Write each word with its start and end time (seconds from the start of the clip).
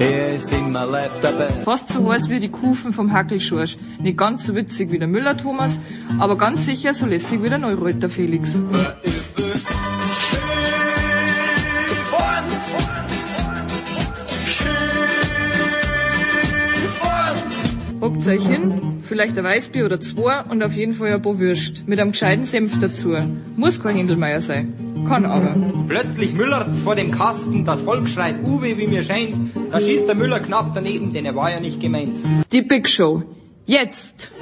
er 0.00 0.34
ist 0.34 0.50
immer 0.50 0.86
live 0.86 1.20
dabei. 1.20 1.48
Fast 1.64 1.88
so 1.90 2.10
heiß 2.10 2.28
wie 2.30 2.40
die 2.40 2.48
Kufen 2.48 2.92
vom 2.92 3.12
Hackelschorsch. 3.12 3.76
Nicht 4.00 4.16
ganz 4.16 4.46
so 4.46 4.54
witzig 4.54 4.90
wie 4.90 4.98
der 4.98 5.08
Müller-Thomas, 5.08 5.78
aber 6.18 6.36
ganz 6.36 6.66
sicher 6.66 6.94
so 6.94 7.06
lässig 7.06 7.42
wie 7.42 7.50
der 7.50 7.58
Neureuter 7.58 8.08
Felix. 8.08 8.58
Hockt 18.00 18.26
euch 18.26 18.46
hin, 18.46 18.89
vielleicht 19.10 19.36
ein 19.36 19.44
Weißbier 19.44 19.86
oder 19.86 20.00
zwei 20.00 20.40
und 20.42 20.62
auf 20.62 20.72
jeden 20.72 20.92
Fall 20.92 21.12
ein 21.12 21.20
paar 21.20 21.36
Würst. 21.40 21.88
Mit 21.88 21.98
einem 21.98 22.12
gescheiten 22.12 22.44
Senf 22.44 22.78
dazu. 22.78 23.16
Muss 23.56 23.82
kein 23.82 23.96
Händelmeier 23.96 24.40
sein. 24.40 24.72
Kann 25.08 25.26
aber. 25.26 25.56
Plötzlich 25.88 26.32
Müller 26.32 26.70
vor 26.84 26.94
dem 26.94 27.10
Kasten, 27.10 27.64
das 27.64 27.82
Volk 27.82 28.08
schreit 28.08 28.36
Uwe, 28.44 28.78
wie 28.78 28.86
mir 28.86 29.02
scheint. 29.02 29.34
Da 29.72 29.80
schießt 29.80 30.06
der 30.06 30.14
Müller 30.14 30.38
knapp 30.38 30.74
daneben, 30.74 31.12
denn 31.12 31.24
er 31.24 31.34
war 31.34 31.50
ja 31.50 31.58
nicht 31.58 31.80
gemeint. 31.80 32.18
Die 32.52 32.62
Big 32.62 32.88
Show. 32.88 33.24
Jetzt! 33.66 34.32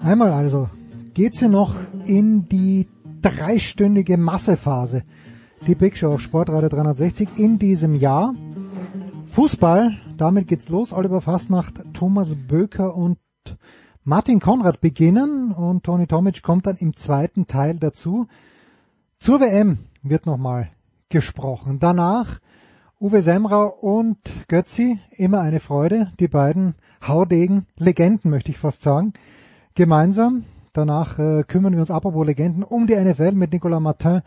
Einmal 0.00 0.32
also 0.32 0.68
geht's 1.14 1.38
hier 1.38 1.48
noch 1.48 1.76
in 2.06 2.48
die 2.48 2.88
dreistündige 3.22 4.16
Massephase. 4.16 5.04
Die 5.66 5.76
Big 5.76 5.96
Show 5.96 6.14
auf 6.14 6.20
Sportradio 6.20 6.68
360 6.68 7.38
in 7.38 7.56
diesem 7.56 7.94
Jahr. 7.94 8.34
Fußball, 9.26 9.96
damit 10.16 10.48
geht's 10.48 10.68
los. 10.68 10.92
Oliver 10.92 11.20
Fastnacht, 11.20 11.74
Thomas 11.92 12.34
Böker 12.34 12.96
und 12.96 13.18
Martin 14.02 14.40
Konrad 14.40 14.80
beginnen 14.80 15.52
und 15.52 15.84
Toni 15.84 16.08
Tomic 16.08 16.42
kommt 16.42 16.66
dann 16.66 16.76
im 16.78 16.96
zweiten 16.96 17.46
Teil 17.46 17.78
dazu. 17.78 18.26
Zur 19.18 19.40
WM 19.40 19.78
wird 20.02 20.26
nochmal 20.26 20.70
gesprochen. 21.08 21.78
Danach 21.78 22.40
Uwe 23.00 23.20
Semrau 23.20 23.68
und 23.68 24.18
Götzi, 24.48 24.98
immer 25.12 25.40
eine 25.40 25.60
Freude. 25.60 26.10
Die 26.18 26.28
beiden 26.28 26.74
Haudegen, 27.06 27.66
Legenden 27.76 28.32
möchte 28.32 28.50
ich 28.50 28.58
fast 28.58 28.82
sagen. 28.82 29.12
Gemeinsam. 29.74 30.44
Danach 30.72 31.18
äh, 31.18 31.44
kümmern 31.44 31.74
wir 31.74 31.80
uns 31.80 31.90
apropos 31.90 32.26
Legenden 32.26 32.62
um 32.62 32.86
die 32.86 32.96
NFL 32.96 33.32
mit 33.32 33.52
Nicolas 33.52 33.80
Martin, 33.80 34.22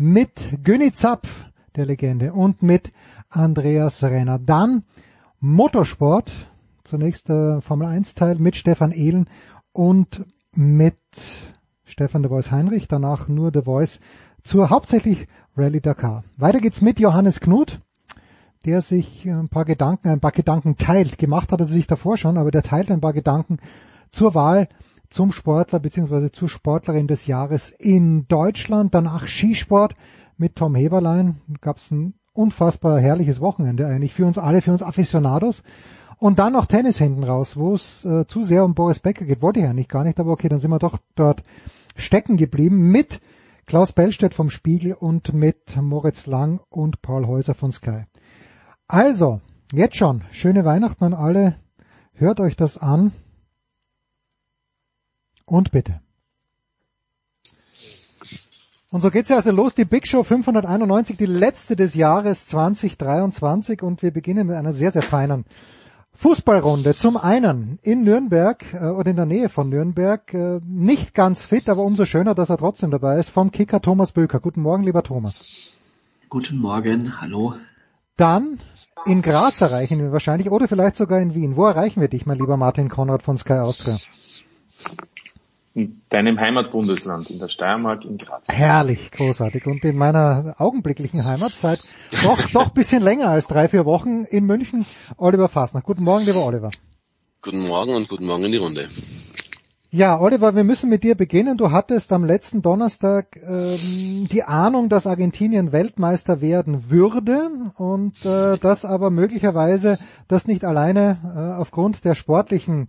mit 0.00 0.64
Günni 0.64 0.92
Zapf, 0.92 1.44
der 1.76 1.84
Legende, 1.84 2.32
und 2.32 2.62
mit 2.62 2.90
Andreas 3.28 4.02
Renner. 4.02 4.38
Dann 4.38 4.84
Motorsport, 5.40 6.32
zunächst 6.84 7.28
äh, 7.28 7.60
Formel 7.60 7.86
1 7.86 8.14
Teil 8.14 8.36
mit 8.36 8.56
Stefan 8.56 8.92
Ehlen 8.92 9.28
und 9.72 10.24
mit 10.54 10.96
Stefan 11.84 12.22
de 12.22 12.30
Voice 12.30 12.50
Heinrich, 12.50 12.88
danach 12.88 13.28
nur 13.28 13.52
de 13.52 13.64
Voice 13.64 14.00
zur 14.42 14.70
hauptsächlich 14.70 15.28
Rallye 15.54 15.82
Dakar. 15.82 16.24
Weiter 16.38 16.60
geht's 16.60 16.80
mit 16.80 16.98
Johannes 16.98 17.40
Knut, 17.40 17.82
der 18.64 18.80
sich 18.80 19.26
ein 19.28 19.50
paar 19.50 19.66
Gedanken, 19.66 20.08
ein 20.08 20.20
paar 20.20 20.32
Gedanken 20.32 20.78
teilt. 20.78 21.18
Gemacht 21.18 21.52
hat 21.52 21.60
er 21.60 21.66
sich 21.66 21.86
davor 21.86 22.16
schon, 22.16 22.38
aber 22.38 22.50
der 22.50 22.62
teilt 22.62 22.90
ein 22.90 23.02
paar 23.02 23.12
Gedanken 23.12 23.58
zur 24.10 24.34
Wahl 24.34 24.70
zum 25.10 25.32
Sportler 25.32 25.80
bzw. 25.80 26.30
zur 26.30 26.48
Sportlerin 26.48 27.06
des 27.06 27.26
Jahres 27.26 27.74
in 27.78 28.26
Deutschland. 28.28 28.94
Danach 28.94 29.26
Skisport 29.26 29.94
mit 30.36 30.56
Tom 30.56 30.74
Heberlein. 30.74 31.40
Gab 31.60 31.78
es 31.78 31.90
ein 31.90 32.14
unfassbar 32.32 33.00
herrliches 33.00 33.40
Wochenende 33.40 33.86
eigentlich 33.86 34.14
für 34.14 34.24
uns 34.24 34.38
alle, 34.38 34.62
für 34.62 34.72
uns 34.72 34.82
Aficionados. 34.82 35.62
Und 36.18 36.38
dann 36.38 36.52
noch 36.52 36.66
Tennis 36.66 36.98
hinten 36.98 37.24
raus, 37.24 37.56
wo 37.56 37.74
es 37.74 38.04
äh, 38.04 38.26
zu 38.26 38.42
sehr 38.42 38.64
um 38.64 38.74
Boris 38.74 39.00
Becker 39.00 39.24
geht. 39.24 39.42
Wollte 39.42 39.60
ich 39.60 39.66
eigentlich 39.66 39.88
gar 39.88 40.04
nicht, 40.04 40.20
aber 40.20 40.32
okay, 40.32 40.48
dann 40.48 40.58
sind 40.58 40.70
wir 40.70 40.78
doch 40.78 40.98
dort 41.14 41.42
stecken 41.96 42.36
geblieben 42.36 42.90
mit 42.90 43.20
Klaus 43.66 43.92
Bellstedt 43.92 44.34
vom 44.34 44.50
Spiegel 44.50 44.92
und 44.92 45.32
mit 45.32 45.76
Moritz 45.80 46.26
Lang 46.26 46.60
und 46.68 47.02
Paul 47.02 47.26
Häuser 47.26 47.54
von 47.54 47.72
Sky. 47.72 48.04
Also, 48.86 49.40
jetzt 49.72 49.96
schon, 49.96 50.22
schöne 50.30 50.64
Weihnachten 50.64 51.04
an 51.04 51.14
alle. 51.14 51.56
Hört 52.12 52.40
euch 52.40 52.56
das 52.56 52.76
an. 52.76 53.12
Und 55.50 55.72
bitte. 55.72 56.00
Und 58.92 59.00
so 59.00 59.10
geht's 59.10 59.30
ja 59.30 59.36
also 59.36 59.50
los, 59.50 59.74
die 59.74 59.84
Big 59.84 60.06
Show 60.06 60.22
591, 60.22 61.16
die 61.16 61.26
letzte 61.26 61.74
des 61.74 61.94
Jahres 61.94 62.46
2023 62.46 63.82
und 63.82 64.00
wir 64.02 64.12
beginnen 64.12 64.46
mit 64.46 64.56
einer 64.56 64.72
sehr, 64.72 64.92
sehr 64.92 65.02
feinen 65.02 65.44
Fußballrunde. 66.14 66.94
Zum 66.94 67.16
einen 67.16 67.80
in 67.82 68.04
Nürnberg 68.04 68.64
äh, 68.74 68.90
oder 68.90 69.10
in 69.10 69.16
der 69.16 69.26
Nähe 69.26 69.48
von 69.48 69.68
Nürnberg, 69.70 70.32
äh, 70.34 70.60
nicht 70.64 71.14
ganz 71.14 71.44
fit, 71.44 71.68
aber 71.68 71.82
umso 71.82 72.04
schöner, 72.04 72.36
dass 72.36 72.50
er 72.50 72.58
trotzdem 72.58 72.92
dabei 72.92 73.18
ist, 73.18 73.30
vom 73.30 73.50
Kicker 73.50 73.80
Thomas 73.80 74.12
Böker. 74.12 74.38
Guten 74.38 74.62
Morgen, 74.62 74.84
lieber 74.84 75.02
Thomas. 75.02 75.76
Guten 76.28 76.58
Morgen, 76.58 77.20
hallo. 77.20 77.54
Dann 78.16 78.60
in 79.04 79.20
Graz 79.20 79.60
erreichen 79.62 79.98
wir 79.98 80.12
wahrscheinlich 80.12 80.48
oder 80.48 80.68
vielleicht 80.68 80.94
sogar 80.94 81.20
in 81.20 81.34
Wien. 81.34 81.56
Wo 81.56 81.66
erreichen 81.66 82.00
wir 82.00 82.08
dich, 82.08 82.24
mein 82.24 82.38
lieber 82.38 82.56
Martin 82.56 82.88
Konrad 82.88 83.22
von 83.22 83.36
Sky 83.36 83.54
Austria? 83.54 83.98
In 85.72 86.02
deinem 86.08 86.40
Heimatbundesland, 86.40 87.30
in 87.30 87.38
der 87.38 87.48
Steiermark, 87.48 88.04
in 88.04 88.18
Graz. 88.18 88.42
Herrlich, 88.48 89.10
großartig. 89.12 89.66
Und 89.66 89.84
in 89.84 89.96
meiner 89.96 90.56
augenblicklichen 90.58 91.24
Heimat 91.24 91.52
seit 91.52 91.80
doch, 92.24 92.40
doch 92.50 92.70
bisschen 92.70 93.02
länger 93.02 93.28
als 93.28 93.46
drei, 93.46 93.68
vier 93.68 93.84
Wochen 93.84 94.24
in 94.24 94.46
München, 94.46 94.84
Oliver 95.16 95.48
Fasner. 95.48 95.80
Guten 95.80 96.02
Morgen, 96.02 96.26
lieber 96.26 96.44
Oliver. 96.44 96.72
Guten 97.40 97.68
Morgen 97.68 97.94
und 97.94 98.08
guten 98.08 98.26
Morgen 98.26 98.44
in 98.44 98.52
die 98.52 98.58
Runde. 98.58 98.88
Ja, 99.92 100.20
Oliver, 100.20 100.54
wir 100.54 100.62
müssen 100.62 100.88
mit 100.88 101.02
dir 101.02 101.16
beginnen. 101.16 101.56
Du 101.56 101.72
hattest 101.72 102.12
am 102.12 102.24
letzten 102.24 102.62
Donnerstag 102.62 103.36
ähm, 103.42 104.28
die 104.30 104.44
Ahnung, 104.44 104.88
dass 104.88 105.08
Argentinien 105.08 105.72
Weltmeister 105.72 106.40
werden 106.40 106.90
würde 106.90 107.50
und 107.76 108.24
äh, 108.24 108.56
dass 108.56 108.84
aber 108.84 109.10
möglicherweise 109.10 109.98
das 110.28 110.46
nicht 110.46 110.64
alleine 110.64 111.18
äh, 111.24 111.60
aufgrund 111.60 112.04
der 112.04 112.14
sportlichen 112.14 112.88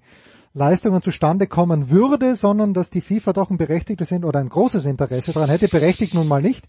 Leistungen 0.53 1.01
zustande 1.01 1.47
kommen 1.47 1.89
würde, 1.89 2.35
sondern 2.35 2.73
dass 2.73 2.89
die 2.89 3.01
FIFA 3.01 3.34
doch 3.34 3.50
ein 3.50 3.57
berechtigtes 3.57 4.09
sind 4.09 4.25
oder 4.25 4.39
ein 4.39 4.50
großes 4.50 4.85
Interesse 4.85 5.31
daran 5.31 5.50
hätte, 5.50 5.67
berechtigt 5.67 6.13
nun 6.13 6.28
mal 6.28 6.41
nicht. 6.41 6.66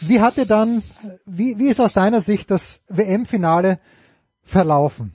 Wie 0.00 0.20
hatte 0.20 0.46
dann, 0.46 0.82
wie, 1.26 1.58
wie 1.58 1.68
ist 1.68 1.80
aus 1.80 1.92
deiner 1.92 2.20
Sicht 2.20 2.50
das 2.50 2.82
WM-Finale 2.88 3.80
verlaufen? 4.42 5.12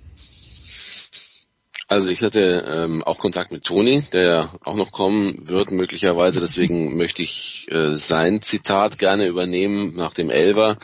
Also 1.88 2.10
ich 2.10 2.24
hatte 2.24 2.66
ähm, 2.68 3.04
auch 3.04 3.20
Kontakt 3.20 3.52
mit 3.52 3.64
Toni, 3.64 4.02
der 4.12 4.50
auch 4.64 4.76
noch 4.76 4.92
kommen 4.92 5.48
wird 5.48 5.70
möglicherweise. 5.72 6.40
Deswegen 6.40 6.98
möchte 6.98 7.22
ich 7.22 7.68
äh, 7.72 7.96
sein 7.96 8.42
Zitat 8.42 8.98
gerne 8.98 9.28
übernehmen 9.28 9.96
nach 9.96 10.14
dem 10.14 10.30
Elver. 10.30 10.78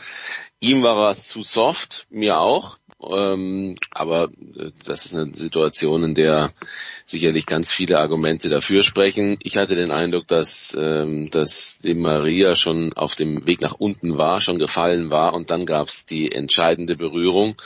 Ihm 0.60 0.82
war 0.82 1.08
er 1.08 1.16
zu 1.16 1.42
soft, 1.42 2.06
mir 2.08 2.38
auch. 2.38 2.78
Ähm, 3.10 3.76
aber 3.90 4.30
äh, 4.56 4.70
das 4.86 5.06
ist 5.06 5.14
eine 5.14 5.34
Situation, 5.34 6.04
in 6.04 6.14
der 6.14 6.52
sicherlich 7.04 7.46
ganz 7.46 7.72
viele 7.72 7.98
Argumente 7.98 8.48
dafür 8.48 8.82
sprechen. 8.82 9.36
Ich 9.42 9.56
hatte 9.56 9.74
den 9.74 9.90
Eindruck, 9.90 10.28
dass, 10.28 10.76
ähm, 10.78 11.30
dass 11.30 11.78
die 11.78 11.94
Maria 11.94 12.54
schon 12.54 12.92
auf 12.92 13.16
dem 13.16 13.46
Weg 13.46 13.60
nach 13.60 13.74
unten 13.74 14.18
war, 14.18 14.40
schon 14.40 14.58
gefallen 14.58 15.10
war 15.10 15.34
und 15.34 15.50
dann 15.50 15.66
gab 15.66 15.88
es 15.88 16.06
die 16.06 16.32
entscheidende 16.32 16.96
Berührung, 16.96 17.56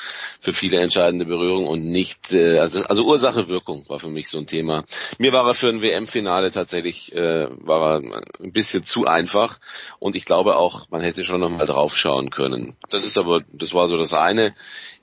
für 0.47 0.53
viele 0.53 0.79
entscheidende 0.79 1.25
Berührung 1.25 1.67
und 1.67 1.89
nicht, 1.89 2.33
äh, 2.33 2.59
also, 2.61 2.85
also 2.85 3.05
Ursache-Wirkung 3.05 3.85
war 3.89 3.99
für 3.99 4.07
mich 4.07 4.29
so 4.29 4.39
ein 4.39 4.47
Thema. 4.47 4.85
Mir 5.19 5.33
war 5.33 5.45
er 5.45 5.55
für 5.55 5.69
ein 5.69 5.83
WM-Finale 5.83 6.53
tatsächlich, 6.53 7.13
äh, 7.17 7.49
war 7.67 7.97
er 7.97 8.23
ein 8.41 8.53
bisschen 8.53 8.85
zu 8.85 9.07
einfach 9.07 9.59
und 9.99 10.15
ich 10.15 10.25
glaube 10.25 10.55
auch, 10.55 10.89
man 10.89 11.01
hätte 11.01 11.25
schon 11.25 11.41
nochmal 11.41 11.67
drauf 11.67 11.97
schauen 11.97 12.31
können. 12.31 12.77
Das 12.91 13.05
ist 13.05 13.19
aber, 13.19 13.43
das 13.53 13.75
war 13.75 13.89
so 13.89 13.99
das 13.99 14.15
eine. 14.15 14.55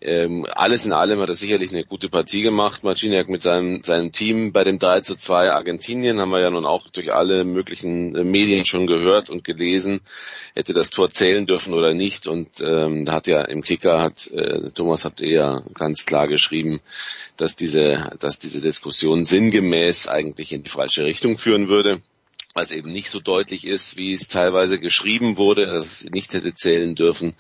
Ähm, 0.06 0.46
alles 0.52 0.86
in 0.86 0.92
allem 0.92 1.22
hat 1.22 1.30
er 1.30 1.36
sicherlich 1.36 1.72
eine 1.72 1.86
gute 1.86 2.10
Partie 2.10 2.42
gemacht. 2.42 2.84
Marciniak 2.84 3.30
mit 3.30 3.42
seinem, 3.42 3.84
seinem 3.84 4.12
Team 4.12 4.52
bei 4.52 4.66
dem 4.66 4.78
3 4.78 5.00
zu 5.00 5.16
2 5.16 5.52
Argentinien 5.52 6.20
haben 6.20 6.32
wir 6.32 6.42
ja 6.42 6.50
nun 6.50 6.66
auch 6.66 6.90
durch 6.90 7.14
alle 7.14 7.46
möglichen 7.46 8.14
äh, 8.14 8.26
Medien 8.26 8.66
schon 8.66 8.86
gehört 8.86 9.30
und 9.30 9.46
gelesen, 9.46 10.02
hätte 10.56 10.74
das 10.74 10.90
Tor 10.90 11.10
zählen 11.10 11.46
dürfen 11.46 11.74
oder 11.74 11.94
nicht. 11.94 12.28
Und 12.28 12.60
ähm, 12.60 13.06
da 13.06 13.14
hat 13.14 13.28
ja 13.28 13.44
im 13.44 13.62
Kicker 13.62 14.02
hat 14.02 14.28
äh, 14.28 14.72
Thomas 14.72 15.06
hat 15.06 15.22
ja 15.34 15.64
ganz 15.74 16.06
klar 16.06 16.28
geschrieben, 16.28 16.80
dass 17.38 17.56
diese, 17.56 18.16
dass 18.20 18.40
diese 18.40 18.62
Diskussion 18.62 19.26
sinngemäß 19.26 20.08
eigentlich 20.08 20.52
in 20.52 20.64
die 20.64 20.70
falsche 20.70 21.04
Richtung 21.04 21.38
führen 21.38 21.68
würde. 21.68 22.02
Weil 22.54 22.66
es 22.66 22.72
eben 22.72 22.92
nicht 22.92 23.10
so 23.10 23.20
deutlich 23.20 23.66
ist, 23.66 23.98
wie 23.98 24.14
es 24.14 24.28
teilweise 24.28 24.80
geschrieben 24.80 25.38
wurde, 25.38 25.66
dass 25.66 25.86
es 25.86 26.06
nicht 26.12 26.34
hätte 26.34 26.54
zählen 26.54 26.94
dürfen. 26.94 27.34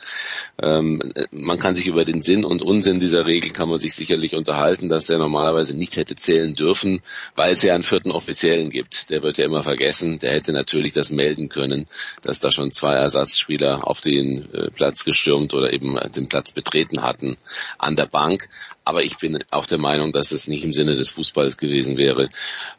Ähm, 0.61 1.01
man 1.31 1.59
kann 1.59 1.75
sich 1.75 1.87
über 1.87 2.03
den 2.03 2.21
Sinn 2.21 2.43
und 2.43 2.63
Unsinn 2.63 2.99
dieser 2.99 3.25
Regel 3.25 3.51
kann 3.51 3.69
man 3.69 3.79
sich 3.79 3.93
sicherlich 3.93 4.35
unterhalten, 4.35 4.89
dass 4.89 5.05
der 5.05 5.19
normalerweise 5.19 5.75
nicht 5.75 5.97
hätte 5.97 6.15
zählen 6.15 6.55
dürfen, 6.55 7.01
weil 7.35 7.53
es 7.53 7.61
ja 7.61 7.75
einen 7.75 7.83
vierten 7.83 8.11
Offiziellen 8.11 8.69
gibt. 8.69 9.11
Der 9.11 9.21
wird 9.21 9.37
ja 9.37 9.45
immer 9.45 9.63
vergessen. 9.63 10.19
Der 10.19 10.33
hätte 10.33 10.51
natürlich 10.51 10.93
das 10.93 11.11
melden 11.11 11.49
können, 11.49 11.85
dass 12.23 12.39
da 12.39 12.49
schon 12.49 12.71
zwei 12.71 12.95
Ersatzspieler 12.95 13.87
auf 13.87 14.01
den 14.01 14.51
äh, 14.51 14.71
Platz 14.71 15.03
gestürmt 15.03 15.53
oder 15.53 15.73
eben 15.73 15.97
den 16.15 16.27
Platz 16.27 16.51
betreten 16.51 17.03
hatten 17.03 17.37
an 17.77 17.95
der 17.95 18.07
Bank. 18.07 18.49
Aber 18.85 19.03
ich 19.03 19.17
bin 19.17 19.39
auch 19.51 19.65
der 19.65 19.77
Meinung, 19.77 20.11
dass 20.11 20.31
es 20.31 20.47
nicht 20.47 20.63
im 20.63 20.73
Sinne 20.73 20.95
des 20.95 21.09
Fußballs 21.09 21.57
gewesen 21.57 21.97
wäre. 21.97 22.29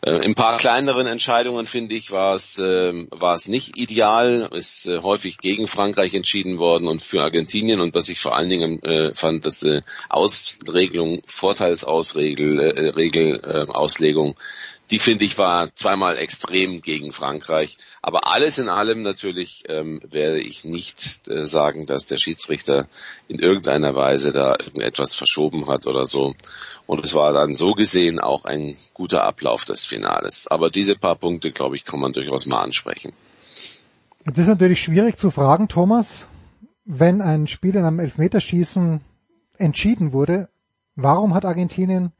Äh, 0.02 0.20
ein 0.20 0.34
paar 0.34 0.58
kleineren 0.58 1.06
Entscheidungen, 1.06 1.66
finde 1.66 1.94
ich, 1.94 2.10
war 2.10 2.34
es, 2.34 2.58
äh, 2.58 2.92
war 3.10 3.34
es 3.34 3.48
nicht 3.48 3.78
ideal. 3.78 4.50
Ist 4.52 4.86
äh, 4.86 5.00
häufig 5.00 5.38
gegen 5.38 5.66
Frankreich 5.66 6.14
entschieden 6.14 6.58
worden 6.58 6.88
und 6.88 7.02
für 7.02 7.22
Argentinien. 7.22 7.80
Und 7.80 7.94
was 7.94 8.08
ich 8.08 8.20
vor 8.20 8.36
allen 8.36 8.50
Dingen 8.50 8.82
äh, 8.82 9.14
fand, 9.14 9.46
dass 9.46 9.62
äh, 9.62 9.80
Ausregelung, 10.08 11.22
Vorteilsausregel, 11.26 12.60
äh, 12.60 12.88
Regel, 12.90 13.40
äh, 13.42 13.72
Auslegung 13.72 14.36
die 14.90 14.98
finde 14.98 15.24
ich 15.24 15.38
war 15.38 15.74
zweimal 15.74 16.18
extrem 16.18 16.82
gegen 16.82 17.12
Frankreich. 17.12 17.78
Aber 18.02 18.30
alles 18.30 18.58
in 18.58 18.68
allem 18.68 19.02
natürlich 19.02 19.64
ähm, 19.68 20.00
werde 20.08 20.40
ich 20.40 20.64
nicht 20.64 21.26
äh, 21.28 21.46
sagen, 21.46 21.86
dass 21.86 22.06
der 22.06 22.18
Schiedsrichter 22.18 22.86
in 23.26 23.38
irgendeiner 23.38 23.94
Weise 23.94 24.30
da 24.32 24.56
irgendetwas 24.58 25.14
verschoben 25.14 25.68
hat 25.68 25.86
oder 25.86 26.04
so. 26.04 26.34
Und 26.86 27.04
es 27.04 27.14
war 27.14 27.32
dann 27.32 27.54
so 27.54 27.72
gesehen 27.72 28.20
auch 28.20 28.44
ein 28.44 28.76
guter 28.92 29.24
Ablauf 29.24 29.64
des 29.64 29.86
Finales. 29.86 30.46
Aber 30.48 30.70
diese 30.70 30.96
paar 30.96 31.16
Punkte, 31.16 31.50
glaube 31.50 31.76
ich, 31.76 31.84
kann 31.84 32.00
man 32.00 32.12
durchaus 32.12 32.44
mal 32.44 32.60
ansprechen. 32.60 33.14
Jetzt 34.26 34.38
ist 34.38 34.48
natürlich 34.48 34.82
schwierig 34.82 35.16
zu 35.16 35.30
fragen, 35.30 35.68
Thomas, 35.68 36.26
wenn 36.84 37.22
ein 37.22 37.46
Spiel 37.46 37.76
in 37.76 37.84
einem 37.84 38.00
Elfmeterschießen 38.00 39.00
entschieden 39.56 40.12
wurde, 40.12 40.48
warum 40.94 41.34
hat 41.34 41.44
Argentinien 41.44 42.12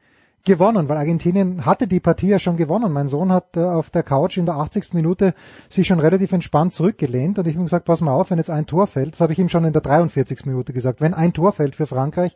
gewonnen, 0.45 0.87
weil 0.87 0.97
Argentinien 0.97 1.65
hatte 1.65 1.87
die 1.87 1.99
Partie 1.99 2.29
ja 2.29 2.39
schon 2.39 2.57
gewonnen. 2.57 2.91
Mein 2.91 3.07
Sohn 3.07 3.31
hat 3.31 3.57
äh, 3.57 3.63
auf 3.63 3.89
der 3.89 4.03
Couch 4.03 4.37
in 4.37 4.45
der 4.45 4.55
80. 4.55 4.93
Minute 4.93 5.33
sich 5.69 5.87
schon 5.87 5.99
relativ 5.99 6.31
entspannt 6.31 6.73
zurückgelehnt 6.73 7.37
und 7.39 7.47
ich 7.47 7.55
habe 7.55 7.65
gesagt, 7.65 7.85
pass 7.85 8.01
mal 8.01 8.13
auf, 8.13 8.31
wenn 8.31 8.37
jetzt 8.37 8.49
ein 8.49 8.65
Tor 8.65 8.87
fällt, 8.87 9.13
das 9.13 9.21
habe 9.21 9.33
ich 9.33 9.39
ihm 9.39 9.49
schon 9.49 9.65
in 9.65 9.73
der 9.73 9.81
43. 9.81 10.45
Minute 10.45 10.73
gesagt, 10.73 11.01
wenn 11.01 11.13
ein 11.13 11.33
Tor 11.33 11.51
fällt 11.51 11.75
für 11.75 11.87
Frankreich, 11.87 12.35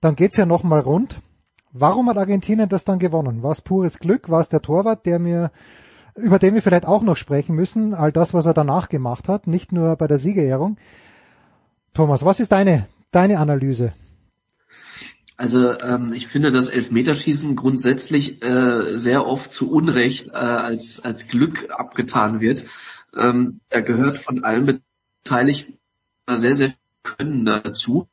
dann 0.00 0.16
geht's 0.16 0.36
ja 0.36 0.46
nochmal 0.46 0.80
rund. 0.80 1.20
Warum 1.72 2.08
hat 2.08 2.18
Argentinien 2.18 2.68
das 2.68 2.84
dann 2.84 2.98
gewonnen? 2.98 3.42
War 3.42 3.52
es 3.52 3.62
pures 3.62 3.98
Glück? 3.98 4.28
War 4.28 4.40
es 4.40 4.48
der 4.48 4.60
Torwart, 4.60 5.06
der 5.06 5.18
mir, 5.18 5.50
über 6.14 6.38
den 6.38 6.54
wir 6.54 6.62
vielleicht 6.62 6.86
auch 6.86 7.02
noch 7.02 7.16
sprechen 7.16 7.56
müssen, 7.56 7.94
all 7.94 8.12
das, 8.12 8.34
was 8.34 8.46
er 8.46 8.54
danach 8.54 8.88
gemacht 8.88 9.28
hat, 9.28 9.46
nicht 9.46 9.72
nur 9.72 9.96
bei 9.96 10.06
der 10.06 10.18
Siegerehrung? 10.18 10.76
Thomas, 11.94 12.24
was 12.24 12.40
ist 12.40 12.52
deine, 12.52 12.86
deine 13.10 13.38
Analyse? 13.38 13.92
Also 15.42 15.76
ähm, 15.80 16.12
ich 16.14 16.28
finde, 16.28 16.52
dass 16.52 16.68
Elfmeterschießen 16.68 17.56
grundsätzlich 17.56 18.40
äh, 18.44 18.94
sehr 18.94 19.26
oft 19.26 19.50
zu 19.50 19.72
Unrecht 19.72 20.28
äh, 20.28 20.36
als, 20.36 21.04
als 21.04 21.26
Glück 21.26 21.68
abgetan 21.68 22.40
wird. 22.40 22.66
Ähm, 23.16 23.58
da 23.68 23.80
gehört 23.80 24.18
von 24.18 24.44
allen 24.44 24.80
Beteiligten 25.24 25.80
sehr, 26.30 26.54
sehr 26.54 26.72
Können 27.02 27.44
dazu. 27.44 28.06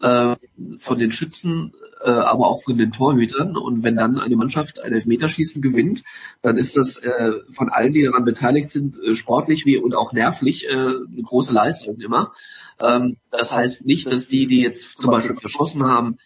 Äh, 0.00 0.36
von 0.76 0.98
den 0.98 1.10
Schützen, 1.10 1.72
äh, 2.04 2.10
aber 2.10 2.48
auch 2.48 2.62
von 2.62 2.76
den 2.76 2.92
Torhütern. 2.92 3.56
Und 3.56 3.82
wenn 3.82 3.96
dann 3.96 4.20
eine 4.20 4.36
Mannschaft 4.36 4.78
ein 4.78 4.92
Elfmeterschießen 4.92 5.62
gewinnt, 5.62 6.04
dann 6.42 6.58
ist 6.58 6.76
das 6.76 6.98
äh, 6.98 7.32
von 7.48 7.70
allen, 7.70 7.94
die 7.94 8.02
daran 8.02 8.26
beteiligt 8.26 8.68
sind, 8.68 8.98
äh, 9.02 9.14
sportlich 9.14 9.64
wie 9.64 9.78
und 9.78 9.96
auch 9.96 10.12
nervlich 10.12 10.68
äh, 10.68 10.72
eine 10.72 11.22
große 11.24 11.54
Leistung 11.54 11.98
immer. 11.98 12.32
Ähm, 12.80 13.16
das 13.30 13.52
heißt 13.52 13.86
nicht, 13.86 14.10
dass 14.10 14.28
die, 14.28 14.46
die 14.46 14.60
jetzt 14.60 15.00
zum 15.00 15.10
Beispiel 15.10 15.36
verschossen 15.36 15.84
haben, 15.84 16.18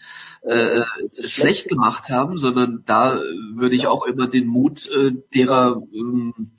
äh, 0.43 0.83
schlecht 1.25 1.69
gemacht 1.69 2.09
haben, 2.09 2.37
sondern 2.37 2.83
da 2.87 3.21
würde 3.53 3.77
ich 3.77 3.87
auch 3.87 4.05
immer 4.05 4.27
den 4.27 4.47
Mut 4.47 4.89
äh, 4.91 5.13
derer 5.35 5.83
ähm, 5.93 6.53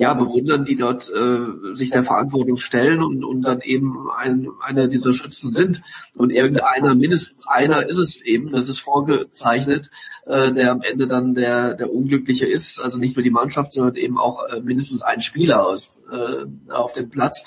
ja, 0.00 0.14
bewundern, 0.14 0.64
die 0.64 0.76
dort 0.76 1.10
äh, 1.10 1.74
sich 1.74 1.90
der 1.90 2.02
Verantwortung 2.02 2.56
stellen 2.56 3.02
und, 3.02 3.22
und 3.22 3.42
dann 3.42 3.60
eben 3.60 4.08
ein, 4.16 4.48
einer 4.62 4.88
dieser 4.88 5.12
Schützen 5.12 5.52
sind. 5.52 5.82
Und 6.16 6.30
irgendeiner, 6.30 6.94
mindestens 6.94 7.46
einer 7.46 7.86
ist 7.86 7.98
es 7.98 8.22
eben, 8.22 8.50
das 8.50 8.70
ist 8.70 8.80
vorgezeichnet, 8.80 9.90
äh, 10.24 10.54
der 10.54 10.72
am 10.72 10.80
Ende 10.80 11.06
dann 11.06 11.34
der, 11.34 11.74
der 11.74 11.92
Unglückliche 11.92 12.46
ist. 12.46 12.80
Also 12.80 12.98
nicht 12.98 13.14
nur 13.14 13.22
die 13.22 13.30
Mannschaft, 13.30 13.74
sondern 13.74 13.96
eben 13.96 14.16
auch 14.18 14.42
äh, 14.48 14.60
mindestens 14.60 15.02
ein 15.02 15.20
Spieler 15.20 15.66
aus, 15.66 16.00
äh, 16.10 16.46
auf 16.72 16.94
dem 16.94 17.10
Platz. 17.10 17.44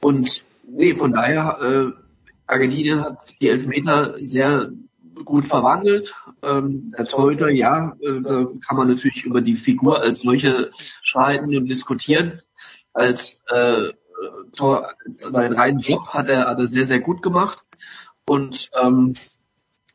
Und 0.00 0.44
nee, 0.66 0.94
von 0.94 1.12
daher, 1.12 1.58
äh, 1.60 2.02
Argentinien 2.46 3.02
hat 3.02 3.40
die 3.40 3.48
Elfmeter 3.48 4.14
sehr 4.18 4.70
gut 5.24 5.46
verwandelt. 5.46 6.14
Ähm, 6.42 6.92
der 6.96 7.06
Torhüter, 7.06 7.50
ja, 7.50 7.96
äh, 8.00 8.20
da 8.20 8.46
kann 8.66 8.76
man 8.76 8.88
natürlich 8.88 9.24
über 9.24 9.40
die 9.40 9.54
Figur 9.54 10.00
als 10.00 10.20
solche 10.20 10.70
streiten 11.02 11.56
und 11.56 11.70
diskutieren. 11.70 12.40
Als 12.92 13.40
äh, 13.48 13.92
Tor, 14.56 14.92
seinen 15.06 15.54
reinen 15.54 15.80
Job 15.80 16.08
hat 16.08 16.28
er, 16.28 16.46
hat 16.46 16.58
er 16.58 16.66
sehr, 16.66 16.86
sehr 16.86 17.00
gut 17.00 17.22
gemacht. 17.22 17.64
Und 18.26 18.70
ähm, 18.80 19.16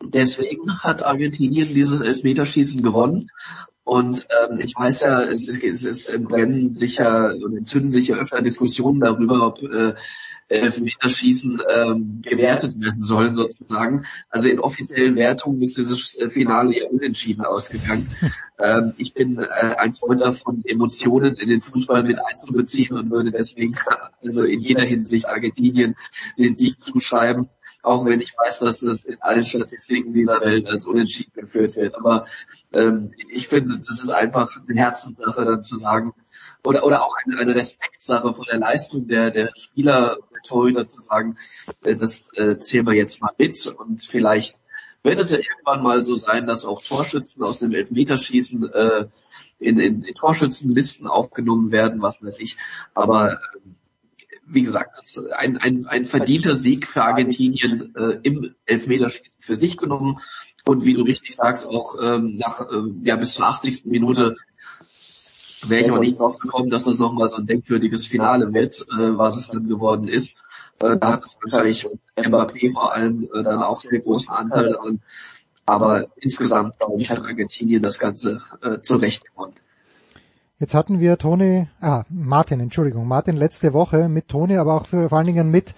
deswegen 0.04 0.80
hat 0.80 1.04
Argentinien 1.04 1.68
dieses 1.68 2.02
Elfmeterschießen 2.02 2.81
gewonnen. 2.81 3.30
Und 3.84 4.28
ähm, 4.44 4.60
ich 4.62 4.75
weiß 4.75 5.02
ja, 5.02 5.24
es, 5.24 5.48
es, 5.48 5.86
es 5.86 6.24
Brennen 6.24 6.74
sicher 6.74 7.34
und 7.42 7.56
entzünden 7.56 7.92
sich 7.92 8.10
ja 8.10 8.18
öfter 8.18 8.42
Diskussionen 8.42 9.00
darüber, 9.00 9.48
ob 9.48 9.63
äh, 9.63 9.94
Elfmeterschießen 10.50 11.62
ähm, 11.70 12.22
gewertet 12.24 12.80
werden 12.82 13.02
sollen 13.02 13.36
sozusagen. 13.36 14.06
Also 14.30 14.48
in 14.48 14.60
offiziellen 14.60 15.16
Wertungen 15.16 15.62
ist 15.62 15.78
dieses 15.78 16.16
äh, 16.16 16.30
Finale 16.30 16.76
eher 16.76 16.92
unentschieden 16.92 17.44
ausgegangen. 17.44 18.08
ähm, 18.60 18.94
ich 18.98 19.14
bin 19.14 19.40
äh, 19.40 19.76
ein 19.78 19.94
Freund 19.94 20.22
davon, 20.22 20.64
Emotionen 20.66 21.36
in 21.36 21.50
den 21.50 21.62
Fußball 21.62 22.04
mit 22.04 22.20
einzubeziehen 22.24 22.98
und 22.98 23.12
würde 23.12 23.32
deswegen 23.32 23.76
also 24.24 24.44
in 24.44 24.62
jeder 24.62 24.84
Hinsicht 24.84 25.28
Argentinien 25.28 25.96
den 26.38 26.56
Sieg 26.56 26.80
zuschreiben 26.80 27.50
auch 27.88 28.06
wenn 28.06 28.22
ich 28.22 28.34
weiß, 28.38 28.60
dass 28.60 28.82
das 28.82 29.06
in 29.06 29.22
allen 29.22 29.46
Statistiken 29.46 30.14
dieser 30.14 30.42
Welt 30.42 30.68
als 30.68 30.86
unentschieden 30.86 31.32
geführt 31.34 31.76
wird. 31.78 31.96
Aber 31.96 32.26
ähm, 32.74 33.12
ich 33.30 33.48
finde, 33.48 33.78
das 33.78 34.04
ist 34.04 34.12
einfach 34.12 34.52
eine 34.68 34.80
Herzenssache, 34.80 35.46
dann 35.46 35.64
zu 35.64 35.78
sagen, 35.78 36.14
oder, 36.63 36.86
oder 36.86 37.04
auch 37.04 37.15
eine, 37.24 37.39
eine 37.39 37.56
Respektsache 37.56 38.33
von 38.33 38.45
der 38.50 38.59
Leistung 38.59 39.07
der, 39.07 39.31
der 39.31 39.51
Spieler, 39.57 40.18
der 40.33 40.42
Torhüter 40.42 40.88
zu 40.88 41.00
sagen, 41.01 41.38
äh, 41.83 41.95
das 41.95 42.31
äh, 42.36 42.59
zählen 42.59 42.86
wir 42.86 42.94
jetzt 42.94 43.21
mal 43.21 43.31
mit 43.38 43.65
und 43.68 44.04
vielleicht 44.04 44.56
wird 45.04 45.19
es 45.19 45.31
ja 45.31 45.38
irgendwann 45.38 45.83
mal 45.83 46.04
so 46.04 46.15
sein, 46.15 46.48
dass 46.48 46.65
auch 46.65 46.81
Torschützen 46.83 47.41
aus 47.43 47.60
dem 47.60 47.74
Elfmeterschießen 47.74 48.72
äh, 48.74 49.05
in, 49.60 49.79
in, 49.79 50.03
in 50.03 50.15
Torschützenlisten 50.15 51.08
aufgenommen 51.08 51.72
werden, 51.72 52.01
was 52.01 52.22
weiß 52.22 52.39
ich. 52.39 52.58
Aber 52.93 53.34
äh, 53.34 53.38
wie 54.46 54.62
gesagt, 54.62 54.98
ein, 55.36 55.58
ein, 55.58 55.86
ein 55.88 56.05
verdienter 56.05 56.55
Sieg 56.55 56.88
für 56.88 57.03
Argentinien 57.03 57.93
äh, 57.96 58.20
im 58.24 58.55
Elfmeterschießen 58.65 59.36
für 59.39 59.55
sich 59.55 59.77
genommen. 59.77 60.20
Und 60.65 60.84
wie 60.84 60.93
du 60.93 61.03
richtig 61.03 61.36
sagst, 61.36 61.67
auch 61.67 61.96
ähm, 62.01 62.38
nach 62.38 62.62
äh, 62.62 62.82
ja 63.03 63.15
bis 63.15 63.36
zur 63.36 63.48
80. 63.48 63.86
Minute 63.86 64.36
wäre 65.66 65.86
ich 65.86 65.92
auch 65.92 66.00
nicht 66.00 66.20
drauf 66.20 66.38
gekommen, 66.38 66.70
dass 66.70 66.84
das 66.86 67.00
nochmal 67.00 67.30
so 67.30 67.38
ein 67.38 67.48
denkwürdiges 67.48 68.08
Finale 68.08 68.54
wird, 68.54 68.82
äh, 68.92 69.18
was 69.18 69.38
es 69.38 69.50
dann 69.50 69.68
geworden 69.68 70.08
ist. 70.08 70.36
Äh, 70.82 70.98
da 70.98 71.14
hat 71.14 71.24
Frankreich 71.24 71.88
und 71.88 72.00
Mbappé 72.16 72.72
vor 72.72 72.94
allem 72.94 73.28
äh, 73.34 73.44
dann 73.44 73.64
auch 73.64 73.82
sehr 73.82 74.00
großen 74.00 74.30
Anteil 74.30 74.74
daran. 74.74 75.02
Aber 75.66 76.08
insgesamt, 76.18 76.80
glaube 76.80 77.02
ich, 77.02 77.10
hat 77.10 77.20
Argentinien 77.20 77.82
das 77.82 78.00
Ganze 78.00 78.42
äh, 78.62 78.80
zurecht 78.82 79.26
gewonnen. 79.26 79.56
Jetzt 80.60 80.74
hatten 80.74 81.00
wir 81.00 81.18
Toni, 81.18 81.68
ah, 81.82 82.04
Martin, 82.10 82.60
Entschuldigung, 82.60 83.08
Martin 83.08 83.36
letzte 83.36 83.74
Woche 83.74 84.10
mit 84.10 84.28
Toni, 84.28 84.58
aber 84.58 84.76
auch 84.76 84.88
für, 84.88 85.10
vor 85.10 85.20
allen 85.20 85.28
Dingen 85.28 85.52
mit 85.52 85.76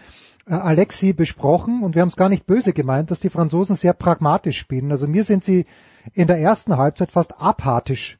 äh, 0.47 0.53
Alexi 0.53 1.11
besprochen 1.13 1.83
und 1.83 1.95
wir 1.95 2.01
haben 2.01 2.09
es 2.09 2.15
gar 2.15 2.29
nicht 2.29 2.47
böse 2.47 2.71
gemeint, 2.71 3.11
dass 3.11 3.19
die 3.19 3.29
Franzosen 3.29 3.75
sehr 3.75 3.93
pragmatisch 3.93 4.57
spielen. 4.57 4.91
Also 4.91 5.07
mir 5.07 5.23
sind 5.23 5.43
sie 5.43 5.65
in 6.13 6.27
der 6.27 6.39
ersten 6.39 6.77
Halbzeit 6.77 7.11
fast 7.11 7.41
apathisch 7.41 8.17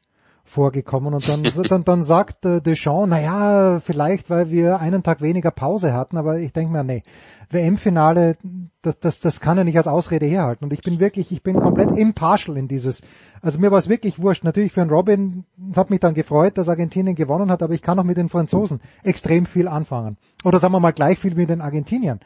vorgekommen 0.50 1.14
und 1.14 1.28
dann, 1.28 1.42
dann, 1.68 1.84
dann 1.84 2.02
sagt 2.02 2.44
äh, 2.44 2.60
Deschamps, 2.60 3.08
naja, 3.08 3.78
vielleicht 3.80 4.28
weil 4.28 4.50
wir 4.50 4.80
einen 4.80 5.02
Tag 5.02 5.22
weniger 5.22 5.50
Pause 5.50 5.94
hatten, 5.94 6.16
aber 6.16 6.38
ich 6.38 6.52
denke 6.52 6.72
mir, 6.72 6.84
nee, 6.84 7.02
WM-Finale, 7.50 8.36
das, 8.82 8.98
das, 9.00 9.20
das 9.20 9.40
kann 9.40 9.58
er 9.58 9.64
nicht 9.64 9.76
als 9.76 9.86
Ausrede 9.86 10.26
herhalten 10.26 10.64
und 10.64 10.72
ich 10.72 10.82
bin 10.82 11.00
wirklich, 11.00 11.32
ich 11.32 11.42
bin 11.42 11.58
komplett 11.58 11.96
impartial 11.96 12.56
in 12.56 12.68
dieses, 12.68 13.02
also 13.40 13.58
mir 13.58 13.70
war 13.70 13.78
es 13.78 13.88
wirklich 13.88 14.20
wurscht, 14.20 14.44
natürlich 14.44 14.72
für 14.72 14.82
einen 14.82 14.90
Robin, 14.90 15.44
es 15.70 15.76
hat 15.76 15.90
mich 15.90 16.00
dann 16.00 16.14
gefreut, 16.14 16.58
dass 16.58 16.68
Argentinien 16.68 17.14
gewonnen 17.14 17.50
hat, 17.50 17.62
aber 17.62 17.74
ich 17.74 17.82
kann 17.82 17.98
auch 17.98 18.04
mit 18.04 18.16
den 18.16 18.28
Franzosen 18.28 18.80
extrem 19.04 19.46
viel 19.46 19.68
anfangen 19.68 20.16
oder 20.44 20.58
sagen 20.58 20.74
wir 20.74 20.80
mal 20.80 20.92
gleich 20.92 21.18
viel 21.18 21.34
mit 21.34 21.48
den 21.48 21.60
Argentiniern. 21.60 22.20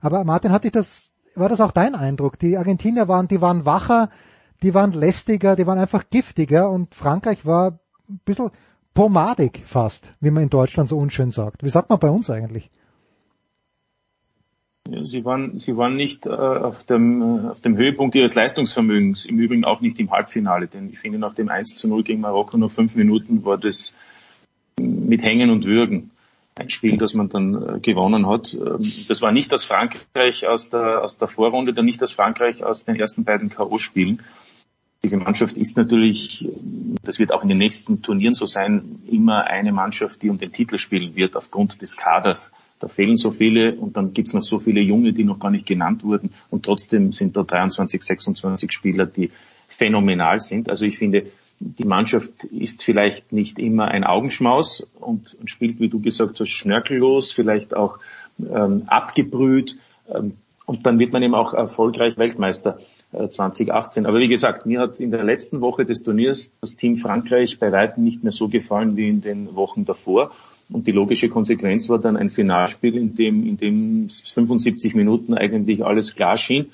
Aber 0.00 0.24
Martin, 0.24 0.52
hatte 0.52 0.68
ich 0.68 0.72
das, 0.72 1.12
war 1.34 1.48
das 1.48 1.60
auch 1.60 1.72
dein 1.72 1.94
Eindruck? 1.94 2.38
Die 2.38 2.56
Argentinier 2.56 3.08
waren, 3.08 3.28
die 3.28 3.40
waren 3.40 3.64
wacher, 3.64 4.10
die 4.62 4.74
waren 4.74 4.92
lästiger, 4.92 5.56
die 5.56 5.66
waren 5.66 5.78
einfach 5.78 6.04
giftiger 6.10 6.70
und 6.70 6.94
Frankreich 6.94 7.46
war 7.46 7.78
ein 8.08 8.20
bisschen 8.24 8.50
pomadig 8.94 9.62
fast, 9.64 10.14
wie 10.20 10.30
man 10.30 10.42
in 10.42 10.50
Deutschland 10.50 10.88
so 10.88 10.98
unschön 10.98 11.30
sagt. 11.30 11.62
Wie 11.62 11.68
sagt 11.68 11.90
man 11.90 11.98
bei 11.98 12.10
uns 12.10 12.30
eigentlich? 12.30 12.70
Sie 15.04 15.24
waren, 15.24 15.58
sie 15.58 15.76
waren 15.76 15.96
nicht 15.96 16.24
äh, 16.24 16.30
auf, 16.30 16.82
dem, 16.84 17.20
äh, 17.20 17.48
auf 17.50 17.60
dem 17.60 17.76
Höhepunkt 17.76 18.14
ihres 18.14 18.34
Leistungsvermögens, 18.34 19.26
im 19.26 19.38
Übrigen 19.38 19.64
auch 19.64 19.82
nicht 19.82 20.00
im 20.00 20.10
Halbfinale, 20.10 20.66
denn 20.66 20.88
ich 20.88 20.98
finde 20.98 21.18
nach 21.18 21.34
dem 21.34 21.50
1 21.50 21.76
zu 21.76 21.88
0 21.88 22.04
gegen 22.04 22.22
Marokko 22.22 22.56
nur 22.56 22.70
fünf 22.70 22.96
Minuten 22.96 23.44
war 23.44 23.58
das 23.58 23.94
mit 24.80 25.22
Hängen 25.22 25.50
und 25.50 25.66
Würgen 25.66 26.10
ein 26.58 26.70
Spiel, 26.70 26.96
das 26.96 27.14
man 27.14 27.28
dann 27.28 27.54
äh, 27.54 27.80
gewonnen 27.80 28.26
hat. 28.26 28.54
Ähm, 28.54 28.90
das 29.08 29.22
war 29.22 29.30
nicht 29.30 29.52
das 29.52 29.64
Frankreich 29.64 30.46
aus 30.46 30.70
der, 30.70 31.02
aus 31.02 31.18
der 31.18 31.28
Vorrunde, 31.28 31.72
dann 31.72 31.84
nicht 31.84 32.02
das 32.02 32.12
Frankreich 32.12 32.64
aus 32.64 32.84
den 32.84 32.96
ersten 32.96 33.24
beiden 33.24 33.50
K.O.-Spielen. 33.50 34.20
Diese 35.02 35.16
Mannschaft 35.16 35.56
ist 35.56 35.76
natürlich, 35.76 36.48
das 37.04 37.18
wird 37.18 37.32
auch 37.32 37.42
in 37.42 37.48
den 37.48 37.58
nächsten 37.58 38.02
Turnieren 38.02 38.34
so 38.34 38.46
sein, 38.46 39.00
immer 39.10 39.44
eine 39.44 39.72
Mannschaft, 39.72 40.22
die 40.22 40.30
um 40.30 40.38
den 40.38 40.52
Titel 40.52 40.78
spielen 40.78 41.14
wird 41.14 41.36
aufgrund 41.36 41.80
des 41.82 41.96
Kaders 41.96 42.52
da 42.80 42.88
fehlen 42.88 43.16
so 43.16 43.30
viele 43.30 43.74
und 43.74 43.96
dann 43.96 44.12
gibt's 44.12 44.34
noch 44.34 44.42
so 44.42 44.58
viele 44.58 44.80
Junge, 44.80 45.12
die 45.12 45.24
noch 45.24 45.38
gar 45.38 45.50
nicht 45.50 45.66
genannt 45.66 46.04
wurden 46.04 46.30
und 46.50 46.64
trotzdem 46.64 47.12
sind 47.12 47.36
da 47.36 47.42
23, 47.42 48.02
26 48.02 48.72
Spieler, 48.72 49.06
die 49.06 49.30
phänomenal 49.68 50.40
sind. 50.40 50.70
Also 50.70 50.84
ich 50.84 50.98
finde, 50.98 51.26
die 51.60 51.84
Mannschaft 51.84 52.44
ist 52.44 52.84
vielleicht 52.84 53.32
nicht 53.32 53.58
immer 53.58 53.88
ein 53.88 54.04
Augenschmaus 54.04 54.86
und, 55.00 55.34
und 55.40 55.50
spielt, 55.50 55.80
wie 55.80 55.88
du 55.88 56.00
gesagt 56.00 56.38
hast, 56.38 56.50
schnörkellos, 56.50 57.32
vielleicht 57.32 57.74
auch 57.74 57.98
ähm, 58.38 58.84
abgebrüht 58.86 59.76
ähm, 60.08 60.36
und 60.66 60.86
dann 60.86 60.98
wird 60.98 61.12
man 61.12 61.22
eben 61.22 61.34
auch 61.34 61.54
erfolgreich 61.54 62.16
Weltmeister. 62.16 62.78
2018. 63.12 64.04
Äh, 64.04 64.08
Aber 64.08 64.18
wie 64.18 64.28
gesagt, 64.28 64.66
mir 64.66 64.80
hat 64.80 65.00
in 65.00 65.10
der 65.10 65.24
letzten 65.24 65.60
Woche 65.60 65.84
des 65.84 66.02
Turniers 66.02 66.52
das 66.60 66.76
Team 66.76 66.96
Frankreich 66.96 67.58
bei 67.58 67.72
weitem 67.72 68.04
nicht 68.04 68.22
mehr 68.22 68.32
so 68.32 68.48
gefallen 68.48 68.96
wie 68.96 69.08
in 69.08 69.20
den 69.20 69.54
Wochen 69.54 69.84
davor. 69.84 70.30
Und 70.70 70.86
die 70.86 70.92
logische 70.92 71.30
Konsequenz 71.30 71.88
war 71.88 71.98
dann 71.98 72.16
ein 72.16 72.28
Finalspiel, 72.28 72.96
in 72.96 73.14
dem, 73.14 73.46
in 73.46 73.56
dem 73.56 74.08
75 74.08 74.94
Minuten 74.94 75.34
eigentlich 75.34 75.84
alles 75.84 76.14
klar 76.14 76.36
schien. 76.36 76.72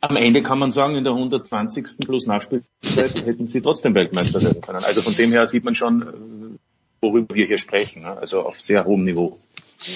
Am 0.00 0.16
Ende 0.16 0.42
kann 0.42 0.58
man 0.58 0.70
sagen, 0.70 0.96
in 0.96 1.04
der 1.04 1.12
120. 1.12 2.00
plus 2.00 2.26
Nachspielzeit 2.26 3.14
hätten 3.24 3.46
sie 3.46 3.62
trotzdem 3.62 3.94
Weltmeister 3.94 4.42
werden 4.42 4.60
können. 4.60 4.84
Also 4.84 5.00
von 5.00 5.14
dem 5.14 5.30
her 5.30 5.46
sieht 5.46 5.64
man 5.64 5.74
schon, 5.74 6.02
äh, 6.02 6.06
worüber 7.00 7.34
wir 7.34 7.46
hier 7.46 7.58
sprechen. 7.58 8.02
Ne? 8.02 8.18
Also 8.18 8.40
auf 8.42 8.60
sehr 8.60 8.84
hohem 8.84 9.04
Niveau. 9.04 9.38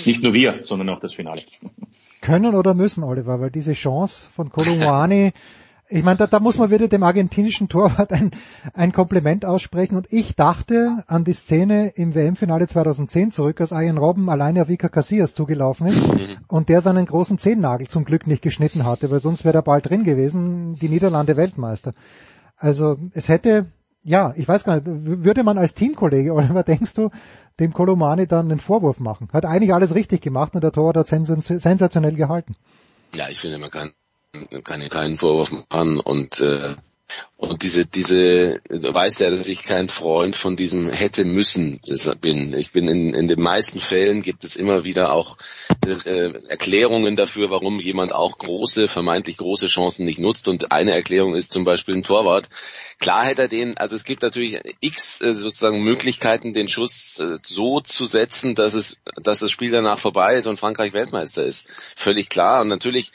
Nicht 0.06 0.22
nur 0.22 0.32
wir, 0.32 0.60
sondern 0.62 0.88
auch 0.90 1.00
das 1.00 1.12
Finale. 1.12 1.42
Können 2.20 2.54
oder 2.54 2.74
müssen, 2.74 3.02
Oliver, 3.02 3.40
weil 3.40 3.50
diese 3.50 3.72
Chance 3.72 4.28
von 4.32 4.50
Kolumani 4.50 5.32
ich 5.90 6.04
meine, 6.04 6.18
da, 6.18 6.26
da 6.26 6.38
muss 6.38 6.56
man 6.56 6.70
wieder 6.70 6.88
dem 6.88 7.02
argentinischen 7.02 7.68
Torwart 7.68 8.12
ein, 8.12 8.30
ein 8.74 8.92
Kompliment 8.92 9.44
aussprechen. 9.44 9.96
Und 9.96 10.06
ich 10.12 10.36
dachte 10.36 11.02
an 11.08 11.24
die 11.24 11.32
Szene 11.32 11.92
im 11.96 12.14
WM-Finale 12.14 12.68
2010 12.68 13.32
zurück, 13.32 13.60
als 13.60 13.72
Ian 13.72 13.98
Robben 13.98 14.30
alleine 14.30 14.62
auf 14.62 14.68
Iker 14.68 14.88
Casillas 14.88 15.34
zugelaufen 15.34 15.88
ist 15.88 16.06
mhm. 16.06 16.38
und 16.48 16.68
der 16.68 16.80
seinen 16.80 17.06
großen 17.06 17.38
Zehennagel 17.38 17.88
zum 17.88 18.04
Glück 18.04 18.26
nicht 18.26 18.42
geschnitten 18.42 18.84
hatte, 18.84 19.10
weil 19.10 19.20
sonst 19.20 19.44
wäre 19.44 19.54
der 19.54 19.62
Ball 19.62 19.80
drin 19.80 20.04
gewesen, 20.04 20.76
die 20.80 20.88
Niederlande 20.88 21.36
Weltmeister. 21.36 21.92
Also 22.56 22.98
es 23.12 23.28
hätte, 23.28 23.66
ja, 24.04 24.32
ich 24.36 24.46
weiß 24.46 24.64
gar 24.64 24.76
nicht, 24.76 24.86
würde 24.86 25.42
man 25.42 25.58
als 25.58 25.74
Teamkollege, 25.74 26.32
oder 26.34 26.54
was 26.54 26.64
denkst 26.66 26.94
du, 26.94 27.10
dem 27.58 27.72
Kolomani 27.72 28.26
dann 28.28 28.50
einen 28.50 28.60
Vorwurf 28.60 29.00
machen? 29.00 29.28
Hat 29.32 29.44
eigentlich 29.44 29.74
alles 29.74 29.94
richtig 29.94 30.20
gemacht 30.22 30.54
und 30.54 30.62
der 30.62 30.72
Torwart 30.72 30.96
hat 30.96 31.08
sensationell 31.08 32.14
gehalten. 32.14 32.54
Ja, 33.12 33.28
ich 33.28 33.40
finde, 33.40 33.58
man 33.58 33.70
kann 33.70 33.90
keine, 34.64 34.88
keinen 34.88 35.16
Vorwurf 35.16 35.50
machen 35.50 36.00
und 36.00 36.40
äh, 36.40 36.74
und 37.36 37.62
diese, 37.62 37.86
diese, 37.86 38.60
weißt 38.68 39.20
ja, 39.20 39.30
dass 39.30 39.48
ich 39.48 39.62
kein 39.62 39.88
Freund 39.88 40.36
von 40.36 40.56
diesem 40.56 40.90
hätte 40.90 41.24
müssen 41.24 41.80
bin. 42.20 42.54
Ich 42.54 42.70
bin 42.70 42.86
in, 42.86 43.14
in 43.14 43.26
den 43.26 43.40
meisten 43.40 43.80
Fällen 43.80 44.22
gibt 44.22 44.44
es 44.44 44.54
immer 44.54 44.84
wieder 44.84 45.12
auch 45.12 45.36
äh, 45.86 46.32
Erklärungen 46.48 47.16
dafür, 47.16 47.50
warum 47.50 47.80
jemand 47.80 48.12
auch 48.12 48.38
große, 48.38 48.86
vermeintlich 48.86 49.38
große 49.38 49.66
Chancen 49.66 50.04
nicht 50.04 50.20
nutzt. 50.20 50.48
Und 50.48 50.70
eine 50.70 50.92
Erklärung 50.92 51.34
ist 51.34 51.52
zum 51.52 51.64
Beispiel 51.64 51.96
ein 51.96 52.04
Torwart, 52.04 52.48
Klar 53.00 53.24
hätte 53.24 53.42
er 53.42 53.48
den, 53.48 53.78
also 53.78 53.96
es 53.96 54.04
gibt 54.04 54.22
natürlich 54.22 54.60
x 54.80 55.22
äh, 55.22 55.34
sozusagen 55.34 55.82
Möglichkeiten, 55.82 56.52
den 56.52 56.68
Schuss 56.68 57.18
äh, 57.18 57.38
so 57.42 57.80
zu 57.80 58.04
setzen, 58.04 58.54
dass 58.54 58.74
es, 58.74 58.98
dass 59.16 59.38
das 59.38 59.50
Spiel 59.50 59.70
danach 59.70 59.98
vorbei 59.98 60.36
ist 60.36 60.46
und 60.46 60.60
Frankreich 60.60 60.92
Weltmeister 60.92 61.42
ist. 61.46 61.66
Völlig 61.96 62.28
klar. 62.28 62.60
Und 62.60 62.68
natürlich 62.68 63.10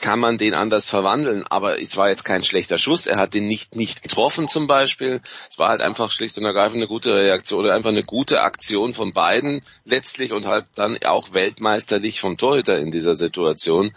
kann 0.00 0.18
man 0.18 0.38
den 0.38 0.54
anders 0.54 0.90
verwandeln, 0.90 1.44
aber 1.48 1.80
es 1.80 1.96
war 1.96 2.08
jetzt 2.08 2.24
kein 2.24 2.42
schlechter 2.42 2.78
Schuss. 2.78 3.06
Er 3.06 3.16
hat 3.16 3.32
den 3.32 3.46
nicht, 3.46 3.76
nicht 3.76 4.02
getroffen 4.02 4.48
zum 4.48 4.66
Beispiel. 4.66 5.20
Es 5.48 5.56
war 5.56 5.68
halt 5.68 5.82
einfach 5.82 6.10
schlicht 6.10 6.36
und 6.36 6.44
ergreifend 6.44 6.78
eine 6.78 6.88
gute 6.88 7.14
Reaktion 7.14 7.60
oder 7.60 7.74
einfach 7.74 7.90
eine 7.90 8.02
gute 8.02 8.40
Aktion 8.40 8.92
von 8.92 9.12
beiden 9.12 9.62
letztlich 9.84 10.32
und 10.32 10.46
halt 10.46 10.66
dann 10.74 10.98
auch 11.04 11.32
weltmeisterlich 11.32 12.20
vom 12.20 12.36
Torhüter 12.36 12.76
in 12.78 12.90
dieser 12.90 13.14
Situation. 13.14 13.92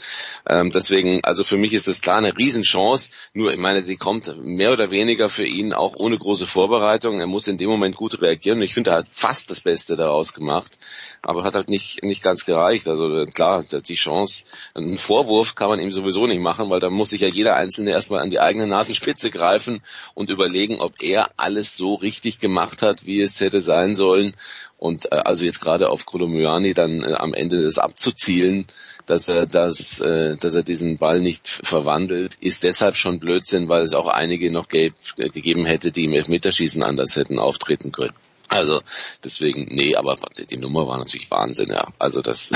Ähm, 0.48 0.71
deswegen, 0.71 1.24
also 1.24 1.43
für 1.43 1.57
mich 1.57 1.74
ist 1.74 1.88
das 1.88 2.01
klar 2.01 2.17
eine 2.17 2.38
Riesenchance. 2.38 3.10
Nur, 3.33 3.51
ich 3.51 3.60
meine, 3.60 3.81
die 3.81 3.98
kommt 3.98 4.38
mehr 4.38 4.71
oder 4.71 4.91
weniger 4.91 5.30
für 5.31 5.45
ihn 5.45 5.73
auch 5.73 5.95
ohne 5.95 6.17
große 6.17 6.45
Vorbereitung. 6.45 7.19
Er 7.19 7.27
muss 7.27 7.47
in 7.47 7.57
dem 7.57 7.69
Moment 7.69 7.95
gut 7.95 8.21
reagieren. 8.21 8.61
Ich 8.61 8.73
finde, 8.73 8.91
er 8.91 8.97
hat 8.97 9.07
fast 9.09 9.50
das 9.50 9.61
Beste 9.61 9.95
daraus 9.95 10.33
gemacht, 10.33 10.77
aber 11.21 11.43
hat 11.43 11.55
halt 11.55 11.69
nicht, 11.69 12.03
nicht 12.03 12.21
ganz 12.21 12.45
gereicht. 12.45 12.88
Also 12.88 13.25
klar, 13.25 13.63
die 13.63 13.95
Chance, 13.95 14.43
einen 14.75 14.97
Vorwurf 14.97 15.55
kann 15.55 15.69
man 15.69 15.79
ihm 15.79 15.91
sowieso 15.91 16.27
nicht 16.27 16.41
machen, 16.41 16.69
weil 16.69 16.79
da 16.79 16.89
muss 16.89 17.09
sich 17.09 17.21
ja 17.21 17.27
jeder 17.27 17.55
Einzelne 17.55 17.91
erstmal 17.91 18.21
an 18.21 18.29
die 18.29 18.39
eigene 18.39 18.67
Nasenspitze 18.67 19.31
greifen 19.31 19.81
und 20.13 20.29
überlegen, 20.29 20.79
ob 20.79 21.01
er 21.01 21.31
alles 21.38 21.75
so 21.75 21.95
richtig 21.95 22.39
gemacht 22.39 22.81
hat, 22.81 23.05
wie 23.05 23.21
es 23.21 23.39
hätte 23.39 23.61
sein 23.61 23.95
sollen. 23.95 24.33
Und 24.81 25.11
äh, 25.11 25.15
also 25.17 25.45
jetzt 25.45 25.61
gerade 25.61 25.89
auf 25.89 26.07
Kolomyani 26.07 26.73
dann 26.73 27.03
äh, 27.03 27.13
am 27.13 27.35
Ende 27.35 27.61
das 27.61 27.77
abzuzielen, 27.77 28.65
dass 29.05 29.27
er 29.27 29.45
das, 29.45 30.01
äh, 30.01 30.38
dass 30.38 30.55
er 30.55 30.63
diesen 30.63 30.97
Ball 30.97 31.21
nicht 31.21 31.47
verwandelt, 31.47 32.33
ist 32.41 32.63
deshalb 32.63 32.95
schon 32.95 33.19
Blödsinn, 33.19 33.69
weil 33.69 33.83
es 33.83 33.93
auch 33.93 34.07
einige 34.07 34.51
noch 34.51 34.69
gelb, 34.69 34.95
äh, 35.19 35.29
gegeben 35.29 35.65
hätte, 35.65 35.91
die 35.91 36.05
im 36.05 36.13
Elfmeterschießen 36.13 36.81
anders 36.81 37.15
hätten 37.15 37.38
auftreten 37.38 37.91
können. 37.91 38.15
Also 38.47 38.81
deswegen, 39.23 39.67
nee, 39.69 39.93
aber 39.93 40.15
die 40.50 40.57
Nummer 40.57 40.88
war 40.88 40.97
natürlich 40.97 41.29
Wahnsinn, 41.29 41.69
ja. 41.69 41.88
Also 42.00 42.23
das 42.23 42.50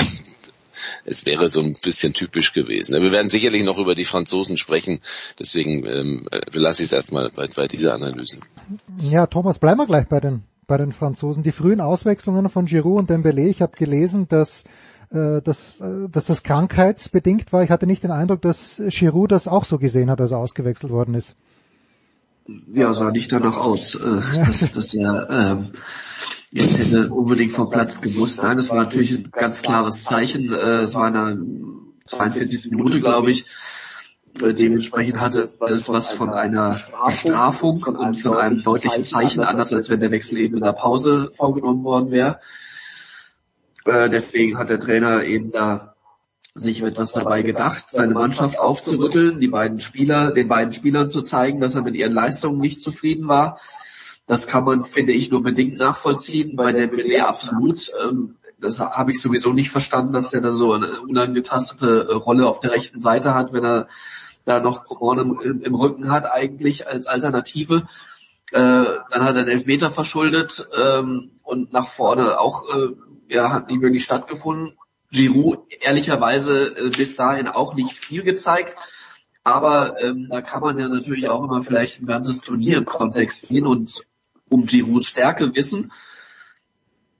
es 1.04 1.26
wäre 1.26 1.48
so 1.48 1.60
ein 1.60 1.76
bisschen 1.80 2.12
typisch 2.12 2.52
gewesen. 2.52 3.00
Wir 3.00 3.12
werden 3.12 3.28
sicherlich 3.28 3.62
noch 3.62 3.78
über 3.78 3.94
die 3.94 4.04
Franzosen 4.04 4.58
sprechen, 4.58 5.00
deswegen 5.38 5.86
ähm, 5.86 6.28
belasse 6.50 6.82
ich 6.82 6.88
es 6.88 6.92
erstmal 6.92 7.30
bei, 7.30 7.46
bei 7.46 7.68
dieser 7.68 7.94
Analyse. 7.94 8.40
Ja, 8.98 9.28
Thomas, 9.28 9.60
bleiben 9.60 9.78
wir 9.78 9.86
gleich 9.86 10.08
bei 10.08 10.18
den 10.18 10.42
bei 10.66 10.76
den 10.76 10.92
Franzosen. 10.92 11.42
Die 11.42 11.52
frühen 11.52 11.80
Auswechslungen 11.80 12.48
von 12.48 12.66
Giroud 12.66 12.98
und 12.98 13.10
Dembélé, 13.10 13.48
ich 13.48 13.62
habe 13.62 13.76
gelesen, 13.76 14.28
dass 14.28 14.64
äh, 15.10 15.40
dass, 15.40 15.80
äh, 15.80 16.08
dass 16.10 16.26
das 16.26 16.42
krankheitsbedingt 16.42 17.52
war. 17.52 17.62
Ich 17.62 17.70
hatte 17.70 17.86
nicht 17.86 18.02
den 18.02 18.10
Eindruck, 18.10 18.42
dass 18.42 18.80
Giroud 18.88 19.30
das 19.30 19.46
auch 19.46 19.64
so 19.64 19.78
gesehen 19.78 20.10
hat, 20.10 20.20
als 20.20 20.32
er 20.32 20.38
ausgewechselt 20.38 20.90
worden 20.90 21.14
ist. 21.14 21.36
Ja, 22.72 22.92
sah 22.92 23.12
nicht 23.12 23.30
danach 23.30 23.56
aus, 23.56 23.94
äh, 23.94 23.98
dass, 24.46 24.72
dass 24.72 24.94
er 24.94 25.28
ähm, 25.30 25.70
jetzt 26.52 26.78
hätte 26.78 27.10
unbedingt 27.10 27.52
vom 27.52 27.70
Platz 27.70 28.00
gewusst. 28.00 28.42
Nein, 28.42 28.56
das 28.56 28.70
war 28.70 28.76
natürlich 28.76 29.12
ein 29.12 29.30
ganz 29.30 29.62
klares 29.62 30.02
Zeichen. 30.02 30.52
Äh, 30.52 30.80
es 30.80 30.94
war 30.94 31.08
in 31.08 31.14
der 31.14 31.36
42. 32.06 32.72
Minute, 32.72 32.98
glaube 33.00 33.30
ich. 33.30 33.44
Äh, 34.42 34.54
dementsprechend 34.54 35.20
hatte 35.20 35.42
es 35.42 35.88
was 35.88 36.12
von 36.12 36.30
einer 36.30 36.80
Bestrafung 37.06 37.82
und 37.82 38.14
von 38.16 38.36
einem 38.36 38.62
deutlichen 38.62 39.04
Zeichen, 39.04 39.42
anders 39.42 39.72
als 39.72 39.88
wenn 39.88 40.00
der 40.00 40.10
Wechsel 40.10 40.38
eben 40.38 40.56
in 40.56 40.62
der 40.62 40.72
Pause 40.72 41.30
vorgenommen 41.32 41.84
worden 41.84 42.10
wäre. 42.10 42.40
Äh, 43.84 44.10
deswegen 44.10 44.58
hat 44.58 44.70
der 44.70 44.80
Trainer 44.80 45.24
eben 45.24 45.52
da 45.52 45.94
sich 46.54 46.82
etwas 46.82 47.12
dabei 47.12 47.42
gedacht, 47.42 47.90
seine 47.90 48.14
Mannschaft 48.14 48.58
aufzurütteln, 48.58 49.40
die 49.40 49.48
beiden 49.48 49.78
Spieler, 49.78 50.32
den 50.32 50.48
beiden 50.48 50.72
Spielern 50.72 51.10
zu 51.10 51.22
zeigen, 51.22 51.60
dass 51.60 51.74
er 51.74 51.82
mit 51.82 51.94
ihren 51.94 52.12
Leistungen 52.12 52.60
nicht 52.60 52.80
zufrieden 52.80 53.28
war. 53.28 53.60
Das 54.26 54.46
kann 54.46 54.64
man, 54.64 54.84
finde 54.84 55.12
ich, 55.12 55.30
nur 55.30 55.42
bedingt 55.42 55.76
nachvollziehen. 55.78 56.56
Bei 56.56 56.72
Dembélé 56.72 57.20
absolut. 57.20 57.92
Ähm, 58.02 58.36
das 58.58 58.80
habe 58.80 59.12
ich 59.12 59.20
sowieso 59.20 59.52
nicht 59.52 59.70
verstanden, 59.70 60.14
dass 60.14 60.30
der 60.30 60.40
da 60.40 60.50
so 60.50 60.72
eine 60.72 61.02
unangetastete 61.02 62.14
Rolle 62.14 62.46
auf 62.46 62.58
der 62.60 62.72
rechten 62.72 63.00
Seite 63.00 63.34
hat, 63.34 63.52
wenn 63.52 63.64
er 63.64 63.88
da 64.46 64.60
noch 64.60 64.84
Coman 64.84 65.18
im, 65.18 65.60
im, 65.60 65.74
Rücken 65.74 66.10
hat 66.10 66.24
eigentlich 66.24 66.86
als 66.86 67.06
Alternative. 67.06 67.86
Äh, 68.52 68.58
dann 69.10 69.24
hat 69.24 69.34
er 69.34 69.40
einen 69.40 69.48
Elfmeter 69.48 69.90
verschuldet 69.90 70.66
ähm, 70.74 71.32
und 71.42 71.72
nach 71.72 71.88
vorne 71.88 72.38
auch 72.38 72.64
äh, 72.72 72.88
ja, 73.28 73.52
hat 73.52 73.68
nicht 73.68 73.82
wirklich 73.82 74.04
stattgefunden. 74.04 74.78
Giroud 75.10 75.60
ehrlicherweise 75.80 76.76
äh, 76.76 76.90
bis 76.90 77.16
dahin 77.16 77.48
auch 77.48 77.74
nicht 77.74 77.98
viel 77.98 78.22
gezeigt. 78.22 78.76
Aber 79.42 80.00
ähm, 80.00 80.28
da 80.30 80.42
kann 80.42 80.60
man 80.60 80.78
ja 80.78 80.88
natürlich 80.88 81.28
auch 81.28 81.44
immer 81.44 81.62
vielleicht 81.62 82.00
ein 82.00 82.06
ganzes 82.06 82.40
Turnier 82.40 82.78
im 82.78 82.84
Kontext 82.84 83.46
sehen 83.48 83.66
und 83.66 84.02
um 84.48 84.66
Girouds 84.66 85.08
Stärke 85.08 85.54
wissen. 85.54 85.92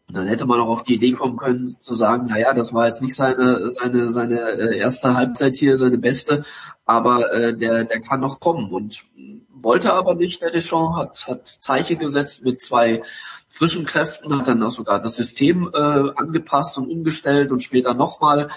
Und 0.08 0.16
dann 0.16 0.26
hätte 0.28 0.46
man 0.46 0.60
auch 0.60 0.68
auf 0.68 0.82
die 0.84 0.94
Idee 0.94 1.12
kommen 1.12 1.36
können 1.36 1.76
zu 1.80 1.94
sagen, 1.94 2.26
naja, 2.26 2.54
das 2.54 2.72
war 2.72 2.86
jetzt 2.86 3.02
nicht 3.02 3.14
seine, 3.14 3.70
seine, 3.70 4.12
seine 4.12 4.40
äh, 4.40 4.78
erste 4.78 5.14
Halbzeit 5.14 5.56
hier, 5.56 5.76
seine 5.76 5.98
beste, 5.98 6.44
aber 6.86 7.32
äh, 7.32 7.56
der, 7.56 7.84
der 7.84 8.00
kann 8.00 8.20
noch 8.20 8.40
kommen 8.40 8.70
und 8.70 9.04
wollte 9.50 9.92
aber 9.92 10.14
nicht. 10.14 10.40
Der 10.40 10.52
Deschamps 10.52 10.96
hat, 10.96 11.26
hat 11.26 11.48
Zeichen 11.48 11.98
gesetzt 11.98 12.44
mit 12.44 12.60
zwei 12.60 13.02
frischen 13.48 13.84
Kräften, 13.84 14.38
hat 14.38 14.48
dann 14.48 14.62
auch 14.62 14.70
sogar 14.70 15.00
das 15.00 15.16
System 15.16 15.68
äh, 15.74 15.78
angepasst 15.78 16.78
und 16.78 16.88
umgestellt 16.88 17.50
und 17.50 17.62
später 17.62 17.94
nochmal 17.94 18.50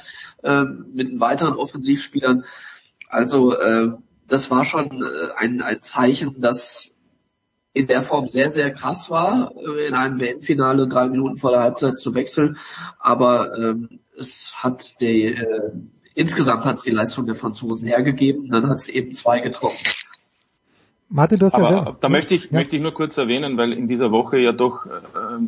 äh, 0.43 0.63
mit 0.63 1.19
weiteren 1.19 1.55
Offensivspielern. 1.55 2.45
Also 3.07 3.53
äh, 3.57 3.93
das 4.27 4.51
war 4.51 4.63
schon 4.63 5.01
äh, 5.01 5.33
ein, 5.37 5.61
ein 5.61 5.81
Zeichen, 5.81 6.39
das 6.39 6.91
in 7.73 7.87
der 7.87 8.01
Form 8.01 8.27
sehr, 8.27 8.51
sehr 8.51 8.71
krass 8.71 9.09
war, 9.09 9.53
äh, 9.55 9.87
in 9.87 9.95
einem 9.95 10.19
WM-Finale 10.19 10.87
drei 10.87 11.07
Minuten 11.07 11.37
vor 11.37 11.51
der 11.51 11.61
Halbzeit 11.61 11.97
zu 11.97 12.13
wechseln. 12.13 12.57
Aber 12.99 13.57
ähm, 13.57 14.01
es 14.17 14.55
hat 14.57 15.01
die, 15.01 15.25
äh, 15.25 15.71
insgesamt 16.19 16.65
hat 16.65 16.75
es 16.75 16.83
die 16.83 16.91
Leistung 16.91 17.25
der 17.25 17.35
Franzosen 17.35 17.87
hergegeben. 17.87 18.49
Dann 18.49 18.69
hat 18.69 18.77
es 18.77 18.89
eben 18.89 19.13
zwei 19.13 19.39
getroffen. 19.39 19.83
Martin, 21.11 21.39
du 21.39 21.45
hast 21.47 21.55
Aber 21.55 21.71
ja 21.71 21.95
da 21.99 22.09
möchte 22.09 22.35
ich, 22.35 22.45
ja. 22.45 22.49
möchte 22.51 22.75
ich 22.75 22.81
nur 22.83 22.93
kurz 22.93 23.17
erwähnen, 23.17 23.57
weil 23.57 23.73
in 23.73 23.87
dieser 23.87 24.11
Woche 24.11 24.37
ja 24.37 24.51
doch 24.51 24.85
äh, 24.85 24.89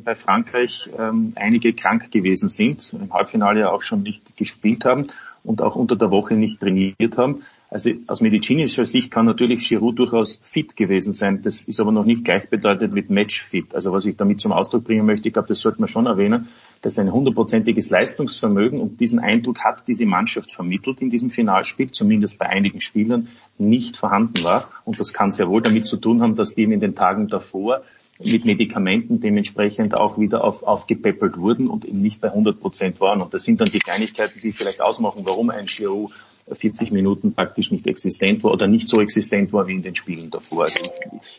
bei 0.04 0.16
Frankreich 0.16 0.90
ähm, 0.98 1.34
einige 1.36 1.74
krank 1.74 2.12
gewesen 2.12 2.48
sind, 2.48 2.94
im 2.94 3.14
Halbfinale 3.14 3.60
ja 3.60 3.70
auch 3.70 3.84
schon 3.84 4.02
nicht 4.02 4.36
gespielt 4.38 4.86
haben 4.86 5.06
und 5.44 5.62
auch 5.62 5.76
unter 5.76 5.96
der 5.96 6.10
Woche 6.10 6.34
nicht 6.34 6.60
trainiert 6.60 7.18
haben. 7.18 7.44
Also 7.72 7.90
aus 8.08 8.20
medizinischer 8.20 8.86
Sicht 8.86 9.12
kann 9.12 9.26
natürlich 9.26 9.70
Giroud 9.70 9.98
durchaus 9.98 10.42
fit 10.44 10.76
gewesen 10.76 11.14
sein. 11.14 11.42
Das 11.42 11.62
ist 11.62 11.80
aber 11.80 11.94
noch 11.94 12.04
nicht 12.04 12.26
gleichbedeutend 12.26 12.94
mit 12.94 13.10
Matchfit. 13.10 13.74
Also 13.74 13.94
was 13.94 14.06
ich 14.06 14.18
damit 14.18 14.42
zum 14.42 14.52
Ausdruck 14.52 14.84
bringen 14.84 15.06
möchte, 15.06 15.30
ich 15.30 15.34
glaube, 15.34 15.48
das 15.48 15.62
sollte 15.62 15.80
man 15.80 15.88
schon 15.88 16.06
erwähnen, 16.06 16.50
dass 16.82 17.00
ein 17.00 17.14
hundertprozentiges 17.14 17.90
Leistungsvermögen 17.90 18.82
und 18.82 19.00
diesen 19.00 19.20
Eindruck 19.20 19.64
hat 19.64 19.88
diese 19.88 20.06
Mannschaft 20.06 20.52
vermittelt 20.52 21.00
in 21.00 21.10
diesem 21.10 21.30
Finalspiel, 21.30 21.92
zumindest 21.92 22.40
bei 22.40 22.48
einigen 22.48 22.82
Spielern, 22.82 23.30
nicht 23.58 23.96
vorhanden 23.96 24.44
war. 24.44 24.68
Und 24.84 25.00
das 25.00 25.14
kann 25.14 25.32
sehr 25.32 25.48
wohl 25.48 25.62
damit 25.62 25.88
zu 25.88 25.96
tun 25.96 26.22
haben, 26.22 26.36
dass 26.36 26.54
die 26.54 26.64
in 26.64 26.78
den 26.82 26.94
Tagen 26.94 27.30
davor 27.30 27.84
mit 28.20 28.44
Medikamenten 28.44 29.22
dementsprechend 29.22 29.96
auch 29.96 30.20
wieder 30.20 30.44
auf, 30.44 30.64
aufgepäppelt 30.64 31.38
wurden 31.38 31.70
und 31.70 31.86
eben 31.86 32.02
nicht 32.02 32.20
bei 32.20 32.28
100 32.28 32.60
Prozent 32.60 33.00
waren. 33.00 33.22
Und 33.22 33.34
das 33.34 33.44
sind 33.44 33.62
dann 33.62 33.72
die 33.72 33.80
Kleinigkeiten, 33.80 34.42
die 34.42 34.52
vielleicht 34.52 34.82
ausmachen, 34.82 35.22
warum 35.24 35.50
ein 35.50 35.68
Giroud 35.68 36.12
40 36.54 36.92
Minuten 36.92 37.34
praktisch 37.34 37.72
nicht 37.72 37.88
existent 37.88 38.44
war 38.44 38.52
oder 38.52 38.68
nicht 38.68 38.88
so 38.88 39.02
existent 39.02 39.54
war 39.54 39.68
wie 39.68 39.74
in 39.74 39.82
den 39.82 39.96
Spielen 39.96 40.30
davor. 40.30 40.66
Also 40.66 40.80
ich, 40.80 40.92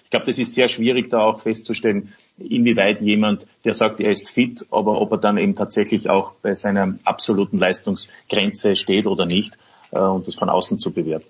ich 0.05 0.11
glaube, 0.11 0.27
das 0.27 0.39
ist 0.39 0.55
sehr 0.55 0.69
schwierig 0.69 1.11
da 1.11 1.21
auch 1.21 1.43
festzustellen, 1.43 2.13
inwieweit 2.39 3.01
jemand, 3.03 3.47
der 3.65 3.75
sagt, 3.75 4.01
er 4.01 4.11
ist 4.11 4.31
fit, 4.31 4.67
aber 4.71 5.01
ob 5.01 5.13
er 5.13 5.19
dann 5.19 5.39
eben 5.39 5.55
tatsächlich 5.55 6.09
auch 6.09 6.33
bei 6.43 6.55
seiner 6.55 6.99
absoluten 7.05 7.59
Leistungsgrenze 7.59 8.77
steht 8.77 9.07
oder 9.07 9.27
nicht 9.27 9.59
äh, 9.91 9.99
und 9.99 10.27
das 10.27 10.35
von 10.35 10.49
außen 10.49 10.79
zu 10.79 10.93
bewerten. 10.93 11.27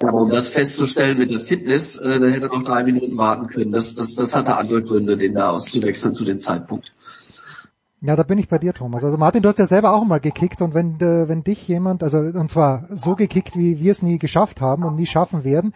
Aber 0.00 0.22
um 0.22 0.30
das 0.30 0.48
festzustellen 0.48 1.18
mit 1.18 1.30
der 1.30 1.40
Fitness, 1.40 1.96
äh, 1.96 2.20
da 2.20 2.26
hätte 2.26 2.46
er 2.46 2.56
noch 2.56 2.62
drei 2.62 2.84
Minuten 2.84 3.16
warten 3.18 3.48
können. 3.48 3.72
Das, 3.72 3.94
das, 3.94 4.14
das 4.14 4.34
hatte 4.34 4.56
andere 4.56 4.82
Gründe, 4.82 5.16
den 5.16 5.34
da 5.34 5.50
auszuwechseln 5.50 6.14
zu 6.14 6.24
dem 6.24 6.38
Zeitpunkt. 6.38 6.92
Ja, 8.00 8.14
da 8.14 8.22
bin 8.22 8.38
ich 8.38 8.48
bei 8.48 8.58
dir, 8.58 8.74
Thomas. 8.74 9.02
Also 9.02 9.16
Martin, 9.16 9.42
du 9.42 9.48
hast 9.48 9.58
ja 9.58 9.66
selber 9.66 9.92
auch 9.92 10.04
mal 10.04 10.20
gekickt 10.20 10.62
und 10.62 10.72
wenn, 10.72 11.00
äh, 11.00 11.28
wenn 11.28 11.42
dich 11.42 11.66
jemand, 11.66 12.04
also 12.04 12.18
und 12.18 12.48
zwar 12.48 12.86
so 12.90 13.16
gekickt, 13.16 13.56
wie 13.56 13.80
wir 13.80 13.90
es 13.90 14.02
nie 14.02 14.18
geschafft 14.20 14.60
haben 14.60 14.84
und 14.84 14.94
nie 14.94 15.06
schaffen 15.06 15.42
werden, 15.42 15.72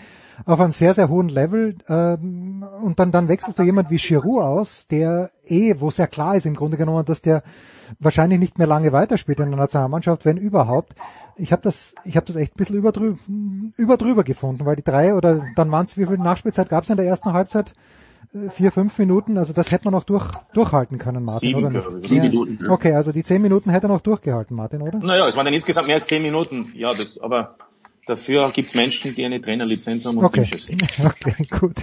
auf 0.47 0.61
einem 0.61 0.71
sehr, 0.71 0.95
sehr 0.95 1.09
hohen 1.09 1.29
Level 1.29 1.75
ähm, 1.88 2.64
und 2.81 3.00
dann, 3.00 3.11
dann 3.11 3.26
wechselst 3.26 3.59
du 3.59 3.64
jemand 3.64 3.91
wie 3.91 3.97
Giroud 3.97 4.41
aus, 4.41 4.87
der 4.87 5.31
eh, 5.47 5.75
wo 5.81 5.88
ja 5.91 6.07
klar 6.07 6.37
ist 6.37 6.47
im 6.47 6.55
Grunde 6.55 6.76
genommen, 6.76 7.05
dass 7.05 7.23
der 7.23 7.43
wahrscheinlich 7.99 8.38
nicht 8.38 8.57
mehr 8.57 8.69
lange 8.69 8.93
weiterspielt 8.93 9.41
in 9.41 9.50
der 9.50 9.59
Nationalmannschaft, 9.59 10.25
wenn 10.25 10.37
überhaupt. 10.37 10.95
Ich 11.35 11.50
habe 11.50 11.62
das, 11.62 11.97
ich 12.05 12.14
habe 12.14 12.26
das 12.26 12.37
echt 12.37 12.55
ein 12.55 12.59
bisschen 12.59 12.76
überdrü 12.76 13.17
über 13.76 13.97
drüber 13.97 14.23
gefunden, 14.23 14.64
weil 14.64 14.76
die 14.76 14.85
drei 14.85 15.17
oder 15.17 15.43
dann 15.57 15.73
waren 15.73 15.85
es, 15.85 15.97
wie 15.97 16.07
viel 16.07 16.19
Nachspielzeit 16.19 16.69
gab 16.69 16.85
es 16.85 16.91
in 16.91 16.97
der 16.97 17.07
ersten 17.07 17.33
Halbzeit? 17.33 17.75
Vier, 18.49 18.73
fünf 18.73 18.99
Minuten, 18.99 19.37
also 19.37 19.53
das 19.53 19.71
hätte 19.71 19.85
man 19.85 19.93
noch 19.93 20.05
durch, 20.05 20.25
durchhalten 20.55 20.97
können, 20.97 21.23
Martin, 21.25 21.49
Sieben, 21.49 21.59
oder 21.61 21.69
nicht? 21.71 21.87
ich. 22.03 22.09
Sieben 22.09 22.25
Ja. 22.25 22.31
Minuten, 22.31 22.59
ja. 22.65 22.71
Okay, 22.71 22.95
also 22.95 23.12
die 23.12 23.23
zehn 23.23 23.43
Minuten 23.43 23.69
hätte 23.69 23.87
er 23.87 23.89
noch 23.91 24.01
durchgehalten, 24.01 24.57
Martin, 24.57 24.81
oder? 24.81 24.99
Naja, 25.01 25.29
es 25.29 25.37
waren 25.37 25.45
dann 25.45 25.53
insgesamt 25.53 25.87
mehr 25.87 25.97
als 25.97 26.07
zehn 26.07 26.23
Minuten. 26.23 26.73
Ja, 26.75 26.95
das, 26.95 27.19
aber 27.19 27.57
dafür 28.06 28.50
gibt's 28.52 28.75
Menschen, 28.75 29.14
die 29.14 29.25
eine 29.25 29.40
Trainerlizenz 29.40 30.04
haben 30.04 30.18
und 30.18 30.25
Okay, 30.25 30.49
okay, 31.04 31.47
gut. 31.50 31.76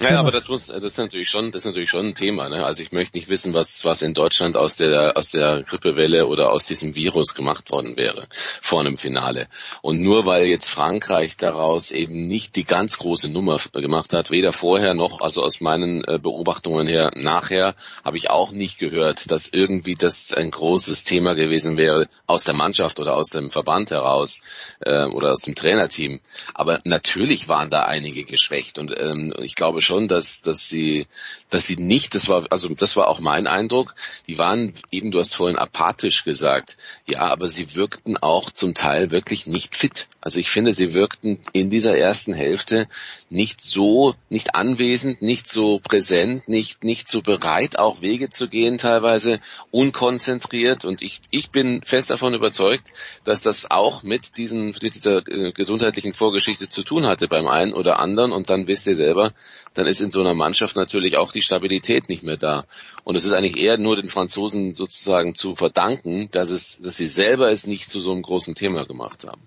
Ja, 0.00 0.20
aber 0.20 0.30
das 0.30 0.48
muss, 0.48 0.66
das 0.66 0.82
ist 0.82 0.98
natürlich 0.98 1.28
schon, 1.28 1.52
das 1.52 1.62
ist 1.62 1.66
natürlich 1.66 1.90
schon 1.90 2.06
ein 2.06 2.14
Thema. 2.14 2.48
Ne? 2.48 2.64
Also 2.64 2.82
ich 2.82 2.92
möchte 2.92 3.16
nicht 3.16 3.28
wissen, 3.28 3.52
was 3.52 3.84
was 3.84 4.02
in 4.02 4.14
Deutschland 4.14 4.56
aus 4.56 4.76
der 4.76 5.16
aus 5.16 5.30
der 5.30 5.62
Grippewelle 5.64 6.26
oder 6.26 6.52
aus 6.52 6.66
diesem 6.66 6.94
Virus 6.94 7.34
gemacht 7.34 7.70
worden 7.70 7.96
wäre 7.96 8.28
vor 8.62 8.80
einem 8.80 8.96
Finale. 8.96 9.48
Und 9.82 10.00
nur 10.00 10.24
weil 10.24 10.46
jetzt 10.46 10.68
Frankreich 10.70 11.36
daraus 11.36 11.90
eben 11.90 12.26
nicht 12.28 12.56
die 12.56 12.64
ganz 12.64 12.98
große 12.98 13.28
Nummer 13.28 13.58
gemacht 13.72 14.12
hat, 14.12 14.30
weder 14.30 14.52
vorher 14.52 14.94
noch, 14.94 15.20
also 15.20 15.42
aus 15.42 15.60
meinen 15.60 16.04
äh, 16.04 16.18
Beobachtungen 16.18 16.86
her, 16.86 17.10
nachher 17.14 17.74
habe 18.04 18.16
ich 18.16 18.30
auch 18.30 18.52
nicht 18.52 18.78
gehört, 18.78 19.30
dass 19.30 19.48
irgendwie 19.52 19.94
das 19.94 20.32
ein 20.32 20.50
großes 20.50 21.04
Thema 21.04 21.34
gewesen 21.34 21.76
wäre 21.76 22.08
aus 22.26 22.44
der 22.44 22.54
Mannschaft 22.54 23.00
oder 23.00 23.16
aus 23.16 23.28
dem 23.28 23.50
Verband 23.50 23.90
heraus 23.90 24.40
äh, 24.80 25.04
oder 25.04 25.32
aus 25.32 25.40
dem 25.40 25.54
Trainerteam. 25.58 26.20
Aber 26.54 26.80
natürlich 26.84 27.48
waren 27.48 27.70
da 27.70 27.82
einige 27.82 28.24
geschwächt 28.24 28.78
und 28.78 28.94
ähm, 28.96 29.34
ich 29.40 29.54
glaube 29.54 29.82
schon, 29.82 30.08
dass 30.08 30.40
dass 30.40 30.68
sie 30.68 31.06
dass 31.50 31.66
sie 31.66 31.76
nicht, 31.76 32.14
das 32.14 32.28
war 32.28 32.46
also 32.50 32.68
das 32.68 32.96
war 32.96 33.08
auch 33.08 33.20
mein 33.20 33.46
Eindruck, 33.46 33.94
die 34.26 34.38
waren 34.38 34.72
eben, 34.90 35.10
du 35.10 35.18
hast 35.18 35.34
vorhin 35.34 35.58
apathisch 35.58 36.24
gesagt, 36.24 36.76
ja, 37.06 37.20
aber 37.20 37.48
sie 37.48 37.74
wirkten 37.74 38.16
auch 38.16 38.50
zum 38.50 38.74
Teil 38.74 39.10
wirklich 39.10 39.46
nicht 39.46 39.76
fit. 39.76 40.06
Also 40.20 40.40
ich 40.40 40.50
finde, 40.50 40.72
sie 40.72 40.94
wirkten 40.94 41.38
in 41.52 41.70
dieser 41.70 41.96
ersten 41.96 42.32
Hälfte 42.34 42.86
nicht 43.30 43.62
so, 43.62 44.14
nicht 44.28 44.54
anwesend, 44.54 45.22
nicht 45.22 45.48
so 45.48 45.78
präsent, 45.78 46.48
nicht 46.48 46.84
nicht 46.84 47.08
so 47.08 47.22
bereit, 47.22 47.78
auch 47.78 48.02
Wege 48.02 48.30
zu 48.30 48.48
gehen, 48.48 48.78
teilweise 48.78 49.40
unkonzentriert. 49.70 50.84
Und 50.84 51.02
ich 51.02 51.20
ich 51.30 51.50
bin 51.50 51.82
fest 51.82 52.10
davon 52.10 52.34
überzeugt, 52.34 52.84
dass 53.24 53.40
das 53.40 53.70
auch 53.70 54.02
mit 54.02 54.36
diesen 54.36 54.74
mit 54.82 54.94
dieser 54.94 55.26
äh, 55.28 55.47
gesundheitlichen 55.52 56.14
Vorgeschichte 56.14 56.68
zu 56.68 56.82
tun 56.82 57.06
hatte 57.06 57.28
beim 57.28 57.46
einen 57.46 57.72
oder 57.72 57.98
anderen. 57.98 58.32
Und 58.32 58.50
dann 58.50 58.66
wisst 58.66 58.86
ihr 58.86 58.96
selber, 58.96 59.32
dann 59.74 59.86
ist 59.86 60.00
in 60.00 60.10
so 60.10 60.20
einer 60.20 60.34
Mannschaft 60.34 60.76
natürlich 60.76 61.16
auch 61.16 61.32
die 61.32 61.42
Stabilität 61.42 62.08
nicht 62.08 62.22
mehr 62.22 62.36
da. 62.36 62.64
Und 63.04 63.16
es 63.16 63.24
ist 63.24 63.32
eigentlich 63.32 63.56
eher 63.56 63.78
nur 63.78 63.96
den 63.96 64.08
Franzosen 64.08 64.74
sozusagen 64.74 65.34
zu 65.34 65.54
verdanken, 65.54 66.28
dass 66.30 66.50
es, 66.50 66.78
dass 66.80 66.96
sie 66.96 67.06
selber 67.06 67.50
es 67.50 67.66
nicht 67.66 67.88
zu 67.90 68.00
so 68.00 68.12
einem 68.12 68.22
großen 68.22 68.54
Thema 68.54 68.86
gemacht 68.86 69.24
haben. 69.26 69.42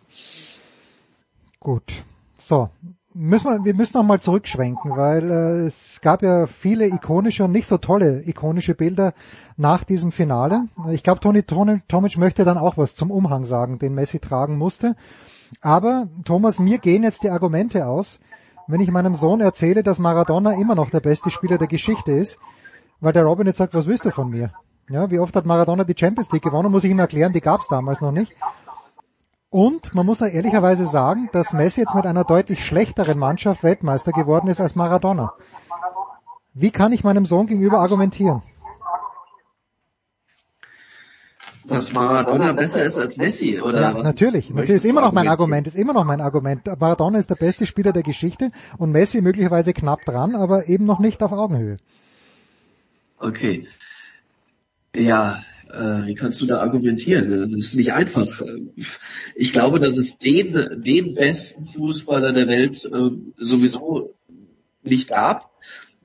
Gut. 1.59 1.83
So. 2.37 2.69
Müssen 3.13 3.47
wir, 3.47 3.65
wir 3.65 3.73
müssen 3.73 3.97
noch 3.97 4.05
mal 4.05 4.21
zurückschwenken, 4.21 4.95
weil 4.95 5.29
äh, 5.29 5.67
es 5.67 5.99
gab 5.99 6.23
ja 6.23 6.47
viele 6.47 6.87
ikonische 6.87 7.43
und 7.43 7.51
nicht 7.51 7.67
so 7.67 7.77
tolle 7.77 8.23
ikonische 8.25 8.73
Bilder 8.73 9.13
nach 9.57 9.83
diesem 9.83 10.13
Finale. 10.13 10.69
Ich 10.93 11.03
glaube, 11.03 11.19
Toni- 11.19 11.43
Tomic 11.89 12.17
möchte 12.17 12.45
dann 12.45 12.57
auch 12.57 12.77
was 12.77 12.95
zum 12.95 13.11
Umhang 13.11 13.45
sagen, 13.45 13.79
den 13.79 13.95
Messi 13.95 14.19
tragen 14.19 14.57
musste. 14.57 14.95
Aber 15.59 16.07
Thomas, 16.23 16.59
mir 16.59 16.77
gehen 16.77 17.03
jetzt 17.03 17.23
die 17.23 17.29
Argumente 17.29 17.85
aus, 17.85 18.19
wenn 18.67 18.79
ich 18.79 18.91
meinem 18.91 19.15
Sohn 19.15 19.41
erzähle, 19.41 19.83
dass 19.83 19.99
Maradona 19.99 20.53
immer 20.53 20.75
noch 20.75 20.89
der 20.89 21.01
beste 21.01 21.29
Spieler 21.29 21.57
der 21.57 21.67
Geschichte 21.67 22.11
ist, 22.11 22.37
weil 23.01 23.13
der 23.13 23.23
Robin 23.23 23.47
jetzt 23.47 23.57
sagt, 23.57 23.73
was 23.73 23.87
willst 23.87 24.05
du 24.05 24.11
von 24.11 24.29
mir? 24.29 24.53
Ja, 24.89 25.09
wie 25.11 25.19
oft 25.19 25.35
hat 25.35 25.45
Maradona 25.45 25.83
die 25.83 25.95
Champions 25.97 26.31
League 26.31 26.43
gewonnen, 26.43 26.71
muss 26.71 26.83
ich 26.83 26.91
ihm 26.91 26.99
erklären, 26.99 27.33
die 27.33 27.41
gab 27.41 27.61
es 27.61 27.67
damals 27.67 28.01
noch 28.01 28.11
nicht. 28.11 28.33
Und 29.49 29.93
man 29.93 30.05
muss 30.05 30.21
ja 30.21 30.27
ehrlicherweise 30.27 30.85
sagen, 30.85 31.29
dass 31.33 31.51
Messi 31.51 31.81
jetzt 31.81 31.95
mit 31.95 32.05
einer 32.05 32.23
deutlich 32.23 32.65
schlechteren 32.65 33.19
Mannschaft 33.19 33.63
Weltmeister 33.63 34.13
geworden 34.13 34.47
ist 34.47 34.61
als 34.61 34.75
Maradona. 34.75 35.33
Wie 36.53 36.71
kann 36.71 36.93
ich 36.93 37.03
meinem 37.03 37.25
Sohn 37.25 37.47
gegenüber 37.47 37.79
argumentieren? 37.79 38.43
Dass 41.71 41.93
Maradona 41.93 42.53
besser 42.53 42.83
ist 42.83 42.97
als 42.97 43.17
Messi, 43.17 43.59
oder 43.61 43.81
Ja, 43.81 43.95
was? 43.95 44.03
natürlich. 44.03 44.49
Natürlich 44.49 44.77
ist 44.77 44.85
immer 44.85 45.01
noch 45.01 45.11
mein? 45.11 45.27
Argument, 45.27 45.67
ist 45.67 45.75
immer 45.75 45.93
noch 45.93 46.03
mein 46.03 46.21
Argument. 46.21 46.65
Maradona 46.79 47.19
ist 47.19 47.29
der 47.29 47.35
beste 47.35 47.65
Spieler 47.65 47.93
der 47.93 48.03
Geschichte 48.03 48.51
und 48.77 48.91
Messi 48.91 49.21
möglicherweise 49.21 49.73
knapp 49.73 50.05
dran, 50.05 50.35
aber 50.35 50.67
eben 50.67 50.85
noch 50.85 50.99
nicht 50.99 51.21
auf 51.23 51.31
Augenhöhe. 51.31 51.77
Okay. 53.17 53.67
Ja, 54.95 55.43
äh, 55.71 56.05
wie 56.05 56.15
kannst 56.15 56.41
du 56.41 56.45
da 56.45 56.59
argumentieren? 56.59 57.51
Das 57.53 57.65
ist 57.65 57.75
nicht 57.75 57.93
einfach. 57.93 58.27
Ich 59.35 59.51
glaube, 59.53 59.79
dass 59.79 59.97
es 59.97 60.17
den, 60.17 60.81
den 60.83 61.15
besten 61.15 61.65
Fußballer 61.65 62.33
der 62.33 62.47
Welt 62.47 62.83
äh, 62.85 63.11
sowieso 63.37 64.13
nicht 64.83 65.09
gab, 65.09 65.51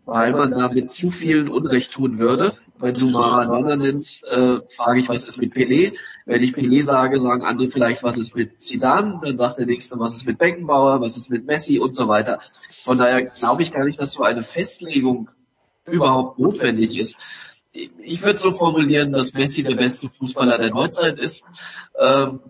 weil 0.05 0.33
man 0.33 0.53
damit 0.53 0.93
zu 0.93 1.11
vielen 1.11 1.49
Unrecht 1.49 1.93
tun 1.93 2.19
würde. 2.19 2.55
Wenn 2.79 2.95
du 2.95 3.09
Maradona 3.09 3.77
nennst, 3.77 4.29
äh, 4.29 4.61
frage 4.69 5.01
ich, 5.01 5.09
was 5.09 5.27
ist 5.27 5.39
mit 5.39 5.55
Pelé? 5.55 5.97
Wenn 6.27 6.43
ich 6.43 6.55
Pelé 6.55 6.83
sage, 6.83 7.21
sagen 7.21 7.43
andere 7.43 7.69
vielleicht, 7.69 8.03
was 8.03 8.19
ist 8.19 8.37
mit 8.37 8.63
Zidane? 8.63 9.21
Dann 9.23 9.37
sagt 9.37 9.59
der 9.59 9.67
Nächste, 9.67 9.99
was 9.99 10.15
ist 10.15 10.27
mit 10.27 10.39
Beckenbauer? 10.39 11.01
Was 11.01 11.17
ist 11.17 11.31
mit 11.31 11.47
Messi? 11.47 11.79
Und 11.79 11.97
so 11.97 12.09
weiter. 12.09 12.41
Von 12.85 12.99
daher 12.99 13.23
glaube 13.25 13.63
ich 13.63 13.73
gar 13.73 13.85
nicht, 13.85 14.01
dass 14.01 14.13
so 14.13 14.25
eine 14.25 14.43
Festlegung 14.43 15.31
überhaupt 15.87 16.39
notwendig 16.39 16.99
ist. 16.99 17.17
ich 17.73 18.23
würde 18.23 18.39
so 18.39 18.53
formulieren, 18.53 19.13
dass 19.13 19.35
Messi 19.35 19.63
der 19.63 19.77
beste 19.77 20.09
Fußballer 20.09 20.59
der 20.59 20.71
Neuzeit 20.71 21.19
ist. 21.19 21.45
Ähm, 21.99 22.41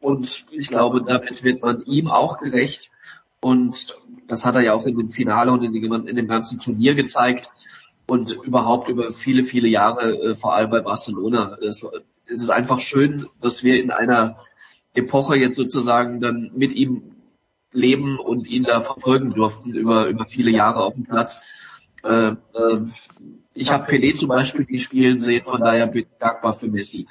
und 0.00 0.46
ich 0.50 0.68
glaube, 0.68 1.02
damit 1.02 1.44
wird 1.44 1.62
man 1.62 1.82
ihm 1.82 2.08
auch 2.08 2.38
gerecht. 2.38 2.90
Und 3.40 3.96
das 4.26 4.44
hat 4.44 4.56
er 4.56 4.62
ja 4.62 4.74
auch 4.74 4.86
in 4.86 4.96
dem 4.96 5.10
Finale 5.10 5.52
und 5.52 5.62
in 5.62 5.72
dem 5.72 6.28
ganzen 6.28 6.60
Turnier 6.60 6.94
gezeigt. 6.94 7.50
Und 8.08 8.32
überhaupt 8.32 8.88
über 8.88 9.12
viele, 9.12 9.44
viele 9.44 9.68
Jahre, 9.68 10.14
äh, 10.14 10.34
vor 10.34 10.54
allem 10.54 10.70
bei 10.70 10.80
Barcelona. 10.80 11.58
Es, 11.60 11.84
es 12.26 12.42
ist 12.42 12.50
einfach 12.50 12.80
schön, 12.80 13.26
dass 13.40 13.62
wir 13.62 13.80
in 13.80 13.90
einer 13.90 14.38
Epoche 14.94 15.36
jetzt 15.36 15.56
sozusagen 15.56 16.20
dann 16.20 16.50
mit 16.54 16.74
ihm 16.74 17.14
leben 17.72 18.18
und 18.18 18.46
ihn 18.48 18.64
da 18.64 18.80
verfolgen 18.80 19.34
durften 19.34 19.74
über, 19.74 20.06
über 20.06 20.24
viele 20.24 20.50
Jahre 20.50 20.82
auf 20.82 20.94
dem 20.94 21.04
Platz. 21.04 21.40
Äh, 22.02 22.30
äh, 22.30 22.36
ich 23.54 23.70
habe 23.70 23.90
Pelé 23.90 24.14
zum 24.14 24.28
Beispiel 24.28 24.66
nie 24.68 24.80
spielen 24.80 25.18
sehen, 25.18 25.44
von 25.44 25.60
daher 25.60 25.86
bin 25.86 26.02
ich 26.02 26.18
dankbar 26.18 26.54
für 26.54 26.68
Messi. 26.68 27.06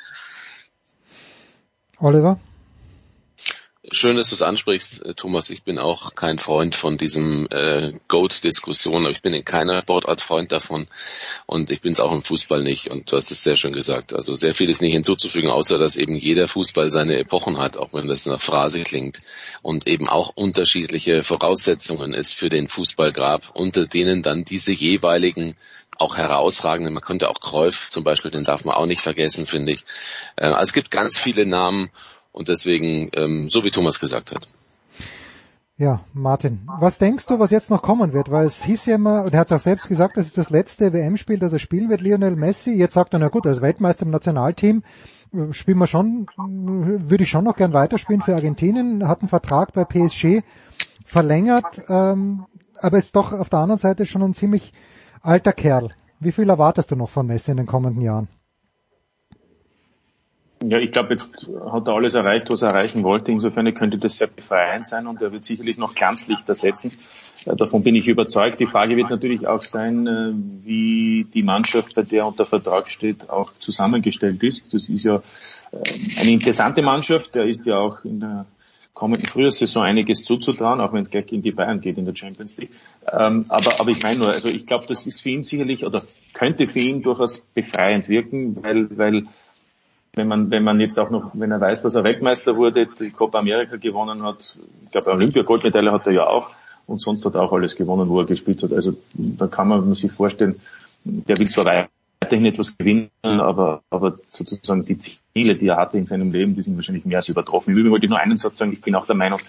Oliver? 1.99 2.39
Schön, 3.89 4.17
dass 4.17 4.29
du 4.29 4.35
es 4.35 4.41
ansprichst, 4.41 5.05
äh, 5.05 5.13
Thomas. 5.13 5.49
Ich 5.49 5.63
bin 5.63 5.79
auch 5.79 6.13
kein 6.13 6.39
Freund 6.39 6.75
von 6.75 6.97
diesem 6.97 7.47
äh, 7.49 7.93
Goat-Diskussion, 8.09 9.03
aber 9.03 9.11
ich 9.11 9.21
bin 9.21 9.33
in 9.33 9.45
keiner 9.45 9.79
Sportart 9.79 10.19
Freund 10.21 10.51
davon 10.51 10.87
und 11.45 11.71
ich 11.71 11.79
bin 11.79 11.93
es 11.93 12.01
auch 12.01 12.11
im 12.11 12.21
Fußball 12.21 12.63
nicht. 12.63 12.89
Und 12.89 13.09
du 13.09 13.15
hast 13.15 13.31
es 13.31 13.43
sehr 13.43 13.55
schön 13.55 13.71
gesagt. 13.71 14.13
Also 14.13 14.35
sehr 14.35 14.53
viel 14.53 14.69
ist 14.69 14.81
nicht 14.81 14.91
hinzuzufügen, 14.91 15.49
außer 15.49 15.77
dass 15.77 15.95
eben 15.95 16.15
jeder 16.15 16.49
Fußball 16.49 16.89
seine 16.89 17.17
Epochen 17.17 17.57
hat, 17.59 17.77
auch 17.77 17.93
wenn 17.93 18.09
das 18.09 18.27
eine 18.27 18.39
Phrase 18.39 18.83
klingt 18.83 19.21
und 19.61 19.87
eben 19.87 20.09
auch 20.09 20.35
unterschiedliche 20.35 21.23
Voraussetzungen 21.23 22.13
ist 22.13 22.33
für 22.33 22.49
den 22.49 22.67
Fußballgrab, 22.67 23.51
unter 23.53 23.87
denen 23.87 24.21
dann 24.21 24.43
diese 24.43 24.73
jeweiligen 24.73 25.55
auch 25.97 26.17
herausragenden, 26.17 26.93
man 26.93 27.01
könnte 27.01 27.29
auch 27.29 27.39
Kräuf 27.39 27.89
zum 27.89 28.03
Beispiel, 28.03 28.31
den 28.31 28.43
darf 28.43 28.65
man 28.65 28.75
auch 28.75 28.85
nicht 28.85 29.01
vergessen, 29.01 29.47
finde 29.47 29.71
ich. 29.71 29.85
Also 30.35 30.57
es 30.59 30.73
gibt 30.73 30.91
ganz 30.91 31.17
viele 31.17 31.45
Namen 31.45 31.89
und 32.37 32.49
deswegen, 32.49 33.09
ähm, 33.13 33.49
so 33.49 33.63
wie 33.63 33.71
Thomas 33.71 33.99
gesagt 33.99 34.31
hat. 34.31 34.47
Ja, 35.79 36.01
Martin, 36.13 36.61
was 36.79 36.97
denkst 36.97 37.27
du, 37.27 37.39
was 37.39 37.51
jetzt 37.51 37.69
noch 37.69 37.81
kommen 37.81 38.13
wird? 38.13 38.31
Weil 38.31 38.47
es 38.47 38.63
hieß 38.63 38.87
ja 38.87 38.95
immer, 38.95 39.23
und 39.23 39.33
er 39.33 39.41
hat 39.41 39.51
es 39.51 39.55
auch 39.55 39.63
selbst 39.63 39.87
gesagt, 39.87 40.17
das 40.17 40.27
ist 40.27 40.37
das 40.37 40.49
letzte 40.49 40.91
WM-Spiel, 40.93 41.37
das 41.39 41.53
er 41.53 41.59
spielen 41.59 41.89
wird, 41.89 42.01
Lionel 42.01 42.35
Messi. 42.35 42.71
Jetzt 42.71 42.93
sagt 42.93 43.13
er, 43.13 43.19
na 43.19 43.27
gut, 43.29 43.45
als 43.45 43.61
Weltmeister 43.61 44.05
im 44.05 44.11
Nationalteam 44.11 44.83
äh, 45.33 45.51
spielen 45.51 45.77
wir 45.77 45.87
schon, 45.87 46.27
äh, 46.37 47.09
würde 47.09 47.23
ich 47.23 47.29
schon 47.29 47.43
noch 47.43 47.55
gern 47.55 47.73
weiterspielen 47.73 48.21
für 48.21 48.35
Argentinien, 48.35 49.07
hat 49.07 49.21
einen 49.21 49.29
Vertrag 49.29 49.73
bei 49.73 49.83
PSG 49.83 50.43
verlängert, 51.05 51.81
ähm, 51.89 52.45
aber 52.79 52.97
ist 52.97 53.15
doch 53.15 53.33
auf 53.33 53.49
der 53.49 53.59
anderen 53.59 53.79
Seite 53.79 54.05
schon 54.05 54.23
ein 54.23 54.33
ziemlich 54.33 54.71
alter 55.21 55.53
Kerl. 55.53 55.89
Wie 56.19 56.31
viel 56.31 56.49
erwartest 56.49 56.91
du 56.91 56.95
noch 56.95 57.09
von 57.09 57.27
Messi 57.27 57.51
in 57.51 57.57
den 57.57 57.65
kommenden 57.65 58.01
Jahren? 58.01 58.27
Ja, 60.63 60.79
ich 60.79 60.91
glaube, 60.91 61.09
jetzt 61.11 61.47
hat 61.71 61.87
er 61.87 61.93
alles 61.93 62.15
erreicht, 62.15 62.49
was 62.49 62.63
er 62.63 62.69
erreichen 62.69 63.03
wollte. 63.03 63.31
Insofern 63.31 63.71
könnte 63.75 63.97
das 63.97 64.17
sehr 64.17 64.27
befreiend 64.27 64.87
sein 64.87 65.05
und 65.05 65.21
er 65.21 65.31
wird 65.31 65.43
sicherlich 65.43 65.77
noch 65.77 65.93
Glanzlichter 65.93 66.55
setzen. 66.55 66.91
Äh, 67.45 67.55
davon 67.55 67.83
bin 67.83 67.95
ich 67.95 68.07
überzeugt. 68.07 68.59
Die 68.59 68.65
Frage 68.65 68.97
wird 68.97 69.09
natürlich 69.09 69.47
auch 69.47 69.61
sein, 69.61 70.07
äh, 70.07 70.33
wie 70.65 71.27
die 71.31 71.43
Mannschaft, 71.43 71.93
bei 71.93 72.01
der 72.01 72.25
unter 72.25 72.45
Vertrag 72.45 72.87
steht, 72.89 73.29
auch 73.29 73.53
zusammengestellt 73.59 74.41
ist. 74.41 74.73
Das 74.73 74.89
ist 74.89 75.03
ja 75.03 75.21
äh, 75.71 76.19
eine 76.19 76.31
interessante 76.31 76.81
Mannschaft. 76.81 77.35
Der 77.35 77.45
ist 77.45 77.65
ja 77.65 77.77
auch 77.77 78.03
in 78.03 78.19
der 78.19 78.45
kommenden 78.95 79.27
Frühjahrssaison 79.27 79.83
einiges 79.83 80.23
zuzutrauen, 80.23 80.81
auch 80.81 80.91
wenn 80.91 81.01
es 81.01 81.11
gleich 81.11 81.27
gegen 81.27 81.43
die 81.43 81.51
Bayern 81.51 81.81
geht 81.81 81.99
in 81.99 82.05
der 82.05 82.15
Champions 82.15 82.57
League. 82.57 82.71
Ähm, 83.11 83.45
aber, 83.47 83.79
aber 83.79 83.91
ich 83.91 84.01
meine 84.01 84.17
nur, 84.17 84.29
also 84.29 84.49
ich 84.49 84.65
glaube, 84.65 84.85
das 84.87 85.05
ist 85.05 85.21
für 85.21 85.29
ihn 85.29 85.43
sicherlich 85.43 85.85
oder 85.85 86.03
könnte 86.33 86.65
für 86.65 86.79
ihn 86.79 87.03
durchaus 87.03 87.41
befreiend 87.53 88.09
wirken, 88.09 88.63
weil, 88.63 88.97
weil 88.97 89.27
wenn 90.17 90.27
man, 90.27 90.51
wenn 90.51 90.63
man 90.63 90.79
jetzt 90.79 90.99
auch 90.99 91.09
noch, 91.09 91.31
wenn 91.33 91.51
er 91.51 91.61
weiß, 91.61 91.81
dass 91.81 91.95
er 91.95 92.03
Weltmeister 92.03 92.55
wurde, 92.55 92.87
die 92.87 93.11
Copa 93.11 93.39
America 93.39 93.77
gewonnen 93.77 94.23
hat, 94.23 94.57
ich 94.83 94.91
glaube 94.91 95.11
Olympia-Goldmedaille 95.11 95.91
hat 95.91 96.07
er 96.07 96.13
ja 96.13 96.27
auch 96.27 96.49
und 96.85 96.99
sonst 96.99 97.25
hat 97.25 97.35
er 97.35 97.41
auch 97.41 97.53
alles 97.53 97.75
gewonnen, 97.75 98.09
wo 98.09 98.19
er 98.19 98.25
gespielt 98.25 98.63
hat. 98.63 98.73
Also 98.73 98.93
da 99.13 99.47
kann 99.47 99.67
man 99.67 99.93
sich 99.93 100.11
vorstellen, 100.11 100.59
der 101.03 101.37
will 101.37 101.49
zwar 101.49 101.87
weiterhin 102.19 102.45
etwas 102.45 102.77
gewinnen, 102.77 103.09
aber, 103.21 103.81
aber 103.89 104.17
sozusagen 104.27 104.85
die 104.85 104.97
Ziele, 104.97 105.55
die 105.55 105.67
er 105.67 105.77
hatte 105.77 105.97
in 105.97 106.05
seinem 106.05 106.31
Leben, 106.31 106.55
die 106.55 106.63
sind 106.63 106.75
wahrscheinlich 106.75 107.05
mehr 107.05 107.17
als 107.17 107.29
übertroffen. 107.29 107.71
Im 107.71 107.77
Übrigen 107.77 107.91
wollte 107.91 108.05
ich 108.05 108.09
nur 108.09 108.19
einen 108.19 108.37
Satz 108.37 108.57
sagen, 108.57 108.73
ich 108.73 108.81
bin 108.81 108.95
auch 108.95 109.05
der 109.05 109.15
Meinung, 109.15 109.39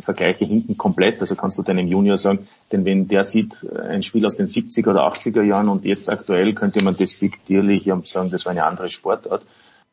Vergleiche 0.00 0.44
hinten 0.44 0.76
komplett, 0.76 1.20
also 1.20 1.34
kannst 1.36 1.56
du 1.56 1.62
deinem 1.62 1.86
Junior 1.86 2.18
sagen, 2.18 2.46
denn 2.70 2.84
wenn 2.84 3.08
der 3.08 3.24
sieht 3.24 3.66
ein 3.70 4.02
Spiel 4.02 4.26
aus 4.26 4.36
den 4.36 4.46
70er 4.46 4.90
oder 4.90 5.06
80er 5.10 5.42
Jahren 5.42 5.68
und 5.68 5.86
jetzt 5.86 6.10
aktuell 6.10 6.52
könnte 6.52 6.84
man 6.84 6.96
despektierlich 6.96 7.90
sagen, 8.04 8.30
das 8.30 8.44
war 8.44 8.50
eine 8.50 8.64
andere 8.64 8.90
Sportart. 8.90 9.46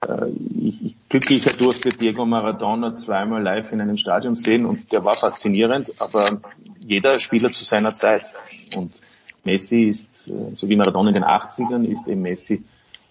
Äh, 0.06 0.30
ich, 0.60 0.86
ich 0.86 0.96
glücklicher 1.10 1.54
durfte 1.54 1.90
Diego 1.90 2.26
Maradona 2.26 2.96
zweimal 2.96 3.42
live 3.42 3.72
in 3.72 3.82
einem 3.82 3.98
Stadion 3.98 4.36
sehen 4.36 4.66
und 4.66 4.92
der 4.92 5.04
war 5.04 5.16
faszinierend, 5.16 5.94
aber 6.00 6.42
jeder 6.80 7.20
Spieler 7.20 7.52
zu 7.52 7.64
seiner 7.64 7.94
Zeit. 7.94 8.32
Und 8.76 9.02
Messi 9.44 9.84
ist, 9.84 10.28
äh, 10.28 10.54
so 10.54 10.70
wie 10.70 10.76
Maradona 10.76 11.10
in 11.10 11.16
den 11.16 11.24
80ern, 11.24 11.86
ist 11.86 12.08
eben 12.08 12.22
Messi 12.22 12.64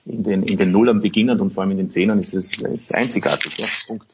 in 0.05 0.23
den, 0.23 0.43
in 0.45 0.57
den 0.57 0.71
Nullern 0.71 1.01
beginnend 1.01 1.41
und 1.41 1.53
vor 1.53 1.63
allem 1.63 1.73
in 1.73 1.79
den 1.79 1.91
Zehnern 1.91 2.21
ist 2.21 2.35
es 2.35 2.61
ist 2.61 2.95
einzigartig. 2.95 3.59
Ja. 3.59 3.67
Punkt. 3.87 4.07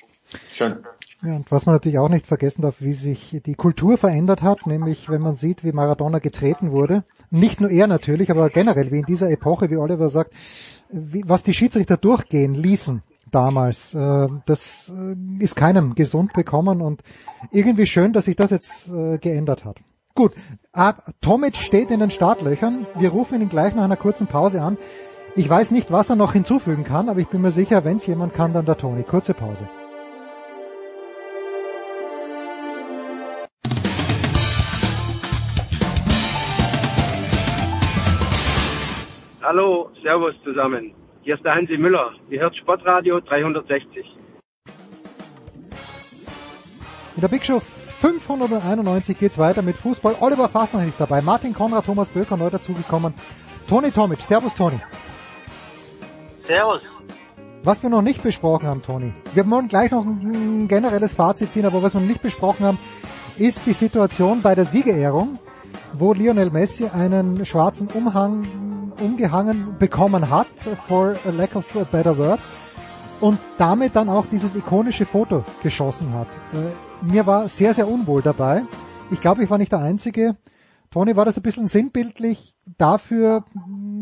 Schön. 0.55 0.77
Ja, 1.25 1.37
und 1.37 1.53
was 1.53 1.67
man 1.67 1.77
natürlich 1.77 1.99
auch 1.99 2.09
nicht 2.09 2.27
vergessen 2.27 2.63
darf, 2.63 2.81
wie 2.81 2.95
sich 2.95 3.41
die 3.47 3.55
Kultur 3.55 3.97
verändert 3.97 4.43
hat, 4.43 4.67
nämlich 4.67 5.09
wenn 5.09 5.23
man 5.23 5.37
sieht, 5.37 5.63
wie 5.63 5.71
Maradona 5.71 6.19
getreten 6.19 6.73
wurde. 6.73 7.05
Nicht 7.31 7.61
nur 7.61 7.71
er 7.71 7.87
natürlich, 7.87 8.31
aber 8.31 8.51
generell, 8.51 8.91
wie 8.91 8.99
in 8.99 9.05
dieser 9.05 9.31
Epoche, 9.31 9.71
wie 9.71 9.77
Oliver 9.77 10.09
sagt, 10.09 10.33
wie, 10.93 11.25
was 11.27 11.43
die 11.43 11.55
Schiedsrichter 11.55 11.97
durchgehen 11.97 12.55
ließen 12.55 13.03
damals, 13.33 13.95
äh, 13.95 14.27
das 14.47 14.91
äh, 14.95 15.43
ist 15.43 15.57
keinem 15.57 15.95
gesund 15.95 16.33
bekommen 16.33 16.81
und 16.81 17.03
irgendwie 17.51 17.87
schön, 17.87 18.13
dass 18.13 18.27
sich 18.27 18.37
das 18.37 18.51
jetzt 18.51 18.89
äh, 18.89 19.19
geändert 19.19 19.65
hat. 19.65 19.79
Gut, 20.15 20.33
Tomic 21.23 21.57
steht 21.57 21.91
in 21.91 22.01
den 22.01 22.11
Startlöchern. 22.11 22.87
Wir 22.97 23.09
rufen 23.09 23.41
ihn 23.41 23.49
gleich 23.49 23.75
nach 23.75 23.85
einer 23.85 23.97
kurzen 23.97 24.27
Pause 24.27 24.61
an. 24.61 24.77
Ich 25.35 25.49
weiß 25.49 25.71
nicht, 25.71 25.91
was 25.91 26.11
er 26.11 26.17
noch 26.17 26.35
hinzufügen 26.35 26.85
kann, 26.85 27.09
aber 27.09 27.21
ich 27.21 27.29
bin 27.29 27.41
mir 27.41 27.51
sicher, 27.51 27.87
wenn 27.87 27.97
es 27.97 28.07
jemand 28.07 28.35
kann, 28.35 28.53
dann 28.53 28.67
der 28.67 28.77
Toni. 28.77 29.05
Kurze 29.05 29.33
Pause. 29.33 29.67
Hallo, 39.55 39.91
Servus 40.03 40.35
zusammen. 40.45 40.95
Hier 41.25 41.35
ist 41.35 41.45
der 41.45 41.55
Hansi 41.55 41.77
Müller. 41.77 42.13
Ihr 42.31 42.41
hört 42.41 42.57
Sportradio 42.57 43.21
360. 43.21 44.07
In 47.17 47.21
der 47.21 47.29
Big 47.29 47.45
Show 47.45 47.61
591 47.61 49.19
geht's 49.19 49.37
weiter 49.37 49.61
mit 49.61 49.77
Fußball. 49.77 50.17
Oliver 50.21 50.49
Fassner 50.49 50.87
ist 50.87 50.99
dabei, 50.99 51.21
Martin 51.21 51.53
Konrad, 51.53 51.85
Thomas 51.85 52.09
Böker 52.09 52.39
neu 52.39 52.49
dazugekommen. 52.49 53.13
Toni 53.69 53.91
Tomic, 53.91 54.21
Servus 54.21 54.55
Toni. 54.55 54.81
Servus. 56.49 56.81
Was 57.63 57.83
wir 57.83 57.91
noch 57.91 58.01
nicht 58.01 58.23
besprochen 58.23 58.67
haben, 58.67 58.81
Toni, 58.81 59.13
wir 59.35 59.51
wollen 59.51 59.69
gleich 59.69 59.91
noch 59.91 60.07
ein 60.07 60.67
generelles 60.67 61.13
Fazit 61.13 61.53
ziehen, 61.53 61.67
aber 61.67 61.83
was 61.83 61.93
wir 61.93 62.01
noch 62.01 62.09
nicht 62.09 62.23
besprochen 62.23 62.65
haben, 62.65 62.79
ist 63.37 63.67
die 63.67 63.75
Situation 63.75 64.41
bei 64.41 64.55
der 64.55 64.65
Siegerehrung, 64.65 65.39
wo 65.95 66.13
Lionel 66.13 66.51
Messi 66.51 66.87
einen 66.87 67.45
schwarzen 67.45 67.89
Umhang 67.89 68.93
umgehangen 69.01 69.77
bekommen 69.79 70.31
hat, 70.31 70.47
for 70.87 71.17
a 71.27 71.31
lack 71.31 71.57
of 71.57 71.67
better 71.91 72.17
words, 72.17 72.51
und 73.21 73.39
damit 73.59 73.97
dann 73.97 74.09
auch 74.09 74.27
dieses 74.27 74.57
ikonische 74.57 75.07
Foto 75.07 75.45
geschossen 75.63 76.13
hat. 76.15 76.29
Äh, 76.53 77.13
mir 77.13 77.27
war 77.27 77.49
sehr, 77.49 77.73
sehr 77.73 77.89
unwohl 77.89 78.23
dabei. 78.23 78.65
Ich 79.11 79.21
glaube, 79.21 79.45
ich 79.45 79.51
war 79.51 79.59
nicht 79.59 79.73
der 79.73 79.81
Einzige. 79.81 80.37
Toni, 80.91 81.17
war 81.17 81.25
das 81.25 81.37
ein 81.37 81.43
bisschen 81.43 81.69
sinnbildlich 81.69 82.55
dafür, 82.79 83.45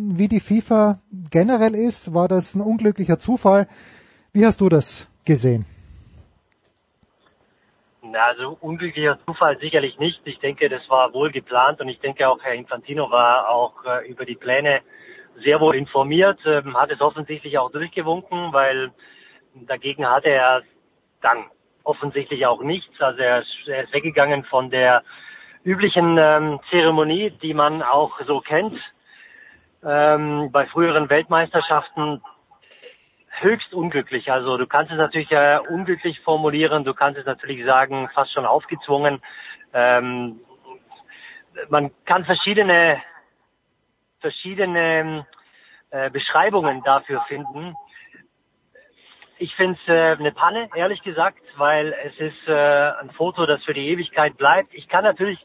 wie 0.09 0.28
die 0.28 0.40
FIFA 0.40 1.00
generell 1.30 1.74
ist? 1.74 2.14
War 2.14 2.28
das 2.28 2.54
ein 2.54 2.61
unglücklicher 2.61 3.18
Zufall? 3.18 3.68
Wie 4.33 4.44
hast 4.44 4.61
du 4.61 4.68
das 4.68 5.06
gesehen? 5.24 5.66
Also 8.16 8.57
unglücklicher 8.61 9.18
Zufall 9.27 9.59
sicherlich 9.59 9.99
nicht. 9.99 10.20
Ich 10.25 10.38
denke, 10.38 10.68
das 10.68 10.88
war 10.88 11.12
wohl 11.12 11.31
geplant 11.31 11.81
und 11.81 11.88
ich 11.88 12.01
denke 12.01 12.29
auch 12.29 12.42
Herr 12.42 12.55
Infantino 12.55 13.11
war 13.11 13.49
auch 13.49 13.85
äh, 13.85 14.09
über 14.09 14.25
die 14.25 14.37
Pläne 14.37 14.81
sehr 15.42 15.61
wohl 15.61 15.77
informiert, 15.77 16.38
ähm, 16.44 16.77
hat 16.77 16.90
es 16.90 17.01
offensichtlich 17.01 17.59
auch 17.59 17.70
durchgewunken, 17.70 18.53
weil 18.53 18.90
dagegen 19.55 20.09
hatte 20.09 20.29
er 20.29 20.62
dann 21.23 21.44
offensichtlich 21.85 22.46
auch 22.46 22.62
nichts. 22.62 23.01
Also 23.01 23.20
er 23.20 23.40
ist, 23.40 23.68
er 23.68 23.85
ist 23.85 23.92
weggegangen 23.92 24.44
von 24.44 24.70
der 24.70 25.03
üblichen 25.64 26.16
ähm, 26.18 26.61
Zeremonie, 26.70 27.31
die 27.42 27.55
man 27.55 27.83
auch 27.83 28.18
so 28.27 28.40
kennt. 28.40 28.79
Ähm, 29.85 30.51
bei 30.53 30.66
früheren 30.66 31.09
Weltmeisterschaften 31.09 32.23
höchst 33.42 33.72
unglücklich. 33.74 34.31
Also 34.31 34.57
du 34.57 34.66
kannst 34.66 34.92
es 34.92 34.98
natürlich 34.98 35.31
äh, 35.33 35.59
unglücklich 35.68 36.20
formulieren, 36.20 36.85
du 36.85 36.94
kannst 36.94 37.18
es 37.18 37.26
natürlich 37.26 37.64
sagen, 37.64 38.09
fast 38.14 38.33
schon 38.33 38.46
aufgezwungen. 38.46 39.20
Ähm, 39.72 40.40
man 41.68 41.90
kann 42.05 42.24
verschiedene 42.24 43.03
verschiedene 44.20 45.26
äh, 45.90 46.11
Beschreibungen 46.11 46.83
dafür 46.83 47.22
finden. 47.29 47.74
Ich 49.38 49.55
finde 49.55 49.79
es 49.81 49.88
äh, 49.88 50.18
eine 50.18 50.33
Panne, 50.33 50.68
ehrlich 50.74 51.03
gesagt, 51.03 51.42
weil 51.57 51.94
es 52.05 52.18
ist 52.18 52.46
äh, 52.46 52.92
ein 53.00 53.11
Foto, 53.11 53.46
das 53.46 53.64
für 53.64 53.72
die 53.72 53.88
Ewigkeit 53.88 54.37
bleibt. 54.37 54.74
Ich 54.74 54.88
kann 54.88 55.05
natürlich 55.05 55.38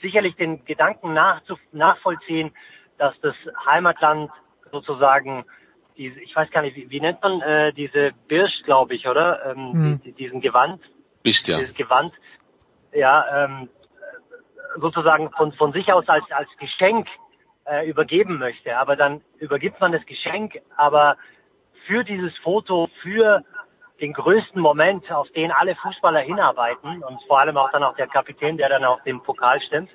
sicherlich 0.00 0.36
den 0.36 0.64
Gedanken 0.64 1.12
nachzu 1.12 1.58
nachvollziehen, 1.72 2.52
dass 2.98 3.18
das 3.20 3.34
Heimatland 3.66 4.30
sozusagen 4.70 5.44
diese, 6.00 6.18
ich 6.20 6.34
weiß 6.34 6.50
gar 6.50 6.62
nicht, 6.62 6.76
wie, 6.76 6.88
wie 6.88 7.00
nennt 7.00 7.22
man 7.22 7.42
äh, 7.42 7.74
diese 7.74 8.12
Birsch, 8.26 8.62
glaube 8.64 8.94
ich, 8.94 9.06
oder? 9.06 9.44
Ähm, 9.44 9.72
Mhm. 9.72 10.00
die, 10.02 10.12
diesen 10.12 10.40
Gewand, 10.40 10.80
Bist 11.22 11.46
ja. 11.46 11.58
dieses 11.58 11.74
Gewand, 11.74 12.14
ja, 12.92 13.44
ähm, 13.44 13.68
sozusagen 14.80 15.30
von, 15.32 15.52
von 15.52 15.72
sich 15.72 15.92
aus 15.92 16.08
als, 16.08 16.24
als 16.30 16.48
Geschenk 16.58 17.06
äh, 17.66 17.86
übergeben 17.86 18.38
möchte. 18.38 18.78
Aber 18.78 18.96
dann 18.96 19.20
übergibt 19.38 19.78
man 19.78 19.92
das 19.92 20.04
Geschenk, 20.06 20.58
aber 20.76 21.16
für 21.86 22.02
dieses 22.02 22.36
Foto, 22.38 22.88
für 23.02 23.44
den 24.00 24.14
größten 24.14 24.60
Moment, 24.60 25.12
auf 25.12 25.28
den 25.32 25.52
alle 25.52 25.76
Fußballer 25.76 26.20
hinarbeiten 26.20 27.02
und 27.04 27.22
vor 27.26 27.40
allem 27.40 27.58
auch 27.58 27.70
dann 27.72 27.82
auch 27.82 27.96
der 27.96 28.06
Kapitän, 28.06 28.56
der 28.56 28.70
dann 28.70 28.84
auch 28.84 29.02
den 29.02 29.22
Pokal 29.22 29.60
stimmt, 29.60 29.90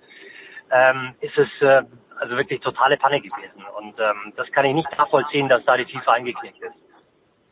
ähm, 0.70 1.16
ist 1.22 1.38
es 1.38 1.50
äh, 1.62 1.82
also 2.20 2.36
wirklich 2.36 2.62
totale 2.62 2.98
Panne 2.98 3.20
gewesen. 3.20 3.64
Und 3.78 4.00
ähm, 4.00 4.34
das 4.36 4.52
kann 4.52 4.66
ich 4.66 4.74
nicht 4.74 4.90
nachvollziehen, 4.98 5.50
dass 5.50 5.64
da 5.66 5.78
die 5.78 5.86
FIFA 5.86 6.14
eingeknickt 6.14 6.62
ist. 6.62 6.76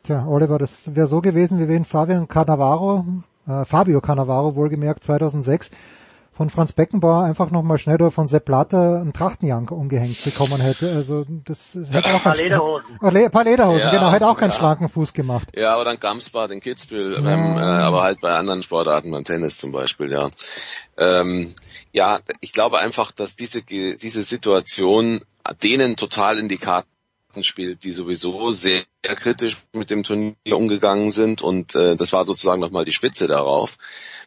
Tja, 0.04 0.26
Oliver, 0.26 0.58
das 0.58 0.94
wäre 0.94 1.06
so 1.06 1.20
gewesen, 1.20 1.58
wie 1.58 1.68
wenn 1.68 1.84
Fabian 1.84 2.28
Cannavaro, 2.28 3.04
äh, 3.48 3.64
Fabio 3.64 4.00
Cannavaro 4.00 4.54
wohlgemerkt 4.54 5.02
2006 5.04 5.70
von 6.34 6.50
Franz 6.50 6.72
Beckenbauer 6.72 7.22
einfach 7.22 7.50
nochmal 7.50 7.78
schnell 7.78 7.94
oder 7.96 8.10
von 8.10 8.26
Sepp 8.26 8.44
Blatter 8.46 9.00
einen 9.00 9.12
Trachtenjank 9.12 9.70
umgehängt 9.70 10.22
bekommen 10.24 10.60
hätte. 10.60 10.90
Also 10.92 11.24
das 11.44 11.74
hätte 11.90 12.08
auch 12.10 12.14
Ein 12.16 12.20
paar 12.22 12.32
keinen- 12.34 12.42
Lederhosen. 12.44 12.98
Ein 13.00 13.30
paar 13.30 13.44
Lederhosen, 13.44 13.80
Ja, 13.82 13.90
genau, 13.92 14.10
hätte 14.10 14.26
auch 14.26 14.36
keinen 14.36 14.50
ja. 14.50 14.56
schlanken 14.56 14.88
Fuß 14.88 15.12
gemacht. 15.12 15.48
Ja, 15.56 15.74
aber 15.74 15.84
dann 15.84 16.00
Gamsbad 16.00 16.50
in 16.50 16.60
Kitzbühel, 16.60 17.18
ähm, 17.18 17.56
äh, 17.56 17.60
aber 17.60 18.02
halt 18.02 18.20
bei 18.20 18.34
anderen 18.34 18.62
Sportarten, 18.62 19.10
beim 19.12 19.24
Tennis 19.24 19.58
zum 19.58 19.70
Beispiel, 19.70 20.10
ja. 20.10 20.28
Ähm, 20.98 21.52
ja, 21.92 22.18
ich 22.40 22.52
glaube 22.52 22.78
einfach, 22.78 23.12
dass 23.12 23.36
diese, 23.36 23.62
diese 23.62 24.22
Situation 24.22 25.20
denen 25.62 25.96
total 25.96 26.38
in 26.38 26.48
die 26.48 26.56
Karten 26.58 26.88
spielt, 27.42 27.84
die 27.84 27.92
sowieso 27.92 28.50
sehr 28.52 28.82
kritisch 29.02 29.56
mit 29.72 29.90
dem 29.90 30.02
Turnier 30.04 30.34
umgegangen 30.52 31.10
sind 31.10 31.42
und 31.42 31.74
äh, 31.74 31.96
das 31.96 32.12
war 32.12 32.24
sozusagen 32.24 32.60
nochmal 32.60 32.84
die 32.84 32.92
Spitze 32.92 33.26
darauf. 33.26 33.76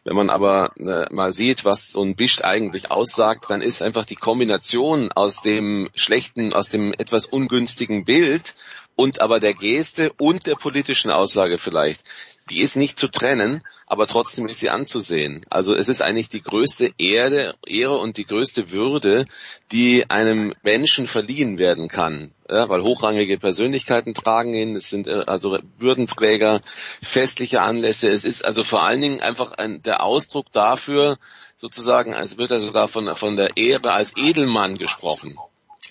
Wenn 0.04 0.16
man 0.16 0.30
aber 0.30 0.72
äh, 0.78 1.12
mal 1.12 1.32
sieht, 1.32 1.64
was 1.64 1.90
so 1.90 2.02
ein 2.02 2.16
Bischt 2.16 2.44
eigentlich 2.44 2.90
aussagt, 2.90 3.46
dann 3.48 3.62
ist 3.62 3.82
einfach 3.82 4.04
die 4.04 4.16
Kombination 4.16 5.12
aus 5.12 5.42
dem 5.42 5.88
schlechten, 5.94 6.52
aus 6.52 6.68
dem 6.68 6.92
etwas 6.92 7.26
ungünstigen 7.26 8.04
Bild 8.04 8.54
und 8.96 9.20
aber 9.20 9.38
der 9.38 9.54
Geste 9.54 10.12
und 10.18 10.46
der 10.46 10.56
politischen 10.56 11.10
Aussage 11.10 11.58
vielleicht, 11.58 12.02
die 12.50 12.62
ist 12.62 12.76
nicht 12.76 12.98
zu 12.98 13.08
trennen, 13.08 13.62
aber 13.86 14.06
trotzdem 14.06 14.48
ist 14.48 14.60
sie 14.60 14.70
anzusehen. 14.70 15.44
Also 15.50 15.74
es 15.74 15.88
ist 15.88 16.02
eigentlich 16.02 16.28
die 16.28 16.42
größte 16.42 16.92
Ehre, 16.98 17.54
Ehre 17.66 17.98
und 17.98 18.16
die 18.16 18.24
größte 18.24 18.70
Würde, 18.70 19.24
die 19.70 20.08
einem 20.10 20.54
Menschen 20.62 21.06
verliehen 21.06 21.58
werden 21.58 21.88
kann. 21.88 22.32
Ja, 22.50 22.68
weil 22.70 22.82
hochrangige 22.82 23.38
Persönlichkeiten 23.38 24.14
tragen 24.14 24.54
ihn, 24.54 24.74
es 24.74 24.88
sind 24.88 25.06
äh, 25.06 25.24
also 25.26 25.58
Würdenträger, 25.76 26.62
festliche 27.02 27.60
Anlässe. 27.60 28.08
Es 28.08 28.24
ist 28.24 28.42
also 28.42 28.64
vor 28.64 28.84
allen 28.84 29.02
Dingen 29.02 29.20
einfach 29.20 29.52
ein, 29.52 29.82
der 29.82 30.02
Ausdruck 30.02 30.50
dafür, 30.52 31.18
sozusagen, 31.58 32.14
es 32.14 32.38
wird 32.38 32.50
ja 32.50 32.58
sogar 32.58 32.88
von, 32.88 33.14
von 33.16 33.36
der 33.36 33.56
Ehre 33.56 33.92
als 33.92 34.16
Edelmann 34.16 34.78
gesprochen. 34.78 35.36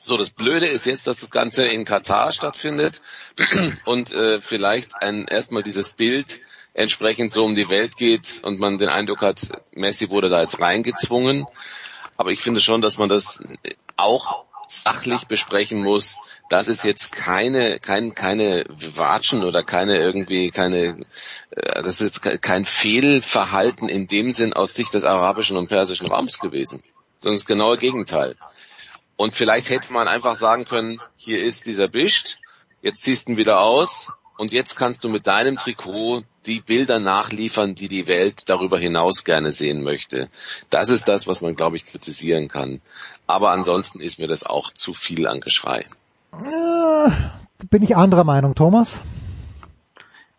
So, 0.02 0.18
das 0.18 0.32
Blöde 0.32 0.66
ist 0.66 0.86
jetzt, 0.86 1.06
dass 1.06 1.20
das 1.20 1.30
Ganze 1.30 1.66
in 1.68 1.86
Katar 1.86 2.32
stattfindet 2.32 3.02
und 3.86 4.12
äh, 4.14 4.42
vielleicht 4.42 4.96
ein 5.02 5.28
erstmal 5.28 5.64
dieses 5.64 5.92
Bild 5.92 6.40
entsprechend 6.74 7.34
so 7.34 7.44
um 7.44 7.54
die 7.54 7.70
Welt 7.70 7.98
geht 7.98 8.40
und 8.44 8.60
man 8.60 8.78
den 8.78 8.90
Eindruck 8.90 9.22
hat, 9.22 9.42
Messi 9.74 10.10
wurde 10.10 10.30
da 10.30 10.42
jetzt 10.42 10.60
reingezwungen. 10.60 11.46
Aber 12.16 12.32
ich 12.32 12.40
finde 12.40 12.62
schon, 12.62 12.82
dass 12.82 12.98
man 12.98 13.10
das 13.10 13.40
auch 13.96 14.47
sachlich 14.70 15.28
besprechen 15.28 15.82
muss. 15.82 16.18
Das 16.50 16.68
ist 16.68 16.84
jetzt 16.84 17.12
keine, 17.12 17.80
kein, 17.80 18.16
keine 18.16 18.66
Watschen 18.70 19.44
oder 19.44 19.64
keine 19.64 19.98
irgendwie, 19.98 20.52
keine, 20.52 21.06
äh, 21.52 21.84
das 21.84 22.02
ist 22.02 22.22
jetzt 22.24 22.42
kein 22.42 22.66
Fehlverhalten 22.66 23.90
in 23.90 24.08
dem 24.08 24.34
Sinn 24.34 24.54
aus 24.54 24.74
Sicht 24.74 24.94
des 24.94 25.04
arabischen 25.04 25.58
und 25.58 25.68
persischen 25.68 26.08
Raums 26.08 26.40
gewesen, 26.40 26.84
sondern 27.20 27.38
das 27.38 27.46
genaue 27.46 27.78
Gegenteil. 27.78 28.36
Und 29.16 29.34
vielleicht 29.34 29.70
hätte 29.70 29.92
man 29.92 30.08
einfach 30.08 30.36
sagen 30.36 30.66
können, 30.66 31.02
hier 31.16 31.44
ist 31.44 31.66
dieser 31.66 31.88
Bischt, 31.88 32.38
jetzt 32.82 33.02
ziehst 33.02 33.28
du 33.28 33.32
ihn 33.32 33.38
wieder 33.38 33.62
aus 33.62 34.12
und 34.38 34.52
jetzt 34.52 34.76
kannst 34.76 35.04
du 35.04 35.10
mit 35.10 35.28
deinem 35.28 35.58
Trikot 35.58 36.24
die 36.46 36.62
Bilder 36.62 37.00
nachliefern, 37.00 37.76
die 37.76 37.88
die 37.88 38.08
Welt 38.08 38.44
darüber 38.48 38.80
hinaus 38.80 39.24
gerne 39.24 39.52
sehen 39.52 39.84
möchte. 39.84 40.30
Das 40.70 40.90
ist 40.90 41.08
das, 41.08 41.28
was 41.28 41.42
man, 41.42 41.56
glaube 41.56 41.76
ich, 41.76 41.86
kritisieren 41.86 42.48
kann. 42.48 42.82
Aber 43.26 43.52
ansonsten 43.52 44.00
ist 44.00 44.20
mir 44.20 44.28
das 44.28 44.44
auch 44.44 44.72
zu 44.72 44.94
viel 44.94 45.28
an 45.28 45.42
Geschrei. 45.42 45.86
Äh, 46.34 47.12
bin 47.70 47.84
ich 47.84 47.98
anderer 47.98 48.24
Meinung, 48.24 48.56
Thomas? 48.56 49.02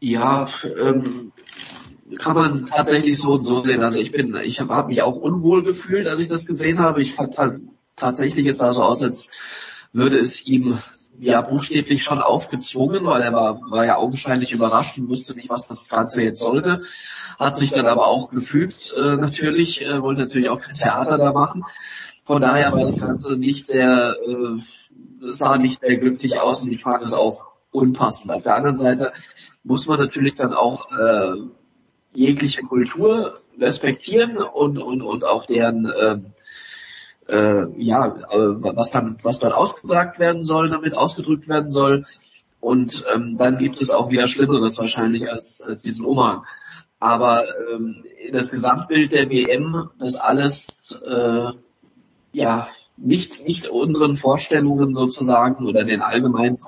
Ja, 0.01 0.49
ähm, 0.81 1.33
kann 2.19 2.35
man 2.35 2.67
tatsächlich 2.67 3.19
so 3.19 3.33
und 3.33 3.47
so 3.47 3.63
sehen. 3.63 3.83
Also 3.83 4.01
ich 4.01 4.13
bin, 4.13 4.35
ich 4.37 4.61
habe 4.61 4.75
hab 4.75 4.89
mich 4.89 5.03
auch 5.03 5.17
unwohl 5.17 5.63
gefühlt, 5.63 6.07
als 6.07 6.21
ich 6.21 6.29
das 6.29 6.47
gesehen 6.47 6.79
habe. 6.79 7.03
Ich 7.03 7.15
fand 7.15 7.37
tatsächlich 7.97 8.47
es 8.47 8.59
sah 8.59 8.73
so 8.73 8.83
aus, 8.83 9.03
als 9.03 9.29
würde 9.93 10.19
es 10.19 10.47
ihm 10.47 10.79
ja 11.21 11.41
buchstäblich 11.41 12.03
schon 12.03 12.21
aufgezwungen, 12.21 13.05
weil 13.05 13.23
er 13.23 13.33
war, 13.33 13.61
war 13.71 13.85
ja 13.85 13.97
augenscheinlich 13.97 14.53
überrascht 14.53 14.99
und 14.99 15.09
wusste 15.09 15.35
nicht, 15.35 15.51
was 15.51 15.69
das 15.69 15.89
Ganze 15.89 16.23
jetzt 16.23 16.41
sollte. 16.41 16.83
Hat 17.39 17.57
sich 17.57 17.71
dann 17.71 17.87
aber 17.87 18.07
auch 18.07 18.31
gefügt, 18.31 18.95
äh, 18.97 19.17
natürlich, 19.17 19.83
äh, 19.83 20.03
wollte 20.03 20.23
natürlich 20.23 20.49
auch 20.49 20.61
kein 20.61 20.75
Theater 20.75 21.19
da 21.19 21.33
machen. 21.33 21.65
Von 22.25 22.43
daher 22.43 22.73
war 22.73 22.81
das 22.81 23.01
Ganze 23.01 23.37
nicht 23.37 23.69
sehr, 23.69 24.17
äh, 24.27 24.61
sah 25.21 25.59
nicht 25.59 25.81
sehr 25.81 25.97
glücklich 25.97 26.41
aus 26.41 26.63
und 26.63 26.73
ich 26.73 26.83
fand 26.83 27.03
es 27.03 27.15
auch 27.15 27.45
unpassend. 27.71 28.31
Auf 28.31 28.43
der 28.43 28.55
anderen 28.55 28.77
Seite 28.77 29.13
muss 29.65 29.87
man 29.87 29.99
natürlich 29.99 30.35
dann 30.35 30.53
auch 30.53 30.91
äh, 30.93 31.35
jegliche 32.13 32.63
Kultur 32.63 33.39
respektieren 33.59 34.37
und, 34.39 34.79
und, 34.79 35.03
und 35.03 35.25
auch 35.25 35.47
deren 35.47 35.93
ähm, 36.01 36.27
äh, 37.29 37.71
ja, 37.77 38.17
was 38.31 38.91
dann, 38.91 39.19
was 39.23 39.39
dann 39.39 39.53
ausgesagt 39.53 40.19
werden 40.19 40.45
soll, 40.45 40.69
damit 40.69 40.95
ausgedrückt 40.95 41.49
werden 41.49 41.71
soll. 41.71 42.07
Und 42.61 43.05
ähm, 43.15 43.37
dann 43.37 43.59
gibt 43.59 43.81
es 43.81 43.91
auch 43.91 44.11
wieder 44.11 44.27
Schlimmeres 44.27 44.79
wahrscheinlich 44.79 45.31
als, 45.31 45.61
als 45.61 45.83
diesen 45.83 46.05
Umhang. 46.05 46.45
Aber 46.99 47.45
ähm, 47.73 48.05
das 48.33 48.51
Gesamtbild 48.51 49.13
der 49.13 49.31
WM, 49.31 49.91
das 49.99 50.17
alles 50.17 50.97
äh, 51.07 51.53
ja 52.33 52.69
nicht 52.97 53.47
nicht 53.47 53.69
unseren 53.69 54.17
Vorstellungen 54.17 54.95
sozusagen 54.95 55.67
oder 55.67 55.85
den 55.85 56.03
allgemeinen 56.03 56.59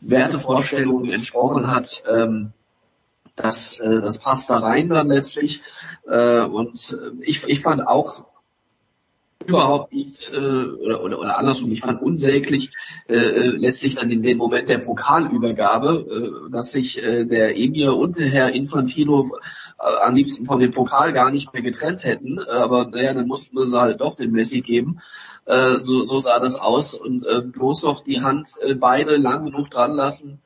Wertevorstellungen 0.00 1.10
entsprochen 1.10 1.68
hat, 1.68 2.04
ähm, 2.08 2.52
das, 3.34 3.78
äh, 3.80 4.00
das 4.00 4.18
passt 4.18 4.50
da 4.50 4.58
rein 4.58 4.88
dann 4.88 5.08
letztlich. 5.08 5.62
Äh, 6.06 6.42
und 6.42 6.92
äh, 6.92 7.22
ich, 7.22 7.44
ich 7.48 7.60
fand 7.60 7.86
auch 7.86 8.24
überhaupt 9.46 9.92
nicht, 9.92 10.32
äh, 10.32 10.38
oder, 10.38 11.02
oder, 11.02 11.18
oder 11.18 11.38
andersrum, 11.38 11.70
ich 11.72 11.80
fand 11.80 12.02
unsäglich 12.02 12.70
äh, 13.08 13.14
äh, 13.14 13.46
letztlich 13.56 13.94
dann 13.94 14.10
in 14.10 14.22
dem 14.22 14.38
Moment 14.38 14.68
der 14.68 14.78
Pokalübergabe, 14.78 16.46
äh, 16.48 16.50
dass 16.50 16.72
sich 16.72 17.02
äh, 17.02 17.24
der 17.24 17.56
Emir 17.56 17.96
und 17.96 18.18
der 18.18 18.28
Herr 18.28 18.52
Infantino 18.52 19.30
äh, 19.78 20.06
am 20.06 20.14
liebsten 20.14 20.44
von 20.44 20.60
dem 20.60 20.70
Pokal 20.70 21.12
gar 21.12 21.30
nicht 21.30 21.52
mehr 21.52 21.62
getrennt 21.62 22.04
hätten, 22.04 22.38
aber 22.38 22.86
naja, 22.86 23.14
dann 23.14 23.26
mussten 23.26 23.56
wir 23.56 23.66
sie 23.66 23.80
halt 23.80 24.00
doch 24.00 24.16
den 24.16 24.32
Messi 24.32 24.60
geben. 24.60 25.00
Äh, 25.44 25.80
so, 25.80 26.04
so 26.04 26.20
sah 26.20 26.38
das 26.38 26.58
aus 26.58 26.94
und 26.94 27.26
äh, 27.26 27.40
bloß 27.40 27.82
noch 27.82 28.04
die 28.04 28.20
Hand 28.20 28.50
äh, 28.60 28.74
beide 28.74 29.16
lang 29.16 29.44
genug 29.44 29.70
dran 29.70 29.92
lassen. 29.96 30.40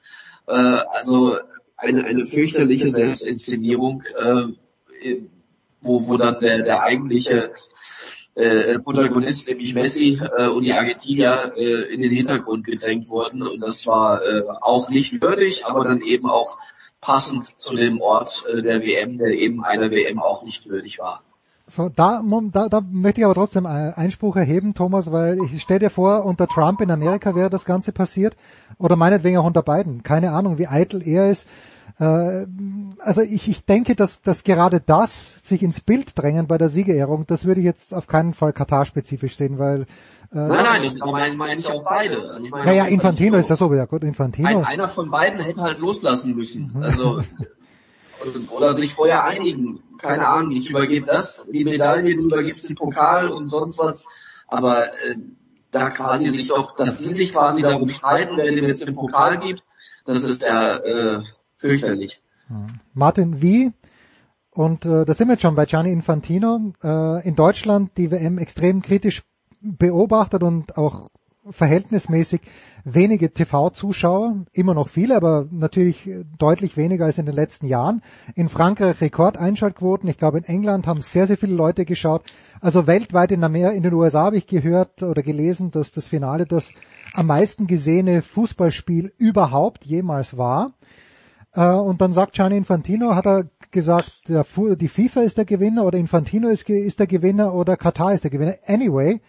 Äh, 0.47 0.53
also 0.53 1.37
eine, 1.77 2.05
eine 2.05 2.25
fürchterliche 2.25 2.91
Selbstinszenierung, 2.91 4.03
äh, 4.19 5.17
wo, 5.83 6.09
wo 6.09 6.17
dann 6.17 6.39
der, 6.41 6.63
der 6.63 6.83
eigentliche 6.83 7.53
äh, 8.37 8.79
Protagonist, 8.79 9.49
nämlich 9.49 9.75
Messi 9.75 10.21
äh, 10.37 10.49
und 10.49 10.65
die 10.65 10.73
Argentinier 10.73 11.53
äh, 11.57 11.93
in 11.93 12.03
den 12.03 12.11
Hintergrund 12.11 12.67
gedrängt 12.67 13.09
wurden. 13.09 13.43
Und 13.43 13.61
das 13.61 13.87
war 13.87 14.23
äh, 14.23 14.43
auch 14.61 14.91
nicht 14.91 15.23
würdig, 15.23 15.65
aber 15.67 15.85
dann 15.85 16.03
eben 16.03 16.29
auch 16.29 16.59
passend 17.01 17.47
zu 17.59 17.75
dem 17.75 18.01
Ort 18.01 18.45
äh, 18.53 18.63
der 18.63 18.83
WM, 18.83 19.19
der 19.19 19.31
eben 19.31 19.65
einer 19.65 19.91
WM 19.91 20.21
auch 20.21 20.45
nicht 20.45 20.69
würdig 20.69 20.99
war. 20.99 21.23
So, 21.69 21.89
da, 21.89 22.23
da, 22.53 22.69
da 22.69 22.81
möchte 22.93 23.21
ich 23.21 23.25
aber 23.25 23.35
trotzdem 23.35 23.67
Einspruch 23.67 24.37
erheben, 24.37 24.75
Thomas, 24.75 25.11
weil 25.11 25.39
ich 25.43 25.61
stell 25.61 25.81
dir 25.81 25.91
vor, 25.91 26.25
unter 26.25 26.47
Trump 26.47 26.81
in 26.81 26.93
Amerika 26.93 27.35
wäre 27.35 27.51
das 27.51 27.65
Ganze 27.65 27.91
passiert 27.91 28.37
oder 28.79 28.95
meinetwegen 28.95 29.39
auch 29.39 29.47
unter 29.47 29.63
Biden. 29.63 30.05
Keine 30.05 30.31
Ahnung, 30.31 30.59
wie 30.59 30.69
eitel 30.69 31.03
er 31.03 31.29
ist, 31.29 31.49
also 31.99 33.23
ich, 33.23 33.49
ich 33.49 33.65
denke, 33.65 33.97
dass, 33.97 34.21
dass 34.21 34.45
gerade 34.45 34.81
das 34.81 35.41
sich 35.45 35.63
ins 35.63 35.81
Bild 35.81 36.19
drängen 36.19 36.47
bei 36.47 36.59
der 36.59 36.69
Siegerehrung, 36.69 37.27
das 37.27 37.47
würde 37.47 37.61
ich 37.61 37.65
jetzt 37.65 37.95
auf 37.95 38.07
keinen 38.07 38.35
Fall 38.35 38.53
Katar-spezifisch 38.53 39.37
sehen, 39.37 39.59
weil 39.59 39.87
äh, 40.33 40.39
Nein, 40.39 40.65
nein, 40.65 40.83
das 40.83 40.95
meine 40.95 41.37
mein 41.37 41.59
ich 41.59 41.71
auch 41.71 41.85
beide. 41.85 42.19
Also 42.19 42.45
ich 42.45 42.51
meine, 42.51 42.67
naja, 42.67 42.85
Infantino 42.87 43.39
ist 43.39 43.49
ja 43.49 43.57
so, 43.57 43.73
ja 43.73 43.87
gut, 43.87 44.03
Infantino. 44.03 44.49
Ein, 44.49 44.65
einer 44.65 44.89
von 44.89 45.11
beiden 45.11 45.41
hätte 45.41 45.63
halt 45.63 45.79
loslassen 45.79 46.35
müssen. 46.35 46.73
Mhm. 46.75 46.83
Also 46.83 47.23
oder 48.51 48.75
sich 48.75 48.93
vorher 48.93 49.25
einigen. 49.25 49.83
Keine 49.99 50.29
Ahnung, 50.29 50.53
ich 50.53 50.69
übergebe 50.69 51.07
das, 51.07 51.47
die 51.51 51.65
Medaille, 51.65 52.17
du 52.17 52.25
übergibst 52.25 52.69
den 52.69 52.77
Pokal 52.77 53.29
und 53.29 53.49
sonst 53.49 53.79
was. 53.79 54.05
Aber 54.49 54.89
äh, 54.89 55.17
da 55.71 55.91
quasi 55.91 56.29
sich 56.31 56.49
doch, 56.49 56.77
dass 56.77 57.01
die 57.01 57.13
sich 57.13 57.33
quasi 57.33 57.63
darum 57.63 57.89
streiten, 57.89 58.37
wer 58.37 58.53
dem 58.53 58.67
jetzt 58.67 58.87
den 58.87 58.95
Pokal 58.95 59.39
gibt, 59.39 59.63
das 60.05 60.25
ist 60.25 60.45
ja 60.45 60.77
äh, 60.77 61.23
fürchterlich. 61.67 62.23
Martin, 62.95 63.41
wie? 63.41 63.73
Und 64.51 64.87
äh, 64.87 65.05
da 65.05 65.13
sind 65.13 65.29
wir 65.29 65.35
jetzt 65.35 65.43
schon 65.43 65.55
bei 65.55 65.67
Gianni 65.67 65.93
Infantino. 65.93 66.73
Äh, 66.83 67.29
in 67.29 67.35
Deutschland 67.35 67.91
die 67.97 68.11
WM 68.11 68.39
extrem 68.39 68.81
kritisch 68.81 69.23
beobachtet 69.61 70.43
und 70.43 70.79
auch 70.79 71.11
verhältnismäßig 71.51 72.41
wenige 72.85 73.33
TV-Zuschauer, 73.33 74.47
immer 74.53 74.75
noch 74.75 74.89
viele, 74.89 75.17
aber 75.17 75.47
natürlich 75.51 76.09
deutlich 76.39 76.77
weniger 76.77 77.05
als 77.05 77.19
in 77.19 77.27
den 77.27 77.35
letzten 77.35 77.67
Jahren. 77.67 78.03
In 78.35 78.49
Frankreich 78.49 79.01
Rekordeinschaltquoten. 79.01 80.09
Ich 80.09 80.19
glaube, 80.19 80.39
in 80.39 80.45
England 80.45 80.87
haben 80.87 81.03
sehr, 81.03 81.27
sehr 81.27 81.37
viele 81.37 81.55
Leute 81.55 81.85
geschaut. 81.85 82.25
Also 82.61 82.87
weltweit 82.87 83.33
in, 83.33 83.45
Amer 83.45 83.73
in 83.73 83.83
den 83.83 83.93
USA 83.93 84.25
habe 84.25 84.37
ich 84.37 84.47
gehört 84.47 85.03
oder 85.03 85.23
gelesen, 85.23 85.71
dass 85.71 85.93
das 85.93 86.09
Finale 86.09 86.47
das 86.47 86.73
am 87.13 87.27
meisten 87.27 87.67
gesehene 87.67 88.23
Fußballspiel 88.23 89.13
überhaupt 89.19 89.85
jemals 89.85 90.37
war. 90.37 90.73
Äh, 91.57 91.75
und 91.75 92.01
dann 92.01 92.13
sagt 92.13 92.35
Gianni 92.35 92.57
Infantino, 92.57 93.15
hat 93.15 93.27
er 93.27 93.49
gesagt, 93.71 94.13
die 94.29 94.89
FIFA 94.89 95.23
ist 95.23 95.39
der 95.39 95.45
Gewinner 95.45 95.85
oder 95.85 95.99
Infantino 95.99 96.49
ist, 96.49 96.69
ist, 96.69 97.01
der 97.01 97.07
Gewinner 97.07 97.55
oder 97.55 97.77
Katar 97.77 98.13
ist 98.13 98.25
der 98.25 98.31
Gewinner. 98.31 98.55
Anyway, 98.67 99.21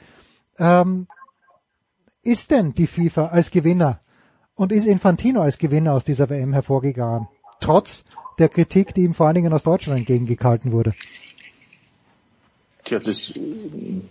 ähm, 0.59 1.07
ist 2.23 2.51
denn 2.51 2.73
die 2.73 2.87
FIFA 2.87 3.27
als 3.27 3.49
Gewinner 3.49 4.01
und 4.55 4.71
ist 4.71 4.85
Infantino 4.85 5.41
als 5.41 5.57
Gewinner 5.57 5.93
aus 5.93 6.03
dieser 6.03 6.29
WM 6.29 6.53
hervorgegangen? 6.53 7.27
Trotz 7.61 8.03
der 8.37 8.49
Kritik, 8.49 8.93
die 8.93 9.01
ihm 9.01 9.13
vor 9.13 9.27
allen 9.27 9.35
Dingen 9.35 9.53
aus 9.53 9.63
Deutschland 9.63 9.99
entgegengehalten 9.99 10.71
wurde. 10.71 10.93
Tja, 12.83 12.99
das 12.99 13.33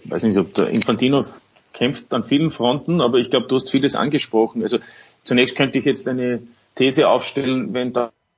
weiß 0.04 0.24
nicht, 0.24 0.38
ob 0.38 0.52
der 0.54 0.68
Infantino 0.68 1.24
kämpft 1.72 2.12
an 2.12 2.24
vielen 2.24 2.50
Fronten, 2.50 3.00
aber 3.00 3.18
ich 3.18 3.30
glaube, 3.30 3.46
du 3.48 3.56
hast 3.56 3.70
vieles 3.70 3.94
angesprochen. 3.94 4.62
Also 4.62 4.78
zunächst 5.22 5.56
könnte 5.56 5.78
ich 5.78 5.84
jetzt 5.84 6.08
eine 6.08 6.42
These 6.76 7.08
aufstellen, 7.08 7.74
wenn 7.74 7.92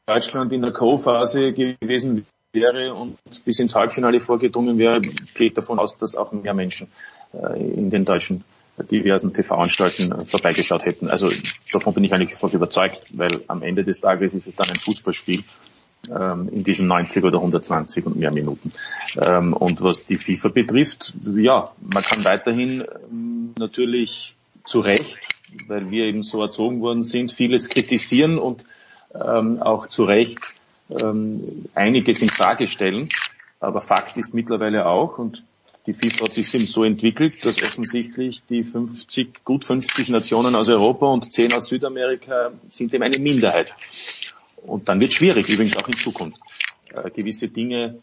Deutschland 0.07 0.53
in 0.53 0.63
der 0.63 0.73
Co-Phase 0.73 1.53
gewesen 1.53 2.27
wäre 2.53 2.95
und 2.95 3.19
bis 3.45 3.59
ins 3.59 3.75
Halbfinale 3.75 4.21
vorgedrungen 4.21 4.79
wäre, 4.79 5.03
ich 5.39 5.55
davon 5.55 5.79
aus, 5.79 5.99
dass 5.99 6.15
auch 6.15 6.33
mehr 6.33 6.55
Menschen 6.55 6.89
äh, 7.35 7.61
in 7.61 7.91
den 7.91 8.05
deutschen 8.05 8.45
diversen 8.91 9.35
TV-Anstalten 9.35 10.13
äh, 10.13 10.25
vorbeigeschaut 10.25 10.85
hätten. 10.85 11.11
Also 11.11 11.31
davon 11.73 11.95
bin 11.95 12.05
ich 12.05 12.13
eigentlich 12.15 12.31
sofort 12.31 12.55
überzeugt, 12.55 13.07
weil 13.13 13.43
am 13.49 13.63
Ende 13.63 13.85
des 13.85 14.01
Tages 14.01 14.35
ist 14.35 14.47
es 14.47 14.57
dann 14.57 14.71
ein 14.71 14.79
Fußballspiel 14.79 15.45
ähm, 16.09 16.49
in 16.51 16.65
diesen 16.65 16.87
90 16.87 17.25
oder 17.25 17.39
120 17.39 18.07
und 18.07 18.17
mehr 18.17 18.31
Minuten. 18.31 18.73
Ähm, 19.17 19.53
und 19.53 19.83
was 19.83 20.07
die 20.07 20.17
FIFA 20.17 20.49
betrifft, 20.49 21.13
ja, 21.37 21.73
man 21.81 22.03
kann 22.03 22.25
weiterhin 22.25 22.85
ähm, 23.11 23.55
natürlich 23.59 24.35
zu 24.65 24.81
Recht 24.81 25.19
weil 25.67 25.91
wir 25.91 26.05
eben 26.05 26.23
so 26.23 26.43
erzogen 26.43 26.81
worden 26.81 27.03
sind, 27.03 27.33
vieles 27.33 27.69
kritisieren 27.69 28.39
und 28.39 28.67
ähm, 29.15 29.63
auch 29.63 29.87
zu 29.87 30.05
Recht 30.05 30.55
ähm, 30.91 31.67
einiges 31.75 32.23
in 32.23 32.29
Frage 32.29 32.67
stellen. 32.67 33.09
Aber 33.61 33.81
Fakt 33.81 34.17
ist 34.17 34.35
mittlerweile 34.35 34.87
auch, 34.87 35.19
und 35.19 35.45
die 35.87 35.95
FIFA 35.95 36.27
hat 36.27 36.35
sich 36.35 36.53
eben 36.55 36.67
so 36.67 36.85
entwickelt, 36.85 37.45
dass 37.45 37.63
offensichtlich 37.63 38.43
die 38.49 38.63
50, 38.63 39.45
gut 39.45 39.65
50 39.65 40.11
Nationen 40.11 40.55
aus 40.55 40.69
Europa 40.69 41.07
und 41.07 41.33
10 41.33 41.53
aus 41.55 41.67
Südamerika 41.67 42.53
sind 42.67 42.93
eben 42.93 43.03
eine 43.03 43.19
Minderheit. 43.19 43.75
Und 44.57 44.89
dann 44.89 45.01
wird 45.01 45.13
schwierig, 45.13 45.49
übrigens 45.49 45.77
auch 45.77 45.89
in 45.89 45.97
Zukunft, 45.97 46.39
äh, 46.93 47.11
gewisse 47.11 47.49
Dinge 47.49 47.99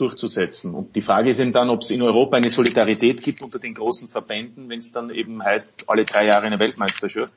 durchzusetzen. 0.00 0.74
Und 0.74 0.96
die 0.96 1.02
Frage 1.02 1.30
ist 1.30 1.38
eben 1.38 1.52
dann, 1.52 1.70
ob 1.70 1.82
es 1.82 1.90
in 1.90 2.02
Europa 2.02 2.36
eine 2.36 2.50
Solidarität 2.50 3.22
gibt 3.22 3.42
unter 3.42 3.58
den 3.58 3.74
großen 3.74 4.08
Verbänden, 4.08 4.68
wenn 4.68 4.78
es 4.78 4.92
dann 4.92 5.10
eben 5.10 5.42
heißt, 5.42 5.84
alle 5.88 6.04
drei 6.04 6.26
Jahre 6.26 6.46
eine 6.46 6.58
Weltmeisterschaft. 6.58 7.32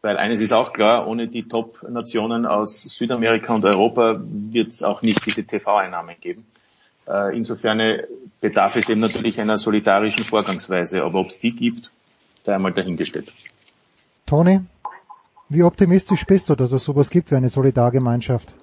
Weil 0.00 0.18
eines 0.18 0.40
ist 0.40 0.52
auch 0.52 0.72
klar, 0.72 1.08
ohne 1.08 1.28
die 1.28 1.48
Top-Nationen 1.48 2.46
aus 2.46 2.82
Südamerika 2.82 3.54
und 3.54 3.64
Europa 3.64 4.20
wird 4.22 4.68
es 4.68 4.82
auch 4.82 5.02
nicht 5.02 5.24
diese 5.26 5.44
TV-Einnahmen 5.44 6.16
geben. 6.20 6.46
Äh, 7.08 7.36
insofern 7.36 8.02
bedarf 8.40 8.76
es 8.76 8.88
eben 8.88 9.00
natürlich 9.00 9.40
einer 9.40 9.56
solidarischen 9.56 10.24
Vorgangsweise. 10.24 11.02
Aber 11.02 11.20
ob 11.20 11.28
es 11.28 11.38
die 11.38 11.52
gibt, 11.52 11.90
sei 12.42 12.54
einmal 12.54 12.72
dahingestellt. 12.72 13.32
Toni, 14.26 14.60
wie 15.48 15.62
optimistisch 15.62 16.24
bist 16.26 16.48
du, 16.48 16.54
dass 16.54 16.72
es 16.72 16.84
sowas 16.84 17.10
gibt 17.10 17.30
wie 17.30 17.36
eine 17.36 17.48
Solidargemeinschaft? 17.48 18.54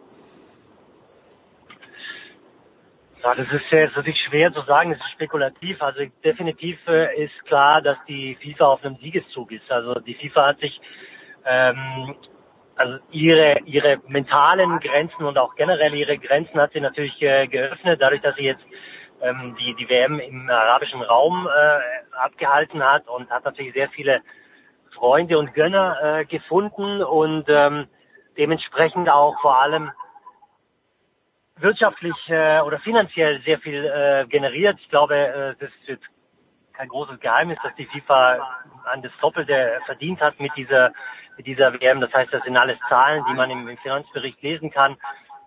Ja, 3.23 3.35
das 3.35 3.47
ist 3.51 3.69
jetzt 3.69 3.95
natürlich 3.95 4.19
schwer 4.21 4.51
zu 4.51 4.61
sagen, 4.61 4.91
es 4.93 4.99
ist 4.99 5.11
spekulativ. 5.11 5.81
Also 5.81 6.01
definitiv 6.23 6.79
äh, 6.87 7.23
ist 7.23 7.45
klar, 7.45 7.81
dass 7.81 7.97
die 8.07 8.35
FIFA 8.41 8.65
auf 8.65 8.83
einem 8.83 8.95
Siegeszug 8.95 9.51
ist. 9.51 9.71
Also 9.71 9.93
die 9.95 10.15
FIFA 10.15 10.47
hat 10.47 10.59
sich 10.59 10.81
ähm, 11.45 12.15
also 12.75 12.97
ihre 13.11 13.59
ihre 13.65 13.99
mentalen 14.07 14.79
Grenzen 14.79 15.23
und 15.25 15.37
auch 15.37 15.55
generell 15.55 15.93
ihre 15.93 16.17
Grenzen 16.17 16.59
hat 16.59 16.73
sie 16.73 16.81
natürlich 16.81 17.21
äh, 17.21 17.47
geöffnet, 17.47 18.01
dadurch, 18.01 18.21
dass 18.21 18.35
sie 18.37 18.45
jetzt 18.45 18.63
ähm, 19.21 19.55
die 19.59 19.75
die 19.75 19.87
WM 19.87 20.19
im 20.19 20.49
arabischen 20.49 21.03
Raum 21.03 21.47
äh, 21.47 22.15
abgehalten 22.15 22.83
hat 22.83 23.07
und 23.07 23.29
hat 23.29 23.45
natürlich 23.45 23.73
sehr 23.73 23.89
viele 23.89 24.21
Freunde 24.95 25.37
und 25.37 25.53
Gönner 25.53 25.97
äh, 26.01 26.25
gefunden 26.25 27.03
und 27.03 27.45
ähm, 27.49 27.87
dementsprechend 28.37 29.09
auch 29.09 29.39
vor 29.41 29.61
allem 29.61 29.91
wirtschaftlich 31.61 32.15
äh, 32.27 32.59
oder 32.61 32.79
finanziell 32.79 33.41
sehr 33.41 33.59
viel 33.59 33.85
äh, 33.85 34.25
generiert. 34.27 34.77
Ich 34.79 34.89
glaube, 34.89 35.15
äh, 35.15 35.55
das 35.59 35.69
ist 35.81 35.87
jetzt 35.87 36.05
kein 36.73 36.87
großes 36.87 37.19
Geheimnis, 37.19 37.59
dass 37.63 37.75
die 37.75 37.85
FIFA 37.85 38.39
an 38.91 39.01
das 39.01 39.11
Doppelte 39.19 39.79
verdient 39.85 40.21
hat 40.21 40.39
mit 40.39 40.55
dieser 40.55 40.91
mit 41.37 41.45
dieser 41.45 41.73
WM. 41.73 42.01
Das 42.01 42.13
heißt, 42.13 42.33
das 42.33 42.43
sind 42.43 42.57
alles 42.57 42.77
Zahlen, 42.89 43.23
die 43.29 43.33
man 43.33 43.49
im, 43.49 43.67
im 43.67 43.77
Finanzbericht 43.77 44.41
lesen 44.41 44.71
kann. 44.71 44.97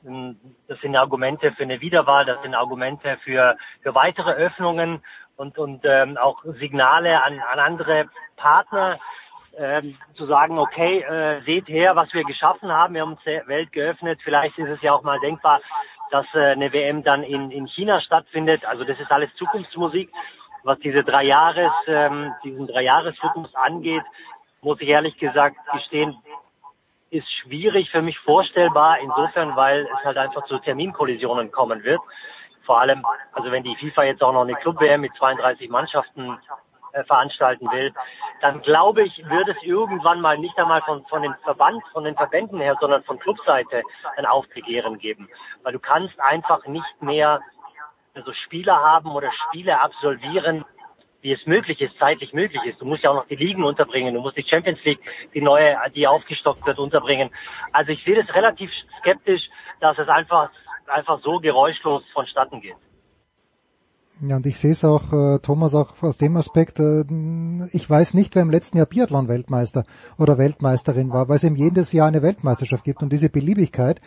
Ähm, 0.07 0.39
das 0.69 0.81
sind 0.81 0.97
Argumente 0.97 1.53
für 1.53 1.65
eine 1.65 1.81
Wiederwahl, 1.81 2.25
das 2.25 2.41
sind 2.43 2.55
Argumente 2.55 3.19
für 3.25 3.57
für 3.83 3.95
weitere 3.95 4.33
Öffnungen 4.33 5.03
und 5.37 5.59
und 5.59 5.85
ähm, 5.85 6.17
auch 6.17 6.45
Signale 6.45 7.23
an, 7.23 7.41
an 7.41 7.59
andere 7.59 8.09
Partner, 8.37 8.99
ähm, 9.57 9.97
zu 10.15 10.27
sagen, 10.27 10.59
okay, 10.59 11.01
äh, 11.01 11.43
seht 11.43 11.69
her, 11.69 11.97
was 11.97 12.13
wir 12.13 12.25
geschaffen 12.25 12.71
haben, 12.73 12.95
wir 12.95 13.03
haben 13.03 13.13
uns 13.13 13.23
der 13.25 13.47
Welt 13.47 13.73
geöffnet, 13.73 14.21
vielleicht 14.23 14.59
ist 14.59 14.69
es 14.69 14.83
ja 14.83 14.93
auch 14.93 15.03
mal 15.03 15.21
denkbar, 15.21 15.61
dass 16.15 16.27
äh, 16.33 16.53
eine 16.53 16.73
WM 16.73 17.03
dann 17.03 17.25
in, 17.25 17.51
in 17.51 17.67
China 17.67 18.01
stattfindet. 18.01 18.65
Also 18.65 18.85
das 18.85 19.01
ist 19.01 19.11
alles 19.11 19.35
Zukunftsmusik. 19.35 20.13
Was 20.63 20.79
diese 20.79 21.03
drei 21.03 21.25
Jahres, 21.25 21.73
ähm, 21.89 22.33
diesen 22.45 22.69
drei 22.69 22.83
Jahresrhythmus 22.83 23.53
angeht, 23.57 24.05
muss 24.63 24.81
ich 24.81 24.89
ehrlich 24.89 25.19
gesagt 25.19 25.57
gestehen, 25.73 26.17
ist 27.11 27.27
schwierig 27.43 27.91
für 27.91 28.01
mich 28.01 28.17
vorstellbar. 28.21 29.01
Insofern, 29.01 29.57
weil 29.57 29.89
es 29.93 30.05
halt 30.05 30.17
einfach 30.17 30.45
zu 30.45 30.59
Terminkollisionen 30.59 31.51
kommen 31.51 31.83
wird. 31.83 32.01
Vor 32.65 32.81
allem, 32.81 33.05
also 33.33 33.51
wenn 33.51 33.65
die 33.65 33.75
FIFA 33.75 34.05
jetzt 34.05 34.23
auch 34.23 34.33
noch 34.33 34.43
eine 34.43 34.55
Club-WM 34.55 35.01
mit 35.01 35.15
32 35.17 35.69
Mannschaften 35.69 36.39
äh, 36.95 37.05
veranstalten 37.05 37.71
will, 37.71 37.93
dann 38.41 38.63
glaube 38.63 39.03
ich, 39.03 39.19
wird 39.29 39.49
es 39.49 39.57
irgendwann 39.63 40.21
mal 40.21 40.39
nicht 40.39 40.57
einmal 40.59 40.81
von, 40.83 41.05
von 41.07 41.23
den 41.23 41.35
Verband, 41.43 41.83
von 41.93 42.05
den 42.05 42.15
Verbänden 42.15 42.61
her, 42.61 42.77
sondern 42.81 43.03
von 43.03 43.19
Clubseite 43.19 43.83
ein 44.17 44.27
Aufbegehren 44.27 44.99
geben. 44.99 45.29
Weil 45.63 45.73
du 45.73 45.81
kannst 45.81 46.19
einfach 46.21 46.67
nicht 46.67 47.03
mehr 47.03 47.41
so 48.25 48.33
Spiele 48.33 48.73
haben 48.73 49.11
oder 49.11 49.31
Spiele 49.49 49.81
absolvieren, 49.81 50.65
wie 51.23 51.33
es 51.33 51.45
möglich 51.47 51.81
ist, 51.81 51.99
zeitlich 51.99 52.33
möglich 52.33 52.63
ist. 52.65 52.81
Du 52.81 52.85
musst 52.85 53.03
ja 53.03 53.11
auch 53.11 53.15
noch 53.15 53.27
die 53.27 53.37
Ligen 53.37 53.65
unterbringen, 53.65 54.15
du 54.15 54.21
musst 54.21 54.37
die 54.37 54.47
Champions 54.47 54.79
League, 54.85 55.01
die 55.33 55.41
neue, 55.41 55.77
die 55.95 56.07
aufgestockt 56.07 56.65
wird, 56.67 56.79
unterbringen. 56.79 57.31
Also 57.73 57.93
ich 57.93 58.05
sehe 58.05 58.23
das 58.23 58.33
relativ 58.37 58.71
skeptisch, 59.01 59.43
dass 59.81 59.99
es 59.99 60.09
einfach, 60.09 60.51
einfach 60.87 61.19
so 61.23 61.41
geräuschlos 61.41 62.05
vonstatten 62.13 62.61
geht. 62.61 62.77
Ja, 64.27 64.37
und 64.37 64.47
ich 64.47 64.59
sehe 64.59 64.73
es 64.73 64.85
auch, 64.85 65.13
äh, 65.13 65.39
Thomas, 65.41 65.75
auch 65.75 66.03
aus 66.03 66.17
dem 66.17 66.37
Aspekt, 66.37 66.79
äh, 66.81 67.05
ich 67.73 67.89
weiß 67.89 68.15
nicht, 68.15 68.35
wer 68.35 68.43
im 68.43 68.51
letzten 68.51 68.79
Jahr 68.79 68.87
Biathlon-Weltmeister 68.87 69.85
oder 70.19 70.39
Weltmeisterin 70.39 71.13
war, 71.13 71.29
weil 71.29 71.37
es 71.37 71.45
eben 71.45 71.57
jedes 71.57 71.93
Jahr 71.93 72.09
eine 72.09 72.23
Weltmeisterschaft 72.23 72.85
gibt 72.85 73.03
und 73.03 73.13
diese 73.13 73.29
Beliebigkeit, 73.29 74.01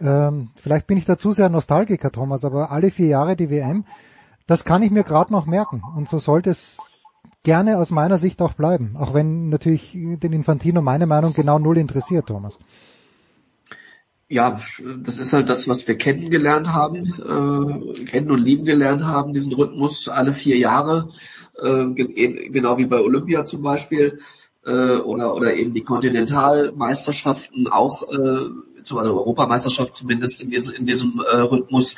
ähm, 0.00 0.50
vielleicht 0.56 0.88
bin 0.88 0.98
ich 0.98 1.04
da 1.04 1.18
zu 1.18 1.32
sehr 1.32 1.48
Nostalgiker, 1.50 2.10
Thomas, 2.10 2.44
aber 2.44 2.72
alle 2.72 2.90
vier 2.90 3.06
Jahre 3.06 3.36
die 3.36 3.50
WM, 3.50 3.84
das 4.46 4.64
kann 4.64 4.82
ich 4.82 4.90
mir 4.90 5.04
gerade 5.04 5.32
noch 5.32 5.46
merken 5.46 5.82
und 5.94 6.08
so 6.08 6.18
sollte 6.18 6.50
es 6.50 6.78
gerne 7.44 7.78
aus 7.78 7.90
meiner 7.90 8.18
Sicht 8.18 8.42
auch 8.42 8.54
bleiben, 8.54 8.96
auch 8.98 9.14
wenn 9.14 9.50
natürlich 9.50 9.92
den 9.92 10.32
Infantino 10.32 10.82
meine 10.82 11.06
Meinung 11.06 11.32
genau 11.32 11.58
null 11.60 11.78
interessiert, 11.78 12.26
Thomas. 12.26 12.58
Ja, 14.28 14.60
das 15.02 15.18
ist 15.18 15.32
halt 15.32 15.48
das, 15.48 15.68
was 15.68 15.86
wir 15.86 15.96
kennengelernt 15.96 16.72
haben, 16.72 16.96
äh, 16.96 18.04
kennen 18.04 18.30
und 18.30 18.42
lieben 18.42 18.64
gelernt 18.64 19.04
haben, 19.04 19.34
diesen 19.34 19.52
Rhythmus 19.52 20.08
alle 20.08 20.32
vier 20.32 20.56
Jahre, 20.56 21.10
äh, 21.60 21.86
genau 21.90 22.78
wie 22.78 22.86
bei 22.86 23.00
Olympia 23.00 23.44
zum 23.44 23.62
Beispiel, 23.62 24.18
äh, 24.64 24.96
oder, 24.96 25.34
oder 25.34 25.54
eben 25.54 25.74
die 25.74 25.82
Kontinentalmeisterschaften 25.82 27.68
auch, 27.68 28.02
äh, 28.10 28.48
also 28.78 28.98
Europameisterschaft 28.98 29.94
zumindest 29.94 30.40
in, 30.40 30.50
diese, 30.50 30.74
in 30.74 30.86
diesem 30.86 31.20
äh, 31.20 31.36
Rhythmus. 31.36 31.96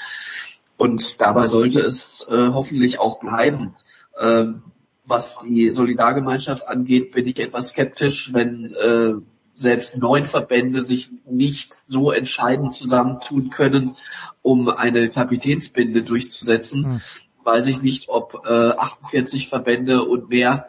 Und 0.77 1.21
dabei 1.21 1.47
sollte 1.47 1.81
es 1.81 2.27
äh, 2.29 2.49
hoffentlich 2.53 2.99
auch 2.99 3.21
bleiben. 3.21 3.75
Ähm, 4.21 4.63
was 5.05 5.39
die 5.39 5.71
Solidargemeinschaft 5.71 6.67
angeht, 6.69 7.13
bin 7.13 7.27
ich 7.27 7.39
etwas 7.39 7.71
skeptisch, 7.71 8.35
wenn 8.35 8.75
äh, 8.75 9.15
selbst 9.57 9.97
neun 9.97 10.27
Verbände 10.27 10.83
sich 10.83 11.11
nicht 11.29 11.75
so 11.75 12.13
entscheidend 12.13 12.75
zusammentun 12.75 13.51
können, 13.51 13.97
um 14.43 14.69
eine 14.69 15.09
Kapitänsbinde 15.09 16.03
durchzusetzen. 16.03 16.85
Hm. 16.85 17.01
Weiß 17.43 17.67
ich 17.69 17.81
nicht, 17.81 18.09
ob 18.09 18.43
äh, 18.47 18.71
48 18.71 19.49
Verbände 19.49 20.05
und 20.05 20.29
mehr 20.29 20.67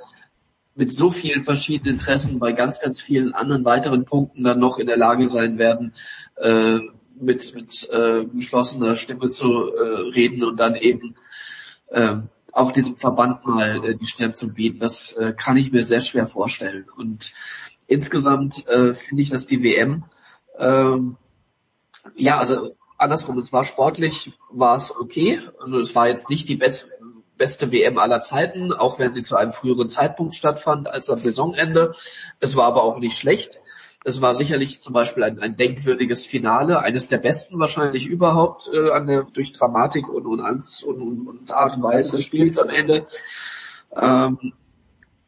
mit 0.73 0.93
so 0.93 1.09
vielen 1.09 1.41
verschiedenen 1.41 1.95
Interessen 1.95 2.39
bei 2.39 2.53
ganz, 2.53 2.79
ganz 2.79 3.01
vielen 3.01 3.33
anderen 3.33 3.65
weiteren 3.65 4.05
Punkten 4.05 4.43
dann 4.43 4.59
noch 4.59 4.77
in 4.77 4.87
der 4.87 4.97
Lage 4.97 5.27
sein 5.27 5.57
werden, 5.57 5.93
äh, 6.37 6.79
mit, 7.19 7.55
mit 7.55 7.89
äh, 7.91 8.25
geschlossener 8.25 8.95
Stimme 8.95 9.31
zu 9.31 9.73
äh, 9.73 10.11
reden 10.11 10.43
und 10.43 10.59
dann 10.59 10.75
eben 10.75 11.15
äh, 11.89 12.17
auch 12.51 12.71
diesem 12.71 12.95
Verband 12.95 13.45
mal 13.45 13.83
äh, 13.83 13.95
die 13.95 14.07
Stirn 14.07 14.33
zu 14.33 14.53
bieten. 14.53 14.79
Das 14.79 15.13
äh, 15.13 15.33
kann 15.33 15.57
ich 15.57 15.71
mir 15.71 15.83
sehr 15.83 16.01
schwer 16.01 16.27
vorstellen. 16.27 16.85
Und 16.95 17.33
insgesamt 17.87 18.67
äh, 18.67 18.93
finde 18.93 19.23
ich, 19.23 19.29
dass 19.29 19.47
die 19.47 19.63
WM, 19.63 20.03
ähm, 20.59 21.17
ja, 22.15 22.37
also 22.37 22.75
andersrum, 22.97 23.37
es 23.37 23.53
war 23.53 23.63
sportlich, 23.63 24.33
war 24.49 24.75
es 24.75 24.95
okay. 24.95 25.41
Also 25.59 25.79
es 25.79 25.95
war 25.95 26.07
jetzt 26.07 26.29
nicht 26.29 26.49
die 26.49 26.55
beste, 26.55 26.87
beste 27.37 27.71
WM 27.71 27.97
aller 27.97 28.19
Zeiten, 28.19 28.73
auch 28.73 28.99
wenn 28.99 29.13
sie 29.13 29.23
zu 29.23 29.35
einem 29.35 29.51
früheren 29.51 29.89
Zeitpunkt 29.89 30.35
stattfand 30.35 30.87
als 30.87 31.09
am 31.09 31.19
Saisonende. 31.19 31.93
Es 32.39 32.55
war 32.55 32.65
aber 32.65 32.83
auch 32.83 32.99
nicht 32.99 33.17
schlecht. 33.17 33.59
Es 34.03 34.21
war 34.21 34.35
sicherlich 34.35 34.81
zum 34.81 34.93
Beispiel 34.93 35.23
ein, 35.23 35.39
ein 35.39 35.57
denkwürdiges 35.57 36.25
Finale, 36.25 36.79
eines 36.79 37.07
der 37.09 37.17
besten 37.17 37.59
wahrscheinlich 37.59 38.07
überhaupt 38.07 38.69
äh, 38.73 38.91
an 38.91 39.05
der, 39.05 39.23
durch 39.33 39.51
Dramatik 39.51 40.07
und, 40.07 40.25
und, 40.25 40.39
und, 40.39 41.01
und, 41.01 41.27
und 41.27 41.51
Art 41.51 41.75
und 41.75 41.83
Weise 41.83 42.15
des 42.15 42.23
Spiels 42.23 42.59
am 42.59 42.69
Ende. 42.69 43.05
Ähm, 43.95 44.53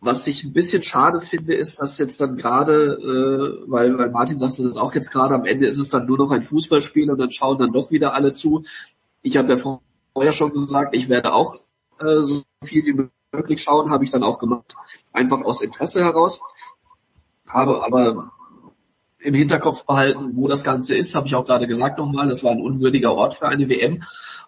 was 0.01 0.25
ich 0.27 0.43
ein 0.43 0.53
bisschen 0.53 0.81
schade 0.81 1.19
finde, 1.19 1.55
ist, 1.55 1.81
dass 1.81 1.97
jetzt 1.97 2.21
dann 2.21 2.37
gerade, 2.37 2.93
äh, 2.93 3.69
weil, 3.69 3.97
weil 3.97 4.11
Martin 4.11 4.39
sagte 4.39 4.63
das 4.63 4.77
auch 4.77 4.95
jetzt 4.95 5.11
gerade, 5.11 5.35
am 5.35 5.45
Ende 5.45 5.67
ist 5.67 5.77
es 5.77 5.89
dann 5.89 6.05
nur 6.05 6.17
noch 6.17 6.31
ein 6.31 6.43
Fußballspiel 6.43 7.11
und 7.11 7.17
dann 7.17 7.31
schauen 7.31 7.57
dann 7.57 7.73
doch 7.73 7.91
wieder 7.91 8.13
alle 8.13 8.31
zu. 8.31 8.63
Ich 9.21 9.35
habe 9.35 9.53
ja 9.53 9.79
vorher 10.13 10.31
schon 10.31 10.53
gesagt, 10.53 10.95
ich 10.95 11.09
werde 11.09 11.33
auch 11.33 11.57
äh, 11.99 12.21
so 12.21 12.43
viel 12.63 12.85
wie 12.85 13.09
möglich 13.33 13.61
schauen, 13.61 13.91
habe 13.91 14.05
ich 14.05 14.09
dann 14.09 14.23
auch 14.23 14.39
gemacht. 14.39 14.75
Einfach 15.11 15.41
aus 15.41 15.61
Interesse 15.61 16.01
heraus. 16.01 16.41
Habe 17.47 17.83
aber 17.83 18.31
im 19.19 19.33
Hinterkopf 19.33 19.85
behalten, 19.85 20.31
wo 20.35 20.47
das 20.47 20.63
Ganze 20.63 20.95
ist, 20.95 21.13
habe 21.13 21.27
ich 21.27 21.35
auch 21.35 21.45
gerade 21.45 21.67
gesagt 21.67 21.97
nochmal, 21.97 22.29
das 22.29 22.43
war 22.43 22.51
ein 22.51 22.61
unwürdiger 22.61 23.13
Ort 23.13 23.33
für 23.33 23.49
eine 23.49 23.67
WM. 23.67 24.03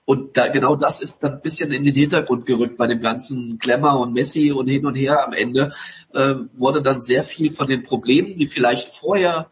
Und 0.05 0.35
da, 0.35 0.47
genau 0.47 0.75
das 0.75 1.01
ist 1.01 1.19
dann 1.19 1.33
ein 1.33 1.41
bisschen 1.41 1.71
in 1.71 1.83
den 1.83 1.93
Hintergrund 1.93 2.45
gerückt 2.45 2.77
bei 2.77 2.87
dem 2.87 3.01
ganzen 3.01 3.59
Klemmer 3.59 3.99
und 3.99 4.13
Messi 4.13 4.51
und 4.51 4.67
hin 4.67 4.85
und 4.85 4.95
her 4.95 5.25
am 5.25 5.33
Ende, 5.33 5.73
äh, 6.13 6.35
wurde 6.53 6.81
dann 6.81 7.01
sehr 7.01 7.23
viel 7.23 7.51
von 7.51 7.67
den 7.67 7.83
Problemen, 7.83 8.35
die 8.35 8.47
vielleicht 8.47 8.87
vorher, 8.87 9.49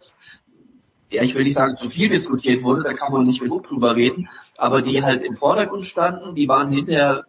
ja, 1.11 1.23
ich 1.23 1.35
will 1.35 1.43
nicht 1.43 1.55
sagen 1.55 1.77
zu 1.77 1.89
viel 1.89 2.09
diskutiert 2.09 2.63
wurde, 2.63 2.83
da 2.83 2.93
kann 2.93 3.13
man 3.13 3.25
nicht 3.25 3.41
genug 3.41 3.67
drüber 3.67 3.95
reden, 3.95 4.27
aber 4.57 4.81
die 4.81 5.03
halt 5.03 5.23
im 5.23 5.35
Vordergrund 5.35 5.85
standen, 5.85 6.35
die 6.35 6.47
waren 6.47 6.69
hinterher 6.69 7.25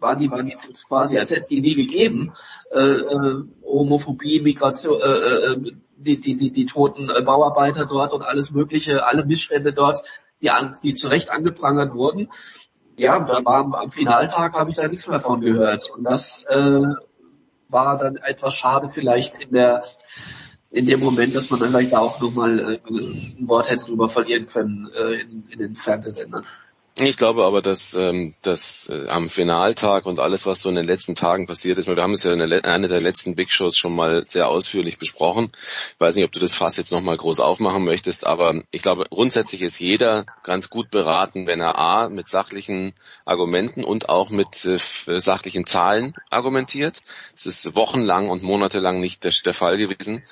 waren 0.00 0.18
die, 0.18 0.30
waren 0.30 0.46
die 0.46 0.56
quasi, 0.86 1.18
als 1.18 1.30
hätte 1.30 1.40
es 1.40 1.48
die 1.48 1.60
nie 1.60 1.74
gegeben. 1.74 2.32
Äh, 2.70 2.80
äh, 2.80 3.42
Homophobie, 3.64 4.40
Migration, 4.40 5.00
äh, 5.00 5.06
äh, 5.06 5.72
die, 5.96 6.20
die, 6.20 6.36
die, 6.36 6.50
die 6.50 6.66
toten 6.66 7.10
äh, 7.10 7.22
Bauarbeiter 7.22 7.86
dort 7.86 8.12
und 8.12 8.22
alles 8.22 8.52
mögliche, 8.52 9.06
alle 9.06 9.24
Missstände 9.24 9.72
dort, 9.72 10.02
die, 10.40 10.50
an, 10.50 10.76
die 10.82 10.94
zu 10.94 11.08
Recht 11.08 11.30
angeprangert 11.30 11.94
wurden. 11.94 12.28
Ja, 12.96 13.20
da 13.20 13.44
war 13.44 13.74
am, 13.74 13.90
Finaltag 13.90 14.54
habe 14.54 14.70
ich 14.70 14.76
da 14.76 14.88
nichts 14.88 15.06
mehr 15.08 15.20
von 15.20 15.40
gehört. 15.40 15.88
Und 15.90 16.04
das 16.04 16.44
äh, 16.48 16.82
war 17.68 17.98
dann 17.98 18.16
etwas 18.16 18.54
schade 18.54 18.88
vielleicht 18.88 19.36
in 19.36 19.52
der 19.52 19.84
in 20.70 20.84
dem 20.84 21.00
Moment, 21.00 21.34
dass 21.34 21.48
man 21.50 21.60
dann 21.60 21.70
vielleicht 21.70 21.92
da 21.92 22.00
auch 22.00 22.20
nochmal 22.20 22.58
äh, 22.58 22.90
ein 22.90 23.48
Wort 23.48 23.70
hätte 23.70 23.86
drüber 23.86 24.08
verlieren 24.08 24.46
können 24.46 24.90
äh, 24.94 25.20
in, 25.20 25.46
in 25.48 25.58
den 25.58 25.76
Fernsehsendern. 25.76 26.44
Ich 27.00 27.16
glaube 27.16 27.44
aber, 27.44 27.62
dass, 27.62 27.94
ähm, 27.94 28.34
dass 28.42 28.88
äh, 28.88 29.06
am 29.06 29.30
Finaltag 29.30 30.04
und 30.04 30.18
alles, 30.18 30.46
was 30.46 30.60
so 30.60 30.68
in 30.68 30.74
den 30.74 30.84
letzten 30.84 31.14
Tagen 31.14 31.46
passiert 31.46 31.78
ist, 31.78 31.86
wir 31.86 31.94
haben 32.02 32.14
es 32.14 32.24
ja 32.24 32.32
in 32.32 32.42
einer 32.42 32.88
der 32.88 33.00
letzten 33.00 33.36
Big 33.36 33.52
Shows 33.52 33.78
schon 33.78 33.94
mal 33.94 34.24
sehr 34.26 34.48
ausführlich 34.48 34.98
besprochen. 34.98 35.52
Ich 35.94 36.00
weiß 36.00 36.16
nicht, 36.16 36.24
ob 36.24 36.32
du 36.32 36.40
das 36.40 36.54
Fass 36.54 36.76
jetzt 36.76 36.90
nochmal 36.90 37.16
groß 37.16 37.38
aufmachen 37.38 37.84
möchtest, 37.84 38.26
aber 38.26 38.62
ich 38.72 38.82
glaube, 38.82 39.06
grundsätzlich 39.08 39.62
ist 39.62 39.78
jeder 39.78 40.26
ganz 40.42 40.70
gut 40.70 40.90
beraten, 40.90 41.46
wenn 41.46 41.60
er 41.60 41.78
A, 41.78 42.08
mit 42.08 42.28
sachlichen 42.28 42.94
Argumenten 43.24 43.84
und 43.84 44.08
auch 44.08 44.30
mit 44.30 44.64
äh, 44.64 44.78
sachlichen 45.20 45.66
Zahlen 45.66 46.14
argumentiert. 46.30 47.00
Das 47.32 47.46
ist 47.46 47.76
wochenlang 47.76 48.28
und 48.28 48.42
monatelang 48.42 48.98
nicht 48.98 49.22
der, 49.22 49.32
der 49.44 49.54
Fall 49.54 49.78
gewesen. 49.78 50.24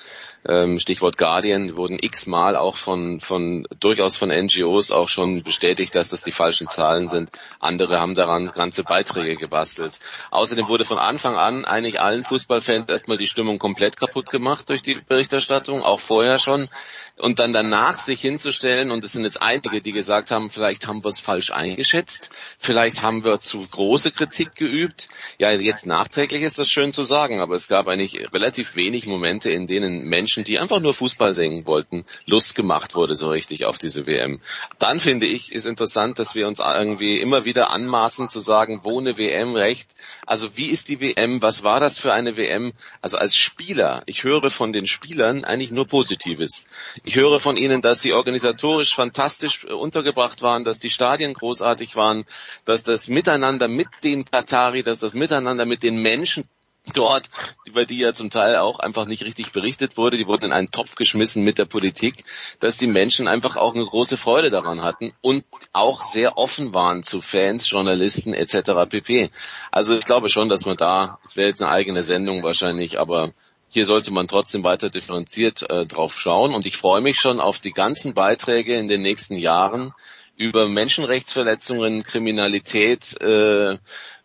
Ähm, 0.47 0.79
Stichwort 0.79 1.17
Guardian 1.17 1.75
wurden 1.75 1.97
x-mal 1.99 2.55
auch 2.55 2.77
von, 2.77 3.19
von, 3.19 3.67
durchaus 3.79 4.15
von 4.15 4.29
NGOs 4.29 4.91
auch 4.91 5.09
schon 5.09 5.43
bestätigt, 5.43 5.93
dass 5.95 6.09
das 6.09 6.23
die 6.23 6.31
falschen 6.57 6.69
Zahlen 6.69 7.07
sind. 7.07 7.31
Andere 7.59 7.99
haben 7.99 8.15
daran 8.15 8.51
ganze 8.51 8.83
Beiträge 8.83 9.35
gebastelt. 9.35 9.99
Außerdem 10.31 10.67
wurde 10.67 10.85
von 10.85 10.97
Anfang 10.97 11.37
an 11.37 11.65
eigentlich 11.65 12.01
allen 12.01 12.23
Fußballfans 12.23 12.89
erstmal 12.89 13.17
die 13.17 13.27
Stimmung 13.27 13.59
komplett 13.59 13.97
kaputt 13.97 14.29
gemacht 14.29 14.69
durch 14.69 14.81
die 14.81 14.95
Berichterstattung, 15.07 15.83
auch 15.83 15.99
vorher 15.99 16.39
schon. 16.39 16.69
Und 17.17 17.39
dann 17.39 17.51
danach 17.51 17.99
sich 17.99 18.21
hinzustellen, 18.21 18.91
und 18.91 19.03
es 19.03 19.13
sind 19.13 19.23
jetzt 19.23 19.41
einige, 19.41 19.81
die 19.81 19.91
gesagt 19.91 20.29
haben, 20.29 20.51
vielleicht 20.51 20.87
haben 20.87 21.03
wir 21.03 21.09
es 21.09 21.19
falsch 21.19 21.51
eingeschätzt, 21.51 22.29
vielleicht 22.59 23.01
haben 23.01 23.23
wir 23.23 23.39
zu 23.39 23.65
große 23.65 24.11
Kritik 24.11 24.55
geübt. 24.55 25.07
Ja, 25.39 25.51
jetzt 25.51 25.87
nachträglich 25.87 26.43
ist 26.43 26.59
das 26.59 26.69
schön 26.69 26.93
zu 26.93 27.03
sagen, 27.03 27.39
aber 27.39 27.55
es 27.55 27.67
gab 27.67 27.87
eigentlich 27.87 28.31
relativ 28.33 28.75
wenig 28.75 29.07
Momente, 29.07 29.49
in 29.49 29.65
denen 29.65 30.05
Menschen, 30.05 30.43
die 30.43 30.59
einfach 30.59 30.79
nur 30.79 30.93
Fußball 30.93 31.33
singen 31.33 31.65
wollten, 31.65 32.05
Lust 32.25 32.53
gemacht 32.53 32.93
wurde 32.93 33.15
so 33.15 33.29
richtig 33.29 33.65
auf 33.65 33.79
diese 33.79 34.05
WM. 34.05 34.39
Dann 34.77 34.99
finde 34.99 35.25
ich, 35.25 35.51
ist 35.51 35.65
interessant, 35.65 36.19
dass 36.19 36.35
wir 36.35 36.46
uns 36.47 36.59
irgendwie 36.59 37.19
immer 37.19 37.45
wieder 37.45 37.69
anmaßen 37.69 38.29
zu 38.29 38.39
sagen, 38.39 38.81
wo 38.83 38.99
eine 38.99 39.17
WM 39.17 39.55
recht. 39.55 39.89
Also 40.25 40.57
wie 40.57 40.67
ist 40.67 40.87
die 40.87 40.99
WM? 40.99 41.41
Was 41.41 41.63
war 41.63 41.79
das 41.79 41.99
für 41.99 42.13
eine 42.13 42.37
WM? 42.37 42.73
Also 43.01 43.17
als 43.17 43.35
Spieler, 43.35 44.01
ich 44.05 44.23
höre 44.23 44.49
von 44.49 44.73
den 44.73 44.87
Spielern 44.87 45.45
eigentlich 45.45 45.71
nur 45.71 45.85
Positives. 45.85 46.63
Ich 47.03 47.15
höre 47.15 47.39
von 47.39 47.57
ihnen, 47.57 47.81
dass 47.81 48.01
sie 48.01 48.13
organisatorisch 48.13 48.95
fantastisch 48.95 49.65
untergebracht 49.65 50.41
waren, 50.41 50.63
dass 50.63 50.79
die 50.79 50.89
Stadien 50.89 51.33
großartig 51.33 51.95
waren, 51.95 52.25
dass 52.65 52.83
das 52.83 53.07
Miteinander 53.07 53.67
mit 53.67 53.89
den 54.03 54.25
Katari, 54.25 54.81
dass 54.83 54.99
das 54.99 55.13
Miteinander 55.13 55.65
mit 55.65 55.83
den 55.83 56.01
Menschen 56.01 56.45
dort, 56.93 57.29
über 57.65 57.85
die 57.85 57.99
ja 57.99 58.13
zum 58.13 58.29
Teil 58.29 58.57
auch 58.57 58.79
einfach 58.79 59.05
nicht 59.05 59.23
richtig 59.23 59.51
berichtet 59.51 59.97
wurde, 59.97 60.17
die 60.17 60.27
wurden 60.27 60.45
in 60.45 60.53
einen 60.53 60.71
Topf 60.71 60.95
geschmissen 60.95 61.43
mit 61.43 61.57
der 61.57 61.65
Politik, 61.65 62.23
dass 62.59 62.77
die 62.77 62.87
Menschen 62.87 63.27
einfach 63.27 63.57
auch 63.57 63.75
eine 63.75 63.85
große 63.85 64.17
Freude 64.17 64.49
daran 64.49 64.81
hatten 64.81 65.13
und 65.21 65.43
auch 65.73 66.01
sehr 66.01 66.37
offen 66.37 66.73
waren 66.73 67.03
zu 67.03 67.21
Fans, 67.21 67.69
Journalisten 67.69 68.33
etc. 68.33 68.89
pp. 68.89 69.29
Also 69.71 69.97
ich 69.97 70.05
glaube 70.05 70.29
schon, 70.29 70.49
dass 70.49 70.65
man 70.65 70.77
da, 70.77 71.19
es 71.23 71.35
wäre 71.35 71.49
jetzt 71.49 71.61
eine 71.61 71.71
eigene 71.71 72.03
Sendung 72.03 72.43
wahrscheinlich, 72.43 72.99
aber 72.99 73.33
hier 73.69 73.85
sollte 73.85 74.11
man 74.11 74.27
trotzdem 74.27 74.63
weiter 74.63 74.89
differenziert 74.89 75.69
äh, 75.69 75.85
drauf 75.85 76.19
schauen 76.19 76.53
und 76.53 76.65
ich 76.65 76.77
freue 76.77 77.01
mich 77.01 77.19
schon 77.19 77.39
auf 77.39 77.59
die 77.59 77.73
ganzen 77.73 78.13
Beiträge 78.13 78.75
in 78.75 78.87
den 78.87 79.01
nächsten 79.01 79.35
Jahren 79.35 79.93
über 80.37 80.69
Menschenrechtsverletzungen, 80.69 82.03
Kriminalität 82.03 83.19
äh, 83.21 83.73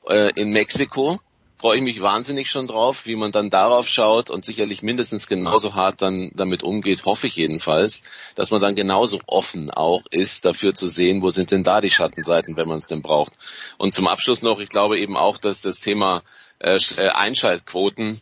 äh, 0.09 0.33
in 0.35 0.51
Mexiko 0.51 1.21
freue 1.63 1.77
ich 1.77 1.83
mich 1.85 2.03
wahnsinnig 2.03 2.51
schon 2.51 2.67
drauf, 2.67 3.07
wie 3.07 3.15
man 3.15 3.31
dann 3.31 3.49
darauf 3.49 3.87
schaut 3.87 4.31
und 4.31 4.45
sicherlich 4.45 4.83
mindestens 4.83 5.29
genauso 5.29 5.77
hart 5.77 6.03
dann 6.03 6.33
damit 6.35 6.65
umgeht, 6.65 7.05
hoffe 7.05 7.29
ich 7.29 7.37
jedenfalls, 7.37 8.03
dass 8.35 8.51
man 8.51 8.61
dann 8.61 8.75
genauso 8.75 9.21
offen 9.29 9.71
auch 9.71 10.03
ist, 10.11 10.45
dafür 10.45 10.75
zu 10.75 10.89
sehen, 10.89 11.23
wo 11.23 11.31
sind 11.31 11.53
denn 11.53 11.63
da 11.63 11.81
die 11.81 11.93
Schattenseiten, 11.93 12.57
wenn 12.57 12.67
man 12.67 12.81
es 12.81 12.87
denn 12.87 13.01
braucht. 13.01 13.35
Und 13.79 13.95
zum 13.95 14.09
Abschluss 14.09 14.43
noch, 14.43 14.59
ich 14.59 14.71
glaube 14.71 14.99
eben 14.99 15.17
auch, 15.17 15.39
dass 15.39 15.61
das 15.61 15.79
Thema 15.79 16.25
äh, 16.59 16.81
äh, 16.97 17.09
Einschaltquoten 17.11 18.21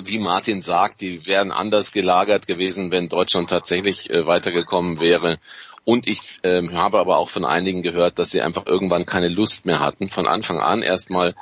wie 0.00 0.18
Martin 0.18 0.62
sagt, 0.62 1.00
die 1.00 1.26
wären 1.26 1.50
anders 1.50 1.90
gelagert 1.90 2.46
gewesen, 2.46 2.92
wenn 2.92 3.08
Deutschland 3.08 3.50
tatsächlich 3.50 4.08
äh, 4.08 4.24
weitergekommen 4.24 5.00
wäre. 5.00 5.38
Und 5.82 6.06
ich 6.06 6.38
äh, 6.42 6.62
habe 6.68 7.00
aber 7.00 7.16
auch 7.16 7.28
von 7.28 7.44
einigen 7.44 7.82
gehört, 7.82 8.20
dass 8.20 8.30
sie 8.30 8.40
einfach 8.40 8.66
irgendwann 8.66 9.04
keine 9.04 9.28
Lust 9.28 9.66
mehr 9.66 9.80
hatten, 9.80 10.08
von 10.08 10.28
Anfang 10.28 10.60
an 10.60 10.82
erstmal 10.82 11.34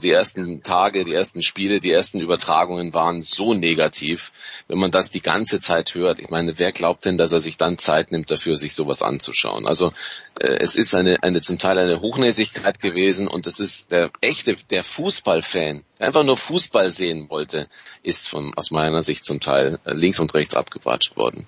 die 0.00 0.10
ersten 0.10 0.62
Tage, 0.62 1.04
die 1.04 1.14
ersten 1.14 1.42
Spiele, 1.42 1.80
die 1.80 1.92
ersten 1.92 2.20
Übertragungen 2.20 2.94
waren 2.94 3.22
so 3.22 3.54
negativ. 3.54 4.32
Wenn 4.68 4.78
man 4.78 4.90
das 4.90 5.10
die 5.10 5.20
ganze 5.20 5.60
Zeit 5.60 5.94
hört, 5.94 6.18
ich 6.18 6.30
meine, 6.30 6.58
wer 6.58 6.72
glaubt 6.72 7.04
denn, 7.04 7.18
dass 7.18 7.32
er 7.32 7.40
sich 7.40 7.56
dann 7.56 7.78
Zeit 7.78 8.10
nimmt 8.10 8.30
dafür, 8.30 8.56
sich 8.56 8.74
sowas 8.74 9.02
anzuschauen? 9.02 9.66
Also 9.66 9.92
äh, 10.40 10.56
es 10.60 10.74
ist 10.74 10.94
eine, 10.94 11.22
eine 11.22 11.40
zum 11.40 11.58
Teil 11.58 11.78
eine 11.78 12.00
Hochnäsigkeit 12.00 12.80
gewesen 12.80 13.28
und 13.28 13.46
es 13.46 13.60
ist 13.60 13.92
der 13.92 14.10
echte, 14.20 14.54
der 14.70 14.84
Fußballfan, 14.84 15.84
der 15.98 16.06
einfach 16.06 16.24
nur 16.24 16.36
Fußball 16.36 16.90
sehen 16.90 17.28
wollte, 17.30 17.68
ist 18.02 18.28
von, 18.28 18.52
aus 18.56 18.70
meiner 18.70 19.02
Sicht 19.02 19.24
zum 19.24 19.40
Teil 19.40 19.78
äh, 19.84 19.92
links 19.92 20.18
und 20.18 20.34
rechts 20.34 20.54
abgewatscht 20.54 21.16
worden. 21.16 21.46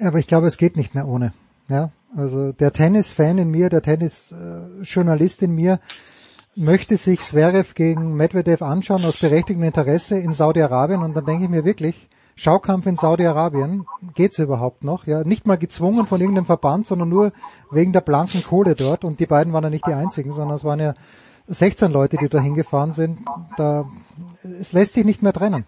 Aber 0.00 0.18
ich 0.18 0.26
glaube, 0.26 0.48
es 0.48 0.56
geht 0.56 0.76
nicht 0.76 0.94
mehr 0.94 1.06
ohne. 1.06 1.32
Ja, 1.72 1.90
also 2.14 2.52
der 2.52 2.70
Tennis-Fan 2.70 3.38
in 3.38 3.50
mir, 3.50 3.70
der 3.70 3.80
Tennis-Journalist 3.80 5.40
in 5.40 5.54
mir 5.54 5.80
möchte 6.54 6.98
sich 6.98 7.20
Zverev 7.20 7.72
gegen 7.74 8.14
Medvedev 8.14 8.60
anschauen 8.60 9.02
aus 9.06 9.16
berechtigtem 9.16 9.64
Interesse 9.64 10.18
in 10.18 10.34
Saudi-Arabien 10.34 11.02
und 11.02 11.16
dann 11.16 11.24
denke 11.24 11.44
ich 11.44 11.50
mir 11.50 11.64
wirklich, 11.64 12.10
Schaukampf 12.36 12.84
in 12.84 12.96
Saudi-Arabien, 12.96 13.86
geht's 14.12 14.38
überhaupt 14.38 14.84
noch? 14.84 15.06
Ja, 15.06 15.24
nicht 15.24 15.46
mal 15.46 15.56
gezwungen 15.56 16.04
von 16.04 16.20
irgendeinem 16.20 16.44
Verband, 16.44 16.84
sondern 16.84 17.08
nur 17.08 17.32
wegen 17.70 17.94
der 17.94 18.02
blanken 18.02 18.42
Kohle 18.42 18.74
dort 18.74 19.02
und 19.02 19.18
die 19.18 19.26
beiden 19.26 19.54
waren 19.54 19.64
ja 19.64 19.70
nicht 19.70 19.86
die 19.86 19.94
einzigen, 19.94 20.32
sondern 20.32 20.58
es 20.58 20.64
waren 20.64 20.80
ja 20.80 20.92
16 21.46 21.90
Leute, 21.90 22.18
die 22.18 22.28
da 22.28 22.38
hingefahren 22.38 22.92
sind. 22.92 23.20
Da, 23.56 23.86
es 24.42 24.74
lässt 24.74 24.92
sich 24.92 25.06
nicht 25.06 25.22
mehr 25.22 25.32
trennen. 25.32 25.64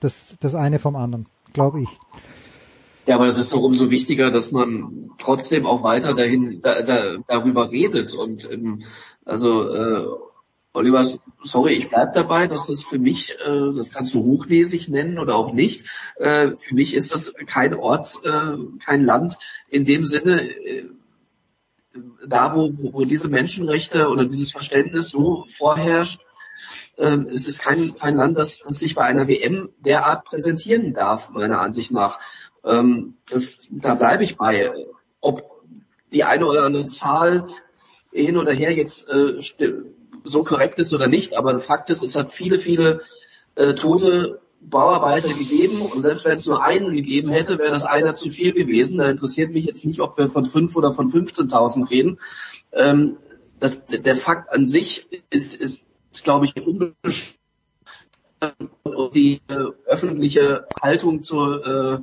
Das, 0.00 0.34
das 0.40 0.56
eine 0.56 0.80
vom 0.80 0.96
anderen, 0.96 1.26
glaube 1.52 1.80
ich. 1.82 1.88
Ja, 3.10 3.16
aber 3.16 3.26
das 3.26 3.40
ist 3.40 3.52
doch 3.52 3.62
umso 3.62 3.90
wichtiger, 3.90 4.30
dass 4.30 4.52
man 4.52 5.10
trotzdem 5.18 5.66
auch 5.66 5.82
weiter 5.82 6.14
dahin 6.14 6.62
da, 6.62 6.82
da, 6.82 7.16
darüber 7.26 7.68
redet. 7.72 8.14
Und 8.14 8.48
ähm, 8.48 8.84
also 9.24 9.68
äh, 9.68 10.06
Oliver, 10.72 11.04
sorry, 11.42 11.74
ich 11.74 11.88
bleib 11.88 12.14
dabei, 12.14 12.46
dass 12.46 12.68
das 12.68 12.84
für 12.84 13.00
mich, 13.00 13.32
äh, 13.44 13.74
das 13.76 13.90
kannst 13.90 14.14
du 14.14 14.22
hochnäsig 14.22 14.90
nennen 14.90 15.18
oder 15.18 15.34
auch 15.34 15.52
nicht. 15.52 15.86
Äh, 16.20 16.52
für 16.56 16.76
mich 16.76 16.94
ist 16.94 17.12
das 17.12 17.34
kein 17.46 17.74
Ort, 17.74 18.20
äh, 18.22 18.58
kein 18.78 19.02
Land 19.02 19.38
in 19.68 19.84
dem 19.84 20.04
Sinne, 20.04 20.48
äh, 20.48 20.84
da 22.24 22.54
wo, 22.54 22.70
wo 22.92 23.04
diese 23.04 23.26
Menschenrechte 23.26 24.06
oder 24.08 24.24
dieses 24.24 24.52
Verständnis 24.52 25.10
so 25.10 25.44
vorherrscht. 25.48 26.20
Äh, 26.96 27.16
es 27.32 27.48
ist 27.48 27.60
kein, 27.60 27.96
kein 27.96 28.14
Land, 28.14 28.38
das, 28.38 28.60
das 28.60 28.78
sich 28.78 28.94
bei 28.94 29.02
einer 29.02 29.26
WM 29.26 29.70
derart 29.80 30.26
präsentieren 30.26 30.94
darf, 30.94 31.30
meiner 31.30 31.60
Ansicht 31.60 31.90
nach. 31.90 32.20
Ähm, 32.64 33.14
das, 33.28 33.68
da 33.70 33.94
bleibe 33.94 34.24
ich 34.24 34.36
bei. 34.36 34.72
Ob 35.20 35.62
die 36.12 36.24
eine 36.24 36.46
oder 36.46 36.64
andere 36.64 36.86
Zahl 36.88 37.48
hin 38.12 38.36
oder 38.36 38.52
her 38.52 38.72
jetzt 38.72 39.08
äh, 39.08 39.38
so 40.24 40.42
korrekt 40.42 40.78
ist 40.78 40.92
oder 40.92 41.06
nicht, 41.06 41.34
aber 41.34 41.58
Fakt 41.58 41.90
ist, 41.90 42.02
es 42.02 42.16
hat 42.16 42.32
viele, 42.32 42.58
viele 42.58 43.00
äh, 43.54 43.74
tote 43.74 44.40
Bauarbeiter 44.60 45.32
gegeben 45.32 45.82
und 45.82 46.02
selbst 46.02 46.24
wenn 46.24 46.36
es 46.36 46.46
nur 46.46 46.62
einen 46.62 46.94
gegeben 46.94 47.30
hätte, 47.30 47.58
wäre 47.58 47.70
das 47.70 47.86
einer 47.86 48.14
zu 48.14 48.28
viel 48.30 48.52
gewesen. 48.52 48.98
Da 48.98 49.08
interessiert 49.08 49.52
mich 49.52 49.64
jetzt 49.64 49.86
nicht, 49.86 50.00
ob 50.00 50.18
wir 50.18 50.28
von 50.28 50.44
fünf 50.44 50.76
oder 50.76 50.92
von 50.92 51.08
15.000 51.08 51.90
reden. 51.90 52.18
Ähm, 52.72 53.16
das, 53.58 53.86
der 53.86 54.16
Fakt 54.16 54.50
an 54.50 54.66
sich 54.66 55.06
ist, 55.30 55.54
ist, 55.54 55.84
ist 56.10 56.24
glaube 56.24 56.46
ich, 56.46 56.56
unbestritten. 56.56 57.38
Und 58.84 59.14
die 59.14 59.40
äh, 59.48 59.54
öffentliche 59.86 60.66
Haltung 60.80 61.22
zur 61.22 61.66
äh, 61.66 62.00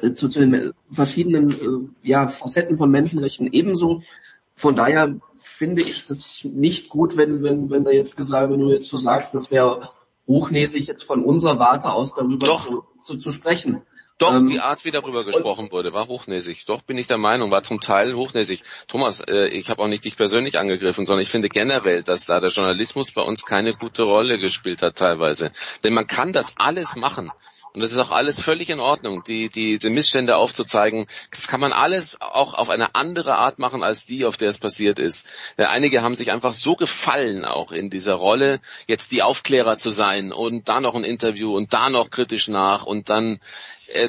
zu, 0.00 0.28
zu 0.28 0.40
den 0.40 0.72
verschiedenen 0.90 1.50
äh, 1.50 2.08
ja, 2.08 2.28
Facetten 2.28 2.78
von 2.78 2.90
Menschenrechten 2.90 3.52
ebenso. 3.52 4.02
Von 4.54 4.76
daher 4.76 5.16
finde 5.36 5.82
ich 5.82 6.06
das 6.06 6.44
nicht 6.44 6.88
gut, 6.88 7.16
wenn, 7.16 7.42
wenn, 7.42 7.70
wenn 7.70 7.84
da 7.84 7.90
jetzt 7.90 8.16
gesagt, 8.16 8.50
wenn 8.50 8.60
du 8.60 8.70
jetzt 8.70 8.88
so 8.88 8.96
sagst, 8.96 9.34
das 9.34 9.50
wäre 9.50 9.90
hochnäsig 10.26 10.86
jetzt 10.86 11.04
von 11.04 11.24
unserer 11.24 11.58
Warte 11.58 11.92
aus 11.92 12.14
darüber 12.14 12.46
Doch. 12.46 12.66
zu, 12.66 12.84
zu, 13.02 13.16
zu 13.18 13.30
sprechen. 13.30 13.82
Doch, 14.18 14.32
Ähm, 14.32 14.48
die 14.48 14.60
Art, 14.60 14.84
wie 14.84 14.90
darüber 14.90 15.24
gesprochen 15.24 15.70
wurde, 15.70 15.92
war 15.92 16.08
hochnäsig. 16.08 16.64
Doch, 16.64 16.80
bin 16.80 16.96
ich 16.96 17.06
der 17.06 17.18
Meinung, 17.18 17.50
war 17.50 17.62
zum 17.62 17.80
Teil 17.80 18.14
hochnäsig. 18.14 18.62
Thomas, 18.88 19.20
äh, 19.20 19.48
ich 19.48 19.68
habe 19.68 19.82
auch 19.82 19.88
nicht 19.88 20.04
dich 20.04 20.16
persönlich 20.16 20.58
angegriffen, 20.58 21.04
sondern 21.04 21.22
ich 21.22 21.28
finde 21.28 21.50
generell, 21.50 22.02
dass 22.02 22.24
da 22.24 22.40
der 22.40 22.50
Journalismus 22.50 23.12
bei 23.12 23.20
uns 23.20 23.44
keine 23.44 23.74
gute 23.74 24.04
Rolle 24.04 24.38
gespielt 24.38 24.80
hat 24.80 24.96
teilweise. 24.96 25.52
Denn 25.84 25.92
man 25.92 26.06
kann 26.06 26.32
das 26.32 26.54
alles 26.56 26.96
machen. 26.96 27.30
Und 27.76 27.82
das 27.82 27.92
ist 27.92 27.98
auch 27.98 28.10
alles 28.10 28.40
völlig 28.40 28.70
in 28.70 28.80
Ordnung, 28.80 29.22
die, 29.24 29.50
die, 29.50 29.78
die 29.78 29.90
Missstände 29.90 30.36
aufzuzeigen. 30.36 31.04
Das 31.30 31.46
kann 31.46 31.60
man 31.60 31.74
alles 31.74 32.18
auch 32.22 32.54
auf 32.54 32.70
eine 32.70 32.94
andere 32.94 33.36
Art 33.36 33.58
machen, 33.58 33.82
als 33.82 34.06
die, 34.06 34.24
auf 34.24 34.38
der 34.38 34.48
es 34.48 34.56
passiert 34.56 34.98
ist. 34.98 35.26
Ja, 35.58 35.68
einige 35.68 36.00
haben 36.00 36.16
sich 36.16 36.32
einfach 36.32 36.54
so 36.54 36.74
gefallen 36.74 37.44
auch 37.44 37.72
in 37.72 37.90
dieser 37.90 38.14
Rolle, 38.14 38.60
jetzt 38.86 39.12
die 39.12 39.22
Aufklärer 39.22 39.76
zu 39.76 39.90
sein 39.90 40.32
und 40.32 40.70
da 40.70 40.80
noch 40.80 40.94
ein 40.94 41.04
Interview 41.04 41.54
und 41.54 41.74
da 41.74 41.90
noch 41.90 42.08
kritisch 42.08 42.48
nach 42.48 42.86
und 42.86 43.10
dann 43.10 43.40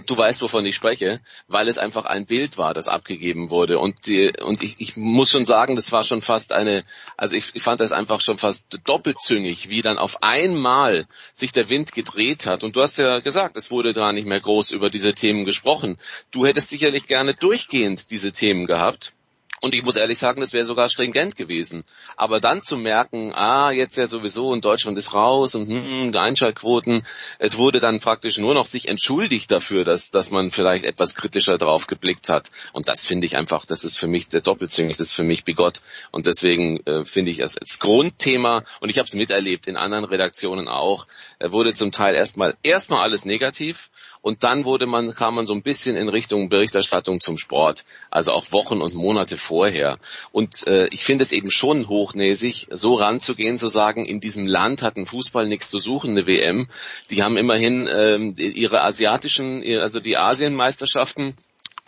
du 0.05 0.17
weißt, 0.17 0.41
wovon 0.41 0.65
ich 0.65 0.75
spreche, 0.75 1.19
weil 1.47 1.67
es 1.67 1.77
einfach 1.77 2.05
ein 2.05 2.25
Bild 2.25 2.57
war, 2.57 2.73
das 2.73 2.87
abgegeben 2.87 3.49
wurde. 3.49 3.79
Und, 3.79 4.07
die, 4.07 4.33
und 4.41 4.63
ich, 4.63 4.75
ich 4.79 4.97
muss 4.97 5.31
schon 5.31 5.45
sagen, 5.45 5.75
das 5.75 5.91
war 5.91 6.03
schon 6.03 6.21
fast 6.21 6.51
eine, 6.51 6.83
also 7.15 7.35
ich, 7.35 7.55
ich 7.55 7.63
fand 7.63 7.81
das 7.81 7.91
einfach 7.91 8.21
schon 8.21 8.37
fast 8.37 8.65
doppelzüngig, 8.85 9.69
wie 9.69 9.81
dann 9.81 9.97
auf 9.97 10.23
einmal 10.23 11.07
sich 11.33 11.51
der 11.51 11.69
Wind 11.69 11.91
gedreht 11.91 12.45
hat. 12.45 12.63
Und 12.63 12.75
du 12.75 12.81
hast 12.81 12.97
ja 12.97 13.19
gesagt, 13.19 13.57
es 13.57 13.71
wurde 13.71 13.93
da 13.93 14.11
nicht 14.11 14.27
mehr 14.27 14.41
groß 14.41 14.71
über 14.71 14.89
diese 14.89 15.13
Themen 15.13 15.45
gesprochen. 15.45 15.97
Du 16.31 16.45
hättest 16.45 16.69
sicherlich 16.69 17.07
gerne 17.07 17.33
durchgehend 17.33 18.11
diese 18.11 18.31
Themen 18.31 18.65
gehabt. 18.65 19.13
Und 19.61 19.73
ich 19.73 19.83
muss 19.83 19.95
ehrlich 19.95 20.19
sagen, 20.19 20.41
das 20.41 20.53
wäre 20.53 20.65
sogar 20.65 20.89
stringent 20.89 21.35
gewesen. 21.35 21.83
Aber 22.15 22.39
dann 22.39 22.61
zu 22.61 22.77
merken, 22.77 23.33
ah, 23.33 23.71
jetzt 23.71 23.97
ja 23.97 24.07
sowieso 24.07 24.49
und 24.49 24.63
Deutschland 24.63 24.97
ist 24.97 25.13
raus 25.13 25.55
und 25.55 25.67
hm, 25.67 26.11
die 26.11 26.17
Einschaltquoten, 26.17 27.05
es 27.39 27.57
wurde 27.57 27.79
dann 27.79 27.99
praktisch 27.99 28.37
nur 28.37 28.53
noch 28.53 28.67
sich 28.67 28.87
entschuldigt 28.87 29.51
dafür, 29.51 29.83
dass, 29.83 30.11
dass 30.11 30.29
man 30.29 30.51
vielleicht 30.51 30.85
etwas 30.85 31.15
kritischer 31.15 31.57
drauf 31.57 31.87
geblickt 31.87 32.29
hat. 32.29 32.51
Und 32.73 32.87
das 32.87 33.05
finde 33.05 33.25
ich 33.25 33.35
einfach, 33.35 33.65
das 33.65 33.83
ist 33.83 33.97
für 33.97 34.07
mich 34.07 34.27
der 34.27 34.41
doppelzüngig, 34.41 34.97
das 34.97 35.07
ist 35.07 35.13
für 35.13 35.23
mich 35.23 35.43
bigott. 35.43 35.81
Und 36.11 36.27
deswegen 36.27 36.85
äh, 36.85 37.05
finde 37.05 37.31
ich 37.31 37.39
es 37.39 37.57
als 37.57 37.79
Grundthema, 37.79 38.63
und 38.79 38.89
ich 38.89 38.97
habe 38.97 39.07
es 39.07 39.15
miterlebt 39.15 39.67
in 39.67 39.77
anderen 39.77 40.05
Redaktionen 40.05 40.67
auch, 40.67 41.07
äh, 41.39 41.51
wurde 41.51 41.73
zum 41.73 41.91
Teil 41.91 42.15
erstmal 42.15 42.55
erstmal 42.63 43.01
alles 43.01 43.25
negativ 43.25 43.89
und 44.21 44.43
dann 44.43 44.65
wurde 44.65 44.85
man, 44.87 45.13
kam 45.13 45.35
man 45.35 45.47
so 45.47 45.53
ein 45.53 45.61
bisschen 45.61 45.95
in 45.95 46.09
Richtung 46.09 46.49
Berichterstattung 46.49 47.21
zum 47.21 47.37
Sport. 47.37 47.85
Also 48.09 48.31
auch 48.31 48.51
Wochen 48.51 48.81
und 48.81 48.93
Monate 48.93 49.37
vorher. 49.37 49.99
Und 50.31 50.67
äh, 50.67 50.87
ich 50.91 51.03
finde 51.03 51.23
es 51.23 51.31
eben 51.31 51.51
schon 51.51 51.87
hochnäsig, 51.87 52.67
so 52.71 52.95
ranzugehen, 52.95 53.57
zu 53.57 53.67
sagen, 53.67 54.05
in 54.05 54.19
diesem 54.19 54.47
Land 54.47 54.81
hat 54.81 54.97
ein 54.97 55.05
Fußball 55.05 55.47
nichts 55.47 55.69
zu 55.69 55.79
suchen, 55.79 56.11
eine 56.11 56.27
WM. 56.27 56.67
Die 57.09 57.23
haben 57.23 57.37
immerhin 57.37 57.89
ähm, 57.91 58.33
ihre 58.37 58.83
asiatischen, 58.83 59.63
also 59.79 59.99
die 59.99 60.17
Asienmeisterschaften 60.17 61.35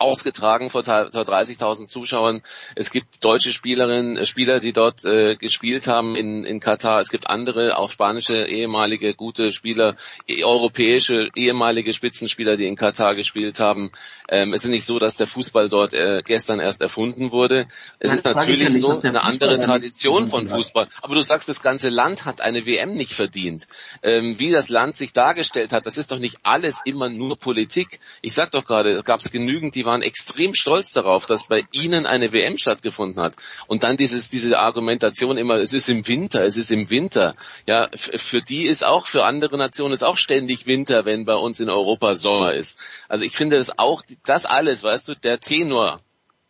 ausgetragen 0.00 0.70
vor, 0.70 0.84
vor 0.84 0.94
30.000 0.94 1.86
Zuschauern. 1.86 2.42
Es 2.74 2.90
gibt 2.90 3.24
deutsche 3.24 3.52
Spielerinnen, 3.52 4.16
äh, 4.16 4.26
Spieler, 4.26 4.60
die 4.60 4.72
dort 4.72 5.04
äh, 5.04 5.36
gespielt 5.36 5.86
haben 5.86 6.16
in, 6.16 6.44
in 6.44 6.60
Katar. 6.60 7.00
Es 7.00 7.10
gibt 7.10 7.28
andere, 7.28 7.78
auch 7.78 7.90
spanische 7.90 8.46
ehemalige 8.46 9.14
gute 9.14 9.52
Spieler, 9.52 9.96
e 10.26 10.44
europäische 10.44 11.28
ehemalige 11.34 11.92
Spitzenspieler, 11.92 12.56
die 12.56 12.66
in 12.66 12.76
Katar 12.76 13.14
gespielt 13.14 13.60
haben. 13.60 13.92
Ähm, 14.28 14.52
es 14.52 14.64
ist 14.64 14.70
nicht 14.70 14.84
so, 14.84 14.98
dass 14.98 15.16
der 15.16 15.26
Fußball 15.26 15.68
dort 15.68 15.94
äh, 15.94 16.22
gestern 16.24 16.60
erst 16.60 16.80
erfunden 16.80 17.32
wurde. 17.32 17.66
Es 17.98 18.12
ist 18.12 18.26
das 18.26 18.32
ich 18.32 18.36
natürlich 18.36 18.68
ja 18.68 18.74
nicht, 18.74 18.80
so 18.80 19.00
eine 19.00 19.22
andere 19.22 19.58
Tradition 19.60 20.28
von. 20.28 20.50
Fußball. 20.50 20.88
Aber 21.02 21.14
du 21.14 21.20
sagst, 21.20 21.48
das 21.48 21.62
ganze 21.62 21.90
Land 21.90 22.24
hat 22.24 22.40
eine 22.40 22.66
WM 22.66 22.94
nicht 22.94 23.12
verdient. 23.12 23.66
Ähm, 24.02 24.38
wie 24.38 24.50
das 24.50 24.68
Land 24.68 24.96
sich 24.96 25.12
dargestellt 25.12 25.72
hat, 25.72 25.86
das 25.86 25.98
ist 25.98 26.10
doch 26.10 26.18
nicht 26.18 26.38
alles 26.42 26.80
immer 26.84 27.08
nur 27.08 27.36
Politik. 27.38 28.00
Ich 28.22 28.34
sag 28.34 28.50
doch 28.50 28.64
gerade, 28.64 28.94
es 28.94 29.04
gab 29.04 29.20
genügend, 29.30 29.74
die 29.74 29.84
waren 29.90 30.02
extrem 30.02 30.54
stolz 30.54 30.92
darauf, 30.92 31.26
dass 31.26 31.48
bei 31.48 31.64
ihnen 31.72 32.06
eine 32.06 32.32
WM 32.32 32.56
stattgefunden 32.58 33.20
hat. 33.20 33.34
Und 33.66 33.82
dann 33.82 33.96
dieses, 33.96 34.30
diese 34.30 34.60
Argumentation 34.60 35.36
immer, 35.36 35.56
es 35.56 35.72
ist 35.72 35.88
im 35.88 36.06
Winter, 36.06 36.44
es 36.44 36.56
ist 36.56 36.70
im 36.70 36.90
Winter. 36.90 37.34
Ja, 37.66 37.88
für 37.94 38.40
die 38.40 38.66
ist 38.66 38.84
auch, 38.84 39.08
für 39.08 39.24
andere 39.24 39.58
Nationen 39.58 39.92
ist 39.92 40.04
auch 40.04 40.16
ständig 40.16 40.66
Winter, 40.66 41.04
wenn 41.06 41.24
bei 41.24 41.34
uns 41.34 41.58
in 41.58 41.68
Europa 41.68 42.14
Sommer 42.14 42.54
ist. 42.54 42.78
Also 43.08 43.24
ich 43.24 43.36
finde 43.36 43.58
das 43.58 43.76
auch, 43.78 44.02
das 44.24 44.46
alles, 44.46 44.84
weißt 44.84 45.08
du, 45.08 45.14
der 45.16 45.40
Tenor, 45.40 46.00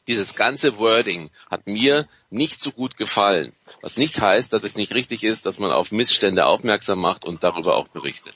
dieses 0.07 0.35
ganze 0.35 0.79
Wording 0.79 1.31
hat 1.51 1.67
mir 1.67 2.07
nicht 2.29 2.61
so 2.61 2.73
gut 2.73 2.99
gefallen. 2.99 3.55
Was 3.81 3.97
nicht 3.97 4.21
heißt, 4.21 4.53
dass 4.53 4.65
es 4.65 4.77
nicht 4.77 4.95
richtig 4.95 5.25
ist, 5.25 5.47
dass 5.47 5.59
man 5.59 5.71
auf 5.71 5.93
Missstände 5.93 6.45
aufmerksam 6.45 7.01
macht 7.01 7.25
und 7.25 7.43
darüber 7.43 7.77
auch 7.77 7.89
berichtet. 7.89 8.35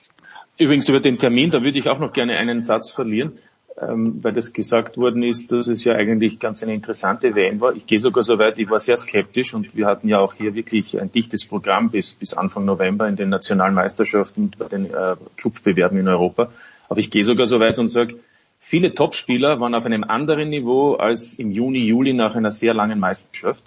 Übrigens 0.57 0.89
über 0.89 1.01
den 1.01 1.19
Termin, 1.19 1.51
da 1.51 1.61
würde 1.61 1.79
ich 1.79 1.89
auch 1.89 1.99
noch 1.99 2.13
gerne 2.13 2.39
einen 2.39 2.63
Satz 2.63 2.91
verlieren, 2.91 3.39
ähm, 3.81 4.23
weil 4.23 4.33
das 4.33 4.53
gesagt 4.53 4.97
worden 4.97 5.23
ist, 5.23 5.51
dass 5.51 5.67
es 5.67 5.83
ja 5.85 5.95
eigentlich 5.95 6.39
ganz 6.39 6.63
eine 6.63 6.75
interessante 6.75 7.35
WM 7.35 7.61
war. 7.61 7.75
Ich 7.75 7.87
gehe 7.87 7.99
sogar 7.99 8.23
so 8.23 8.39
weit, 8.39 8.59
ich 8.59 8.71
war 8.71 8.79
sehr 8.79 8.97
skeptisch 8.97 9.53
und 9.55 9.75
wir 9.75 9.87
hatten 9.87 10.09
ja 10.09 10.21
auch 10.21 10.35
hier 10.35 10.55
wirklich 10.55 11.01
ein 11.01 11.11
dichtes 11.11 11.45
Programm 11.45 11.91
bis, 11.91 12.15
bis 12.15 12.35
Anfang 12.35 12.65
November 12.65 13.09
in 13.09 13.17
den 13.17 13.31
nationalen 13.31 13.75
Meisterschaften 13.75 14.45
und 14.45 14.59
bei 14.59 14.69
den 14.69 14.87
äh, 14.87 15.17
Clubbewerben 15.37 15.99
in 15.99 16.07
Europa. 16.07 16.51
Aber 16.89 17.01
ich 17.01 17.11
gehe 17.11 17.25
sogar 17.25 17.47
so 17.47 17.59
weit 17.59 17.79
und 17.79 17.89
sage, 17.89 18.21
viele 18.61 18.95
Topspieler 18.95 19.59
waren 19.59 19.75
auf 19.75 19.85
einem 19.87 20.05
anderen 20.05 20.51
Niveau 20.51 20.95
als 20.95 21.35
im 21.35 21.51
Juni, 21.51 21.81
Juli 21.81 22.13
nach 22.13 22.37
einer 22.37 22.53
sehr 22.53 22.75
langen 22.75 23.01
Meisterschaft. 23.01 23.65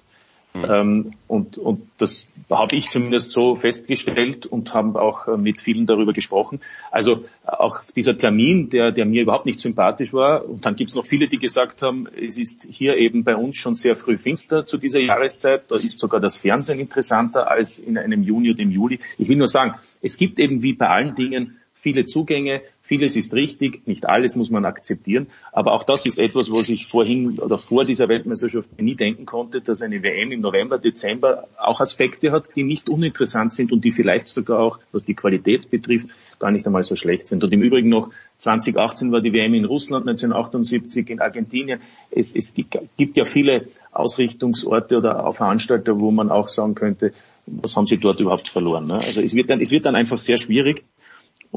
Ähm, 0.55 1.13
und, 1.27 1.57
und 1.57 1.87
das 1.97 2.27
habe 2.49 2.75
ich 2.75 2.89
zumindest 2.89 3.31
so 3.31 3.55
festgestellt 3.55 4.45
und 4.45 4.73
haben 4.73 4.95
auch 4.95 5.27
äh, 5.27 5.37
mit 5.37 5.59
vielen 5.59 5.85
darüber 5.85 6.13
gesprochen. 6.13 6.61
Also 6.91 7.25
auch 7.45 7.81
dieser 7.95 8.17
Termin, 8.17 8.69
der, 8.69 8.91
der 8.91 9.05
mir 9.05 9.21
überhaupt 9.21 9.45
nicht 9.45 9.59
sympathisch 9.59 10.13
war. 10.13 10.47
Und 10.47 10.65
dann 10.65 10.75
gibt 10.75 10.89
es 10.89 10.95
noch 10.95 11.05
viele, 11.05 11.27
die 11.27 11.37
gesagt 11.37 11.81
haben, 11.81 12.07
es 12.07 12.37
ist 12.37 12.65
hier 12.69 12.97
eben 12.97 13.23
bei 13.23 13.35
uns 13.35 13.57
schon 13.57 13.75
sehr 13.75 13.95
früh 13.95 14.17
finster 14.17 14.65
zu 14.65 14.77
dieser 14.77 14.99
Jahreszeit. 14.99 15.69
Da 15.69 15.75
ist 15.75 15.99
sogar 15.99 16.19
das 16.19 16.37
Fernsehen 16.37 16.79
interessanter 16.79 17.51
als 17.51 17.79
in 17.79 17.97
einem 17.97 18.23
Juni 18.23 18.51
oder 18.51 18.59
im 18.61 18.71
Juli. 18.71 18.99
Ich 19.17 19.27
will 19.27 19.37
nur 19.37 19.47
sagen, 19.47 19.75
es 20.01 20.17
gibt 20.17 20.39
eben 20.39 20.61
wie 20.61 20.73
bei 20.73 20.87
allen 20.87 21.15
Dingen 21.15 21.57
viele 21.87 22.03
Zugänge, 22.03 22.63
vieles 22.81 23.15
ist 23.15 23.33
richtig, 23.33 23.87
nicht 23.87 24.09
alles 24.09 24.35
muss 24.35 24.49
man 24.49 24.65
akzeptieren, 24.65 25.27
aber 25.53 25.71
auch 25.71 25.83
das 25.83 26.05
ist 26.05 26.19
etwas, 26.19 26.51
was 26.51 26.67
ich 26.67 26.85
vorhin 26.85 27.39
oder 27.39 27.57
vor 27.57 27.85
dieser 27.85 28.09
Weltmeisterschaft 28.09 28.81
nie 28.81 28.95
denken 28.95 29.25
konnte, 29.25 29.61
dass 29.61 29.81
eine 29.81 30.03
WM 30.03 30.33
im 30.33 30.41
November, 30.41 30.79
Dezember 30.79 31.47
auch 31.57 31.79
Aspekte 31.79 32.33
hat, 32.33 32.49
die 32.57 32.63
nicht 32.63 32.89
uninteressant 32.89 33.53
sind 33.53 33.71
und 33.71 33.85
die 33.85 33.91
vielleicht 33.91 34.27
sogar 34.27 34.59
auch, 34.59 34.79
was 34.91 35.05
die 35.05 35.13
Qualität 35.13 35.69
betrifft, 35.69 36.07
gar 36.39 36.51
nicht 36.51 36.65
einmal 36.65 36.83
so 36.83 36.97
schlecht 36.97 37.29
sind. 37.29 37.41
Und 37.41 37.53
im 37.53 37.61
Übrigen 37.61 37.87
noch 37.87 38.09
2018 38.39 39.13
war 39.13 39.21
die 39.21 39.33
WM 39.33 39.53
in 39.53 39.63
Russland, 39.63 40.09
1978 40.09 41.09
in 41.09 41.21
Argentinien. 41.21 41.79
Es, 42.11 42.35
es 42.35 42.53
gibt 42.53 43.15
ja 43.15 43.23
viele 43.23 43.69
Ausrichtungsorte 43.93 44.97
oder 44.97 45.31
Veranstalter, 45.31 46.01
wo 46.01 46.11
man 46.11 46.31
auch 46.31 46.49
sagen 46.49 46.75
könnte, 46.75 47.13
was 47.47 47.75
haben 47.75 47.85
sie 47.85 47.97
dort 47.97 48.19
überhaupt 48.19 48.49
verloren. 48.49 48.87
Ne? 48.87 48.95
Also 48.95 49.21
es 49.21 49.33
wird, 49.33 49.49
dann, 49.49 49.61
es 49.61 49.71
wird 49.71 49.85
dann 49.85 49.95
einfach 49.95 50.19
sehr 50.19 50.37
schwierig. 50.37 50.83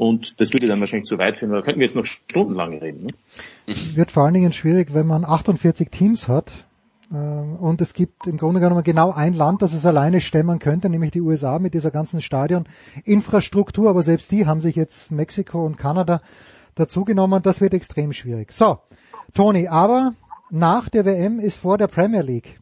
Und 0.01 0.41
das 0.41 0.51
würde 0.51 0.65
dann 0.65 0.79
wahrscheinlich 0.79 1.07
zu 1.07 1.19
weit 1.19 1.37
führen. 1.37 1.51
Da 1.51 1.61
könnten 1.61 1.79
wir 1.79 1.85
jetzt 1.85 1.95
noch 1.95 2.05
stundenlang 2.05 2.75
reden. 2.79 3.05
Ne? 3.05 3.13
Wird 3.93 4.09
vor 4.09 4.23
allen 4.23 4.33
Dingen 4.33 4.51
schwierig, 4.51 4.95
wenn 4.95 5.05
man 5.05 5.23
48 5.23 5.91
Teams 5.91 6.27
hat. 6.27 6.51
äh, 7.11 7.15
Und 7.17 7.81
es 7.81 7.93
gibt 7.93 8.25
im 8.25 8.37
Grunde 8.37 8.61
genommen 8.61 8.81
genau 8.81 9.11
ein 9.11 9.35
Land, 9.35 9.61
das 9.61 9.73
es 9.73 9.85
alleine 9.85 10.19
stemmen 10.19 10.57
könnte, 10.57 10.89
nämlich 10.89 11.11
die 11.11 11.21
USA 11.21 11.59
mit 11.59 11.75
dieser 11.75 11.91
ganzen 11.91 12.19
Stadioninfrastruktur. 12.19 13.91
Aber 13.91 14.01
selbst 14.01 14.31
die 14.31 14.47
haben 14.47 14.59
sich 14.59 14.75
jetzt 14.75 15.11
Mexiko 15.11 15.63
und 15.63 15.77
Kanada 15.77 16.21
dazugenommen. 16.73 17.43
Das 17.43 17.61
wird 17.61 17.75
extrem 17.75 18.11
schwierig. 18.11 18.53
So, 18.53 18.79
Toni, 19.35 19.67
aber 19.67 20.15
nach 20.49 20.89
der 20.89 21.05
WM 21.05 21.37
ist 21.37 21.57
vor 21.57 21.77
der 21.77 21.85
Premier 21.85 22.23
League. 22.23 22.55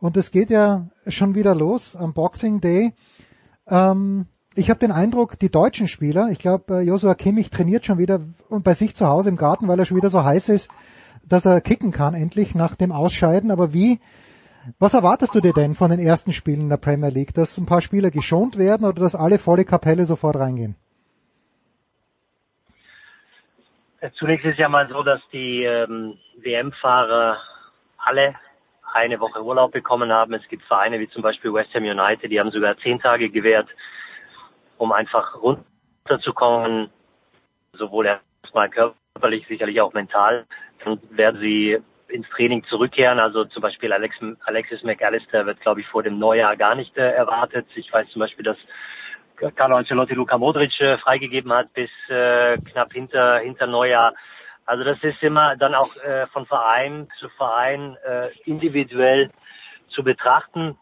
Und 0.00 0.16
es 0.16 0.30
geht 0.30 0.48
ja 0.48 0.88
schon 1.06 1.34
wieder 1.34 1.54
los 1.54 1.94
am 1.94 2.14
Boxing 2.14 2.62
Day. 2.62 2.94
Ähm, 3.68 4.24
ich 4.58 4.70
habe 4.70 4.80
den 4.80 4.90
Eindruck, 4.90 5.38
die 5.38 5.50
deutschen 5.50 5.86
Spieler, 5.86 6.28
ich 6.32 6.40
glaube, 6.40 6.80
Joshua 6.80 7.14
Kimmich 7.14 7.50
trainiert 7.50 7.84
schon 7.84 7.98
wieder 7.98 8.20
bei 8.50 8.74
sich 8.74 8.96
zu 8.96 9.06
Hause 9.06 9.28
im 9.28 9.36
Garten, 9.36 9.68
weil 9.68 9.78
er 9.78 9.84
schon 9.84 9.96
wieder 9.96 10.10
so 10.10 10.24
heiß 10.24 10.48
ist, 10.48 10.68
dass 11.24 11.46
er 11.46 11.60
kicken 11.60 11.92
kann 11.92 12.14
endlich 12.14 12.56
nach 12.56 12.74
dem 12.74 12.90
Ausscheiden. 12.90 13.52
Aber 13.52 13.72
wie, 13.72 14.00
was 14.80 14.94
erwartest 14.94 15.34
du 15.34 15.40
dir 15.40 15.52
denn 15.52 15.74
von 15.74 15.90
den 15.90 16.00
ersten 16.00 16.32
Spielen 16.32 16.62
in 16.62 16.68
der 16.70 16.76
Premier 16.76 17.10
League? 17.10 17.34
Dass 17.34 17.56
ein 17.56 17.66
paar 17.66 17.80
Spieler 17.80 18.10
geschont 18.10 18.58
werden 18.58 18.84
oder 18.84 19.00
dass 19.00 19.14
alle 19.14 19.38
volle 19.38 19.64
Kapelle 19.64 20.06
sofort 20.06 20.36
reingehen? 20.36 20.74
Zunächst 24.18 24.44
ist 24.44 24.58
ja 24.58 24.68
mal 24.68 24.88
so, 24.88 25.02
dass 25.02 25.20
die 25.32 25.62
ähm, 25.62 26.18
WM-Fahrer 26.42 27.36
alle 27.98 28.34
eine 28.92 29.20
Woche 29.20 29.42
Urlaub 29.42 29.72
bekommen 29.72 30.10
haben. 30.10 30.34
Es 30.34 30.48
gibt 30.48 30.64
Vereine 30.64 30.98
wie 30.98 31.08
zum 31.10 31.22
Beispiel 31.22 31.52
West 31.52 31.74
Ham 31.74 31.84
United, 31.84 32.30
die 32.30 32.40
haben 32.40 32.50
sogar 32.50 32.76
zehn 32.78 32.98
Tage 32.98 33.30
gewährt 33.30 33.68
um 34.78 34.92
einfach 34.92 35.36
runterzukommen, 35.42 36.90
sowohl 37.72 38.06
erstmal 38.06 38.70
körperlich, 38.70 39.46
sicherlich 39.46 39.80
auch 39.80 39.92
mental. 39.92 40.46
Dann 40.84 41.00
werden 41.10 41.40
sie 41.40 41.78
ins 42.08 42.28
Training 42.30 42.64
zurückkehren. 42.64 43.18
Also 43.18 43.44
zum 43.44 43.62
Beispiel 43.62 43.92
Alex, 43.92 44.16
Alexis 44.44 44.82
McAllister 44.82 45.44
wird, 45.46 45.60
glaube 45.60 45.80
ich, 45.80 45.86
vor 45.88 46.02
dem 46.02 46.18
Neujahr 46.18 46.56
gar 46.56 46.74
nicht 46.74 46.96
äh, 46.96 47.12
erwartet. 47.12 47.66
Ich 47.74 47.92
weiß 47.92 48.08
zum 48.10 48.20
Beispiel, 48.20 48.44
dass 48.44 48.56
Carlo 49.54 49.76
Ancelotti 49.76 50.14
Luka 50.14 50.38
Modric 50.38 50.80
äh, 50.80 50.98
freigegeben 50.98 51.52
hat 51.52 51.72
bis 51.74 51.90
äh, 52.08 52.56
knapp 52.72 52.92
hinter, 52.92 53.38
hinter 53.38 53.66
Neujahr. 53.66 54.14
Also 54.64 54.84
das 54.84 54.98
ist 55.02 55.22
immer 55.22 55.56
dann 55.56 55.74
auch 55.74 55.94
äh, 56.04 56.26
von 56.28 56.46
Verein 56.46 57.08
zu 57.18 57.28
Verein 57.30 57.96
äh, 58.04 58.28
individuell 58.44 59.30
zu 59.88 60.02
betrachten 60.02 60.76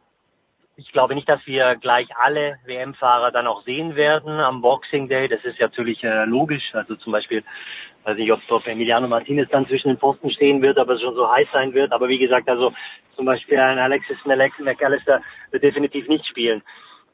ich 0.77 0.93
glaube 0.93 1.15
nicht, 1.15 1.29
dass 1.29 1.45
wir 1.47 1.77
gleich 1.77 2.07
alle 2.17 2.59
WM-Fahrer 2.67 3.33
dann 3.33 3.47
auch 3.47 3.63
sehen 3.65 3.97
werden 3.97 4.39
am 4.39 4.61
Boxing 4.61 5.09
Day. 5.09 5.27
Das 5.27 5.43
ist 5.45 5.59
natürlich 5.59 6.05
äh, 6.05 6.25
logisch. 6.27 6.75
Also 6.75 6.97
zum 6.97 7.13
Beispiel, 7.13 7.43
weiß 8.05 8.17
nicht, 8.19 8.31
ob, 8.31 8.41
ob 8.51 8.67
Emiliano 8.67 9.09
Martinez 9.09 9.49
dann 9.51 9.67
zwischen 9.67 9.89
den 9.89 9.99
Posten 9.99 10.31
stehen 10.31 10.61
wird, 10.61 10.79
aber 10.79 10.95
es 10.95 11.01
schon 11.01 11.15
so 11.15 11.31
heiß 11.31 11.49
sein 11.53 11.73
wird. 11.73 11.93
Aber 11.93 12.09
wie 12.09 12.19
gesagt, 12.19 12.49
also 12.49 12.75
zum 13.15 13.25
Beispiel 13.25 13.59
ein 13.59 13.79
Alexis 13.79 14.19
McAllister 14.27 15.23
wird 15.51 15.63
definitiv 15.63 16.09
nicht 16.09 16.27
spielen. 16.27 16.63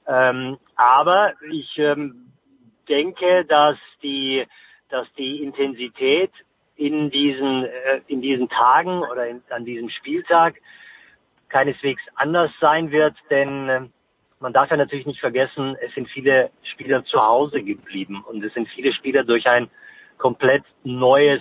Ähm, 0.08 0.58
aber 0.74 1.34
ich 1.48 1.78
ähm, 1.78 2.32
denke, 2.88 3.44
dass 3.44 3.76
die, 4.02 4.44
dass 4.88 5.06
die 5.14 5.40
Intensität 5.40 6.32
in 6.74 7.10
diesen, 7.10 7.64
äh, 7.64 8.00
in 8.08 8.20
diesen 8.20 8.48
Tagen 8.48 9.02
oder 9.02 9.28
in, 9.28 9.40
an 9.50 9.64
diesem 9.64 9.88
Spieltag 9.88 10.56
keineswegs 11.52 12.02
anders 12.14 12.50
sein 12.60 12.90
wird, 12.90 13.14
denn 13.30 13.68
äh, 13.68 13.80
man 14.40 14.52
darf 14.52 14.70
ja 14.70 14.76
natürlich 14.76 15.06
nicht 15.06 15.20
vergessen, 15.20 15.76
es 15.80 15.94
sind 15.94 16.08
viele 16.08 16.50
Spieler 16.64 17.04
zu 17.04 17.22
Hause 17.22 17.62
geblieben 17.62 18.24
und 18.26 18.42
es 18.42 18.52
sind 18.54 18.68
viele 18.70 18.92
Spieler 18.92 19.22
durch 19.22 19.46
ein 19.46 19.68
komplett 20.18 20.64
neues, 20.82 21.40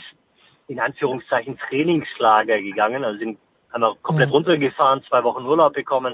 in 0.68 0.80
Anführungszeichen, 0.80 1.58
Trainingslager 1.58 2.62
gegangen, 2.62 3.04
also 3.04 3.18
sind 3.18 3.40
einmal 3.72 3.96
komplett 4.02 4.30
mhm. 4.30 4.36
runtergefahren, 4.36 5.04
zwei 5.04 5.24
Wochen 5.24 5.46
Urlaub 5.46 5.74
bekommen, 5.74 6.14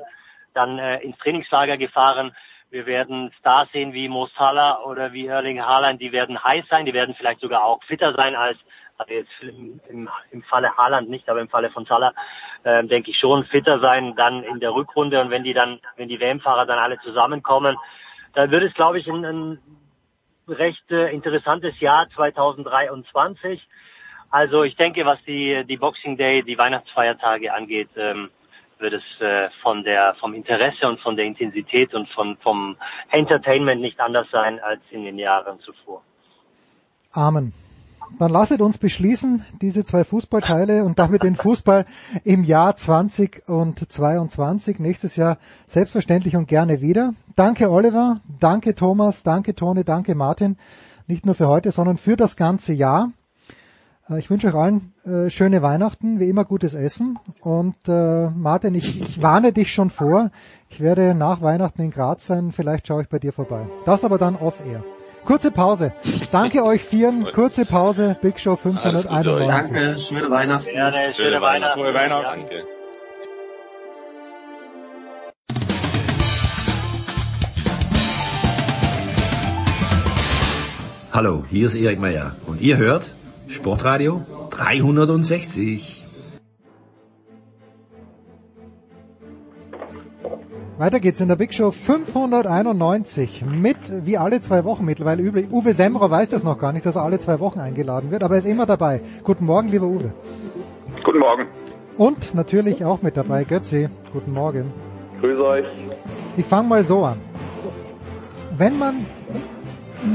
dann 0.53 0.77
äh, 0.77 0.99
ins 0.99 1.17
Trainingslager 1.17 1.77
gefahren. 1.77 2.35
Wir 2.69 2.85
werden 2.85 3.31
Stars 3.39 3.69
sehen 3.71 3.93
wie 3.93 4.09
Mo 4.09 4.27
Salah 4.37 4.83
oder 4.83 5.13
wie 5.13 5.27
Erling 5.27 5.61
Haaland, 5.61 6.01
die 6.01 6.11
werden 6.11 6.41
heiß 6.43 6.65
sein, 6.69 6.85
die 6.85 6.93
werden 6.93 7.15
vielleicht 7.15 7.41
sogar 7.41 7.63
auch 7.63 7.83
fitter 7.83 8.13
sein 8.13 8.35
als 8.35 8.57
also 8.97 9.13
jetzt 9.13 9.31
im, 9.41 9.79
im, 9.89 10.09
im 10.31 10.43
Falle 10.43 10.75
Haaland 10.75 11.09
nicht, 11.09 11.29
aber 11.29 11.41
im 11.41 11.49
Falle 11.49 11.69
von 11.69 11.85
Salah 11.85 12.13
äh, 12.63 12.83
denke 12.83 13.11
ich 13.11 13.19
schon 13.19 13.45
fitter 13.45 13.79
sein 13.79 14.15
dann 14.15 14.43
in 14.43 14.59
der 14.59 14.73
Rückrunde 14.73 15.21
und 15.21 15.29
wenn 15.29 15.43
die 15.43 15.53
dann, 15.53 15.79
wenn 15.95 16.09
die 16.09 16.19
WM-Fahrer 16.19 16.65
dann 16.65 16.79
alle 16.79 16.99
zusammenkommen, 16.99 17.77
dann 18.33 18.51
wird 18.51 18.63
es, 18.63 18.73
glaube 18.73 18.99
ich, 18.99 19.07
ein, 19.07 19.25
ein 19.25 19.59
recht 20.47 20.91
äh, 20.91 21.11
interessantes 21.11 21.79
Jahr 21.79 22.07
2023. 22.15 23.61
Also 24.29 24.63
ich 24.63 24.75
denke, 24.75 25.05
was 25.05 25.19
die, 25.25 25.63
die 25.65 25.77
Boxing 25.77 26.17
Day, 26.17 26.43
die 26.43 26.57
Weihnachtsfeiertage 26.57 27.53
angeht, 27.53 27.89
ähm, 27.95 28.29
wird 28.79 28.93
es 28.93 29.21
äh, 29.21 29.49
von 29.61 29.83
der 29.83 30.15
vom 30.15 30.33
Interesse 30.33 30.87
und 30.87 30.99
von 30.99 31.15
der 31.15 31.25
Intensität 31.25 31.93
und 31.93 32.09
von 32.09 32.37
vom 32.37 32.77
Entertainment 33.09 33.81
nicht 33.81 33.99
anders 33.99 34.27
sein 34.31 34.59
als 34.59 34.81
in 34.91 35.03
den 35.03 35.17
Jahren 35.17 35.59
zuvor. 35.61 36.03
Amen. 37.13 37.53
Dann 38.19 38.31
lasset 38.31 38.61
uns 38.61 38.77
beschließen, 38.77 39.43
diese 39.61 39.83
zwei 39.83 40.03
Fußballteile 40.03 40.83
und 40.83 40.99
damit 40.99 41.23
den 41.23 41.35
Fußball 41.35 41.85
im 42.23 42.43
Jahr 42.43 42.75
2022, 42.75 44.79
nächstes 44.79 45.15
Jahr 45.15 45.37
selbstverständlich 45.67 46.35
und 46.35 46.47
gerne 46.47 46.81
wieder. 46.81 47.13
Danke 47.35 47.71
Oliver, 47.71 48.21
danke 48.39 48.75
Thomas, 48.75 49.23
danke 49.23 49.55
Tone, 49.55 49.83
danke 49.83 50.15
Martin, 50.15 50.57
nicht 51.05 51.25
nur 51.25 51.35
für 51.35 51.47
heute, 51.47 51.71
sondern 51.71 51.97
für 51.97 52.15
das 52.15 52.35
ganze 52.35 52.73
Jahr. 52.73 53.11
Äh, 54.09 54.19
ich 54.19 54.29
wünsche 54.29 54.47
euch 54.47 54.55
allen 54.55 54.93
äh, 55.05 55.29
schöne 55.29 55.61
Weihnachten, 55.61 56.19
wie 56.19 56.29
immer 56.29 56.45
gutes 56.45 56.73
Essen. 56.73 57.19
Und 57.41 57.75
äh, 57.87 58.29
Martin, 58.29 58.75
ich, 58.75 59.01
ich 59.01 59.21
warne 59.21 59.53
dich 59.53 59.71
schon 59.71 59.89
vor, 59.89 60.31
ich 60.69 60.79
werde 60.79 61.13
nach 61.13 61.41
Weihnachten 61.41 61.81
in 61.81 61.91
Graz 61.91 62.25
sein, 62.25 62.51
vielleicht 62.51 62.87
schaue 62.87 63.03
ich 63.03 63.09
bei 63.09 63.19
dir 63.19 63.33
vorbei. 63.33 63.67
Das 63.85 64.03
aber 64.03 64.17
dann 64.17 64.35
off-air. 64.35 64.83
Kurze 65.28 65.51
Pause. 65.51 65.91
Danke 66.32 66.63
euch 66.63 66.82
vieren. 66.82 67.28
Kurze 67.34 67.65
Pause. 67.65 68.15
Big 68.21 68.39
Show 68.39 68.55
591. 68.55 69.45
Danke. 69.45 69.99
Schöne 69.99 70.32
Weihnachten. 70.32 70.69
Ja, 70.73 70.89
schöne, 70.89 71.13
schöne 71.13 71.41
Weihnachten. 71.41 71.78
Frohe 71.78 71.93
Weihnachten. 71.93 72.45
Danke. 72.47 72.63
Hallo, 81.11 81.43
hier 81.49 81.67
ist 81.67 81.75
Erik 81.75 81.99
Meyer 81.99 82.38
und 82.45 82.61
ihr 82.61 82.78
hört 82.78 83.13
Sportradio 83.49 84.25
360. 84.51 85.96
Weiter 90.78 90.99
geht's 90.99 91.19
in 91.19 91.28
der 91.28 91.38
Big 91.38 91.55
Show 91.55 91.71
591 91.71 93.43
mit, 93.43 93.78
wie 94.05 94.19
alle 94.19 94.41
zwei 94.41 94.63
Wochen 94.63 94.86
mittlerweile 94.86 95.23
üblich. 95.23 95.47
Uwe 95.49 95.73
Semmerer 95.73 96.11
weiß 96.11 96.30
das 96.30 96.43
noch 96.43 96.59
gar 96.59 96.71
nicht, 96.71 96.86
dass 96.86 96.95
er 96.95 97.01
alle 97.01 97.17
zwei 97.17 97.39
Wochen 97.39 97.59
eingeladen 97.59 98.11
wird, 98.11 98.21
aber 98.21 98.36
er 98.36 98.39
ist 98.39 98.45
immer 98.45 98.67
dabei. 98.67 99.01
Guten 99.23 99.45
Morgen, 99.45 99.69
lieber 99.69 99.88
Uwe. 99.88 100.11
Guten 101.03 101.17
Morgen. 101.17 101.47
Und 101.97 102.36
natürlich 102.36 102.86
auch 102.86 103.01
mit 103.01 103.17
dabei 103.17 103.43
Götzi. 103.43 103.89
Guten 104.13 104.34
Morgen. 104.34 104.71
Grüß 105.19 105.39
euch. 105.39 105.65
Ich 106.36 106.45
fange 106.45 106.67
mal 106.69 106.84
so 106.84 107.03
an. 107.03 107.21
Wenn 108.55 108.78
man 108.78 109.07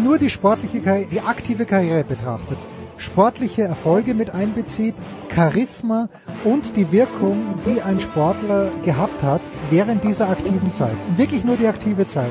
nur 0.04 0.18
die 0.18 0.30
sportliche, 0.30 0.80
Karriere, 0.80 1.08
die 1.10 1.22
aktive 1.22 1.66
Karriere 1.66 2.04
betrachtet, 2.04 2.58
sportliche 3.02 3.62
Erfolge 3.62 4.14
mit 4.14 4.32
einbezieht, 4.34 4.94
Charisma 5.34 6.08
und 6.44 6.76
die 6.76 6.92
Wirkung, 6.92 7.54
die 7.66 7.82
ein 7.82 7.98
Sportler 8.00 8.70
gehabt 8.84 9.22
hat 9.22 9.42
während 9.70 10.04
dieser 10.04 10.30
aktiven 10.30 10.72
Zeit, 10.72 10.94
wirklich 11.16 11.44
nur 11.44 11.56
die 11.56 11.66
aktive 11.66 12.06
Zeit, 12.06 12.30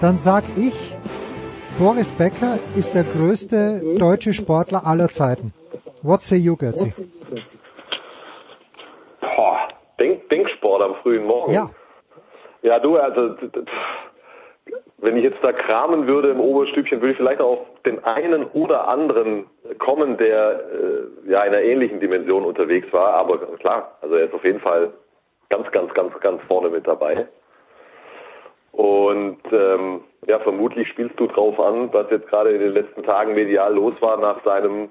dann 0.00 0.16
sag 0.16 0.44
ich, 0.56 0.74
Boris 1.78 2.12
Becker 2.12 2.58
ist 2.76 2.94
der 2.94 3.04
größte 3.04 3.96
deutsche 3.98 4.32
Sportler 4.32 4.86
aller 4.86 5.08
Zeiten. 5.08 5.52
What 6.02 6.22
say 6.22 6.36
you, 6.36 6.56
Götzi? 6.56 6.92
Boah, 9.20 9.68
Denk, 9.98 10.28
Denksport 10.28 10.82
am 10.82 10.94
frühen 11.02 11.24
Morgen. 11.24 11.52
Ja. 11.52 11.70
Ja, 12.62 12.78
du, 12.80 12.96
also 12.96 13.34
wenn 14.98 15.16
ich 15.16 15.24
jetzt 15.24 15.42
da 15.42 15.52
kramen 15.52 16.06
würde 16.06 16.30
im 16.30 16.40
Oberstübchen, 16.40 17.00
würde 17.00 17.12
ich 17.12 17.16
vielleicht 17.16 17.40
auf 17.40 17.60
den 17.86 18.02
einen 18.04 18.44
oder 18.46 18.88
anderen 18.88 19.46
kommen, 19.78 20.16
der 20.16 20.60
äh, 20.60 21.30
ja 21.30 21.42
in 21.44 21.54
einer 21.54 21.62
ähnlichen 21.62 22.00
Dimension 22.00 22.44
unterwegs 22.44 22.92
war. 22.92 23.14
Aber 23.14 23.38
klar, 23.58 23.96
also 24.00 24.16
er 24.16 24.26
ist 24.26 24.34
auf 24.34 24.44
jeden 24.44 24.60
Fall 24.60 24.92
ganz, 25.50 25.70
ganz, 25.70 25.94
ganz, 25.94 26.18
ganz 26.20 26.42
vorne 26.48 26.68
mit 26.70 26.86
dabei. 26.86 27.28
Und 28.72 29.40
ähm, 29.52 30.00
ja, 30.26 30.40
vermutlich 30.40 30.88
spielst 30.88 31.18
du 31.18 31.26
drauf 31.26 31.58
an, 31.60 31.92
was 31.92 32.10
jetzt 32.10 32.28
gerade 32.28 32.50
in 32.50 32.60
den 32.60 32.72
letzten 32.72 33.02
Tagen 33.02 33.34
medial 33.34 33.74
los 33.74 33.94
war 34.00 34.16
nach 34.18 34.42
seinem 34.44 34.90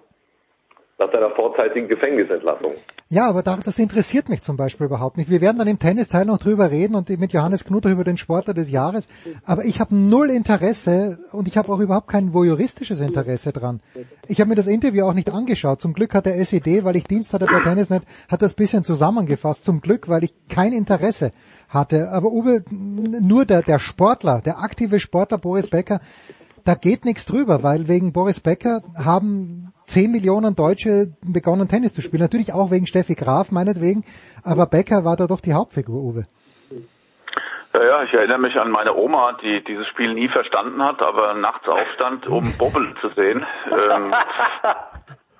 nach 0.99 1.11
seiner 1.11 1.29
vorzeitigen 1.35 1.87
Gefängnisentlassung. 1.87 2.73
Ja, 3.09 3.29
aber 3.29 3.43
da- 3.43 3.59
das 3.63 3.77
interessiert 3.77 4.29
mich 4.29 4.41
zum 4.41 4.57
Beispiel 4.57 4.87
überhaupt 4.87 5.17
nicht. 5.17 5.29
Wir 5.29 5.41
werden 5.41 5.59
dann 5.59 5.67
im 5.67 5.77
Tennisteil 5.77 6.25
noch 6.25 6.39
drüber 6.39 6.71
reden 6.71 6.95
und 6.95 7.09
mit 7.19 7.33
Johannes 7.33 7.63
Knutter 7.65 7.91
über 7.91 8.03
den 8.03 8.17
Sportler 8.17 8.55
des 8.55 8.71
Jahres. 8.71 9.07
Aber 9.45 9.63
ich 9.63 9.79
habe 9.79 9.95
null 9.95 10.31
Interesse 10.31 11.19
und 11.33 11.47
ich 11.47 11.55
habe 11.55 11.71
auch 11.71 11.79
überhaupt 11.79 12.07
kein 12.07 12.33
voyeuristisches 12.33 12.99
Interesse 12.99 13.53
dran. 13.53 13.79
Ich 14.27 14.39
habe 14.41 14.49
mir 14.49 14.55
das 14.55 14.65
Interview 14.65 15.05
auch 15.05 15.13
nicht 15.13 15.31
angeschaut. 15.31 15.81
Zum 15.81 15.93
Glück 15.93 16.15
hat 16.15 16.25
der 16.25 16.35
SED, 16.39 16.83
weil 16.83 16.95
ich 16.95 17.03
Dienst 17.03 17.31
hatte 17.31 17.45
bei 17.45 17.59
Tennisnet, 17.59 18.03
hat 18.27 18.41
das 18.41 18.55
bisschen 18.55 18.83
zusammengefasst. 18.83 19.65
Zum 19.65 19.81
Glück, 19.81 20.09
weil 20.09 20.23
ich 20.23 20.33
kein 20.49 20.73
Interesse 20.73 21.31
hatte. 21.69 22.09
Aber 22.11 22.31
Uwe, 22.31 22.63
nur 22.71 23.45
der, 23.45 23.61
der 23.61 23.77
Sportler, 23.77 24.41
der 24.41 24.59
aktive 24.63 24.99
Sportler 24.99 25.37
Boris 25.37 25.69
Becker, 25.69 25.99
da 26.63 26.73
geht 26.73 27.05
nichts 27.05 27.25
drüber, 27.27 27.61
weil 27.61 27.87
wegen 27.87 28.11
Boris 28.13 28.39
Becker 28.39 28.81
haben 28.95 29.71
10 29.87 30.11
Millionen 30.11 30.55
Deutsche 30.55 31.13
begonnen 31.25 31.67
Tennis 31.67 31.93
zu 31.93 32.01
spielen. 32.01 32.21
Natürlich 32.21 32.53
auch 32.53 32.71
wegen 32.71 32.85
Steffi 32.87 33.15
Graf 33.15 33.51
meinetwegen, 33.51 34.03
aber 34.43 34.65
Becker 34.65 35.05
war 35.05 35.15
da 35.15 35.27
doch 35.27 35.41
die 35.41 35.53
Hauptfigur, 35.53 36.01
Uwe. 36.01 36.25
Ja, 37.73 37.83
ja, 37.83 38.03
ich 38.03 38.13
erinnere 38.13 38.39
mich 38.39 38.55
an 38.55 38.71
meine 38.71 38.95
Oma, 38.95 39.37
die 39.41 39.63
dieses 39.63 39.87
Spiel 39.87 40.13
nie 40.13 40.29
verstanden 40.29 40.83
hat, 40.83 41.01
aber 41.01 41.33
nachts 41.35 41.67
aufstand, 41.67 42.27
um 42.27 42.51
Bobbel 42.57 42.95
zu 43.01 43.09
sehen. 43.09 43.45
Ähm, 43.71 44.13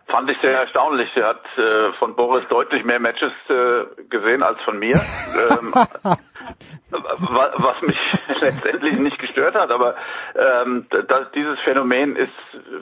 fand 0.07 0.29
ich 0.29 0.37
sehr 0.41 0.59
erstaunlich. 0.59 1.09
Sie 1.15 1.23
hat 1.23 1.41
äh, 1.57 1.93
von 1.99 2.15
Boris 2.15 2.47
deutlich 2.49 2.83
mehr 2.83 2.99
Matches 2.99 3.31
äh, 3.49 3.85
gesehen 4.09 4.43
als 4.43 4.61
von 4.61 4.79
mir. 4.79 5.05
Ähm, 5.37 5.73
wa- 6.89 7.51
was 7.57 7.81
mich 7.81 7.97
letztendlich 8.41 8.97
nicht 8.97 9.19
gestört 9.19 9.55
hat, 9.55 9.71
aber 9.71 9.95
ähm, 10.35 10.85
das, 10.89 11.31
dieses 11.33 11.59
Phänomen 11.61 12.15
ist 12.15 12.31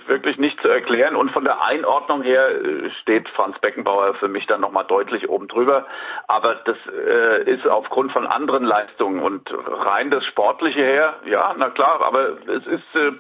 wirklich 0.07 0.37
nicht 0.37 0.59
zu 0.61 0.67
erklären 0.69 1.15
und 1.15 1.31
von 1.31 1.43
der 1.43 1.63
Einordnung 1.63 2.21
her 2.21 2.49
äh, 2.49 2.89
steht 3.01 3.27
Franz 3.29 3.57
Beckenbauer 3.59 4.13
für 4.15 4.27
mich 4.27 4.45
dann 4.47 4.61
nochmal 4.61 4.85
deutlich 4.85 5.27
oben 5.29 5.47
drüber, 5.47 5.85
aber 6.27 6.55
das 6.65 6.77
äh, 6.87 7.43
ist 7.51 7.67
aufgrund 7.67 8.11
von 8.11 8.27
anderen 8.27 8.63
Leistungen 8.63 9.19
und 9.21 9.49
rein 9.67 10.11
das 10.11 10.23
Sportliche 10.25 10.83
her, 10.83 11.15
ja, 11.25 11.53
na 11.57 11.69
klar, 11.69 12.01
aber 12.01 12.37
es 12.47 12.65
ist 12.67 12.95
äh, 12.95 13.11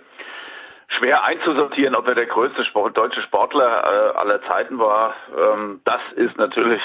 schwer 0.87 1.23
einzusortieren, 1.23 1.95
ob 1.95 2.07
er 2.07 2.15
der 2.15 2.25
größte 2.27 2.63
Sport, 2.65 2.97
deutsche 2.97 3.21
Sportler 3.21 3.65
äh, 3.65 4.17
aller 4.17 4.41
Zeiten 4.43 4.79
war. 4.79 5.15
Ähm, 5.35 5.81
das 5.83 6.01
ist 6.15 6.37
natürlich 6.37 6.81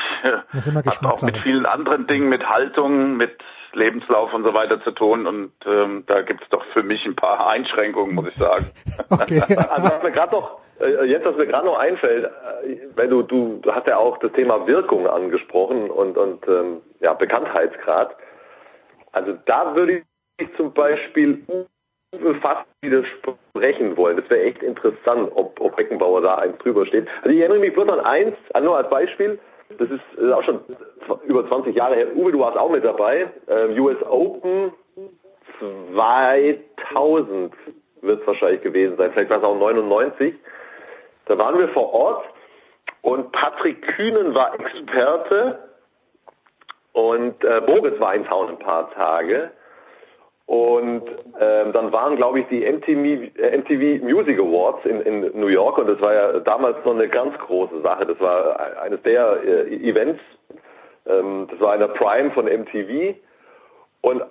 Das 0.52 0.66
ist 0.66 0.74
hat 1.02 1.04
auch 1.04 1.22
mit 1.22 1.36
vielen 1.38 1.66
anderen 1.66 2.06
Dingen, 2.06 2.28
mit 2.28 2.48
Haltung, 2.48 3.16
mit 3.16 3.36
Lebenslauf 3.72 4.32
und 4.34 4.44
so 4.44 4.54
weiter 4.54 4.82
zu 4.82 4.90
tun. 4.92 5.26
Und 5.26 5.52
ähm, 5.66 6.04
da 6.06 6.22
gibt 6.22 6.42
es 6.42 6.48
doch 6.48 6.64
für 6.72 6.82
mich 6.82 7.04
ein 7.06 7.16
paar 7.16 7.46
Einschränkungen, 7.48 8.14
muss 8.14 8.28
ich 8.28 8.36
sagen. 8.36 8.66
Okay. 9.10 9.42
Also 9.70 9.90
was 9.90 10.02
mir 10.02 10.12
gerade 10.12 10.32
noch, 10.32 10.60
äh, 10.80 11.04
jetzt 11.04 11.24
was 11.24 11.36
mir 11.36 11.46
gerade 11.46 11.66
noch 11.66 11.78
einfällt, 11.78 12.24
äh, 12.24 12.78
weil 12.96 13.08
du, 13.08 13.22
du, 13.22 13.60
du 13.62 13.72
hast 13.72 13.86
ja 13.86 13.96
auch 13.96 14.18
das 14.18 14.32
Thema 14.32 14.66
Wirkung 14.66 15.06
angesprochen 15.06 15.90
und, 15.90 16.16
und 16.16 16.46
ähm, 16.48 16.80
ja, 17.00 17.12
Bekanntheitsgrad. 17.14 18.16
Also 19.12 19.36
da 19.46 19.74
würde 19.74 20.02
ich 20.38 20.56
zum 20.56 20.72
Beispiel 20.72 21.44
Uwe 22.12 22.34
fast 22.36 22.66
widersprechen 22.82 23.96
wollen. 23.96 24.16
Das 24.16 24.28
wäre 24.30 24.42
echt 24.42 24.62
interessant, 24.62 25.30
ob, 25.34 25.60
ob 25.60 25.76
Beckenbauer 25.76 26.22
da 26.22 26.36
eins 26.36 26.58
drüber 26.58 26.84
steht. 26.86 27.06
Also 27.18 27.30
ich 27.30 27.38
erinnere 27.38 27.60
mich 27.60 27.72
bloß 27.72 27.88
an 27.88 28.00
eins, 28.00 28.36
nur 28.60 28.76
als 28.76 28.90
Beispiel. 28.90 29.38
Das 29.78 29.88
ist 29.88 30.00
äh, 30.20 30.32
auch 30.32 30.42
schon 30.42 30.60
über 31.24 31.46
20 31.46 31.76
Jahre 31.76 31.94
her. 31.94 32.16
Uwe, 32.16 32.32
du 32.32 32.40
warst 32.40 32.58
auch 32.58 32.70
mit 32.70 32.84
dabei. 32.84 33.30
Ähm, 33.48 33.80
US 33.80 34.02
Open 34.02 34.72
2000 35.60 37.54
wird 38.02 38.20
es 38.20 38.26
wahrscheinlich 38.26 38.62
gewesen 38.62 38.96
sein. 38.96 39.12
Vielleicht 39.12 39.30
war 39.30 39.38
es 39.38 39.44
auch 39.44 39.56
99. 39.56 40.34
Da 41.26 41.38
waren 41.38 41.58
wir 41.58 41.68
vor 41.68 41.92
Ort 41.92 42.24
und 43.02 43.30
Patrick 43.32 43.82
Kühnen 43.82 44.34
war 44.34 44.54
Experte 44.58 45.58
und 46.92 47.44
äh, 47.44 47.60
Boris 47.60 47.98
war 48.00 48.14
in 48.14 48.24
Town 48.24 48.48
ein 48.48 48.58
paar 48.58 48.90
Tage. 48.92 49.52
Und 50.50 51.04
ähm, 51.38 51.72
dann 51.72 51.92
waren, 51.92 52.16
glaube 52.16 52.40
ich, 52.40 52.48
die 52.48 52.68
MTV, 52.68 53.38
äh, 53.38 53.56
MTV 53.56 54.04
Music 54.04 54.36
Awards 54.36 54.84
in, 54.84 55.00
in 55.02 55.40
New 55.40 55.46
York 55.46 55.78
und 55.78 55.86
das 55.86 56.00
war 56.00 56.12
ja 56.12 56.40
damals 56.40 56.84
noch 56.84 56.92
eine 56.92 57.06
ganz 57.06 57.38
große 57.38 57.80
Sache. 57.82 58.04
Das 58.04 58.18
war 58.18 58.58
eines 58.82 59.00
der 59.02 59.44
äh, 59.44 59.88
Events. 59.88 60.20
Ähm, 61.06 61.46
das 61.48 61.60
war 61.60 61.70
einer 61.70 61.86
Prime 61.86 62.32
von 62.32 62.46
MTV. 62.46 63.14
Und 64.00 64.24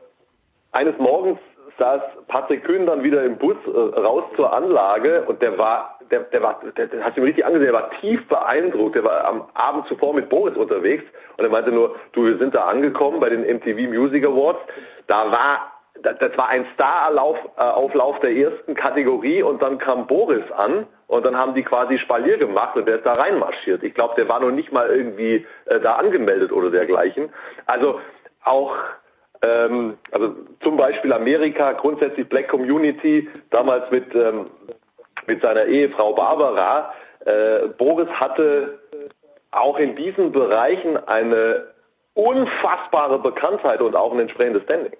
eines 0.74 0.98
Morgens 0.98 1.40
saß 1.78 2.02
Patrick 2.28 2.66
Kühn 2.66 2.86
dann 2.86 3.02
wieder 3.02 3.24
im 3.24 3.38
Bus 3.38 3.56
äh, 3.66 3.70
raus 3.70 4.26
zur 4.36 4.52
Anlage 4.52 5.24
und 5.26 5.42
der 5.42 5.58
war, 5.58 6.00
der, 6.12 6.24
der 6.24 6.44
war, 6.44 6.60
der, 6.76 6.88
der 6.88 7.02
hat 7.02 7.16
sich 7.16 7.24
richtig 7.24 7.46
angesehen, 7.46 7.72
der 7.72 7.82
war 7.82 7.92
tief 8.02 8.28
beeindruckt. 8.28 8.96
Der 8.96 9.06
war 9.06 9.24
am 9.24 9.46
Abend 9.54 9.88
zuvor 9.88 10.14
mit 10.14 10.28
Boris 10.28 10.58
unterwegs 10.58 11.06
und 11.38 11.46
er 11.46 11.50
meinte 11.50 11.72
nur, 11.72 11.96
du, 12.12 12.26
wir 12.26 12.38
sind 12.40 12.54
da 12.54 12.66
angekommen 12.66 13.22
bei 13.22 13.30
den 13.30 13.44
MTV 13.44 13.90
Music 13.90 14.26
Awards. 14.26 14.60
Da 15.08 15.32
war 15.32 15.79
das 16.04 16.38
war 16.38 16.50
ein 16.50 16.66
Starauflauf 16.74 18.18
äh, 18.18 18.22
der 18.22 18.32
ersten 18.32 18.76
Kategorie 18.76 19.44
und 19.44 19.62
dann 19.62 19.78
kam 19.78 20.08
Boris 20.08 20.50
an 20.52 20.88
und 21.08 21.26
dann 21.26 21.36
haben 21.38 21.54
die 21.54 21.64
quasi 21.64 21.98
Spalier 21.98 22.38
gemacht 22.38 22.76
und 22.76 22.88
der 22.88 22.98
ist 22.98 23.06
da 23.06 23.14
reinmarschiert. 23.14 23.84
Ich 23.84 23.94
glaube, 23.94 24.16
der 24.16 24.30
war 24.30 24.40
noch 24.40 24.52
nicht 24.52 24.72
mal 24.72 24.90
irgendwie 24.90 25.46
äh, 25.66 25.80
da 25.80 25.96
angemeldet 25.96 26.52
oder 26.52 26.70
dergleichen. 26.70 27.30
Also 27.66 28.00
auch 28.44 28.76
ähm, 29.42 29.98
also 30.12 30.36
zum 30.62 30.78
Beispiel 30.78 31.14
Amerika, 31.14 31.74
grundsätzlich 31.74 32.28
Black 32.30 32.50
Community, 32.50 33.28
damals 33.50 33.90
mit 33.92 34.14
ähm, 34.16 34.48
mit 35.28 35.42
seiner 35.42 35.66
Ehefrau 35.66 36.14
Barbara. 36.14 36.94
Äh, 37.26 37.68
Boris 37.78 38.10
hatte 38.10 38.80
auch 39.52 39.78
in 39.78 39.96
diesen 39.96 40.32
Bereichen 40.32 40.98
eine 41.08 41.68
unfassbare 42.14 43.20
Bekanntheit 43.20 43.82
und 43.82 43.96
auch 43.96 44.12
ein 44.14 44.20
entsprechendes 44.20 44.64
Standing. 44.64 44.94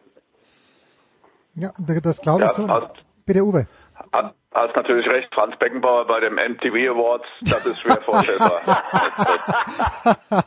Ja, 1.60 1.72
das 2.02 2.22
glaube 2.22 2.44
ich 2.46 2.50
Ja, 2.52 2.56
so. 2.56 2.68
hast- 2.68 3.04
Bitte 3.26 3.44
Uwe. 3.46 3.68
Ha- 4.14 4.34
Hast 4.52 4.76
natürlich 4.76 5.06
recht, 5.08 5.32
Franz 5.34 5.56
Beckenbauer 5.60 6.08
bei 6.08 6.20
dem 6.22 6.34
MTV 6.34 6.74
Awards, 6.92 7.26
das 7.42 7.64
ist 7.68 7.80
schwer 7.82 7.98
vorstellbar. 7.98 8.62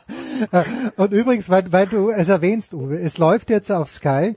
Und 0.96 1.12
übrigens, 1.12 1.48
weil, 1.48 1.70
weil 1.72 1.86
du 1.86 2.10
es 2.10 2.28
erwähnst, 2.28 2.74
Uwe, 2.74 2.96
es 2.98 3.16
läuft 3.18 3.48
jetzt 3.50 3.70
auf 3.70 3.88
Sky 3.88 4.34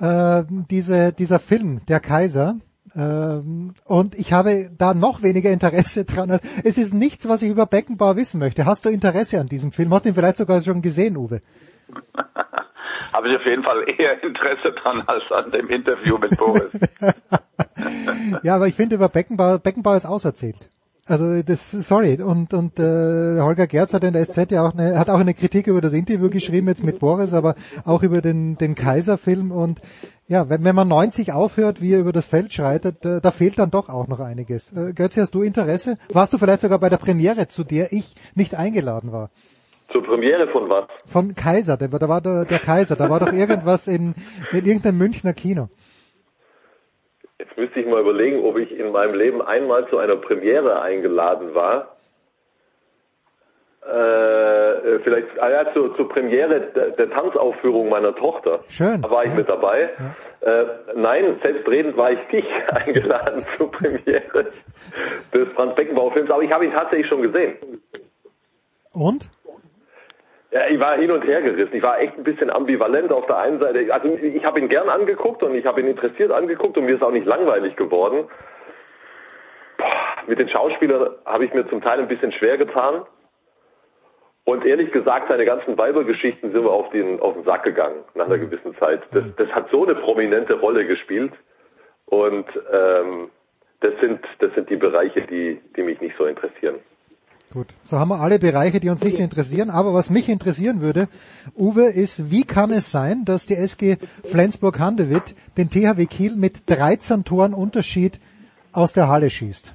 äh, 0.00 0.42
diese, 0.70 1.12
dieser 1.14 1.38
Film, 1.38 1.80
Der 1.88 2.00
Kaiser. 2.00 2.56
Ähm, 2.94 3.72
und 3.86 4.14
ich 4.16 4.32
habe 4.34 4.68
da 4.76 4.92
noch 4.94 5.22
weniger 5.22 5.50
Interesse 5.50 6.04
dran. 6.04 6.38
Es 6.62 6.76
ist 6.76 6.92
nichts, 6.92 7.26
was 7.28 7.40
ich 7.42 7.50
über 7.50 7.64
Beckenbauer 7.66 8.16
wissen 8.16 8.38
möchte. 8.38 8.66
Hast 8.66 8.84
du 8.84 8.90
Interesse 8.90 9.40
an 9.40 9.46
diesem 9.48 9.72
Film? 9.72 9.92
Hast 9.94 10.04
du 10.04 10.10
ihn 10.10 10.14
vielleicht 10.14 10.36
sogar 10.36 10.60
schon 10.60 10.82
gesehen, 10.82 11.16
Uwe? 11.16 11.40
Habe 13.12 13.28
ich 13.28 13.36
auf 13.36 13.44
jeden 13.44 13.62
Fall 13.62 13.84
eher 13.88 14.22
Interesse 14.22 14.72
dran 14.72 15.02
als 15.06 15.24
an 15.30 15.50
dem 15.50 15.68
Interview 15.68 16.18
mit 16.18 16.36
Boris. 16.36 16.70
Ja, 18.42 18.54
aber 18.56 18.66
ich 18.66 18.74
finde 18.74 18.96
über 18.96 19.08
Beckenbauer, 19.08 19.58
Beckenbauer 19.58 19.96
ist 19.96 20.06
auserzählt. 20.06 20.68
Also 21.06 21.42
das, 21.42 21.70
sorry. 21.70 22.20
Und 22.22 22.54
und 22.54 22.78
äh, 22.78 23.40
Holger 23.40 23.66
Gerz 23.66 23.92
hat 23.92 24.04
in 24.04 24.14
der 24.14 24.24
SZ 24.24 24.50
ja 24.50 24.66
auch 24.66 24.72
eine, 24.72 24.98
hat 24.98 25.10
auch 25.10 25.20
eine 25.20 25.34
Kritik 25.34 25.66
über 25.66 25.82
das 25.82 25.92
Interview 25.92 26.30
geschrieben 26.30 26.68
jetzt 26.68 26.82
mit 26.82 26.98
Boris, 26.98 27.34
aber 27.34 27.56
auch 27.84 28.02
über 28.02 28.22
den 28.22 28.56
den 28.56 28.74
Kaiser-Film. 28.74 29.50
Und 29.50 29.80
ja, 30.28 30.48
wenn, 30.48 30.64
wenn 30.64 30.74
man 30.74 30.88
90 30.88 31.32
aufhört, 31.32 31.82
wie 31.82 31.92
er 31.92 32.00
über 32.00 32.12
das 32.12 32.24
Feld 32.24 32.54
schreitet, 32.54 33.04
äh, 33.04 33.20
da 33.20 33.30
fehlt 33.30 33.58
dann 33.58 33.70
doch 33.70 33.90
auch 33.90 34.08
noch 34.08 34.20
einiges. 34.20 34.72
Äh, 34.72 34.94
Götzi, 34.94 35.20
hast 35.20 35.34
du 35.34 35.42
Interesse? 35.42 35.98
Warst 36.10 36.32
du 36.32 36.38
vielleicht 36.38 36.62
sogar 36.62 36.78
bei 36.78 36.88
der 36.88 36.96
Premiere, 36.96 37.48
zu 37.48 37.64
der 37.64 37.92
ich 37.92 38.14
nicht 38.34 38.54
eingeladen 38.54 39.12
war? 39.12 39.30
Zur 39.92 40.02
Premiere 40.02 40.48
von 40.48 40.68
was? 40.68 40.86
Von 41.06 41.34
Kaiser, 41.34 41.76
da 41.76 42.08
war 42.08 42.20
der, 42.20 42.44
der 42.44 42.58
Kaiser, 42.58 42.96
da 42.96 43.08
war 43.10 43.20
doch 43.20 43.32
irgendwas 43.32 43.86
in, 43.86 44.14
in 44.52 44.66
irgendeinem 44.66 44.98
Münchner 44.98 45.32
Kino. 45.32 45.68
Jetzt 47.38 47.56
müsste 47.56 47.80
ich 47.80 47.86
mal 47.86 48.00
überlegen, 48.00 48.44
ob 48.44 48.56
ich 48.58 48.70
in 48.72 48.92
meinem 48.92 49.14
Leben 49.14 49.42
einmal 49.42 49.88
zu 49.88 49.98
einer 49.98 50.16
Premiere 50.16 50.80
eingeladen 50.80 51.54
war. 51.54 51.96
Äh, 53.82 55.00
vielleicht 55.00 55.38
ah 55.40 55.50
ja, 55.50 55.72
zur, 55.74 55.94
zur 55.96 56.08
Premiere 56.08 56.72
der, 56.74 56.90
der 56.92 57.10
Tanzaufführung 57.10 57.90
meiner 57.90 58.14
Tochter. 58.14 58.60
Schön. 58.68 59.02
Da 59.02 59.10
war 59.10 59.26
ich 59.26 59.34
mit 59.34 59.46
dabei. 59.46 59.90
Äh, 60.40 60.64
nein, 60.94 61.38
selbstredend 61.42 61.96
war 61.96 62.12
ich 62.12 62.18
nicht 62.32 62.48
eingeladen 62.70 63.44
zur 63.58 63.70
Premiere 63.70 64.52
des 65.34 65.48
Franz 65.54 65.74
Beckenbauer 65.74 66.12
Films, 66.12 66.30
aber 66.30 66.42
ich 66.42 66.50
habe 66.50 66.64
ihn 66.64 66.72
tatsächlich 66.72 67.08
schon 67.08 67.22
gesehen. 67.22 67.56
Und? 68.94 69.28
Ja, 70.54 70.68
ich 70.68 70.78
war 70.78 70.96
hin 70.96 71.10
und 71.10 71.26
her 71.26 71.42
gerissen. 71.42 71.74
Ich 71.74 71.82
war 71.82 71.98
echt 71.98 72.16
ein 72.16 72.22
bisschen 72.22 72.48
ambivalent 72.48 73.10
auf 73.10 73.26
der 73.26 73.38
einen 73.38 73.58
Seite. 73.58 73.92
Also 73.92 74.08
ich 74.08 74.44
habe 74.44 74.60
ihn 74.60 74.68
gern 74.68 74.88
angeguckt 74.88 75.42
und 75.42 75.52
ich 75.56 75.66
habe 75.66 75.80
ihn 75.80 75.88
interessiert 75.88 76.30
angeguckt 76.30 76.78
und 76.78 76.84
mir 76.84 76.94
ist 76.94 77.02
auch 77.02 77.10
nicht 77.10 77.26
langweilig 77.26 77.74
geworden. 77.74 78.28
Boah, 79.76 80.22
mit 80.28 80.38
den 80.38 80.48
Schauspielern 80.48 81.16
habe 81.24 81.44
ich 81.44 81.52
mir 81.52 81.68
zum 81.68 81.82
Teil 81.82 81.98
ein 81.98 82.06
bisschen 82.06 82.30
schwer 82.30 82.56
getan. 82.56 83.02
Und 84.44 84.64
ehrlich 84.64 84.92
gesagt, 84.92 85.26
seine 85.26 85.44
ganzen 85.44 85.76
Weibergeschichten 85.76 86.52
sind 86.52 86.62
wir 86.62 86.70
auf 86.70 86.88
den, 86.90 87.18
auf 87.18 87.34
den 87.34 87.42
Sack 87.42 87.64
gegangen 87.64 88.04
nach 88.14 88.26
einer 88.26 88.38
gewissen 88.38 88.76
Zeit. 88.76 89.02
Das, 89.10 89.24
das 89.36 89.48
hat 89.48 89.70
so 89.70 89.84
eine 89.84 89.96
prominente 89.96 90.54
Rolle 90.54 90.86
gespielt. 90.86 91.32
Und 92.06 92.46
ähm, 92.72 93.28
das 93.80 93.94
sind 94.00 94.20
das 94.38 94.54
sind 94.54 94.70
die 94.70 94.76
Bereiche, 94.76 95.22
die, 95.22 95.60
die 95.74 95.82
mich 95.82 96.00
nicht 96.00 96.16
so 96.16 96.26
interessieren. 96.26 96.76
Gut, 97.52 97.68
so 97.84 97.98
haben 97.98 98.08
wir 98.08 98.20
alle 98.20 98.40
Bereiche, 98.40 98.80
die 98.80 98.88
uns 98.88 99.04
nicht 99.04 99.20
interessieren. 99.20 99.70
Aber 99.70 99.94
was 99.94 100.10
mich 100.10 100.28
interessieren 100.28 100.80
würde, 100.80 101.06
Uwe, 101.56 101.84
ist, 101.84 102.30
wie 102.30 102.44
kann 102.44 102.72
es 102.72 102.90
sein, 102.90 103.24
dass 103.24 103.46
die 103.46 103.54
SG 103.54 103.96
Flensburg-Handewitt 104.24 105.36
den 105.56 105.70
THW 105.70 106.06
Kiel 106.06 106.34
mit 106.36 106.68
13 106.68 107.24
Toren 107.24 107.54
Unterschied 107.54 108.18
aus 108.72 108.92
der 108.92 109.08
Halle 109.08 109.30
schießt? 109.30 109.72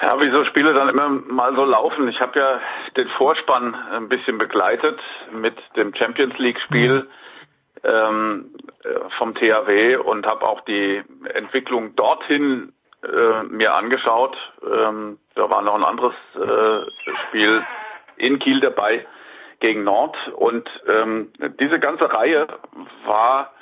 Ja, 0.00 0.20
wie 0.20 0.30
so 0.30 0.44
Spiele 0.44 0.74
dann 0.74 0.88
immer 0.88 1.08
mal 1.08 1.54
so 1.54 1.64
laufen. 1.64 2.08
Ich 2.08 2.20
habe 2.20 2.38
ja 2.38 2.60
den 2.96 3.08
Vorspann 3.16 3.74
ein 3.74 4.08
bisschen 4.08 4.38
begleitet 4.38 4.98
mit 5.32 5.54
dem 5.76 5.94
Champions 5.94 6.36
League 6.38 6.60
Spiel 6.60 7.06
ähm, 7.82 8.54
äh, 8.82 8.88
vom 9.18 9.34
THW 9.34 9.96
und 9.96 10.26
habe 10.26 10.46
auch 10.46 10.60
die 10.62 11.02
Entwicklung 11.34 11.96
dorthin 11.96 12.72
äh, 13.04 13.42
mir 13.44 13.74
angeschaut. 13.74 14.36
Ähm, 14.62 15.18
da 15.34 15.48
war 15.50 15.62
noch 15.62 15.74
ein 15.74 15.84
anderes 15.84 16.14
äh, 16.34 16.90
Spiel 17.28 17.64
in 18.16 18.38
Kiel 18.38 18.60
dabei 18.60 19.06
gegen 19.60 19.84
Nord. 19.84 20.16
Und 20.34 20.68
ähm, 20.86 21.32
diese 21.60 21.78
ganze 21.78 22.12
Reihe 22.12 22.46
war 23.06 23.52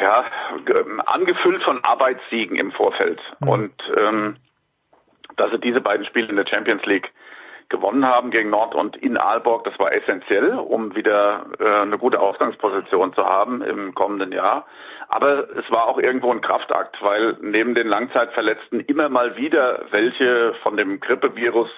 ja 0.00 0.24
angefüllt 1.06 1.62
von 1.62 1.84
Arbeitssiegen 1.84 2.56
im 2.56 2.72
Vorfeld. 2.72 3.20
Und 3.40 3.74
ähm, 3.96 4.36
dass 5.36 5.50
sie 5.50 5.58
diese 5.58 5.80
beiden 5.80 6.04
Spiele 6.06 6.28
in 6.28 6.36
der 6.36 6.46
Champions 6.46 6.84
League 6.84 7.10
gewonnen 7.72 8.06
haben 8.06 8.30
gegen 8.30 8.50
Nord 8.50 8.76
und 8.76 8.96
in 8.96 9.16
Aalborg, 9.16 9.64
das 9.64 9.76
war 9.80 9.92
essentiell, 9.92 10.54
um 10.54 10.94
wieder 10.94 11.46
äh, 11.58 11.82
eine 11.82 11.98
gute 11.98 12.20
Ausgangsposition 12.20 13.12
zu 13.14 13.24
haben 13.24 13.62
im 13.62 13.94
kommenden 13.94 14.30
Jahr. 14.30 14.66
Aber 15.08 15.48
es 15.56 15.68
war 15.70 15.88
auch 15.88 15.98
irgendwo 15.98 16.30
ein 16.30 16.40
Kraftakt, 16.40 17.02
weil 17.02 17.36
neben 17.40 17.74
den 17.74 17.88
Langzeitverletzten 17.88 18.80
immer 18.80 19.08
mal 19.08 19.36
wieder 19.36 19.86
welche 19.90 20.54
von 20.62 20.76
dem 20.76 21.00
Grippevirus 21.00 21.70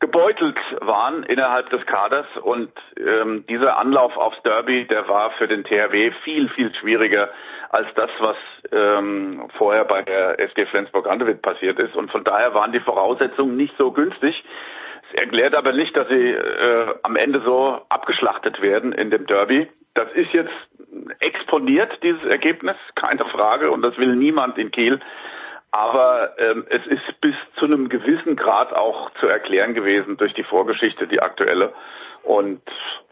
gebeutelt 0.00 0.58
waren 0.80 1.24
innerhalb 1.24 1.70
des 1.70 1.84
Kaders 1.86 2.26
und 2.42 2.70
ähm, 2.96 3.44
dieser 3.48 3.78
Anlauf 3.78 4.16
aufs 4.16 4.40
Derby, 4.42 4.86
der 4.86 5.08
war 5.08 5.32
für 5.32 5.48
den 5.48 5.64
THW 5.64 6.12
viel, 6.22 6.48
viel 6.50 6.72
schwieriger 6.76 7.30
als 7.70 7.88
das, 7.94 8.10
was 8.20 8.36
ähm, 8.70 9.48
vorher 9.58 9.84
bei 9.84 10.02
der 10.02 10.38
SG 10.38 10.66
Flensburg-Handewitt 10.66 11.42
passiert 11.42 11.80
ist. 11.80 11.96
Und 11.96 12.12
von 12.12 12.22
daher 12.22 12.54
waren 12.54 12.72
die 12.72 12.80
Voraussetzungen 12.80 13.56
nicht 13.56 13.74
so 13.76 13.90
günstig. 13.90 14.44
Erklärt 15.12 15.54
aber 15.54 15.72
nicht, 15.72 15.96
dass 15.96 16.08
sie 16.08 16.30
äh, 16.30 16.94
am 17.02 17.16
Ende 17.16 17.40
so 17.40 17.80
abgeschlachtet 17.88 18.60
werden 18.60 18.92
in 18.92 19.10
dem 19.10 19.26
Derby. 19.26 19.68
Das 19.94 20.10
ist 20.12 20.32
jetzt 20.32 20.52
exponiert, 21.20 21.98
dieses 22.02 22.24
Ergebnis, 22.24 22.76
keine 22.94 23.24
Frage, 23.26 23.70
und 23.70 23.82
das 23.82 23.96
will 23.98 24.14
niemand 24.16 24.58
in 24.58 24.70
Kiel. 24.70 25.00
Aber 25.70 26.34
ähm, 26.38 26.66
es 26.70 26.86
ist 26.86 27.20
bis 27.20 27.34
zu 27.56 27.66
einem 27.66 27.88
gewissen 27.88 28.36
Grad 28.36 28.72
auch 28.72 29.10
zu 29.20 29.26
erklären 29.26 29.74
gewesen 29.74 30.16
durch 30.16 30.32
die 30.34 30.44
Vorgeschichte, 30.44 31.06
die 31.06 31.20
aktuelle. 31.20 31.72
Und 32.22 32.62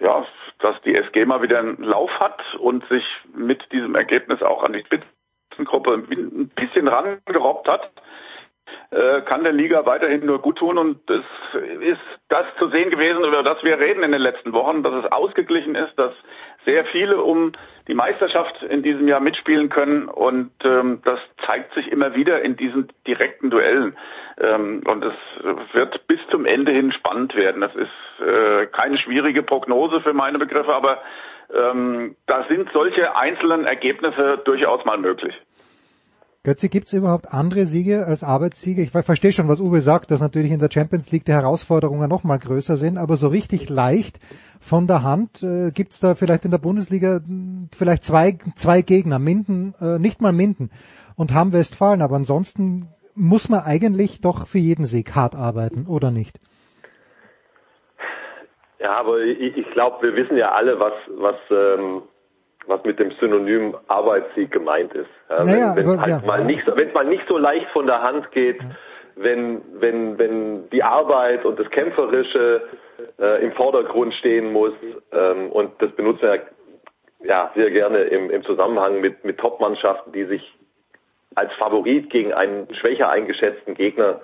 ja, 0.00 0.26
dass 0.60 0.80
die 0.82 0.94
SG 0.94 1.24
mal 1.26 1.42
wieder 1.42 1.58
einen 1.58 1.82
Lauf 1.82 2.10
hat 2.18 2.40
und 2.58 2.86
sich 2.88 3.04
mit 3.34 3.70
diesem 3.72 3.94
Ergebnis 3.94 4.42
auch 4.42 4.62
an 4.62 4.72
die 4.72 4.84
Spitzengruppe 4.84 5.94
ein 5.94 6.48
bisschen 6.54 6.88
rangerobbt 6.88 7.68
hat, 7.68 7.90
kann 9.26 9.42
der 9.42 9.52
Liga 9.52 9.84
weiterhin 9.84 10.24
nur 10.24 10.40
gut 10.40 10.58
tun 10.58 10.78
und 10.78 10.98
es 11.10 11.24
ist 11.80 12.00
das 12.28 12.46
zu 12.58 12.68
sehen 12.68 12.90
gewesen, 12.90 13.24
über 13.24 13.42
das 13.42 13.62
wir 13.62 13.78
reden 13.78 14.02
in 14.02 14.12
den 14.12 14.20
letzten 14.20 14.52
Wochen, 14.52 14.82
dass 14.82 15.04
es 15.04 15.12
ausgeglichen 15.12 15.74
ist, 15.74 15.98
dass 15.98 16.12
sehr 16.64 16.84
viele 16.86 17.22
um 17.22 17.52
die 17.88 17.94
Meisterschaft 17.94 18.62
in 18.62 18.82
diesem 18.82 19.06
Jahr 19.08 19.20
mitspielen 19.20 19.68
können 19.68 20.08
und 20.08 20.50
ähm, 20.64 21.00
das 21.04 21.20
zeigt 21.46 21.72
sich 21.74 21.90
immer 21.90 22.14
wieder 22.14 22.42
in 22.42 22.56
diesen 22.56 22.88
direkten 23.06 23.50
Duellen 23.50 23.96
ähm, 24.38 24.82
und 24.84 25.04
es 25.04 25.14
wird 25.72 26.06
bis 26.08 26.20
zum 26.30 26.44
Ende 26.44 26.72
hin 26.72 26.92
spannend 26.92 27.34
werden. 27.36 27.60
Das 27.60 27.74
ist 27.74 28.26
äh, 28.26 28.66
keine 28.66 28.98
schwierige 28.98 29.42
Prognose 29.42 30.00
für 30.00 30.12
meine 30.12 30.38
Begriffe, 30.38 30.74
aber 30.74 30.98
ähm, 31.54 32.16
da 32.26 32.44
sind 32.48 32.70
solche 32.72 33.16
einzelnen 33.16 33.64
Ergebnisse 33.64 34.38
durchaus 34.44 34.84
mal 34.84 34.98
möglich. 34.98 35.34
Götze, 36.46 36.68
gibt 36.68 36.86
es 36.86 36.92
überhaupt 36.92 37.34
andere 37.34 37.64
Siege 37.64 38.06
als 38.06 38.22
Arbeitssiege? 38.22 38.80
Ich 38.80 38.90
verstehe 38.90 39.32
schon, 39.32 39.48
was 39.48 39.60
Uwe 39.60 39.80
sagt, 39.80 40.12
dass 40.12 40.20
natürlich 40.20 40.52
in 40.52 40.60
der 40.60 40.70
Champions 40.72 41.10
League 41.10 41.24
die 41.24 41.32
Herausforderungen 41.32 42.08
noch 42.08 42.22
mal 42.22 42.38
größer 42.38 42.76
sind, 42.76 42.98
aber 42.98 43.16
so 43.16 43.26
richtig 43.26 43.68
leicht 43.68 44.20
von 44.60 44.86
der 44.86 45.02
Hand 45.02 45.42
äh, 45.42 45.72
gibt 45.72 45.90
es 45.90 45.98
da 45.98 46.14
vielleicht 46.14 46.44
in 46.44 46.52
der 46.52 46.58
Bundesliga 46.58 47.16
hm, 47.16 47.68
vielleicht 47.76 48.04
zwei, 48.04 48.38
zwei 48.54 48.82
Gegner, 48.82 49.18
Minden, 49.18 49.74
äh, 49.80 49.98
nicht 49.98 50.20
mal 50.20 50.30
Minden 50.30 50.70
und 51.16 51.34
Hamm 51.34 51.52
Westfalen, 51.52 52.00
aber 52.00 52.14
ansonsten 52.14 52.90
muss 53.16 53.48
man 53.48 53.64
eigentlich 53.64 54.20
doch 54.20 54.46
für 54.46 54.58
jeden 54.58 54.86
Sieg 54.86 55.16
hart 55.16 55.34
arbeiten, 55.34 55.86
oder 55.88 56.12
nicht? 56.12 56.38
Ja, 58.78 59.00
aber 59.00 59.18
ich, 59.18 59.56
ich 59.56 59.68
glaube, 59.72 60.00
wir 60.00 60.14
wissen 60.14 60.36
ja 60.36 60.52
alle, 60.52 60.78
was, 60.78 60.92
was 61.08 61.34
ähm, 61.50 62.02
was 62.66 62.82
mit 62.84 62.98
dem 62.98 63.10
Synonym 63.12 63.76
Arbeitssieg 63.88 64.50
gemeint 64.50 64.92
ist. 64.94 65.08
Ja, 65.28 65.44
naja, 65.44 65.76
wenn 65.76 65.88
es 65.88 65.98
halt 65.98 66.08
ja. 66.08 66.26
mal 66.26 66.44
nicht, 66.44 66.66
wenn 66.66 66.88
es 66.88 66.94
mal 66.94 67.04
nicht 67.04 67.26
so 67.28 67.38
leicht 67.38 67.70
von 67.70 67.86
der 67.86 68.02
Hand 68.02 68.30
geht, 68.32 68.60
ja. 68.60 68.68
wenn 69.16 69.62
wenn 69.80 70.18
wenn 70.18 70.64
die 70.70 70.82
Arbeit 70.82 71.44
und 71.44 71.58
das 71.58 71.70
Kämpferische 71.70 72.62
äh, 73.18 73.44
im 73.44 73.52
Vordergrund 73.52 74.14
stehen 74.14 74.52
muss 74.52 74.72
ähm, 75.12 75.50
und 75.50 75.70
das 75.80 75.90
benutzen 75.92 76.22
wir 76.22 76.40
ja 77.24 77.50
sehr 77.54 77.70
gerne 77.70 78.02
im, 78.02 78.30
im 78.30 78.42
Zusammenhang 78.44 79.00
mit 79.00 79.24
mit 79.24 79.38
Top-Mannschaften, 79.38 80.12
die 80.12 80.24
sich 80.24 80.56
als 81.34 81.52
Favorit 81.54 82.10
gegen 82.10 82.32
einen 82.32 82.72
schwächer 82.74 83.10
eingeschätzten 83.10 83.74
Gegner 83.74 84.20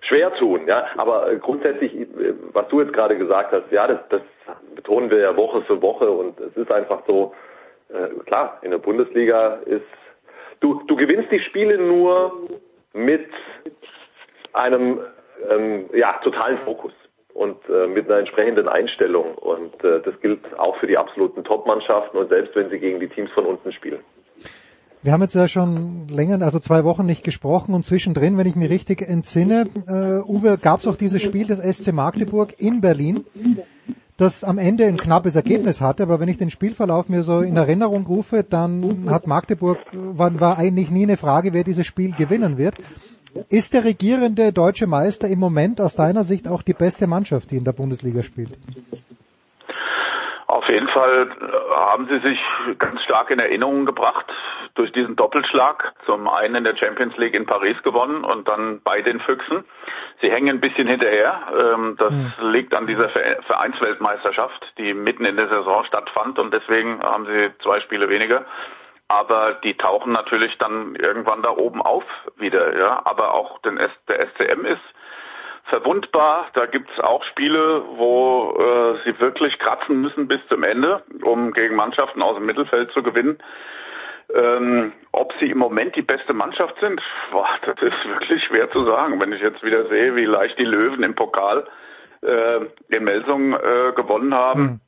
schwer 0.00 0.32
tun, 0.34 0.66
ja. 0.66 0.86
Aber 0.96 1.34
grundsätzlich, 1.36 1.94
äh, 1.94 2.06
was 2.52 2.68
du 2.68 2.80
jetzt 2.80 2.92
gerade 2.92 3.16
gesagt 3.16 3.52
hast, 3.52 3.70
ja, 3.70 3.86
das, 3.86 3.98
das 4.08 4.22
betonen 4.74 5.10
wir 5.10 5.18
ja 5.18 5.36
Woche 5.36 5.62
für 5.62 5.80
Woche 5.82 6.10
und 6.10 6.38
es 6.40 6.56
ist 6.56 6.70
einfach 6.70 7.02
so, 7.06 7.34
äh, 7.88 8.08
klar, 8.24 8.58
in 8.62 8.70
der 8.70 8.78
Bundesliga 8.78 9.54
ist, 9.66 9.84
du, 10.60 10.82
du 10.86 10.96
gewinnst 10.96 11.30
die 11.30 11.40
Spiele 11.40 11.78
nur 11.78 12.48
mit 12.92 13.28
einem 14.52 15.00
ähm, 15.50 15.86
ja, 15.92 16.18
totalen 16.24 16.58
Fokus 16.64 16.92
und 17.34 17.56
äh, 17.68 17.86
mit 17.86 18.06
einer 18.06 18.18
entsprechenden 18.18 18.68
Einstellung. 18.68 19.34
Und 19.36 19.84
äh, 19.84 20.00
das 20.02 20.18
gilt 20.20 20.40
auch 20.58 20.76
für 20.78 20.86
die 20.86 20.96
absoluten 20.96 21.44
Top-Mannschaften 21.44 22.16
und 22.16 22.28
selbst 22.28 22.56
wenn 22.56 22.70
sie 22.70 22.78
gegen 22.78 22.98
die 22.98 23.08
Teams 23.08 23.30
von 23.32 23.44
unten 23.44 23.72
spielen. 23.72 24.00
Wir 25.02 25.12
haben 25.12 25.22
jetzt 25.22 25.34
ja 25.34 25.46
schon 25.46 26.08
länger, 26.08 26.42
also 26.42 26.58
zwei 26.58 26.82
Wochen 26.82 27.06
nicht 27.06 27.22
gesprochen 27.22 27.74
und 27.74 27.84
zwischendrin, 27.84 28.38
wenn 28.38 28.46
ich 28.46 28.56
mich 28.56 28.70
richtig 28.70 29.02
entsinne, 29.02 29.66
äh, 29.86 30.28
Uwe, 30.28 30.58
gab 30.60 30.80
es 30.80 30.88
auch 30.88 30.96
dieses 30.96 31.22
Spiel 31.22 31.46
des 31.46 31.58
SC 31.60 31.92
Magdeburg 31.92 32.54
in 32.58 32.80
Berlin 32.80 33.24
das 34.16 34.44
am 34.44 34.58
Ende 34.58 34.86
ein 34.86 34.96
knappes 34.96 35.36
Ergebnis 35.36 35.80
hatte, 35.80 36.02
aber 36.02 36.20
wenn 36.20 36.28
ich 36.28 36.38
den 36.38 36.50
Spielverlauf 36.50 37.08
mir 37.08 37.22
so 37.22 37.40
in 37.40 37.56
Erinnerung 37.56 38.06
rufe, 38.06 38.44
dann 38.44 39.10
hat 39.10 39.26
Magdeburg, 39.26 39.78
war, 39.92 40.40
war 40.40 40.58
eigentlich 40.58 40.90
nie 40.90 41.02
eine 41.02 41.16
Frage, 41.16 41.52
wer 41.52 41.64
dieses 41.64 41.86
Spiel 41.86 42.12
gewinnen 42.12 42.56
wird. 42.56 42.76
Ist 43.50 43.74
der 43.74 43.84
regierende 43.84 44.52
deutsche 44.52 44.86
Meister 44.86 45.28
im 45.28 45.38
Moment 45.38 45.80
aus 45.80 45.94
deiner 45.94 46.24
Sicht 46.24 46.48
auch 46.48 46.62
die 46.62 46.72
beste 46.72 47.06
Mannschaft, 47.06 47.50
die 47.50 47.56
in 47.56 47.64
der 47.64 47.72
Bundesliga 47.72 48.22
spielt? 48.22 48.56
Auf 50.46 50.68
jeden 50.68 50.88
Fall 50.88 51.28
äh, 51.28 51.74
haben 51.74 52.06
sie 52.08 52.18
sich 52.20 52.38
ganz 52.78 53.02
stark 53.02 53.30
in 53.30 53.40
Erinnerung 53.40 53.84
gebracht 53.84 54.26
durch 54.74 54.92
diesen 54.92 55.16
Doppelschlag. 55.16 55.92
Zum 56.04 56.28
einen 56.28 56.54
in 56.56 56.64
der 56.64 56.76
Champions 56.76 57.16
League 57.16 57.34
in 57.34 57.46
Paris 57.46 57.76
gewonnen 57.82 58.24
und 58.24 58.46
dann 58.46 58.80
bei 58.82 59.02
den 59.02 59.20
Füchsen. 59.20 59.64
Sie 60.20 60.30
hängen 60.30 60.56
ein 60.56 60.60
bisschen 60.60 60.86
hinterher. 60.86 61.40
Ähm, 61.58 61.96
das 61.98 62.12
mhm. 62.12 62.32
liegt 62.52 62.74
an 62.74 62.86
dieser 62.86 63.08
Vereinsweltmeisterschaft, 63.08 64.72
die 64.78 64.94
mitten 64.94 65.24
in 65.24 65.36
der 65.36 65.48
Saison 65.48 65.84
stattfand 65.84 66.38
und 66.38 66.54
deswegen 66.54 67.02
haben 67.02 67.26
sie 67.26 67.50
zwei 67.62 67.80
Spiele 67.80 68.08
weniger. 68.08 68.44
aber 69.08 69.54
die 69.62 69.74
tauchen 69.74 70.12
natürlich 70.12 70.58
dann 70.58 70.96
irgendwann 70.96 71.42
da 71.42 71.50
oben 71.50 71.80
auf 71.80 72.04
wieder, 72.36 72.76
ja. 72.76 73.02
Aber 73.04 73.34
auch 73.34 73.58
den 73.60 73.78
der 74.08 74.26
SCM 74.28 74.64
ist 74.64 74.82
verwundbar. 75.68 76.46
Da 76.54 76.66
gibt's 76.66 76.98
auch 77.00 77.22
Spiele, 77.24 77.82
wo 77.96 78.56
äh, 78.58 78.98
sie 79.04 79.18
wirklich 79.20 79.58
kratzen 79.58 80.00
müssen 80.00 80.28
bis 80.28 80.40
zum 80.48 80.62
Ende, 80.62 81.02
um 81.22 81.52
gegen 81.52 81.74
Mannschaften 81.76 82.22
aus 82.22 82.36
dem 82.36 82.46
Mittelfeld 82.46 82.90
zu 82.92 83.02
gewinnen. 83.02 83.38
Ähm, 84.34 84.92
ob 85.12 85.32
sie 85.38 85.50
im 85.50 85.58
Moment 85.58 85.94
die 85.94 86.02
beste 86.02 86.32
Mannschaft 86.32 86.74
sind, 86.80 87.00
boah, 87.30 87.48
das 87.64 87.80
ist 87.80 88.08
wirklich 88.08 88.42
schwer 88.44 88.70
zu 88.70 88.80
sagen. 88.80 89.20
Wenn 89.20 89.32
ich 89.32 89.40
jetzt 89.40 89.62
wieder 89.62 89.86
sehe, 89.88 90.16
wie 90.16 90.24
leicht 90.24 90.58
die 90.58 90.64
Löwen 90.64 91.04
im 91.04 91.14
Pokal 91.14 91.64
äh, 92.22 92.60
in 92.88 93.04
Melsung 93.04 93.52
äh, 93.52 93.92
gewonnen 93.94 94.34
haben, 94.34 94.62
mhm. 94.62 94.80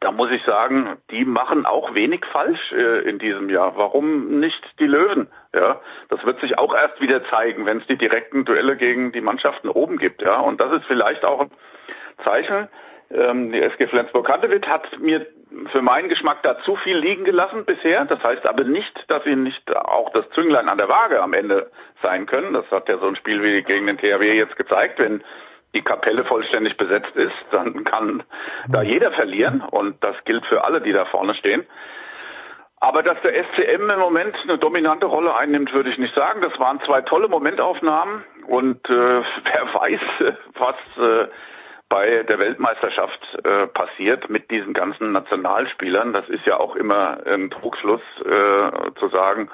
Da 0.00 0.12
muss 0.12 0.30
ich 0.30 0.42
sagen, 0.44 0.96
die 1.10 1.24
machen 1.24 1.66
auch 1.66 1.94
wenig 1.94 2.24
falsch 2.26 2.72
äh, 2.72 3.08
in 3.08 3.18
diesem 3.18 3.50
Jahr. 3.50 3.76
Warum 3.76 4.40
nicht 4.40 4.62
die 4.78 4.86
Löwen? 4.86 5.28
Ja, 5.54 5.80
das 6.08 6.24
wird 6.24 6.40
sich 6.40 6.58
auch 6.58 6.74
erst 6.74 7.00
wieder 7.00 7.24
zeigen, 7.28 7.66
wenn 7.66 7.78
es 7.78 7.86
die 7.86 7.98
direkten 7.98 8.44
Duelle 8.44 8.76
gegen 8.76 9.12
die 9.12 9.20
Mannschaften 9.20 9.68
oben 9.68 9.98
gibt. 9.98 10.22
Ja, 10.22 10.38
und 10.40 10.60
das 10.60 10.72
ist 10.72 10.86
vielleicht 10.86 11.24
auch 11.24 11.40
ein 11.40 11.50
Zeichen. 12.24 12.68
Ähm, 13.10 13.52
die 13.52 13.60
SG 13.60 13.88
Flensburg-Handewitt 13.88 14.68
hat 14.68 14.98
mir 15.00 15.26
für 15.72 15.82
meinen 15.82 16.08
Geschmack 16.08 16.42
da 16.42 16.60
zu 16.60 16.76
viel 16.76 16.96
liegen 16.96 17.24
gelassen 17.24 17.64
bisher. 17.64 18.04
Das 18.04 18.22
heißt 18.22 18.46
aber 18.46 18.64
nicht, 18.64 19.04
dass 19.08 19.24
sie 19.24 19.34
nicht 19.34 19.74
auch 19.74 20.10
das 20.12 20.28
Zünglein 20.30 20.68
an 20.68 20.78
der 20.78 20.88
Waage 20.88 21.20
am 21.20 21.32
Ende 21.32 21.70
sein 22.02 22.26
können. 22.26 22.52
Das 22.52 22.70
hat 22.70 22.88
ja 22.88 22.98
so 22.98 23.06
ein 23.06 23.16
Spiel 23.16 23.42
wie 23.42 23.62
gegen 23.62 23.86
den 23.86 23.98
THW 23.98 24.36
jetzt 24.36 24.56
gezeigt. 24.56 25.00
Wenn 25.00 25.24
die 25.74 25.82
Kapelle 25.82 26.24
vollständig 26.24 26.76
besetzt 26.76 27.14
ist, 27.14 27.34
dann 27.50 27.84
kann 27.84 28.22
da 28.68 28.82
jeder 28.82 29.12
verlieren 29.12 29.60
und 29.60 30.02
das 30.02 30.16
gilt 30.24 30.44
für 30.46 30.64
alle, 30.64 30.80
die 30.80 30.92
da 30.92 31.04
vorne 31.06 31.34
stehen. 31.34 31.66
Aber 32.80 33.02
dass 33.02 33.20
der 33.22 33.34
SCM 33.44 33.90
im 33.90 33.98
Moment 33.98 34.34
eine 34.42 34.56
dominante 34.56 35.04
Rolle 35.04 35.36
einnimmt, 35.36 35.72
würde 35.74 35.90
ich 35.90 35.98
nicht 35.98 36.14
sagen. 36.14 36.40
Das 36.40 36.58
waren 36.58 36.80
zwei 36.80 37.02
tolle 37.02 37.28
Momentaufnahmen 37.28 38.24
und 38.46 38.88
äh, 38.88 38.92
wer 39.22 39.74
weiß, 39.74 40.00
was 40.54 40.76
äh, 40.98 41.28
bei 41.90 42.22
der 42.22 42.38
Weltmeisterschaft 42.38 43.20
äh, 43.44 43.66
passiert 43.66 44.30
mit 44.30 44.50
diesen 44.50 44.72
ganzen 44.72 45.12
Nationalspielern. 45.12 46.12
Das 46.12 46.26
ist 46.28 46.46
ja 46.46 46.58
auch 46.58 46.74
immer 46.76 47.18
ein 47.26 47.50
Trugschluss 47.50 48.00
äh, 48.20 48.94
zu 48.98 49.08
sagen, 49.08 49.50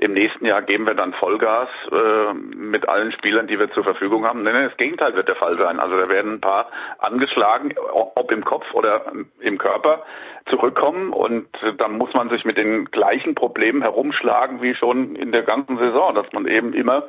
im 0.00 0.14
nächsten 0.14 0.46
Jahr 0.46 0.62
geben 0.62 0.86
wir 0.86 0.94
dann 0.94 1.12
Vollgas 1.12 1.68
äh, 1.92 2.32
mit 2.32 2.88
allen 2.88 3.12
Spielern, 3.12 3.46
die 3.46 3.58
wir 3.58 3.70
zur 3.72 3.84
Verfügung 3.84 4.24
haben. 4.24 4.42
Nein, 4.42 4.64
das 4.66 4.76
Gegenteil 4.78 5.14
wird 5.14 5.28
der 5.28 5.36
Fall 5.36 5.58
sein. 5.58 5.78
Also 5.78 5.98
da 5.98 6.08
werden 6.08 6.34
ein 6.34 6.40
paar 6.40 6.70
angeschlagen, 6.98 7.74
ob 7.92 8.32
im 8.32 8.42
Kopf 8.42 8.64
oder 8.72 9.12
im 9.40 9.58
Körper, 9.58 10.02
zurückkommen 10.46 11.12
und 11.12 11.46
dann 11.76 11.98
muss 11.98 12.14
man 12.14 12.30
sich 12.30 12.46
mit 12.46 12.56
den 12.56 12.86
gleichen 12.86 13.34
Problemen 13.34 13.82
herumschlagen 13.82 14.62
wie 14.62 14.74
schon 14.74 15.14
in 15.16 15.32
der 15.32 15.42
ganzen 15.42 15.76
Saison, 15.76 16.14
dass 16.14 16.32
man 16.32 16.46
eben 16.46 16.72
immer 16.72 17.04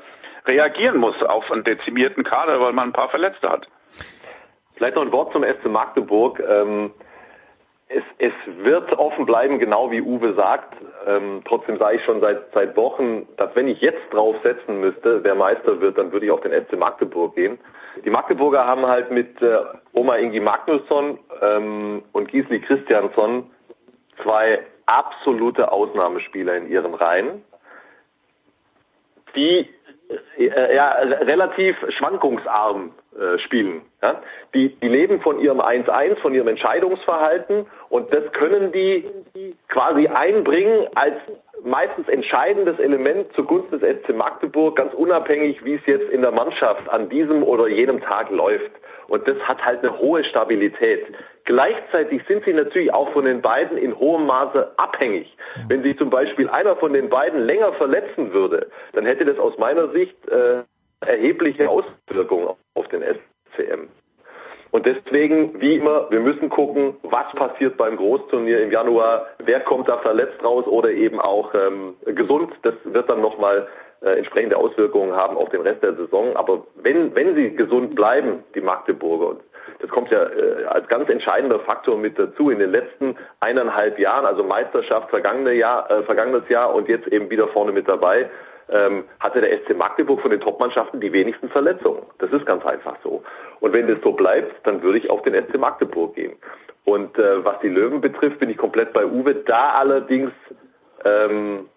reagieren 0.46 0.98
muss 0.98 1.16
auf 1.24 1.50
einen 1.50 1.64
dezimierten 1.64 2.26
Kader, 2.26 2.60
weil 2.60 2.74
man 2.74 2.90
ein 2.90 2.94
paar 2.94 3.10
Verletzte 3.10 3.50
hat. 3.50 3.68
Vielleicht 4.76 4.96
noch 4.96 5.04
ein 5.04 5.14
Wort 5.14 5.32
zum 5.32 5.44
SC 5.44 5.66
Magdeburg. 5.68 6.42
Ähm, 6.46 6.92
es, 7.94 8.04
es 8.20 8.34
wird 8.64 8.92
offen 8.94 9.26
bleiben, 9.26 9.60
genau 9.60 9.92
wie 9.92 10.02
Uwe 10.02 10.34
sagt. 10.34 10.76
Ähm, 11.06 11.42
trotzdem 11.46 11.78
sage 11.78 11.98
ich 11.98 12.04
schon 12.06 12.22
seit, 12.22 12.52
seit 12.54 12.78
Wochen, 12.78 13.28
dass 13.38 13.56
wenn 13.56 13.68
ich 13.68 13.82
jetzt 13.82 14.02
draufsetzen 14.12 14.80
müsste, 14.80 15.24
wer 15.24 15.36
Meister 15.36 15.82
wird, 15.82 15.98
dann 15.98 16.12
würde 16.12 16.26
ich 16.26 16.32
auf 16.32 16.42
den 16.42 16.52
SC 16.52 16.78
Magdeburg 16.78 17.36
gehen. 17.36 17.60
Die 18.06 18.10
Magdeburger 18.10 18.66
haben 18.66 18.86
halt 18.86 19.12
mit 19.12 19.42
äh, 19.42 19.58
Oma 19.94 20.16
Ingi 20.16 20.40
Magnusson 20.40 21.20
ähm, 21.42 22.04
und 22.14 22.30
Gisli 22.30 22.62
Christiansson 22.62 23.50
zwei 24.24 24.60
absolute 24.86 25.72
Ausnahmespieler 25.72 26.56
in 26.56 26.70
ihren 26.70 26.94
Reihen, 26.94 27.44
die 29.36 29.68
ja, 30.38 30.92
relativ 30.94 31.76
schwankungsarm 31.90 32.92
äh, 33.20 33.38
spielen. 33.40 33.82
Ja? 34.02 34.22
Die, 34.54 34.70
die 34.80 34.88
leben 34.88 35.22
von 35.22 35.40
ihrem 35.40 35.60
1-1, 35.60 36.18
von 36.18 36.34
ihrem 36.34 36.48
Entscheidungsverhalten 36.48 37.66
und 37.90 38.14
das 38.14 38.32
können 38.34 38.72
die 38.72 39.06
quasi 39.68 40.08
einbringen 40.08 40.88
als 40.96 41.16
meistens 41.64 42.08
entscheidendes 42.08 42.80
Element 42.80 43.32
zugunsten 43.34 43.80
des 43.80 44.02
SC 44.02 44.16
Magdeburg, 44.16 44.76
ganz 44.76 44.94
unabhängig, 44.94 45.64
wie 45.64 45.76
es 45.76 45.86
jetzt 45.86 46.10
in 46.10 46.22
der 46.22 46.32
Mannschaft 46.32 46.90
an 46.90 47.10
diesem 47.10 47.44
oder 47.44 47.68
jenem 47.68 48.02
Tag 48.02 48.30
läuft. 48.32 48.72
Und 49.08 49.28
das 49.28 49.38
hat 49.40 49.64
halt 49.64 49.84
eine 49.84 49.98
hohe 50.00 50.24
Stabilität. 50.24 51.06
Gleichzeitig 51.46 52.22
sind 52.28 52.46
sie 52.46 52.54
natürlich 52.54 52.94
auch 52.94 53.12
von 53.14 53.26
den 53.26 53.42
beiden 53.42 53.78
in 53.78 53.98
hohem 53.98 54.26
Maße 54.26 54.72
abhängig. 54.78 55.36
Wenn 55.68 55.82
sich 55.82 55.98
zum 55.98 56.10
Beispiel 56.10 56.50
einer 56.50 56.76
von 56.76 56.94
den 56.94 57.10
beiden 57.10 57.42
länger 57.42 57.74
verletzen 57.74 58.32
würde, 58.34 58.70
dann 58.94 59.06
hätte 59.06 59.26
das 59.26 59.40
aus 59.40 59.58
meiner 59.58 59.90
Sicht 59.90 60.16
äh, 60.30 60.64
erhebliche 61.06 61.68
Auswirkungen 61.70 62.56
auf 62.76 62.88
den 62.90 63.02
SCM. 63.02 63.90
Und 64.72 64.86
deswegen, 64.86 65.60
wie 65.60 65.76
immer, 65.76 66.10
wir 66.12 66.22
müssen 66.22 66.50
gucken, 66.50 66.96
was 67.04 67.30
passiert 67.36 67.76
beim 67.76 67.98
Großturnier 67.98 68.62
im 68.62 68.72
Januar, 68.72 69.28
wer 69.40 69.60
kommt 69.60 69.90
da 69.90 69.98
verletzt 69.98 70.42
raus 70.44 70.66
oder 70.66 70.92
eben 70.92 71.20
auch 71.20 71.54
ähm, 71.54 71.96
gesund. 72.06 72.54
Das 72.64 72.76
wird 72.86 73.10
dann 73.10 73.20
nochmal 73.20 73.68
äh, 74.02 74.18
entsprechende 74.18 74.56
Auswirkungen 74.56 75.14
haben 75.14 75.36
auf 75.36 75.50
den 75.50 75.62
Rest 75.62 75.84
der 75.84 75.96
Saison. 75.96 76.36
Aber 76.38 76.66
wenn, 76.76 77.14
wenn 77.16 77.36
sie 77.36 77.54
gesund 77.54 77.96
bleiben, 77.96 78.44
die 78.56 78.62
Magdeburger, 78.62 79.42
das 79.80 79.90
kommt 79.90 80.12
ja 80.12 80.24
äh, 80.24 80.66
als 80.66 80.88
ganz 80.88 81.10
entscheidender 81.10 81.60
Faktor 81.60 81.98
mit 81.98 82.18
dazu 82.18 82.50
in 82.50 82.60
den 82.60 82.72
letzten 82.72 83.18
eineinhalb 83.40 84.00
Jahren, 84.00 84.26
also 84.26 84.44
Meisterschaft 84.44 85.10
vergangene 85.10 85.54
Jahr, 85.54 85.90
äh, 85.90 86.04
vergangenes 86.04 86.48
Jahr 86.50 86.74
und 86.74 86.88
jetzt 86.88 87.08
eben 87.08 87.30
wieder 87.30 87.48
vorne 87.50 87.72
mit 87.72 87.88
dabei, 87.88 88.30
ähm, 88.70 89.04
hatte 89.20 89.42
der 89.42 89.52
SC 89.52 89.76
Magdeburg 89.76 90.22
von 90.22 90.32
den 90.32 90.40
Topmannschaften 90.40 91.02
die 91.02 91.12
wenigsten 91.12 91.50
Verletzungen. 91.50 92.04
Das 92.20 92.32
ist 92.32 92.46
ganz 92.46 92.66
einfach 92.66 92.96
so. 93.04 93.24
Und 93.60 93.74
wenn 93.74 93.88
das 93.88 93.98
so 94.04 94.14
bleibt, 94.14 94.66
dann 94.66 94.82
würde 94.82 94.98
ich 94.98 95.10
auf 95.10 95.22
den 95.24 95.34
SC 95.34 95.58
Magdeburg 95.58 96.16
gehen. 96.16 96.34
Und 96.86 97.18
äh, 97.18 97.44
was 97.44 97.60
die 97.60 97.70
Löwen 97.70 98.02
betrifft, 98.02 98.40
bin 98.40 98.50
ich 98.50 98.58
komplett 98.58 98.94
bei 98.94 99.06
Uwe. 99.06 99.36
Da 99.36 99.74
allerdings, 99.74 100.32
ähm, 101.06 101.70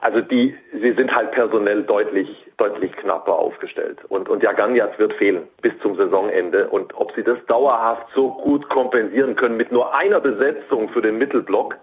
also 0.00 0.20
die, 0.20 0.56
sie 0.72 0.92
sind 0.92 1.14
halt 1.14 1.32
personell 1.32 1.82
deutlich, 1.84 2.43
deutlich 2.56 2.92
knapper 2.96 3.38
aufgestellt. 3.38 3.98
Und, 4.08 4.28
und 4.28 4.42
Jaganjat 4.42 4.98
wird 4.98 5.14
fehlen 5.14 5.48
bis 5.62 5.72
zum 5.80 5.96
Saisonende. 5.96 6.68
Und 6.68 6.94
ob 6.94 7.12
sie 7.12 7.22
das 7.22 7.38
dauerhaft 7.46 8.06
so 8.14 8.30
gut 8.30 8.68
kompensieren 8.68 9.36
können 9.36 9.56
mit 9.56 9.72
nur 9.72 9.94
einer 9.94 10.20
Besetzung 10.20 10.88
für 10.90 11.02
den 11.02 11.18
Mittelblock, 11.18 11.76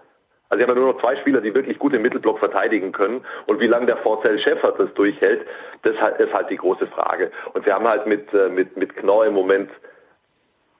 also 0.48 0.58
sie 0.58 0.68
haben 0.68 0.76
ja 0.76 0.82
nur 0.82 0.92
noch 0.92 1.00
zwei 1.00 1.16
Spieler, 1.16 1.40
die 1.40 1.54
wirklich 1.54 1.78
gut 1.78 1.94
im 1.94 2.02
Mittelblock 2.02 2.38
verteidigen 2.38 2.92
können. 2.92 3.24
Und 3.46 3.60
wie 3.60 3.66
lange 3.66 3.86
der 3.86 3.96
Forcell 3.98 4.38
Schäffert 4.38 4.78
das 4.78 4.92
durchhält, 4.94 5.46
das 5.82 5.94
ist 6.18 6.32
halt 6.34 6.50
die 6.50 6.58
große 6.58 6.86
Frage. 6.88 7.30
Und 7.54 7.64
wir 7.64 7.74
haben 7.74 7.88
halt 7.88 8.06
mit, 8.06 8.32
äh, 8.34 8.50
mit, 8.50 8.76
mit 8.76 8.94
Knorr 8.96 9.26
im 9.26 9.34
Moment 9.34 9.70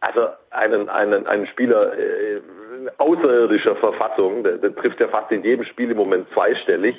also 0.03 0.29
einen, 0.51 0.89
einen, 0.89 1.27
einen 1.29 1.47
Spieler 1.47 1.97
äh, 1.97 2.41
außerirdischer 2.99 3.77
Verfassung, 3.77 4.43
der, 4.43 4.59
der 4.59 4.75
trifft 4.75 4.99
ja 4.99 5.07
fast 5.07 5.31
in 5.31 5.45
jedem 5.45 5.65
Spiel 5.65 5.93
im 5.93 5.97
Moment 5.97 6.29
zweistellig. 6.35 6.97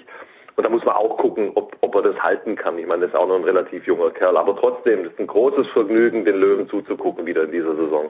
Und 0.56 0.64
da 0.64 0.70
muss 0.70 0.86
man 0.86 0.96
auch 0.96 1.18
gucken, 1.18 1.52
ob, 1.56 1.76
ob 1.82 1.96
er 1.96 2.04
das 2.04 2.16
halten 2.22 2.56
kann. 2.56 2.78
Ich 2.78 2.86
meine, 2.86 3.02
das 3.02 3.12
ist 3.12 3.16
auch 3.16 3.28
noch 3.28 3.36
ein 3.36 3.44
relativ 3.44 3.88
junger 3.88 4.12
Kerl. 4.12 4.38
Aber 4.38 4.56
trotzdem, 4.56 5.04
das 5.04 5.14
ist 5.14 5.20
ein 5.20 5.28
großes 5.28 5.68
Vergnügen, 5.74 6.26
den 6.26 6.36
Löwen 6.36 6.70
zuzugucken 6.70 7.26
wieder 7.26 7.44
in 7.44 7.52
dieser 7.52 7.76
Saison. 7.76 8.10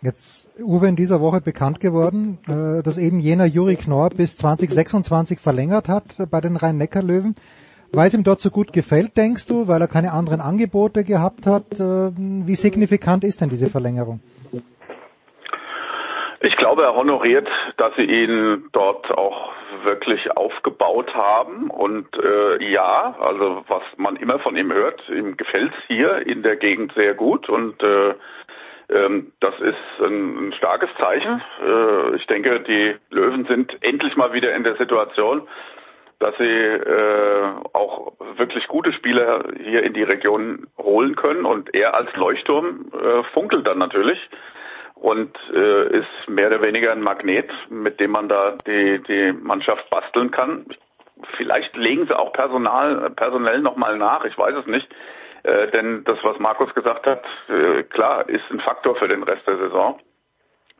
Jetzt, 0.00 0.50
Uwe, 0.60 0.88
in 0.88 0.96
dieser 0.96 1.20
Woche 1.20 1.40
bekannt 1.40 1.78
geworden, 1.78 2.38
äh, 2.48 2.82
dass 2.82 2.98
eben 2.98 3.20
jener 3.20 3.46
Juri 3.46 3.76
Knorr 3.76 4.10
bis 4.10 4.36
2026 4.36 5.38
verlängert 5.38 5.88
hat 5.88 6.04
bei 6.28 6.40
den 6.40 6.56
Rhein-Neckar-Löwen. 6.56 7.36
Weil 7.92 8.08
es 8.08 8.14
ihm 8.14 8.24
dort 8.24 8.40
so 8.40 8.50
gut 8.50 8.72
gefällt, 8.72 9.16
denkst 9.16 9.46
du, 9.46 9.68
weil 9.68 9.80
er 9.80 9.86
keine 9.86 10.12
anderen 10.12 10.40
Angebote 10.40 11.04
gehabt 11.04 11.46
hat? 11.46 11.78
Äh, 11.78 12.10
wie 12.16 12.56
signifikant 12.56 13.22
ist 13.22 13.40
denn 13.40 13.50
diese 13.50 13.68
Verlängerung? 13.68 14.20
Ich 16.44 16.56
glaube, 16.56 16.82
er 16.82 16.96
honoriert, 16.96 17.48
dass 17.76 17.94
sie 17.94 18.02
ihn 18.02 18.68
dort 18.72 19.08
auch 19.12 19.52
wirklich 19.84 20.36
aufgebaut 20.36 21.14
haben. 21.14 21.70
Und 21.70 22.08
äh, 22.18 22.64
ja, 22.68 23.14
also 23.20 23.62
was 23.68 23.82
man 23.96 24.16
immer 24.16 24.40
von 24.40 24.56
ihm 24.56 24.72
hört, 24.72 25.08
ihm 25.08 25.36
gefällt 25.36 25.72
es 25.72 25.84
hier 25.86 26.26
in 26.26 26.42
der 26.42 26.56
Gegend 26.56 26.92
sehr 26.94 27.14
gut 27.14 27.48
und 27.48 27.80
äh, 27.84 28.14
ähm, 28.90 29.30
das 29.38 29.54
ist 29.60 30.04
ein, 30.04 30.48
ein 30.48 30.52
starkes 30.54 30.90
Zeichen. 30.98 31.40
Äh, 31.64 32.16
ich 32.16 32.26
denke, 32.26 32.58
die 32.60 32.96
Löwen 33.10 33.44
sind 33.46 33.76
endlich 33.80 34.16
mal 34.16 34.32
wieder 34.32 34.52
in 34.52 34.64
der 34.64 34.74
Situation, 34.74 35.46
dass 36.18 36.36
sie 36.38 36.44
äh, 36.44 37.44
auch 37.72 38.14
wirklich 38.36 38.66
gute 38.66 38.92
Spieler 38.92 39.44
hier 39.62 39.84
in 39.84 39.92
die 39.92 40.02
Region 40.02 40.66
holen 40.76 41.14
können 41.14 41.44
und 41.44 41.72
er 41.72 41.94
als 41.94 42.12
Leuchtturm 42.16 42.90
äh, 42.92 43.22
funkelt 43.32 43.64
dann 43.64 43.78
natürlich 43.78 44.18
und 45.02 45.36
äh, 45.52 45.98
ist 45.98 46.28
mehr 46.28 46.46
oder 46.46 46.62
weniger 46.62 46.92
ein 46.92 47.02
Magnet, 47.02 47.50
mit 47.68 47.98
dem 47.98 48.12
man 48.12 48.28
da 48.28 48.56
die, 48.66 49.02
die 49.02 49.32
Mannschaft 49.32 49.90
basteln 49.90 50.30
kann. 50.30 50.64
Vielleicht 51.36 51.76
legen 51.76 52.06
sie 52.06 52.16
auch 52.16 52.32
Personal, 52.32 53.10
personell 53.10 53.60
nochmal 53.60 53.98
nach, 53.98 54.24
ich 54.24 54.38
weiß 54.38 54.54
es 54.54 54.66
nicht. 54.66 54.88
Äh, 55.42 55.72
denn 55.72 56.04
das, 56.04 56.18
was 56.22 56.38
Markus 56.38 56.72
gesagt 56.74 57.04
hat, 57.06 57.24
äh, 57.48 57.82
klar, 57.82 58.28
ist 58.28 58.48
ein 58.52 58.60
Faktor 58.60 58.94
für 58.94 59.08
den 59.08 59.24
Rest 59.24 59.44
der 59.44 59.58
Saison. 59.58 59.98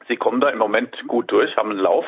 Sie 0.06 0.16
kommen 0.16 0.40
da 0.40 0.50
im 0.50 0.58
Moment 0.58 0.96
gut 1.08 1.30
durch, 1.32 1.56
haben 1.56 1.70
einen 1.70 1.80
Lauf, 1.80 2.06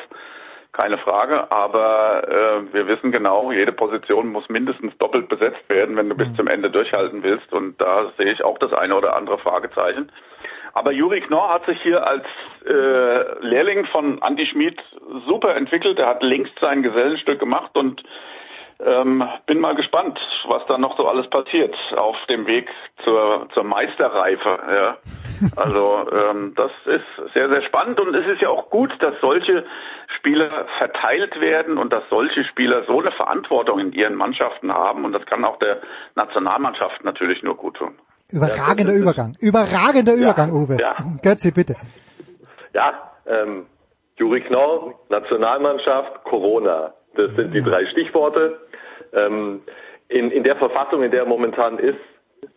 keine 0.75 0.97
Frage. 0.97 1.51
Aber 1.51 2.27
äh, 2.27 2.73
wir 2.73 2.87
wissen 2.87 3.11
genau, 3.11 3.51
jede 3.51 3.71
Position 3.71 4.31
muss 4.31 4.47
mindestens 4.49 4.97
doppelt 4.97 5.29
besetzt 5.29 5.67
werden, 5.69 5.95
wenn 5.95 6.09
du 6.09 6.15
bis 6.15 6.33
zum 6.35 6.47
Ende 6.47 6.69
durchhalten 6.69 7.23
willst. 7.23 7.51
Und 7.53 7.79
da 7.79 8.11
sehe 8.17 8.31
ich 8.31 8.43
auch 8.43 8.57
das 8.59 8.73
eine 8.73 8.95
oder 8.95 9.15
andere 9.15 9.37
Fragezeichen. 9.37 10.11
Aber 10.73 10.91
Juri 10.91 11.21
Knorr 11.21 11.53
hat 11.53 11.65
sich 11.65 11.81
hier 11.81 12.05
als 12.05 12.25
äh, 12.67 13.45
Lehrling 13.45 13.85
von 13.85 14.21
Andy 14.21 14.45
Schmid 14.45 14.77
super 15.25 15.55
entwickelt. 15.55 15.97
Er 15.99 16.07
hat 16.07 16.21
längst 16.21 16.59
sein 16.59 16.83
Gesellenstück 16.83 17.39
gemacht 17.39 17.71
und 17.75 18.03
ähm, 18.79 19.23
bin 19.45 19.59
mal 19.59 19.75
gespannt, 19.75 20.19
was 20.47 20.61
da 20.67 20.77
noch 20.77 20.97
so 20.97 21.07
alles 21.07 21.29
passiert 21.29 21.75
auf 21.95 22.17
dem 22.29 22.45
Weg 22.45 22.69
zur, 23.03 23.47
zur 23.53 23.63
Meisterreife. 23.63 24.59
Ja. 24.69 24.97
Also 25.57 26.07
ähm, 26.13 26.53
das 26.55 26.71
ist 26.85 27.33
sehr, 27.33 27.49
sehr 27.49 27.61
spannend 27.63 27.99
und 27.99 28.15
es 28.15 28.25
ist 28.25 28.41
ja 28.41 28.47
auch 28.47 28.69
gut, 28.69 28.91
dass 29.01 29.15
solche 29.19 29.65
Spieler 30.17 30.65
verteilt 30.77 31.41
werden 31.41 31.77
und 31.77 31.91
dass 31.91 32.03
solche 32.09 32.45
Spieler 32.45 32.85
so 32.87 33.01
eine 33.01 33.11
Verantwortung 33.11 33.79
in 33.79 33.91
ihren 33.91 34.15
Mannschaften 34.15 34.71
haben 34.71 35.03
und 35.03 35.11
das 35.11 35.25
kann 35.25 35.43
auch 35.43 35.59
der 35.59 35.81
Nationalmannschaft 36.15 37.03
natürlich 37.03 37.43
nur 37.43 37.57
gut 37.57 37.75
tun. 37.75 37.95
Überragender 38.31 38.93
ja, 38.93 38.99
Übergang. 38.99 39.35
Überragender 39.41 40.13
Übergang, 40.13 40.51
Uwe. 40.53 40.77
Ja. 40.79 40.95
Götzi, 41.21 41.51
bitte. 41.51 41.75
Ja, 42.73 43.11
ähm, 43.27 43.65
Juri 44.17 44.41
Knorr, 44.41 44.93
Nationalmannschaft, 45.09 46.23
Corona. 46.23 46.93
Das 47.15 47.35
sind 47.35 47.53
die 47.53 47.61
drei 47.61 47.85
Stichworte. 47.87 48.59
Ähm, 49.13 49.61
in, 50.07 50.31
in 50.31 50.43
der 50.43 50.55
Verfassung, 50.57 51.03
in 51.03 51.11
der 51.11 51.21
er 51.21 51.25
momentan 51.25 51.79
ist, 51.79 51.99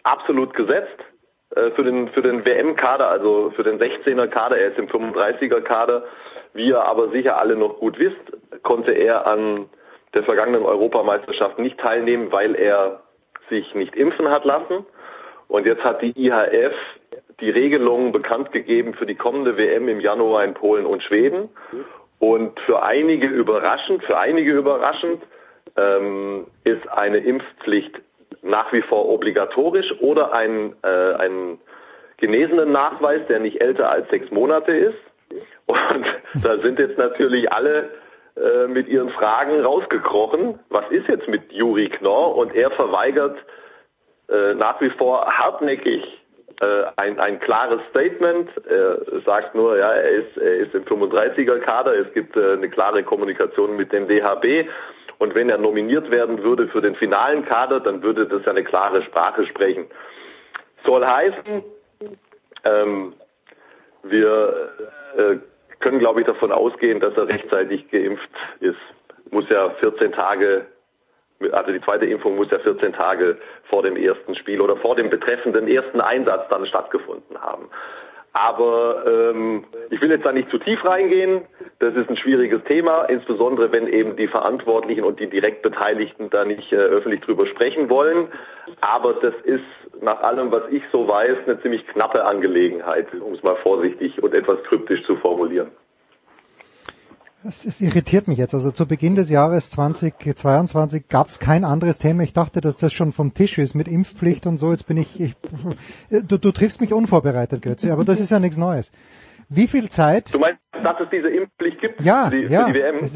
absolut 0.02 0.54
gesetzt 0.54 0.98
äh, 1.54 1.70
für 1.70 1.84
den, 1.84 2.08
für 2.08 2.22
den 2.22 2.44
WM-Kader, 2.44 3.08
also 3.08 3.50
für 3.56 3.62
den 3.62 3.78
16er 3.78 4.26
Kader. 4.26 4.58
Er 4.58 4.68
ist 4.68 4.78
im 4.78 4.88
35er 4.88 5.60
Kader. 5.60 6.04
Wie 6.54 6.68
ihr 6.68 6.82
aber 6.82 7.10
sicher 7.10 7.38
alle 7.38 7.56
noch 7.56 7.78
gut 7.78 7.98
wisst, 7.98 8.62
konnte 8.62 8.92
er 8.92 9.26
an 9.26 9.66
der 10.14 10.24
vergangenen 10.24 10.64
Europameisterschaft 10.64 11.58
nicht 11.58 11.78
teilnehmen, 11.78 12.32
weil 12.32 12.54
er 12.54 13.02
sich 13.50 13.74
nicht 13.74 13.94
impfen 13.96 14.30
hat 14.30 14.44
lassen. 14.44 14.86
Und 15.48 15.66
jetzt 15.66 15.84
hat 15.84 16.02
die 16.02 16.12
IHF 16.16 16.74
die 17.40 17.50
Regelungen 17.50 18.12
bekannt 18.12 18.52
gegeben 18.52 18.94
für 18.94 19.06
die 19.06 19.14
kommende 19.14 19.56
WM 19.56 19.88
im 19.88 20.00
Januar 20.00 20.44
in 20.44 20.54
Polen 20.54 20.86
und 20.86 21.02
Schweden. 21.02 21.48
Und 22.18 22.58
für 22.60 22.82
einige 22.82 23.26
überraschend, 23.26 24.04
für 24.04 24.18
einige 24.18 24.52
überraschend, 24.52 25.22
ähm, 25.76 26.46
ist 26.64 26.88
eine 26.88 27.18
Impfpflicht 27.18 28.00
nach 28.42 28.72
wie 28.72 28.82
vor 28.82 29.08
obligatorisch 29.08 29.92
oder 30.00 30.32
ein, 30.32 30.74
äh, 30.82 31.14
ein 31.14 31.58
genesenen 32.18 32.72
Nachweis, 32.72 33.20
der 33.28 33.40
nicht 33.40 33.60
älter 33.60 33.90
als 33.90 34.08
sechs 34.10 34.30
Monate 34.30 34.72
ist. 34.72 34.98
Und 35.66 36.04
da 36.42 36.58
sind 36.58 36.78
jetzt 36.78 36.98
natürlich 36.98 37.52
alle 37.52 37.90
äh, 38.36 38.66
mit 38.66 38.88
ihren 38.88 39.10
Fragen 39.10 39.60
rausgekrochen. 39.60 40.58
Was 40.70 40.90
ist 40.90 41.08
jetzt 41.08 41.28
mit 41.28 41.52
Juri 41.52 41.88
Knorr? 41.88 42.36
Und 42.36 42.54
er 42.54 42.70
verweigert 42.72 43.38
äh, 44.28 44.54
nach 44.54 44.80
wie 44.80 44.90
vor 44.90 45.26
hartnäckig 45.26 46.02
äh, 46.60 46.84
ein, 46.96 47.20
ein 47.20 47.38
klares 47.40 47.80
Statement. 47.90 48.50
Er 48.66 48.98
sagt 49.24 49.54
nur, 49.54 49.76
ja, 49.78 49.92
er 49.92 50.10
ist, 50.10 50.36
er 50.36 50.56
ist 50.56 50.74
im 50.74 50.84
35er 50.84 51.58
Kader. 51.60 51.94
Es 51.94 52.12
gibt 52.14 52.36
äh, 52.36 52.52
eine 52.52 52.68
klare 52.68 53.02
Kommunikation 53.02 53.76
mit 53.76 53.92
dem 53.92 54.08
DHB. 54.08 54.68
Und 55.18 55.34
wenn 55.34 55.50
er 55.50 55.58
nominiert 55.58 56.10
werden 56.10 56.42
würde 56.42 56.68
für 56.68 56.80
den 56.80 56.94
finalen 56.94 57.44
Kader, 57.44 57.80
dann 57.80 58.02
würde 58.02 58.26
das 58.26 58.44
ja 58.44 58.52
eine 58.52 58.64
klare 58.64 59.02
Sprache 59.02 59.46
sprechen. 59.46 59.86
Soll 60.84 61.04
heißen, 61.04 61.64
ähm, 62.64 63.14
wir 64.02 64.70
äh, 65.16 65.36
können, 65.80 65.98
glaube 65.98 66.20
ich, 66.20 66.26
davon 66.26 66.52
ausgehen, 66.52 67.00
dass 67.00 67.16
er 67.16 67.28
rechtzeitig 67.28 67.90
geimpft 67.90 68.30
ist. 68.60 68.78
Muss 69.30 69.48
ja 69.48 69.70
14 69.80 70.12
Tage 70.12 70.66
also 71.52 71.72
die 71.72 71.80
zweite 71.80 72.06
Impfung 72.06 72.36
muss 72.36 72.50
ja 72.50 72.58
14 72.58 72.92
Tage 72.92 73.38
vor 73.64 73.82
dem 73.82 73.96
ersten 73.96 74.34
Spiel 74.34 74.60
oder 74.60 74.76
vor 74.76 74.96
dem 74.96 75.10
betreffenden 75.10 75.68
ersten 75.68 76.00
Einsatz 76.00 76.48
dann 76.48 76.66
stattgefunden 76.66 77.40
haben. 77.40 77.68
Aber 78.32 79.04
ähm, 79.06 79.64
ich 79.90 80.00
will 80.00 80.10
jetzt 80.10 80.24
da 80.24 80.32
nicht 80.32 80.50
zu 80.50 80.58
tief 80.58 80.84
reingehen. 80.84 81.42
Das 81.78 81.94
ist 81.96 82.10
ein 82.10 82.16
schwieriges 82.16 82.62
Thema, 82.64 83.04
insbesondere 83.04 83.72
wenn 83.72 83.88
eben 83.88 84.16
die 84.16 84.28
Verantwortlichen 84.28 85.04
und 85.04 85.18
die 85.18 85.28
direkt 85.28 85.62
Beteiligten 85.62 86.30
da 86.30 86.44
nicht 86.44 86.72
äh, 86.72 86.76
öffentlich 86.76 87.22
drüber 87.22 87.46
sprechen 87.46 87.88
wollen. 87.88 88.28
Aber 88.80 89.14
das 89.14 89.34
ist 89.44 89.64
nach 90.02 90.22
allem, 90.22 90.52
was 90.52 90.62
ich 90.70 90.82
so 90.92 91.08
weiß, 91.08 91.38
eine 91.46 91.60
ziemlich 91.62 91.86
knappe 91.88 92.24
Angelegenheit, 92.24 93.08
um 93.14 93.32
es 93.32 93.42
mal 93.42 93.56
vorsichtig 93.56 94.22
und 94.22 94.34
etwas 94.34 94.62
kryptisch 94.64 95.02
zu 95.04 95.16
formulieren. 95.16 95.70
Es, 97.44 97.64
es 97.64 97.80
irritiert 97.80 98.26
mich 98.26 98.38
jetzt. 98.38 98.54
Also 98.54 98.72
zu 98.72 98.86
Beginn 98.86 99.14
des 99.14 99.30
Jahres 99.30 99.70
2022 99.70 101.08
gab 101.08 101.28
es 101.28 101.38
kein 101.38 101.64
anderes 101.64 101.98
Thema. 101.98 102.24
Ich 102.24 102.32
dachte, 102.32 102.60
dass 102.60 102.76
das 102.76 102.92
schon 102.92 103.12
vom 103.12 103.32
Tisch 103.32 103.58
ist 103.58 103.74
mit 103.74 103.86
Impfpflicht 103.86 104.46
und 104.46 104.58
so. 104.58 104.72
Jetzt 104.72 104.86
bin 104.86 104.96
ich, 104.96 105.20
ich 105.20 105.36
du, 106.10 106.38
du 106.38 106.50
triffst 106.50 106.80
mich 106.80 106.92
unvorbereitet, 106.92 107.62
Götze, 107.62 107.92
aber 107.92 108.04
das 108.04 108.18
ist 108.18 108.30
ja 108.30 108.40
nichts 108.40 108.56
Neues. 108.56 108.90
Wie 109.48 109.66
viel 109.66 109.88
Zeit? 109.88 110.34
Du 110.34 110.38
meinst, 110.38 110.60
dass 110.72 110.96
es 111.00 111.08
diese 111.10 111.28
Impfpflicht 111.28 111.80
gibt 111.80 112.00
ja, 112.02 112.28
für 112.28 112.36
die, 112.36 112.52
ja, 112.52 112.66
für 112.66 112.72
die 112.72 112.78
WM? 112.80 113.08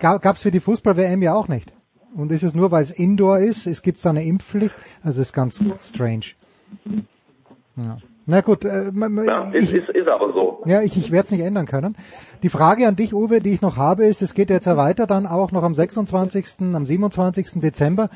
Ja, 0.00 0.18
gab 0.18 0.36
es 0.36 0.42
für 0.42 0.50
die 0.50 0.60
Fußball-WM 0.60 1.22
ja 1.22 1.34
auch 1.34 1.48
nicht. 1.48 1.72
Und 2.14 2.32
ist 2.32 2.42
es 2.42 2.54
nur, 2.54 2.70
weil 2.70 2.82
es 2.82 2.90
Indoor 2.90 3.38
ist, 3.38 3.66
es 3.66 3.82
gibt 3.82 4.02
da 4.04 4.10
eine 4.10 4.24
Impfpflicht? 4.24 4.76
Also 5.02 5.20
ist 5.20 5.32
ganz 5.32 5.62
strange. 5.80 6.24
Ja. 7.76 7.98
Na 8.30 8.42
gut, 8.42 8.66
äh, 8.66 8.92
ja, 9.26 9.50
ich, 9.54 9.72
ist, 9.72 9.88
ist 9.88 10.06
aber 10.06 10.34
so. 10.34 10.62
Ja, 10.66 10.82
ich, 10.82 10.98
ich 10.98 11.10
werde 11.10 11.24
es 11.24 11.30
nicht 11.30 11.40
ändern 11.40 11.64
können. 11.64 11.96
Die 12.42 12.50
Frage 12.50 12.86
an 12.86 12.94
dich, 12.94 13.14
Uwe, 13.14 13.40
die 13.40 13.52
ich 13.52 13.62
noch 13.62 13.78
habe, 13.78 14.04
ist, 14.04 14.20
es 14.20 14.34
geht 14.34 14.50
jetzt 14.50 14.66
ja 14.66 14.76
weiter 14.76 15.06
dann 15.06 15.26
auch 15.26 15.50
noch 15.50 15.62
am 15.62 15.74
26., 15.74 16.74
am 16.74 16.84
27. 16.84 17.52
Dezember 17.54 18.10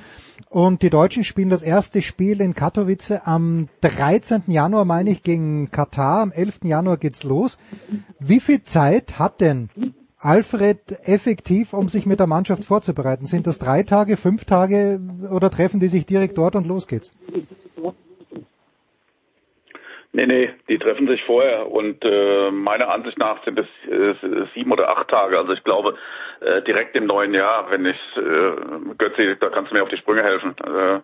und 0.50 0.82
die 0.82 0.90
Deutschen 0.90 1.24
spielen 1.24 1.48
das 1.48 1.62
erste 1.62 2.02
Spiel 2.02 2.42
in 2.42 2.54
Katowice 2.54 3.22
am 3.24 3.68
13. 3.80 4.42
Januar, 4.48 4.84
meine 4.84 5.10
ich, 5.10 5.22
gegen 5.22 5.70
Katar. 5.70 6.20
Am 6.20 6.30
11. 6.30 6.60
Januar 6.64 6.98
geht's 6.98 7.22
los. 7.22 7.56
Wie 8.18 8.40
viel 8.40 8.64
Zeit 8.64 9.18
hat 9.18 9.40
denn 9.40 9.70
Alfred 10.18 11.08
effektiv, 11.08 11.72
um 11.72 11.88
sich 11.88 12.04
mit 12.04 12.20
der 12.20 12.26
Mannschaft 12.26 12.66
vorzubereiten? 12.66 13.24
Sind 13.24 13.46
das 13.46 13.58
drei 13.58 13.82
Tage, 13.82 14.18
fünf 14.18 14.44
Tage 14.44 15.00
oder 15.30 15.48
treffen 15.48 15.80
die 15.80 15.88
sich 15.88 16.04
direkt 16.04 16.36
dort 16.36 16.54
und 16.54 16.66
los 16.66 16.86
geht's? 16.86 17.12
Nee, 20.14 20.26
nee, 20.26 20.50
die 20.68 20.78
treffen 20.78 21.08
sich 21.08 21.24
vorher 21.24 21.70
und 21.70 22.04
äh, 22.04 22.50
meiner 22.50 22.90
Ansicht 22.90 23.18
nach 23.18 23.42
sind 23.44 23.58
es 23.58 23.66
äh, 23.90 24.14
sieben 24.54 24.70
oder 24.70 24.90
acht 24.90 25.08
Tage. 25.08 25.38
Also 25.38 25.52
ich 25.52 25.64
glaube 25.64 25.96
äh, 26.40 26.60
direkt 26.62 26.94
im 26.96 27.06
neuen 27.06 27.32
Jahr, 27.32 27.70
wenn 27.70 27.86
ich 27.86 27.98
äh, 28.16 28.94
Götzi, 28.98 29.36
da 29.40 29.48
kannst 29.48 29.70
du 29.70 29.74
mir 29.74 29.82
auf 29.82 29.88
die 29.88 29.96
Sprünge 29.96 30.22
helfen. 30.22 30.54
Äh, 30.66 31.00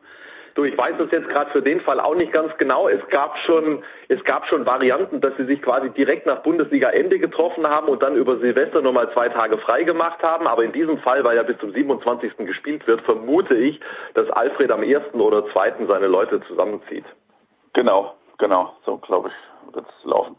Du, 0.58 0.64
ich 0.64 0.76
weiß 0.76 0.96
das 0.98 1.12
jetzt 1.12 1.28
gerade 1.28 1.52
für 1.52 1.62
den 1.62 1.80
Fall 1.82 2.00
auch 2.00 2.16
nicht 2.16 2.32
ganz 2.32 2.50
genau. 2.58 2.88
Es 2.88 3.06
gab 3.10 3.38
schon, 3.46 3.84
es 4.08 4.24
gab 4.24 4.44
schon 4.48 4.66
Varianten, 4.66 5.20
dass 5.20 5.36
sie 5.36 5.44
sich 5.44 5.62
quasi 5.62 5.88
direkt 5.90 6.26
nach 6.26 6.42
Bundesliga-Ende 6.42 7.20
getroffen 7.20 7.64
haben 7.64 7.86
und 7.86 8.02
dann 8.02 8.16
über 8.16 8.38
Silvester 8.38 8.82
nochmal 8.82 9.08
zwei 9.12 9.28
Tage 9.28 9.56
frei 9.58 9.84
gemacht 9.84 10.20
haben. 10.20 10.48
Aber 10.48 10.64
in 10.64 10.72
diesem 10.72 10.98
Fall, 10.98 11.22
weil 11.22 11.36
ja 11.36 11.44
bis 11.44 11.58
zum 11.58 11.70
27. 11.70 12.38
gespielt 12.38 12.84
wird, 12.88 13.02
vermute 13.02 13.54
ich, 13.54 13.78
dass 14.14 14.28
Alfred 14.30 14.72
am 14.72 14.82
ersten 14.82 15.20
oder 15.20 15.46
zweiten 15.52 15.86
seine 15.86 16.08
Leute 16.08 16.40
zusammenzieht. 16.48 17.04
Genau, 17.74 18.17
Genau, 18.38 18.72
so 18.86 18.96
glaube 18.98 19.28
ich, 19.28 19.74
wird 19.74 19.86
es 19.86 20.04
laufen. 20.04 20.36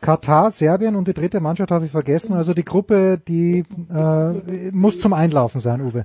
Katar, 0.00 0.50
Serbien 0.50 0.96
und 0.96 1.06
die 1.06 1.14
dritte 1.14 1.40
Mannschaft 1.40 1.70
habe 1.70 1.84
ich 1.84 1.92
vergessen. 1.92 2.34
Also 2.36 2.54
die 2.54 2.64
Gruppe, 2.64 3.18
die 3.18 3.64
äh, 3.90 4.72
muss 4.72 4.98
zum 4.98 5.12
Einlaufen 5.12 5.60
sein, 5.60 5.80
Uwe. 5.80 6.04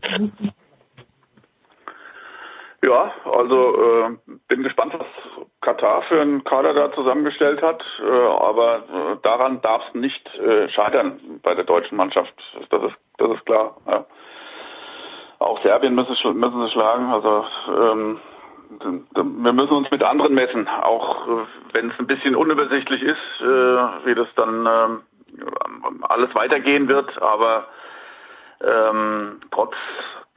Ja, 2.84 3.12
also 3.26 3.76
äh, 3.76 4.18
bin 4.48 4.62
gespannt, 4.62 4.94
was 4.98 5.08
Katar 5.62 6.04
für 6.04 6.22
einen 6.22 6.44
Kader 6.44 6.74
da 6.74 6.94
zusammengestellt 6.94 7.62
hat. 7.64 7.84
Äh, 8.00 8.06
aber 8.08 8.78
äh, 8.78 9.18
daran 9.24 9.62
darf 9.62 9.82
es 9.88 9.96
nicht 9.96 10.26
äh, 10.36 10.70
scheitern 10.70 11.40
bei 11.42 11.56
der 11.56 11.66
deutschen 11.66 11.98
Mannschaft. 11.98 12.34
Das 12.70 12.84
ist, 12.84 12.96
das 13.18 13.32
ist 13.32 13.46
klar. 13.48 13.78
Ja. 13.88 14.06
Auch 15.40 15.62
Serbien 15.64 15.96
müssen, 15.96 16.16
müssen 16.38 16.66
sie 16.66 16.72
schlagen. 16.72 17.12
Also 17.12 17.46
ähm, 17.68 18.20
wir 18.70 19.54
müssen 19.54 19.74
uns 19.74 19.92
mit 19.92 20.04
anderen 20.04 20.34
messen, 20.34 20.68
auch 20.68 21.28
äh, 21.28 21.46
wenn 21.74 21.90
es 21.90 22.00
ein 22.00 22.08
bisschen 22.08 22.36
unübersichtlich 22.36 23.02
ist, 23.02 23.42
äh, 23.42 23.46
wie 23.46 24.16
das 24.16 24.28
dann 24.36 24.66
ähm, 24.66 26.04
alles 26.04 26.34
weitergehen 26.36 26.88
wird. 26.88 27.22
Aber 27.22 27.68
ähm, 28.62 29.40
trotz 29.52 29.76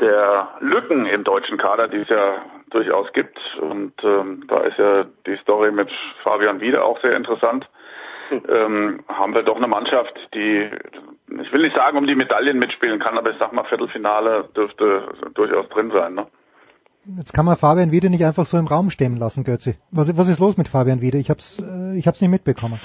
der 0.00 0.48
Lücken 0.60 1.06
im 1.06 1.24
deutschen 1.24 1.58
Kader, 1.58 1.88
die 1.88 1.98
es 1.98 2.08
ja 2.08 2.42
durchaus 2.70 3.12
gibt, 3.12 3.38
und 3.60 3.92
ähm, 4.02 4.44
da 4.48 4.60
ist 4.60 4.78
ja 4.78 5.04
die 5.26 5.36
Story 5.38 5.72
mit 5.72 5.90
Fabian 6.22 6.60
Wieder 6.60 6.84
auch 6.84 7.00
sehr 7.00 7.16
interessant, 7.16 7.68
ähm, 8.48 9.00
haben 9.08 9.34
wir 9.34 9.42
doch 9.42 9.56
eine 9.56 9.66
Mannschaft, 9.66 10.14
die, 10.34 10.70
ich 11.40 11.52
will 11.52 11.62
nicht 11.62 11.74
sagen, 11.74 11.98
um 11.98 12.06
die 12.06 12.14
Medaillen 12.14 12.58
mitspielen 12.58 13.00
kann, 13.00 13.18
aber 13.18 13.30
ich 13.30 13.38
sag 13.38 13.52
mal, 13.52 13.64
Viertelfinale 13.64 14.48
dürfte 14.56 15.02
durchaus 15.34 15.68
drin 15.70 15.90
sein. 15.90 16.14
Ne? 16.14 16.26
Jetzt 17.16 17.32
kann 17.32 17.46
man 17.46 17.56
Fabian 17.56 17.92
Wiede 17.92 18.10
nicht 18.10 18.24
einfach 18.24 18.44
so 18.44 18.58
im 18.58 18.66
Raum 18.66 18.90
stehen 18.90 19.16
lassen, 19.16 19.44
Götzi. 19.44 19.74
Was, 19.90 20.16
was 20.18 20.28
ist 20.28 20.40
los 20.40 20.56
mit 20.58 20.68
Fabian 20.68 21.00
Wiede? 21.00 21.18
Ich 21.18 21.30
hab's, 21.30 21.58
äh, 21.58 21.96
ich 21.96 22.06
hab's 22.06 22.20
nicht 22.20 22.30
mitbekommen. 22.30 22.80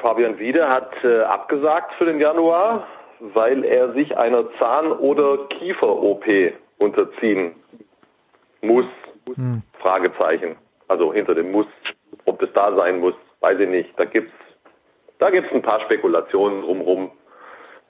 Fabian 0.00 0.38
Wiede 0.38 0.68
hat 0.68 0.92
äh, 1.04 1.22
abgesagt 1.22 1.92
für 1.98 2.04
den 2.04 2.20
Januar, 2.20 2.86
weil 3.20 3.64
er 3.64 3.92
sich 3.92 4.16
einer 4.16 4.44
Zahn- 4.58 4.92
oder 4.92 5.46
Kiefer-OP 5.48 6.24
unterziehen 6.78 7.52
muss. 8.60 8.86
Hm. 9.34 9.62
Fragezeichen. 9.80 10.56
Also 10.88 11.12
hinter 11.12 11.34
dem 11.34 11.52
Muss. 11.52 11.66
Ob 12.26 12.40
das 12.40 12.50
da 12.54 12.74
sein 12.74 13.00
muss, 13.00 13.14
weiß 13.40 13.58
ich 13.60 13.68
nicht. 13.68 13.90
Da 13.98 14.04
gibt's, 14.04 14.32
da 15.18 15.30
gibt's 15.30 15.52
ein 15.52 15.62
paar 15.62 15.80
Spekulationen 15.80 16.62
drumherum. 16.62 17.10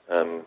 Ähm, 0.09 0.41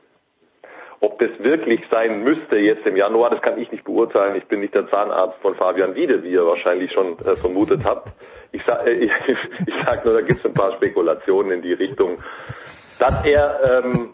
ob 1.00 1.18
das 1.18 1.30
wirklich 1.38 1.80
sein 1.90 2.24
müsste 2.24 2.56
jetzt 2.56 2.86
im 2.86 2.96
Januar, 2.96 3.30
das 3.30 3.40
kann 3.40 3.58
ich 3.58 3.70
nicht 3.70 3.84
beurteilen. 3.84 4.36
Ich 4.36 4.46
bin 4.46 4.60
nicht 4.60 4.74
der 4.74 4.88
Zahnarzt 4.88 5.40
von 5.40 5.54
Fabian 5.54 5.94
Wiede, 5.94 6.22
wie 6.24 6.30
ihr 6.30 6.44
wahrscheinlich 6.44 6.92
schon 6.92 7.18
äh, 7.20 7.36
vermutet 7.36 7.84
habt. 7.84 8.08
Ich 8.52 8.64
sage 8.64 8.90
äh, 8.90 9.04
ich, 9.04 9.12
ich 9.66 9.74
sag 9.84 10.04
nur, 10.04 10.14
da 10.14 10.20
gibt 10.20 10.40
es 10.40 10.46
ein 10.46 10.54
paar 10.54 10.72
Spekulationen 10.72 11.52
in 11.52 11.62
die 11.62 11.72
Richtung, 11.72 12.18
dass 12.98 13.24
er, 13.24 13.84
ähm, 13.84 14.10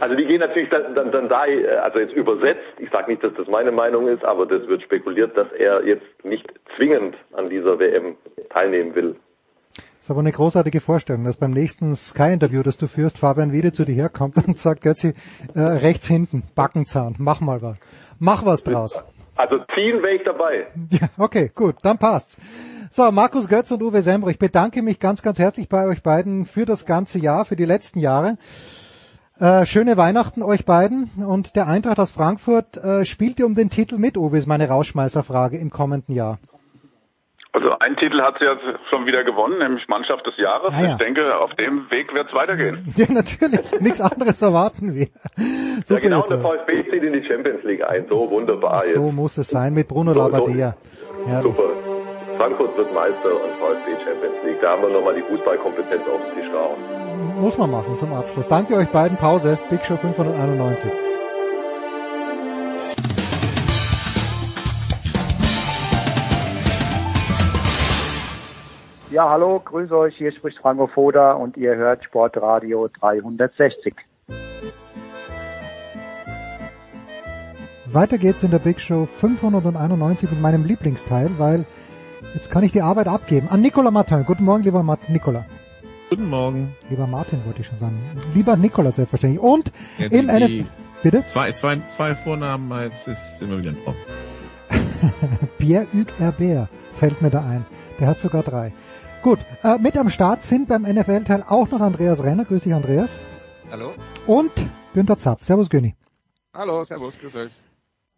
also 0.00 0.14
die 0.16 0.24
gehen 0.24 0.40
natürlich 0.40 0.70
dann, 0.70 0.94
dann, 0.94 1.12
dann 1.12 1.28
da, 1.28 1.46
äh, 1.46 1.66
also 1.76 1.98
jetzt 1.98 2.14
übersetzt, 2.14 2.64
ich 2.78 2.90
sage 2.90 3.10
nicht, 3.10 3.22
dass 3.22 3.34
das 3.34 3.46
meine 3.46 3.70
Meinung 3.70 4.08
ist, 4.08 4.24
aber 4.24 4.46
das 4.46 4.66
wird 4.66 4.82
spekuliert, 4.82 5.36
dass 5.36 5.52
er 5.52 5.84
jetzt 5.84 6.24
nicht 6.24 6.50
zwingend 6.76 7.16
an 7.32 7.50
dieser 7.50 7.78
WM 7.78 8.16
teilnehmen 8.48 8.94
will. 8.94 9.16
Das 10.04 10.08
ist 10.08 10.10
aber 10.10 10.20
eine 10.20 10.32
großartige 10.32 10.82
Vorstellung, 10.82 11.24
dass 11.24 11.38
beim 11.38 11.52
nächsten 11.52 11.96
Sky-Interview, 11.96 12.62
das 12.62 12.76
du 12.76 12.88
führst, 12.88 13.16
Fabian 13.16 13.52
wieder 13.52 13.72
zu 13.72 13.86
dir 13.86 13.94
herkommt 13.94 14.36
und 14.46 14.58
sagt, 14.58 14.82
Götzi, 14.82 15.14
äh, 15.54 15.60
rechts 15.60 16.06
hinten, 16.06 16.42
Backenzahn, 16.54 17.14
mach 17.16 17.40
mal 17.40 17.62
was. 17.62 17.78
Mach 18.18 18.44
was 18.44 18.64
draus. 18.64 19.02
Also 19.34 19.60
ziehen 19.74 20.02
wäre 20.02 20.16
ich 20.16 20.22
dabei. 20.22 20.66
Ja, 20.90 21.08
okay, 21.16 21.50
gut, 21.54 21.76
dann 21.80 21.96
passt's. 21.96 22.36
So, 22.90 23.10
Markus 23.12 23.48
Götz 23.48 23.70
und 23.70 23.82
Uwe 23.82 24.02
Sember, 24.02 24.28
ich 24.28 24.38
bedanke 24.38 24.82
mich 24.82 25.00
ganz, 25.00 25.22
ganz 25.22 25.38
herzlich 25.38 25.70
bei 25.70 25.86
euch 25.86 26.02
beiden 26.02 26.44
für 26.44 26.66
das 26.66 26.84
ganze 26.84 27.18
Jahr, 27.18 27.46
für 27.46 27.56
die 27.56 27.64
letzten 27.64 27.98
Jahre. 27.98 28.36
Äh, 29.40 29.64
schöne 29.64 29.96
Weihnachten 29.96 30.42
euch 30.42 30.66
beiden 30.66 31.12
und 31.26 31.56
der 31.56 31.66
Eintracht 31.66 31.98
aus 31.98 32.10
Frankfurt 32.10 32.76
äh, 32.76 33.06
spielt 33.06 33.40
ihr 33.40 33.46
um 33.46 33.54
den 33.54 33.70
Titel 33.70 33.96
mit, 33.96 34.18
Uwe, 34.18 34.36
ist 34.36 34.46
meine 34.48 34.68
Rauschmeißerfrage 34.68 35.56
im 35.56 35.70
kommenden 35.70 36.14
Jahr. 36.14 36.38
Also 37.54 37.70
ein 37.78 37.94
Titel 37.96 38.20
hat 38.20 38.34
sie 38.40 38.44
ja 38.46 38.56
schon 38.90 39.06
wieder 39.06 39.22
gewonnen, 39.22 39.58
nämlich 39.58 39.86
Mannschaft 39.86 40.26
des 40.26 40.36
Jahres. 40.36 40.74
Ah, 40.76 40.82
ja. 40.82 40.88
Ich 40.90 40.96
denke, 40.96 41.36
auf 41.38 41.54
dem 41.54 41.88
Weg 41.90 42.12
wird 42.12 42.26
es 42.28 42.34
weitergehen. 42.34 42.82
Ja, 42.96 43.06
natürlich, 43.10 43.80
nichts 43.80 44.00
anderes 44.00 44.42
erwarten 44.42 44.92
wir. 44.94 45.06
Ja 45.06 45.44
Super, 45.84 46.00
genau, 46.00 46.18
jetzt 46.18 46.30
der. 46.30 46.38
VfB 46.40 46.90
zieht 46.90 47.02
in 47.04 47.12
die 47.12 47.24
Champions 47.24 47.62
League 47.62 47.84
ein. 47.88 48.06
So 48.08 48.28
wunderbar 48.30 48.84
jetzt. 48.84 48.96
so 48.96 49.12
muss 49.12 49.38
es 49.38 49.48
sein 49.48 49.72
mit 49.72 49.86
Bruno 49.86 50.12
So, 50.12 50.20
so. 50.20 50.28
Labbadia. 50.30 50.74
Ja, 51.28 51.40
Super. 51.42 51.62
Frankfurt 52.36 52.76
wird 52.76 52.92
Meister 52.92 53.32
und 53.32 53.52
VfB 53.60 53.92
Champions 54.04 54.36
League. 54.44 54.60
Da 54.60 54.70
haben 54.72 54.82
wir 54.82 54.88
nochmal 54.88 55.14
die 55.14 55.22
Fußballkompetenz 55.22 56.02
auf 56.08 56.20
den 56.26 56.42
Tisch 56.42 56.50
gehauen. 56.50 57.40
muss 57.40 57.56
man 57.56 57.70
machen 57.70 57.96
zum 57.98 58.12
Abschluss. 58.14 58.48
Danke 58.48 58.74
euch 58.74 58.88
beiden. 58.88 59.16
Pause. 59.16 59.58
Big 59.70 59.84
Show 59.84 59.96
591. 59.96 60.90
Ja, 69.14 69.28
hallo, 69.30 69.60
grüße 69.64 69.96
euch, 69.96 70.16
hier 70.16 70.32
spricht 70.32 70.58
Franco 70.58 70.88
Foda 70.88 71.32
und 71.34 71.56
ihr 71.56 71.76
hört 71.76 72.02
Sportradio 72.04 72.88
360. 73.00 73.94
Weiter 77.86 78.18
geht's 78.18 78.42
in 78.42 78.50
der 78.50 78.58
Big 78.58 78.80
Show 78.80 79.06
591 79.06 80.28
mit 80.32 80.40
meinem 80.40 80.64
Lieblingsteil, 80.64 81.30
weil 81.38 81.64
jetzt 82.34 82.50
kann 82.50 82.64
ich 82.64 82.72
die 82.72 82.82
Arbeit 82.82 83.06
abgeben. 83.06 83.46
An 83.50 83.60
Nicolas 83.60 83.92
Martin. 83.92 84.24
Guten 84.24 84.44
Morgen, 84.44 84.64
lieber 84.64 84.82
Martin. 84.82 85.12
Nicolas. 85.12 85.44
Guten 86.10 86.28
Morgen. 86.28 86.74
Lieber 86.90 87.06
Martin 87.06 87.40
wollte 87.44 87.60
ich 87.60 87.68
schon 87.68 87.78
sagen. 87.78 87.96
Lieber 88.34 88.56
Nicolas 88.56 88.96
selbstverständlich. 88.96 89.40
Und 89.40 89.70
Ja, 89.98 90.06
im 90.06 90.10
die- 90.10 90.22
NFL... 90.26 90.46
die- 90.48 90.66
Bitte? 91.04 91.24
Zwei, 91.26 91.52
zwei, 91.52 91.78
zwei 91.84 92.14
Vornamen 92.14 92.72
als 92.72 93.06
ist 93.06 93.42
immer 93.42 93.58
wieder 93.58 93.70
ein 93.72 93.76
Traum. 93.84 93.94
Pierre-Hugues 95.58 96.18
Herbert 96.18 96.68
fällt 96.98 97.20
mir 97.20 97.28
da 97.30 97.40
ein. 97.40 97.64
Der 98.00 98.06
hat 98.08 98.18
sogar 98.18 98.42
drei. 98.42 98.72
Gut, 99.24 99.38
äh, 99.62 99.78
mit 99.78 99.96
am 99.96 100.10
Start 100.10 100.42
sind 100.42 100.68
beim 100.68 100.82
NFL-Teil 100.82 101.44
auch 101.48 101.70
noch 101.70 101.80
Andreas 101.80 102.22
Renner. 102.22 102.44
Grüß 102.44 102.64
dich, 102.64 102.74
Andreas. 102.74 103.18
Hallo? 103.70 103.94
Und 104.26 104.52
Günther 104.92 105.16
Zapf. 105.16 105.42
Servus, 105.44 105.70
Günni. 105.70 105.96
Hallo, 106.52 106.84
servus, 106.84 107.18
grüß 107.18 107.34
euch. 107.36 107.52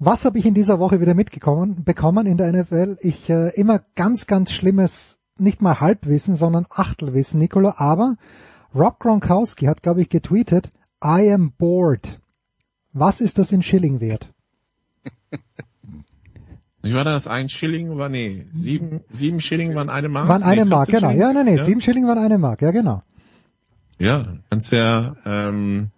Was 0.00 0.24
habe 0.24 0.36
ich 0.40 0.46
in 0.46 0.54
dieser 0.54 0.80
Woche 0.80 1.00
wieder 1.00 1.14
mitgekommen, 1.14 1.84
bekommen 1.84 2.26
in 2.26 2.38
der 2.38 2.52
NFL? 2.52 2.96
Ich 3.02 3.30
äh, 3.30 3.50
immer 3.50 3.84
ganz, 3.94 4.26
ganz 4.26 4.50
schlimmes, 4.50 5.20
nicht 5.38 5.62
mal 5.62 5.78
Halbwissen, 5.78 6.34
sondern 6.34 6.66
Achtelwissen, 6.70 7.38
Nicola. 7.38 7.74
Aber 7.76 8.16
Rob 8.74 8.98
Gronkowski 8.98 9.66
hat, 9.66 9.84
glaube 9.84 10.02
ich, 10.02 10.08
getweetet, 10.08 10.72
I 11.04 11.32
am 11.32 11.52
bored. 11.52 12.20
Was 12.92 13.20
ist 13.20 13.38
das 13.38 13.52
in 13.52 13.62
Schilling 13.62 14.00
wert? 14.00 14.34
Wie 16.86 16.94
war 16.94 17.04
das? 17.04 17.26
Ein 17.26 17.48
Schilling 17.48 17.96
war, 17.98 18.08
nee, 18.08 18.46
sieben, 18.52 19.00
sieben 19.10 19.40
Schilling 19.40 19.74
waren 19.74 19.90
eine 19.90 20.08
Mark? 20.08 20.28
Waren 20.28 20.42
eine 20.42 20.64
nee, 20.64 20.70
Mark, 20.70 20.86
14 20.86 20.94
genau. 20.94 21.10
Schilling? 21.10 21.20
Ja, 21.20 21.32
nein, 21.32 21.46
nee, 21.46 21.56
ja? 21.56 21.64
sieben 21.64 21.80
Schilling 21.80 22.06
waren 22.06 22.18
eine 22.18 22.38
Mark, 22.38 22.62
ja, 22.62 22.70
genau. 22.70 23.02
Ja, 23.98 24.26
kannst 24.50 24.72
ja, 24.72 25.16
ähm, 25.24 25.90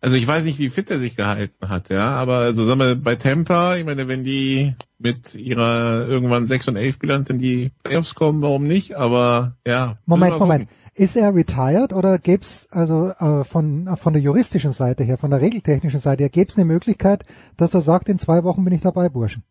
also 0.00 0.16
ich 0.16 0.26
weiß 0.26 0.44
nicht, 0.44 0.58
wie 0.58 0.68
fit 0.68 0.90
er 0.90 0.98
sich 0.98 1.16
gehalten 1.16 1.68
hat, 1.68 1.88
ja, 1.88 2.10
aber 2.10 2.36
also 2.38 2.64
sagen 2.64 2.80
wir, 2.80 2.94
bei 2.96 3.16
Tampa, 3.16 3.76
ich 3.76 3.84
meine, 3.86 4.06
wenn 4.06 4.22
die 4.22 4.74
mit 4.98 5.34
ihrer 5.34 6.06
irgendwann 6.06 6.44
6 6.44 6.68
und 6.68 6.76
11 6.76 6.98
Bilanz 6.98 7.30
in 7.30 7.38
die 7.38 7.72
Playoffs 7.82 8.14
kommen, 8.14 8.42
warum 8.42 8.66
nicht, 8.66 8.94
aber 8.94 9.56
ja. 9.66 9.96
Moment, 10.04 10.38
Moment. 10.38 10.68
Ist 10.96 11.16
er 11.16 11.34
retired 11.34 11.92
oder 11.92 12.18
gäb's 12.18 12.68
also 12.70 13.08
äh, 13.18 13.42
von 13.42 13.96
von 13.96 14.12
der 14.12 14.22
juristischen 14.22 14.70
Seite 14.70 15.02
her, 15.02 15.18
von 15.18 15.30
der 15.30 15.40
regeltechnischen 15.40 15.98
Seite 15.98 16.22
her, 16.22 16.30
gäb's 16.30 16.56
eine 16.56 16.64
Möglichkeit, 16.66 17.24
dass 17.56 17.74
er 17.74 17.80
sagt, 17.80 18.08
in 18.08 18.18
zwei 18.18 18.44
Wochen 18.44 18.62
bin 18.62 18.72
ich 18.72 18.82
dabei, 18.82 19.08
Burschen? 19.08 19.42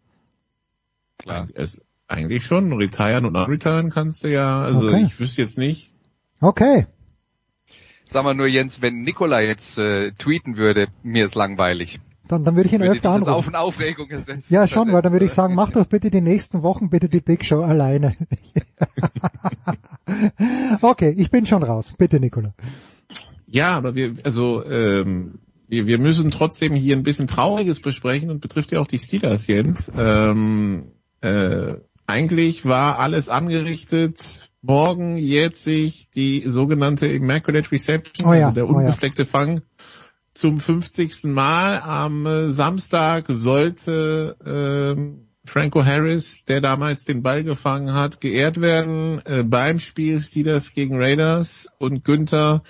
Klar, 1.23 1.47
es, 1.55 1.81
eigentlich 2.07 2.45
schon, 2.45 2.71
retiren 2.73 3.25
und 3.25 3.35
unretiren 3.35 3.89
kannst 3.89 4.23
du 4.23 4.27
ja, 4.29 4.61
also 4.61 4.87
Okay. 4.87 5.03
ich 5.07 5.19
wüsste 5.19 5.41
jetzt 5.41 5.57
nicht, 5.57 5.91
Okay. 6.41 6.87
Sag 8.09 8.25
mal 8.25 8.33
nur, 8.35 8.47
Jens, 8.47 8.81
wenn 8.81 9.01
Nikola 9.01 9.41
jetzt 9.41 9.79
äh, 9.79 10.11
tweeten 10.11 10.57
würde, 10.57 10.89
mir 11.01 11.25
ist 11.25 11.35
langweilig. 11.35 11.99
Dann, 12.27 12.43
dann 12.43 12.55
würde 12.55 12.67
ich 12.67 12.73
ihn 12.73 12.81
würde 12.81 12.93
öfter 12.93 13.13
dieses 13.13 13.27
Auf 13.27 13.47
anrufen. 13.47 13.49
und 13.49 13.55
Aufregung 13.55 14.09
ersetzen. 14.09 14.53
Ja, 14.53 14.67
schon, 14.67 14.91
weil 14.91 15.01
dann 15.01 15.13
würde 15.13 15.25
ich 15.25 15.31
sagen, 15.31 15.55
mach 15.55 15.71
doch 15.71 15.85
bitte 15.85 16.09
die 16.11 16.21
nächsten 16.21 16.61
Wochen 16.61 16.89
bitte 16.89 17.09
die 17.09 17.21
Big 17.21 17.45
Show 17.45 17.61
alleine. 17.61 18.15
okay, 20.81 21.13
ich 21.17 21.31
bin 21.31 21.45
schon 21.45 21.63
raus. 21.63 21.93
Bitte, 21.97 22.19
Nicola. 22.19 22.53
Ja, 23.47 23.71
aber 23.77 23.95
wir, 23.95 24.13
also 24.23 24.63
ähm, 24.65 25.39
wir, 25.67 25.85
wir 25.87 25.97
müssen 25.99 26.31
trotzdem 26.31 26.73
hier 26.73 26.95
ein 26.95 27.03
bisschen 27.03 27.27
Trauriges 27.27 27.79
besprechen 27.79 28.29
und 28.29 28.41
betrifft 28.41 28.71
ja 28.71 28.79
auch 28.79 28.87
die 28.87 28.99
Steelers, 28.99 29.47
Jens. 29.47 29.91
Ähm, 29.95 30.92
äh, 31.23 31.77
eigentlich 32.05 32.65
war 32.65 32.99
alles 32.99 33.29
angerichtet. 33.29 34.49
Morgen 34.61 35.17
jährt 35.17 35.55
sich 35.55 36.09
die 36.11 36.41
sogenannte 36.41 37.07
Immaculate 37.07 37.71
Reception, 37.71 38.29
Oh 38.29 38.33
ja, 38.33 38.47
also 38.47 38.55
der 38.55 38.69
oh 38.69 38.73
ja. 38.73 38.87
unbefleckte 38.87 39.25
Fang, 39.25 39.61
zum 40.33 40.59
50. 40.59 41.25
Mal. 41.25 41.79
Am 41.79 42.25
äh, 42.25 42.49
Samstag 42.49 43.25
sollte 43.29 44.35
ähm, 44.45 45.27
Franco 45.45 45.83
Harris, 45.83 46.45
der 46.45 46.61
damals 46.61 47.05
den 47.05 47.23
Ball 47.23 47.43
gefangen 47.43 47.93
hat, 47.93 48.21
geehrt 48.21 48.61
werden 48.61 49.21
äh, 49.25 49.43
beim 49.43 49.79
Spiel 49.79 50.21
Steelers 50.21 50.73
gegen 50.73 50.97
Raiders 50.97 51.69
und 51.79 52.03
Günther 52.03 52.63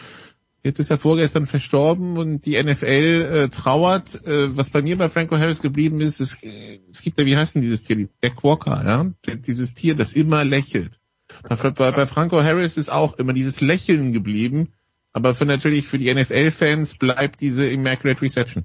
Jetzt 0.63 0.79
ist 0.79 0.89
er 0.89 0.97
vorgestern 0.97 1.45
verstorben 1.45 2.17
und 2.17 2.45
die 2.45 2.61
NFL 2.61 3.45
äh, 3.45 3.49
trauert. 3.49 4.25
Äh, 4.25 4.55
was 4.55 4.69
bei 4.69 4.81
mir 4.81 4.97
bei 4.97 5.09
Franco 5.09 5.37
Harris 5.37 5.61
geblieben 5.61 5.99
ist, 5.99 6.21
es, 6.21 6.41
äh, 6.41 6.79
es 6.89 7.01
gibt 7.01 7.19
ja, 7.19 7.25
wie 7.25 7.35
heißt 7.35 7.55
denn 7.55 7.61
dieses 7.61 7.83
Tier? 7.83 8.07
Der 8.21 8.29
Quokka, 8.29 8.81
ja? 8.81 9.11
Dieses 9.35 9.73
Tier, 9.73 9.95
das 9.95 10.13
immer 10.13 10.45
lächelt. 10.45 11.01
Bei, 11.49 11.55
bei, 11.55 11.91
bei 11.91 12.07
Franco 12.07 12.41
Harris 12.41 12.77
ist 12.77 12.89
auch 12.89 13.15
immer 13.15 13.33
dieses 13.33 13.59
Lächeln 13.59 14.13
geblieben. 14.13 14.71
Aber 15.11 15.35
für 15.35 15.45
natürlich 15.45 15.85
für 15.85 15.99
die 15.99 16.13
NFL-Fans 16.13 16.95
bleibt 16.95 17.41
diese 17.41 17.65
Immaculate 17.67 18.21
Reception. 18.21 18.63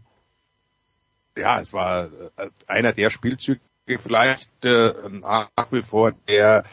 ja, 1.37 1.61
es 1.61 1.73
war 1.73 2.07
äh, 2.37 2.51
einer 2.69 2.93
der 2.93 3.11
Spielzüge 3.11 3.61
vielleicht 3.87 4.51
äh, 4.65 4.93
nach 5.11 5.73
wie 5.73 5.83
vor 5.83 6.13
der 6.29 6.65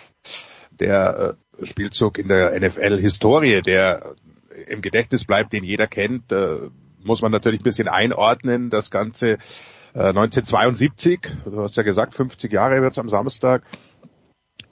der 0.80 1.38
äh, 1.60 1.66
Spielzug 1.66 2.18
in 2.18 2.28
der 2.28 2.60
NFL-Historie, 2.60 3.62
der 3.62 4.16
im 4.68 4.82
Gedächtnis 4.82 5.26
bleibt, 5.26 5.54
den 5.54 5.64
jeder 5.64 5.88
kennt, 5.88 6.32
äh, 6.32 6.70
muss 7.04 7.22
man 7.22 7.32
natürlich 7.32 7.62
ein 7.62 7.64
bisschen 7.64 7.88
einordnen. 7.88 8.70
Das 8.70 8.90
Ganze 8.90 9.38
äh, 9.94 10.10
1972, 10.10 11.20
du 11.46 11.62
hast 11.62 11.78
ja 11.78 11.84
gesagt, 11.84 12.16
50 12.16 12.52
Jahre 12.52 12.82
wird's 12.82 13.00
am 13.00 13.10
Samstag, 13.10 13.64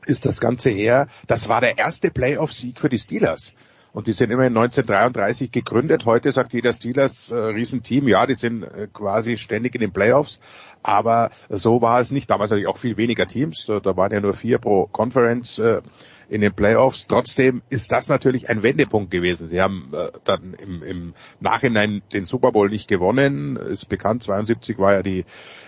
ist 0.05 0.25
das 0.25 0.39
Ganze 0.39 0.69
her. 0.69 1.07
Das 1.27 1.47
war 1.47 1.61
der 1.61 1.77
erste 1.77 2.11
Playoff-Sieg 2.11 2.79
für 2.79 2.89
die 2.89 2.99
Steelers. 2.99 3.53
Und 3.93 4.07
die 4.07 4.11
sind 4.11 4.31
immerhin 4.31 4.57
1933 4.57 5.51
gegründet. 5.51 6.05
Heute 6.05 6.31
sagt 6.31 6.53
jeder 6.53 6.73
Steelers 6.73 7.29
äh, 7.29 7.35
Riesenteam, 7.35 8.07
ja, 8.07 8.25
die 8.25 8.33
sind 8.33 8.63
äh, 8.63 8.87
quasi 8.91 9.37
ständig 9.37 9.75
in 9.75 9.81
den 9.81 9.93
Playoffs. 9.93 10.39
Aber 10.81 11.29
so 11.49 11.81
war 11.81 12.01
es 12.01 12.09
nicht. 12.09 12.27
Damals 12.27 12.49
natürlich 12.49 12.67
auch 12.67 12.77
viel 12.77 12.97
weniger 12.97 13.27
Teams. 13.27 13.65
Da, 13.67 13.79
da 13.79 13.95
waren 13.95 14.11
ja 14.11 14.19
nur 14.19 14.33
vier 14.33 14.57
pro 14.57 14.87
Conference 14.87 15.59
äh, 15.59 15.83
in 16.27 16.41
den 16.41 16.53
Playoffs. 16.53 17.05
Trotzdem 17.05 17.61
ist 17.69 17.91
das 17.91 18.07
natürlich 18.07 18.49
ein 18.49 18.63
Wendepunkt 18.63 19.11
gewesen. 19.11 19.49
Sie 19.49 19.61
haben 19.61 19.91
äh, 19.93 20.09
dann 20.23 20.55
im, 20.55 20.81
im 20.81 21.13
Nachhinein 21.39 22.01
den 22.13 22.25
Super 22.25 22.51
Bowl 22.51 22.69
nicht 22.69 22.87
gewonnen. 22.87 23.57
Ist 23.57 23.89
bekannt, 23.89 24.23
72 24.23 24.79
war 24.79 24.93
ja 24.93 25.03
die, 25.03 25.25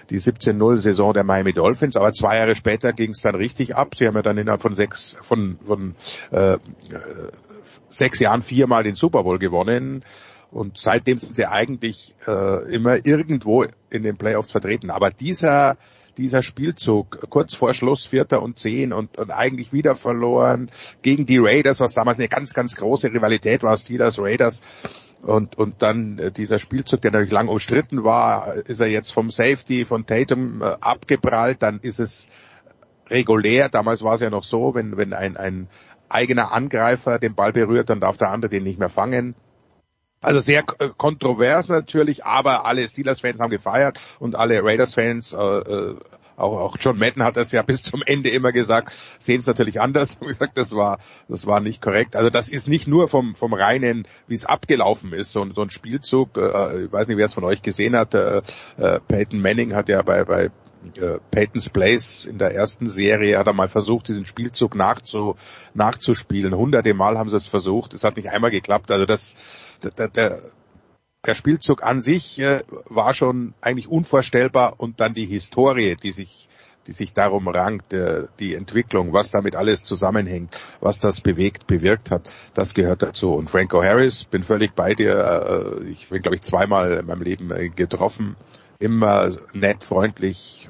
die 0.10 0.20
17-0-Saison 0.20 1.14
der 1.14 1.24
Miami 1.24 1.54
Dolphins, 1.54 1.96
aber 1.96 2.12
zwei 2.12 2.38
Jahre 2.38 2.56
später 2.56 2.92
ging 2.92 3.12
es 3.12 3.22
dann 3.22 3.36
richtig 3.36 3.76
ab. 3.76 3.94
Sie 3.96 4.08
haben 4.08 4.16
ja 4.16 4.24
dann 4.24 4.40
innerhalb 4.40 4.64
von 4.64 4.74
sechs, 4.74 5.16
von, 5.22 5.60
von 5.64 5.94
äh, 6.32 6.58
sechs 7.90 8.20
Jahren 8.20 8.42
viermal 8.42 8.84
den 8.84 8.96
Super 8.96 9.24
Bowl 9.24 9.40
gewonnen. 9.40 10.04
Und 10.52 10.78
seitdem 10.78 11.18
sind 11.18 11.36
sie 11.36 11.46
eigentlich 11.46 12.16
äh, 12.28 12.74
immer 12.74 13.06
irgendwo 13.06 13.66
in 13.90 14.04
den 14.04 14.18
Playoffs 14.18 14.52
vertreten. 14.52 14.90
Aber 14.90 15.12
dieser 15.12 15.78
dieser 16.18 16.44
Spielzug 16.44 17.30
kurz 17.30 17.54
vor 17.54 17.74
Schluss 17.74 18.06
Vierter 18.06 18.42
und 18.42 18.58
Zehn 18.58 18.94
und, 18.94 19.18
und 19.18 19.32
eigentlich 19.32 19.74
wieder 19.74 19.96
verloren 19.96 20.72
gegen 21.02 21.26
die 21.26 21.38
Raiders, 21.38 21.80
was 21.80 21.94
damals 21.94 22.20
eine 22.20 22.28
ganz, 22.28 22.54
ganz 22.54 22.76
große 22.76 23.12
Rivalität 23.12 23.64
war, 23.64 23.78
Steelers, 23.78 24.20
Raiders. 24.20 24.62
Und, 25.22 25.58
und 25.58 25.82
dann 25.82 26.20
äh, 26.20 26.32
dieser 26.32 26.60
Spielzug, 26.60 27.02
der 27.02 27.12
natürlich 27.12 27.34
lang 27.34 27.48
umstritten 27.48 28.04
war, 28.04 28.54
ist 28.54 28.80
er 28.80 28.88
jetzt 28.88 29.12
vom 29.12 29.32
Safety 29.32 29.86
von 29.86 30.06
Tatum 30.06 30.62
äh, 30.62 30.76
abgeprallt, 30.80 31.62
dann 31.62 31.80
ist 31.80 32.00
es 32.00 32.28
regulär. 33.10 33.70
Damals 33.70 34.04
war 34.04 34.16
es 34.16 34.22
ja 34.22 34.30
noch 34.30 34.44
so, 34.44 34.76
wenn, 34.76 34.98
wenn 34.98 35.14
ein, 35.14 35.38
ein 35.38 35.68
eigener 36.10 36.52
Angreifer 36.52 37.20
den 37.20 37.36
Ball 37.36 37.54
berührt, 37.54 37.90
dann 37.90 38.00
darf 38.00 38.18
der 38.18 38.30
andere 38.30 38.50
den 38.50 38.64
nicht 38.64 38.80
mehr 38.80 38.90
fangen. 38.90 39.36
Also 40.22 40.40
sehr 40.40 40.64
äh, 40.80 40.90
kontrovers 40.98 41.68
natürlich, 41.68 42.26
aber 42.26 42.66
alle 42.66 42.88
Steelers-Fans 42.88 43.40
haben 43.40 43.52
gefeiert 43.52 44.00
und 44.20 44.36
alle 44.36 44.64
Raiders-Fans, 44.64 45.34
äh, 45.34 45.38
äh, 45.38 45.96
auch, 46.38 46.60
auch 46.60 46.78
John 46.80 46.98
Madden 46.98 47.24
hat 47.24 47.38
das 47.38 47.52
ja 47.52 47.62
bis 47.68 47.84
zum 47.84 48.02
Ende 48.04 48.30
immer 48.30 48.52
gesagt, 48.52 48.94
sehen 49.20 49.40
es 49.40 49.46
natürlich 49.46 49.80
anders. 49.80 50.20
Wie 50.22 50.28
gesagt, 50.28 50.58
das 50.58 50.72
war, 50.72 51.00
das 51.30 51.46
war 51.46 51.60
nicht 51.60 51.82
korrekt. 51.82 52.16
Also 52.16 52.30
das 52.30 52.50
ist 52.50 52.68
nicht 52.68 52.88
nur 52.88 53.08
vom, 53.08 53.36
vom 53.36 53.54
reinen, 53.54 54.08
wie 54.28 54.36
es 54.36 54.46
abgelaufen 54.46 55.14
ist, 55.14 55.32
so, 55.32 55.46
so 55.54 55.62
ein 55.62 55.70
Spielzug. 55.70 56.38
Äh, 56.38 56.86
ich 56.86 56.92
weiß 56.92 57.08
nicht, 57.08 57.18
wer 57.18 57.28
es 57.28 57.34
von 57.34 57.44
euch 57.44 57.62
gesehen 57.62 57.96
hat. 57.96 58.14
Äh, 58.16 58.42
äh, 58.78 59.00
Peyton 59.08 59.42
Manning 59.42 59.76
hat 59.76 59.90
ja 59.90 60.02
bei, 60.02 60.24
bei 60.24 60.50
äh, 60.98 61.20
Peyton's 61.32 61.70
Place 61.70 62.26
in 62.26 62.38
der 62.38 62.54
ersten 62.54 62.90
Serie 62.90 63.38
hat 63.38 63.48
er 63.48 63.54
mal 63.54 63.68
versucht, 63.68 64.08
diesen 64.08 64.26
Spielzug 64.26 64.76
nachzu, 64.76 65.36
nachzuspielen. 65.74 66.56
Hunderte 66.56 66.94
Mal 66.94 67.18
haben 67.18 67.30
sie 67.30 67.38
es 67.38 67.48
versucht. 67.48 67.94
Es 67.94 68.04
hat 68.04 68.18
nicht 68.18 68.30
einmal 68.30 68.52
geklappt. 68.52 68.92
Also 68.92 69.06
das, 69.06 69.36
der, 69.84 70.10
der, 70.10 70.42
der 71.26 71.36
Spielzug 71.36 71.84
an 71.84 72.02
sich 72.02 72.40
äh, 72.40 72.62
war 72.86 73.14
schon 73.14 73.54
eigentlich 73.62 73.88
unvorstellbar 73.88 74.76
und 74.78 75.00
dann 75.00 75.14
die 75.14 75.26
Historie, 75.26 75.96
die 76.02 76.12
sich 76.12 76.50
die 76.88 76.92
sich 76.92 77.14
darum 77.14 77.48
rankt, 77.48 77.94
äh, 77.94 78.28
die 78.40 78.54
Entwicklung, 78.54 79.14
was 79.14 79.32
damit 79.32 79.56
alles 79.56 79.84
zusammenhängt, 79.84 80.56
was 80.80 81.00
das 81.00 81.22
bewegt, 81.22 81.68
bewirkt 81.68 82.12
hat, 82.12 82.30
das 82.54 82.74
gehört 82.74 83.02
dazu. 83.02 83.34
Und 83.34 83.50
Franco 83.50 83.84
Harris, 83.84 84.26
bin 84.26 84.44
völlig 84.44 84.74
bei 84.76 84.94
dir. 84.94 85.80
Äh, 85.82 85.90
ich 85.90 86.10
bin, 86.10 86.22
glaube 86.22 86.36
ich, 86.36 86.42
zweimal 86.42 86.92
in 86.94 87.06
meinem 87.06 87.22
Leben 87.22 87.52
äh, 87.52 87.70
getroffen. 87.70 88.36
Immer 88.80 89.32
nett, 89.54 89.84
freundlich, 89.84 90.70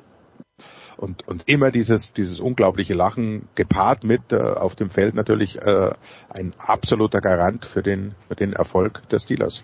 und, 0.97 1.27
und 1.27 1.47
immer 1.47 1.71
dieses, 1.71 2.13
dieses 2.13 2.39
unglaubliche 2.39 2.93
Lachen 2.93 3.47
gepaart 3.55 4.03
mit 4.03 4.31
äh, 4.31 4.37
auf 4.37 4.75
dem 4.75 4.89
Feld 4.89 5.15
natürlich 5.15 5.61
äh, 5.61 5.91
ein 6.29 6.51
absoluter 6.57 7.21
Garant 7.21 7.65
für 7.65 7.83
den, 7.83 8.15
für 8.27 8.35
den 8.35 8.53
Erfolg 8.53 9.01
der 9.09 9.19
Steelers. 9.19 9.63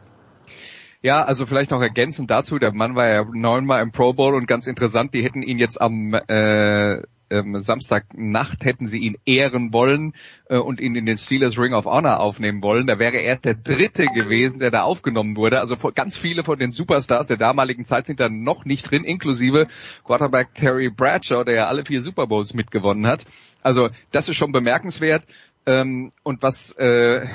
Ja, 1.01 1.23
also 1.23 1.45
vielleicht 1.47 1.71
noch 1.71 1.81
ergänzend 1.81 2.29
dazu, 2.29 2.59
der 2.59 2.73
Mann 2.73 2.95
war 2.95 3.07
ja 3.07 3.25
neunmal 3.33 3.81
im 3.81 3.91
Pro 3.91 4.13
Bowl 4.13 4.35
und 4.35 4.45
ganz 4.45 4.67
interessant, 4.67 5.13
die 5.13 5.23
hätten 5.23 5.41
ihn 5.41 5.57
jetzt 5.57 5.81
am 5.81 6.13
äh, 6.13 7.01
ähm, 7.31 7.59
Samstagnacht 7.59 8.63
hätten 8.65 8.87
sie 8.87 8.99
ihn 8.99 9.17
ehren 9.25 9.73
wollen 9.73 10.13
äh, 10.49 10.57
und 10.57 10.79
ihn 10.79 10.95
in 10.95 11.05
den 11.05 11.17
Steelers 11.17 11.57
Ring 11.57 11.73
of 11.73 11.85
Honor 11.85 12.19
aufnehmen 12.19 12.61
wollen. 12.61 12.87
Da 12.87 12.99
wäre 12.99 13.17
er 13.17 13.37
der 13.37 13.55
dritte 13.55 14.05
gewesen, 14.05 14.59
der 14.59 14.69
da 14.69 14.83
aufgenommen 14.83 15.35
wurde. 15.35 15.59
Also 15.59 15.75
ganz 15.95 16.17
viele 16.17 16.43
von 16.43 16.59
den 16.59 16.71
Superstars 16.71 17.27
der 17.27 17.37
damaligen 17.37 17.85
Zeit 17.85 18.07
sind 18.07 18.19
da 18.19 18.29
noch 18.29 18.65
nicht 18.65 18.91
drin, 18.91 19.03
inklusive 19.03 19.67
Quarterback 20.03 20.53
Terry 20.53 20.89
Bradshaw, 20.89 21.43
der 21.43 21.55
ja 21.55 21.67
alle 21.67 21.85
vier 21.85 22.01
Super 22.01 22.27
Bowls 22.27 22.53
mitgewonnen 22.53 23.07
hat. 23.07 23.25
Also 23.63 23.89
das 24.11 24.29
ist 24.29 24.35
schon 24.35 24.51
bemerkenswert. 24.51 25.25
Ähm, 25.65 26.11
und 26.23 26.41
was 26.41 26.73
äh, 26.73 27.27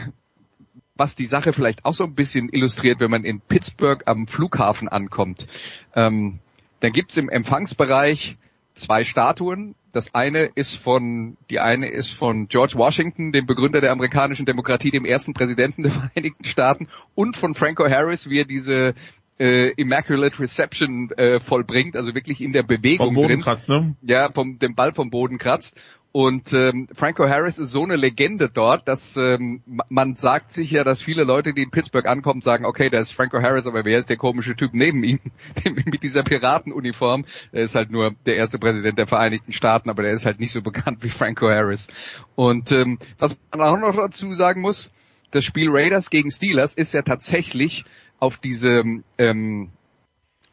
was 0.96 1.14
die 1.14 1.26
Sache 1.26 1.52
vielleicht 1.52 1.84
auch 1.84 1.94
so 1.94 2.04
ein 2.04 2.14
bisschen 2.14 2.48
illustriert, 2.48 3.00
wenn 3.00 3.10
man 3.10 3.24
in 3.24 3.40
Pittsburgh 3.40 4.02
am 4.06 4.26
Flughafen 4.26 4.88
ankommt. 4.88 5.46
Ähm, 5.94 6.40
dann 6.80 6.92
gibt's 6.92 7.16
im 7.16 7.28
Empfangsbereich 7.28 8.36
zwei 8.74 9.04
Statuen. 9.04 9.74
Das 9.96 10.14
eine 10.14 10.50
ist 10.54 10.74
von, 10.74 11.38
die 11.48 11.58
eine 11.58 11.88
ist 11.88 12.12
von 12.12 12.48
George 12.48 12.74
Washington, 12.76 13.32
dem 13.32 13.46
Begründer 13.46 13.80
der 13.80 13.92
amerikanischen 13.92 14.44
Demokratie, 14.44 14.90
dem 14.90 15.06
ersten 15.06 15.32
Präsidenten 15.32 15.84
der 15.84 15.92
Vereinigten 16.12 16.44
Staaten, 16.44 16.88
und 17.14 17.34
von 17.34 17.54
Franco 17.54 17.88
Harris, 17.88 18.28
wie 18.28 18.40
er 18.40 18.44
diese 18.44 18.92
äh, 19.38 19.70
Immaculate 19.70 20.38
Reception 20.38 21.10
äh, 21.16 21.40
vollbringt, 21.40 21.96
also 21.96 22.14
wirklich 22.14 22.42
in 22.42 22.52
der 22.52 22.62
Bewegung 22.62 23.06
vom 23.06 23.14
Boden 23.14 23.28
drin. 23.28 23.40
kratzt, 23.40 23.70
ne? 23.70 23.96
Ja, 24.02 24.30
vom 24.30 24.58
dem 24.58 24.74
Ball 24.74 24.92
vom 24.92 25.08
Boden 25.08 25.38
kratzt. 25.38 25.80
Und 26.16 26.54
ähm, 26.54 26.88
Franco 26.94 27.28
Harris 27.28 27.58
ist 27.58 27.72
so 27.72 27.82
eine 27.82 27.96
Legende 27.96 28.48
dort, 28.48 28.88
dass 28.88 29.18
ähm, 29.18 29.60
man 29.90 30.16
sagt 30.16 30.50
sich 30.50 30.70
ja, 30.70 30.82
dass 30.82 31.02
viele 31.02 31.24
Leute, 31.24 31.52
die 31.52 31.62
in 31.62 31.70
Pittsburgh 31.70 32.06
ankommen, 32.06 32.40
sagen, 32.40 32.64
okay, 32.64 32.88
da 32.88 33.00
ist 33.00 33.12
Franco 33.12 33.42
Harris, 33.42 33.66
aber 33.66 33.84
wer 33.84 33.98
ist 33.98 34.08
der 34.08 34.16
komische 34.16 34.56
Typ 34.56 34.70
neben 34.72 35.04
ihm 35.04 35.20
mit 35.84 36.02
dieser 36.02 36.22
Piratenuniform? 36.22 37.26
Er 37.52 37.64
ist 37.64 37.74
halt 37.74 37.90
nur 37.90 38.14
der 38.24 38.36
erste 38.36 38.58
Präsident 38.58 38.98
der 38.98 39.06
Vereinigten 39.06 39.52
Staaten, 39.52 39.90
aber 39.90 40.04
der 40.04 40.12
ist 40.12 40.24
halt 40.24 40.40
nicht 40.40 40.52
so 40.52 40.62
bekannt 40.62 41.02
wie 41.02 41.10
Franco 41.10 41.50
Harris. 41.50 41.86
Und 42.34 42.72
ähm, 42.72 42.98
was 43.18 43.36
man 43.50 43.60
auch 43.60 43.78
noch 43.78 43.94
dazu 43.94 44.32
sagen 44.32 44.62
muss, 44.62 44.90
das 45.32 45.44
Spiel 45.44 45.68
Raiders 45.70 46.08
gegen 46.08 46.30
Steelers 46.30 46.72
ist 46.72 46.94
ja 46.94 47.02
tatsächlich 47.02 47.84
auf 48.20 48.38
diese 48.38 48.82
ähm, 49.18 49.70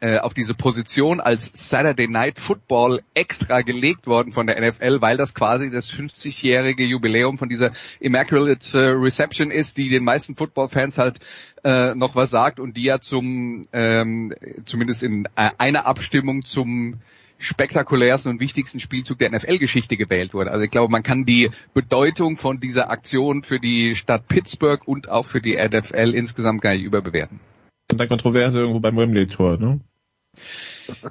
äh, 0.00 0.18
auf 0.18 0.34
diese 0.34 0.54
Position 0.54 1.20
als 1.20 1.50
Saturday 1.54 2.08
Night 2.08 2.38
Football 2.38 3.02
extra 3.14 3.62
gelegt 3.62 4.06
worden 4.06 4.32
von 4.32 4.46
der 4.46 4.60
NFL, 4.60 5.00
weil 5.00 5.16
das 5.16 5.34
quasi 5.34 5.70
das 5.70 5.90
50-jährige 5.90 6.84
Jubiläum 6.84 7.38
von 7.38 7.48
dieser 7.48 7.72
Immaculate 8.00 8.78
äh, 8.78 8.90
Reception 8.90 9.50
ist, 9.50 9.78
die 9.78 9.88
den 9.88 10.04
meisten 10.04 10.36
Football-Fans 10.36 10.98
halt 10.98 11.20
äh, 11.64 11.94
noch 11.94 12.14
was 12.14 12.30
sagt 12.30 12.60
und 12.60 12.76
die 12.76 12.84
ja 12.84 13.00
zum 13.00 13.66
ähm, 13.72 14.34
zumindest 14.64 15.02
in 15.02 15.26
äh, 15.36 15.50
einer 15.58 15.86
Abstimmung 15.86 16.44
zum 16.44 17.00
spektakulärsten 17.38 18.32
und 18.32 18.40
wichtigsten 18.40 18.80
Spielzug 18.80 19.18
der 19.18 19.30
NFL-Geschichte 19.30 19.96
gewählt 19.96 20.34
wurde. 20.34 20.50
Also 20.50 20.64
ich 20.64 20.70
glaube, 20.70 20.90
man 20.90 21.02
kann 21.02 21.24
die 21.24 21.50
Bedeutung 21.72 22.36
von 22.36 22.60
dieser 22.60 22.90
Aktion 22.90 23.42
für 23.42 23.58
die 23.58 23.94
Stadt 23.94 24.28
Pittsburgh 24.28 24.86
und 24.86 25.08
auch 25.08 25.26
für 25.26 25.40
die 25.40 25.56
NFL 25.56 26.14
insgesamt 26.14 26.62
gar 26.62 26.74
nicht 26.74 26.84
überbewerten. 26.84 27.40
Und 27.90 27.98
der 27.98 28.08
Kontroverse 28.08 28.58
irgendwo 28.58 28.80
beim 28.80 28.96
Wembley-Tor, 28.96 29.58
ne? 29.58 29.80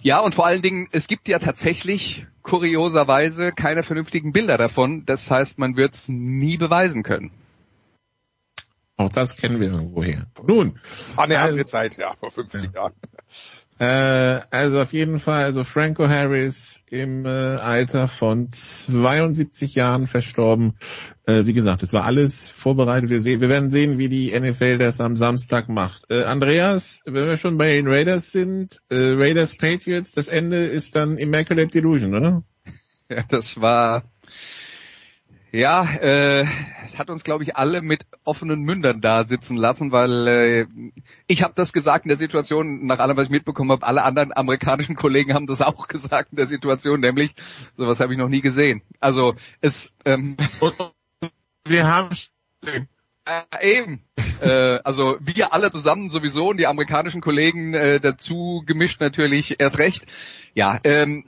Ja, 0.01 0.19
und 0.19 0.35
vor 0.35 0.45
allen 0.45 0.61
Dingen, 0.61 0.87
es 0.91 1.07
gibt 1.07 1.27
ja 1.27 1.39
tatsächlich 1.39 2.25
kurioserweise 2.41 3.51
keine 3.51 3.83
vernünftigen 3.83 4.31
Bilder 4.31 4.57
davon. 4.57 5.05
Das 5.05 5.29
heißt, 5.31 5.57
man 5.57 5.75
wird 5.75 5.95
es 5.95 6.09
nie 6.09 6.57
beweisen 6.57 7.03
können. 7.03 7.31
Auch 8.97 9.09
das 9.09 9.35
kennen 9.35 9.59
wir 9.59 9.71
irgendwoher. 9.71 10.27
Nun. 10.45 10.79
An 11.15 11.29
der 11.29 11.41
also, 11.41 11.63
Zeit, 11.63 11.97
ja, 11.97 12.13
vor 12.19 12.29
50 12.29 12.63
ja. 12.63 12.69
Jahren. 12.71 12.93
Äh, 13.79 14.41
also 14.51 14.81
auf 14.81 14.93
jeden 14.93 15.19
Fall, 15.19 15.43
also 15.43 15.63
Franco 15.63 16.07
Harris 16.07 16.81
im 16.89 17.25
äh, 17.25 17.29
Alter 17.29 18.07
von 18.07 18.49
72 18.51 19.75
Jahren 19.75 20.07
verstorben. 20.07 20.75
Äh, 21.25 21.45
wie 21.45 21.53
gesagt, 21.53 21.83
es 21.83 21.93
war 21.93 22.05
alles 22.05 22.49
vorbereitet. 22.49 23.09
Wir, 23.09 23.21
sehen, 23.21 23.41
wir 23.41 23.49
werden 23.49 23.71
sehen, 23.71 23.97
wie 23.97 24.09
die 24.09 24.37
NFL 24.37 24.77
das 24.77 25.01
am 25.01 25.15
Samstag 25.15 25.69
macht. 25.69 26.03
Äh, 26.09 26.23
Andreas, 26.23 26.99
wenn 27.05 27.25
wir 27.25 27.37
schon 27.37 27.57
bei 27.57 27.75
den 27.75 27.87
Raiders 27.87 28.31
sind, 28.31 28.81
äh, 28.89 29.13
Raiders 29.15 29.57
Patriots, 29.57 30.11
das 30.11 30.27
Ende 30.27 30.57
ist 30.57 30.95
dann 30.95 31.17
Immaculate 31.17 31.69
Delusion, 31.69 32.13
oder? 32.13 32.43
Ja, 33.09 33.23
das 33.27 33.59
war 33.59 34.03
ja, 35.53 35.83
äh, 36.01 36.47
hat 36.97 37.11
uns, 37.11 37.23
glaube 37.23 37.43
ich, 37.43 37.55
alle 37.55 37.83
mit 37.83 38.07
offenen 38.23 38.61
Mündern 38.61 39.01
da 39.01 39.23
sitzen 39.23 39.55
lassen, 39.55 39.91
weil 39.91 40.27
äh, 40.27 40.65
ich 41.27 41.43
habe 41.43 41.53
das 41.55 41.73
gesagt 41.73 42.05
in 42.05 42.09
der 42.09 42.17
Situation, 42.17 42.87
nach 42.87 42.97
allem, 42.97 43.15
was 43.17 43.25
ich 43.25 43.31
mitbekommen 43.31 43.71
habe, 43.71 43.85
alle 43.85 44.01
anderen 44.01 44.35
amerikanischen 44.35 44.95
Kollegen 44.95 45.35
haben 45.35 45.45
das 45.45 45.61
auch 45.61 45.87
gesagt 45.87 46.31
in 46.31 46.37
der 46.37 46.47
Situation, 46.47 47.01
nämlich, 47.01 47.35
sowas 47.77 47.99
habe 47.99 48.13
ich 48.13 48.17
noch 48.17 48.29
nie 48.29 48.41
gesehen. 48.41 48.81
Also 48.99 49.35
es 49.61 49.91
ähm, 50.05 50.37
wir 51.65 51.87
haben 51.87 52.09
äh, 52.65 53.77
eben. 53.77 54.01
äh, 54.41 54.79
also 54.83 55.17
wir 55.19 55.53
alle 55.53 55.71
zusammen 55.71 56.09
sowieso 56.09 56.49
und 56.49 56.57
die 56.57 56.67
amerikanischen 56.67 57.21
Kollegen 57.21 57.75
äh, 57.75 57.99
dazu 57.99 58.63
gemischt 58.65 58.99
natürlich 59.01 59.59
erst 59.59 59.77
recht. 59.77 60.07
Ja, 60.55 60.79
ähm, 60.83 61.25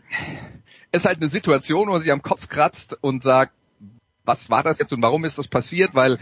ist 0.91 1.05
halt 1.05 1.21
eine 1.21 1.29
Situation, 1.29 1.87
wo 1.87 1.91
man 1.91 2.01
sich 2.01 2.11
am 2.11 2.23
Kopf 2.23 2.49
kratzt 2.49 2.97
und 3.01 3.21
sagt, 3.21 3.53
was 4.25 4.49
war 4.49 4.63
das 4.63 4.79
jetzt 4.79 4.91
und 4.93 5.01
warum 5.01 5.25
ist 5.25 5.37
das 5.37 5.47
passiert? 5.47 5.93
Weil 5.93 6.17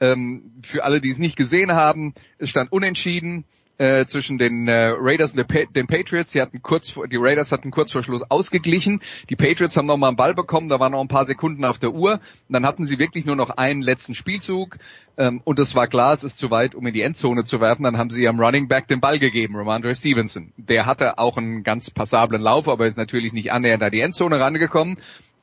Ähm, 0.00 0.52
für 0.62 0.84
alle, 0.84 1.00
die 1.00 1.10
es 1.10 1.18
nicht 1.18 1.34
gesehen 1.34 1.72
haben, 1.72 2.14
es 2.38 2.50
stand 2.50 2.70
unentschieden 2.70 3.44
äh, 3.78 4.06
zwischen 4.06 4.38
den 4.38 4.68
äh, 4.68 4.92
Raiders 4.96 5.34
und 5.34 5.44
den 5.74 5.86
Patriots. 5.86 6.32
Sie 6.32 6.40
hatten 6.40 6.62
kurz 6.62 6.90
vor, 6.90 7.08
die 7.08 7.16
Raiders 7.16 7.50
hatten 7.50 7.70
kurz 7.70 7.92
vor 7.92 8.02
Schluss 8.02 8.22
ausgeglichen. 8.28 9.00
Die 9.28 9.36
Patriots 9.36 9.76
haben 9.76 9.86
nochmal 9.86 10.10
einen 10.10 10.16
Ball 10.16 10.34
bekommen, 10.34 10.68
da 10.68 10.78
waren 10.78 10.92
noch 10.92 11.00
ein 11.00 11.08
paar 11.08 11.26
Sekunden 11.26 11.64
auf 11.64 11.78
der 11.78 11.92
Uhr. 11.94 12.14
Und 12.14 12.52
dann 12.52 12.66
hatten 12.66 12.84
sie 12.84 12.98
wirklich 12.98 13.24
nur 13.24 13.36
noch 13.36 13.50
einen 13.50 13.82
letzten 13.82 14.14
Spielzug. 14.14 14.78
Ähm, 15.16 15.40
und 15.44 15.58
es 15.58 15.74
war 15.74 15.88
klar, 15.88 16.12
es 16.12 16.22
ist 16.22 16.38
zu 16.38 16.50
weit, 16.50 16.74
um 16.74 16.86
in 16.86 16.94
die 16.94 17.02
Endzone 17.02 17.44
zu 17.44 17.60
werfen. 17.60 17.82
Dann 17.82 17.98
haben 17.98 18.10
sie 18.10 18.28
am 18.28 18.40
Running 18.40 18.68
Back 18.68 18.86
den 18.88 19.00
Ball 19.00 19.18
gegeben, 19.18 19.56
Ramondre 19.56 19.94
Stevenson. 19.94 20.52
Der 20.56 20.86
hatte 20.86 21.18
auch 21.18 21.36
einen 21.36 21.62
ganz 21.62 21.90
passablen 21.90 22.42
Lauf, 22.42 22.68
aber 22.68 22.86
ist 22.86 22.96
natürlich 22.96 23.32
nicht 23.32 23.50
annähernd 23.50 23.82
an 23.82 23.90
die 23.90 24.00
Endzone 24.00 24.38
rangekommen. 24.38 24.98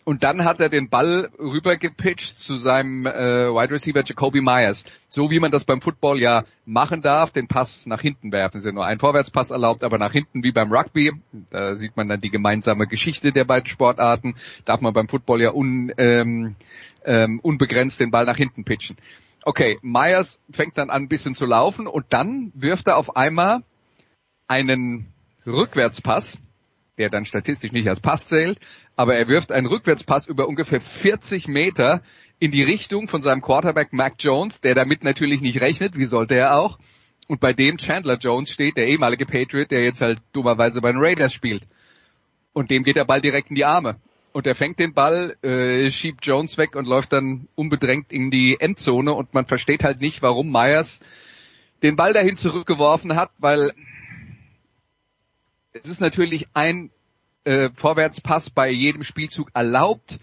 Und 0.05 0.23
dann 0.23 0.45
hat 0.45 0.59
er 0.59 0.69
den 0.69 0.89
Ball 0.89 1.31
rübergepitcht 1.39 2.37
zu 2.37 2.57
seinem 2.57 3.07
äh, 3.07 3.49
Wide 3.49 3.73
Receiver 3.73 4.03
Jacoby 4.05 4.39
Myers. 4.39 4.83
So 5.09 5.31
wie 5.31 5.39
man 5.39 5.51
das 5.51 5.63
beim 5.63 5.81
Football 5.81 6.21
ja 6.21 6.45
machen 6.63 7.01
darf, 7.01 7.31
den 7.31 7.47
Pass 7.47 7.87
nach 7.87 8.01
hinten 8.01 8.31
werfen. 8.31 8.57
Es 8.57 8.63
ist 8.63 8.67
ja 8.67 8.71
nur 8.71 8.85
ein 8.85 8.99
Vorwärtspass 8.99 9.49
erlaubt, 9.49 9.83
aber 9.83 9.97
nach 9.97 10.11
hinten 10.11 10.43
wie 10.43 10.51
beim 10.51 10.71
Rugby. 10.71 11.11
Da 11.49 11.75
sieht 11.75 11.97
man 11.97 12.07
dann 12.07 12.21
die 12.21 12.29
gemeinsame 12.29 12.85
Geschichte 12.85 13.31
der 13.31 13.45
beiden 13.45 13.65
Sportarten. 13.65 14.35
Darf 14.63 14.79
man 14.79 14.93
beim 14.93 15.07
Football 15.07 15.41
ja 15.41 15.51
un, 15.51 15.91
ähm, 15.97 16.55
ähm, 17.03 17.39
unbegrenzt 17.39 17.99
den 17.99 18.11
Ball 18.11 18.25
nach 18.25 18.37
hinten 18.37 18.63
pitchen. 18.63 18.97
Okay, 19.43 19.79
Myers 19.81 20.39
fängt 20.51 20.77
dann 20.77 20.91
an 20.91 21.03
ein 21.03 21.07
bisschen 21.07 21.33
zu 21.33 21.47
laufen 21.47 21.87
und 21.87 22.05
dann 22.09 22.51
wirft 22.53 22.87
er 22.87 22.97
auf 22.97 23.15
einmal 23.15 23.63
einen 24.47 25.07
Rückwärtspass, 25.47 26.37
der 26.97 27.09
dann 27.09 27.25
statistisch 27.25 27.71
nicht 27.71 27.87
als 27.87 27.99
Pass 27.99 28.27
zählt, 28.27 28.59
aber 28.95 29.15
er 29.15 29.27
wirft 29.27 29.51
einen 29.51 29.67
Rückwärtspass 29.67 30.27
über 30.27 30.47
ungefähr 30.47 30.81
40 30.81 31.47
Meter 31.47 32.01
in 32.39 32.51
die 32.51 32.63
Richtung 32.63 33.07
von 33.07 33.21
seinem 33.21 33.41
Quarterback 33.41 33.93
Mac 33.93 34.15
Jones, 34.19 34.61
der 34.61 34.75
damit 34.75 35.03
natürlich 35.03 35.41
nicht 35.41 35.61
rechnet, 35.61 35.97
wie 35.97 36.05
sollte 36.05 36.35
er 36.35 36.57
auch, 36.57 36.79
und 37.27 37.39
bei 37.39 37.53
dem 37.53 37.77
Chandler 37.77 38.17
Jones 38.17 38.51
steht, 38.51 38.77
der 38.77 38.87
ehemalige 38.87 39.25
Patriot, 39.25 39.71
der 39.71 39.83
jetzt 39.83 40.01
halt 40.01 40.19
dummerweise 40.31 40.81
bei 40.81 40.91
den 40.91 41.01
Raiders 41.01 41.33
spielt. 41.33 41.63
Und 42.53 42.69
dem 42.69 42.83
geht 42.83 42.97
der 42.97 43.05
Ball 43.05 43.19
direkt 43.19 43.49
in 43.49 43.55
die 43.55 43.65
Arme. 43.65 43.99
Und 44.31 44.45
er 44.45 44.55
fängt 44.55 44.79
den 44.79 44.93
Ball, 44.93 45.35
äh, 45.41 45.89
schiebt 45.89 46.25
Jones 46.25 46.57
weg 46.57 46.75
und 46.75 46.85
läuft 46.85 47.13
dann 47.13 47.47
unbedrängt 47.55 48.11
in 48.11 48.29
die 48.29 48.57
Endzone 48.59 49.13
und 49.13 49.33
man 49.33 49.45
versteht 49.45 49.83
halt 49.83 50.01
nicht, 50.01 50.21
warum 50.21 50.51
Myers 50.51 50.99
den 51.81 51.95
Ball 51.95 52.13
dahin 52.13 52.35
zurückgeworfen 52.35 53.15
hat, 53.15 53.31
weil 53.37 53.71
es 55.83 55.89
ist 55.89 56.01
natürlich 56.01 56.47
ein 56.53 56.89
äh, 57.43 57.69
Vorwärtspass 57.73 58.49
bei 58.49 58.69
jedem 58.69 59.03
Spielzug 59.03 59.49
erlaubt, 59.53 60.19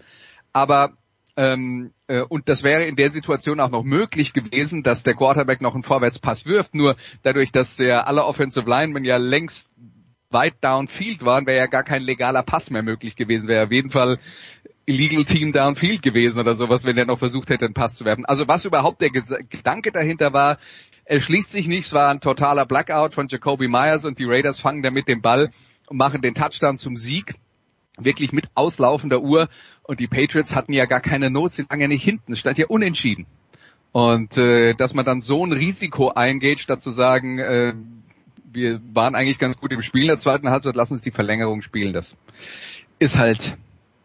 aber 0.51 0.93
ähm, 1.35 1.91
äh, 2.07 2.21
und 2.21 2.49
das 2.49 2.63
wäre 2.63 2.83
in 2.83 2.95
der 2.95 3.09
Situation 3.09 3.59
auch 3.59 3.69
noch 3.69 3.83
möglich 3.83 4.33
gewesen, 4.33 4.83
dass 4.83 5.03
der 5.03 5.15
Quarterback 5.15 5.61
noch 5.61 5.73
einen 5.73 5.83
Vorwärtspass 5.83 6.45
wirft. 6.45 6.75
Nur 6.75 6.95
dadurch, 7.23 7.51
dass 7.51 7.77
ja 7.77 8.03
alle 8.03 8.25
Offensive 8.25 8.69
Linemen 8.69 9.03
ja 9.03 9.17
längst 9.17 9.67
weit 10.29 10.55
downfield 10.61 11.23
waren, 11.23 11.47
wäre 11.47 11.57
ja 11.57 11.67
gar 11.67 11.83
kein 11.83 12.03
legaler 12.03 12.43
Pass 12.43 12.69
mehr 12.69 12.83
möglich 12.83 13.15
gewesen. 13.15 13.47
Wäre 13.47 13.65
auf 13.65 13.71
jeden 13.71 13.89
Fall 13.89 14.19
illegal 14.85 15.23
Team 15.23 15.53
downfield 15.53 16.01
gewesen 16.01 16.39
oder 16.39 16.53
sowas, 16.55 16.83
wenn 16.83 16.97
er 16.97 17.05
noch 17.05 17.19
versucht 17.19 17.49
hätte, 17.49 17.65
einen 17.65 17.73
Pass 17.73 17.95
zu 17.95 18.05
werfen. 18.05 18.25
Also 18.25 18.47
was 18.47 18.65
überhaupt 18.65 19.01
der 19.01 19.09
Gedanke 19.09 19.91
dahinter 19.91 20.33
war, 20.33 20.59
erschließt 21.05 21.51
sich 21.51 21.67
nicht. 21.67 21.85
Es 21.85 21.93
war 21.93 22.09
ein 22.09 22.21
totaler 22.21 22.65
Blackout 22.65 23.13
von 23.13 23.27
Jacoby 23.27 23.67
Myers 23.67 24.05
und 24.05 24.19
die 24.19 24.25
Raiders 24.25 24.59
fangen 24.59 24.83
damit 24.83 25.07
den 25.07 25.21
Ball 25.21 25.51
und 25.87 25.97
machen 25.97 26.21
den 26.21 26.33
Touchdown 26.33 26.77
zum 26.77 26.97
Sieg. 26.97 27.35
Wirklich 27.97 28.31
mit 28.31 28.47
auslaufender 28.55 29.21
Uhr. 29.21 29.49
Und 29.83 29.99
die 29.99 30.07
Patriots 30.07 30.55
hatten 30.55 30.73
ja 30.73 30.85
gar 30.85 31.01
keine 31.01 31.29
Not, 31.29 31.57
lagen 31.57 31.81
ja 31.81 31.87
nicht 31.87 32.03
hinten. 32.03 32.33
Es 32.33 32.39
stand 32.39 32.57
ja 32.57 32.67
unentschieden. 32.67 33.27
Und 33.91 34.37
äh, 34.37 34.73
dass 34.73 34.95
man 34.95 35.05
dann 35.05 35.21
so 35.21 35.45
ein 35.45 35.51
Risiko 35.51 36.09
eingeht, 36.09 36.59
statt 36.59 36.81
zu 36.81 36.89
sagen, 36.89 37.37
äh, 37.37 37.73
wir 38.51 38.81
waren 38.93 39.13
eigentlich 39.13 39.37
ganz 39.39 39.57
gut 39.57 39.71
im 39.71 39.81
Spiel 39.81 40.03
in 40.03 40.07
der 40.07 40.19
zweiten 40.19 40.49
Halbzeit, 40.49 40.75
lass 40.75 40.91
uns 40.91 41.01
die 41.01 41.11
Verlängerung 41.11 41.61
spielen. 41.61 41.93
Das 41.93 42.17
ist 42.97 43.17
halt 43.17 43.57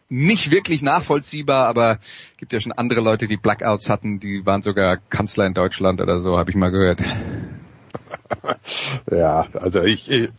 nicht 0.08 0.50
wirklich 0.50 0.82
nachvollziehbar, 0.82 1.66
aber 1.66 1.98
gibt 2.38 2.52
ja 2.52 2.60
schon 2.60 2.72
andere 2.72 3.00
Leute, 3.00 3.26
die 3.26 3.36
Blackouts 3.36 3.90
hatten, 3.90 4.20
die 4.20 4.46
waren 4.46 4.62
sogar 4.62 4.96
Kanzler 4.96 5.46
in 5.46 5.54
Deutschland 5.54 6.00
oder 6.00 6.20
so, 6.20 6.38
habe 6.38 6.50
ich 6.50 6.56
mal 6.56 6.70
gehört. 6.70 7.00
ja, 9.10 9.46
also 9.52 9.82
ich, 9.82 10.10
ich, 10.10 10.30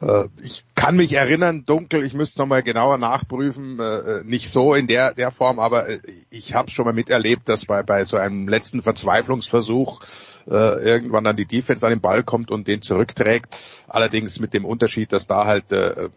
äh, 0.00 0.28
ich 0.42 0.64
kann 0.74 0.96
mich 0.96 1.12
erinnern, 1.12 1.64
dunkel, 1.64 2.04
ich 2.04 2.14
müsste 2.14 2.40
nochmal 2.40 2.62
genauer 2.62 2.98
nachprüfen, 2.98 3.78
äh, 3.78 4.22
nicht 4.24 4.50
so 4.50 4.74
in 4.74 4.86
der, 4.86 5.14
der 5.14 5.30
Form, 5.30 5.58
aber 5.58 5.88
äh, 5.88 6.00
ich 6.30 6.54
habe 6.54 6.70
schon 6.70 6.84
mal 6.84 6.94
miterlebt, 6.94 7.48
dass 7.48 7.66
bei, 7.66 7.82
bei 7.82 8.04
so 8.04 8.16
einem 8.16 8.48
letzten 8.48 8.82
Verzweiflungsversuch 8.82 10.00
äh, 10.46 10.84
irgendwann 10.84 11.24
dann 11.24 11.36
die 11.36 11.46
Defense 11.46 11.86
an 11.86 11.92
den 11.92 12.00
Ball 12.00 12.22
kommt 12.22 12.50
und 12.50 12.66
den 12.66 12.82
zurückträgt. 12.82 13.56
Allerdings 13.88 14.40
mit 14.40 14.54
dem 14.54 14.64
Unterschied, 14.64 15.12
dass 15.12 15.26
da 15.26 15.46
halt 15.46 15.70
äh, 15.72 16.08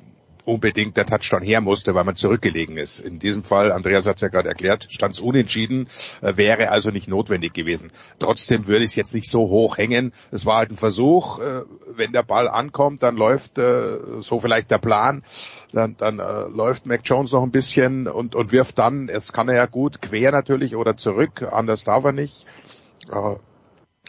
unbedingt 0.46 0.98
der 0.98 1.06
Touchdown 1.06 1.42
her 1.42 1.62
musste, 1.62 1.96
weil 1.96 2.04
man 2.04 2.16
zurückgelegen 2.16 2.78
ist. 2.78 3.00
In 3.00 3.20
diesem 3.20 3.44
Fall, 3.44 3.72
Andreas 3.72 4.06
hat 4.06 4.18
es 4.18 4.22
ja 4.22 4.28
gerade 4.28 4.50
erklärt, 4.50 4.88
stand 4.90 5.16
es 5.16 5.22
unentschieden, 5.22 5.88
äh, 6.22 6.38
wäre 6.38 6.70
also 6.70 6.90
nicht 6.90 7.08
notwendig 7.08 7.54
gewesen. 7.54 7.92
Trotzdem 8.20 8.68
würde 8.68 8.86
ich 8.86 8.92
es 8.92 8.96
jetzt 8.96 9.14
nicht 9.14 9.30
so 9.30 9.50
hoch 9.50 9.78
hängen. 9.78 10.14
Es 10.32 10.46
war 10.46 10.58
halt 10.58 10.72
ein 10.72 10.78
Versuch, 10.78 11.40
äh, 11.40 11.62
wenn 11.88 12.12
der 12.12 12.24
Ball 12.24 12.48
ankommt, 12.48 13.04
dann 13.04 13.16
läuft 13.16 13.58
äh, 13.58 14.22
so 14.22 14.40
vielleicht 14.40 14.72
der 14.72 14.80
Plan, 14.80 15.24
dann, 15.72 15.96
dann 15.98 16.18
läuft 16.18 16.86
Mac 16.86 17.02
Jones 17.04 17.32
noch 17.32 17.44
ein 17.44 17.52
bisschen 17.52 18.08
und, 18.08 18.36
und 18.36 18.52
wirft 18.52 18.78
dann, 18.78 19.10
es 19.10 19.34
kann 19.34 19.50
er 19.50 19.56
ja 19.56 19.66
gut, 19.66 20.02
quer 20.02 20.32
natürlich 20.32 20.76
oder 20.76 20.98
zurück, 20.98 21.48
anders 21.52 21.84
darf 21.84 22.04
er 22.04 22.12
nicht. 22.12 22.46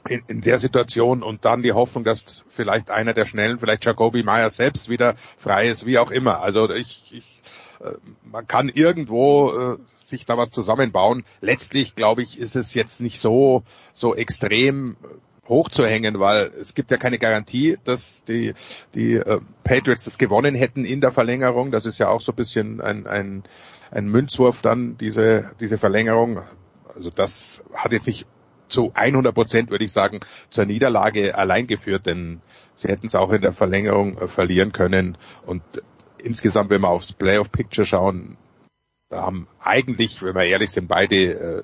Äh, 0.04 0.14
in, 0.14 0.22
in 0.28 0.40
der 0.40 0.58
Situation 0.58 1.22
und 1.22 1.44
dann 1.44 1.62
die 1.62 1.72
Hoffnung, 1.72 2.04
dass 2.04 2.44
vielleicht 2.48 2.90
einer 2.90 3.14
der 3.14 3.26
Schnellen, 3.26 3.58
vielleicht 3.58 3.84
Jacoby 3.84 4.22
Meyer 4.22 4.50
selbst 4.50 4.88
wieder 4.88 5.14
frei 5.36 5.68
ist, 5.68 5.86
wie 5.86 5.98
auch 5.98 6.10
immer. 6.10 6.40
Also 6.40 6.70
ich, 6.70 7.12
ich 7.12 7.42
äh, 7.80 7.92
man 8.22 8.46
kann 8.46 8.68
irgendwo 8.68 9.50
äh, 9.50 9.78
sich 9.94 10.26
da 10.26 10.36
was 10.36 10.50
zusammenbauen. 10.50 11.24
Letztlich 11.40 11.94
glaube 11.94 12.22
ich, 12.22 12.38
ist 12.38 12.56
es 12.56 12.74
jetzt 12.74 13.00
nicht 13.00 13.18
so 13.18 13.62
so 13.92 14.14
extrem 14.14 14.96
hochzuhängen, 15.48 16.20
weil 16.20 16.46
es 16.58 16.74
gibt 16.74 16.90
ja 16.90 16.96
keine 16.96 17.18
Garantie, 17.18 17.78
dass 17.84 18.24
die 18.24 18.54
die 18.94 19.14
äh, 19.14 19.40
Patriots 19.62 20.04
das 20.04 20.18
gewonnen 20.18 20.54
hätten 20.54 20.84
in 20.84 21.00
der 21.00 21.12
Verlängerung. 21.12 21.70
Das 21.70 21.86
ist 21.86 21.98
ja 21.98 22.08
auch 22.08 22.20
so 22.20 22.32
ein 22.32 22.36
bisschen 22.36 22.80
ein 22.80 23.06
ein, 23.06 23.44
ein 23.90 24.08
Münzwurf 24.08 24.62
dann 24.62 24.96
diese 24.98 25.52
diese 25.60 25.78
Verlängerung. 25.78 26.42
Also 26.94 27.10
das 27.10 27.64
hat 27.74 27.92
jetzt 27.92 28.06
nicht 28.06 28.26
zu 28.68 28.92
100 28.94 29.34
Prozent, 29.34 29.70
würde 29.70 29.84
ich 29.84 29.92
sagen, 29.92 30.20
zur 30.50 30.64
Niederlage 30.64 31.36
allein 31.36 31.66
geführt, 31.66 32.06
denn 32.06 32.40
sie 32.74 32.88
hätten 32.88 33.06
es 33.06 33.14
auch 33.14 33.30
in 33.32 33.42
der 33.42 33.52
Verlängerung 33.52 34.18
äh, 34.18 34.28
verlieren 34.28 34.72
können. 34.72 35.16
Und 35.46 35.62
insgesamt, 36.18 36.70
wenn 36.70 36.80
wir 36.80 36.88
aufs 36.88 37.12
Playoff 37.12 37.52
Picture 37.52 37.86
schauen, 37.86 38.36
haben 39.10 39.46
eigentlich, 39.60 40.22
wenn 40.22 40.34
wir 40.34 40.44
ehrlich 40.44 40.70
sind, 40.70 40.88
beide 40.88 41.16
äh, 41.16 41.62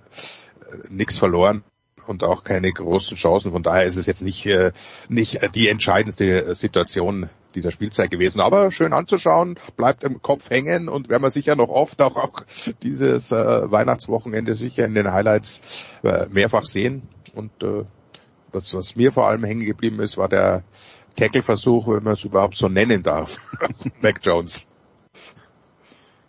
nichts 0.89 1.19
verloren 1.19 1.65
und 2.07 2.23
auch 2.23 2.45
keine 2.45 2.73
großen 2.73 3.17
Chancen. 3.17 3.51
Von 3.51 3.63
daher 3.63 3.85
ist 3.85 3.97
es 3.97 4.07
jetzt 4.07 4.23
nicht, 4.23 4.47
äh, 4.47 4.73
nicht 5.09 5.41
die 5.55 5.69
entscheidendste 5.69 6.55
Situation 6.55 7.31
dieser 7.55 7.71
Spielzeit 7.71 8.11
gewesen. 8.11 8.41
Aber 8.41 8.73
schön 8.73 8.93
anzuschauen, 8.93 9.59
bleibt 9.77 10.05
im 10.05 10.23
Kopf 10.23 10.51
hängen 10.51 10.89
und 10.89 11.09
werden 11.09 11.23
wir 11.23 11.31
sicher 11.31 11.57
noch 11.57 11.69
oft 11.69 12.01
auch, 12.03 12.17
auch 12.17 12.41
dieses 12.83 13.33
äh, 13.33 13.71
Weihnachtswochenende 13.71 14.55
sicher 14.55 14.85
in 14.85 14.95
den 14.95 15.13
Highlights 15.13 15.61
äh, 16.03 16.27
mehrfach 16.31 16.65
sehen. 16.65 17.03
Und 17.35 17.51
äh, 17.63 17.85
das, 18.53 18.75
was 18.75 18.97
mir 18.97 19.13
vor 19.13 19.27
allem 19.27 19.45
hängen 19.45 19.65
geblieben 19.65 20.01
ist, 20.01 20.17
war 20.17 20.29
der 20.29 20.65
Tackle-Versuch, 21.17 21.89
wenn 21.89 22.03
man 22.03 22.15
es 22.15 22.25
überhaupt 22.25 22.57
so 22.57 22.69
nennen 22.69 23.03
darf, 23.03 23.39
Mac 24.01 24.21
Jones. 24.23 24.65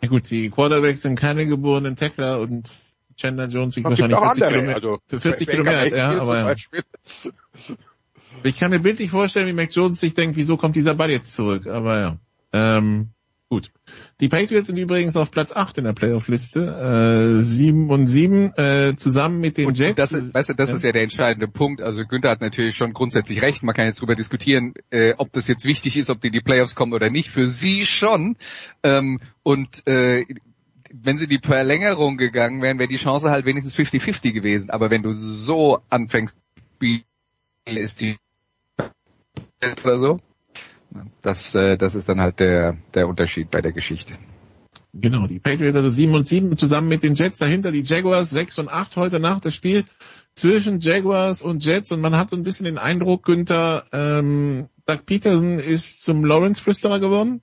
Ja 0.02 0.10
gut, 0.10 0.30
die 0.30 0.50
Quarterbacks 0.50 1.02
sind 1.04 1.20
keine 1.20 1.46
geborenen 1.46 1.96
Tackler 1.96 2.42
und 2.42 2.70
Chandler 3.16 3.48
Jones 3.48 3.76
wiegt 3.76 3.86
wahrscheinlich 3.86 4.18
40 4.18 4.48
Kilometer, 4.48 4.76
also, 4.76 5.00
für 5.06 5.20
40 5.20 5.48
Kilometer 5.48 5.78
als 5.78 5.92
er, 5.92 6.22
aber 6.22 6.50
ja. 6.50 6.56
Ich 8.44 8.58
kann 8.58 8.72
mir 8.72 8.80
bildlich 8.80 9.10
vorstellen, 9.10 9.48
wie 9.48 9.54
Mac 9.54 9.74
Jones 9.74 10.00
sich 10.00 10.14
denkt, 10.14 10.36
wieso 10.36 10.58
kommt 10.58 10.76
dieser 10.76 10.96
Ball 10.96 11.12
jetzt 11.12 11.34
zurück, 11.34 11.68
aber 11.68 12.00
ja. 12.00 12.18
Ähm, 12.54 13.10
gut. 13.50 13.72
Die 14.20 14.30
Patriots 14.30 14.68
sind 14.68 14.78
übrigens 14.78 15.16
auf 15.16 15.32
Platz 15.32 15.52
8 15.52 15.80
in 15.80 15.84
der 15.84 15.94
Playoff-Liste, 15.94 17.38
äh, 17.38 17.42
7 17.42 17.90
und 17.90 18.08
7, 18.08 18.54
äh, 18.56 18.96
zusammen 18.96 19.40
mit 19.40 19.58
den 19.58 19.68
und 19.68 19.78
Jets. 19.78 19.96
Das 19.96 20.12
ist, 20.12 20.34
weißt 20.34 20.50
du, 20.50 20.54
das 20.54 20.70
ja. 20.70 20.76
ist 20.78 20.84
ja 20.84 20.92
der 20.92 21.04
entscheidende 21.04 21.48
Punkt. 21.48 21.82
Also 21.82 22.06
Günther 22.06 22.30
hat 22.30 22.42
natürlich 22.42 22.76
schon 22.76 22.94
grundsätzlich 22.94 23.42
recht. 23.42 23.64
Man 23.64 23.76
kann 23.76 23.86
jetzt 23.86 24.00
darüber 24.00 24.16
diskutieren, 24.16 24.74
äh, 24.90 25.14
ob 25.18 25.32
das 25.34 25.48
jetzt 25.48 25.66
wichtig 25.66 25.98
ist, 25.98 26.10
ob 26.10 26.22
die 26.22 26.28
in 26.28 26.34
die 26.34 26.42
Playoffs 26.42 26.76
kommen 26.76 26.94
oder 26.94 27.10
nicht. 27.10 27.30
Für 27.30 27.50
sie 27.50 27.86
schon. 27.86 28.38
Ähm, 28.84 29.20
und 29.44 29.86
äh, 29.88 30.26
wenn 30.94 31.18
sie 31.18 31.28
die 31.28 31.40
Verlängerung 31.40 32.18
gegangen 32.18 32.62
wären, 32.62 32.80
wäre 32.80 32.90
die 32.90 32.98
Chance 32.98 33.32
halt 33.32 33.46
wenigstens 33.46 33.76
50-50 33.76 34.32
gewesen. 34.32 34.70
Aber 34.70 34.90
wenn 34.90 35.04
du 35.04 35.14
so 35.14 35.80
anfängst, 35.90 36.36
ist 37.66 38.02
die 38.02 38.18
oder 39.84 40.00
so, 40.00 40.20
das, 41.22 41.56
äh, 41.56 41.78
das 41.78 41.96
ist 41.96 42.10
dann 42.10 42.20
halt 42.20 42.40
der, 42.40 42.78
der 42.94 43.08
Unterschied 43.08 43.52
bei 43.52 43.62
der 43.62 43.72
Geschichte. 43.72 44.14
Genau, 44.94 45.28
die 45.28 45.40
Patriots 45.40 45.78
also 45.78 45.90
7 45.90 46.14
und 46.14 46.26
7 46.26 46.58
zusammen 46.58 46.90
mit 46.90 47.04
den 47.04 47.14
Jets 47.14 47.40
dahinter, 47.40 47.72
die 47.72 47.84
Jaguars 47.84 48.30
6 48.32 48.60
und 48.60 48.70
8 48.70 48.98
heute 48.98 49.20
Nacht 49.20 49.46
das 49.46 49.56
Spiel 49.56 49.86
zwischen 50.34 50.80
Jaguars 50.80 51.42
und 51.42 51.64
Jets 51.64 51.92
und 51.92 52.02
man 52.02 52.18
hat 52.18 52.30
so 52.30 52.36
ein 52.36 52.44
bisschen 52.44 52.66
den 52.66 52.78
Eindruck, 52.78 53.24
Günther, 53.24 53.86
ähm, 53.94 54.68
Doug 54.86 55.06
Peterson 55.06 55.54
ist 55.54 56.04
zum 56.04 56.26
Lawrence 56.26 56.62
Fristerer 56.62 57.00
geworden. 57.00 57.42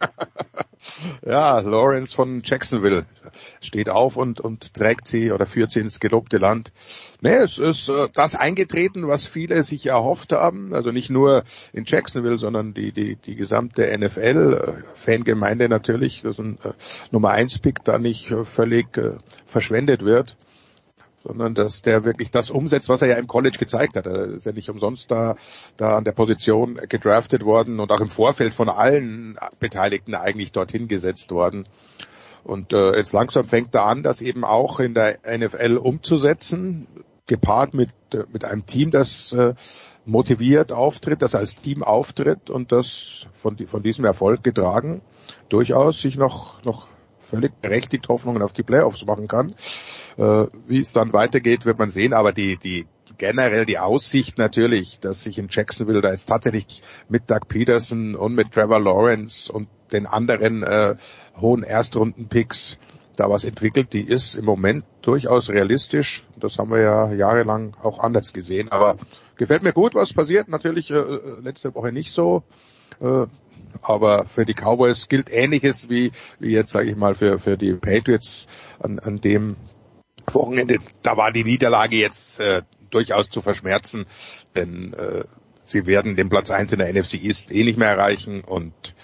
ja, 1.24 1.58
Lawrence 1.60 2.14
von 2.14 2.42
Jacksonville 2.44 3.06
steht 3.60 3.88
auf 3.88 4.16
und, 4.16 4.40
und 4.40 4.74
trägt 4.74 5.08
sie 5.08 5.32
oder 5.32 5.46
führt 5.46 5.70
sie 5.70 5.80
ins 5.80 6.00
gelobte 6.00 6.38
Land. 6.38 6.72
Nee, 7.20 7.34
es 7.34 7.58
ist 7.58 7.88
äh, 7.88 8.08
das 8.14 8.34
eingetreten, 8.34 9.06
was 9.06 9.26
viele 9.26 9.62
sich 9.62 9.86
erhofft 9.86 10.32
haben. 10.32 10.74
Also 10.74 10.90
nicht 10.90 11.10
nur 11.10 11.44
in 11.72 11.84
Jacksonville, 11.86 12.38
sondern 12.38 12.74
die, 12.74 12.92
die, 12.92 13.16
die 13.16 13.34
gesamte 13.34 13.96
NFL-Fangemeinde 13.98 15.64
äh, 15.64 15.68
natürlich, 15.68 16.22
dass 16.22 16.38
ein 16.38 16.58
äh, 16.64 16.72
Nummer 17.10 17.30
1 17.30 17.58
Pick 17.58 17.84
da 17.84 17.98
nicht 17.98 18.30
äh, 18.30 18.44
völlig 18.44 18.96
äh, 18.96 19.16
verschwendet 19.46 20.04
wird 20.04 20.36
sondern 21.24 21.54
dass 21.54 21.82
der 21.82 22.04
wirklich 22.04 22.30
das 22.30 22.50
umsetzt, 22.50 22.88
was 22.88 23.02
er 23.02 23.08
ja 23.08 23.16
im 23.16 23.26
College 23.26 23.58
gezeigt 23.58 23.96
hat. 23.96 24.06
Er 24.06 24.26
ist 24.26 24.46
ja 24.46 24.52
nicht 24.52 24.70
umsonst 24.70 25.10
da, 25.10 25.36
da 25.76 25.96
an 25.96 26.04
der 26.04 26.12
Position 26.12 26.80
gedraftet 26.88 27.44
worden 27.44 27.80
und 27.80 27.90
auch 27.92 28.00
im 28.00 28.08
Vorfeld 28.08 28.54
von 28.54 28.68
allen 28.68 29.38
Beteiligten 29.58 30.14
eigentlich 30.14 30.52
dorthin 30.52 30.88
gesetzt 30.88 31.30
worden. 31.30 31.66
Und 32.44 32.72
äh, 32.72 32.96
jetzt 32.96 33.12
langsam 33.12 33.46
fängt 33.46 33.74
er 33.74 33.84
an, 33.84 34.02
das 34.02 34.22
eben 34.22 34.44
auch 34.44 34.80
in 34.80 34.94
der 34.94 35.18
NFL 35.26 35.76
umzusetzen, 35.76 36.86
gepaart 37.26 37.74
mit, 37.74 37.90
äh, 38.14 38.24
mit 38.32 38.44
einem 38.44 38.64
Team, 38.64 38.90
das 38.90 39.32
äh, 39.32 39.54
motiviert 40.06 40.72
auftritt, 40.72 41.20
das 41.20 41.34
als 41.34 41.56
Team 41.56 41.82
auftritt 41.82 42.48
und 42.48 42.72
das 42.72 43.26
von, 43.34 43.58
von 43.58 43.82
diesem 43.82 44.04
Erfolg 44.04 44.42
getragen 44.42 45.02
durchaus 45.48 46.00
sich 46.00 46.16
noch, 46.16 46.62
noch 46.64 46.88
völlig 47.20 47.60
berechtigt 47.60 48.08
Hoffnungen 48.08 48.42
auf 48.42 48.52
die 48.52 48.62
Playoffs 48.62 49.04
machen 49.04 49.28
kann. 49.28 49.54
Äh, 50.18 50.46
wie 50.66 50.80
es 50.80 50.92
dann 50.92 51.12
weitergeht, 51.12 51.64
wird 51.64 51.78
man 51.78 51.90
sehen, 51.90 52.12
aber 52.12 52.32
die, 52.32 52.56
die 52.56 52.86
generell 53.18 53.66
die 53.66 53.78
Aussicht 53.78 54.36
natürlich, 54.36 54.98
dass 54.98 55.22
sich 55.22 55.38
in 55.38 55.46
Jacksonville 55.48 56.00
da 56.00 56.10
jetzt 56.10 56.26
tatsächlich 56.26 56.82
mit 57.08 57.30
Doug 57.30 57.46
Peterson 57.48 58.16
und 58.16 58.34
mit 58.34 58.52
Trevor 58.52 58.80
Lawrence 58.80 59.50
und 59.50 59.68
den 59.92 60.06
anderen 60.06 60.62
äh, 60.62 60.96
hohen 61.40 61.62
Erstrunden-Picks 61.62 62.78
da 63.16 63.30
was 63.30 63.44
entwickelt, 63.44 63.92
die 63.92 64.02
ist 64.02 64.34
im 64.34 64.44
Moment 64.44 64.84
durchaus 65.02 65.50
realistisch. 65.50 66.24
Das 66.36 66.58
haben 66.58 66.70
wir 66.70 66.80
ja 66.80 67.12
jahrelang 67.12 67.76
auch 67.82 67.98
anders 67.98 68.32
gesehen. 68.32 68.70
Aber 68.70 68.96
gefällt 69.36 69.62
mir 69.62 69.72
gut, 69.72 69.94
was 69.94 70.12
passiert. 70.12 70.48
Natürlich 70.48 70.90
äh, 70.90 70.98
äh 70.98 71.40
letzte 71.42 71.74
Woche 71.74 71.92
nicht 71.92 72.12
so. 72.12 72.44
Äh, 73.00 73.26
aber 73.82 74.26
für 74.26 74.44
die 74.44 74.54
Cowboys 74.54 75.08
gilt 75.08 75.30
Ähnliches 75.30 75.88
wie, 75.88 76.12
wie 76.38 76.52
jetzt, 76.52 76.70
sage 76.70 76.90
ich 76.90 76.96
mal, 76.96 77.14
für, 77.14 77.38
für 77.38 77.56
die 77.56 77.74
Patriots 77.74 78.46
an, 78.78 78.98
an 78.98 79.20
dem 79.20 79.56
Wochenende. 80.34 80.78
Da 81.02 81.16
war 81.16 81.32
die 81.32 81.44
Niederlage 81.44 81.96
jetzt 81.96 82.40
äh, 82.40 82.62
durchaus 82.90 83.28
zu 83.28 83.40
verschmerzen, 83.42 84.06
denn 84.54 84.92
äh, 84.94 85.24
sie 85.64 85.86
werden 85.86 86.16
den 86.16 86.28
Platz 86.28 86.50
eins 86.50 86.72
in 86.72 86.78
der 86.78 86.92
NFC 86.92 87.14
East 87.14 87.52
eh 87.52 87.64
nicht 87.64 87.78
mehr 87.78 87.88
erreichen 87.88 88.42
und 88.42 88.94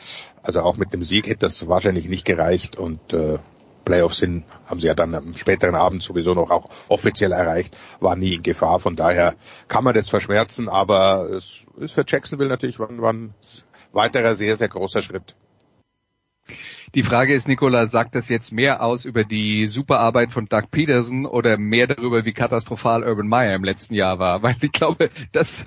also 0.42 0.60
auch 0.60 0.76
mit 0.76 0.92
dem 0.92 1.02
Sieg 1.02 1.26
hätte 1.26 1.40
das 1.40 1.66
wahrscheinlich 1.68 2.08
nicht 2.08 2.24
gereicht 2.24 2.76
und 2.76 3.12
äh, 3.12 3.38
Playoffs 3.84 4.18
sind, 4.18 4.44
haben 4.66 4.80
sie 4.80 4.86
ja 4.86 4.94
dann 4.94 5.14
am 5.14 5.36
späteren 5.36 5.74
Abend 5.74 6.02
sowieso 6.02 6.34
noch 6.34 6.50
auch 6.50 6.70
offiziell 6.88 7.32
erreicht, 7.32 7.76
war 8.00 8.16
nie 8.16 8.34
in 8.34 8.42
Gefahr. 8.42 8.80
Von 8.80 8.96
daher 8.96 9.34
kann 9.68 9.84
man 9.84 9.94
das 9.94 10.08
verschmerzen, 10.08 10.68
aber 10.68 11.30
es 11.30 11.64
ist 11.76 11.92
für 11.92 12.04
Jacksonville 12.06 12.48
natürlich 12.48 12.78
ein 12.78 13.34
weiterer 13.92 14.34
sehr, 14.34 14.56
sehr 14.56 14.68
großer 14.68 15.02
Schritt. 15.02 15.34
Die 16.94 17.02
Frage 17.02 17.34
ist, 17.34 17.48
Nicola, 17.48 17.86
sagt 17.86 18.14
das 18.14 18.28
jetzt 18.28 18.52
mehr 18.52 18.80
aus 18.80 19.04
über 19.04 19.24
die 19.24 19.66
Superarbeit 19.66 20.32
von 20.32 20.46
Doug 20.46 20.70
Peterson 20.70 21.26
oder 21.26 21.58
mehr 21.58 21.88
darüber, 21.88 22.24
wie 22.24 22.32
katastrophal 22.32 23.02
Urban 23.02 23.26
Meyer 23.26 23.54
im 23.56 23.64
letzten 23.64 23.94
Jahr 23.94 24.20
war? 24.20 24.42
Weil 24.42 24.54
ich 24.60 24.70
glaube, 24.70 25.10
das, 25.32 25.64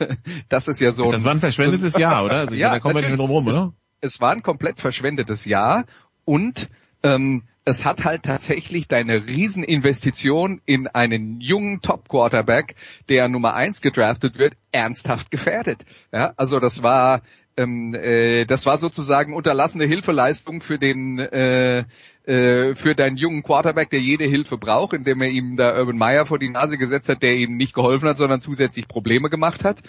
das 0.48 0.68
ist 0.68 0.80
ja 0.80 0.92
so. 0.92 1.12
Das 1.12 1.26
war 1.26 1.34
ein 1.34 1.40
verschwendetes 1.40 1.94
so, 1.94 2.00
Jahr, 2.00 2.24
oder? 2.26 2.38
Also 2.38 2.56
ja, 2.56 2.72
da 2.72 2.80
kommen 2.80 2.96
wir 2.96 3.02
nicht 3.02 3.18
drum 3.18 3.30
rum, 3.30 3.48
oder? 3.48 3.74
Es, 4.00 4.14
es 4.14 4.22
war 4.22 4.32
ein 4.32 4.42
komplett 4.42 4.80
verschwendetes 4.80 5.44
Jahr 5.44 5.86
und 6.24 6.70
ähm, 7.04 7.44
es 7.66 7.84
hat 7.84 8.06
halt 8.06 8.24
tatsächlich 8.24 8.88
deine 8.88 9.28
Rieseninvestition 9.28 10.62
in 10.66 10.88
einen 10.88 11.42
jungen 11.42 11.82
Top-Quarterback, 11.82 12.76
der 13.10 13.28
Nummer 13.28 13.56
eins 13.56 13.82
gedraftet 13.82 14.38
wird, 14.38 14.54
ernsthaft 14.72 15.30
gefährdet. 15.30 15.84
Ja, 16.14 16.32
also 16.38 16.62
das 16.62 16.82
war 16.82 17.22
ähm, 17.58 17.94
äh, 17.94 18.46
das 18.46 18.66
war 18.66 18.78
sozusagen 18.78 19.34
unterlassene 19.34 19.86
Hilfeleistung 19.86 20.62
für 20.62 20.78
den 20.78 21.20
äh, 21.20 21.84
äh, 22.28 22.76
für 22.76 22.94
deinen 22.94 23.18
jungen 23.18 23.42
Quarterback, 23.42 23.90
der 23.90 24.02
jede 24.02 24.26
Hilfe 24.26 24.58
braucht, 24.58 24.94
indem 24.94 25.22
er 25.22 25.30
ihm 25.30 25.56
da 25.56 25.80
Urban 25.80 25.98
Meyer 25.98 26.26
vor 26.26 26.40
die 26.40 26.50
Nase 26.50 26.78
gesetzt 26.78 27.10
hat, 27.10 27.24
der 27.24 27.36
ihm 27.36 27.58
nicht 27.58 27.74
geholfen 27.74 28.08
hat, 28.10 28.18
sondern 28.18 28.42
zusätzlich 28.42 28.88
Probleme 28.88 29.30
gemacht 29.30 29.64
hat. 29.64 29.82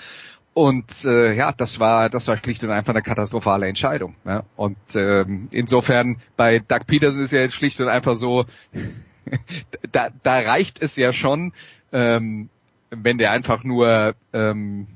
Und 0.54 1.04
äh, 1.04 1.34
ja, 1.34 1.52
das 1.52 1.78
war 1.78 2.08
das 2.10 2.26
war 2.26 2.36
schlicht 2.36 2.64
und 2.64 2.70
einfach 2.70 2.94
eine 2.94 3.02
katastrophale 3.02 3.66
Entscheidung. 3.66 4.14
Ja? 4.24 4.44
Und 4.56 4.76
ähm, 4.94 5.48
insofern 5.50 6.20
bei 6.36 6.60
Doug 6.60 6.86
Peterson 6.86 7.22
ist 7.22 7.32
ja 7.32 7.40
jetzt 7.40 7.54
schlicht 7.54 7.80
und 7.80 7.88
einfach 7.88 8.14
so, 8.14 8.44
da, 9.92 10.08
da 10.22 10.38
reicht 10.38 10.82
es 10.82 10.96
ja 10.96 11.12
schon, 11.12 11.52
ähm, 11.92 12.48
wenn 12.90 13.18
der 13.18 13.32
einfach 13.32 13.62
nur 13.64 14.14
ähm, 14.32 14.86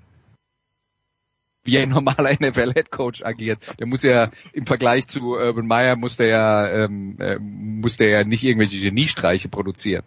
wie 1.65 1.79
ein 1.79 1.91
normaler 1.91 2.33
NFL-Headcoach 2.41 3.25
agiert. 3.25 3.59
Der 3.79 3.87
muss 3.87 4.03
ja 4.03 4.31
im 4.53 4.67
Vergleich 4.67 5.07
zu 5.07 5.35
Urban 5.35 5.67
Meyer 5.67 5.97
muss 5.97 6.17
der 6.17 6.29
ja 6.29 6.85
ähm, 6.85 7.17
äh, 7.19 7.39
muss 7.39 7.97
der 7.97 8.09
ja 8.09 8.25
nicht 8.25 8.45
irgendwelche 8.45 8.81
Geniestreiche 8.81 9.49
produzieren. 9.49 10.05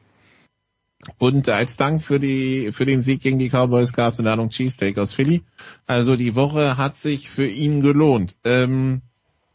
Und 1.18 1.50
als 1.50 1.78
Dank 1.78 2.02
für 2.02 2.20
die 2.20 2.72
für 2.72 2.86
den 2.86 3.02
Sieg 3.02 3.22
gegen 3.22 3.40
die 3.40 3.50
Cowboys 3.50 3.94
gab 3.94 4.14
es 4.14 4.20
eine 4.20 4.30
Ladung 4.30 4.50
Cheesesteak 4.50 4.98
aus 4.98 5.14
Philly. 5.14 5.44
Also 5.86 6.16
die 6.16 6.36
Woche 6.36 6.78
hat 6.78 6.98
sich 6.98 7.30
für 7.30 7.48
ihn 7.48 7.82
gelohnt. 7.82 8.36
Ähm, 8.44 9.02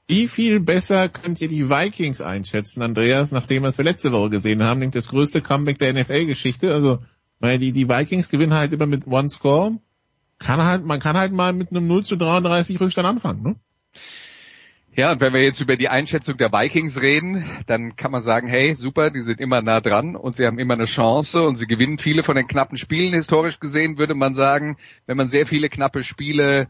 wie 0.07 0.27
viel 0.27 0.59
besser 0.59 1.09
könnt 1.09 1.41
ihr 1.41 1.49
die 1.49 1.69
Vikings 1.71 2.21
einschätzen, 2.21 2.83
Andreas, 2.83 3.31
nachdem 3.31 3.63
wir 3.63 3.69
es 3.69 3.79
letzte 3.79 4.11
Woche 4.11 4.31
gesehen 4.31 4.65
haben, 4.65 4.81
nämlich 4.81 4.95
das 4.95 5.09
größte 5.09 5.41
Comeback 5.41 5.79
der 5.79 5.93
NFL-Geschichte. 5.95 6.73
Also 6.73 6.99
weil 7.41 7.59
die, 7.59 7.73
die 7.73 7.89
Vikings 7.89 8.29
gewinnen 8.29 8.55
halt 8.55 8.73
immer 8.73 8.87
mit 8.87 9.07
One 9.07 9.29
Score 9.29 9.79
kann 10.41 10.65
halt, 10.65 10.85
man 10.85 10.99
kann 10.99 11.17
halt 11.17 11.33
mal 11.33 11.53
mit 11.53 11.71
einem 11.71 11.87
0 11.87 12.05
zu 12.05 12.17
33 12.17 12.81
Rückstand 12.81 13.07
anfangen, 13.07 13.43
ne? 13.43 13.57
Ja, 14.97 15.13
und 15.13 15.21
wenn 15.21 15.33
wir 15.33 15.43
jetzt 15.43 15.61
über 15.61 15.77
die 15.77 15.89
Einschätzung 15.89 16.37
der 16.37 16.51
Vikings 16.51 17.01
reden, 17.01 17.45
dann 17.69 17.95
kann 17.95 18.11
man 18.11 18.23
sagen, 18.23 18.49
hey, 18.49 18.75
super, 18.75 19.11
die 19.11 19.21
sind 19.21 19.41
immer 19.41 19.63
nah 19.63 19.81
dran 19.81 20.17
und 20.17 20.35
sie 20.35 20.45
haben 20.45 20.59
immer 20.59 20.75
eine 20.75 20.87
Chance 20.87 21.43
und 21.43 21.55
sie 21.55 21.69
gewinnen 21.69 21.99
viele 21.99 22.25
von 22.25 22.35
den 22.35 22.49
knappen 22.49 22.77
Spielen. 22.77 23.15
Historisch 23.15 23.61
gesehen 23.61 23.99
würde 23.99 24.15
man 24.15 24.35
sagen, 24.35 24.79
wenn 25.07 25.17
man 25.17 25.29
sehr 25.29 25.47
viele 25.47 25.69
knappe 25.69 26.03
Spiele 26.03 26.67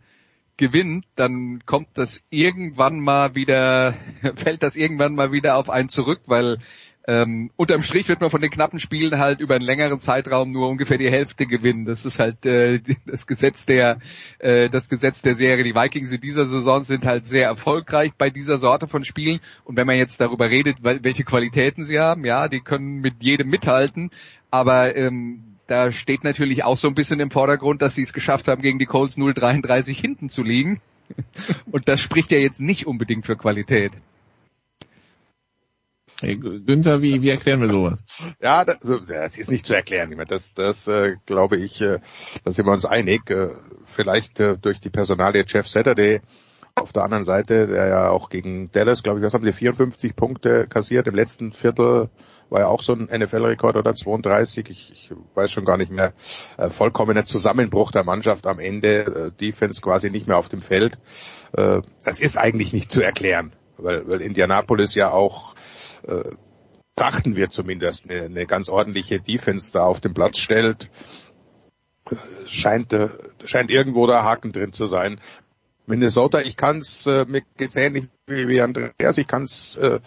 gewinnt, 0.58 1.06
dann 1.16 1.64
kommt 1.64 1.88
das 1.94 2.22
irgendwann 2.28 3.00
mal 3.00 3.34
wieder, 3.34 3.94
fällt 4.36 4.62
das 4.62 4.76
irgendwann 4.76 5.14
mal 5.14 5.32
wieder 5.32 5.56
auf 5.56 5.70
einen 5.70 5.88
zurück, 5.88 6.20
weil 6.26 6.58
ähm, 7.10 7.50
unterm 7.56 7.82
Strich 7.82 8.08
wird 8.08 8.20
man 8.20 8.30
von 8.30 8.40
den 8.40 8.52
knappen 8.52 8.78
Spielen 8.78 9.18
halt 9.18 9.40
über 9.40 9.56
einen 9.56 9.64
längeren 9.64 9.98
Zeitraum 9.98 10.52
nur 10.52 10.68
ungefähr 10.68 10.96
die 10.96 11.10
Hälfte 11.10 11.44
gewinnen. 11.46 11.84
Das 11.84 12.04
ist 12.04 12.20
halt 12.20 12.46
äh, 12.46 12.80
das 13.04 13.26
Gesetz 13.26 13.66
der 13.66 13.98
äh, 14.38 14.70
das 14.70 14.88
Gesetz 14.88 15.20
der 15.20 15.34
Serie. 15.34 15.64
Die 15.64 15.74
Vikings 15.74 16.12
in 16.12 16.20
dieser 16.20 16.44
Saison 16.44 16.82
sind 16.82 17.04
halt 17.04 17.24
sehr 17.24 17.46
erfolgreich 17.46 18.12
bei 18.16 18.30
dieser 18.30 18.58
Sorte 18.58 18.86
von 18.86 19.02
Spielen. 19.02 19.40
Und 19.64 19.76
wenn 19.76 19.88
man 19.88 19.96
jetzt 19.96 20.20
darüber 20.20 20.50
redet, 20.50 20.76
welche 20.84 21.24
Qualitäten 21.24 21.82
sie 21.82 21.98
haben, 21.98 22.24
ja, 22.24 22.46
die 22.46 22.60
können 22.60 23.00
mit 23.00 23.14
jedem 23.24 23.48
mithalten. 23.48 24.12
Aber 24.52 24.94
ähm, 24.94 25.56
da 25.66 25.90
steht 25.90 26.22
natürlich 26.22 26.62
auch 26.62 26.76
so 26.76 26.86
ein 26.86 26.94
bisschen 26.94 27.18
im 27.18 27.32
Vordergrund, 27.32 27.82
dass 27.82 27.96
sie 27.96 28.02
es 28.02 28.12
geschafft 28.12 28.46
haben, 28.46 28.62
gegen 28.62 28.78
die 28.78 28.86
Colts 28.86 29.16
0-33 29.16 30.00
hinten 30.00 30.28
zu 30.28 30.44
liegen. 30.44 30.80
Und 31.72 31.88
das 31.88 32.00
spricht 32.00 32.30
ja 32.30 32.38
jetzt 32.38 32.60
nicht 32.60 32.86
unbedingt 32.86 33.26
für 33.26 33.34
Qualität. 33.34 33.90
Günther, 36.20 37.02
wie, 37.02 37.22
wie 37.22 37.30
erklären 37.30 37.60
wir 37.60 37.68
sowas? 37.68 38.04
Ja, 38.42 38.64
das, 38.64 38.78
das 38.80 39.36
ist 39.36 39.50
nicht 39.50 39.66
zu 39.66 39.74
erklären. 39.74 40.14
Das, 40.28 40.54
das 40.54 40.88
äh, 40.88 41.16
glaube 41.26 41.56
ich, 41.56 41.80
äh, 41.80 42.00
da 42.44 42.52
sind 42.52 42.66
wir 42.66 42.72
uns 42.72 42.84
einig. 42.84 43.30
Äh, 43.30 43.50
vielleicht 43.84 44.40
äh, 44.40 44.56
durch 44.56 44.80
die 44.80 44.90
Personalie 44.90 45.44
Jeff 45.46 45.68
Saturday 45.68 46.20
auf 46.76 46.92
der 46.92 47.04
anderen 47.04 47.24
Seite, 47.24 47.66
der 47.66 47.88
ja 47.88 48.08
auch 48.10 48.30
gegen 48.30 48.70
Dallas, 48.70 49.02
glaube 49.02 49.18
ich, 49.18 49.24
was 49.24 49.34
haben 49.34 49.44
sie, 49.44 49.52
54 49.52 50.16
Punkte 50.16 50.66
kassiert. 50.66 51.06
Im 51.06 51.14
letzten 51.14 51.52
Viertel 51.52 52.08
war 52.48 52.60
ja 52.60 52.66
auch 52.66 52.82
so 52.82 52.92
ein 52.94 53.08
NFL-Rekord 53.12 53.76
oder 53.76 53.94
32. 53.94 54.70
Ich, 54.70 54.92
ich 54.92 55.10
weiß 55.34 55.50
schon 55.50 55.64
gar 55.64 55.76
nicht 55.76 55.90
mehr. 55.90 56.12
Äh, 56.56 56.70
vollkommener 56.70 57.24
Zusammenbruch 57.24 57.92
der 57.92 58.04
Mannschaft 58.04 58.46
am 58.46 58.58
Ende. 58.58 59.30
Äh, 59.30 59.30
Defense 59.38 59.80
quasi 59.80 60.10
nicht 60.10 60.26
mehr 60.26 60.38
auf 60.38 60.48
dem 60.48 60.62
Feld. 60.62 60.98
Äh, 61.52 61.82
das 62.04 62.20
ist 62.20 62.36
eigentlich 62.36 62.72
nicht 62.72 62.90
zu 62.90 63.02
erklären, 63.02 63.52
weil, 63.76 64.08
weil 64.08 64.20
Indianapolis 64.20 64.94
ja 64.94 65.10
auch 65.10 65.54
äh, 66.06 66.30
dachten 66.94 67.36
wir 67.36 67.50
zumindest, 67.50 68.10
eine, 68.10 68.22
eine 68.22 68.46
ganz 68.46 68.68
ordentliche 68.68 69.20
Defense 69.20 69.72
da 69.72 69.84
auf 69.84 70.00
den 70.00 70.14
Platz 70.14 70.38
stellt. 70.38 70.90
Scheint, 72.44 72.92
äh, 72.92 73.08
scheint 73.44 73.70
irgendwo 73.70 74.06
da 74.06 74.22
Haken 74.22 74.52
drin 74.52 74.72
zu 74.72 74.86
sein. 74.86 75.20
Minnesota, 75.90 76.40
ich 76.40 76.56
kann 76.56 76.78
es, 76.78 77.06
äh, 77.06 77.26
mir 77.28 77.42
geht's 77.56 77.76
ähnlich 77.76 78.08
wie, 78.26 78.60
Andreas, 78.60 79.18
ich 79.18 79.26
kann 79.26 79.42
es 79.42 79.76
äh, 79.76 79.98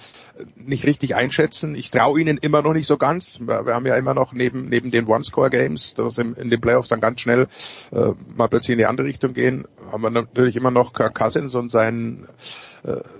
nicht 0.56 0.86
richtig 0.86 1.16
einschätzen. 1.16 1.76
Ich 1.76 1.92
traue 1.92 2.22
ihnen 2.22 2.38
immer 2.38 2.62
noch 2.62 2.74
nicht 2.74 2.88
so 2.88 2.98
ganz. 2.98 3.40
Wir, 3.42 3.66
haben 3.66 3.86
ja 3.86 3.98
immer 3.98 4.14
noch 4.14 4.32
neben 4.32 4.70
neben 4.70 4.92
den 4.92 5.06
One-Score-Games, 5.08 5.94
dass 5.96 6.18
in, 6.18 6.36
in 6.36 6.50
den 6.50 6.62
Playoffs 6.62 6.88
dann 6.88 7.02
ganz 7.02 7.20
schnell 7.20 7.48
äh, 7.92 8.12
mal 8.36 8.48
plötzlich 8.48 8.74
in 8.74 8.80
die 8.80 8.86
andere 8.86 9.08
Richtung 9.08 9.34
gehen, 9.34 9.68
haben 9.92 10.04
wir 10.04 10.10
natürlich 10.10 10.56
immer 10.56 10.72
noch 10.72 10.94
Kirk 10.94 11.16
Cousins 11.16 11.54
und 11.54 11.70
sein, 11.70 12.28
äh, 12.28 12.73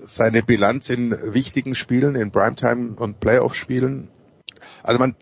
seine 0.04 0.42
Bilanz 0.42 0.90
in 0.90 1.34
wichtigen 1.34 1.74
Spielen, 1.74 2.14
in 2.16 2.30
Primetime 2.30 2.94
und 2.96 3.20
Playoff-Spielen. 3.20 4.08
Also 4.82 4.98
man, 4.98 5.16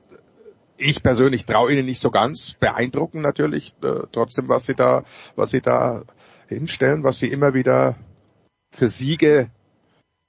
ich 0.77 1.02
persönlich 1.02 1.47
traue 1.47 1.73
ihnen 1.73 1.86
nicht 1.86 2.01
so 2.01 2.10
ganz. 2.10 2.55
Beeindruckend 2.55 3.23
natürlich, 3.23 3.74
äh, 3.82 4.06
trotzdem, 4.10 4.48
was 4.48 4.66
sie 4.66 4.74
da, 4.74 5.05
was 5.36 5.51
sie 5.51 5.60
da 5.60 6.02
hinstellen, 6.48 7.05
was 7.05 7.19
sie 7.19 7.28
immer 7.28 7.55
wieder 7.55 7.97
für 8.73 8.89
Siege 8.89 9.51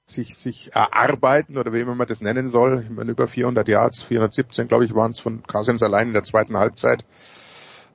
sich, 0.06 0.36
sich 0.36 0.74
erarbeiten 0.74 1.56
oder 1.56 1.72
wie 1.72 1.80
immer 1.80 1.94
man 1.94 2.06
das 2.06 2.20
nennen 2.20 2.48
soll. 2.48 2.82
Ich 2.84 2.90
meine, 2.90 3.10
über 3.10 3.26
400 3.26 3.66
Yards, 3.68 4.02
417 4.02 4.68
glaube 4.68 4.84
ich 4.84 4.94
waren 4.94 5.12
es 5.12 5.20
von 5.20 5.42
Cousins 5.42 5.82
allein 5.82 6.08
in 6.08 6.12
der 6.12 6.24
zweiten 6.24 6.56
Halbzeit. 6.56 7.04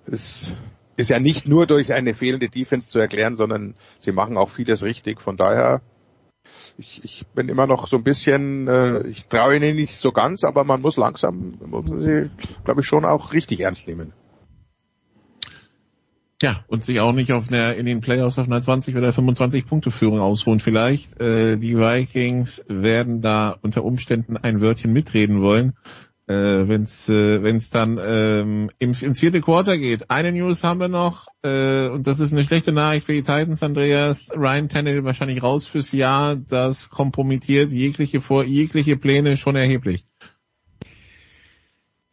Es 0.05 0.53
ist 0.95 1.09
ja 1.09 1.19
nicht 1.19 1.47
nur 1.47 1.67
durch 1.67 1.93
eine 1.93 2.13
fehlende 2.13 2.49
Defense 2.49 2.89
zu 2.89 2.99
erklären, 2.99 3.37
sondern 3.37 3.75
sie 3.99 4.11
machen 4.11 4.37
auch 4.37 4.49
vieles 4.49 4.83
richtig. 4.83 5.21
Von 5.21 5.37
daher, 5.37 5.81
ich, 6.79 7.03
ich 7.03 7.27
bin 7.35 7.49
immer 7.49 7.67
noch 7.67 7.87
so 7.87 7.97
ein 7.97 8.03
bisschen, 8.03 8.67
äh, 8.67 9.05
ich 9.07 9.25
traue 9.25 9.57
ihnen 9.57 9.75
nicht 9.75 9.95
so 9.95 10.11
ganz, 10.11 10.43
aber 10.43 10.63
man 10.63 10.81
muss 10.81 10.97
langsam, 10.97 11.51
muss 11.65 11.85
sie, 11.87 12.29
glaube 12.63 12.81
ich, 12.81 12.87
schon 12.87 13.05
auch 13.05 13.33
richtig 13.33 13.59
ernst 13.59 13.87
nehmen. 13.87 14.13
Ja, 16.41 16.63
und 16.67 16.85
sich 16.85 17.01
auch 17.01 17.11
nicht 17.11 17.33
auf 17.33 17.49
einer, 17.49 17.75
in 17.75 17.85
den 17.85 17.99
Playoffs 17.99 18.39
auf 18.39 18.47
einer 18.47 18.61
20 18.61 18.95
oder 18.95 19.11
25 19.11 19.67
Punkte 19.67 19.91
Führung 19.91 20.21
ausruhen 20.21 20.61
vielleicht. 20.61 21.19
Äh, 21.19 21.57
die 21.57 21.77
Vikings 21.77 22.63
werden 22.69 23.21
da 23.21 23.57
unter 23.61 23.83
Umständen 23.83 24.37
ein 24.37 24.61
Wörtchen 24.61 24.93
mitreden 24.93 25.41
wollen, 25.41 25.73
äh, 26.29 26.67
wenn 26.67 26.83
es 26.83 27.09
äh, 27.09 27.41
wenn's 27.41 27.71
dann 27.71 27.99
ähm, 28.01 28.69
ins 28.77 29.19
vierte 29.19 29.41
Quarter 29.41 29.77
geht. 29.77 30.11
Eine 30.11 30.31
News 30.31 30.63
haben 30.63 30.79
wir 30.79 30.87
noch, 30.87 31.27
äh, 31.41 31.87
und 31.89 32.05
das 32.05 32.19
ist 32.19 32.31
eine 32.31 32.43
schlechte 32.43 32.71
Nachricht 32.71 33.07
für 33.07 33.13
die 33.13 33.23
Titans, 33.23 33.63
Andreas. 33.63 34.29
Ryan 34.35 34.69
Tannehill 34.69 35.03
wahrscheinlich 35.03 35.41
raus 35.41 35.65
fürs 35.65 35.91
Jahr. 35.91 36.35
Das 36.35 36.89
kompromittiert 36.89 37.71
jegliche 37.71 38.21
vor 38.21 38.43
jegliche 38.43 38.95
Pläne 38.95 39.37
schon 39.37 39.55
erheblich. 39.55 40.05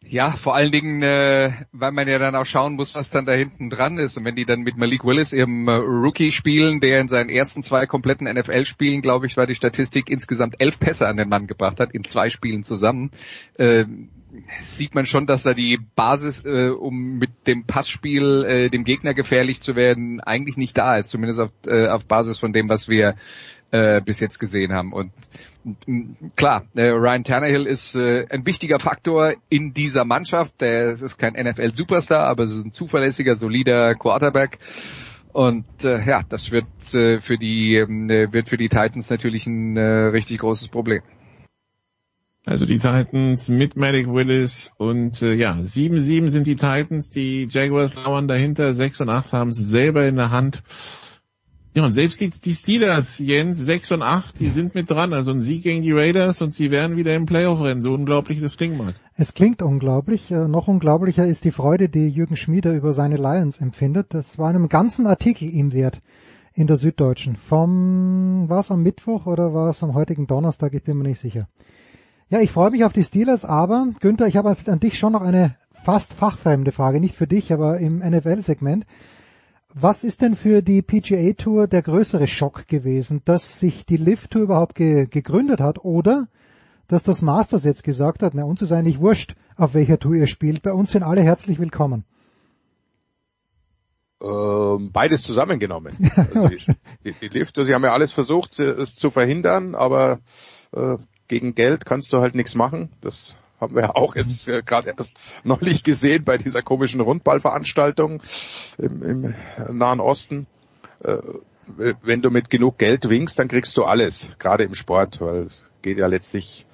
Ja, 0.09 0.31
vor 0.31 0.55
allen 0.55 0.71
Dingen, 0.71 1.01
äh, 1.03 1.51
weil 1.73 1.91
man 1.91 2.07
ja 2.07 2.17
dann 2.17 2.35
auch 2.35 2.45
schauen 2.45 2.75
muss, 2.75 2.95
was 2.95 3.09
dann 3.09 3.25
da 3.25 3.33
hinten 3.33 3.69
dran 3.69 3.97
ist. 3.97 4.17
Und 4.17 4.23
wenn 4.23 4.35
die 4.35 4.45
dann 4.45 4.61
mit 4.61 4.77
Malik 4.77 5.03
Willis 5.03 5.33
ihrem 5.33 5.67
äh, 5.67 5.73
Rookie 5.73 6.31
spielen, 6.31 6.79
der 6.79 7.01
in 7.01 7.09
seinen 7.09 7.29
ersten 7.29 7.61
zwei 7.61 7.85
kompletten 7.87 8.25
NFL-Spielen, 8.27 9.01
glaube 9.01 9.25
ich, 9.25 9.35
war 9.35 9.47
die 9.47 9.55
Statistik 9.55 10.09
insgesamt 10.09 10.55
elf 10.59 10.79
Pässe 10.79 11.07
an 11.07 11.17
den 11.17 11.27
Mann 11.27 11.47
gebracht 11.47 11.81
hat, 11.81 11.93
in 11.93 12.05
zwei 12.05 12.29
Spielen 12.29 12.63
zusammen, 12.63 13.11
äh, 13.55 13.85
sieht 14.61 14.95
man 14.95 15.05
schon, 15.05 15.25
dass 15.25 15.43
da 15.43 15.53
die 15.53 15.79
Basis, 15.95 16.43
äh, 16.45 16.69
um 16.69 17.17
mit 17.17 17.31
dem 17.45 17.65
Passspiel 17.65 18.45
äh, 18.45 18.69
dem 18.69 18.85
Gegner 18.85 19.13
gefährlich 19.13 19.61
zu 19.61 19.75
werden, 19.75 20.21
eigentlich 20.21 20.55
nicht 20.55 20.77
da 20.77 20.97
ist. 20.97 21.09
Zumindest 21.09 21.41
auf, 21.41 21.51
äh, 21.65 21.87
auf 21.87 22.05
Basis 22.05 22.37
von 22.37 22.53
dem, 22.53 22.69
was 22.69 22.87
wir 22.87 23.15
äh, 23.71 24.01
bis 24.01 24.21
jetzt 24.21 24.39
gesehen 24.39 24.73
haben. 24.73 24.93
Und 24.93 25.11
klar, 26.35 26.65
äh, 26.75 26.89
Ryan 26.89 27.23
Tannehill 27.23 27.65
ist 27.65 27.95
äh, 27.95 28.25
ein 28.29 28.45
wichtiger 28.45 28.79
Faktor 28.79 29.33
in 29.49 29.73
dieser 29.73 30.05
Mannschaft. 30.05 30.61
Der 30.61 30.91
ist 30.91 31.17
kein 31.17 31.33
NFL-Superstar, 31.33 32.27
aber 32.27 32.43
es 32.43 32.51
ist 32.51 32.65
ein 32.65 32.73
zuverlässiger, 32.73 33.35
solider 33.35 33.95
Quarterback. 33.95 34.59
Und 35.33 35.65
äh, 35.83 36.03
ja, 36.03 36.23
das 36.27 36.51
wird 36.51 36.65
äh, 36.93 37.21
für 37.21 37.37
die 37.37 37.75
äh, 37.75 38.31
wird 38.31 38.49
für 38.49 38.57
die 38.57 38.69
Titans 38.69 39.09
natürlich 39.09 39.45
ein 39.45 39.77
äh, 39.77 40.07
richtig 40.07 40.39
großes 40.39 40.69
Problem. 40.69 41.01
Also 42.47 42.65
die 42.65 42.77
Titans 42.77 43.49
mit 43.49 43.75
Medic 43.75 44.07
Willis 44.07 44.71
und 44.77 45.21
äh, 45.21 45.33
ja, 45.33 45.51
7-7 45.51 46.29
sind 46.29 46.47
die 46.47 46.55
Titans, 46.55 47.09
die 47.09 47.45
Jaguars 47.49 47.95
lauern 47.95 48.29
dahinter, 48.29 48.73
6 48.73 49.01
und 49.01 49.09
8 49.09 49.33
haben 49.33 49.49
es 49.49 49.57
selber 49.57 50.07
in 50.07 50.15
der 50.15 50.31
Hand. 50.31 50.63
Ja, 51.73 51.85
und 51.85 51.91
selbst 51.91 52.19
die, 52.21 52.29
die 52.29 52.53
Steelers, 52.53 53.19
Jens, 53.19 53.57
6 53.57 53.91
und 53.91 54.01
8, 54.01 54.39
die 54.39 54.47
sind 54.47 54.73
mit 54.73 54.89
dran. 54.89 55.13
Also 55.13 55.31
ein 55.31 55.39
Sieg 55.39 55.63
gegen 55.63 55.81
die 55.83 55.91
Raiders 55.91 56.41
und 56.41 56.51
sie 56.51 56.71
werden 56.71 56.97
wieder 56.97 57.13
im 57.13 57.25
Playoff 57.25 57.61
rennen. 57.61 57.81
So 57.81 57.93
unglaublich 57.93 58.41
das 58.41 58.57
klingt 58.57 58.77
mal. 58.77 58.95
Es 59.15 59.33
klingt 59.33 59.61
unglaublich. 59.61 60.31
Äh, 60.31 60.47
noch 60.47 60.67
unglaublicher 60.67 61.27
ist 61.27 61.43
die 61.43 61.51
Freude, 61.51 61.89
die 61.89 62.09
Jürgen 62.09 62.35
Schmieder 62.35 62.73
über 62.73 62.93
seine 62.93 63.17
Lions 63.17 63.59
empfindet. 63.59 64.13
Das 64.13 64.39
war 64.39 64.49
einem 64.49 64.69
ganzen 64.69 65.05
Artikel 65.05 65.49
ihm 65.49 65.71
wert 65.71 66.01
in 66.53 66.65
der 66.65 66.77
Süddeutschen. 66.77 67.35
Vom, 67.35 68.49
war 68.49 68.61
es 68.61 68.71
am 68.71 68.81
Mittwoch 68.81 69.27
oder 69.27 69.53
war 69.53 69.69
es 69.69 69.83
am 69.83 69.93
heutigen 69.93 70.25
Donnerstag? 70.25 70.73
Ich 70.73 70.83
bin 70.83 70.97
mir 70.97 71.03
nicht 71.03 71.19
sicher. 71.19 71.47
Ja, 72.29 72.41
ich 72.41 72.51
freue 72.51 72.71
mich 72.71 72.83
auf 72.83 72.93
die 72.93 73.03
Steelers, 73.03 73.45
aber 73.45 73.87
Günther, 73.99 74.27
ich 74.27 74.35
habe 74.35 74.57
an 74.65 74.79
dich 74.79 74.97
schon 74.97 75.13
noch 75.13 75.21
eine 75.21 75.55
fast 75.71 76.13
fachfremde 76.13 76.71
Frage. 76.71 76.99
Nicht 76.99 77.15
für 77.15 77.27
dich, 77.27 77.53
aber 77.53 77.77
im 77.77 77.99
NFL-Segment. 77.99 78.85
Was 79.73 80.03
ist 80.03 80.21
denn 80.21 80.35
für 80.35 80.61
die 80.61 80.81
PGA 80.81 81.33
Tour 81.33 81.67
der 81.67 81.81
größere 81.81 82.27
Schock 82.27 82.67
gewesen, 82.67 83.21
dass 83.25 83.59
sich 83.59 83.85
die 83.85 83.97
Lift 83.97 84.31
Tour 84.31 84.43
überhaupt 84.43 84.75
ge 84.75 85.05
gegründet 85.07 85.59
hat 85.59 85.83
oder 85.83 86.27
dass 86.87 87.03
das 87.03 87.21
Masters 87.21 87.63
jetzt 87.63 87.83
gesagt 87.83 88.23
hat, 88.23 88.33
na 88.33 88.43
uns 88.43 88.61
ist 88.61 88.71
eigentlich 88.71 88.99
wurscht, 88.99 89.35
auf 89.57 89.73
welcher 89.73 89.99
Tour 89.99 90.15
ihr 90.15 90.27
spielt, 90.27 90.61
bei 90.61 90.71
uns 90.71 90.91
sind 90.91 91.03
alle 91.03 91.21
herzlich 91.21 91.59
willkommen. 91.59 92.05
Ähm, 94.21 94.91
beides 94.91 95.21
zusammengenommen. 95.23 95.95
Also 96.15 96.47
die, 96.47 96.57
die, 97.03 97.13
die 97.13 97.27
Lift, 97.27 97.55
sie 97.55 97.73
haben 97.73 97.83
ja 97.83 97.91
alles 97.91 98.11
versucht, 98.11 98.59
es 98.59 98.95
zu 98.95 99.09
verhindern, 99.09 99.75
aber 99.75 100.19
äh, 100.71 100.97
gegen 101.27 101.53
Geld 101.55 101.85
kannst 101.85 102.13
du 102.13 102.19
halt 102.19 102.35
nichts 102.35 102.55
machen. 102.55 102.89
Das 103.01 103.35
haben 103.59 103.75
wir 103.75 103.83
ja 103.83 103.95
auch 103.95 104.15
jetzt 104.15 104.47
äh, 104.47 104.61
gerade 104.63 104.93
erst 104.95 105.17
neulich 105.43 105.83
gesehen 105.83 106.23
bei 106.23 106.37
dieser 106.37 106.61
komischen 106.61 107.01
Rundballveranstaltung 107.01 108.21
im, 108.77 109.03
im 109.03 109.77
Nahen 109.77 109.99
Osten. 109.99 110.47
Äh, 111.03 111.17
wenn 111.67 112.21
du 112.21 112.29
mit 112.29 112.49
genug 112.49 112.77
Geld 112.77 113.09
winkst, 113.09 113.37
dann 113.39 113.47
kriegst 113.49 113.75
du 113.75 113.83
alles, 113.83 114.29
gerade 114.39 114.63
im 114.63 114.73
Sport, 114.73 115.19
weil 115.19 115.47
es 115.47 115.63
geht 115.81 115.97
ja 115.97 116.07
letztlich, 116.07 116.65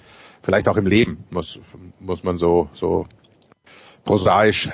vielleicht 0.44 0.68
auch 0.68 0.78
im 0.78 0.86
Leben, 0.86 1.24
muss, 1.32 1.60
muss 2.00 2.24
man 2.24 2.38
so, 2.38 2.70
so 2.74 3.08
prosaisch 4.06 4.70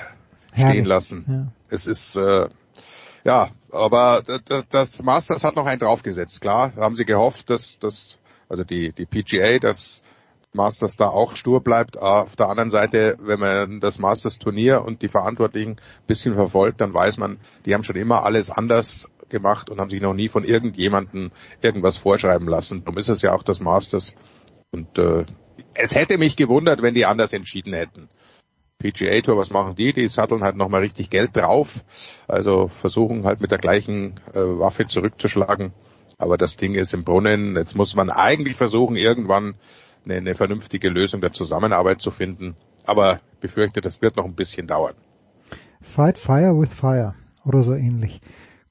Herrlich. 0.51 0.73
stehen 0.73 0.85
lassen. 0.85 1.25
Ja. 1.27 1.51
Es 1.69 1.87
ist, 1.87 2.15
äh, 2.17 2.49
ja, 3.23 3.49
aber 3.71 4.23
das 4.69 5.03
Masters 5.03 5.43
hat 5.43 5.55
noch 5.55 5.65
einen 5.65 5.79
draufgesetzt, 5.79 6.41
klar, 6.41 6.73
haben 6.75 6.95
sie 6.95 7.05
gehofft, 7.05 7.49
dass, 7.49 7.79
dass 7.79 8.17
also 8.49 8.63
die, 8.63 8.91
die 8.91 9.05
PGA, 9.05 9.59
dass 9.59 10.01
Masters 10.53 10.95
da 10.95 11.07
auch 11.07 11.35
stur 11.35 11.61
bleibt. 11.61 11.97
Auf 11.97 12.35
der 12.35 12.49
anderen 12.49 12.71
Seite, 12.71 13.17
wenn 13.21 13.39
man 13.39 13.79
das 13.79 13.99
Masters 13.99 14.39
Turnier 14.39 14.83
und 14.83 15.01
die 15.01 15.07
Verantwortlichen 15.07 15.71
ein 15.71 16.07
bisschen 16.07 16.33
verfolgt, 16.35 16.81
dann 16.81 16.93
weiß 16.93 17.17
man, 17.17 17.39
die 17.65 17.73
haben 17.73 17.83
schon 17.83 17.95
immer 17.95 18.23
alles 18.23 18.49
anders 18.49 19.07
gemacht 19.29 19.69
und 19.69 19.79
haben 19.79 19.89
sich 19.89 20.01
noch 20.01 20.13
nie 20.13 20.27
von 20.27 20.43
irgendjemandem 20.43 21.31
irgendwas 21.61 21.97
vorschreiben 21.97 22.47
lassen. 22.47 22.83
Darum 22.83 22.97
ist 22.97 23.09
es 23.09 23.21
ja 23.21 23.33
auch 23.33 23.43
das 23.43 23.59
Masters. 23.59 24.15
Und 24.71 24.97
äh, 24.97 25.25
es 25.75 25.95
hätte 25.95 26.17
mich 26.17 26.35
gewundert, 26.35 26.81
wenn 26.81 26.95
die 26.95 27.05
anders 27.05 27.33
entschieden 27.33 27.73
hätten. 27.73 28.09
PGA 28.79 29.21
Tour, 29.21 29.37
was 29.37 29.49
machen 29.49 29.75
die? 29.75 29.93
Die 29.93 30.07
satteln 30.07 30.43
halt 30.43 30.55
nochmal 30.55 30.81
richtig 30.81 31.09
Geld 31.09 31.35
drauf. 31.35 31.83
Also 32.27 32.69
versuchen 32.69 33.25
halt 33.25 33.41
mit 33.41 33.51
der 33.51 33.57
gleichen 33.57 34.19
äh, 34.33 34.39
Waffe 34.39 34.87
zurückzuschlagen. 34.87 35.73
Aber 36.17 36.37
das 36.37 36.57
Ding 36.57 36.75
ist 36.75 36.93
im 36.93 37.03
Brunnen. 37.03 37.55
Jetzt 37.55 37.75
muss 37.75 37.95
man 37.95 38.09
eigentlich 38.09 38.55
versuchen, 38.55 38.95
irgendwann 38.95 39.55
eine, 40.05 40.15
eine 40.15 40.35
vernünftige 40.35 40.89
Lösung 40.89 41.21
der 41.21 41.31
Zusammenarbeit 41.31 42.01
zu 42.01 42.11
finden. 42.11 42.55
Aber 42.85 43.19
befürchte, 43.39 43.81
das 43.81 44.01
wird 44.01 44.15
noch 44.15 44.25
ein 44.25 44.35
bisschen 44.35 44.67
dauern. 44.67 44.95
Fight 45.81 46.17
Fire 46.17 46.59
with 46.59 46.69
Fire 46.69 47.15
oder 47.45 47.63
so 47.63 47.73
ähnlich. 47.73 48.21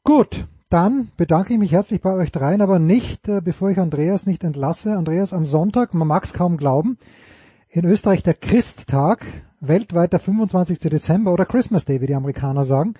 Gut, 0.05 0.47
dann 0.71 1.11
bedanke 1.17 1.55
ich 1.55 1.59
mich 1.59 1.73
herzlich 1.73 2.03
bei 2.03 2.13
euch 2.13 2.31
dreien, 2.31 2.61
aber 2.61 2.79
nicht, 2.79 3.29
äh, 3.29 3.41
bevor 3.41 3.71
ich 3.71 3.79
Andreas 3.79 4.27
nicht 4.27 4.45
entlasse. 4.45 4.97
Andreas, 4.97 5.33
am 5.33 5.47
Sonntag, 5.47 5.95
man 5.95 6.09
mag 6.09 6.25
es 6.25 6.35
kaum 6.35 6.57
glauben, 6.57 6.99
in 7.71 7.85
Österreich 7.85 8.23
der 8.23 8.35
Christtag, 8.35 9.25
weltweit 9.61 10.13
der 10.13 10.21
25. 10.21 10.79
Dezember 10.79 11.33
oder 11.33 11.47
Christmas 11.47 11.85
Day, 11.85 12.01
wie 12.01 12.07
die 12.07 12.15
Amerikaner 12.15 12.65
sagen. 12.65 12.95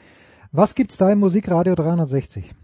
Was 0.51 0.75
gibt's 0.75 0.97
da 0.97 1.11
im 1.11 1.19
Musikradio 1.19 1.75
360? 1.75 2.55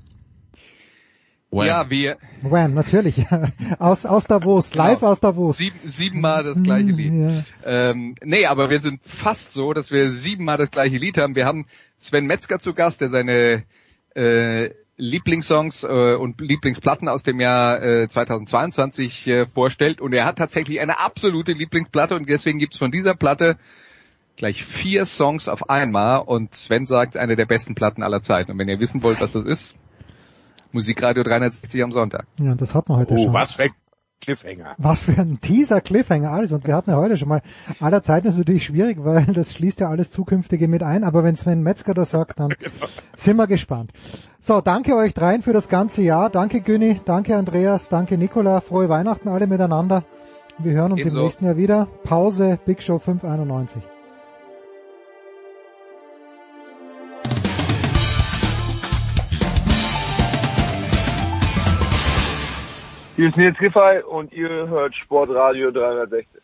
Wham. 1.54 1.66
Ja, 1.66 1.90
wir. 1.90 2.16
Wham, 2.42 2.74
natürlich. 2.74 3.24
aus, 3.78 4.04
aus 4.06 4.26
Davos, 4.26 4.70
genau. 4.70 4.84
live 4.84 5.02
aus 5.02 5.20
Davos. 5.20 5.56
Sieben, 5.56 5.78
siebenmal 5.84 6.42
das 6.42 6.62
gleiche 6.62 6.90
Lied. 6.90 7.12
Ja. 7.12 7.44
Ähm, 7.64 8.16
nee, 8.22 8.46
aber 8.46 8.70
wir 8.70 8.80
sind 8.80 9.00
fast 9.04 9.52
so, 9.52 9.72
dass 9.72 9.90
wir 9.90 10.10
siebenmal 10.10 10.56
das 10.56 10.70
gleiche 10.70 10.96
Lied 10.96 11.18
haben. 11.18 11.36
Wir 11.36 11.46
haben 11.46 11.66
Sven 11.96 12.26
Metzger 12.26 12.58
zu 12.58 12.74
Gast, 12.74 13.00
der 13.00 13.08
seine 13.08 13.64
äh, 14.14 14.70
Lieblingssongs 14.96 15.84
äh, 15.84 16.14
und 16.14 16.40
Lieblingsplatten 16.40 17.08
aus 17.08 17.22
dem 17.22 17.40
Jahr 17.40 17.82
äh, 17.82 18.08
2022 18.08 19.26
äh, 19.26 19.46
vorstellt. 19.46 20.00
Und 20.00 20.12
er 20.12 20.24
hat 20.24 20.38
tatsächlich 20.38 20.80
eine 20.80 21.00
absolute 21.00 21.52
Lieblingsplatte 21.52 22.14
und 22.14 22.28
deswegen 22.28 22.58
gibt's 22.58 22.78
von 22.78 22.90
dieser 22.90 23.14
Platte 23.14 23.56
gleich 24.36 24.64
vier 24.64 25.06
Songs 25.06 25.48
auf 25.48 25.70
einmal 25.70 26.22
und 26.22 26.54
Sven 26.54 26.86
sagt, 26.86 27.16
eine 27.16 27.36
der 27.36 27.46
besten 27.46 27.74
Platten 27.74 28.02
aller 28.02 28.22
Zeiten. 28.22 28.52
Und 28.52 28.58
wenn 28.58 28.68
ihr 28.68 28.80
wissen 28.80 29.02
wollt, 29.02 29.20
was 29.20 29.32
das 29.32 29.44
ist, 29.44 29.76
Musikradio 30.74 31.22
360 31.22 31.82
am 31.82 31.92
Sonntag. 31.92 32.26
Ja, 32.38 32.54
das 32.54 32.74
hat 32.74 32.88
man 32.88 32.98
heute 32.98 33.14
Oh, 33.14 33.24
schon. 33.24 33.32
was 33.32 33.52
für 33.54 33.62
ein 33.64 33.70
Cliffhanger. 34.20 34.74
Was 34.78 35.04
für 35.04 35.18
ein 35.20 35.40
Teaser 35.40 35.80
Cliffhanger 35.80 36.30
alles. 36.30 36.50
Und 36.52 36.66
wir 36.66 36.74
hatten 36.74 36.90
ja 36.90 36.96
heute 36.96 37.16
schon 37.16 37.28
mal, 37.28 37.42
aller 37.80 38.02
Zeiten 38.02 38.26
ist 38.28 38.38
natürlich 38.38 38.64
schwierig, 38.64 38.98
weil 39.04 39.24
das 39.26 39.54
schließt 39.54 39.80
ja 39.80 39.88
alles 39.90 40.10
Zukünftige 40.10 40.66
mit 40.68 40.82
ein. 40.82 41.04
Aber 41.04 41.22
wenn 41.24 41.36
Sven 41.36 41.62
Metzger 41.62 41.94
das 41.94 42.10
sagt, 42.10 42.40
dann 42.40 42.54
sind 43.16 43.36
wir 43.36 43.46
gespannt. 43.46 43.92
So, 44.40 44.60
danke 44.60 44.96
euch 44.96 45.14
dreien 45.14 45.42
für 45.42 45.52
das 45.52 45.68
ganze 45.68 46.02
Jahr. 46.02 46.28
Danke 46.30 46.60
Günni, 46.60 47.00
danke 47.04 47.36
Andreas, 47.36 47.88
danke 47.88 48.18
Nikola. 48.18 48.60
Frohe 48.60 48.88
Weihnachten 48.88 49.28
alle 49.28 49.46
miteinander. 49.46 50.04
Wir 50.58 50.72
hören 50.72 50.92
uns 50.92 51.00
Ebenso. 51.02 51.18
im 51.18 51.24
nächsten 51.24 51.44
Jahr 51.46 51.56
wieder. 51.56 51.86
Pause, 52.04 52.58
Big 52.64 52.82
Show 52.82 52.98
591. 52.98 53.82
Hier 63.16 63.28
ist 63.28 63.36
Nils 63.36 63.56
Giffey 63.58 64.02
und 64.02 64.32
ihr 64.32 64.48
hört 64.48 64.92
Sportradio 64.96 65.70
360. 65.70 66.42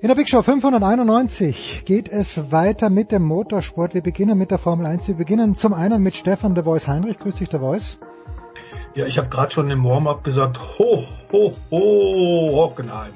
In 0.00 0.08
der 0.08 0.16
Big 0.16 0.28
Show 0.28 0.42
591 0.42 1.84
geht 1.84 2.08
es 2.08 2.50
weiter 2.50 2.90
mit 2.90 3.12
dem 3.12 3.22
Motorsport. 3.22 3.94
Wir 3.94 4.00
beginnen 4.00 4.36
mit 4.36 4.50
der 4.50 4.58
Formel 4.58 4.86
1. 4.86 5.06
Wir 5.06 5.14
beginnen 5.14 5.54
zum 5.54 5.74
einen 5.74 6.02
mit 6.02 6.16
Stefan 6.16 6.56
de 6.56 6.64
Voice 6.64 6.88
Heinrich. 6.88 7.20
Grüß 7.20 7.36
dich, 7.36 7.48
de 7.48 7.60
Voice. 7.60 8.00
Ja, 8.96 9.06
ich 9.06 9.16
habe 9.16 9.28
gerade 9.28 9.52
schon 9.52 9.70
im 9.70 9.84
Warm-up 9.84 10.24
gesagt, 10.24 10.58
ho, 10.76 11.04
ho, 11.30 11.52
ho, 11.70 12.64
Hockenheim. 12.64 13.12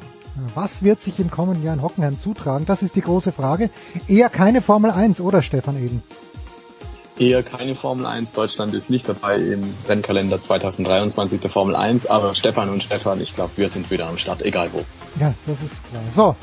Was 0.55 0.85
wird 0.85 1.01
sich 1.01 1.19
im 1.19 1.29
kommenden 1.29 1.65
Jahr 1.65 1.75
in 1.75 1.83
Hockenheim 1.83 2.21
zutragen? 2.21 2.67
Das 2.67 2.83
ist 2.83 2.95
die 2.95 3.01
große 3.01 3.33
Frage. 3.33 3.71
Eher 4.07 4.29
keine 4.29 4.61
Formel 4.61 4.93
1, 4.93 5.21
oder 5.21 5.43
Stefan 5.43 5.77
Eden? 5.77 6.05
Eher 7.19 7.43
keine 7.43 7.75
Formel 7.75 8.05
1. 8.05 8.33
Deutschland 8.33 8.75
ist 8.75 8.91
nicht 8.91 9.09
dabei 9.09 9.39
im 9.39 9.63
Rennkalender 9.89 10.41
2023 10.41 11.41
der 11.41 11.51
Formel 11.51 11.75
1, 11.75 12.07
aber 12.07 12.35
Stefan 12.35 12.69
und 12.69 12.83
Stefan, 12.83 13.23
ich 13.23 13.33
glaube, 13.33 13.53
wir 13.57 13.71
sind 13.71 13.91
wieder 13.91 14.07
am 14.07 14.19
Start, 14.19 14.43
egal 14.43 14.69
wo. 14.75 14.85
Ja, 15.19 15.33
das 15.47 15.57
ist 15.63 15.83
klar. 15.89 16.03
So, 16.15 16.37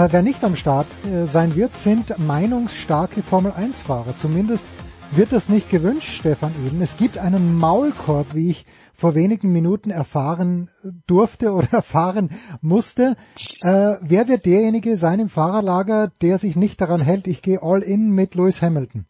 äh, 0.00 0.08
wer 0.12 0.22
nicht 0.22 0.44
am 0.44 0.54
Start 0.54 0.86
äh, 1.04 1.26
sein 1.26 1.56
wird, 1.56 1.74
sind 1.74 2.16
meinungsstarke 2.16 3.22
Formel 3.22 3.52
1-Fahrer. 3.52 4.14
Zumindest 4.16 4.66
wird 5.10 5.32
das 5.32 5.48
nicht 5.48 5.68
gewünscht, 5.68 6.10
Stefan 6.10 6.54
Eden. 6.64 6.80
Es 6.80 6.96
gibt 6.96 7.18
einen 7.18 7.58
Maulkorb, 7.58 8.34
wie 8.34 8.50
ich 8.50 8.66
vor 8.94 9.16
wenigen 9.16 9.50
Minuten 9.50 9.90
erfahren 9.90 10.70
durfte 11.08 11.50
oder 11.50 11.68
erfahren 11.72 12.30
musste. 12.60 13.16
Äh, 13.62 13.94
wer 14.00 14.28
wird 14.28 14.46
derjenige 14.46 14.96
sein 14.96 15.18
im 15.18 15.28
Fahrerlager, 15.28 16.12
der 16.22 16.38
sich 16.38 16.54
nicht 16.54 16.80
daran 16.80 17.00
hält, 17.00 17.26
ich 17.26 17.42
gehe 17.42 17.62
all 17.62 17.82
in 17.82 18.10
mit 18.10 18.36
Lewis 18.36 18.62
Hamilton? 18.62 19.06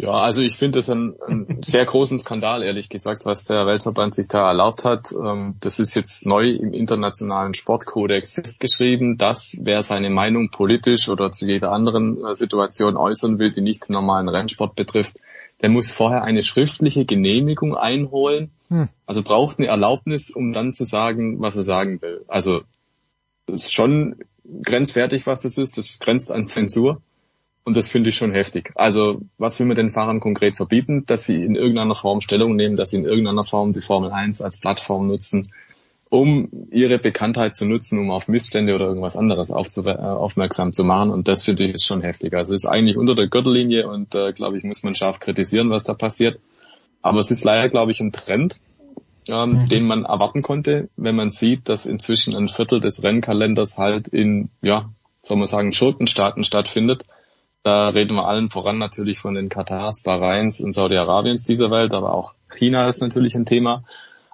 Ja, 0.00 0.12
also 0.12 0.40
ich 0.40 0.56
finde 0.56 0.78
das 0.78 0.88
einen, 0.88 1.20
einen 1.20 1.62
sehr 1.62 1.84
großen 1.84 2.18
Skandal, 2.18 2.62
ehrlich 2.62 2.88
gesagt, 2.88 3.26
was 3.26 3.44
der 3.44 3.66
Weltverband 3.66 4.14
sich 4.14 4.28
da 4.28 4.48
erlaubt 4.48 4.86
hat. 4.86 5.12
Ähm, 5.12 5.56
Das 5.60 5.78
ist 5.78 5.94
jetzt 5.94 6.24
neu 6.24 6.48
im 6.48 6.72
internationalen 6.72 7.52
Sportkodex 7.52 8.32
festgeschrieben, 8.32 9.18
dass 9.18 9.58
wer 9.60 9.82
seine 9.82 10.08
Meinung 10.08 10.48
politisch 10.50 11.10
oder 11.10 11.30
zu 11.30 11.44
jeder 11.44 11.72
anderen 11.72 12.24
äh, 12.24 12.34
Situation 12.34 12.96
äußern 12.96 13.38
will, 13.38 13.50
die 13.50 13.60
nicht 13.60 13.88
den 13.88 13.92
normalen 13.92 14.30
Rennsport 14.30 14.74
betrifft, 14.74 15.18
der 15.60 15.68
muss 15.68 15.92
vorher 15.92 16.24
eine 16.24 16.42
schriftliche 16.42 17.04
Genehmigung 17.04 17.76
einholen. 17.76 18.52
Hm. 18.68 18.88
Also 19.04 19.22
braucht 19.22 19.58
eine 19.58 19.68
Erlaubnis, 19.68 20.30
um 20.30 20.54
dann 20.54 20.72
zu 20.72 20.84
sagen, 20.84 21.42
was 21.42 21.56
er 21.56 21.64
sagen 21.64 22.00
will. 22.00 22.24
Also 22.26 22.62
das 23.44 23.64
ist 23.64 23.74
schon 23.74 24.16
grenzwertig, 24.62 25.26
was 25.26 25.42
das 25.42 25.58
ist. 25.58 25.76
Das 25.76 25.98
grenzt 25.98 26.32
an 26.32 26.46
Zensur. 26.46 27.02
Und 27.64 27.76
das 27.76 27.88
finde 27.88 28.08
ich 28.08 28.16
schon 28.16 28.32
heftig. 28.32 28.72
Also 28.74 29.20
was 29.38 29.58
will 29.60 29.66
man 29.66 29.76
den 29.76 29.90
Fahrern 29.90 30.20
konkret 30.20 30.56
verbieten? 30.56 31.04
Dass 31.06 31.24
sie 31.24 31.44
in 31.44 31.54
irgendeiner 31.54 31.94
Form 31.94 32.20
Stellung 32.20 32.56
nehmen, 32.56 32.76
dass 32.76 32.90
sie 32.90 32.96
in 32.96 33.04
irgendeiner 33.04 33.44
Form 33.44 33.72
die 33.72 33.82
Formel 33.82 34.10
1 34.10 34.40
als 34.40 34.58
Plattform 34.58 35.06
nutzen, 35.06 35.42
um 36.08 36.48
ihre 36.70 36.98
Bekanntheit 36.98 37.54
zu 37.54 37.66
nutzen, 37.66 37.98
um 37.98 38.10
auf 38.10 38.28
Missstände 38.28 38.74
oder 38.74 38.86
irgendwas 38.86 39.16
anderes 39.16 39.50
äh, 39.50 39.52
aufmerksam 39.52 40.72
zu 40.72 40.84
machen. 40.84 41.10
Und 41.10 41.28
das 41.28 41.44
finde 41.44 41.64
ich 41.64 41.74
ist 41.74 41.84
schon 41.84 42.02
heftig. 42.02 42.34
Also 42.34 42.54
es 42.54 42.64
ist 42.64 42.70
eigentlich 42.70 42.96
unter 42.96 43.14
der 43.14 43.28
Gürtellinie 43.28 43.88
und 43.88 44.14
äh, 44.14 44.32
glaube 44.32 44.56
ich, 44.56 44.64
muss 44.64 44.82
man 44.82 44.94
scharf 44.94 45.20
kritisieren, 45.20 45.70
was 45.70 45.84
da 45.84 45.94
passiert. 45.94 46.40
Aber 47.02 47.20
es 47.20 47.30
ist 47.30 47.44
leider, 47.44 47.68
glaube 47.68 47.92
ich, 47.92 48.00
ein 48.00 48.12
Trend, 48.12 48.60
ähm, 49.28 49.66
den 49.66 49.86
man 49.86 50.04
erwarten 50.04 50.42
konnte, 50.42 50.88
wenn 50.96 51.14
man 51.14 51.30
sieht, 51.30 51.68
dass 51.68 51.86
inzwischen 51.86 52.34
ein 52.34 52.48
Viertel 52.48 52.80
des 52.80 53.02
Rennkalenders 53.02 53.78
halt 53.78 54.08
in, 54.08 54.50
ja, 54.62 54.90
soll 55.22 55.36
man 55.36 55.46
sagen, 55.46 55.72
Schurkenstaaten 55.72 56.42
stattfindet. 56.42 57.06
Da 57.62 57.90
reden 57.90 58.16
wir 58.16 58.26
allen 58.26 58.48
voran 58.48 58.78
natürlich 58.78 59.18
von 59.18 59.34
den 59.34 59.50
Katars, 59.50 60.02
Bahrains 60.02 60.60
und 60.60 60.72
Saudi-Arabiens 60.72 61.44
dieser 61.44 61.70
Welt, 61.70 61.92
aber 61.92 62.14
auch 62.14 62.34
China 62.48 62.88
ist 62.88 63.02
natürlich 63.02 63.34
ein 63.34 63.44
Thema. 63.44 63.84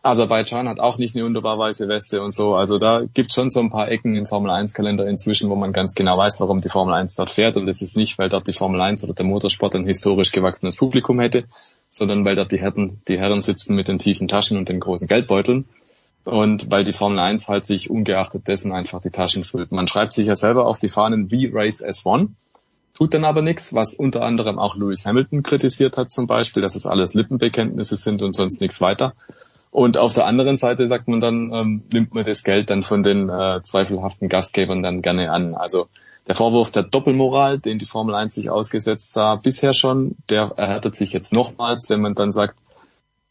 Aserbaidschan 0.04 0.68
hat 0.68 0.78
auch 0.78 0.98
nicht 0.98 1.16
eine 1.16 1.24
wunderbar 1.24 1.58
weiße 1.58 1.88
Weste 1.88 2.22
und 2.22 2.30
so. 2.30 2.54
Also 2.54 2.78
da 2.78 3.02
gibt 3.12 3.32
schon 3.32 3.50
so 3.50 3.58
ein 3.58 3.70
paar 3.70 3.90
Ecken 3.90 4.14
im 4.14 4.26
Formel 4.26 4.52
1 4.52 4.72
Kalender 4.72 5.08
inzwischen, 5.08 5.50
wo 5.50 5.56
man 5.56 5.72
ganz 5.72 5.96
genau 5.96 6.16
weiß, 6.16 6.40
warum 6.40 6.58
die 6.58 6.68
Formel 6.68 6.94
1 6.94 7.16
dort 7.16 7.30
fährt. 7.30 7.56
Und 7.56 7.66
das 7.66 7.82
ist 7.82 7.96
nicht, 7.96 8.16
weil 8.16 8.28
dort 8.28 8.46
die 8.46 8.52
Formel 8.52 8.80
1 8.80 9.02
oder 9.02 9.14
der 9.14 9.26
Motorsport 9.26 9.74
ein 9.74 9.84
historisch 9.84 10.30
gewachsenes 10.30 10.76
Publikum 10.76 11.18
hätte, 11.18 11.46
sondern 11.90 12.24
weil 12.24 12.36
dort 12.36 12.52
die 12.52 12.60
Herren, 12.60 13.00
die 13.08 13.18
Herren 13.18 13.40
sitzen 13.40 13.74
mit 13.74 13.88
den 13.88 13.98
tiefen 13.98 14.28
Taschen 14.28 14.56
und 14.56 14.68
den 14.68 14.78
großen 14.78 15.08
Geldbeuteln. 15.08 15.64
Und 16.24 16.70
weil 16.70 16.84
die 16.84 16.92
Formel 16.92 17.18
1 17.18 17.48
halt 17.48 17.64
sich 17.64 17.90
ungeachtet 17.90 18.46
dessen 18.46 18.72
einfach 18.72 19.00
die 19.00 19.10
Taschen 19.10 19.44
füllt. 19.44 19.72
Man 19.72 19.88
schreibt 19.88 20.12
sich 20.12 20.26
ja 20.26 20.34
selber 20.36 20.66
auf 20.66 20.78
die 20.78 20.88
Fahnen 20.88 21.32
wie 21.32 21.50
Race 21.52 21.84
S1 21.84 22.28
tut 22.96 23.12
dann 23.12 23.24
aber 23.24 23.42
nichts, 23.42 23.74
was 23.74 23.92
unter 23.92 24.22
anderem 24.22 24.58
auch 24.58 24.74
Lewis 24.74 25.04
Hamilton 25.04 25.42
kritisiert 25.42 25.98
hat 25.98 26.10
zum 26.10 26.26
Beispiel, 26.26 26.62
dass 26.62 26.74
es 26.74 26.86
alles 26.86 27.12
Lippenbekenntnisse 27.12 27.94
sind 27.94 28.22
und 28.22 28.32
sonst 28.32 28.60
nichts 28.60 28.80
weiter. 28.80 29.12
Und 29.70 29.98
auf 29.98 30.14
der 30.14 30.24
anderen 30.24 30.56
Seite 30.56 30.86
sagt 30.86 31.06
man 31.06 31.20
dann, 31.20 31.52
ähm, 31.52 31.82
nimmt 31.92 32.14
man 32.14 32.24
das 32.24 32.42
Geld 32.42 32.70
dann 32.70 32.82
von 32.82 33.02
den 33.02 33.28
äh, 33.28 33.60
zweifelhaften 33.62 34.30
Gastgebern 34.30 34.82
dann 34.82 35.02
gerne 35.02 35.30
an. 35.30 35.54
Also 35.54 35.88
der 36.26 36.34
Vorwurf 36.34 36.70
der 36.70 36.84
Doppelmoral, 36.84 37.58
den 37.58 37.78
die 37.78 37.84
Formel 37.84 38.14
1 38.14 38.34
sich 38.34 38.48
ausgesetzt 38.48 39.12
sah 39.12 39.34
bisher 39.34 39.74
schon, 39.74 40.16
der 40.30 40.54
erhärtet 40.56 40.96
sich 40.96 41.12
jetzt 41.12 41.34
nochmals, 41.34 41.90
wenn 41.90 42.00
man 42.00 42.14
dann 42.14 42.32
sagt, 42.32 42.56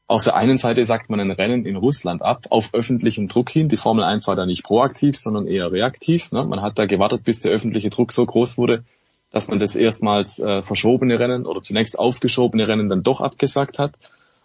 auf 0.06 0.24
der 0.24 0.36
einen 0.36 0.58
Seite 0.58 0.86
sagt 0.86 1.10
man 1.10 1.20
ein 1.20 1.32
Rennen 1.32 1.66
in 1.66 1.76
Russland 1.76 2.22
ab, 2.22 2.46
auf 2.52 2.76
öffentlichen 2.76 3.28
Druck 3.28 3.50
hin. 3.50 3.68
Die 3.68 3.78
Formel 3.78 4.04
1 4.04 4.28
war 4.28 4.36
da 4.36 4.46
nicht 4.46 4.64
proaktiv, 4.64 5.18
sondern 5.18 5.48
eher 5.48 5.72
reaktiv. 5.72 6.32
Ne? 6.32 6.46
Man 6.46 6.62
hat 6.62 6.78
da 6.78 6.86
gewartet, 6.86 7.24
bis 7.24 7.40
der 7.40 7.52
öffentliche 7.52 7.90
Druck 7.90 8.12
so 8.12 8.24
groß 8.24 8.60
wurde, 8.60 8.84
dass 9.32 9.48
man 9.48 9.60
das 9.60 9.76
erstmals 9.76 10.40
äh, 10.40 10.62
verschobene 10.62 11.20
Rennen 11.20 11.46
oder 11.46 11.62
zunächst 11.62 12.00
aufgeschobene 12.00 12.68
Rennen 12.68 12.90
dann 12.90 13.04
doch 13.04 13.22
abgesagt 13.22 13.80
hat. 13.80 13.94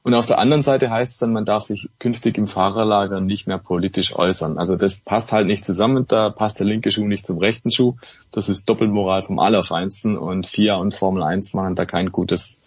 Und 0.03 0.15
auf 0.15 0.25
der 0.25 0.39
anderen 0.39 0.63
Seite 0.63 0.91
heißt 0.91 1.13
es 1.13 1.19
dann, 1.19 1.33
man 1.33 1.45
darf 1.45 1.65
sich 1.65 1.91
künftig 1.99 2.39
im 2.39 2.47
Fahrerlager 2.47 3.21
nicht 3.21 3.47
mehr 3.47 3.59
politisch 3.59 4.17
äußern. 4.17 4.57
Also 4.57 4.77
das 4.77 5.01
passt 5.01 5.33
halt 5.33 5.47
nicht 5.47 5.65
zusammen, 5.65 6.07
da 6.09 6.31
passt 6.31 6.59
der 6.59 6.67
linke 6.67 6.91
Schuh 6.91 7.07
nicht 7.07 7.27
zum 7.27 7.39
rechten 7.39 7.71
Schuh. 7.71 7.97
Das 8.33 8.49
ist 8.49 8.65
Doppelmoral 8.65 9.23
vom 9.23 9.39
Allerfeinsten 9.39 10.17
und 10.17 10.47
FIA 10.47 10.77
und 10.77 10.95
Formel 10.95 11.23
1 11.23 11.53
machen 11.53 11.75
da 11.75 11.85
kein 11.85 12.13
gutes, 12.13 12.59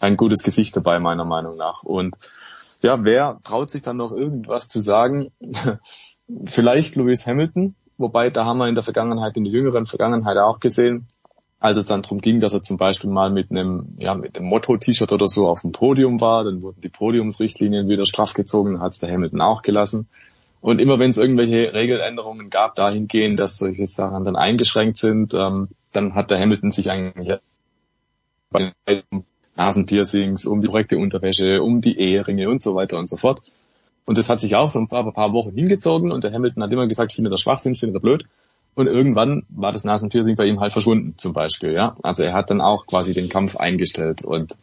kein 0.00 0.16
gutes 0.16 0.42
Gesicht 0.42 0.74
dabei, 0.76 0.98
meiner 0.98 1.26
Meinung 1.26 1.58
nach. 1.58 1.82
Und 1.82 2.16
ja, 2.80 3.04
wer 3.04 3.38
traut 3.42 3.70
sich 3.70 3.82
dann 3.82 3.98
noch 3.98 4.12
irgendwas 4.12 4.68
zu 4.68 4.80
sagen? 4.80 5.30
Vielleicht 6.46 6.96
Lewis 6.96 7.26
Hamilton, 7.26 7.74
wobei 7.98 8.30
da 8.30 8.46
haben 8.46 8.58
wir 8.58 8.68
in 8.68 8.74
der 8.74 8.84
Vergangenheit, 8.84 9.36
in 9.36 9.44
der 9.44 9.52
jüngeren 9.52 9.84
Vergangenheit 9.84 10.38
auch 10.38 10.58
gesehen, 10.58 11.06
als 11.60 11.76
es 11.76 11.86
dann 11.86 12.02
darum 12.02 12.20
ging, 12.20 12.40
dass 12.40 12.52
er 12.52 12.62
zum 12.62 12.76
Beispiel 12.76 13.10
mal 13.10 13.30
mit 13.30 13.50
einem, 13.50 13.96
ja, 13.98 14.14
mit 14.14 14.36
einem 14.36 14.46
Motto-T-Shirt 14.48 15.10
oder 15.10 15.26
so 15.26 15.48
auf 15.48 15.62
dem 15.62 15.72
Podium 15.72 16.20
war, 16.20 16.44
dann 16.44 16.62
wurden 16.62 16.80
die 16.80 16.88
Podiumsrichtlinien 16.88 17.88
wieder 17.88 18.06
straff 18.06 18.32
gezogen, 18.32 18.80
hat 18.80 18.92
es 18.92 18.98
der 19.00 19.10
Hamilton 19.10 19.40
auch 19.40 19.62
gelassen. 19.62 20.08
Und 20.60 20.80
immer 20.80 20.98
wenn 20.98 21.10
es 21.10 21.16
irgendwelche 21.16 21.72
Regeländerungen 21.72 22.50
gab, 22.50 22.74
dahingehend, 22.74 23.38
dass 23.38 23.58
solche 23.58 23.86
Sachen 23.86 24.24
dann 24.24 24.36
eingeschränkt 24.36 24.98
sind, 24.98 25.34
ähm, 25.34 25.68
dann 25.92 26.14
hat 26.14 26.30
der 26.30 26.38
Hamilton 26.38 26.72
sich 26.72 26.90
eigentlich 26.90 27.38
bei 28.50 28.72
den 28.86 29.24
Nasenpiercings, 29.56 30.46
um 30.46 30.60
die 30.60 30.68
korrekte 30.68 30.98
Unterwäsche, 30.98 31.62
um 31.62 31.80
die 31.80 31.98
Eheringe 31.98 32.48
und 32.48 32.62
so 32.62 32.74
weiter 32.74 32.98
und 32.98 33.08
so 33.08 33.16
fort. 33.16 33.40
Und 34.04 34.16
das 34.16 34.28
hat 34.30 34.40
sich 34.40 34.56
auch 34.56 34.70
so 34.70 34.78
ein 34.78 34.88
paar, 34.88 35.04
ein 35.04 35.12
paar 35.12 35.32
Wochen 35.32 35.54
hingezogen 35.54 36.12
und 36.12 36.24
der 36.24 36.32
Hamilton 36.32 36.62
hat 36.62 36.72
immer 36.72 36.86
gesagt, 36.86 37.12
findet 37.12 37.32
er 37.32 37.38
Schwachsinn, 37.38 37.74
findet 37.74 37.96
er 37.96 38.00
blöd. 38.00 38.26
Und 38.78 38.86
irgendwann 38.86 39.42
war 39.48 39.72
das 39.72 39.82
Nasenpiercing 39.82 40.36
bei 40.36 40.46
ihm 40.46 40.60
halt 40.60 40.72
verschwunden, 40.72 41.14
zum 41.16 41.32
Beispiel, 41.32 41.72
ja. 41.72 41.96
Also 42.00 42.22
er 42.22 42.32
hat 42.32 42.48
dann 42.48 42.60
auch 42.60 42.86
quasi 42.86 43.12
den 43.12 43.28
Kampf 43.28 43.56
eingestellt. 43.56 44.22
Und 44.22 44.54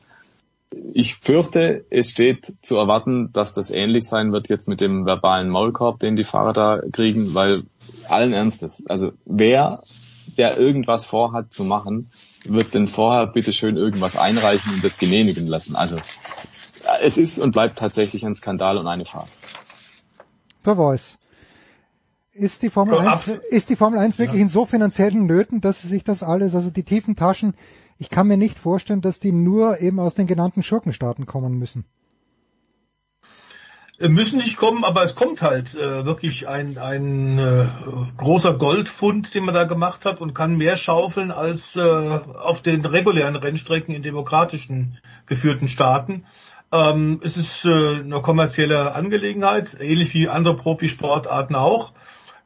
ich 0.93 1.15
fürchte, 1.15 1.83
es 1.89 2.11
steht 2.11 2.53
zu 2.61 2.77
erwarten, 2.77 3.33
dass 3.33 3.51
das 3.51 3.71
ähnlich 3.71 4.07
sein 4.07 4.31
wird 4.31 4.47
jetzt 4.47 4.69
mit 4.69 4.79
dem 4.79 5.05
verbalen 5.05 5.49
Maulkorb, 5.49 5.99
den 5.99 6.15
die 6.15 6.23
Fahrer 6.23 6.53
da 6.53 6.81
kriegen, 6.93 7.33
weil 7.33 7.63
allen 8.07 8.31
Ernstes, 8.31 8.85
also 8.87 9.11
wer, 9.25 9.83
der 10.37 10.57
irgendwas 10.57 11.05
vorhat 11.05 11.51
zu 11.51 11.65
machen, 11.65 12.09
wird 12.45 12.73
denn 12.73 12.87
vorher 12.87 13.27
bitte 13.27 13.51
schön 13.51 13.75
irgendwas 13.75 14.15
einreichen 14.15 14.75
und 14.75 14.81
das 14.85 14.97
genehmigen 14.97 15.45
lassen. 15.45 15.75
Also 15.75 15.97
es 17.01 17.17
ist 17.17 17.37
und 17.37 17.51
bleibt 17.51 17.77
tatsächlich 17.79 18.25
ein 18.25 18.35
Skandal 18.35 18.77
und 18.77 18.87
eine 18.87 19.03
Farce. 19.03 19.41
The 20.63 20.73
Voice. 20.73 21.17
Ist 22.37 22.63
die 22.63 22.69
Formel 22.69 22.99
1, 22.99 23.29
ist 23.49 23.69
die 23.69 23.77
Formel 23.77 23.97
1 23.97 24.19
wirklich 24.19 24.41
in 24.41 24.49
so 24.49 24.65
finanziellen 24.65 25.25
Nöten, 25.25 25.61
dass 25.61 25.81
sie 25.81 25.87
sich 25.87 26.03
das 26.03 26.21
alles, 26.21 26.53
also 26.53 26.69
die 26.69 26.83
tiefen 26.83 27.15
Taschen, 27.15 27.53
ich 27.97 28.09
kann 28.09 28.27
mir 28.27 28.35
nicht 28.35 28.59
vorstellen, 28.59 28.99
dass 28.99 29.21
die 29.21 29.31
nur 29.31 29.79
eben 29.79 30.01
aus 30.01 30.15
den 30.15 30.27
genannten 30.27 30.61
Schurkenstaaten 30.61 31.25
kommen 31.25 31.57
müssen. 31.57 31.85
Äh, 33.99 34.09
müssen 34.09 34.39
nicht 34.39 34.57
kommen, 34.57 34.83
aber 34.83 35.05
es 35.05 35.15
kommt 35.15 35.41
halt 35.41 35.75
äh, 35.75 36.05
wirklich 36.05 36.49
ein, 36.49 36.77
ein 36.77 37.39
äh, 37.39 37.65
großer 38.17 38.55
Goldfund, 38.55 39.33
den 39.33 39.45
man 39.45 39.55
da 39.55 39.63
gemacht 39.63 40.03
hat 40.03 40.19
und 40.19 40.33
kann 40.33 40.57
mehr 40.57 40.75
schaufeln 40.75 41.31
als 41.31 41.77
äh, 41.77 41.81
auf 41.81 42.61
den 42.61 42.83
regulären 42.83 43.37
Rennstrecken 43.37 43.95
in 43.95 44.03
demokratischen 44.03 44.97
geführten 45.25 45.69
Staaten. 45.69 46.25
Ähm, 46.73 47.21
es 47.23 47.37
ist 47.37 47.63
äh, 47.63 47.69
eine 47.69 48.19
kommerzielle 48.21 48.93
Angelegenheit, 48.93 49.77
ähnlich 49.79 50.13
wie 50.13 50.27
andere 50.27 50.57
Profisportarten 50.57 51.55
auch, 51.55 51.93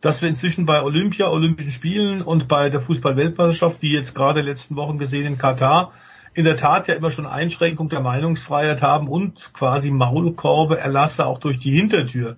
dass 0.01 0.21
wir 0.21 0.29
inzwischen 0.29 0.65
bei 0.65 0.81
Olympia, 0.81 1.29
Olympischen 1.29 1.71
Spielen 1.71 2.21
und 2.21 2.47
bei 2.47 2.69
der 2.69 2.81
Fußball-Weltmeisterschaft, 2.81 3.81
wie 3.81 3.93
jetzt 3.93 4.15
gerade 4.15 4.41
letzten 4.41 4.75
Wochen 4.75 4.97
gesehen 4.97 5.25
in 5.25 5.37
Katar, 5.37 5.91
in 6.33 6.45
der 6.45 6.57
Tat 6.57 6.87
ja 6.87 6.93
immer 6.95 7.11
schon 7.11 7.25
Einschränkung 7.25 7.89
der 7.89 8.01
Meinungsfreiheit 8.01 8.81
haben 8.81 9.07
und 9.07 9.51
quasi 9.53 9.91
Maulkorbe 9.91 10.77
Erlasse 10.77 11.25
auch 11.25 11.39
durch 11.39 11.59
die 11.59 11.71
Hintertür 11.71 12.37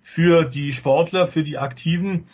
für 0.00 0.44
die 0.44 0.72
Sportler, 0.72 1.26
für 1.26 1.44
die 1.44 1.58
Aktiven. 1.58 2.28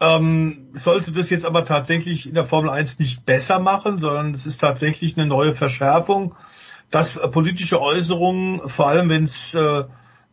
Ähm, 0.00 0.68
sollte 0.72 1.12
das 1.12 1.30
jetzt 1.30 1.44
aber 1.44 1.64
tatsächlich 1.64 2.26
in 2.26 2.34
der 2.34 2.46
Formel 2.46 2.70
1 2.70 2.98
nicht 2.98 3.26
besser 3.26 3.58
machen, 3.58 3.98
sondern 3.98 4.32
es 4.32 4.46
ist 4.46 4.60
tatsächlich 4.60 5.16
eine 5.16 5.26
neue 5.26 5.54
Verschärfung, 5.54 6.34
dass 6.90 7.18
politische 7.30 7.80
Äußerungen, 7.80 8.68
vor 8.68 8.88
allem 8.88 9.08
wenn 9.08 9.24
es 9.24 9.54
äh, 9.54 9.84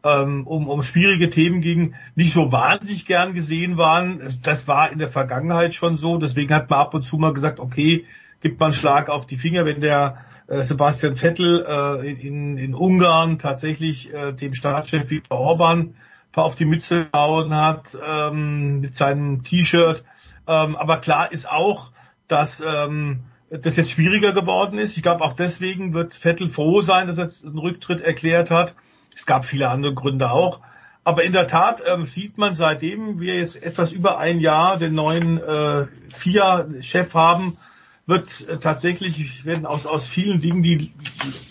ähm, 0.04 0.48
um, 0.48 0.68
um 0.70 0.82
schwierige 0.84 1.30
Themen 1.30 1.62
ging, 1.62 1.96
nicht 2.16 2.34
so 2.34 2.52
wahnsinnig 2.52 3.06
gern 3.06 3.34
gesehen 3.34 3.78
waren. 3.78 4.22
Das 4.44 4.68
war 4.68 4.92
in 4.92 5.00
der 5.00 5.10
Vergangenheit 5.10 5.74
schon 5.74 5.98
so. 5.98 6.18
Deswegen 6.18 6.54
hat 6.54 6.70
man 6.70 6.80
ab 6.80 6.94
und 6.94 7.04
zu 7.04 7.18
mal 7.18 7.34
gesagt, 7.34 7.60
okay, 7.60 8.06
gibt 8.42 8.60
man 8.60 8.68
einen 8.68 8.74
Schlag 8.74 9.10
auf 9.10 9.26
die 9.26 9.38
Finger, 9.38 9.66
wenn 9.66 9.82
der 9.82 10.20
äh, 10.48 10.64
Sebastian 10.64 11.16
Vettel 11.16 11.66
äh, 11.68 12.12
in, 12.12 12.58
in 12.58 12.74
Ungarn 12.74 13.40
tatsächlich 13.40 14.14
äh, 14.14 14.32
dem 14.34 14.54
Staatschef 14.54 15.10
Viktor 15.10 15.40
Orban 15.40 15.96
auf 16.36 16.56
die 16.56 16.66
Mütze 16.66 17.08
gehauen 17.12 17.54
hat 17.54 17.98
ähm, 18.02 18.80
mit 18.80 18.96
seinem 18.96 19.44
T-Shirt. 19.44 20.06
Ähm, 20.48 20.76
aber 20.78 20.98
klar 20.98 21.32
ist 21.32 21.50
auch, 21.50 21.92
dass 22.28 22.62
ähm, 22.66 23.24
das 23.50 23.76
jetzt 23.76 23.92
schwieriger 23.92 24.32
geworden 24.32 24.80
ist. 24.80 24.96
Ich 24.96 25.04
glaube, 25.04 25.24
auch 25.24 25.34
deswegen 25.34 25.94
wird 25.94 26.14
Vettel 26.14 26.48
froh 26.48 26.82
sein, 26.82 27.08
dass 27.08 27.18
er 27.18 27.30
einen 27.46 27.58
Rücktritt 27.58 28.02
erklärt 28.02 28.52
hat. 28.52 28.76
Es 29.20 29.26
gab 29.26 29.46
viele 29.46 29.70
andere 29.70 29.94
Gründe 29.94 30.32
auch. 30.32 30.62
Aber 31.04 31.24
in 31.24 31.34
der 31.34 31.48
Tat 31.48 31.82
ähm, 31.91 32.06
sieht 32.06 32.38
man, 32.38 32.56
seitdem 32.56 33.20
wir 33.20 33.36
jetzt 33.36 33.62
etwas 33.62 33.91
über 33.91 34.18
ein 34.18 34.40
Jahr 34.40 34.78
den 34.78 34.94
neuen 34.94 35.38
äh, 35.38 35.86
FIA-Chef 36.10 37.14
haben, 37.14 37.58
wird 38.06 38.48
äh, 38.48 38.58
tatsächlich, 38.58 39.46
werden 39.46 39.66
aus, 39.66 39.86
aus 39.86 40.08
vielen 40.08 40.41
Dingen, 40.41 40.64
die 40.64 40.94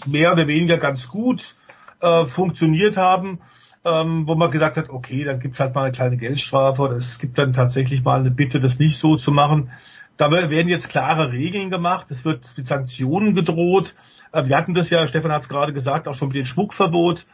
mehr 0.07 0.32
oder 0.32 0.47
weniger 0.47 0.78
ganz 0.78 1.09
gut 1.09 1.55
äh, 2.01 2.27
funktioniert 2.27 2.97
haben, 2.97 3.40
ähm, 3.85 4.27
wo 4.27 4.35
man 4.35 4.51
gesagt 4.51 4.77
hat, 4.77 4.90
okay, 4.90 5.24
dann 5.24 5.40
gibt's 5.40 5.61
halt 5.61 5.74
mal 5.74 5.85
eine 5.85 5.93
kleine 5.93 6.16
Geldstrafe 6.16 6.82
oder 6.82 6.97
es 6.97 7.19
gibt 7.19 7.39
dann 7.39 7.53
tatsächlich 7.53 8.03
mal 8.03 8.20
eine 8.20 8.31
Bitte, 8.31 8.59
das 8.59 8.78
nicht 8.78 8.99
so 8.99 9.16
zu 9.16 9.31
machen. 9.31 9.70
Da 10.16 10.31
werden 10.32 10.69
jetzt 10.69 10.89
klare 10.89 11.31
Regeln 11.31 11.70
gemacht, 11.70 12.07
es 12.11 12.24
wird 12.24 12.53
mit 12.57 12.66
Sanktionen 12.66 13.35
gedroht. 13.35 13.95
Äh, 14.32 14.47
wir 14.47 14.57
hatten 14.57 14.74
das 14.74 14.90
ja, 14.90 15.07
Stefan 15.07 15.32
hat 15.32 15.43
es 15.43 15.49
gerade 15.49 15.73
gesagt, 15.73 16.07
auch 16.07 16.15
schon 16.15 16.28
mit 16.28 16.36
dem 16.36 16.45
Schmuckverbot, 16.45 17.24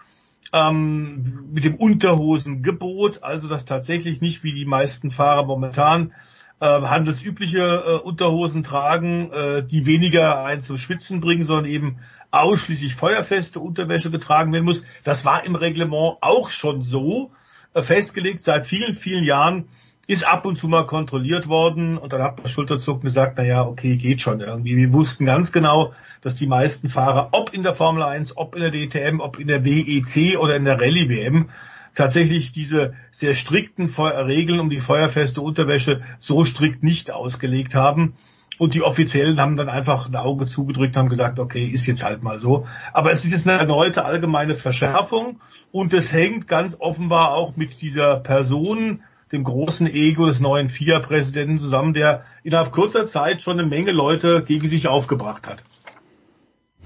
ähm, 0.52 1.48
mit 1.52 1.64
dem 1.64 1.76
Unterhosengebot, 1.76 3.22
also 3.22 3.48
dass 3.48 3.64
tatsächlich 3.64 4.20
nicht 4.20 4.44
wie 4.44 4.52
die 4.52 4.66
meisten 4.66 5.10
Fahrer 5.10 5.44
momentan 5.44 6.12
äh, 6.60 6.66
handelsübliche 6.66 7.60
äh, 7.60 7.98
Unterhosen 7.98 8.62
tragen, 8.62 9.32
äh, 9.32 9.64
die 9.64 9.86
weniger 9.86 10.44
ein 10.44 10.62
zum 10.62 10.76
Schwitzen 10.76 11.20
bringen, 11.20 11.42
sondern 11.42 11.66
eben 11.66 11.98
ausschließlich 12.30 12.94
feuerfeste 12.94 13.60
Unterwäsche 13.60 14.10
getragen 14.10 14.52
werden 14.52 14.64
muss. 14.64 14.82
Das 15.04 15.24
war 15.24 15.44
im 15.44 15.54
Reglement 15.54 16.18
auch 16.20 16.50
schon 16.50 16.82
so 16.82 17.32
äh, 17.74 17.82
festgelegt 17.82 18.44
seit 18.44 18.66
vielen, 18.66 18.94
vielen 18.94 19.24
Jahren. 19.24 19.68
Ist 20.06 20.26
ab 20.26 20.44
und 20.44 20.56
zu 20.56 20.68
mal 20.68 20.86
kontrolliert 20.86 21.48
worden 21.48 21.96
und 21.96 22.12
dann 22.12 22.22
hat 22.22 22.36
man 22.36 22.46
Schulterzucken 22.46 23.04
gesagt, 23.04 23.34
na 23.38 23.44
ja, 23.44 23.66
okay, 23.66 23.96
geht 23.96 24.20
schon 24.20 24.40
irgendwie. 24.40 24.76
Wir 24.76 24.92
wussten 24.92 25.24
ganz 25.24 25.50
genau, 25.50 25.94
dass 26.20 26.34
die 26.34 26.46
meisten 26.46 26.88
Fahrer, 26.88 27.30
ob 27.32 27.54
in 27.54 27.62
der 27.62 27.74
Formel 27.74 28.02
1, 28.02 28.36
ob 28.36 28.54
in 28.54 28.60
der 28.60 28.70
DTM, 28.70 29.20
ob 29.20 29.38
in 29.38 29.46
der 29.46 29.64
WEC 29.64 30.38
oder 30.38 30.56
in 30.56 30.64
der 30.64 30.78
Rallye 30.78 31.08
WM, 31.08 31.48
tatsächlich 31.94 32.52
diese 32.52 32.94
sehr 33.12 33.34
strikten 33.34 33.86
Regeln 33.86 34.60
um 34.60 34.68
die 34.68 34.80
feuerfeste 34.80 35.40
Unterwäsche 35.40 36.02
so 36.18 36.44
strikt 36.44 36.82
nicht 36.82 37.10
ausgelegt 37.10 37.74
haben. 37.74 38.14
Und 38.56 38.74
die 38.74 38.82
Offiziellen 38.82 39.40
haben 39.40 39.56
dann 39.56 39.68
einfach 39.68 40.08
ein 40.08 40.14
Auge 40.14 40.46
zugedrückt 40.46 40.94
und 40.94 41.00
haben 41.00 41.08
gesagt, 41.08 41.40
okay, 41.40 41.64
ist 41.64 41.86
jetzt 41.86 42.04
halt 42.04 42.22
mal 42.22 42.38
so. 42.38 42.66
Aber 42.92 43.10
es 43.10 43.24
ist 43.24 43.32
jetzt 43.32 43.48
eine 43.48 43.58
erneute 43.58 44.04
allgemeine 44.04 44.54
Verschärfung 44.54 45.40
und 45.72 45.92
es 45.92 46.12
hängt 46.12 46.46
ganz 46.46 46.76
offenbar 46.78 47.32
auch 47.32 47.56
mit 47.56 47.80
dieser 47.80 48.16
Person, 48.20 49.02
dem 49.34 49.44
großen 49.44 49.86
Ego 49.86 50.26
des 50.26 50.40
neuen 50.40 50.68
FIA-Präsidenten 50.68 51.58
zusammen, 51.58 51.92
der 51.92 52.24
innerhalb 52.42 52.72
kurzer 52.72 53.06
Zeit 53.06 53.42
schon 53.42 53.58
eine 53.58 53.68
Menge 53.68 53.92
Leute 53.92 54.42
gegen 54.46 54.66
sich 54.68 54.88
aufgebracht 54.88 55.46
hat. 55.46 55.64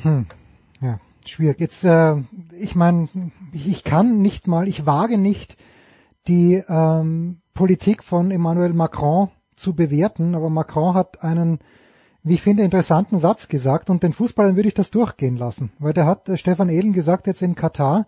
Hm. 0.02 0.26
Ja 0.80 0.98
schwierig. 1.28 1.60
Jetzt, 1.60 1.84
äh, 1.84 2.16
ich 2.58 2.74
meine, 2.74 3.08
ich 3.52 3.84
kann 3.84 4.20
nicht 4.20 4.46
mal, 4.46 4.68
ich 4.68 4.86
wage 4.86 5.18
nicht, 5.18 5.56
die 6.26 6.62
ähm, 6.68 7.40
Politik 7.54 8.04
von 8.04 8.30
Emmanuel 8.30 8.72
Macron 8.72 9.30
zu 9.56 9.74
bewerten, 9.74 10.34
aber 10.34 10.50
Macron 10.50 10.94
hat 10.94 11.22
einen, 11.22 11.58
wie 12.22 12.34
ich 12.34 12.42
finde, 12.42 12.62
interessanten 12.62 13.18
Satz 13.18 13.48
gesagt 13.48 13.90
und 13.90 14.02
den 14.02 14.12
Fußballern 14.12 14.56
würde 14.56 14.68
ich 14.68 14.74
das 14.74 14.90
durchgehen 14.90 15.36
lassen, 15.36 15.72
weil 15.78 15.92
der 15.92 16.06
hat 16.06 16.28
äh, 16.28 16.36
Stefan 16.36 16.68
Ehlen 16.68 16.92
gesagt 16.92 17.26
jetzt 17.26 17.42
in 17.42 17.54
Katar, 17.54 18.06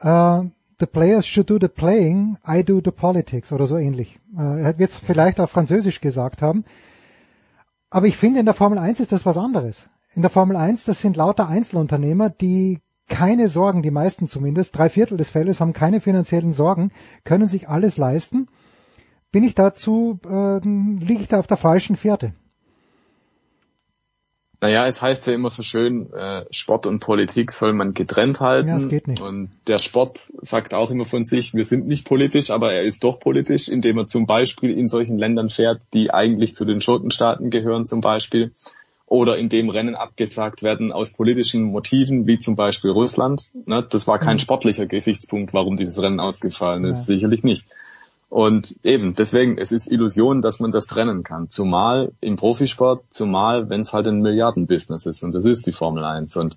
äh, 0.00 0.40
the 0.84 0.90
players 0.90 1.26
should 1.26 1.48
do 1.48 1.58
the 1.60 1.68
playing, 1.68 2.36
I 2.46 2.62
do 2.62 2.80
the 2.84 2.90
politics 2.90 3.52
oder 3.52 3.66
so 3.66 3.76
ähnlich. 3.76 4.18
Äh, 4.36 4.62
er 4.62 4.78
wird 4.78 4.90
es 4.90 4.96
vielleicht 4.96 5.40
auf 5.40 5.50
Französisch 5.50 6.00
gesagt 6.00 6.42
haben. 6.42 6.64
Aber 7.90 8.06
ich 8.06 8.16
finde, 8.16 8.40
in 8.40 8.46
der 8.46 8.54
Formel 8.54 8.78
1 8.78 9.00
ist 9.00 9.12
das 9.12 9.24
was 9.24 9.36
anderes 9.36 9.88
in 10.14 10.22
der 10.22 10.30
Formel 10.30 10.56
1, 10.56 10.84
das 10.84 11.00
sind 11.00 11.16
lauter 11.16 11.48
Einzelunternehmer, 11.48 12.30
die 12.30 12.80
keine 13.08 13.48
Sorgen, 13.48 13.82
die 13.82 13.90
meisten 13.90 14.28
zumindest, 14.28 14.78
drei 14.78 14.88
Viertel 14.88 15.18
des 15.18 15.28
Fälles 15.28 15.60
haben 15.60 15.72
keine 15.72 16.00
finanziellen 16.00 16.52
Sorgen, 16.52 16.90
können 17.24 17.48
sich 17.48 17.68
alles 17.68 17.96
leisten. 17.96 18.46
Bin 19.30 19.44
ich 19.44 19.54
dazu, 19.54 20.20
äh, 20.24 20.58
liege 20.60 21.20
ich 21.20 21.28
da 21.28 21.38
auf 21.38 21.46
der 21.46 21.56
falschen 21.56 21.96
Fährte? 21.96 22.32
Naja, 24.64 24.86
es 24.86 25.02
heißt 25.02 25.26
ja 25.26 25.34
immer 25.34 25.50
so 25.50 25.62
schön, 25.62 26.10
äh, 26.14 26.46
Sport 26.50 26.86
und 26.86 26.98
Politik 26.98 27.52
soll 27.52 27.74
man 27.74 27.92
getrennt 27.92 28.40
halten. 28.40 28.68
Ja, 28.68 28.74
das 28.76 28.88
geht 28.88 29.06
nicht. 29.08 29.20
Und 29.20 29.50
der 29.66 29.78
Sport 29.78 30.32
sagt 30.40 30.72
auch 30.72 30.90
immer 30.90 31.04
von 31.04 31.22
sich, 31.22 31.52
wir 31.52 31.64
sind 31.64 31.86
nicht 31.86 32.08
politisch, 32.08 32.50
aber 32.50 32.72
er 32.72 32.82
ist 32.82 33.04
doch 33.04 33.20
politisch, 33.20 33.68
indem 33.68 33.98
er 33.98 34.06
zum 34.06 34.24
Beispiel 34.24 34.70
in 34.70 34.86
solchen 34.86 35.18
Ländern 35.18 35.50
fährt, 35.50 35.82
die 35.92 36.14
eigentlich 36.14 36.56
zu 36.56 36.64
den 36.64 36.80
Schurkenstaaten 36.80 37.50
gehören 37.50 37.84
zum 37.84 38.00
Beispiel 38.00 38.52
oder 39.04 39.36
in 39.36 39.50
dem 39.50 39.68
Rennen 39.68 39.96
abgesagt 39.96 40.62
werden 40.62 40.92
aus 40.92 41.12
politischen 41.12 41.64
Motiven, 41.64 42.26
wie 42.26 42.38
zum 42.38 42.56
Beispiel 42.56 42.90
Russland. 42.90 43.50
Ne, 43.66 43.86
das 43.86 44.06
war 44.06 44.18
kein 44.18 44.36
mhm. 44.36 44.40
sportlicher 44.40 44.86
Gesichtspunkt, 44.86 45.52
warum 45.52 45.76
dieses 45.76 46.00
Rennen 46.00 46.20
ausgefallen 46.20 46.86
ist, 46.86 47.00
ja. 47.00 47.16
sicherlich 47.16 47.44
nicht. 47.44 47.66
Und 48.34 48.74
eben, 48.82 49.14
deswegen, 49.14 49.58
es 49.58 49.70
ist 49.70 49.86
Illusion, 49.86 50.42
dass 50.42 50.58
man 50.58 50.72
das 50.72 50.86
trennen 50.86 51.22
kann. 51.22 51.50
Zumal 51.50 52.10
im 52.20 52.34
Profisport, 52.34 53.04
zumal 53.10 53.70
wenn 53.70 53.82
es 53.82 53.92
halt 53.92 54.08
ein 54.08 54.22
Milliardenbusiness 54.22 55.06
ist 55.06 55.22
und 55.22 55.32
das 55.36 55.44
ist 55.44 55.68
die 55.68 55.72
Formel 55.72 56.02
1. 56.02 56.36
Und 56.36 56.56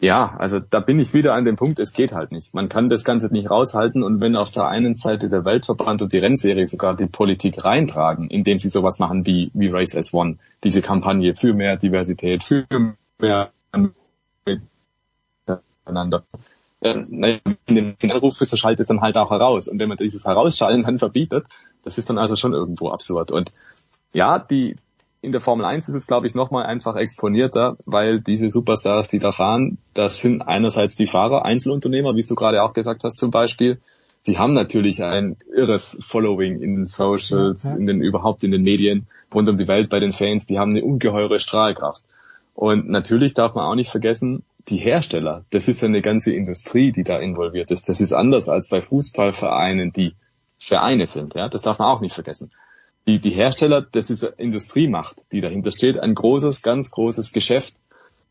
ja, 0.00 0.34
also 0.36 0.58
da 0.58 0.80
bin 0.80 0.98
ich 0.98 1.14
wieder 1.14 1.34
an 1.34 1.44
dem 1.44 1.54
Punkt, 1.54 1.78
es 1.78 1.92
geht 1.92 2.12
halt 2.12 2.32
nicht. 2.32 2.54
Man 2.54 2.68
kann 2.68 2.88
das 2.88 3.04
Ganze 3.04 3.28
nicht 3.32 3.50
raushalten 3.50 4.02
und 4.02 4.20
wenn 4.20 4.34
auf 4.34 4.50
der 4.50 4.66
einen 4.66 4.96
Seite 4.96 5.28
der 5.28 5.44
Weltverband 5.44 6.02
und 6.02 6.12
die 6.12 6.18
Rennserie 6.18 6.66
sogar 6.66 6.96
die 6.96 7.06
Politik 7.06 7.64
reintragen, 7.64 8.28
indem 8.28 8.58
sie 8.58 8.68
sowas 8.68 8.98
machen 8.98 9.24
wie, 9.26 9.52
wie 9.54 9.68
Race 9.68 9.94
S1, 9.94 10.38
diese 10.64 10.82
Kampagne 10.82 11.36
für 11.36 11.54
mehr 11.54 11.76
Diversität, 11.76 12.42
für 12.42 12.66
mehr 13.20 13.52
miteinander. 15.86 16.24
Ähm, 16.84 17.06
wenn 17.10 17.40
den 17.66 17.96
Finalruf 17.98 18.40
ist, 18.40 18.50
so 18.50 18.56
schaltet 18.56 18.82
es 18.82 18.88
dann 18.88 19.00
halt 19.00 19.16
auch 19.16 19.30
heraus. 19.30 19.68
Und 19.68 19.78
wenn 19.78 19.88
man 19.88 19.96
dieses 19.96 20.26
Herausschalten 20.26 20.82
dann 20.82 20.98
verbietet, 20.98 21.46
das 21.82 21.98
ist 21.98 22.10
dann 22.10 22.18
also 22.18 22.36
schon 22.36 22.52
irgendwo 22.52 22.90
absurd. 22.90 23.30
Und 23.30 23.52
ja, 24.12 24.38
die, 24.38 24.76
in 25.22 25.32
der 25.32 25.40
Formel 25.40 25.64
1 25.64 25.88
ist 25.88 25.94
es, 25.94 26.06
glaube 26.06 26.26
ich, 26.26 26.34
nochmal 26.34 26.66
einfach 26.66 26.96
exponierter, 26.96 27.78
weil 27.86 28.20
diese 28.20 28.50
Superstars, 28.50 29.08
die 29.08 29.18
da 29.18 29.32
fahren, 29.32 29.78
das 29.94 30.20
sind 30.20 30.42
einerseits 30.42 30.94
die 30.94 31.06
Fahrer, 31.06 31.46
Einzelunternehmer, 31.46 32.14
wie 32.14 32.22
du 32.22 32.34
gerade 32.34 32.62
auch 32.62 32.74
gesagt 32.74 33.02
hast 33.04 33.16
zum 33.16 33.30
Beispiel, 33.30 33.80
die 34.26 34.38
haben 34.38 34.52
natürlich 34.52 35.02
ein 35.02 35.36
irres 35.54 35.98
Following 36.02 36.60
in 36.60 36.76
den 36.76 36.86
Socials, 36.86 37.64
in 37.64 37.86
den 37.86 38.02
überhaupt 38.02 38.44
in 38.44 38.50
den 38.50 38.62
Medien, 38.62 39.06
rund 39.32 39.48
um 39.48 39.56
die 39.56 39.68
Welt 39.68 39.88
bei 39.88 40.00
den 40.00 40.12
Fans, 40.12 40.46
die 40.46 40.58
haben 40.58 40.70
eine 40.70 40.84
ungeheure 40.84 41.38
Strahlkraft. 41.38 42.02
Und 42.54 42.88
natürlich 42.88 43.34
darf 43.34 43.54
man 43.54 43.64
auch 43.64 43.74
nicht 43.74 43.90
vergessen, 43.90 44.44
die 44.68 44.78
Hersteller, 44.78 45.44
das 45.50 45.68
ist 45.68 45.84
eine 45.84 46.00
ganze 46.00 46.32
Industrie, 46.32 46.92
die 46.92 47.04
da 47.04 47.18
involviert 47.18 47.70
ist. 47.70 47.88
Das 47.88 48.00
ist 48.00 48.12
anders 48.12 48.48
als 48.48 48.68
bei 48.68 48.80
Fußballvereinen, 48.80 49.92
die 49.92 50.14
Vereine 50.58 51.06
sind. 51.06 51.34
Ja, 51.34 51.48
das 51.48 51.62
darf 51.62 51.78
man 51.78 51.88
auch 51.88 52.00
nicht 52.00 52.14
vergessen. 52.14 52.50
Die, 53.06 53.18
die 53.18 53.30
Hersteller, 53.30 53.82
das 53.82 54.08
ist 54.08 54.22
Industriemacht, 54.22 55.16
die 55.30 55.42
dahinter 55.42 55.70
steht, 55.70 55.98
ein 55.98 56.14
großes, 56.14 56.62
ganz 56.62 56.90
großes 56.90 57.32
Geschäft. 57.32 57.74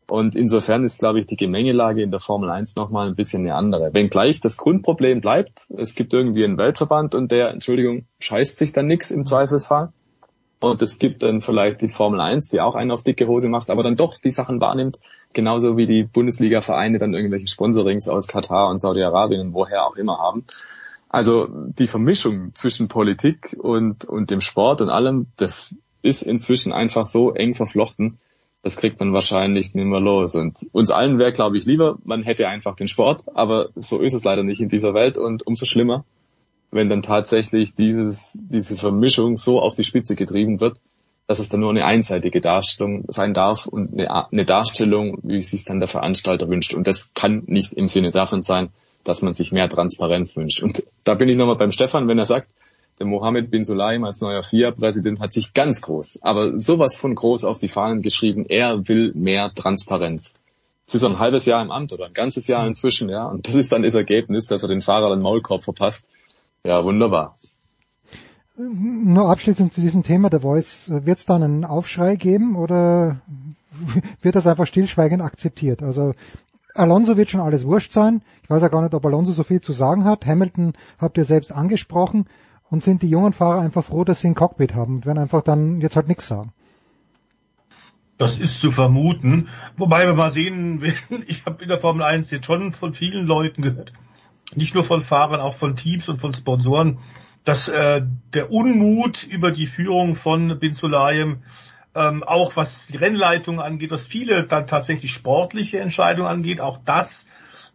Und 0.08 0.34
insofern 0.34 0.84
ist, 0.84 0.98
glaube 0.98 1.20
ich, 1.20 1.26
die 1.26 1.36
Gemengelage 1.36 2.02
in 2.02 2.10
der 2.10 2.20
Formel 2.20 2.50
1 2.50 2.76
nochmal 2.76 3.06
ein 3.06 3.14
bisschen 3.14 3.42
eine 3.42 3.54
andere. 3.54 3.94
Wenngleich 3.94 4.40
das 4.40 4.56
Grundproblem 4.56 5.20
bleibt, 5.20 5.66
es 5.76 5.94
gibt 5.94 6.12
irgendwie 6.12 6.44
einen 6.44 6.58
Weltverband 6.58 7.14
und 7.14 7.30
der, 7.30 7.50
Entschuldigung, 7.50 8.06
scheißt 8.18 8.58
sich 8.58 8.72
dann 8.72 8.86
nix 8.86 9.10
im 9.10 9.24
Zweifelsfall. 9.24 9.92
Und 10.60 10.82
es 10.82 10.98
gibt 10.98 11.22
dann 11.22 11.40
vielleicht 11.40 11.80
die 11.80 11.88
Formel 11.88 12.20
1, 12.20 12.48
die 12.48 12.60
auch 12.60 12.74
einen 12.74 12.90
auf 12.90 13.02
dicke 13.02 13.26
Hose 13.26 13.48
macht, 13.48 13.70
aber 13.70 13.82
dann 13.82 13.96
doch 13.96 14.18
die 14.18 14.30
Sachen 14.30 14.60
wahrnimmt, 14.60 14.98
genauso 15.34 15.76
wie 15.76 15.86
die 15.86 16.04
Bundesliga-Vereine 16.04 16.98
dann 16.98 17.14
irgendwelche 17.14 17.48
Sponsorings 17.48 18.08
aus 18.08 18.28
Katar 18.28 18.70
und 18.70 18.78
Saudi-Arabien 18.78 19.40
und 19.40 19.54
woher 19.54 19.86
auch 19.86 19.96
immer 19.96 20.18
haben. 20.18 20.44
Also 21.08 21.46
die 21.50 21.86
Vermischung 21.86 22.54
zwischen 22.54 22.88
Politik 22.88 23.56
und, 23.58 24.04
und 24.04 24.30
dem 24.30 24.40
Sport 24.40 24.80
und 24.80 24.90
allem, 24.90 25.26
das 25.36 25.74
ist 26.02 26.22
inzwischen 26.22 26.72
einfach 26.72 27.06
so 27.06 27.32
eng 27.32 27.54
verflochten, 27.54 28.18
das 28.62 28.76
kriegt 28.76 28.98
man 28.98 29.12
wahrscheinlich 29.12 29.74
nicht 29.74 29.86
mehr 29.86 30.00
los. 30.00 30.34
Und 30.34 30.66
uns 30.72 30.90
allen 30.90 31.18
wäre, 31.18 31.32
glaube 31.32 31.58
ich, 31.58 31.66
lieber, 31.66 31.98
man 32.04 32.22
hätte 32.22 32.48
einfach 32.48 32.74
den 32.74 32.88
Sport, 32.88 33.24
aber 33.34 33.68
so 33.76 34.00
ist 34.00 34.14
es 34.14 34.24
leider 34.24 34.42
nicht 34.42 34.60
in 34.60 34.70
dieser 34.70 34.94
Welt 34.94 35.18
und 35.18 35.46
umso 35.46 35.66
schlimmer, 35.66 36.04
wenn 36.70 36.88
dann 36.88 37.02
tatsächlich 37.02 37.74
dieses, 37.74 38.38
diese 38.40 38.76
Vermischung 38.76 39.36
so 39.36 39.60
auf 39.60 39.74
die 39.74 39.84
Spitze 39.84 40.16
getrieben 40.16 40.60
wird, 40.60 40.78
dass 41.26 41.38
es 41.38 41.48
dann 41.48 41.60
nur 41.60 41.70
eine 41.70 41.84
einseitige 41.84 42.40
Darstellung 42.40 43.04
sein 43.08 43.32
darf 43.34 43.66
und 43.66 44.00
eine, 44.00 44.30
eine 44.30 44.44
Darstellung, 44.44 45.18
wie 45.22 45.38
es 45.38 45.50
sich 45.50 45.64
dann 45.64 45.80
der 45.80 45.88
Veranstalter 45.88 46.48
wünscht. 46.48 46.74
Und 46.74 46.86
das 46.86 47.12
kann 47.14 47.44
nicht 47.46 47.72
im 47.72 47.86
Sinne 47.86 48.10
davon 48.10 48.42
sein, 48.42 48.68
dass 49.04 49.22
man 49.22 49.34
sich 49.34 49.52
mehr 49.52 49.68
Transparenz 49.68 50.36
wünscht. 50.36 50.62
Und 50.62 50.84
da 51.04 51.14
bin 51.14 51.28
ich 51.28 51.36
nochmal 51.36 51.56
beim 51.56 51.72
Stefan, 51.72 52.08
wenn 52.08 52.18
er 52.18 52.26
sagt, 52.26 52.48
der 52.98 53.06
Mohammed 53.06 53.50
bin 53.50 53.64
Sulaim 53.64 54.04
als 54.04 54.20
neuer 54.20 54.42
FIA-Präsident 54.42 55.18
hat 55.20 55.32
sich 55.32 55.52
ganz 55.52 55.80
groß, 55.82 56.20
aber 56.22 56.60
sowas 56.60 56.94
von 56.94 57.14
groß 57.14 57.42
auf 57.44 57.58
die 57.58 57.68
Fahnen 57.68 58.02
geschrieben, 58.02 58.46
er 58.48 58.86
will 58.86 59.12
mehr 59.14 59.52
Transparenz. 59.52 60.34
Es 60.86 60.94
ist 60.94 61.02
ein 61.02 61.18
halbes 61.18 61.44
Jahr 61.44 61.60
im 61.62 61.72
Amt 61.72 61.92
oder 61.92 62.06
ein 62.06 62.14
ganzes 62.14 62.46
Jahr 62.46 62.64
inzwischen, 62.66 63.08
ja, 63.08 63.26
und 63.26 63.48
das 63.48 63.56
ist 63.56 63.72
dann 63.72 63.82
das 63.82 63.94
Ergebnis, 63.94 64.46
dass 64.46 64.62
er 64.62 64.68
den 64.68 64.80
Fahrer 64.80 65.10
den 65.10 65.24
Maulkorb 65.24 65.64
verpasst. 65.64 66.08
Ja, 66.64 66.84
wunderbar. 66.84 67.36
Nur 68.56 69.30
abschließend 69.30 69.72
zu 69.72 69.80
diesem 69.80 70.02
Thema 70.02 70.30
der 70.30 70.40
Voice. 70.40 70.88
Wird 70.88 71.18
es 71.18 71.26
dann 71.26 71.42
einen 71.42 71.64
Aufschrei 71.64 72.16
geben 72.16 72.56
oder 72.56 73.20
wird 74.22 74.36
das 74.36 74.46
einfach 74.46 74.66
stillschweigend 74.66 75.22
akzeptiert? 75.22 75.82
Also 75.82 76.12
Alonso 76.74 77.16
wird 77.16 77.30
schon 77.30 77.40
alles 77.40 77.64
wurscht 77.64 77.92
sein. 77.92 78.22
Ich 78.42 78.50
weiß 78.50 78.62
ja 78.62 78.68
gar 78.68 78.82
nicht, 78.82 78.94
ob 78.94 79.04
Alonso 79.04 79.32
so 79.32 79.42
viel 79.42 79.60
zu 79.60 79.72
sagen 79.72 80.04
hat. 80.04 80.26
Hamilton 80.26 80.74
habt 80.98 81.18
ihr 81.18 81.24
selbst 81.24 81.52
angesprochen. 81.52 82.26
Und 82.70 82.82
sind 82.82 83.02
die 83.02 83.08
jungen 83.08 83.32
Fahrer 83.32 83.60
einfach 83.60 83.84
froh, 83.84 84.04
dass 84.04 84.20
sie 84.20 84.28
ein 84.28 84.34
Cockpit 84.34 84.74
haben 84.74 84.96
und 84.96 85.06
werden 85.06 85.18
einfach 85.18 85.42
dann 85.42 85.80
jetzt 85.80 85.94
halt 85.94 86.08
nichts 86.08 86.26
sagen. 86.26 86.52
Das 88.18 88.38
ist 88.38 88.60
zu 88.60 88.72
vermuten. 88.72 89.48
Wobei 89.76 90.06
wir 90.06 90.14
mal 90.14 90.32
sehen 90.32 90.80
werden, 90.80 91.24
ich 91.26 91.44
habe 91.46 91.62
in 91.62 91.68
der 91.68 91.78
Formel 91.78 92.02
1 92.02 92.30
jetzt 92.30 92.46
schon 92.46 92.72
von 92.72 92.94
vielen 92.94 93.26
Leuten 93.26 93.62
gehört, 93.62 93.92
nicht 94.54 94.74
nur 94.74 94.82
von 94.82 95.02
Fahrern, 95.02 95.40
auch 95.40 95.54
von 95.54 95.76
Teams 95.76 96.08
und 96.08 96.20
von 96.20 96.34
Sponsoren, 96.34 96.98
dass 97.44 97.68
äh, 97.68 98.02
der 98.32 98.50
Unmut 98.50 99.22
über 99.22 99.50
die 99.50 99.66
Führung 99.66 100.16
von 100.16 100.58
Bin 100.58 100.74
Sulayem 100.74 101.42
ähm, 101.94 102.24
auch 102.24 102.56
was 102.56 102.86
die 102.88 102.96
Rennleitung 102.96 103.60
angeht, 103.60 103.90
was 103.90 104.06
viele 104.06 104.44
dann 104.44 104.66
tatsächlich 104.66 105.12
sportliche 105.12 105.78
Entscheidungen 105.78 106.28
angeht, 106.28 106.60
auch 106.60 106.80
das 106.84 107.26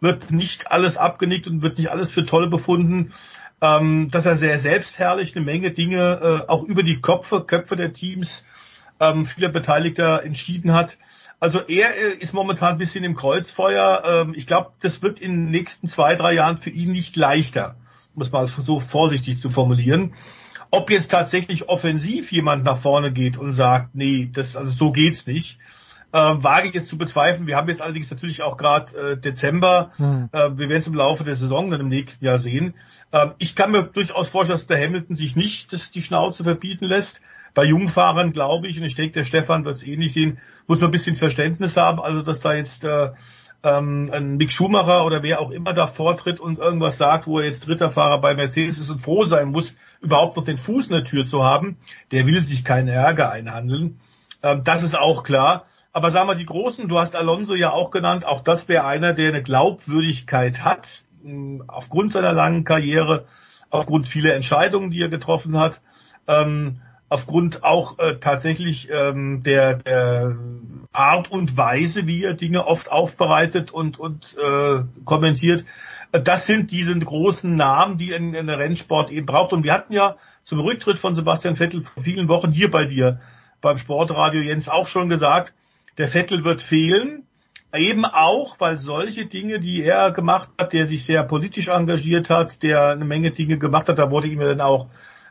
wird 0.01 0.31
nicht 0.31 0.71
alles 0.71 0.97
abgenickt 0.97 1.47
und 1.47 1.61
wird 1.61 1.77
nicht 1.77 1.89
alles 1.89 2.11
für 2.11 2.25
toll 2.25 2.49
befunden, 2.49 3.13
ähm, 3.61 4.09
dass 4.11 4.25
er 4.25 4.37
sehr 4.37 4.59
selbstherrlich 4.59 5.35
eine 5.35 5.45
Menge 5.45 5.71
Dinge 5.71 6.45
äh, 6.47 6.49
auch 6.49 6.63
über 6.63 6.83
die 6.83 7.01
Köpfe, 7.01 7.41
Köpfe 7.41 7.75
der 7.75 7.93
Teams 7.93 8.45
ähm, 8.99 9.25
vieler 9.25 9.49
Beteiligter 9.49 10.23
entschieden 10.23 10.73
hat. 10.73 10.97
Also 11.39 11.59
er 11.59 11.95
äh, 11.95 12.13
ist 12.13 12.33
momentan 12.33 12.73
ein 12.73 12.77
bisschen 12.77 13.03
im 13.03 13.15
Kreuzfeuer. 13.15 14.03
Ähm, 14.05 14.33
ich 14.35 14.47
glaube, 14.47 14.71
das 14.81 15.01
wird 15.01 15.19
in 15.19 15.31
den 15.31 15.51
nächsten 15.51 15.87
zwei, 15.87 16.15
drei 16.15 16.33
Jahren 16.33 16.57
für 16.57 16.69
ihn 16.69 16.91
nicht 16.91 17.15
leichter 17.15 17.75
um 18.15 18.21
es 18.21 18.31
mal 18.31 18.47
so 18.47 18.79
vorsichtig 18.79 19.39
zu 19.39 19.49
formulieren. 19.49 20.13
Ob 20.71 20.91
jetzt 20.91 21.09
tatsächlich 21.09 21.67
offensiv 21.67 22.31
jemand 22.31 22.63
nach 22.63 22.77
vorne 22.77 23.11
geht 23.11 23.37
und 23.37 23.53
sagt, 23.53 23.95
nee, 23.95 24.29
das, 24.31 24.55
also 24.55 24.71
so 24.71 24.91
geht's 24.91 25.25
nicht, 25.25 25.57
äh, 26.11 26.17
wage 26.17 26.67
ich 26.67 26.73
jetzt 26.73 26.89
zu 26.89 26.97
bezweifeln. 26.97 27.47
Wir 27.47 27.55
haben 27.55 27.69
jetzt 27.69 27.81
allerdings 27.81 28.09
natürlich 28.09 28.41
auch 28.41 28.57
gerade 28.57 28.97
äh, 28.97 29.17
Dezember. 29.17 29.91
Mhm. 29.97 30.29
Äh, 30.31 30.57
wir 30.57 30.69
werden 30.69 30.81
es 30.81 30.87
im 30.87 30.93
Laufe 30.93 31.23
der 31.23 31.35
Saison 31.35 31.69
dann 31.69 31.81
im 31.81 31.87
nächsten 31.87 32.25
Jahr 32.25 32.39
sehen. 32.39 32.73
Äh, 33.11 33.27
ich 33.37 33.55
kann 33.55 33.71
mir 33.71 33.83
durchaus 33.83 34.29
vorstellen, 34.29 34.57
dass 34.57 34.67
der 34.67 34.83
Hamilton 34.83 35.15
sich 35.15 35.35
nicht 35.35 35.71
das, 35.73 35.91
die 35.91 36.01
Schnauze 36.01 36.43
verbieten 36.43 36.85
lässt. 36.85 37.21
Bei 37.53 37.63
Jungfahrern 37.63 38.31
glaube 38.31 38.67
ich, 38.67 38.79
und 38.79 38.85
ich 38.85 38.95
denke, 38.95 39.13
der 39.13 39.25
Stefan 39.25 39.65
wird 39.65 39.77
es 39.77 39.83
ähnlich 39.83 40.13
sehen, 40.13 40.39
muss 40.67 40.79
man 40.79 40.89
ein 40.89 40.91
bisschen 40.91 41.15
Verständnis 41.15 41.77
haben. 41.77 41.99
Also, 41.99 42.21
dass 42.21 42.39
da 42.39 42.53
jetzt 42.53 42.83
äh, 42.83 43.09
ähm, 43.63 44.09
ein 44.13 44.37
Mick 44.37 44.53
Schumacher 44.53 45.05
oder 45.05 45.23
wer 45.23 45.41
auch 45.41 45.51
immer 45.51 45.73
da 45.73 45.87
vortritt 45.87 46.39
und 46.39 46.59
irgendwas 46.59 46.97
sagt, 46.97 47.27
wo 47.27 47.39
er 47.39 47.45
jetzt 47.45 47.67
dritter 47.67 47.91
Fahrer 47.91 48.21
bei 48.21 48.33
Mercedes 48.35 48.77
ist 48.77 48.89
und 48.89 48.99
froh 48.99 49.25
sein 49.25 49.51
muss, 49.51 49.75
überhaupt 50.01 50.37
noch 50.37 50.45
den 50.45 50.57
Fuß 50.57 50.87
in 50.87 50.93
der 50.93 51.03
Tür 51.03 51.25
zu 51.25 51.43
haben, 51.43 51.77
der 52.11 52.25
will 52.25 52.41
sich 52.41 52.63
keinen 52.63 52.87
Ärger 52.87 53.31
einhandeln. 53.31 53.99
Ähm, 54.43 54.63
das 54.63 54.83
ist 54.83 54.97
auch 54.97 55.23
klar. 55.23 55.65
Aber 55.91 56.11
sagen 56.11 56.29
wir 56.29 56.35
die 56.35 56.45
Großen, 56.45 56.87
du 56.87 56.99
hast 56.99 57.15
Alonso 57.15 57.55
ja 57.55 57.71
auch 57.71 57.89
genannt, 57.89 58.23
auch 58.23 58.41
das 58.41 58.67
wäre 58.67 58.85
einer, 58.85 59.13
der 59.13 59.29
eine 59.29 59.41
Glaubwürdigkeit 59.41 60.63
hat, 60.63 60.87
aufgrund 61.67 62.13
seiner 62.13 62.31
langen 62.31 62.63
Karriere, 62.63 63.25
aufgrund 63.71 64.07
vieler 64.07 64.35
Entscheidungen, 64.35 64.91
die 64.91 65.01
er 65.01 65.09
getroffen 65.09 65.57
hat. 65.57 65.81
Ähm, 66.27 66.79
aufgrund 67.09 67.63
auch 67.63 67.97
äh, 67.99 68.15
tatsächlich 68.19 68.89
ähm, 68.91 69.43
der, 69.43 69.75
der 69.75 70.37
Art 70.91 71.31
und 71.31 71.57
Weise, 71.57 72.07
wie 72.07 72.23
er 72.23 72.35
Dinge 72.35 72.65
oft 72.65 72.91
aufbereitet 72.91 73.71
und, 73.71 73.99
und 73.99 74.35
äh, 74.37 74.83
kommentiert. 75.05 75.65
Das 76.11 76.47
sind 76.47 76.71
diese 76.71 76.97
großen 76.97 77.55
Namen, 77.55 77.97
die 77.97 78.11
in, 78.11 78.33
in 78.33 78.47
der 78.47 78.57
Rennsport 78.57 79.11
eben 79.11 79.25
braucht. 79.25 79.53
Und 79.53 79.63
wir 79.63 79.73
hatten 79.73 79.93
ja 79.93 80.15
zum 80.43 80.59
Rücktritt 80.59 80.97
von 80.97 81.13
Sebastian 81.13 81.55
Vettel 81.55 81.83
vor 81.83 82.03
vielen 82.03 82.27
Wochen 82.27 82.51
hier 82.51 82.71
bei 82.71 82.85
dir 82.85 83.19
beim 83.61 83.77
Sportradio 83.77 84.41
Jens 84.41 84.69
auch 84.69 84.87
schon 84.87 85.09
gesagt, 85.09 85.53
der 85.97 86.07
Vettel 86.07 86.43
wird 86.43 86.61
fehlen. 86.61 87.23
Eben 87.75 88.05
auch, 88.05 88.59
weil 88.59 88.79
solche 88.79 89.27
Dinge, 89.27 89.59
die 89.59 89.83
er 89.83 90.09
gemacht 90.09 90.49
hat, 90.57 90.73
der 90.73 90.87
sich 90.87 91.05
sehr 91.05 91.23
politisch 91.23 91.67
engagiert 91.67 92.31
hat, 92.31 92.63
der 92.63 92.87
eine 92.87 93.05
Menge 93.05 93.29
Dinge 93.29 93.59
gemacht 93.59 93.89
hat, 93.89 93.99
da 93.99 94.09
wurde 94.09 94.27
ihm 94.27 94.39
dann 94.39 94.61
auch 94.61 94.87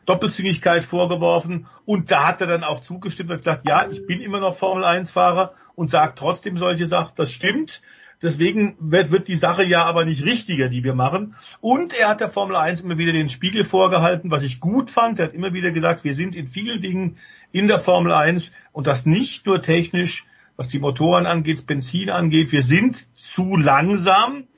Doppelzüngigkeit 0.09 0.85
vorgeworfen 0.85 1.66
und 1.85 2.10
da 2.10 2.26
hat 2.26 2.40
er 2.40 2.47
dann 2.47 2.64
auch 2.64 2.80
zugestimmt 2.80 3.30
und 3.30 3.39
gesagt, 3.39 3.68
ja, 3.68 3.86
ich 3.90 4.06
bin 4.06 4.20
immer 4.20 4.40
noch 4.40 4.56
Formel 4.56 4.85
1 4.85 5.10
Fahrer 5.10 5.52
und 5.74 5.90
sagt 5.90 6.18
trotzdem 6.18 6.56
solche 6.56 6.86
Sachen, 6.86 7.12
das 7.16 7.30
stimmt. 7.30 7.82
Deswegen 8.20 8.76
wird, 8.80 9.12
wird 9.12 9.28
die 9.28 9.36
Sache 9.36 9.62
ja 9.64 9.85
aber 9.85 10.05
nicht 10.05 10.24
richtiger, 10.24 10.68
die 10.68 10.82
wir 10.82 10.94
machen. 10.94 11.36
Und 11.60 11.93
er 11.93 12.09
hat 12.09 12.20
der 12.20 12.30
Formel 12.30 12.56
1 12.56 12.80
immer 12.80 12.98
wieder 12.98 13.12
den 13.12 13.28
Spiegel 13.28 13.64
vorgehalten, 13.64 14.30
was 14.30 14.43
ich 14.43 14.59
gut 14.59 14.90
fand. 14.90 15.20
Er 15.20 15.26
hat 15.26 15.35
immer 15.35 15.52
wieder 15.52 15.70
gesagt, 15.70 16.02
wir 16.02 16.14
sind 16.14 16.35
in 16.35 16.48
vielen 16.48 16.80
Dingen 16.80 17.18
in 17.52 17.68
der 17.68 17.78
Formel 17.78 18.10
1 18.10 18.51
und 18.72 18.86
das 18.86 19.06
nicht 19.06 19.47
nur 19.47 19.62
technisch, 19.62 20.26
was 20.56 20.68
die 20.68 20.80
Motoren 20.80 21.26
angeht, 21.26 21.66
Benzin 21.66 22.10
angeht. 22.10 22.51
Wir 22.51 22.62
sind 22.62 23.14
zu 23.16 23.56
langsam 23.56 24.48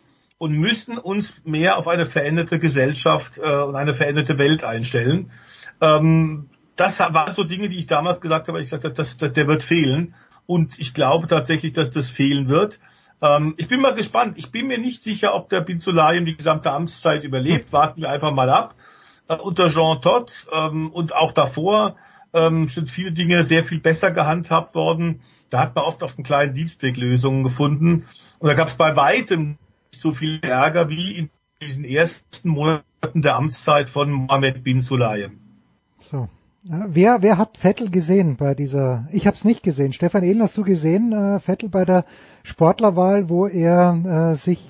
und 0.41 0.53
müssen 0.53 0.97
uns 0.97 1.35
mehr 1.45 1.77
auf 1.77 1.87
eine 1.87 2.07
veränderte 2.07 2.59
Gesellschaft 2.59 3.37
äh, 3.37 3.63
und 3.63 3.77
eine 3.77 3.95
veränderte 3.95 4.39
Welt 4.39 4.65
einstellen. 4.65 5.31
Ähm, 5.83 6.49
das 6.77 6.99
waren 6.99 7.35
so 7.35 7.45
Dinge, 7.45 7.69
die 7.69 7.77
ich 7.77 7.87
damals 7.87 8.23
gesagt 8.23 8.49
habe, 8.49 8.59
ich 8.63 8.71
sagte, 8.71 8.91
das, 8.91 9.19
das, 9.19 9.35
der 9.35 9.47
wird 9.47 9.63
fehlen. 9.63 10.15
Und 10.47 10.79
ich 10.79 10.95
glaube 10.95 11.27
tatsächlich, 11.27 11.75
dass 11.75 11.91
das 11.91 12.09
fehlen 12.09 12.49
wird. 12.49 12.81
Ähm, 13.21 13.53
ich 13.59 13.69
bin 13.69 13.83
mal 13.83 13.93
gespannt. 13.93 14.39
Ich 14.39 14.51
bin 14.51 14.69
mir 14.69 14.79
nicht 14.79 15.05
sicher, 15.05 15.35
ob 15.35 15.51
der 15.51 15.61
Bin 15.61 15.79
Sulayem 15.79 16.25
die 16.25 16.37
gesamte 16.37 16.71
Amtszeit 16.71 17.23
überlebt. 17.23 17.71
Warten 17.71 18.01
wir 18.01 18.09
einfach 18.09 18.33
mal 18.33 18.49
ab. 18.49 18.75
Äh, 19.29 19.37
unter 19.37 19.69
Jean 19.69 20.01
Todt 20.01 20.47
ähm, 20.51 20.91
und 20.91 21.15
auch 21.15 21.33
davor 21.33 21.97
ähm, 22.33 22.67
sind 22.69 22.91
viele 22.91 23.13
Dinge 23.13 23.45
sehr 23.45 23.63
viel 23.63 23.81
besser 23.81 24.11
gehandhabt 24.11 24.75
worden. 24.75 25.21
Da 25.51 25.61
hat 25.61 25.75
man 25.75 25.85
oft 25.85 26.03
auf 26.03 26.15
den 26.15 26.25
kleinen 26.25 26.55
Dienstweg 26.55 26.97
Lösungen 26.97 27.43
gefunden. 27.43 28.07
Und 28.39 28.49
da 28.49 28.55
gab 28.55 28.69
es 28.69 28.77
bei 28.77 28.97
weitem 28.97 29.59
so 30.01 30.13
viel 30.13 30.41
Ärger 30.43 30.89
wie 30.89 31.17
in 31.17 31.31
diesen 31.63 31.85
ersten 31.85 32.49
Monaten 32.49 33.23
der 33.23 33.37
Amtszeit 33.37 33.91
von 33.91 34.11
Mohammed 34.11 34.65
bin 34.65 34.81
Sulayem. 34.81 35.39
So. 35.99 36.29
Ja, 36.65 36.87
wer, 36.89 37.23
wer 37.23 37.39
hat 37.39 37.57
Vettel 37.57 37.91
gesehen 37.91 38.37
bei 38.37 38.55
dieser, 38.55 39.09
ich 39.13 39.27
habe 39.27 39.35
es 39.35 39.45
nicht 39.45 39.63
gesehen. 39.63 39.95
Stefan 39.95 40.23
Ehlen, 40.23 40.43
hast 40.43 40.59
du 40.59 40.63
gesehen, 40.63 41.13
äh, 41.13 41.41
Vettel 41.41 41.71
bei 41.71 41.87
der 41.87 42.05
Sportlerwahl, 42.43 43.31
wo 43.31 43.47
er 43.47 44.33
äh, 44.33 44.37
sich 44.37 44.61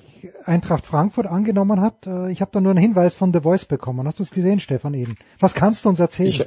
Eintracht 0.45 0.85
Frankfurt 0.85 1.27
angenommen 1.27 1.81
hat? 1.81 2.07
Äh, 2.07 2.31
ich 2.31 2.39
habe 2.39 2.51
da 2.53 2.61
nur 2.61 2.71
einen 2.71 2.79
Hinweis 2.79 3.15
von 3.15 3.33
The 3.33 3.41
Voice 3.41 3.65
bekommen. 3.65 4.07
Hast 4.07 4.19
du 4.19 4.23
es 4.23 4.31
gesehen, 4.31 4.61
Stefan 4.61 4.93
Ehlen? 4.93 5.17
Was 5.41 5.53
kannst 5.53 5.83
du 5.83 5.89
uns 5.89 5.99
erzählen? 5.99 6.29
Ich, 6.29 6.45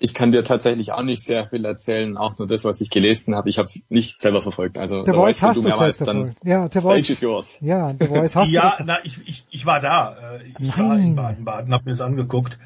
Ich 0.00 0.14
kann 0.14 0.30
dir 0.30 0.44
tatsächlich 0.44 0.92
auch 0.92 1.02
nicht 1.02 1.22
sehr 1.24 1.46
viel 1.48 1.64
erzählen, 1.64 2.16
auch 2.16 2.38
nur 2.38 2.46
das, 2.46 2.64
was 2.64 2.80
ich 2.80 2.88
gelesen 2.90 3.34
habe. 3.34 3.48
Ich 3.48 3.58
habe 3.58 3.66
es 3.66 3.80
nicht 3.88 4.20
selber 4.20 4.40
verfolgt. 4.40 4.78
Also 4.78 5.04
The 5.04 5.12
Voice 5.12 5.42
hast 5.42 5.56
du 5.56 5.62
selbst 5.62 5.80
weißt, 5.80 6.00
dann 6.02 6.16
verfolgt. 6.18 6.44
Ja, 6.44 6.62
The 6.64 6.80
Stage 6.80 6.82
Voice. 6.82 7.10
is 7.10 7.20
yours. 7.20 7.58
Ja, 7.60 7.94
The 7.98 8.06
Voice 8.06 8.36
hast 8.36 8.48
ja, 8.52 8.74
du. 8.78 8.84
na, 8.84 8.98
ich, 9.04 9.18
ich, 9.26 9.44
ich 9.50 9.66
war 9.66 9.80
da. 9.80 10.16
Äh, 10.36 10.52
Ich 10.60 10.78
war 10.78 10.96
in 10.96 11.16
Baden-Baden, 11.16 11.72
habe 11.74 11.84
mir 11.84 11.90
das 11.90 12.00
angeguckt. 12.00 12.58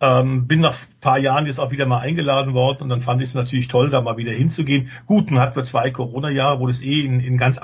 Ähm, 0.00 0.46
bin 0.46 0.60
nach 0.60 0.74
ein 0.74 1.00
paar 1.00 1.18
Jahren 1.18 1.46
jetzt 1.46 1.60
auch 1.60 1.70
wieder 1.70 1.86
mal 1.86 1.98
eingeladen 2.00 2.54
worden 2.54 2.82
und 2.84 2.88
dann 2.88 3.02
fand 3.02 3.20
ich 3.22 3.28
es 3.28 3.34
natürlich 3.34 3.68
toll, 3.68 3.90
da 3.90 4.00
mal 4.00 4.16
wieder 4.16 4.32
hinzugehen. 4.32 4.90
Gut, 5.06 5.30
nun 5.30 5.38
hatten 5.40 5.56
wir 5.56 5.64
zwei 5.64 5.90
Corona-Jahre, 5.90 6.58
wo 6.58 6.66
das 6.66 6.80
eh 6.80 7.04
in, 7.04 7.20
in 7.20 7.36
ganz 7.36 7.58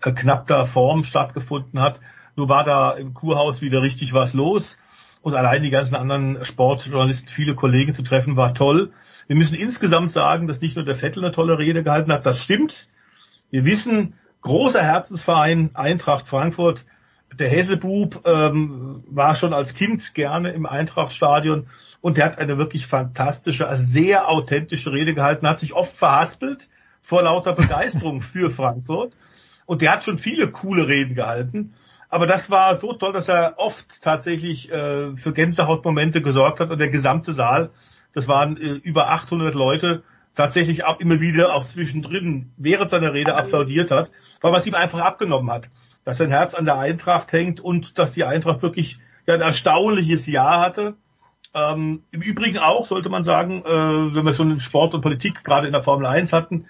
abgeknappter 0.00 0.66
Form 0.66 1.04
stattgefunden 1.04 1.80
hat. 1.80 2.00
Nur 2.36 2.48
war 2.48 2.64
da 2.64 2.92
im 2.92 3.12
Kurhaus 3.14 3.60
wieder 3.60 3.82
richtig 3.82 4.14
was 4.14 4.32
los. 4.32 4.78
Und 5.22 5.34
allein 5.34 5.62
die 5.62 5.70
ganzen 5.70 5.94
anderen 5.94 6.44
Sportjournalisten, 6.44 7.28
viele 7.28 7.54
Kollegen 7.54 7.92
zu 7.92 8.02
treffen, 8.02 8.36
war 8.36 8.54
toll. 8.54 8.92
Wir 9.28 9.36
müssen 9.36 9.54
insgesamt 9.54 10.12
sagen, 10.12 10.48
dass 10.48 10.60
nicht 10.60 10.76
nur 10.76 10.84
der 10.84 10.96
Vettel 10.96 11.24
eine 11.24 11.32
tolle 11.32 11.58
Rede 11.58 11.82
gehalten 11.82 12.12
hat, 12.12 12.26
das 12.26 12.40
stimmt. 12.40 12.88
Wir 13.50 13.64
wissen, 13.64 14.14
großer 14.40 14.82
Herzensverein 14.82 15.70
Eintracht 15.74 16.26
Frankfurt, 16.26 16.84
der 17.38 17.48
Hessebub 17.48 18.22
ähm, 18.26 19.04
war 19.06 19.34
schon 19.34 19.54
als 19.54 19.74
Kind 19.74 20.14
gerne 20.14 20.50
im 20.50 20.66
Eintrachtstadion 20.66 21.66
und 22.00 22.16
der 22.16 22.26
hat 22.26 22.38
eine 22.38 22.58
wirklich 22.58 22.86
fantastische, 22.86 23.68
sehr 23.76 24.28
authentische 24.28 24.92
Rede 24.92 25.14
gehalten, 25.14 25.48
hat 25.48 25.60
sich 25.60 25.72
oft 25.72 25.96
verhaspelt 25.96 26.68
vor 27.00 27.22
lauter 27.22 27.54
Begeisterung 27.54 28.20
für 28.20 28.50
Frankfurt 28.50 29.14
und 29.66 29.82
der 29.82 29.92
hat 29.92 30.04
schon 30.04 30.18
viele 30.18 30.50
coole 30.50 30.88
Reden 30.88 31.14
gehalten. 31.14 31.74
Aber 32.12 32.26
das 32.26 32.50
war 32.50 32.76
so 32.76 32.92
toll, 32.92 33.14
dass 33.14 33.30
er 33.30 33.54
oft 33.56 34.02
tatsächlich 34.02 34.70
äh, 34.70 35.16
für 35.16 35.32
Gänsehautmomente 35.32 36.20
gesorgt 36.20 36.60
hat 36.60 36.70
und 36.70 36.78
der 36.78 36.90
gesamte 36.90 37.32
Saal, 37.32 37.70
das 38.12 38.28
waren 38.28 38.58
äh, 38.58 38.74
über 38.82 39.08
800 39.08 39.54
Leute, 39.54 40.02
tatsächlich 40.34 40.84
auch 40.84 41.00
immer 41.00 41.20
wieder 41.20 41.54
auch 41.54 41.64
zwischendrin 41.64 42.52
während 42.58 42.90
seiner 42.90 43.14
Rede 43.14 43.34
applaudiert 43.34 43.90
hat, 43.90 44.10
weil 44.42 44.52
man 44.52 44.60
es 44.60 44.66
ihm 44.66 44.74
einfach 44.74 45.00
abgenommen 45.00 45.50
hat, 45.50 45.70
dass 46.04 46.18
sein 46.18 46.28
Herz 46.28 46.52
an 46.52 46.66
der 46.66 46.78
Eintracht 46.78 47.32
hängt 47.32 47.60
und 47.60 47.98
dass 47.98 48.12
die 48.12 48.24
Eintracht 48.24 48.60
wirklich 48.60 48.98
ja, 49.26 49.32
ein 49.32 49.40
erstaunliches 49.40 50.26
Jahr 50.26 50.60
hatte. 50.60 50.96
Ähm, 51.54 52.02
Im 52.10 52.20
Übrigen 52.20 52.58
auch, 52.58 52.86
sollte 52.86 53.08
man 53.08 53.24
sagen, 53.24 53.62
äh, 53.64 54.14
wenn 54.14 54.26
wir 54.26 54.34
schon 54.34 54.60
Sport 54.60 54.92
und 54.92 55.00
Politik 55.00 55.44
gerade 55.44 55.66
in 55.66 55.72
der 55.72 55.82
Formel 55.82 56.04
1 56.04 56.34
hatten, 56.34 56.66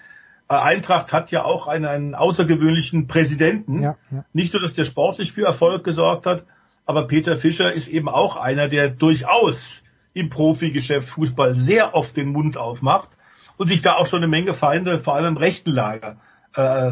Eintracht 0.61 1.11
hat 1.11 1.31
ja 1.31 1.43
auch 1.43 1.67
einen, 1.67 1.85
einen 1.85 2.15
außergewöhnlichen 2.15 3.07
Präsidenten. 3.07 3.81
Ja, 3.81 3.95
ja. 4.11 4.25
Nicht 4.33 4.53
nur, 4.53 4.61
dass 4.61 4.73
der 4.73 4.85
sportlich 4.85 5.31
für 5.31 5.45
Erfolg 5.45 5.83
gesorgt 5.83 6.25
hat, 6.25 6.45
aber 6.85 7.07
Peter 7.07 7.37
Fischer 7.37 7.71
ist 7.71 7.87
eben 7.87 8.09
auch 8.09 8.35
einer, 8.35 8.67
der 8.67 8.89
durchaus 8.89 9.81
im 10.13 10.29
Profigeschäft 10.29 11.09
Fußball 11.09 11.55
sehr 11.55 11.95
oft 11.95 12.15
den 12.17 12.29
Mund 12.29 12.57
aufmacht 12.57 13.09
und 13.57 13.67
sich 13.67 13.81
da 13.81 13.95
auch 13.95 14.05
schon 14.05 14.19
eine 14.19 14.27
Menge 14.27 14.53
Feinde, 14.53 14.99
vor 14.99 15.15
allem 15.15 15.35
im 15.35 15.37
rechten 15.37 15.71
Lager, 15.71 16.17
äh, 16.55 16.91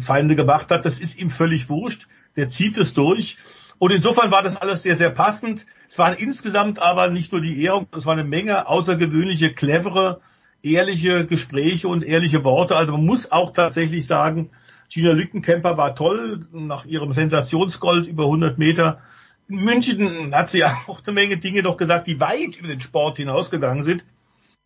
Feinde 0.00 0.36
gemacht 0.36 0.70
hat. 0.70 0.84
Das 0.84 0.98
ist 0.98 1.18
ihm 1.18 1.30
völlig 1.30 1.68
wurscht. 1.68 2.06
Der 2.36 2.48
zieht 2.48 2.78
es 2.78 2.94
durch. 2.94 3.36
Und 3.78 3.90
insofern 3.90 4.30
war 4.30 4.42
das 4.42 4.56
alles 4.56 4.82
sehr, 4.82 4.96
sehr 4.96 5.10
passend. 5.10 5.66
Es 5.88 5.98
waren 5.98 6.16
insgesamt 6.16 6.80
aber 6.80 7.10
nicht 7.10 7.32
nur 7.32 7.40
die 7.40 7.62
Ehrung, 7.62 7.86
es 7.96 8.06
war 8.06 8.14
eine 8.14 8.24
Menge 8.24 8.66
außergewöhnliche, 8.68 9.52
clevere, 9.52 10.20
ehrliche 10.64 11.26
Gespräche 11.26 11.88
und 11.88 12.02
ehrliche 12.02 12.42
Worte. 12.42 12.76
Also 12.76 12.92
man 12.92 13.04
muss 13.04 13.30
auch 13.30 13.52
tatsächlich 13.52 14.06
sagen, 14.06 14.50
Gina 14.88 15.12
Lückenkämper 15.12 15.76
war 15.76 15.94
toll 15.94 16.46
nach 16.52 16.84
ihrem 16.86 17.12
Sensationsgold 17.12 18.06
über 18.06 18.24
100 18.24 18.58
Meter. 18.58 19.00
In 19.48 19.56
München 19.56 20.34
hat 20.34 20.50
sie 20.50 20.64
auch 20.86 21.00
eine 21.04 21.14
Menge 21.14 21.36
Dinge 21.36 21.62
doch 21.62 21.76
gesagt, 21.76 22.06
die 22.06 22.20
weit 22.20 22.56
über 22.56 22.68
den 22.68 22.80
Sport 22.80 23.18
hinausgegangen 23.18 23.82
sind. 23.82 24.04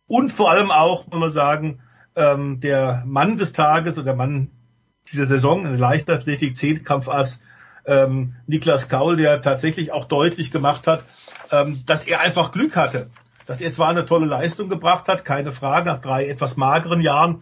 Und 0.07 0.31
vor 0.31 0.49
allem 0.49 0.71
auch, 0.71 1.05
muss 1.07 1.19
man 1.19 1.31
sagen, 1.31 1.79
ähm, 2.15 2.59
der 2.59 3.03
Mann 3.05 3.37
des 3.37 3.53
Tages 3.53 3.97
oder 3.97 4.05
der 4.05 4.15
Mann 4.15 4.49
dieser 5.11 5.25
Saison, 5.25 5.65
eine 5.65 5.77
Leichtathletik, 5.77 6.57
Zehnkampfass, 6.57 7.39
ähm, 7.85 8.35
Niklas 8.47 8.89
Kaul, 8.89 9.17
der 9.17 9.41
tatsächlich 9.41 9.91
auch 9.91 10.05
deutlich 10.05 10.51
gemacht 10.51 10.87
hat, 10.87 11.03
ähm, 11.51 11.83
dass 11.85 12.05
er 12.05 12.21
einfach 12.21 12.51
Glück 12.51 12.75
hatte. 12.75 13.09
Dass 13.49 13.61
er 13.61 13.73
zwar 13.73 13.89
eine 13.89 14.05
tolle 14.05 14.27
Leistung 14.27 14.69
gebracht 14.69 15.07
hat, 15.07 15.25
keine 15.25 15.51
Frage, 15.51 15.89
nach 15.89 16.01
drei 16.01 16.27
etwas 16.27 16.55
mageren 16.55 17.01
Jahren. 17.01 17.41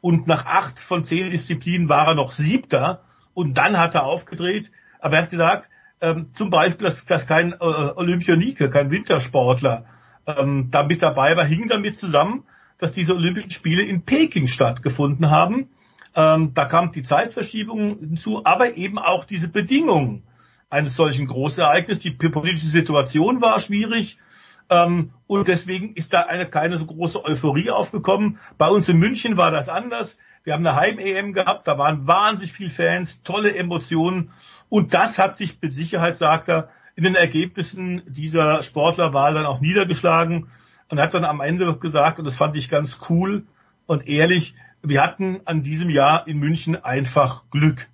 Und 0.00 0.28
nach 0.28 0.46
acht 0.46 0.78
von 0.78 1.02
zehn 1.02 1.30
Disziplinen 1.30 1.88
war 1.88 2.06
er 2.06 2.14
noch 2.14 2.30
Siebter. 2.30 3.00
Und 3.34 3.58
dann 3.58 3.76
hat 3.76 3.96
er 3.96 4.04
aufgedreht. 4.04 4.70
Aber 5.00 5.16
er 5.16 5.22
hat 5.22 5.30
gesagt, 5.30 5.68
ähm, 6.00 6.32
zum 6.32 6.50
Beispiel, 6.50 6.86
dass, 6.86 7.04
dass 7.06 7.26
kein 7.26 7.54
äh, 7.54 7.56
Olympionike, 7.56 8.70
kein 8.70 8.92
Wintersportler 8.92 9.86
ähm, 10.28 10.68
da 10.70 10.84
mit 10.84 11.02
dabei 11.02 11.36
war, 11.36 11.44
hing 11.44 11.66
damit 11.66 11.96
zusammen, 11.96 12.44
dass 12.78 12.92
diese 12.92 13.16
Olympischen 13.16 13.50
Spiele 13.50 13.82
in 13.82 14.02
Peking 14.02 14.46
stattgefunden 14.46 15.28
haben. 15.28 15.70
Ähm, 16.14 16.54
da 16.54 16.66
kam 16.66 16.92
die 16.92 17.02
Zeitverschiebung 17.02 17.98
hinzu, 17.98 18.42
aber 18.44 18.76
eben 18.76 19.00
auch 19.00 19.24
diese 19.24 19.48
Bedingungen 19.48 20.22
eines 20.70 20.94
solchen 20.94 21.26
Großereignisses. 21.26 22.04
Die 22.04 22.12
politische 22.12 22.68
Situation 22.68 23.40
war 23.40 23.58
schwierig. 23.58 24.18
Ähm, 24.70 25.12
und 25.26 25.48
deswegen 25.48 25.94
ist 25.94 26.12
da 26.12 26.22
eine 26.22 26.46
keine 26.46 26.76
so 26.78 26.86
große 26.86 27.24
Euphorie 27.24 27.70
aufgekommen. 27.70 28.38
Bei 28.56 28.68
uns 28.68 28.88
in 28.88 28.98
München 28.98 29.36
war 29.36 29.50
das 29.50 29.68
anders. 29.68 30.16
Wir 30.44 30.54
haben 30.54 30.66
eine 30.66 30.76
Heim-EM 30.76 31.32
gehabt, 31.32 31.68
da 31.68 31.76
waren 31.78 32.06
wahnsinnig 32.06 32.52
viele 32.52 32.70
Fans, 32.70 33.22
tolle 33.22 33.54
Emotionen. 33.54 34.30
Und 34.68 34.94
das 34.94 35.18
hat 35.18 35.36
sich 35.36 35.58
mit 35.60 35.72
Sicherheit, 35.72 36.16
sagt 36.16 36.48
er, 36.48 36.70
in 36.96 37.04
den 37.04 37.14
Ergebnissen 37.14 38.02
dieser 38.06 38.62
Sportlerwahl 38.62 39.34
dann 39.34 39.46
auch 39.46 39.60
niedergeschlagen 39.60 40.48
und 40.88 41.00
hat 41.00 41.14
dann 41.14 41.24
am 41.24 41.40
Ende 41.40 41.76
gesagt, 41.76 42.18
und 42.18 42.24
das 42.24 42.36
fand 42.36 42.56
ich 42.56 42.68
ganz 42.68 42.98
cool 43.08 43.44
und 43.86 44.08
ehrlich, 44.08 44.54
wir 44.82 45.02
hatten 45.02 45.40
an 45.44 45.62
diesem 45.62 45.90
Jahr 45.90 46.26
in 46.26 46.38
München 46.38 46.76
einfach 46.76 47.44
Glück. 47.50 47.88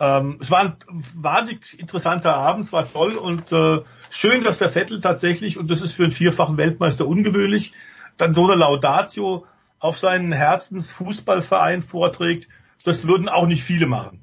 Ähm, 0.00 0.38
es 0.40 0.50
war 0.50 0.60
ein 0.60 0.76
wahnsinnig 1.14 1.78
interessanter 1.78 2.34
Abend, 2.34 2.66
es 2.66 2.72
war 2.72 2.90
toll 2.90 3.14
und 3.14 3.52
äh, 3.52 3.80
schön, 4.10 4.42
dass 4.42 4.58
der 4.58 4.70
Vettel 4.70 5.00
tatsächlich, 5.00 5.58
und 5.58 5.70
das 5.70 5.80
ist 5.80 5.92
für 5.92 6.02
einen 6.02 6.12
vierfachen 6.12 6.56
Weltmeister 6.56 7.06
ungewöhnlich, 7.06 7.72
dann 8.16 8.34
so 8.34 8.44
eine 8.44 8.54
Laudatio 8.54 9.46
auf 9.78 9.98
seinen 9.98 10.32
Herzensfußballverein 10.32 11.82
vorträgt. 11.82 12.48
Das 12.84 13.06
würden 13.06 13.28
auch 13.28 13.46
nicht 13.46 13.62
viele 13.62 13.86
machen. 13.86 14.20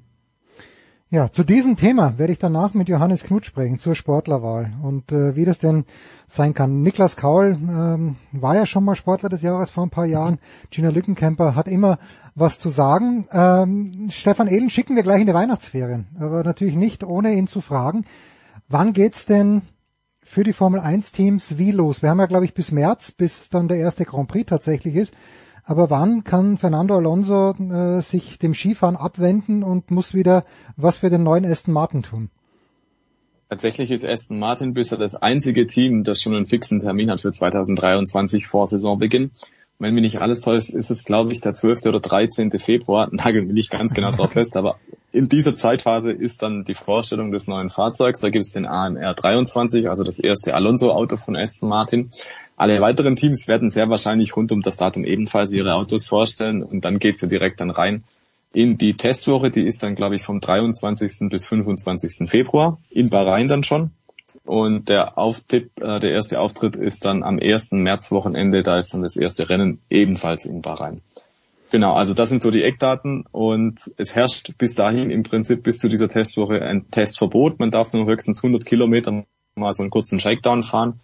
Ja, 1.14 1.30
zu 1.30 1.44
diesem 1.44 1.76
Thema 1.76 2.18
werde 2.18 2.32
ich 2.32 2.40
danach 2.40 2.74
mit 2.74 2.88
Johannes 2.88 3.24
Knut 3.24 3.46
sprechen, 3.46 3.80
zur 3.80 3.96
Sportlerwahl 3.96 4.72
und 4.82 5.12
äh, 5.12 5.36
wie 5.36 5.44
das 5.44 5.60
denn 5.60 5.84
sein 6.26 6.54
kann. 6.54 6.84
Niklas 6.84 7.18
Kaul 7.18 7.58
ähm, 7.62 8.16
war 8.32 8.56
ja 8.56 8.66
schon 8.66 8.86
mal 8.86 8.96
Sportler 8.96 9.28
des 9.28 9.42
Jahres 9.42 9.70
vor 9.70 9.86
ein 9.86 9.90
paar 9.90 10.06
Jahren. 10.06 10.40
Gina 10.70 10.90
Lückenkämper 10.90 11.54
hat 11.54 11.68
immer 11.68 12.00
was 12.36 12.60
zu 12.60 12.70
sagen. 12.70 13.28
Ähm, 13.32 14.08
Stefan 14.10 14.48
Ehlen 14.48 14.70
schicken 14.70 14.96
wir 14.96 15.04
gleich 15.04 15.22
in 15.22 15.28
die 15.28 15.34
Weihnachtsferien, 15.34 16.08
aber 16.20 16.44
natürlich 16.44 16.76
nicht, 16.76 17.04
ohne 17.04 17.34
ihn 17.34 17.48
zu 17.48 17.62
fragen. 17.62 18.06
Wann 18.68 18.94
geht's 18.94 19.26
denn 19.26 19.64
für 20.24 20.44
die 20.44 20.54
Formel 20.54 20.80
1 20.80 21.12
Teams 21.12 21.58
wie 21.58 21.72
los? 21.72 22.02
Wir 22.02 22.10
haben 22.10 22.20
ja, 22.20 22.26
glaube 22.26 22.46
ich, 22.46 22.54
bis 22.54 22.72
März, 22.72 23.12
bis 23.12 23.50
dann 23.50 23.68
der 23.68 23.78
erste 23.78 24.06
Grand 24.06 24.30
Prix 24.30 24.50
tatsächlich 24.50 24.96
ist. 24.96 25.14
Aber 25.64 25.90
wann 25.90 26.24
kann 26.24 26.58
Fernando 26.58 26.96
Alonso 26.96 27.52
äh, 27.52 28.02
sich 28.02 28.40
dem 28.40 28.54
Skifahren 28.54 28.96
abwenden 28.96 29.64
und 29.64 29.92
muss 29.92 30.14
wieder 30.14 30.44
was 30.76 30.98
für 30.98 31.10
den 31.10 31.24
neuen 31.24 31.46
Aston 31.46 31.74
Martin 31.74 32.04
tun? 32.04 32.30
Tatsächlich 33.50 33.92
ist 33.92 34.06
Aston 34.06 34.40
Martin 34.40 34.74
bisher 34.74 34.98
das 34.98 35.16
einzige 35.16 35.68
Team, 35.68 36.04
das 36.04 36.22
schon 36.22 36.34
einen 36.34 36.46
fixen 36.46 36.80
Termin 36.80 37.12
hat 37.12 37.20
für 37.20 37.32
2023 37.32 38.48
vor 38.48 38.66
Saisonbeginn. 38.66 39.32
Wenn 39.82 39.96
mich 39.96 40.04
nicht 40.04 40.22
alles 40.22 40.42
täuscht, 40.42 40.70
ist 40.70 40.92
es, 40.92 41.06
glaube 41.06 41.32
ich, 41.32 41.42
der 41.42 41.56
12. 41.56 41.88
oder 41.88 42.00
13. 42.00 42.52
Februar. 42.60 43.10
Nagel 43.12 43.42
mich 43.42 43.54
nicht 43.54 43.72
ganz 43.72 43.96
genau 43.96 44.12
drauf 44.12 44.34
fest, 44.34 44.56
aber 44.56 44.78
in 45.12 45.28
dieser 45.28 45.56
Zeitphase 45.56 46.12
ist 46.12 46.44
dann 46.44 46.64
die 46.64 46.76
Vorstellung 46.76 47.32
des 47.32 47.48
neuen 47.48 47.72
Fahrzeugs. 47.72 48.20
Da 48.20 48.30
gibt 48.30 48.46
es 48.46 48.52
den 48.52 48.68
AMR 48.68 49.16
23, 49.16 49.90
also 49.90 50.04
das 50.04 50.20
erste 50.20 50.54
Alonso-Auto 50.54 51.18
von 51.18 51.36
Aston 51.36 51.68
Martin. 51.68 52.12
Alle 52.58 52.80
weiteren 52.80 53.16
Teams 53.16 53.48
werden 53.48 53.70
sehr 53.70 53.90
wahrscheinlich 53.90 54.36
rund 54.38 54.52
um 54.52 54.62
das 54.62 54.78
Datum 54.78 55.04
ebenfalls 55.04 55.52
ihre 55.52 55.74
Autos 55.74 56.06
vorstellen 56.06 56.62
und 56.62 56.86
dann 56.86 57.00
geht's 57.00 57.22
ja 57.22 57.28
direkt 57.28 57.60
dann 57.60 57.72
rein 57.72 58.04
in 58.54 58.78
die 58.78 58.94
Testwoche. 58.94 59.50
Die 59.50 59.66
ist 59.66 59.82
dann, 59.82 59.96
glaube 59.96 60.16
ich, 60.16 60.24
vom 60.24 60.42
23. 60.42 61.30
bis 61.30 61.46
25. 61.46 62.30
Februar 62.30 62.78
in 62.92 63.10
Bahrain 63.10 63.48
dann 63.48 63.64
schon. 63.64 63.92
Und 64.44 64.90
der 64.90 65.18
Auftritt, 65.18 65.72
äh, 65.80 66.00
der 66.00 66.12
erste 66.12 66.40
Auftritt 66.40 66.76
ist 66.76 67.06
dann 67.06 67.24
am 67.24 67.40
1. 67.40 67.72
Märzwochenende, 67.72 68.64
da 68.64 68.78
ist 68.78 68.94
dann 68.94 69.04
das 69.04 69.16
erste 69.16 69.50
Rennen 69.50 69.82
ebenfalls 69.90 70.46
in 70.46 70.62
Bahrain. 70.62 71.02
Genau, 71.72 71.94
also 71.94 72.14
das 72.14 72.30
sind 72.30 72.42
so 72.42 72.52
die 72.52 72.64
Eckdaten 72.64 73.26
und 73.32 73.92
es 73.96 74.14
herrscht 74.14 74.58
bis 74.58 74.76
dahin 74.76 75.10
im 75.10 75.24
Prinzip 75.24 75.64
bis 75.64 75.78
zu 75.78 75.88
dieser 75.88 76.10
Testwoche 76.10 76.62
ein 76.62 76.92
Testverbot. 76.92 77.60
Man 77.60 77.72
darf 77.72 77.94
nur 77.94 78.06
höchstens 78.08 78.40
100 78.40 78.66
Kilometer 78.66 79.24
mal 79.56 79.74
so 79.74 79.84
einen 79.84 79.90
kurzen 79.90 80.20
Shakedown 80.20 80.64
fahren. 80.64 81.00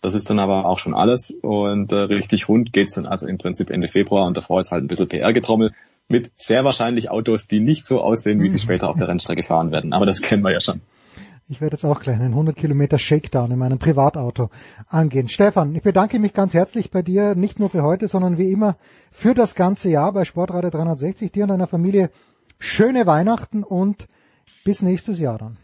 Das 0.00 0.14
ist 0.14 0.30
dann 0.30 0.38
aber 0.38 0.64
auch 0.64 0.78
schon 0.78 0.94
alles 0.94 1.36
und 1.42 1.92
äh, 1.92 1.96
richtig 1.96 2.48
rund 2.48 2.72
geht's 2.72 2.94
dann 2.94 3.06
also 3.06 3.26
im 3.26 3.36
Prinzip 3.36 3.68
Ende 3.68 3.88
Februar 3.88 4.26
und 4.26 4.36
davor 4.36 4.60
ist 4.60 4.70
halt 4.70 4.84
ein 4.84 4.88
bisschen 4.88 5.08
PR-Getrommel 5.08 5.74
mit 6.08 6.30
sehr 6.36 6.64
wahrscheinlich 6.64 7.10
Autos, 7.10 7.46
die 7.48 7.60
nicht 7.60 7.84
so 7.84 8.00
aussehen, 8.00 8.40
wie 8.40 8.48
sie 8.48 8.58
später 8.58 8.88
auf 8.88 8.96
der 8.96 9.08
Rennstrecke 9.08 9.42
fahren 9.42 9.70
werden. 9.70 9.92
Aber 9.92 10.06
das 10.06 10.22
kennen 10.22 10.42
wir 10.42 10.52
ja 10.52 10.60
schon. 10.60 10.80
Ich 11.50 11.62
werde 11.62 11.76
jetzt 11.76 11.84
auch 11.86 12.00
gleich 12.00 12.16
einen 12.16 12.32
100 12.32 12.54
Kilometer 12.54 12.98
Shakedown 12.98 13.50
in 13.50 13.58
meinem 13.58 13.78
Privatauto 13.78 14.50
angehen. 14.86 15.28
Stefan, 15.28 15.74
ich 15.74 15.80
bedanke 15.80 16.18
mich 16.18 16.34
ganz 16.34 16.52
herzlich 16.52 16.90
bei 16.90 17.00
dir, 17.00 17.34
nicht 17.34 17.58
nur 17.58 17.70
für 17.70 17.82
heute, 17.82 18.06
sondern 18.06 18.36
wie 18.36 18.52
immer 18.52 18.76
für 19.10 19.32
das 19.32 19.54
ganze 19.54 19.88
Jahr 19.88 20.12
bei 20.12 20.26
Sportradio 20.26 20.68
360. 20.68 21.32
Dir 21.32 21.44
und 21.44 21.48
deiner 21.48 21.66
Familie 21.66 22.10
schöne 22.58 23.06
Weihnachten 23.06 23.64
und 23.64 24.08
bis 24.62 24.82
nächstes 24.82 25.20
Jahr 25.20 25.38
dann. 25.38 25.56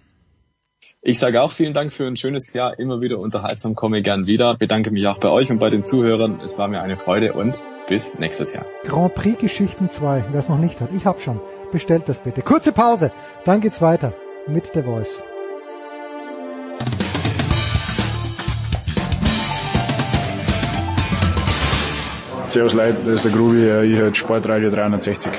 Ich 1.02 1.19
sage 1.19 1.43
auch 1.43 1.52
vielen 1.52 1.74
Dank 1.74 1.93
für 1.93 2.06
ein 2.06 2.16
schönes 2.16 2.55
Jahr, 2.55 2.78
immer 2.78 3.02
wieder 3.02 3.19
unterhaltsam, 3.19 3.74
komme 3.74 4.01
gern 4.01 4.24
wieder. 4.24 4.56
Bedanke 4.56 4.90
mich 4.90 5.06
auch 5.06 5.19
bei 5.19 5.28
euch 5.28 5.51
und 5.51 5.59
bei 5.59 5.69
den 5.69 5.85
Zuhörern. 5.85 6.40
Es 6.43 6.56
war 6.56 6.66
mir 6.66 6.81
eine 6.81 6.97
Freude 6.97 7.35
und 7.35 7.62
bis 7.89 8.19
nächstes 8.19 8.55
Jahr. 8.55 8.65
Grand 8.85 9.15
Prix 9.15 9.39
Geschichten 9.39 9.90
2, 9.90 10.24
wer 10.31 10.40
es 10.40 10.48
noch 10.48 10.59
nicht 10.59 10.81
hat, 10.81 10.94
ich 10.97 11.05
hab 11.05 11.20
schon. 11.20 11.43
Bestellt 11.73 12.05
das 12.09 12.23
bitte. 12.23 12.40
Kurze 12.40 12.73
Pause, 12.73 13.12
dann 13.44 13.61
geht's 13.61 13.82
weiter 13.82 14.15
mit 14.47 14.73
The 14.73 14.82
Voice. 14.82 15.23
Servus 22.55 22.72
Leute, 22.72 22.98
das 23.05 23.14
ist 23.16 23.24
der 23.24 23.32
Grubi, 23.32 23.62
ich 23.89 23.98
höre 23.98 24.14
Sportradio 24.14 24.70
360. 24.70 25.32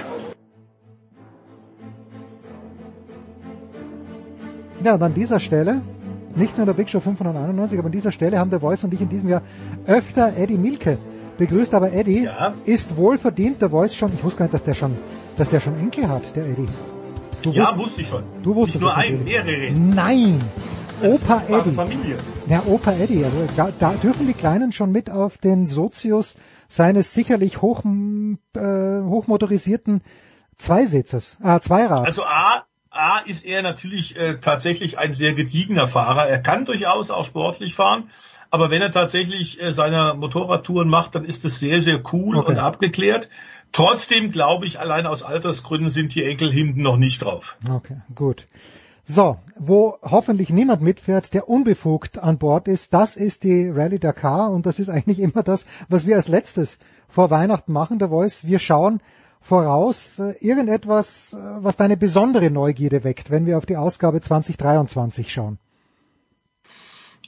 Ja, 4.84 4.96
und 4.96 5.02
an 5.02 5.14
dieser 5.14 5.40
Stelle, 5.40 5.82
nicht 6.36 6.58
nur 6.58 6.66
der 6.66 6.74
Big 6.74 6.90
Show 6.90 7.00
591, 7.00 7.80
aber 7.80 7.86
an 7.86 7.94
dieser 7.94 8.12
Stelle 8.12 8.38
haben 8.38 8.50
der 8.50 8.60
Voice 8.60 8.84
und 8.84 8.94
ich 8.94 9.00
in 9.00 9.08
diesem 9.08 9.30
Jahr 9.30 9.44
öfter 9.88 10.34
Eddie 10.38 10.58
Milke 10.58 10.98
begrüßt, 11.38 11.74
aber 11.74 11.94
Eddie 11.94 12.26
ja. 12.26 12.54
ist 12.66 12.98
wohl 12.98 13.18
verdient 13.18 13.62
der 13.62 13.70
Voice 13.70 13.96
schon, 13.96 14.12
ich 14.14 14.22
wusste 14.22 14.40
gar 14.40 14.46
nicht, 14.48 14.56
dass 14.56 14.64
der 14.64 14.74
schon, 14.74 14.98
dass 15.38 15.48
der 15.48 15.62
schon 15.62 15.80
Enkel 15.80 16.10
hat, 16.10 16.36
der 16.36 16.46
Eddie. 16.46 16.68
Du 17.42 17.52
ja, 17.52 17.70
wusst, 17.70 17.86
wusste 17.86 18.02
ich 18.02 18.08
schon. 18.10 18.24
Du 18.44 18.56
wusstest 18.56 18.84
Nicht 18.84 18.94
nur 18.94 18.98
ein, 18.98 19.24
mehrere. 19.24 19.72
Nein! 19.72 20.42
Opa 21.02 21.44
Eddie. 21.48 21.72
Familie. 21.72 22.18
Ja, 22.48 22.62
Opa 22.68 22.92
Eddie. 22.92 23.24
Also 23.24 23.38
da, 23.56 23.70
da 23.80 23.94
dürfen 24.04 24.28
die 24.28 24.34
Kleinen 24.34 24.74
schon 24.74 24.92
mit 24.92 25.10
auf 25.10 25.38
den 25.38 25.66
Sozius 25.66 26.36
seines 26.68 27.14
sicherlich 27.14 27.62
hoch, 27.62 27.84
äh, 27.86 29.02
hochmotorisierten 29.02 30.02
Zweisitzes, 30.58 31.38
äh, 31.44 31.60
Zweirad. 31.60 32.06
Also 32.06 32.24
A, 32.26 32.64
A 32.90 33.20
ist 33.20 33.46
er 33.46 33.62
natürlich 33.62 34.16
äh, 34.16 34.40
tatsächlich 34.40 34.98
ein 34.98 35.14
sehr 35.14 35.34
gediegener 35.34 35.88
Fahrer. 35.88 36.28
Er 36.28 36.40
kann 36.40 36.66
durchaus 36.66 37.12
auch 37.12 37.26
sportlich 37.26 37.76
fahren, 37.76 38.10
aber 38.52 38.70
wenn 38.70 38.82
er 38.82 38.92
tatsächlich 38.92 39.62
äh, 39.62 39.72
seine 39.74 40.14
Motorradtouren 40.16 40.88
macht, 40.88 41.16
dann 41.16 41.26
ist 41.26 41.44
es 41.44 41.60
sehr, 41.60 41.82
sehr 41.82 42.02
cool 42.14 42.38
Okay. 42.38 42.52
und 42.52 42.58
abgeklärt. 42.58 43.30
Trotzdem 43.74 44.32
glaube 44.32 44.66
ich, 44.66 44.80
allein 44.80 45.06
aus 45.06 45.24
Altersgründen 45.24 45.90
sind 45.90 46.16
die 46.16 46.24
Enkel 46.24 46.50
hinten 46.50 46.82
noch 46.82 46.96
nicht 46.96 47.22
drauf. 47.22 47.58
Okay, 47.70 47.98
gut. 48.14 48.46
So, 49.08 49.38
wo 49.56 50.00
hoffentlich 50.02 50.50
niemand 50.50 50.82
mitfährt, 50.82 51.36
der 51.36 51.48
unbefugt 51.48 52.18
an 52.18 52.40
Bord 52.40 52.68
ist, 52.68 52.92
das 52.92 53.16
ist 53.16 53.44
die 53.44 53.70
Rallye 53.70 54.00
Dakar 54.00 54.50
und 54.52 54.66
das 54.66 54.80
ist 54.80 54.90
eigentlich 54.90 55.20
immer 55.20 55.44
das, 55.44 55.66
was 55.90 56.08
wir 56.08 56.16
als 56.16 56.28
letztes 56.28 56.80
vor 57.08 57.30
Weihnachten 57.30 57.72
machen, 57.72 58.00
der 58.00 58.10
Voice. 58.10 58.48
Wir 58.48 58.58
schauen 58.58 59.02
voraus 59.42 60.18
äh, 60.18 60.34
irgendetwas, 60.40 61.34
äh, 61.34 61.38
was 61.38 61.78
deine 61.78 61.98
besondere 61.98 62.50
Neugierde 62.50 63.04
weckt, 63.04 63.30
wenn 63.30 63.46
wir 63.46 63.60
auf 63.60 63.68
die 63.68 63.78
Ausgabe 63.78 64.22
2023 64.22 65.32
schauen. 65.32 65.60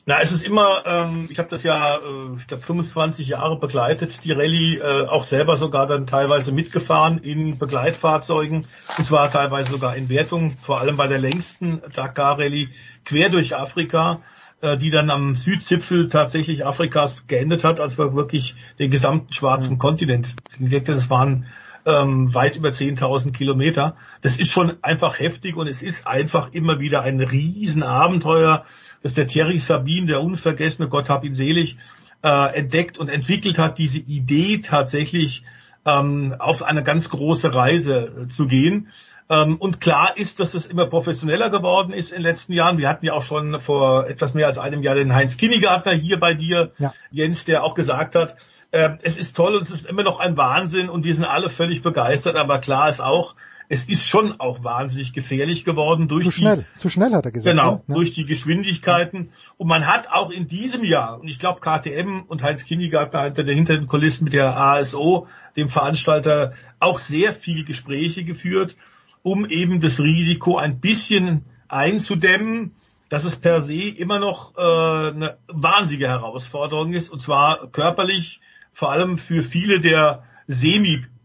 Na, 0.10 0.22
es 0.22 0.32
ist 0.32 0.44
immer, 0.44 0.84
ähm, 0.86 1.28
ich 1.30 1.38
habe 1.38 1.50
das 1.50 1.64
ja, 1.64 1.96
äh, 1.96 2.38
ich 2.40 2.48
glaube, 2.48 2.64
25 2.64 3.28
Jahre 3.28 3.60
begleitet, 3.60 4.24
die 4.24 4.32
Rallye, 4.32 4.78
äh, 4.78 5.06
auch 5.06 5.26
selber 5.26 5.58
sogar 5.58 5.86
dann 5.86 6.08
teilweise 6.08 6.54
mitgefahren 6.54 7.18
in 7.18 7.58
Begleitfahrzeugen, 7.58 8.66
und 8.98 9.04
zwar 9.04 9.30
teilweise 9.30 9.70
sogar 9.70 9.98
in 9.98 10.08
Wertung, 10.08 10.56
vor 10.64 10.80
allem 10.80 10.96
bei 10.96 11.08
der 11.08 11.20
längsten 11.20 11.82
Dakar-Rallye 11.94 12.70
quer 13.04 13.28
durch 13.28 13.58
Afrika, 13.58 14.22
äh, 14.62 14.78
die 14.78 14.92
dann 14.92 15.10
am 15.10 15.36
Südzipfel 15.36 16.08
tatsächlich 16.08 16.66
Afrikas 16.66 17.28
geendet 17.28 17.66
hat, 17.66 17.82
als 17.82 17.98
wir 17.98 18.16
wirklich 18.16 18.56
den 18.80 18.90
gesamten 18.90 19.34
schwarzen 19.34 19.78
Kontinent 19.78 20.38
entdeckt 20.58 20.88
haben. 20.88 20.96
Das 20.96 21.10
waren 21.10 21.48
ähm, 21.88 22.34
weit 22.34 22.58
über 22.58 22.70
10.000 22.70 23.32
Kilometer. 23.32 23.96
Das 24.22 24.38
ist 24.38 24.52
schon 24.52 24.78
einfach 24.84 25.20
heftig 25.20 25.56
und 25.56 25.68
es 25.68 25.82
ist 25.82 26.06
einfach 26.06 26.54
immer 26.54 26.80
wieder 26.80 27.02
ein 27.02 27.22
Riesenabenteuer, 27.22 28.66
das 29.03 29.14
der 29.14 29.28
Thierry 29.28 29.57
Sabine, 29.57 30.07
der 30.07 30.22
unvergessene, 30.22 30.90
Gott 30.90 31.10
hab 31.10 31.24
ihn 31.24 31.36
selig, 31.36 31.78
äh, 32.24 32.56
entdeckt 32.57 32.98
und 32.98 33.10
entwickelt 33.10 33.57
hat, 33.57 33.78
diese 33.78 33.99
Idee 33.99 34.60
tatsächlich 34.60 35.44
ähm, 35.86 36.36
auf 36.40 36.64
eine 36.64 36.84
ganz 36.84 37.10
große 37.10 37.53
Reise 37.53 38.26
äh, 38.26 38.28
zu 38.28 38.48
gehen. 38.48 38.90
Ähm, 39.30 39.57
und 39.57 39.82
klar 39.82 40.15
ist, 40.15 40.40
dass 40.40 40.53
es 40.53 40.65
immer 40.65 40.86
professioneller 40.86 41.49
geworden 41.49 41.91
ist 41.91 42.11
in 42.11 42.18
den 42.18 42.24
letzten 42.24 42.53
Jahren. 42.53 42.78
Wir 42.78 42.88
hatten 42.88 43.06
ja 43.06 43.14
auch 43.14 43.24
schon 43.24 43.60
vor 43.60 44.07
etwas 44.07 44.34
mehr 44.34 44.48
als 44.48 44.57
einem 44.57 44.82
Jahr 44.84 44.95
den 44.95 45.14
Heinz 45.14 45.38
Kinnigartner 45.38 45.94
hier 45.94 46.19
bei 46.19 46.34
dir, 46.34 46.72
Ja. 46.78 46.94
Jens, 47.11 47.45
der 47.45 47.64
auch 47.64 47.74
gesagt 47.74 48.15
hat, 48.15 48.36
äh, 48.72 48.91
es 49.02 49.18
ist 49.18 49.36
toll 49.36 49.56
und 49.56 49.61
es 49.61 49.72
ist 49.72 49.86
immer 49.86 50.03
noch 50.03 50.19
ein 50.19 50.38
Wahnsinn 50.38 50.90
und 50.90 51.03
wir 51.03 51.14
sind 51.14 51.26
alle 51.26 51.49
völlig 51.49 51.82
begeistert, 51.82 52.36
aber 52.36 52.60
klar 52.60 52.90
ist 52.90 53.02
auch, 53.02 53.36
es 53.69 53.89
ist 53.89 54.07
schon 54.07 54.39
auch 54.39 54.64
wahnsinnig 54.64 55.14
gefährlich 55.14 55.65
geworden 55.65 56.07
durch 56.07 56.26
Zu 56.26 56.31
die 56.31 56.38
schnell, 56.38 56.65
zu 56.77 56.89
schnell 56.89 57.11
hat 57.11 57.26
er 57.26 57.31
gesagt. 57.31 57.52
Genau, 57.52 57.84
ne? 57.88 57.95
durch 57.95 58.11
die 58.11 58.26
Geschwindigkeiten. 58.26 59.30
Und 59.57 59.68
man 59.68 59.88
hat 59.88 60.10
auch 60.10 60.30
in 60.30 60.48
diesem 60.48 60.84
Jahr, 60.84 61.19
und 61.19 61.27
ich 61.27 61.39
glaube 61.39 61.60
KTM 61.60 62.23
und 62.27 62.44
Heinz 62.44 62.64
Kinnigartner 62.65 63.23
hinter 63.23 63.44
den, 63.44 63.56
hinter 63.56 63.77
den 63.77 63.88
Kulissen 63.88 64.26
mit 64.26 64.34
der 64.34 64.57
ASO, 64.57 65.27
dem 65.57 65.69
Veranstalter, 65.69 66.53
auch 66.80 66.99
sehr 66.99 67.34
viel 67.34 67.65
Gespräche 67.65 68.23
geführt, 68.23 68.76
um 69.22 69.45
eben 69.45 69.81
das 69.81 69.99
Risiko 69.99 70.57
ein 70.57 70.80
bisschen 70.80 71.44
einzudämmen, 71.68 72.73
dass 73.10 73.26
es 73.26 73.35
per 73.35 73.61
se 73.61 73.84
immer 73.89 74.19
noch 74.19 74.57
äh, 74.57 74.61
eine 74.61 75.38
wahnsinnige 75.48 76.07
Herausforderung 76.07 76.94
ist, 76.94 77.10
und 77.10 77.22
zwar 77.22 77.68
körperlich, 77.72 78.39
vor 78.72 78.91
allem 78.91 79.18
für 79.18 79.44
viele 79.44 79.80
der 79.80 80.23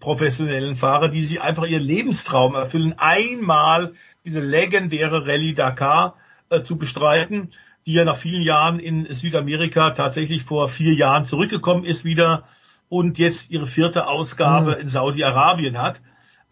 semi-professionellen 0.03 0.77
Fahrer, 0.77 1.09
die 1.09 1.23
sich 1.23 1.41
einfach 1.41 1.65
ihren 1.66 1.83
Lebenstraum 1.83 2.55
erfüllen, 2.55 2.95
einmal 2.99 3.93
diese 4.24 4.41
legendäre 4.41 5.27
Rallye 5.27 5.55
Dakar 5.55 6.16
äh, 6.51 6.62
zu 6.62 6.77
bestreiten, 6.77 7.53
die 7.87 7.95
ja 7.95 8.05
nach 8.05 8.16
vielen 8.16 8.43
Jahren 8.43 8.79
in 8.79 9.12
Südamerika 9.12 9.91
tatsächlich 9.91 10.43
vor 10.45 10.69
vier 10.69 10.95
Jahren 10.95 11.24
zurückgekommen 11.24 11.85
ist 11.85 12.05
wieder 12.05 12.45
und 12.89 13.19
jetzt 13.19 13.51
ihre 13.51 13.66
vierte 13.66 14.07
Ausgabe 14.07 14.73
Mhm. 14.73 14.83
in 14.83 14.89
Saudi-Arabien 14.89 15.81
hat. 15.81 16.01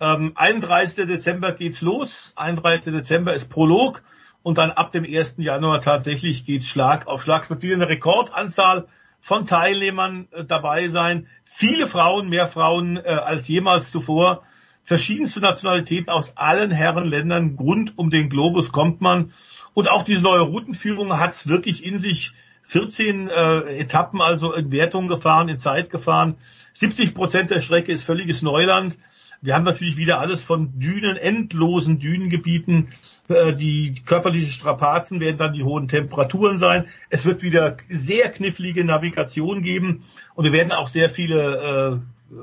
Ähm, 0.01 0.33
31. 0.35 1.07
Dezember 1.07 1.53
geht's 1.53 1.83
los, 1.83 2.33
31. 2.37 2.93
Dezember 2.93 3.35
ist 3.35 3.51
Prolog 3.51 4.03
und 4.43 4.59
dann 4.59 4.71
ab 4.71 4.93
dem 4.93 5.05
1. 5.05 5.35
Januar 5.39 5.81
tatsächlich 5.83 6.47
geht's 6.47 6.67
Schlag 6.67 7.07
auf 7.07 7.23
Schlag. 7.23 7.43
Es 7.43 7.51
wird 7.51 7.63
wieder 7.63 7.75
eine 7.75 7.89
Rekordanzahl 7.89 8.87
von 9.21 9.47
Teilnehmern 9.47 10.29
äh, 10.31 10.45
dabei 10.45 10.89
sein. 10.89 11.27
Viele 11.45 11.87
Frauen, 11.87 12.29
mehr 12.29 12.49
Frauen 12.49 12.97
äh, 12.97 13.01
als 13.09 13.49
jemals 13.49 13.91
zuvor. 13.91 14.43
Verschiedenste 14.85 15.41
Nationalitäten 15.41 16.11
aus 16.11 16.37
allen 16.37 16.71
Herrenländern 16.71 17.57
rund 17.59 17.97
um 17.99 18.11
den 18.11 18.29
Globus 18.29 18.73
kommt 18.73 19.01
man. 19.01 19.33
Und 19.75 19.91
auch 19.91 20.03
diese 20.03 20.23
neue 20.23 20.41
Routenführung 20.41 21.19
hat's 21.19 21.47
wirklich 21.47 21.85
in 21.85 21.99
sich. 21.99 22.33
14 22.63 23.29
äh, 23.29 23.79
Etappen 23.79 24.21
also 24.21 24.53
in 24.53 24.71
Wertung 24.71 25.09
gefahren, 25.09 25.49
in 25.49 25.59
Zeit 25.59 25.91
gefahren. 25.91 26.37
70 26.75 27.15
Prozent 27.15 27.51
der 27.51 27.63
Strecke 27.63 27.91
ist 27.91 28.05
völliges 28.05 28.43
Neuland. 28.43 28.97
Wir 29.43 29.55
haben 29.55 29.65
natürlich 29.65 29.97
wieder 29.97 30.21
alles 30.21 30.43
von 30.43 30.79
Dünen, 30.79 31.17
endlosen 31.17 31.99
Dünengebieten. 31.99 32.93
Äh, 33.31 33.55
Die 33.55 33.95
körperlichen 34.05 34.51
Strapazen 34.51 35.21
werden 35.21 35.37
dann 35.37 35.53
die 35.53 35.63
hohen 35.63 35.89
Temperaturen 35.89 36.59
sein. 36.59 36.87
Es 37.09 37.25
wird 37.25 37.43
wieder 37.43 37.77
sehr 37.89 38.31
knifflige 38.31 38.85
Navigation 38.85 39.63
geben 39.63 40.03
und 40.35 40.45
wir 40.45 40.53
werden 40.53 40.73
auch 40.73 40.89
sehr 40.89 41.09
viele 41.09 42.01
äh, 42.03 42.41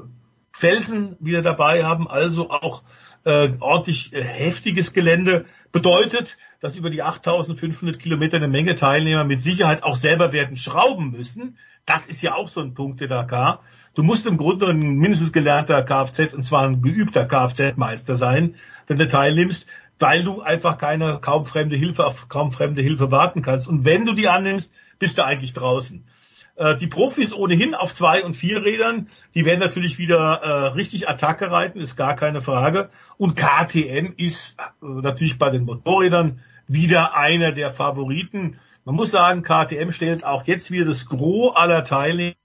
Felsen 0.51 1.17
wieder 1.19 1.41
dabei 1.41 1.83
haben, 1.83 2.07
also 2.07 2.49
auch 2.49 2.83
äh, 3.25 3.49
ordentlich 3.59 4.13
äh, 4.13 4.23
heftiges 4.23 4.93
Gelände. 4.93 5.45
Bedeutet, 5.71 6.37
dass 6.61 6.75
über 6.75 6.89
die 6.89 7.03
8500 7.03 7.99
Kilometer 7.99 8.37
eine 8.37 8.47
Menge 8.47 8.75
Teilnehmer 8.75 9.25
mit 9.25 9.43
Sicherheit 9.43 9.83
auch 9.83 9.97
selber 9.97 10.31
werden 10.31 10.57
schrauben 10.57 11.11
müssen. 11.11 11.57
Das 11.85 12.07
ist 12.07 12.21
ja 12.21 12.35
auch 12.35 12.47
so 12.47 12.61
ein 12.61 12.73
Punkt 12.73 13.01
der 13.01 13.07
Dakar. 13.07 13.61
Du 13.93 14.03
musst 14.03 14.25
im 14.25 14.37
Grunde 14.37 14.67
ein 14.67 14.79
mindestens 14.79 15.31
gelernter 15.31 15.83
Kfz 15.83 16.33
und 16.33 16.43
zwar 16.43 16.63
ein 16.67 16.81
geübter 16.81 17.25
Kfz-Meister 17.25 18.15
sein, 18.15 18.55
wenn 18.87 18.97
du 18.97 19.07
teilnimmst, 19.07 19.67
weil 19.99 20.23
du 20.23 20.41
einfach 20.41 20.77
keine 20.77 21.19
kaum 21.19 21.45
fremde 21.45 21.75
Hilfe 21.75 22.05
auf 22.05 22.29
kaum 22.29 22.51
fremde 22.51 22.81
Hilfe 22.81 23.11
warten 23.11 23.41
kannst. 23.41 23.67
Und 23.67 23.85
wenn 23.85 24.05
du 24.05 24.13
die 24.13 24.27
annimmst, 24.27 24.71
bist 24.99 25.17
du 25.17 25.25
eigentlich 25.25 25.53
draußen. 25.53 26.05
Äh, 26.55 26.77
Die 26.77 26.87
Profis 26.87 27.33
ohnehin 27.33 27.75
auf 27.75 27.93
zwei 27.93 28.23
und 28.23 28.35
vier 28.35 28.63
Rädern, 28.63 29.09
die 29.35 29.45
werden 29.45 29.59
natürlich 29.59 29.97
wieder 29.97 30.41
äh, 30.41 30.67
richtig 30.69 31.07
Attacke 31.07 31.51
reiten, 31.51 31.79
ist 31.79 31.95
gar 31.95 32.15
keine 32.15 32.41
Frage. 32.41 32.89
Und 33.17 33.35
KTM 33.35 34.13
ist 34.17 34.55
äh, 34.59 34.85
natürlich 34.85 35.37
bei 35.37 35.49
den 35.49 35.65
Motorrädern 35.65 36.41
wieder 36.67 37.15
einer 37.15 37.51
der 37.51 37.71
Favoriten. 37.71 38.59
Man 38.85 38.95
muss 38.95 39.11
sagen, 39.11 39.41
KTM 39.41 39.91
stellt 39.91 40.25
auch 40.25 40.45
jetzt 40.45 40.71
wieder 40.71 40.85
das 40.85 41.05
Gros 41.05 41.55
aller 41.55 41.83
Teilnehmer 41.83 42.35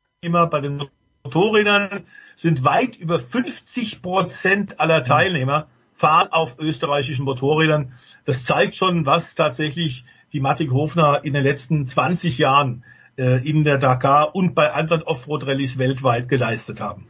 bei 0.49 0.61
den 0.61 0.85
Motorrädern 1.25 2.05
sind 2.37 2.65
weit 2.65 2.97
über 2.97 3.19
50 3.19 4.03
Prozent 4.03 4.81
aller 4.81 5.03
Teilnehmer 5.05 5.69
fahren 5.95 6.29
auf 6.31 6.59
österreichischen 6.59 7.25
Motorrädern. 7.25 7.93
Das 8.25 8.45
zeigt 8.45 8.75
schon, 8.75 9.07
was 9.07 9.35
tatsächlich 9.35 10.05
die 10.33 10.41
Matik 10.41 10.71
Hofner 10.71 11.21
in 11.25 11.35
den 11.35 11.43
letzten 11.43 11.87
20 11.87 12.39
Jahren 12.39 12.85
äh, 13.17 13.47
in 13.49 13.65
der 13.65 13.79
Dakar 13.79 14.35
und 14.35 14.55
bei 14.55 14.73
anderen 14.73 15.03
Offroad-Rallyes 15.03 15.79
weltweit 15.79 16.29
geleistet 16.29 16.81
haben. 16.81 17.07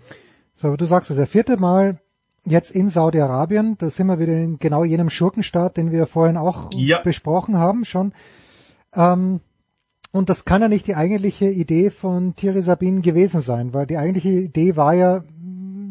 So, 0.54 0.76
du 0.76 0.84
sagst 0.84 1.10
es, 1.10 1.16
der 1.16 1.26
vierte 1.26 1.56
Mal 1.56 2.00
jetzt 2.44 2.70
in 2.70 2.88
Saudi-Arabien, 2.88 3.76
da 3.78 3.88
sind 3.88 4.08
wir 4.08 4.18
wieder 4.18 4.32
in 4.32 4.58
genau 4.58 4.84
jenem 4.84 5.10
Schurkenstaat, 5.10 5.76
den 5.76 5.92
wir 5.92 6.06
vorhin 6.06 6.36
auch 6.36 6.70
ja. 6.74 7.00
besprochen 7.00 7.56
haben 7.56 7.84
schon. 7.84 8.12
Ähm, 8.94 9.40
und 10.10 10.28
das 10.28 10.44
kann 10.44 10.60
ja 10.60 10.68
nicht 10.68 10.86
die 10.86 10.94
eigentliche 10.94 11.46
Idee 11.46 11.90
von 11.90 12.36
Thierry 12.36 12.60
Sabine 12.60 13.00
gewesen 13.00 13.40
sein, 13.40 13.72
weil 13.72 13.86
die 13.86 13.96
eigentliche 13.96 14.28
Idee 14.28 14.76
war 14.76 14.92
ja 14.92 15.22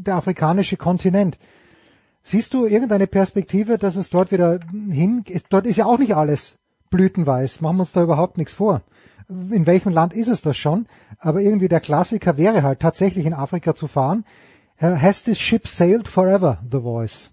der 0.04 0.16
afrikanische 0.16 0.78
Kontinent. 0.78 1.40
Siehst 2.24 2.54
du 2.54 2.66
irgendeine 2.66 3.08
Perspektive, 3.08 3.78
dass 3.78 3.96
es 3.96 4.10
dort 4.10 4.32
wieder 4.32 4.60
hin, 4.90 5.24
dort 5.50 5.66
ist 5.66 5.78
ja 5.78 5.86
auch 5.86 5.98
nicht 5.98 6.16
alles 6.16 6.60
blütenweiß, 6.92 7.62
machen 7.62 7.78
wir 7.78 7.82
uns 7.82 7.94
da 7.94 8.04
überhaupt 8.04 8.38
nichts 8.38 8.54
vor. 8.54 8.82
In 9.30 9.66
welchem 9.66 9.92
Land 9.92 10.14
ist 10.14 10.28
es 10.28 10.42
das 10.42 10.58
schon? 10.58 10.88
Aber 11.20 11.40
irgendwie 11.40 11.70
der 11.70 11.80
Klassiker 11.80 12.38
wäre 12.38 12.64
halt 12.64 12.80
tatsächlich 12.80 13.26
in 13.26 13.34
Afrika 13.34 13.74
zu 13.74 13.88
fahren. 13.88 14.26
Has 14.80 15.24
this 15.24 15.40
ship 15.40 15.68
sailed 15.68 16.08
forever, 16.08 16.60
The 16.70 16.80
Voice? 16.80 17.32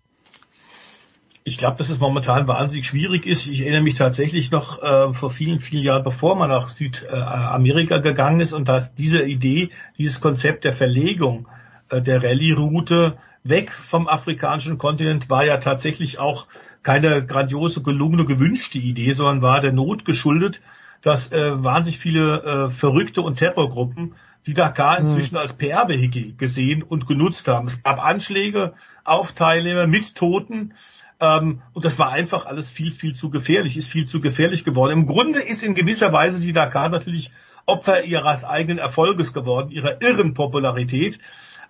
Ich 1.45 1.57
glaube, 1.57 1.79
dass 1.79 1.89
es 1.89 1.99
momentan 1.99 2.47
wahnsinnig 2.47 2.87
schwierig 2.87 3.25
ist. 3.25 3.47
Ich 3.47 3.63
erinnere 3.63 3.81
mich 3.81 3.95
tatsächlich 3.95 4.51
noch 4.51 4.83
äh, 4.83 5.15
vor 5.15 5.31
vielen, 5.31 5.61
vielen 5.61 5.83
Jahren, 5.83 6.05
bevor 6.05 6.37
man 6.37 6.51
nach 6.51 6.69
Südamerika 6.69 7.99
gegangen 7.99 8.41
ist 8.41 8.53
und 8.53 8.69
dass 8.69 8.95
diese 8.95 9.23
Idee, 9.23 9.71
dieses 9.97 10.21
Konzept 10.21 10.65
der 10.65 10.75
Verlegung 10.75 11.49
äh, 11.89 12.03
der 12.03 12.23
Rallye-Route 12.23 13.17
weg 13.45 13.73
vom 13.73 14.09
afrikanischen 14.09 14.79
Kontinent 14.79 15.31
war 15.31 15.45
ja 15.45 15.59
tatsächlich 15.59 16.19
auch 16.19 16.47
keine 16.83 17.25
grandiose, 17.25 17.83
gelungene, 17.83 18.25
gewünschte 18.25 18.79
Idee, 18.79 19.13
sondern 19.13 19.43
war 19.43 19.61
der 19.61 19.73
Not 19.73 20.05
geschuldet, 20.05 20.61
dass 21.03 21.33
äh, 21.33 21.63
wahnsinnig 21.63 21.99
viele 21.99 22.43
äh, 22.43 22.71
Verrückte 22.71 23.23
und 23.23 23.37
Terrorgruppen 23.37 24.15
die 24.47 24.55
Dakar 24.55 24.99
hm. 24.99 25.07
inzwischen 25.07 25.37
als 25.37 25.53
PR-Vehikel 25.53 26.35
gesehen 26.37 26.83
und 26.83 27.07
genutzt 27.07 27.49
haben. 27.49 27.67
Es 27.67 27.83
gab 27.83 28.05
Anschläge 28.05 28.73
auf 29.05 29.33
Teilnehmer 29.33 29.87
mit 29.87 30.15
Toten. 30.15 30.75
Ähm, 31.21 31.63
und 31.73 31.85
das 31.85 31.99
war 31.99 32.11
einfach 32.11 32.47
alles 32.47 32.71
viel, 32.71 32.93
viel 32.93 33.15
zu 33.15 33.31
gefährlich, 33.31 33.77
ist 33.77 33.89
viel 33.89 34.07
zu 34.07 34.21
gefährlich 34.21 34.65
geworden. 34.65 34.93
Im 34.93 35.07
Grunde 35.07 35.41
ist 35.43 35.63
in 35.63 35.75
gewisser 35.75 36.13
Weise 36.13 36.41
die 36.41 36.53
Dakar 36.53 36.89
natürlich 36.89 37.31
Opfer 37.67 38.05
ihres 38.05 38.45
eigenen 38.45 38.79
Erfolges 38.79 39.35
geworden, 39.35 39.71
ihrer 39.71 40.01
irren 40.01 40.33
Popularität, 40.33 41.19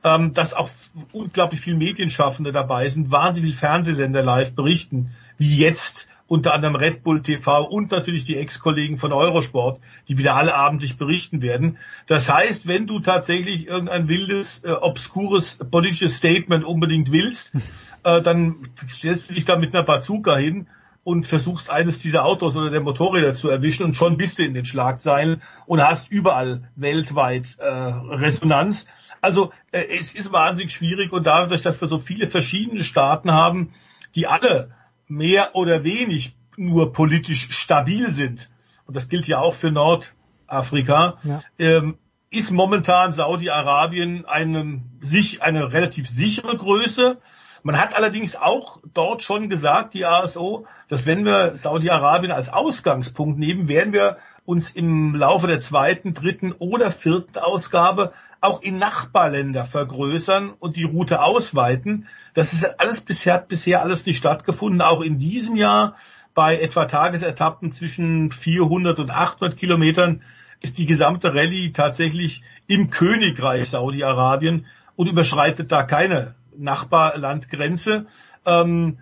ähm, 0.05 0.35
dass 0.35 0.55
auch 0.55 0.71
unglaublich 1.13 1.61
viele 1.61 1.77
Medienschaffende 1.77 2.53
dabei 2.53 2.89
sind, 2.89 3.11
wahnsinnig 3.11 3.51
viele 3.51 3.59
Fernsehsender 3.59 4.23
live 4.23 4.55
berichten, 4.55 5.11
wie 5.39 5.57
jetzt 5.57 6.07
unter 6.29 6.53
anderem 6.53 6.77
Red 6.77 7.03
Bull 7.03 7.23
TV 7.23 7.65
und 7.65 7.91
natürlich 7.91 8.25
die 8.25 8.37
Ex-Kollegen 8.37 8.99
von 8.99 9.13
Eurosport, 9.13 9.81
die 10.09 10.19
wieder 10.19 10.37
alle 10.37 10.55
abendlich 10.55 10.99
berichten 10.99 11.41
werden. 11.41 11.79
Das 12.07 12.29
heißt, 12.29 12.69
wenn 12.69 12.87
du 12.87 13.01
tatsächlich 13.01 13.67
irgendein 13.67 14.09
wildes, 14.09 14.63
äh, 14.63 14.71
obskures 14.71 15.59
politisches 15.71 16.17
Statement 16.17 16.65
unbedingt 16.65 17.11
willst, 17.11 17.55
äh, 18.05 18.21
dann 18.21 18.69
stellst 18.89 19.31
du 19.31 19.35
dich 19.35 19.47
da 19.47 19.57
mit 19.57 19.75
einer 19.75 19.85
Bazooka 19.85 20.37
hin 20.37 20.67
und 21.03 21.27
versuchst 21.27 21.71
eines 21.71 21.99
dieser 21.99 22.27
Autos 22.27 22.55
oder 22.55 22.69
der 22.69 22.83
Motorräder 22.83 23.33
zu 23.33 23.49
erwischen 23.49 23.85
und 23.85 23.97
schon 23.97 24.19
bist 24.19 24.39
du 24.39 24.43
in 24.43 24.53
den 24.53 24.67
Schlagzeilen 24.67 25.41
und 25.65 25.81
hast 25.81 26.11
überall 26.11 26.69
weltweit 26.77 27.57
äh, 27.59 27.67
Resonanz. 27.67 28.85
Also 29.21 29.53
äh, 29.73 29.85
es 29.99 30.15
ist 30.15 30.33
wahnsinnig 30.33 30.73
schwierig 30.73 31.13
und 31.13 31.27
dadurch, 31.27 31.63
dass 31.63 31.81
wir 31.81 31.89
so 31.89 31.99
viele 31.99 32.29
verschiedene 32.29 32.85
Staaten 32.85 33.33
haben, 33.33 33.73
die 34.15 34.27
alle 34.27 34.73
mehr 35.07 35.55
oder 35.55 35.85
wenig 35.85 36.37
nur 36.57 36.93
politisch 36.93 37.51
stabil 37.51 38.11
sind, 38.13 38.51
und 38.87 38.97
das 38.97 39.09
gilt 39.09 39.29
ja 39.29 39.39
auch 39.39 39.55
für 39.55 39.71
Nordafrika, 39.71 41.19
ja. 41.23 41.41
ähm, 41.59 41.99
ist 42.31 42.51
momentan 42.51 43.13
Saudi-Arabien 43.13 44.25
eine, 44.27 44.83
sich, 45.01 45.43
eine 45.43 45.73
relativ 45.73 46.09
sichere 46.09 46.57
Größe. 46.57 47.19
Man 47.63 47.81
hat 47.81 47.95
allerdings 47.95 48.37
auch 48.37 48.81
dort 48.93 49.23
schon 49.23 49.49
gesagt, 49.49 49.95
die 49.95 50.05
ASO, 50.05 50.67
dass 50.89 51.07
wenn 51.07 51.25
wir 51.25 51.57
Saudi-Arabien 51.57 52.33
als 52.33 52.51
Ausgangspunkt 52.51 53.39
nehmen, 53.39 53.69
werden 53.69 53.93
wir 53.93 54.19
uns 54.45 54.71
im 54.71 55.15
Laufe 55.15 55.47
der 55.47 55.61
zweiten, 55.61 56.15
dritten 56.15 56.53
oder 56.53 56.91
vierten 56.91 57.39
Ausgabe 57.39 58.13
auch 58.41 58.63
in 58.63 58.79
Nachbarländer 58.79 59.65
vergrößern 59.65 60.51
und 60.51 60.77
die 60.77 60.85
Route 60.85 61.23
ausweiten. 61.23 62.07
Das 62.35 62.53
ist 62.53 62.81
alles 62.81 63.01
bisher, 63.01 63.39
bisher 63.39 63.83
alles 63.83 64.07
nicht 64.07 64.19
stattgefunden. 64.19 64.81
Auch 64.81 65.01
in 65.01 65.19
diesem 65.19 65.57
Jahr 65.57 65.97
bei 66.35 66.61
etwa 66.61 66.85
Tagesetappen 66.85 67.73
zwischen 67.73 68.31
400 68.31 69.01
und 69.01 69.11
800 69.11 69.57
Kilometern 69.57 70.23
ist 70.61 70.79
die 70.79 70.87
gesamte 70.87 71.35
Rallye 71.35 71.73
tatsächlich 71.73 72.43
im 72.67 72.91
Königreich 72.91 73.69
Saudi-Arabien 73.71 74.67
und 74.95 75.09
überschreitet 75.09 75.73
da 75.73 75.83
keine 75.83 76.35
Nachbarlandgrenze. 76.57 78.07
Ähm, 78.47 78.99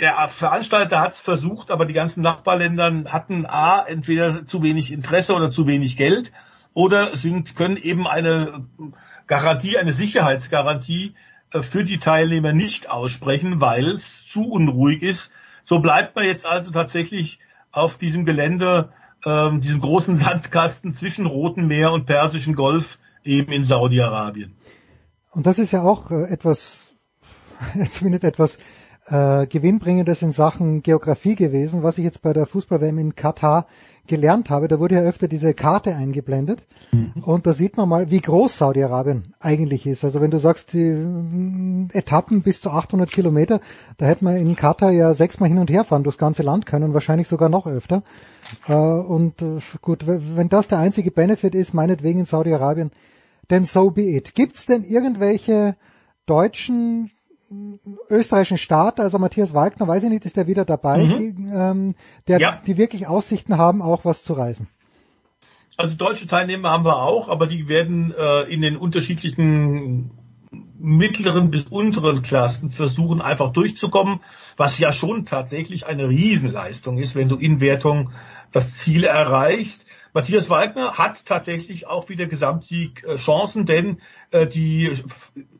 der 0.00 0.28
Veranstalter 0.28 1.00
hat 1.00 1.12
es 1.12 1.20
versucht, 1.20 1.70
aber 1.70 1.86
die 1.86 1.94
ganzen 1.94 2.22
Nachbarländer 2.22 3.04
hatten 3.06 3.46
A, 3.46 3.84
entweder 3.86 4.44
zu 4.44 4.62
wenig 4.62 4.92
Interesse 4.92 5.34
oder 5.34 5.50
zu 5.50 5.66
wenig 5.66 5.96
Geld 5.96 6.32
oder 6.74 7.16
sind, 7.16 7.56
können 7.56 7.76
eben 7.76 8.06
eine 8.06 8.66
Garantie, 9.26 9.78
eine 9.78 9.92
Sicherheitsgarantie 9.92 11.14
äh, 11.52 11.62
für 11.62 11.84
die 11.84 11.98
Teilnehmer 11.98 12.52
nicht 12.52 12.90
aussprechen, 12.90 13.60
weil 13.60 13.92
es 13.92 14.26
zu 14.26 14.44
unruhig 14.44 15.02
ist. 15.02 15.30
So 15.62 15.78
bleibt 15.78 16.14
man 16.16 16.26
jetzt 16.26 16.44
also 16.44 16.70
tatsächlich 16.70 17.38
auf 17.72 17.96
diesem 17.96 18.24
Gelände, 18.24 18.90
ähm, 19.24 19.60
diesem 19.60 19.80
großen 19.80 20.14
Sandkasten 20.16 20.92
zwischen 20.92 21.26
Rotem 21.26 21.66
Meer 21.68 21.92
und 21.92 22.06
Persischen 22.06 22.54
Golf 22.54 22.98
eben 23.22 23.52
in 23.52 23.64
Saudi-Arabien. 23.64 24.54
Und 25.30 25.46
das 25.46 25.58
ist 25.58 25.72
ja 25.72 25.82
auch 25.82 26.10
äh, 26.10 26.24
etwas, 26.24 26.86
zumindest 27.90 28.24
etwas 28.24 28.58
äh, 29.06 29.46
Gewinnbringendes 29.46 30.22
in 30.22 30.30
Sachen 30.30 30.82
Geografie 30.82 31.34
gewesen, 31.34 31.82
was 31.82 31.98
ich 31.98 32.04
jetzt 32.04 32.22
bei 32.22 32.32
der 32.32 32.46
Fußball-WM 32.46 32.98
in 32.98 33.14
Katar 33.14 33.66
gelernt 34.06 34.50
habe. 34.50 34.68
Da 34.68 34.78
wurde 34.80 34.96
ja 34.96 35.00
öfter 35.02 35.28
diese 35.28 35.54
Karte 35.54 35.94
eingeblendet 35.94 36.66
mhm. 36.92 37.22
und 37.22 37.46
da 37.46 37.52
sieht 37.52 37.76
man 37.76 37.88
mal, 37.88 38.10
wie 38.10 38.20
groß 38.20 38.58
Saudi-Arabien 38.58 39.34
eigentlich 39.40 39.86
ist. 39.86 40.04
Also 40.04 40.20
wenn 40.20 40.30
du 40.30 40.38
sagst, 40.38 40.72
die 40.74 40.90
mm, 40.90 41.88
Etappen 41.92 42.42
bis 42.42 42.60
zu 42.60 42.70
800 42.70 43.10
Kilometer, 43.10 43.60
da 43.96 44.06
hätte 44.06 44.24
man 44.24 44.36
in 44.36 44.56
Katar 44.56 44.90
ja 44.90 45.14
sechsmal 45.14 45.48
hin 45.48 45.58
und 45.58 45.70
her 45.70 45.84
fahren 45.84 46.02
durchs 46.02 46.18
ganze 46.18 46.42
Land 46.42 46.66
können, 46.66 46.92
wahrscheinlich 46.92 47.28
sogar 47.28 47.48
noch 47.48 47.66
öfter. 47.66 48.02
Äh, 48.68 48.74
und 48.74 49.40
äh, 49.40 49.58
gut, 49.80 50.06
wenn 50.06 50.48
das 50.48 50.68
der 50.68 50.78
einzige 50.78 51.10
Benefit 51.10 51.54
ist, 51.54 51.72
meinetwegen 51.72 52.20
in 52.20 52.26
Saudi-Arabien, 52.26 52.90
denn 53.50 53.64
so 53.64 53.90
be 53.90 54.02
it. 54.02 54.34
Gibt 54.34 54.56
es 54.56 54.66
denn 54.66 54.84
irgendwelche 54.84 55.76
deutschen 56.26 57.10
österreichischen 58.08 58.58
Staat, 58.58 59.00
also 59.00 59.18
Matthias 59.18 59.54
Wagner, 59.54 59.88
weiß 59.88 60.04
ich 60.04 60.10
nicht, 60.10 60.24
ist 60.24 60.36
der 60.36 60.46
wieder 60.46 60.64
dabei, 60.64 61.04
mhm. 61.04 61.16
die, 61.16 61.44
ähm, 61.52 61.94
der, 62.28 62.38
ja. 62.38 62.62
die 62.66 62.76
wirklich 62.76 63.06
Aussichten 63.06 63.56
haben, 63.56 63.82
auch 63.82 64.04
was 64.04 64.22
zu 64.22 64.34
reisen? 64.34 64.68
Also 65.76 65.96
deutsche 65.96 66.26
Teilnehmer 66.26 66.70
haben 66.70 66.84
wir 66.84 67.02
auch, 67.02 67.28
aber 67.28 67.46
die 67.46 67.66
werden 67.66 68.14
äh, 68.16 68.42
in 68.42 68.60
den 68.60 68.76
unterschiedlichen 68.76 70.10
mittleren 70.78 71.50
bis 71.50 71.64
unteren 71.64 72.22
Klassen 72.22 72.70
versuchen 72.70 73.20
einfach 73.20 73.52
durchzukommen, 73.52 74.20
was 74.56 74.78
ja 74.78 74.92
schon 74.92 75.24
tatsächlich 75.24 75.86
eine 75.86 76.08
Riesenleistung 76.08 76.98
ist, 76.98 77.16
wenn 77.16 77.28
du 77.28 77.36
in 77.36 77.60
Wertung 77.60 78.10
das 78.52 78.74
Ziel 78.74 79.04
erreichst. 79.04 79.83
Matthias 80.14 80.48
Wagner 80.48 80.96
hat 80.96 81.26
tatsächlich 81.26 81.88
auch 81.88 82.08
wieder 82.08 82.26
Gesamtsieg 82.26 83.02
äh, 83.02 83.64
denn 83.64 84.00
äh, 84.30 84.46
die 84.46 84.96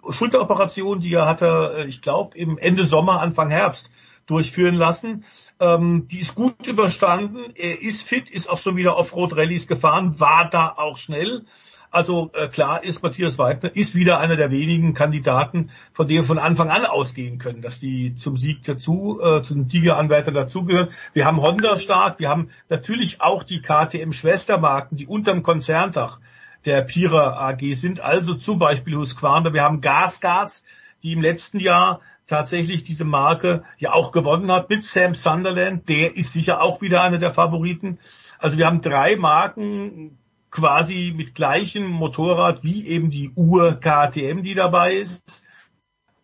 Schulteroperation, 0.09 1.01
die 1.01 1.13
er 1.13 1.27
hatte, 1.27 1.75
äh, 1.79 1.87
ich 1.87 2.01
glaube, 2.03 2.39
im 2.39 2.57
Ende 2.57 2.85
Sommer, 2.85 3.21
Anfang 3.21 3.51
Herbst 3.51 3.91
durchführen 4.27 4.77
lassen, 4.77 5.25
ähm, 5.59 6.07
die 6.07 6.21
ist 6.21 6.37
gut 6.37 6.69
überstanden. 6.69 7.53
Er 7.57 7.83
ist 7.83 8.03
fit, 8.03 8.31
ist 8.31 8.49
auch 8.49 8.59
schon 8.59 8.77
wieder 8.77 8.97
Offroad-Rallyes 8.97 9.67
gefahren, 9.67 10.21
war 10.21 10.49
da 10.49 10.73
auch 10.77 10.99
schnell. 10.99 11.47
Also 11.95 12.33
äh, 12.35 12.49
klar 12.49 12.83
ist, 12.83 13.05
Matthias 13.05 13.39
Wagner 13.39 13.71
ist 13.77 13.95
wieder 13.95 14.19
einer 14.19 14.35
der 14.35 14.51
wenigen 14.51 14.95
Kandidaten, 14.95 15.71
von 15.93 16.09
denen 16.09 16.23
wir 16.23 16.27
von 16.27 16.41
Anfang 16.41 16.69
an 16.69 16.85
ausgehen 16.85 17.39
können, 17.39 17.63
dass 17.63 17.79
die 17.79 18.17
zum 18.17 18.37
Sieg 18.37 18.65
dazu, 18.65 19.21
äh, 19.23 19.43
zum 19.43 19.69
Siegeranwärter 19.69 20.33
dazugehören. 20.33 20.89
Wir 21.13 21.25
haben 21.25 21.41
Honda 21.41 21.79
stark, 21.79 22.19
wir 22.19 22.29
haben 22.29 22.51
natürlich 22.69 23.21
auch 23.21 23.45
die 23.45 23.63
KTM-Schwestermarken, 23.63 24.97
die 24.97 25.07
unterm 25.07 25.45
Konzerntag 25.45 26.19
der 26.65 26.83
Pira 26.83 27.49
AG 27.49 27.75
sind, 27.75 28.01
also 28.01 28.35
zum 28.35 28.59
Beispiel 28.59 28.97
Husqvarna. 28.97 29.53
Wir 29.53 29.63
haben 29.63 29.81
GasGas, 29.81 30.65
die 31.05 31.13
im 31.13 31.21
letzten 31.21 31.61
Jahr 31.61 32.01
tatsächlich 32.27 32.83
diese 32.83 33.05
Marke 33.05 33.63
ja 33.79 33.93
auch 33.93 34.11
gewonnen 34.11 34.51
hat 34.51 34.69
mit 34.69 34.83
Sam 34.83 35.15
Sunderland. 35.15 35.89
Der 35.89 36.17
ist 36.17 36.33
sicher 36.33 36.61
auch 36.61 36.81
wieder 36.81 37.03
einer 37.03 37.19
der 37.19 37.35
Favoriten. 37.35 38.01
Also 38.41 38.59
wir 38.59 38.67
haben 38.67 38.81
drei 38.81 39.15
Marken, 39.15 40.19
quasi 40.55 41.13
mit 41.15 41.35
gleichem 41.35 41.87
Motorrad 41.87 42.63
wie 42.63 42.87
eben 42.87 43.11
die 43.11 43.33
Uhr 43.35 43.75
KTM, 43.75 44.43
die 44.43 44.55
dabei 44.55 44.95
ist. 44.95 45.43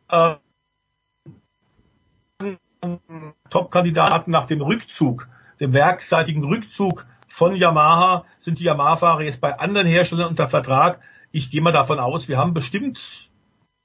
Äh, 0.09 0.37
Top-Kandidaten 3.51 4.31
nach 4.31 4.47
dem 4.47 4.63
Rückzug 4.63 5.29
dem 5.61 5.75
werkseitigen 5.75 6.45
Rückzug 6.45 7.07
von 7.29 7.55
Yamaha 7.55 8.25
sind 8.39 8.61
die 8.61 8.65
Yamaha-Fahrer 8.65 9.23
jetzt 9.23 9.41
bei 9.41 9.59
anderen 9.59 9.87
Herstellern 9.87 10.31
unter 10.31 10.49
Vertrag. 10.49 11.01
Ich 11.33 11.51
gehe 11.51 11.61
mal 11.61 11.73
davon 11.73 11.99
aus, 11.99 12.29
wir 12.29 12.39
haben 12.39 12.55
bestimmt 12.55 13.31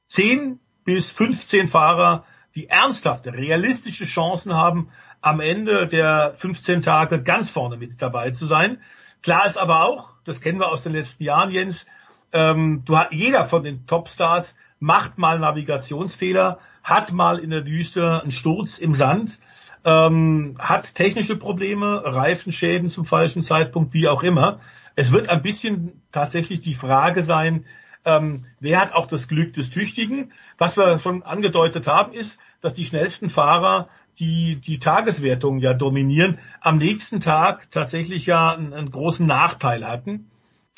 10 0.10 0.60
bis 0.84 1.12
15 1.12 1.68
Fahrer, 1.68 2.24
die 2.54 2.70
ernsthafte, 2.70 3.34
realistische 3.34 4.06
Chancen 4.06 4.54
haben, 4.54 4.90
am 5.22 5.40
Ende 5.40 5.88
der 5.88 6.36
15 6.38 6.84
Tage 6.84 7.22
ganz 7.24 7.50
vorne 7.50 7.78
mit 7.78 8.02
dabei 8.02 8.32
zu 8.32 8.46
sein. 8.46 8.82
Klar 9.26 9.48
ist 9.48 9.58
aber 9.58 9.86
auch, 9.86 10.14
das 10.24 10.40
kennen 10.40 10.60
wir 10.60 10.72
aus 10.72 10.84
den 10.84 10.94
letzten 10.94 11.24
Jahren, 11.24 11.50
Jens, 11.50 11.88
ähm, 12.32 12.84
du, 12.86 12.96
jeder 13.10 13.46
von 13.46 13.64
den 13.64 13.88
Topstars 13.88 14.56
macht 14.80 15.18
mal 15.18 15.40
Navigationsfehler, 15.40 16.60
hat 16.84 17.12
mal 17.12 17.40
in 17.40 17.50
der 17.50 17.66
Wüste 17.66 18.22
einen 18.22 18.30
Sturz 18.30 18.78
im 18.78 18.94
Sand, 18.94 19.40
ähm, 19.84 20.58
hat 20.60 20.94
technische 20.94 21.38
Probleme, 21.38 22.04
Reifenschäden 22.06 22.92
zum 22.92 23.06
falschen 23.06 23.42
Zeitpunkt, 23.42 23.96
wie 23.96 24.08
auch 24.08 24.22
immer. 24.22 24.60
Es 24.94 25.12
wird 25.12 25.28
ein 25.28 25.42
bisschen 25.42 26.04
tatsächlich 26.12 26.62
die 26.62 26.76
Frage 26.76 27.24
sein, 27.24 27.66
ähm, 28.06 28.46
wer 28.60 28.80
hat 28.80 28.94
auch 28.94 29.08
das 29.08 29.28
Glück 29.28 29.54
des 29.54 29.72
Tüchtigen? 29.72 30.34
Was 30.60 30.78
wir 30.78 31.00
schon 31.00 31.24
angedeutet 31.24 31.88
haben, 31.88 32.14
ist, 32.14 32.38
dass 32.66 32.74
die 32.74 32.84
schnellsten 32.84 33.30
Fahrer, 33.30 33.90
die 34.18 34.56
die 34.56 34.80
Tageswertung 34.80 35.60
ja 35.60 35.76
dominieren, 35.76 36.40
am 36.62 36.80
nächsten 36.80 37.20
Tag 37.20 37.70
tatsächlich 37.70 38.26
ja 38.26 38.54
einen, 38.54 38.74
einen 38.74 38.90
großen 38.90 39.26
Nachteil 39.26 39.88
hatten, 39.88 40.32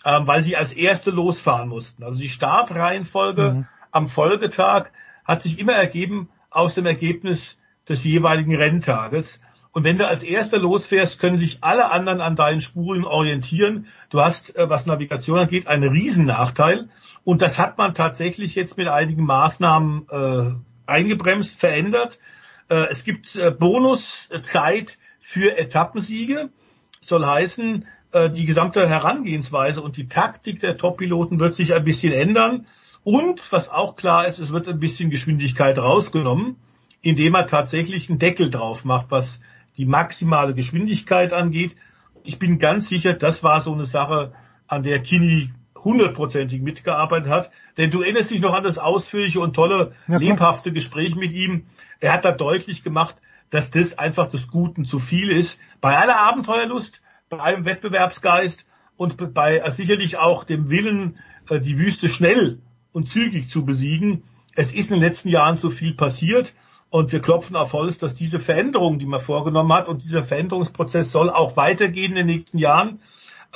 ähm, 0.04 0.28
weil 0.28 0.44
sie 0.44 0.58
als 0.58 0.74
Erste 0.74 1.12
losfahren 1.12 1.70
mussten. 1.70 2.04
Also 2.04 2.20
die 2.20 2.28
Startreihenfolge 2.28 3.54
mhm. 3.54 3.66
am 3.92 4.10
Folgetag 4.10 4.90
hat 5.24 5.44
sich 5.44 5.60
immer 5.60 5.74
ergeben 5.74 6.28
aus 6.52 6.76
dem 6.76 6.86
Ergebnis 6.86 7.58
des 7.88 8.04
jeweiligen 8.04 8.56
Renntages. 8.56 9.40
Und 9.72 9.86
wenn 9.86 9.98
du 9.98 10.06
als 10.06 10.24
Erster 10.24 10.60
losfährst, 10.60 11.20
können 11.20 11.38
sich 11.38 11.60
alle 11.62 11.90
anderen 11.90 12.20
an 12.20 12.36
deinen 12.36 12.60
Spuren 12.60 13.06
orientieren. 13.06 13.88
Du 14.10 14.20
hast, 14.20 14.58
äh, 14.58 14.70
was 14.70 14.88
Navigation 14.88 15.40
angeht, 15.40 15.68
einen 15.68 15.90
Riesennachteil. 15.90 16.90
Und 17.24 17.42
das 17.42 17.58
hat 17.58 17.78
man 17.78 17.94
tatsächlich 17.94 18.56
jetzt 18.56 18.76
mit 18.76 18.90
einigen 18.90 19.24
Maßnahmen 19.24 20.08
äh, 20.10 20.67
eingebremst, 20.88 21.56
verändert. 21.56 22.18
Äh, 22.70 22.88
es 22.90 23.04
gibt 23.04 23.36
äh, 23.36 23.52
Bonuszeit 23.52 24.98
für 25.20 25.58
Etappensiege. 25.58 26.50
Soll 27.02 27.26
heißen, 27.26 27.86
äh, 28.12 28.30
die 28.30 28.46
gesamte 28.46 28.88
Herangehensweise 28.88 29.82
und 29.82 29.98
die 29.98 30.08
Taktik 30.08 30.60
der 30.60 30.78
Top-Piloten 30.78 31.40
wird 31.40 31.56
sich 31.56 31.74
ein 31.74 31.84
bisschen 31.84 32.14
ändern. 32.14 32.66
Und 33.04 33.52
was 33.52 33.70
auch 33.70 33.96
klar 33.96 34.28
ist, 34.28 34.40
es 34.40 34.52
wird 34.52 34.68
ein 34.68 34.80
bisschen 34.80 35.10
Geschwindigkeit 35.10 35.78
rausgenommen, 35.78 36.58
indem 37.02 37.36
er 37.36 37.48
tatsächlich 37.48 38.10
einen 38.10 38.20
Deckel 38.20 38.50
drauf 38.50 38.84
macht, 38.84 39.08
was 39.12 39.40
die 39.78 39.86
maximale 39.86 40.54
Geschwindigkeit 40.54 41.32
angeht. 41.32 41.76
Ich 42.24 42.40
bin 42.40 42.60
ganz 42.60 42.90
sicher, 42.90 43.14
das 43.14 43.44
war 43.44 43.62
so 43.62 43.74
eine 43.74 43.86
Sache, 43.86 44.34
an 44.68 44.84
der 44.84 45.02
Kini 45.02 45.54
hundertprozentig 45.84 46.62
mitgearbeitet 46.62 47.30
hat. 47.30 47.52
Denn 47.78 47.92
du 47.92 48.02
erinnerst 48.02 48.32
dich 48.32 48.42
noch 48.42 48.54
an 48.54 48.64
das 48.64 48.78
ausführliche 48.78 49.40
und 49.40 49.56
tolle, 49.56 49.94
ja, 50.08 50.18
lebhafte 50.18 50.72
Gespräch 50.72 51.16
mit 51.16 51.32
ihm. 51.32 51.66
Er 52.00 52.14
hat 52.14 52.26
da 52.26 52.32
deutlich 52.32 52.84
gemacht, 52.84 53.16
dass 53.50 53.72
das 53.72 53.98
einfach 53.98 54.28
des 54.28 54.48
Guten 54.48 54.86
zu 54.86 55.00
viel 55.00 55.32
ist. 55.32 55.60
Bei 55.82 55.98
aller 55.98 56.20
Abenteuerlust, 56.20 57.02
bei 57.30 57.38
allem 57.38 57.66
Wettbewerbsgeist 57.66 58.66
und 58.98 59.34
bei 59.34 59.70
sicherlich 59.72 60.18
auch 60.18 60.44
dem 60.44 60.70
Willen, 60.70 61.20
äh, 61.50 61.60
die 61.60 61.78
Wüste 61.78 62.10
schnell 62.10 62.60
und 62.92 63.10
zügig 63.10 63.50
zu 63.50 63.66
besiegen. 63.66 64.24
Es 64.56 64.74
ist 64.74 64.90
in 64.90 64.96
den 64.96 65.04
letzten 65.04 65.30
Jahren 65.30 65.58
so 65.58 65.70
viel 65.70 65.94
passiert 65.94 66.54
und 66.90 67.12
wir 67.12 67.20
klopfen 67.20 67.56
auf 67.56 67.74
Holz, 67.74 67.98
dass 67.98 68.16
diese 68.16 68.40
Veränderung, 68.40 68.98
die 68.98 69.06
man 69.06 69.20
vorgenommen 69.20 69.72
hat 69.74 69.88
und 69.88 70.04
dieser 70.04 70.24
Veränderungsprozess 70.24 71.12
soll 71.12 71.30
auch 71.30 71.58
weitergehen 71.58 72.12
in 72.12 72.16
den 72.16 72.26
nächsten 72.28 72.58
Jahren. 72.58 73.00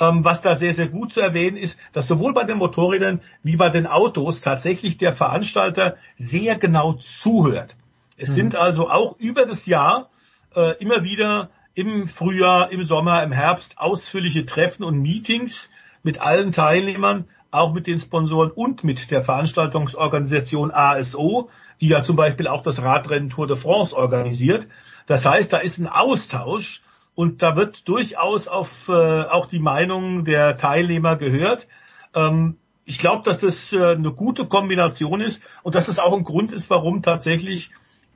Ähm, 0.00 0.24
was 0.24 0.40
da 0.40 0.54
sehr, 0.54 0.72
sehr 0.72 0.88
gut 0.88 1.12
zu 1.12 1.20
erwähnen 1.20 1.56
ist, 1.56 1.78
dass 1.92 2.08
sowohl 2.08 2.32
bei 2.32 2.44
den 2.44 2.58
Motorrädern 2.58 3.20
wie 3.42 3.56
bei 3.56 3.68
den 3.68 3.86
Autos 3.86 4.40
tatsächlich 4.40 4.96
der 4.96 5.12
Veranstalter 5.12 5.96
sehr 6.16 6.56
genau 6.56 6.94
zuhört. 6.94 7.76
Es 8.16 8.30
mhm. 8.30 8.34
sind 8.34 8.56
also 8.56 8.88
auch 8.88 9.18
über 9.18 9.44
das 9.44 9.66
Jahr 9.66 10.08
äh, 10.54 10.76
immer 10.78 11.04
wieder 11.04 11.50
im 11.74 12.08
Frühjahr, 12.08 12.70
im 12.70 12.84
Sommer, 12.84 13.22
im 13.22 13.32
Herbst 13.32 13.78
ausführliche 13.78 14.44
Treffen 14.44 14.84
und 14.84 15.00
Meetings 15.00 15.70
mit 16.02 16.20
allen 16.20 16.52
Teilnehmern, 16.52 17.26
auch 17.50 17.72
mit 17.72 17.86
den 17.86 18.00
Sponsoren 18.00 18.50
und 18.50 18.82
mit 18.84 19.10
der 19.10 19.22
Veranstaltungsorganisation 19.22 20.70
ASO, 20.70 21.50
die 21.80 21.88
ja 21.88 22.02
zum 22.02 22.16
Beispiel 22.16 22.48
auch 22.48 22.62
das 22.62 22.82
Radrennen 22.82 23.30
Tour 23.30 23.46
de 23.46 23.56
France 23.56 23.94
organisiert. 23.96 24.66
Das 25.06 25.24
heißt, 25.24 25.52
da 25.52 25.58
ist 25.58 25.78
ein 25.78 25.86
Austausch 25.86 26.82
und 27.14 27.42
da 27.42 27.56
wird 27.56 27.88
durchaus 27.88 28.48
auf 28.48 28.88
äh, 28.88 28.92
auch 28.92 29.46
die 29.46 29.58
Meinung 29.58 30.24
der 30.24 30.56
Teilnehmer 30.56 31.16
gehört. 31.16 31.68
Ähm, 32.14 32.56
ich 32.84 32.98
glaube, 32.98 33.22
dass 33.24 33.38
das 33.38 33.72
äh, 33.72 33.92
eine 33.92 34.12
gute 34.12 34.46
Kombination 34.46 35.20
ist 35.20 35.42
und 35.62 35.74
dass 35.74 35.88
es 35.88 35.98
auch 35.98 36.16
ein 36.16 36.24
Grund 36.24 36.52
ist, 36.52 36.70
warum 36.70 37.02
tatsächlich 37.02 37.70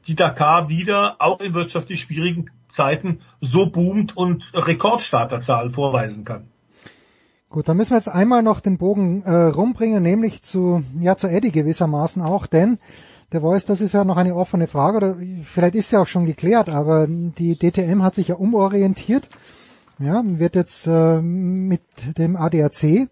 die 0.07 0.15
Dakar 0.15 0.69
wieder 0.69 1.17
auch 1.19 1.41
in 1.41 1.55
wirtschaftlich 1.55 2.01
schwierigen 2.01 2.51
Zeiten 2.69 3.21
so 3.41 3.71
boomt 3.71 4.17
und 4.17 4.53
Rekordstarterzahlen 4.55 5.73
vorweisen 5.73 6.25
kann. 6.25 6.49
Gut, 7.49 7.69
dann 7.69 7.77
müssen 7.77 7.91
wir 7.91 7.97
jetzt 7.97 8.09
einmal 8.09 8.43
noch 8.43 8.61
den 8.61 8.77
Bogen 8.77 9.23
äh, 9.23 9.31
rumbringen, 9.31 10.03
nämlich 10.03 10.43
zu, 10.43 10.83
ja, 11.01 11.17
zu 11.17 11.29
Eddie 11.29 11.53
gewissermaßen 11.53 12.23
auch, 12.23 12.47
denn 12.47 12.79
der 13.33 13.41
Voice, 13.41 13.65
das 13.65 13.81
ist 13.81 13.93
ja 13.93 14.05
noch 14.05 14.17
eine 14.17 14.35
offene 14.35 14.67
Frage, 14.67 14.97
oder 14.99 15.17
vielleicht 15.43 15.75
ist 15.75 15.91
ja 15.91 16.01
auch 16.01 16.07
schon 16.07 16.27
geklärt, 16.27 16.69
aber 16.69 17.07
die 17.09 17.59
DTM 17.59 18.03
hat 18.03 18.15
sich 18.15 18.29
ja 18.29 18.37
umorientiert, 18.37 19.29
ja, 19.99 20.23
wird 20.25 20.55
jetzt 20.55 20.87
äh, 20.87 21.21
mit 21.21 21.81
dem 22.19 22.37
ADAC 22.37 23.09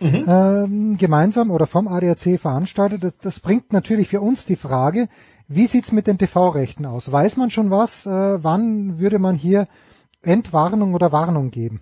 mhm. 0.00 0.94
äh, 0.94 0.96
gemeinsam 0.96 1.50
oder 1.50 1.66
vom 1.66 1.86
ADAC 1.86 2.40
veranstaltet. 2.40 3.04
Das, 3.04 3.18
das 3.18 3.40
bringt 3.40 3.72
natürlich 3.72 4.08
für 4.08 4.20
uns 4.20 4.44
die 4.44 4.56
Frage, 4.56 5.08
wie 5.48 5.66
sieht's 5.66 5.92
mit 5.92 6.06
den 6.06 6.18
TV-Rechten 6.18 6.86
aus? 6.86 7.12
Weiß 7.12 7.36
man 7.36 7.50
schon 7.50 7.70
was? 7.70 8.06
Äh, 8.06 8.42
wann 8.42 8.98
würde 8.98 9.18
man 9.18 9.34
hier 9.34 9.68
Entwarnung 10.22 10.94
oder 10.94 11.12
Warnung 11.12 11.50
geben? 11.50 11.80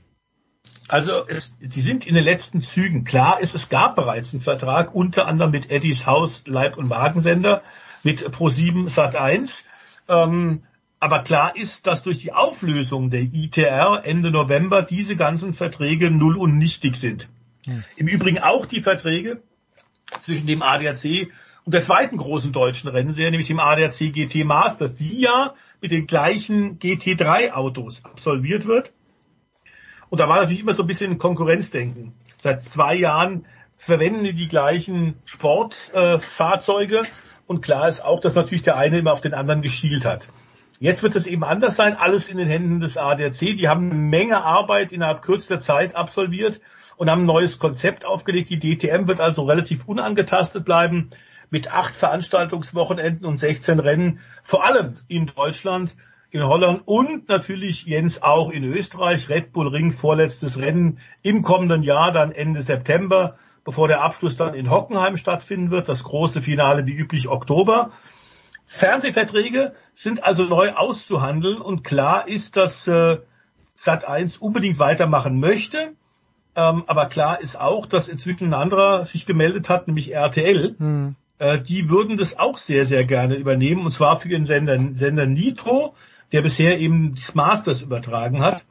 Also 0.93 1.27
es, 1.27 1.55
sie 1.59 1.81
sind 1.81 2.07
in 2.07 2.15
den 2.15 2.23
letzten 2.23 2.61
Zügen. 2.61 3.05
Klar 3.05 3.41
ist, 3.41 3.55
es 3.55 3.71
gab 3.71 3.97
bereits 3.97 4.35
einen 4.35 4.43
Vertrag, 4.43 4.95
unter 4.95 5.27
anderem 5.27 5.51
mit 5.51 5.71
Eddies 5.71 6.05
Haus, 6.05 6.43
Leib- 6.47 6.77
und 6.77 6.87
Magensender, 6.87 7.63
mit 8.03 8.23
Pro7 8.29 8.91
Sat1. 8.95 9.63
Ähm, 10.11 10.65
aber 11.01 11.21
klar 11.21 11.57
ist, 11.57 11.87
dass 11.87 12.03
durch 12.03 12.19
die 12.19 12.35
Auflösung 12.35 13.09
der 13.09 13.23
ITR 13.23 14.03
Ende 14.05 14.31
November 14.31 14.83
diese 14.83 15.17
ganzen 15.17 15.55
Verträge 15.55 16.11
null 16.11 16.37
und 16.37 16.59
nichtig 16.59 16.97
sind. 16.97 17.27
Hm. 17.65 17.83
Im 17.97 18.09
Übrigen 18.09 18.41
auch 18.41 18.67
die 18.67 18.83
Verträge 18.83 19.41
zwischen 20.21 20.47
dem 20.47 20.61
ADAC 20.61 21.31
und 21.65 21.73
der 21.73 21.83
zweiten 21.83 22.19
großen 22.19 22.53
deutschen 22.53 22.91
Rennserie, 22.91 23.31
nämlich 23.31 23.49
dem 23.49 23.61
ADAC 23.61 24.13
GT 24.13 24.45
Masters, 24.45 24.95
die 24.97 25.21
ja 25.21 25.55
mit 25.81 25.91
den 25.91 26.07
gleichen 26.07 26.79
GT3 26.79 27.53
Autos 27.53 28.05
absolviert 28.05 28.67
wird. 28.67 28.93
Und 30.13 30.21
da 30.21 30.29
war 30.29 30.41
natürlich 30.41 30.61
immer 30.61 30.75
so 30.75 30.83
ein 30.83 30.87
bisschen 30.87 31.17
Konkurrenzdenken. 31.17 32.13
Seit 32.43 32.61
zwei 32.61 32.95
Jahren 32.95 33.47
verwenden 33.79 34.25
die 34.25 34.35
die 34.35 34.47
gleichen 34.47 35.15
Sportfahrzeuge 35.25 36.99
äh, 36.99 37.07
und 37.47 37.63
klar 37.63 37.89
ist 37.89 38.05
auch, 38.05 38.21
dass 38.21 38.35
natürlich 38.35 38.63
der 38.63 38.77
eine 38.77 38.99
immer 38.99 39.15
auf 39.15 39.23
den 39.23 39.33
anderen 39.33 39.63
geschielt 39.63 40.05
hat. 40.05 40.29
Jetzt 40.81 41.03
wird 41.03 41.17
es 41.17 41.27
eben 41.27 41.45
anders 41.45 41.77
sein, 41.77 41.97
alles 41.97 42.29
in 42.29 42.37
den 42.37 42.47
Händen 42.47 42.81
des 42.81 42.99
ADAC. 42.99 43.57
Die 43.57 43.71
haben 43.71 43.91
eine 43.91 43.99
Menge 43.99 44.45
Arbeit 44.45 44.93
innerhalb 44.93 45.23
kürzester 45.23 45.63
Zeit 45.63 45.97
absolviert 45.97 46.61
und 46.99 47.09
haben 47.09 47.23
ein 47.23 47.27
neues 47.27 47.59
Konzept 47.59 48.05
aufgelegt. 48.05 48.51
Die 48.51 48.59
DTM 48.59 49.09
wird 49.09 49.21
also 49.21 49.45
relativ 49.45 49.87
unangetastet 49.87 50.67
bleiben 50.67 51.09
mit 51.49 51.73
acht 51.73 51.97
Veranstaltungswochenenden 51.97 53.25
und 53.25 53.39
16 53.39 53.79
Rennen, 53.79 54.21
vor 54.43 54.63
allem 54.67 54.99
in 55.09 55.25
Deutschland 55.25 55.97
in 56.33 56.43
Holland 56.45 56.83
und 56.87 57.29
natürlich 57.29 57.85
Jens 57.85 58.23
auch 58.23 58.51
in 58.51 58.65
Österreich. 58.65 59.29
Red 59.29 59.53
Bull 59.53 59.69
Ring, 59.69 59.93
vorletztes 59.93 60.59
Rennen 60.59 60.99
im 61.21 61.43
kommenden 61.43 61.83
Jahr, 61.83 62.11
dann 62.11 62.33
Ende 62.33 62.63
September, 62.63 63.37
bevor 63.65 63.87
der 63.87 64.03
Abschluss 64.03 64.37
dann 64.37 64.55
in 64.55 64.71
Hockenheim 64.71 65.19
stattfinden 65.19 65.71
wird. 65.71 65.89
Das 65.89 66.05
große 66.05 66.41
Finale 66.41 66.87
wie 66.87 66.95
üblich 66.95 67.29
Oktober. 67.29 67.91
Fernsehverträge 68.65 69.75
sind 69.95 70.25
also 70.25 70.45
neu 70.45 70.73
auszuhandeln 70.73 71.61
und 71.61 71.85
klar 71.85 72.27
ist, 72.27 72.57
dass 72.57 72.89
äh, 72.89 73.19
Sat1 73.79 74.39
unbedingt 74.39 74.79
weitermachen 74.79 75.39
möchte. 75.39 75.93
Ähm, 76.57 76.85
aber 76.87 77.07
klar 77.07 77.43
ist 77.43 77.61
auch, 77.61 77.85
dass 77.85 78.09
inzwischen 78.09 78.49
ein 78.49 78.55
anderer 78.55 79.05
sich 79.05 79.27
gemeldet 79.27 79.69
hat, 79.69 79.87
nämlich 79.87 80.15
RTL. 80.15 80.77
Hm. 80.79 81.17
Äh, 81.39 81.61
die 81.61 81.91
würden 81.91 82.17
das 82.17 82.39
auch 82.39 82.57
sehr, 82.57 82.87
sehr 82.87 83.05
gerne 83.05 83.35
übernehmen 83.35 83.85
und 83.85 83.93
zwar 83.93 84.19
für 84.19 84.29
den 84.29 84.47
Sender, 84.47 84.79
Sender 84.95 85.27
Nitro 85.27 85.95
der 86.33 86.43
bisher 86.43 86.79
eben 86.81 87.15
das 87.15 87.35
Masters 87.35 87.83
übertragen 87.83 88.43
hat. 88.43 88.65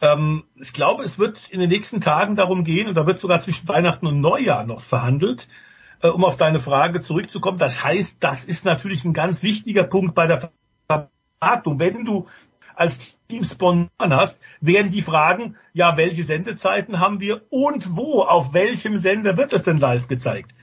Ähm, 0.00 0.44
ich 0.60 0.72
glaube, 0.72 1.02
es 1.04 1.18
wird 1.18 1.50
in 1.50 1.60
den 1.60 1.68
nächsten 1.68 2.00
Tagen 2.00 2.36
darum 2.36 2.64
gehen, 2.64 2.88
und 2.88 2.94
da 2.94 3.06
wird 3.06 3.18
sogar 3.18 3.40
zwischen 3.40 3.68
Weihnachten 3.68 4.06
und 4.06 4.20
Neujahr 4.20 4.64
noch 4.64 4.80
verhandelt, 4.80 5.48
äh, 6.02 6.08
um 6.08 6.24
auf 6.24 6.36
deine 6.36 6.60
Frage 6.60 7.00
zurückzukommen. 7.00 7.58
Das 7.58 7.84
heißt, 7.84 8.16
das 8.20 8.44
ist 8.44 8.64
natürlich 8.64 9.04
ein 9.04 9.12
ganz 9.12 9.42
wichtiger 9.42 9.84
Punkt 9.84 10.14
bei 10.14 10.26
der 10.26 10.50
Vermarktung. 10.86 11.78
Wenn 11.78 12.04
du 12.04 12.26
als 12.74 13.18
Team 13.28 13.44
spontan 13.44 14.14
hast, 14.14 14.38
werden 14.60 14.90
die 14.90 15.02
fragen, 15.02 15.56
ja, 15.74 15.96
welche 15.98 16.22
Sendezeiten 16.22 16.98
haben 16.98 17.20
wir 17.20 17.42
und 17.50 17.94
wo, 17.96 18.22
auf 18.22 18.54
welchem 18.54 18.96
Sender 18.96 19.36
wird 19.36 19.52
das 19.52 19.64
denn 19.64 19.76
live 19.76 20.08
gezeigt? 20.08 20.54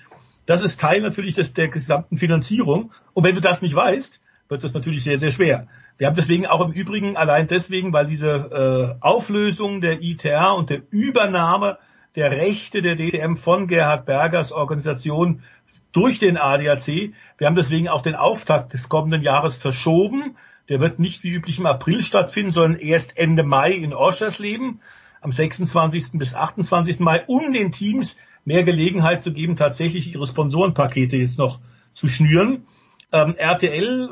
Das 0.47 0.63
ist 0.63 0.79
Teil 0.79 1.01
natürlich 1.01 1.35
des, 1.35 1.53
der 1.53 1.67
gesamten 1.67 2.17
Finanzierung. 2.17 2.91
Und 3.13 3.23
wenn 3.23 3.35
du 3.35 3.41
das 3.41 3.61
nicht 3.61 3.75
weißt, 3.75 4.21
wird 4.49 4.63
das 4.63 4.73
natürlich 4.73 5.03
sehr, 5.03 5.19
sehr 5.19 5.31
schwer. 5.31 5.67
Wir 5.97 6.07
haben 6.07 6.15
deswegen 6.15 6.45
auch 6.45 6.63
im 6.63 6.71
Übrigen, 6.71 7.17
allein 7.17 7.47
deswegen, 7.47 7.91
weil 7.91 8.07
diese 8.07 8.97
äh, 8.99 9.03
Auflösung 9.03 9.81
der 9.81 10.01
ITR 10.01 10.55
und 10.55 10.69
der 10.69 10.81
Übernahme 10.91 11.79
der 12.15 12.31
Rechte 12.31 12.81
der 12.81 12.95
DTM 12.95 13.35
von 13.35 13.67
Gerhard 13.67 14.05
Bergers 14.05 14.51
Organisation 14.51 15.43
durch 15.91 16.19
den 16.19 16.37
ADAC, 16.37 17.13
wir 17.37 17.47
haben 17.47 17.55
deswegen 17.55 17.87
auch 17.87 18.01
den 18.01 18.15
Auftakt 18.15 18.73
des 18.73 18.89
kommenden 18.89 19.21
Jahres 19.21 19.55
verschoben. 19.55 20.35
Der 20.69 20.79
wird 20.79 20.99
nicht 20.99 21.23
wie 21.23 21.31
üblich 21.31 21.59
im 21.59 21.65
April 21.65 22.03
stattfinden, 22.03 22.51
sondern 22.51 22.79
erst 22.79 23.17
Ende 23.17 23.43
Mai 23.43 23.71
in 23.71 23.93
Oschersleben, 23.93 24.81
am 25.21 25.31
26. 25.31 26.11
bis 26.13 26.35
28. 26.35 26.99
Mai, 26.99 27.23
um 27.25 27.53
den 27.53 27.71
Teams 27.71 28.15
mehr 28.45 28.63
Gelegenheit 28.63 29.23
zu 29.23 29.33
geben, 29.33 29.55
tatsächlich 29.55 30.13
ihre 30.13 30.27
Sponsorenpakete 30.27 31.15
jetzt 31.15 31.37
noch 31.37 31.59
zu 31.93 32.07
schnüren. 32.07 32.65
Ähm, 33.11 33.35
RTL 33.37 34.09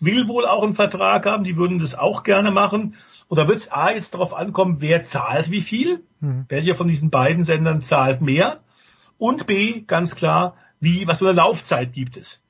will 0.00 0.28
wohl 0.28 0.46
auch 0.46 0.62
einen 0.62 0.74
Vertrag 0.74 1.26
haben, 1.26 1.44
die 1.44 1.56
würden 1.56 1.78
das 1.78 1.94
auch 1.94 2.22
gerne 2.22 2.50
machen. 2.50 2.96
Und 3.28 3.38
da 3.38 3.48
wird 3.48 3.58
es 3.58 3.70
A 3.70 3.90
jetzt 3.90 4.14
darauf 4.14 4.34
ankommen, 4.34 4.76
wer 4.80 5.02
zahlt 5.02 5.50
wie 5.50 5.60
viel, 5.60 6.04
mhm. 6.20 6.46
welcher 6.48 6.76
von 6.76 6.88
diesen 6.88 7.10
beiden 7.10 7.44
Sendern 7.44 7.80
zahlt 7.80 8.20
mehr 8.20 8.60
und 9.18 9.46
B, 9.46 9.82
ganz 9.82 10.14
klar, 10.14 10.56
wie, 10.80 11.06
was 11.06 11.18
für 11.18 11.28
eine 11.28 11.36
Laufzeit 11.36 11.92
gibt 11.92 12.16
es. 12.16 12.40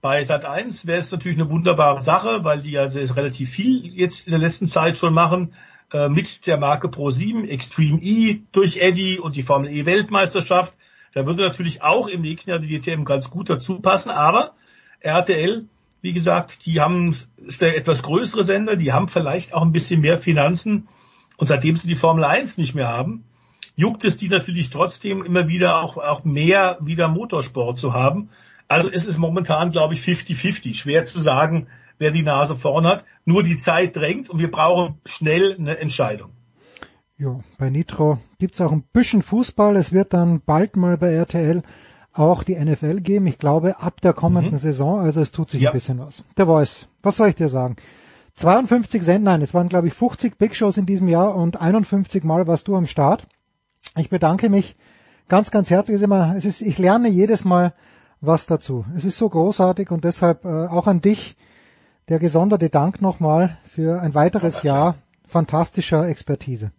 Bei 0.00 0.24
Sat 0.24 0.44
1 0.44 0.86
wäre 0.86 0.98
es 0.98 1.10
natürlich 1.10 1.38
eine 1.38 1.50
wunderbare 1.50 2.02
Sache, 2.02 2.44
weil 2.44 2.60
die 2.60 2.72
ja 2.72 2.84
relativ 2.84 3.50
viel 3.50 3.94
jetzt 3.94 4.26
in 4.26 4.32
der 4.32 4.40
letzten 4.40 4.68
Zeit 4.68 4.98
schon 4.98 5.14
machen, 5.14 5.54
äh, 5.92 6.08
mit 6.08 6.46
der 6.46 6.58
Marke 6.58 6.88
Pro 6.88 7.10
7, 7.10 7.44
Extreme 7.44 8.00
E 8.02 8.40
durch 8.52 8.78
Eddy 8.78 9.18
und 9.18 9.36
die 9.36 9.42
Formel 9.42 9.70
E 9.70 9.86
Weltmeisterschaft. 9.86 10.74
Da 11.14 11.26
würde 11.26 11.42
natürlich 11.42 11.82
auch 11.82 12.08
im 12.08 12.22
nächsten 12.22 12.50
Jahr 12.50 12.58
die 12.58 12.80
DTM 12.80 13.04
ganz 13.04 13.30
gut 13.30 13.48
dazu 13.48 13.80
passen, 13.80 14.10
aber 14.10 14.54
RTL 15.04 15.68
wie 16.04 16.12
gesagt, 16.12 16.66
die 16.66 16.82
haben 16.82 17.16
etwas 17.60 18.02
größere 18.02 18.44
Sender, 18.44 18.76
die 18.76 18.92
haben 18.92 19.08
vielleicht 19.08 19.54
auch 19.54 19.62
ein 19.62 19.72
bisschen 19.72 20.02
mehr 20.02 20.18
Finanzen. 20.18 20.86
Und 21.38 21.46
seitdem 21.46 21.76
sie 21.76 21.88
die 21.88 21.94
Formel 21.94 22.24
1 22.24 22.58
nicht 22.58 22.74
mehr 22.74 22.88
haben, 22.88 23.24
juckt 23.74 24.04
es 24.04 24.18
die 24.18 24.28
natürlich 24.28 24.68
trotzdem 24.68 25.24
immer 25.24 25.48
wieder 25.48 25.80
auch, 25.80 25.96
auch 25.96 26.24
mehr 26.24 26.76
wieder 26.82 27.08
Motorsport 27.08 27.78
zu 27.78 27.94
haben. 27.94 28.28
Also 28.68 28.90
es 28.92 29.06
ist 29.06 29.16
momentan, 29.16 29.70
glaube 29.70 29.94
ich, 29.94 30.00
50-50. 30.00 30.74
Schwer 30.74 31.06
zu 31.06 31.20
sagen, 31.20 31.68
wer 31.96 32.10
die 32.10 32.22
Nase 32.22 32.54
vorn 32.54 32.86
hat. 32.86 33.06
Nur 33.24 33.42
die 33.42 33.56
Zeit 33.56 33.96
drängt 33.96 34.28
und 34.28 34.38
wir 34.40 34.50
brauchen 34.50 34.98
schnell 35.06 35.56
eine 35.58 35.78
Entscheidung. 35.78 36.32
Ja, 37.16 37.40
bei 37.56 37.70
Nitro 37.70 38.18
gibt's 38.38 38.60
auch 38.60 38.72
ein 38.72 38.84
bisschen 38.92 39.22
Fußball. 39.22 39.74
Es 39.76 39.90
wird 39.90 40.12
dann 40.12 40.42
bald 40.44 40.76
mal 40.76 40.98
bei 40.98 41.14
RTL 41.14 41.62
auch 42.14 42.42
die 42.44 42.56
NFL 42.56 43.00
geben. 43.00 43.26
Ich 43.26 43.38
glaube, 43.38 43.80
ab 43.80 44.00
der 44.00 44.12
kommenden 44.12 44.52
mhm. 44.52 44.58
Saison, 44.58 45.00
also 45.00 45.20
es 45.20 45.32
tut 45.32 45.50
sich 45.50 45.60
ja. 45.60 45.70
ein 45.70 45.74
bisschen 45.74 45.98
was. 45.98 46.24
Der 46.36 46.46
Voice, 46.46 46.88
was 47.02 47.16
soll 47.16 47.28
ich 47.28 47.34
dir 47.34 47.48
sagen? 47.48 47.76
52 48.36 49.02
Senden, 49.02 49.24
nein, 49.24 49.42
es 49.42 49.54
waren 49.54 49.68
glaube 49.68 49.88
ich 49.88 49.94
50 49.94 50.38
Big 50.38 50.54
Shows 50.54 50.76
in 50.76 50.86
diesem 50.86 51.08
Jahr 51.08 51.34
und 51.34 51.60
51 51.60 52.24
Mal 52.24 52.46
warst 52.46 52.68
du 52.68 52.76
am 52.76 52.86
Start. 52.86 53.26
Ich 53.96 54.08
bedanke 54.08 54.48
mich 54.48 54.76
ganz, 55.28 55.50
ganz 55.50 55.70
herzlich. 55.70 55.96
Es 55.96 56.00
ist 56.00 56.04
immer, 56.04 56.34
es 56.36 56.44
ist, 56.44 56.60
ich 56.60 56.78
lerne 56.78 57.08
jedes 57.08 57.44
Mal 57.44 57.74
was 58.20 58.46
dazu. 58.46 58.84
Es 58.96 59.04
ist 59.04 59.18
so 59.18 59.28
großartig 59.28 59.90
und 59.90 60.04
deshalb 60.04 60.44
äh, 60.44 60.66
auch 60.66 60.86
an 60.86 61.00
dich 61.00 61.36
der 62.08 62.18
gesonderte 62.18 62.70
Dank 62.70 63.00
nochmal 63.00 63.58
für 63.64 64.00
ein 64.00 64.14
weiteres 64.14 64.62
Jahr 64.62 64.96
fantastischer 65.26 66.08
Expertise. 66.08 66.70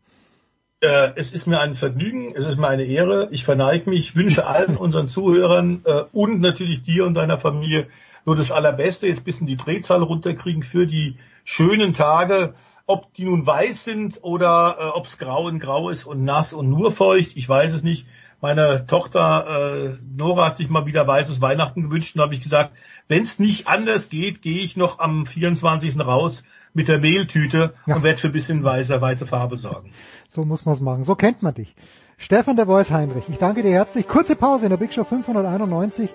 Äh, 0.86 1.14
es 1.16 1.32
ist 1.32 1.48
mir 1.48 1.60
ein 1.60 1.76
Vergnügen, 1.76 2.32
es 2.36 2.46
ist 2.46 2.60
mir 2.60 2.68
eine 2.68 2.84
Ehre. 2.84 3.28
Ich 3.32 3.44
verneige 3.44 3.90
mich, 3.90 4.16
wünsche 4.16 4.46
allen 4.46 4.78
unseren 4.86 5.08
Zuhörern 5.08 5.82
äh, 5.86 6.04
und 6.12 6.42
natürlich 6.42 6.84
dir 6.84 7.06
und 7.06 7.16
deiner 7.16 7.40
Familie 7.40 7.88
nur 8.26 8.36
das 8.36 8.52
Allerbeste. 8.52 9.08
Jetzt 9.08 9.26
bisschen 9.26 9.48
die 9.48 9.58
Drehzahl 9.58 10.04
runterkriegen 10.04 10.64
für 10.64 10.86
die 10.86 11.18
schönen 11.44 11.94
Tage. 11.94 12.54
Ob 12.86 13.12
die 13.16 13.26
nun 13.26 13.48
weiß 13.48 13.84
sind 13.84 14.20
oder 14.22 14.78
äh, 14.80 14.84
ob 14.90 15.08
es 15.08 15.18
grau 15.18 15.50
in 15.50 15.58
grau 15.58 15.90
ist 15.90 16.06
und 16.06 16.24
nass 16.24 16.54
und 16.54 16.70
nur 16.70 16.92
feucht, 16.92 17.32
ich 17.36 17.50
weiß 17.50 17.74
es 17.74 17.82
nicht. 17.82 18.06
Meine 18.42 18.86
Tochter 18.86 19.48
äh, 19.48 19.98
Nora 20.16 20.50
hat 20.50 20.58
sich 20.58 20.70
mal 20.70 20.86
wieder 20.86 21.08
weißes 21.08 21.42
Weihnachten 21.42 21.82
gewünscht 21.82 22.16
und 22.16 22.22
habe 22.22 22.36
ich 22.36 22.42
gesagt, 22.42 22.78
wenn 23.08 23.24
es 23.24 23.40
nicht 23.40 23.68
anders 23.68 24.10
geht, 24.10 24.44
gehe 24.44 24.60
ich 24.60 24.78
noch 24.78 25.00
am 25.00 25.26
24. 25.26 26.00
raus 26.00 26.44
mit 26.76 26.90
der 26.90 27.00
Mehltüte 27.00 27.74
ja. 27.88 27.96
und 27.96 28.04
werde 28.04 28.20
für 28.20 28.28
ein 28.28 28.34
bisschen 28.34 28.64
weiße, 28.64 29.02
weiße 29.02 29.26
Farbe 29.26 29.56
sorgen. 29.56 29.92
So 30.28 30.44
muss 30.44 30.66
man 30.66 30.76
es 30.76 30.82
machen. 30.82 31.04
So 31.06 31.16
kennt 31.16 31.42
man 31.42 31.56
dich. 31.56 31.74
Stefan 32.18 32.58
der 32.58 32.66
Voice 32.68 32.92
Heinrich, 32.92 33.26
ich 33.30 33.38
danke 33.38 33.64
dir 33.64 33.72
herzlich. 33.72 34.08
Kurze 34.08 34.36
Pause 34.36 34.66
in 34.66 34.70
der 34.70 34.78
Big 34.78 34.94
Show 34.94 35.06
591. 35.06 36.10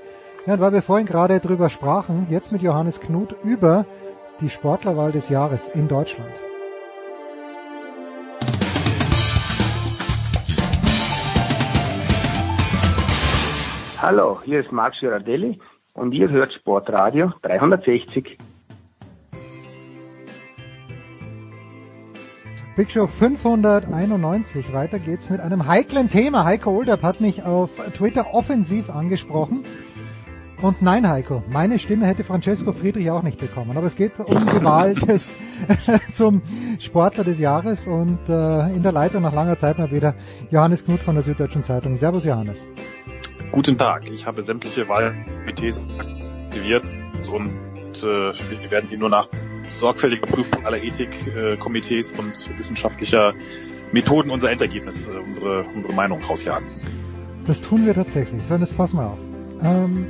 Ja, 0.47 0.59
weil 0.61 0.73
wir 0.73 0.83
vorhin 0.83 1.07
gerade 1.07 1.41
drüber 1.41 1.69
sprachen, 1.69 2.27
jetzt 2.31 2.53
mit 2.53 2.63
Johannes 2.63 3.01
Knut 3.01 3.35
über 3.43 3.87
die 4.41 4.49
Sportlerwahl 4.49 5.13
des 5.13 5.29
Jahres 5.29 5.67
in 5.75 5.89
Deutschland. 5.89 6.31
Hallo, 14.01 14.41
hier 14.45 14.61
ist 14.61 14.73
Max 14.73 15.01
Girardelli 15.01 15.59
und 15.93 16.13
ihr 16.13 16.31
hört 16.31 16.53
Sportradio 16.55 17.33
360. 17.43 18.39
Big 22.81 22.91
Show 22.91 23.07
591. 23.07 24.73
Weiter 24.73 24.99
geht's 24.99 25.29
mit 25.29 25.39
einem 25.39 25.67
heiklen 25.67 26.09
Thema. 26.09 26.47
Heiko 26.47 26.71
Olderb 26.71 27.03
hat 27.03 27.21
mich 27.21 27.43
auf 27.43 27.69
Twitter 27.95 28.33
offensiv 28.33 28.89
angesprochen. 28.89 29.65
Und 30.63 30.81
nein, 30.81 31.07
Heiko, 31.07 31.43
meine 31.53 31.79
Stimme 31.79 32.07
hätte 32.07 32.25
Francesco 32.25 32.73
Friedrich 32.73 33.11
auch 33.11 33.23
nicht 33.23 33.39
bekommen. 33.39 33.77
Aber 33.77 33.87
es 33.87 33.97
geht 33.97 34.19
um 34.19 34.47
die 34.47 34.65
Wahl 34.65 34.95
des 35.09 35.37
zum 36.15 36.41
Sportler 36.79 37.23
des 37.23 37.39
Jahres 37.39 37.87
und 37.87 38.19
äh, 38.31 38.75
in 38.75 38.83
der 38.83 38.93
Leitung 38.93 39.21
nach 39.25 39.35
langer 39.35 39.59
Zeit 39.59 39.79
mal 39.79 39.91
wieder 39.91 40.15
Johannes 40.51 40.83
Knut 40.83 41.01
von 41.01 41.17
der 41.17 41.23
Süddeutschen 41.23 41.63
Zeitung. 41.63 41.97
Servus 41.97 42.25
Johannes. 42.25 42.65
Guten 43.53 43.77
Tag, 43.77 44.09
ich 44.11 44.25
habe 44.25 44.43
sämtliche 44.43 44.89
Wahlkomitees 44.89 45.79
aktiviert 45.99 46.85
und 47.31 47.51
äh, 48.03 48.33
wir 48.33 48.71
werden 48.71 48.89
die 48.91 48.97
nur 48.97 49.11
nach 49.11 49.29
sorgfältiger 49.71 50.27
Prüfung 50.27 50.67
aller 50.67 50.83
Ethikkomitees 50.83 52.13
und 52.13 52.59
wissenschaftlicher 52.59 53.35
Methoden 53.93 54.31
unser 54.31 54.51
Endergebnis, 54.51 55.09
äh, 55.09 55.11
unsere, 55.27 55.65
unsere 55.75 55.95
Meinung 55.95 56.23
rausjagen. 56.23 56.67
Das 57.47 57.61
tun 57.61 57.87
wir 57.87 57.95
tatsächlich. 57.95 58.41
So, 58.49 58.57
jetzt 58.57 58.77
pass 58.77 58.93
mal 58.93 59.07
auf. 59.07 59.19
Ähm, 59.63 60.07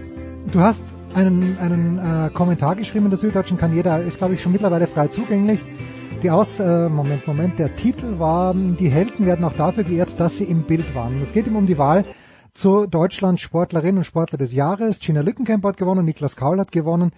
du 0.53 0.61
hast 0.61 0.82
einen, 1.15 1.57
einen 1.59 1.99
äh, 1.99 2.31
Kommentar 2.31 2.77
geschrieben 2.77 3.07
in 3.07 3.11
der 3.11 3.19
Süddeutschen, 3.19 3.57
kann 3.57 3.74
jeder, 3.74 4.01
ist 4.01 4.19
glaube 4.19 4.35
ich 4.35 4.43
schon 4.43 4.53
mittlerweile 4.53 4.87
frei 4.87 5.09
zugänglich. 5.09 5.61
Die 6.23 6.31
Aus, 6.31 6.61
äh, 6.61 6.89
Moment, 6.89 7.27
Moment, 7.27 7.59
der 7.59 7.74
Titel 7.77 8.19
war, 8.19 8.55
die 8.55 8.91
Helden 8.91 9.24
werden 9.24 9.45
auch 9.45 9.55
dafür 9.55 9.85
geehrt, 9.85 10.11
dass 10.19 10.37
sie 10.37 10.45
im 10.45 10.65
Bild 10.65 10.95
waren. 10.95 11.23
Es 11.23 11.32
geht 11.32 11.47
ihm 11.47 11.57
um 11.57 11.66
die 11.66 11.78
Wahl 11.78 12.05
zur 12.53 12.87
Deutschland 12.87 13.41
Sportlerin 13.41 13.97
und 13.97 14.05
Sportler 14.05 14.37
des 14.37 14.53
Jahres. 14.53 15.01
Gina 15.01 15.23
Lückenkamp 15.23 15.65
hat 15.65 15.78
gewonnen, 15.78 16.05
Niklas 16.05 16.37
Kaul 16.37 16.59
hat 16.59 16.73
gewonnen. 16.73 17.12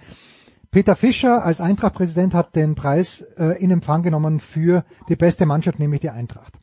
Peter 0.73 0.97
Fischer 0.97 1.45
als 1.45 1.61
Eintracht-Präsident 1.61 2.33
hat 2.33 2.57
den 2.57 2.75
Preis 2.75 3.21
äh, 3.37 3.63
in 3.63 3.71
Empfang 3.71 4.03
genommen 4.03 4.41
für 4.41 4.87
die 5.11 5.17
beste 5.17 5.45
Mannschaft, 5.45 5.79
nämlich 5.79 6.01
die 6.01 6.09
Eintracht. 6.09 6.55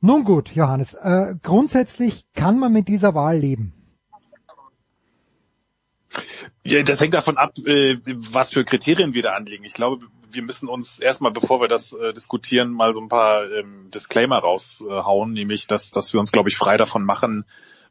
Nun 0.00 0.22
gut, 0.22 0.54
Johannes, 0.54 0.94
äh, 0.94 1.34
grundsätzlich 1.42 2.24
kann 2.34 2.60
man 2.60 2.72
mit 2.72 2.86
dieser 2.86 3.16
Wahl 3.16 3.36
leben. 3.36 3.72
Ja, 6.64 6.84
das 6.84 7.00
hängt 7.00 7.14
davon 7.14 7.36
ab, 7.36 7.54
äh, 7.66 7.96
was 8.06 8.52
für 8.52 8.64
Kriterien 8.64 9.12
wir 9.12 9.24
da 9.24 9.32
anlegen. 9.32 9.64
Ich 9.64 9.74
glaube, 9.74 10.06
wir 10.30 10.42
müssen 10.42 10.68
uns 10.68 11.00
erstmal, 11.00 11.32
bevor 11.32 11.60
wir 11.60 11.66
das 11.66 11.92
äh, 11.92 12.12
diskutieren, 12.12 12.70
mal 12.70 12.94
so 12.94 13.00
ein 13.00 13.08
paar 13.08 13.50
ähm, 13.50 13.90
Disclaimer 13.92 14.38
raushauen, 14.38 15.32
nämlich, 15.32 15.66
dass, 15.66 15.90
dass 15.90 16.12
wir 16.12 16.20
uns, 16.20 16.30
glaube 16.30 16.48
ich, 16.48 16.56
frei 16.56 16.76
davon 16.76 17.02
machen, 17.02 17.44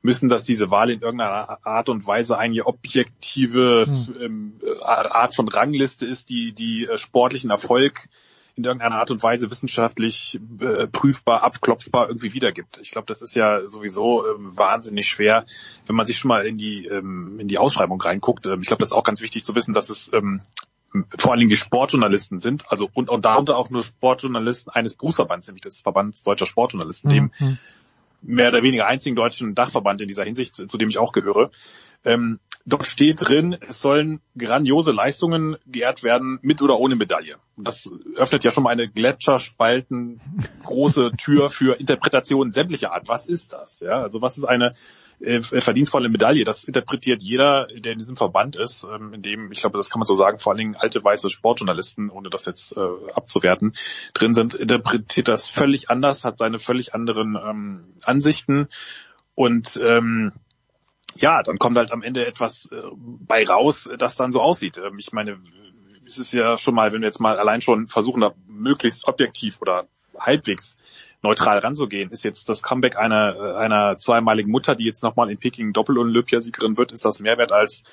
müssen, 0.08 0.30
dass 0.30 0.44
diese 0.44 0.72
Wahl 0.72 0.90
in 0.90 1.02
irgendeiner 1.02 1.60
Art 1.66 1.90
und 1.90 2.08
Weise 2.08 2.38
eine 2.38 2.66
objektive 2.66 3.86
hm. 3.86 4.54
äh, 4.64 4.82
Art 4.82 5.36
von 5.36 5.50
Rangliste 5.50 6.06
ist, 6.06 6.30
die 6.30 6.54
die 6.54 6.88
äh, 6.88 6.98
sportlichen 6.98 7.50
Erfolg 7.50 8.08
in 8.56 8.64
irgendeiner 8.64 8.96
Art 8.96 9.12
und 9.12 9.22
Weise 9.22 9.52
wissenschaftlich 9.52 10.40
äh, 10.62 10.88
prüfbar, 10.88 11.44
abklopfbar 11.44 12.08
irgendwie 12.08 12.34
wiedergibt. 12.34 12.80
Ich 12.82 12.92
glaube, 12.92 13.06
das 13.06 13.22
ist 13.22 13.36
ja 13.36 13.68
sowieso 13.68 14.26
ähm, 14.26 14.58
wahnsinnig 14.58 15.08
schwer, 15.08 15.46
wenn 15.86 15.96
man 15.98 16.08
sich 16.08 16.18
schon 16.18 16.30
mal 16.30 16.48
in 16.48 16.58
die 16.58 16.86
ähm, 16.86 17.40
in 17.40 17.50
die 17.50 17.60
Ausschreibung 17.60 18.02
reinguckt. 18.02 18.46
Ähm, 18.46 18.62
ich 18.62 18.68
glaube, 18.68 18.80
das 18.80 18.90
ist 18.90 18.98
auch 18.98 19.04
ganz 19.04 19.22
wichtig 19.22 19.44
zu 19.44 19.56
wissen, 19.56 19.74
dass 19.74 19.90
es 19.90 20.10
ähm, 20.14 20.42
vor 21.18 21.32
allen 21.32 21.40
Dingen 21.40 21.50
die 21.50 21.58
Sportjournalisten 21.58 22.40
sind, 22.40 22.72
also 22.72 22.90
und, 22.94 23.10
und 23.10 23.26
darunter 23.26 23.58
auch 23.58 23.70
nur 23.70 23.84
Sportjournalisten 23.84 24.72
eines 24.72 24.96
Berufsverbands, 24.96 25.48
nämlich 25.48 25.64
des 25.64 25.82
Verbands 25.82 26.24
deutscher 26.24 26.48
Sportjournalisten, 26.48 27.10
dem 27.10 27.32
mhm 27.38 27.58
mehr 28.22 28.50
oder 28.50 28.64
weniger 28.64 28.88
einzigen 28.88 29.16
deutschen 29.16 29.56
Dachverband 29.56 30.02
in 30.02 30.08
dieser 30.08 30.24
Hinsicht, 30.24 30.56
zu 30.56 30.78
dem 30.78 30.90
ich 30.90 30.98
auch 30.98 31.12
gehöre. 31.12 31.52
Ähm, 32.06 32.40
dort 32.66 32.86
steht 32.86 33.28
drin, 33.28 33.58
es 33.68 33.80
sollen 33.80 34.22
grandiose 34.38 34.92
Leistungen 34.92 35.58
geehrt 35.66 36.04
werden, 36.04 36.40
mit 36.42 36.62
oder 36.62 36.80
ohne 36.80 36.96
Medaille. 36.96 37.38
Das 37.56 37.90
öffnet 38.16 38.44
ja 38.44 38.52
schon 38.52 38.64
mal 38.64 38.72
eine 38.72 38.88
gletscherspalten 38.88 40.22
große 40.64 41.12
Tür 41.18 41.50
für 41.50 41.80
Interpretationen 41.80 42.54
sämtlicher 42.54 42.92
Art. 42.94 43.08
Was 43.08 43.26
ist 43.26 43.54
das? 43.54 43.80
Ja, 43.80 44.02
also 44.02 44.22
was 44.22 44.38
ist 44.38 44.46
eine 44.46 44.74
äh, 45.20 45.42
verdienstvolle 45.42 46.10
Medaille? 46.10 46.44
Das 46.44 46.64
interpretiert 46.64 47.22
jeder, 47.22 47.68
der 47.68 47.94
in 47.94 48.00
diesem 48.00 48.16
Verband 48.16 48.56
ist, 48.56 48.84
ähm, 48.84 49.14
in 49.14 49.22
dem, 49.22 49.52
ich 49.52 49.62
glaube, 49.62 49.78
das 49.78 49.90
kann 49.90 50.00
man 50.00 50.06
so 50.06 50.16
sagen, 50.16 50.40
vor 50.40 50.52
allen 50.52 50.60
Dingen 50.60 50.76
alte 50.76 51.04
weiße 51.04 51.30
Sportjournalisten, 51.30 52.10
ohne 52.10 52.30
das 52.30 52.46
jetzt 52.46 52.76
äh, 52.76 52.88
abzuwerten, 53.14 53.74
drin 54.14 54.34
sind, 54.34 54.54
interpretiert 54.54 55.28
das 55.28 55.48
völlig 55.48 55.90
anders, 55.90 56.24
hat 56.24 56.38
seine 56.38 56.60
völlig 56.60 56.94
anderen 56.94 57.36
ähm, 57.36 57.94
Ansichten 58.06 58.68
und 59.36 59.80
ähm, 59.84 60.34
ja, 61.16 61.42
dann 61.42 61.58
kommt 61.58 61.78
halt 61.78 61.92
am 61.92 62.04
Ende 62.04 62.26
etwas 62.26 62.72
äh, 62.72 62.82
bei 62.96 63.46
raus, 63.46 63.90
das 63.98 64.16
dann 64.16 64.32
so 64.32 64.42
aussieht. 64.42 64.78
Ähm, 64.78 65.00
ich 65.00 65.12
meine, 65.14 65.40
es 66.08 66.18
ist 66.18 66.34
ja 66.34 66.58
schon 66.58 66.76
mal, 66.76 66.92
wenn 66.92 67.02
wir 67.02 67.08
jetzt 67.08 67.20
mal 67.20 67.38
allein 67.38 67.62
schon 67.62 67.88
versuchen, 67.88 68.22
da 68.22 68.34
möglichst 68.48 69.08
objektiv 69.08 69.62
oder 69.62 69.88
halbwegs 70.20 70.78
neutral 71.22 71.60
ranzugehen, 71.60 72.12
ist 72.12 72.24
jetzt 72.24 72.50
das 72.50 72.64
Comeback 72.64 72.98
einer, 72.98 73.36
äh, 73.36 73.56
einer 73.58 73.98
zweimaligen 73.98 74.52
Mutter, 74.52 74.76
die 74.76 74.86
jetzt 74.86 75.04
nochmal 75.04 75.30
in 75.32 75.38
Peking 75.38 75.74
Doppel-Olympiasiegerin 75.74 76.78
wird, 76.78 76.92
ist 76.92 77.06
das 77.06 77.20
Mehrwert 77.20 77.52
als 77.52 77.84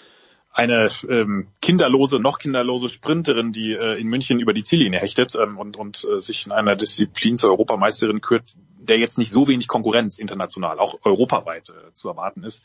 eine 0.54 0.88
ähm, 1.08 1.48
kinderlose, 1.60 2.20
noch 2.20 2.38
kinderlose 2.38 2.88
Sprinterin, 2.88 3.50
die 3.50 3.72
äh, 3.72 4.00
in 4.00 4.06
München 4.06 4.38
über 4.38 4.52
die 4.52 4.62
Ziellinie 4.62 5.00
hechtet 5.00 5.34
ähm, 5.34 5.58
und, 5.58 5.76
und 5.76 6.06
äh, 6.08 6.20
sich 6.20 6.46
in 6.46 6.52
einer 6.52 6.76
Disziplin 6.76 7.36
zur 7.36 7.50
Europameisterin 7.50 8.20
kürt, 8.20 8.44
der 8.78 8.98
jetzt 8.98 9.18
nicht 9.18 9.32
so 9.32 9.48
wenig 9.48 9.66
Konkurrenz 9.66 10.18
international, 10.18 10.78
auch 10.78 11.00
europaweit 11.04 11.70
äh, 11.70 11.92
zu 11.92 12.08
erwarten 12.08 12.44
ist. 12.44 12.64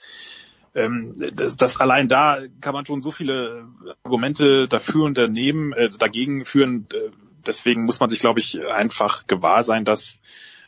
Ähm, 0.76 1.14
das, 1.34 1.56
das 1.56 1.80
allein 1.80 2.08
da 2.08 2.38
kann 2.62 2.74
man 2.74 2.86
schon 2.86 3.02
so 3.02 3.10
viele 3.10 3.68
Argumente 4.04 4.68
dafür 4.68 5.06
und 5.06 5.18
daneben, 5.18 5.74
äh, 5.74 5.90
dagegen 5.90 6.46
führen. 6.46 6.86
Äh, 6.94 7.10
deswegen 7.46 7.86
muss 7.86 8.00
man 8.00 8.10
sich, 8.10 8.20
glaube 8.20 8.40
ich, 8.40 8.60
einfach 8.66 9.28
gewahr 9.28 9.64
sein, 9.64 9.86
dass 9.86 10.20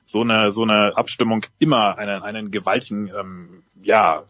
so 0.05 0.21
eine 0.21 0.51
so 0.51 0.63
eine 0.63 0.97
Abstimmung 0.97 1.45
immer 1.59 1.97
einen 1.97 2.21
einen 2.21 2.51
gewaltigen 2.51 3.07
ähm, 3.07 3.63
ja 3.81 4.25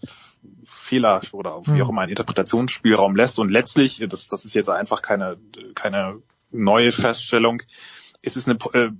Fehler 0.66 1.22
oder 1.32 1.62
wie 1.66 1.82
auch 1.82 1.90
immer 1.90 2.02
einen 2.02 2.10
Interpretationsspielraum 2.10 3.16
lässt. 3.16 3.40
Und 3.40 3.50
letztlich 3.50 4.04
das 4.08 4.28
das 4.28 4.46
ist 4.46 4.54
jetzt 4.54 4.70
einfach 4.70 5.02
keine 5.02 5.38
keine 5.76 6.22
neue 6.52 6.92
Feststellung. 6.92 7.64
Es 8.22 8.38
ist 8.38 8.48
eine 8.48 8.58
äh, 8.74 8.92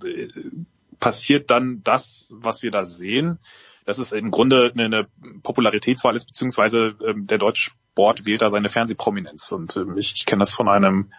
passiert 1.00 1.52
dann 1.52 1.84
das 1.84 2.28
was 2.30 2.64
wir 2.64 2.72
da 2.72 2.86
sehen. 2.86 3.40
Dass 3.84 3.98
es 3.98 4.12
im 4.12 4.30
Grunde 4.30 4.72
eine 4.78 5.08
Popularitätswahl 5.42 6.16
ist, 6.16 6.26
beziehungsweise 6.26 6.96
ähm, 7.04 7.26
der 7.26 7.40
deutsche 7.40 7.72
Sport 7.92 8.26
wählt 8.26 8.44
da 8.44 8.52
seine 8.52 8.70
Fernsehprominenz. 8.70 9.52
Und 9.52 9.76
ähm, 9.76 9.98
ich, 9.98 10.14
ich 10.16 10.26
kenne 10.26 10.42
das 10.42 10.54
von 10.54 10.70
einem, 10.70 11.12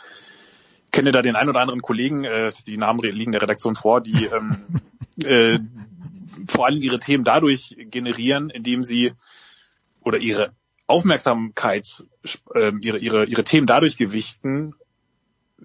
kenne 0.93 1.11
da 1.11 1.23
den 1.23 1.37
ein 1.37 1.49
oder 1.49 1.61
anderen 1.61 1.83
Kollegen, 1.83 2.25
äh, 2.25 2.53
die 2.67 2.77
Namen 2.77 3.01
liegen 3.01 3.33
der 3.33 3.43
Redaktion 3.43 3.75
vor, 3.75 4.01
die 4.01 4.27
ähm, 4.33 4.59
äh, 5.25 5.59
vor 6.47 6.67
allem 6.67 6.81
ihre 6.81 6.99
Themen 6.99 7.25
dadurch 7.25 7.77
generieren, 7.79 8.51
indem 8.51 8.85
sie 8.85 9.13
oder 10.03 10.19
ihre 10.19 10.53
Aufmerksamkeits, 10.87 12.09
äh, 12.55 12.73
ihre, 12.81 12.99
ihre, 12.99 13.25
ihre 13.25 13.45
Themen 13.45 13.67
dadurch 13.67 13.97
gewichten, 13.97 14.75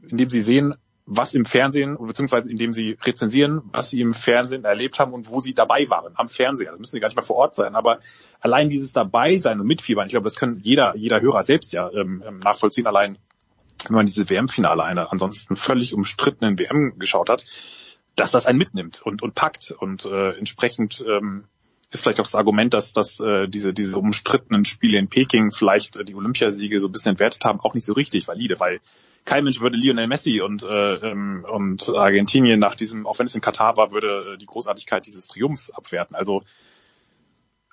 indem 0.09 0.29
sie 0.29 0.41
sehen, 0.41 0.75
was 1.05 1.33
im 1.33 1.45
Fernsehen, 1.45 1.97
beziehungsweise 1.99 2.51
indem 2.51 2.73
sie 2.73 2.97
rezensieren, 3.01 3.61
was 3.71 3.89
sie 3.89 4.01
im 4.01 4.13
Fernsehen 4.13 4.65
erlebt 4.65 4.99
haben 4.99 5.13
und 5.13 5.29
wo 5.29 5.39
sie 5.39 5.53
dabei 5.53 5.89
waren, 5.89 6.13
am 6.15 6.27
Fernseher. 6.27 6.71
Das 6.71 6.79
müssen 6.79 6.91
sie 6.91 6.99
gar 6.99 7.07
nicht 7.07 7.15
mal 7.15 7.21
vor 7.21 7.37
Ort 7.37 7.55
sein, 7.55 7.75
aber 7.75 7.99
allein 8.41 8.69
dieses 8.69 8.91
dabei 8.91 9.37
sein 9.37 9.59
und 9.59 9.67
mitfiebern, 9.67 10.05
ich 10.05 10.11
glaube, 10.11 10.25
das 10.25 10.35
kann 10.35 10.59
jeder, 10.61 10.95
jeder 10.97 11.21
Hörer 11.21 11.43
selbst 11.43 11.71
ja 11.71 11.89
ähm, 11.93 12.23
ähm 12.27 12.39
nachvollziehen, 12.39 12.87
allein 12.87 13.17
wenn 13.87 13.95
man 13.95 14.05
diese 14.05 14.29
WM-Finale 14.29 14.83
einer 14.83 15.11
ansonsten 15.11 15.55
völlig 15.55 15.93
umstrittenen 15.93 16.57
WM 16.57 16.97
geschaut 16.99 17.29
hat, 17.29 17.45
dass 18.15 18.31
das 18.31 18.45
einen 18.45 18.57
mitnimmt 18.57 19.01
und, 19.01 19.21
und 19.21 19.35
packt 19.35 19.71
und 19.71 20.05
äh, 20.05 20.31
entsprechend 20.37 21.05
ähm, 21.07 21.45
ist 21.91 22.03
vielleicht 22.03 22.19
auch 22.19 22.25
das 22.25 22.35
Argument, 22.35 22.73
dass, 22.73 22.91
dass 22.91 23.19
äh, 23.19 23.47
diese, 23.47 23.73
diese 23.73 23.97
umstrittenen 23.97 24.65
Spiele 24.65 24.97
in 24.97 25.07
Peking 25.07 25.51
vielleicht 25.51 25.95
äh, 25.95 26.03
die 26.03 26.15
Olympiasiege 26.15 26.79
so 26.79 26.87
ein 26.87 26.91
bisschen 26.91 27.11
entwertet 27.11 27.45
haben, 27.45 27.59
auch 27.61 27.73
nicht 27.73 27.85
so 27.85 27.93
richtig 27.93 28.27
valide, 28.27 28.59
weil 28.59 28.81
kein 29.23 29.43
Mensch 29.43 29.61
würde 29.61 29.77
Lionel 29.77 30.07
Messi 30.07 30.41
und, 30.41 30.63
äh, 30.63 30.95
ähm, 30.95 31.45
und 31.49 31.89
Argentinien 31.89 32.59
nach 32.59 32.75
diesem, 32.75 33.05
auch 33.05 33.19
wenn 33.19 33.25
es 33.25 33.35
in 33.35 33.41
Katar 33.41 33.77
war, 33.77 33.91
würde 33.91 34.33
äh, 34.33 34.37
die 34.37 34.45
Großartigkeit 34.45 35.05
dieses 35.05 35.27
Triumphs 35.27 35.69
abwerten. 35.69 36.15
Also 36.15 36.43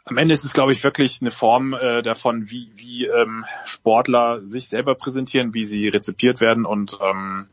am 0.05 0.19
Ende 0.19 0.35
ist 0.35 0.45
es, 0.45 0.53
glaube 0.53 0.73
ich, 0.73 0.85
wirklich 0.85 1.21
eine 1.21 1.31
Form 1.31 1.73
äh, 1.75 2.03
davon, 2.03 2.51
wie, 2.51 2.71
wie 2.77 3.07
ähm, 3.07 3.45
Sportler 3.65 4.47
sich 4.47 4.69
selber 4.69 4.95
präsentieren, 4.95 5.55
wie 5.55 5.65
sie 5.65 5.89
rezipiert 5.89 6.41
werden 6.41 6.67
und 6.67 6.99
ähm, 7.01 7.47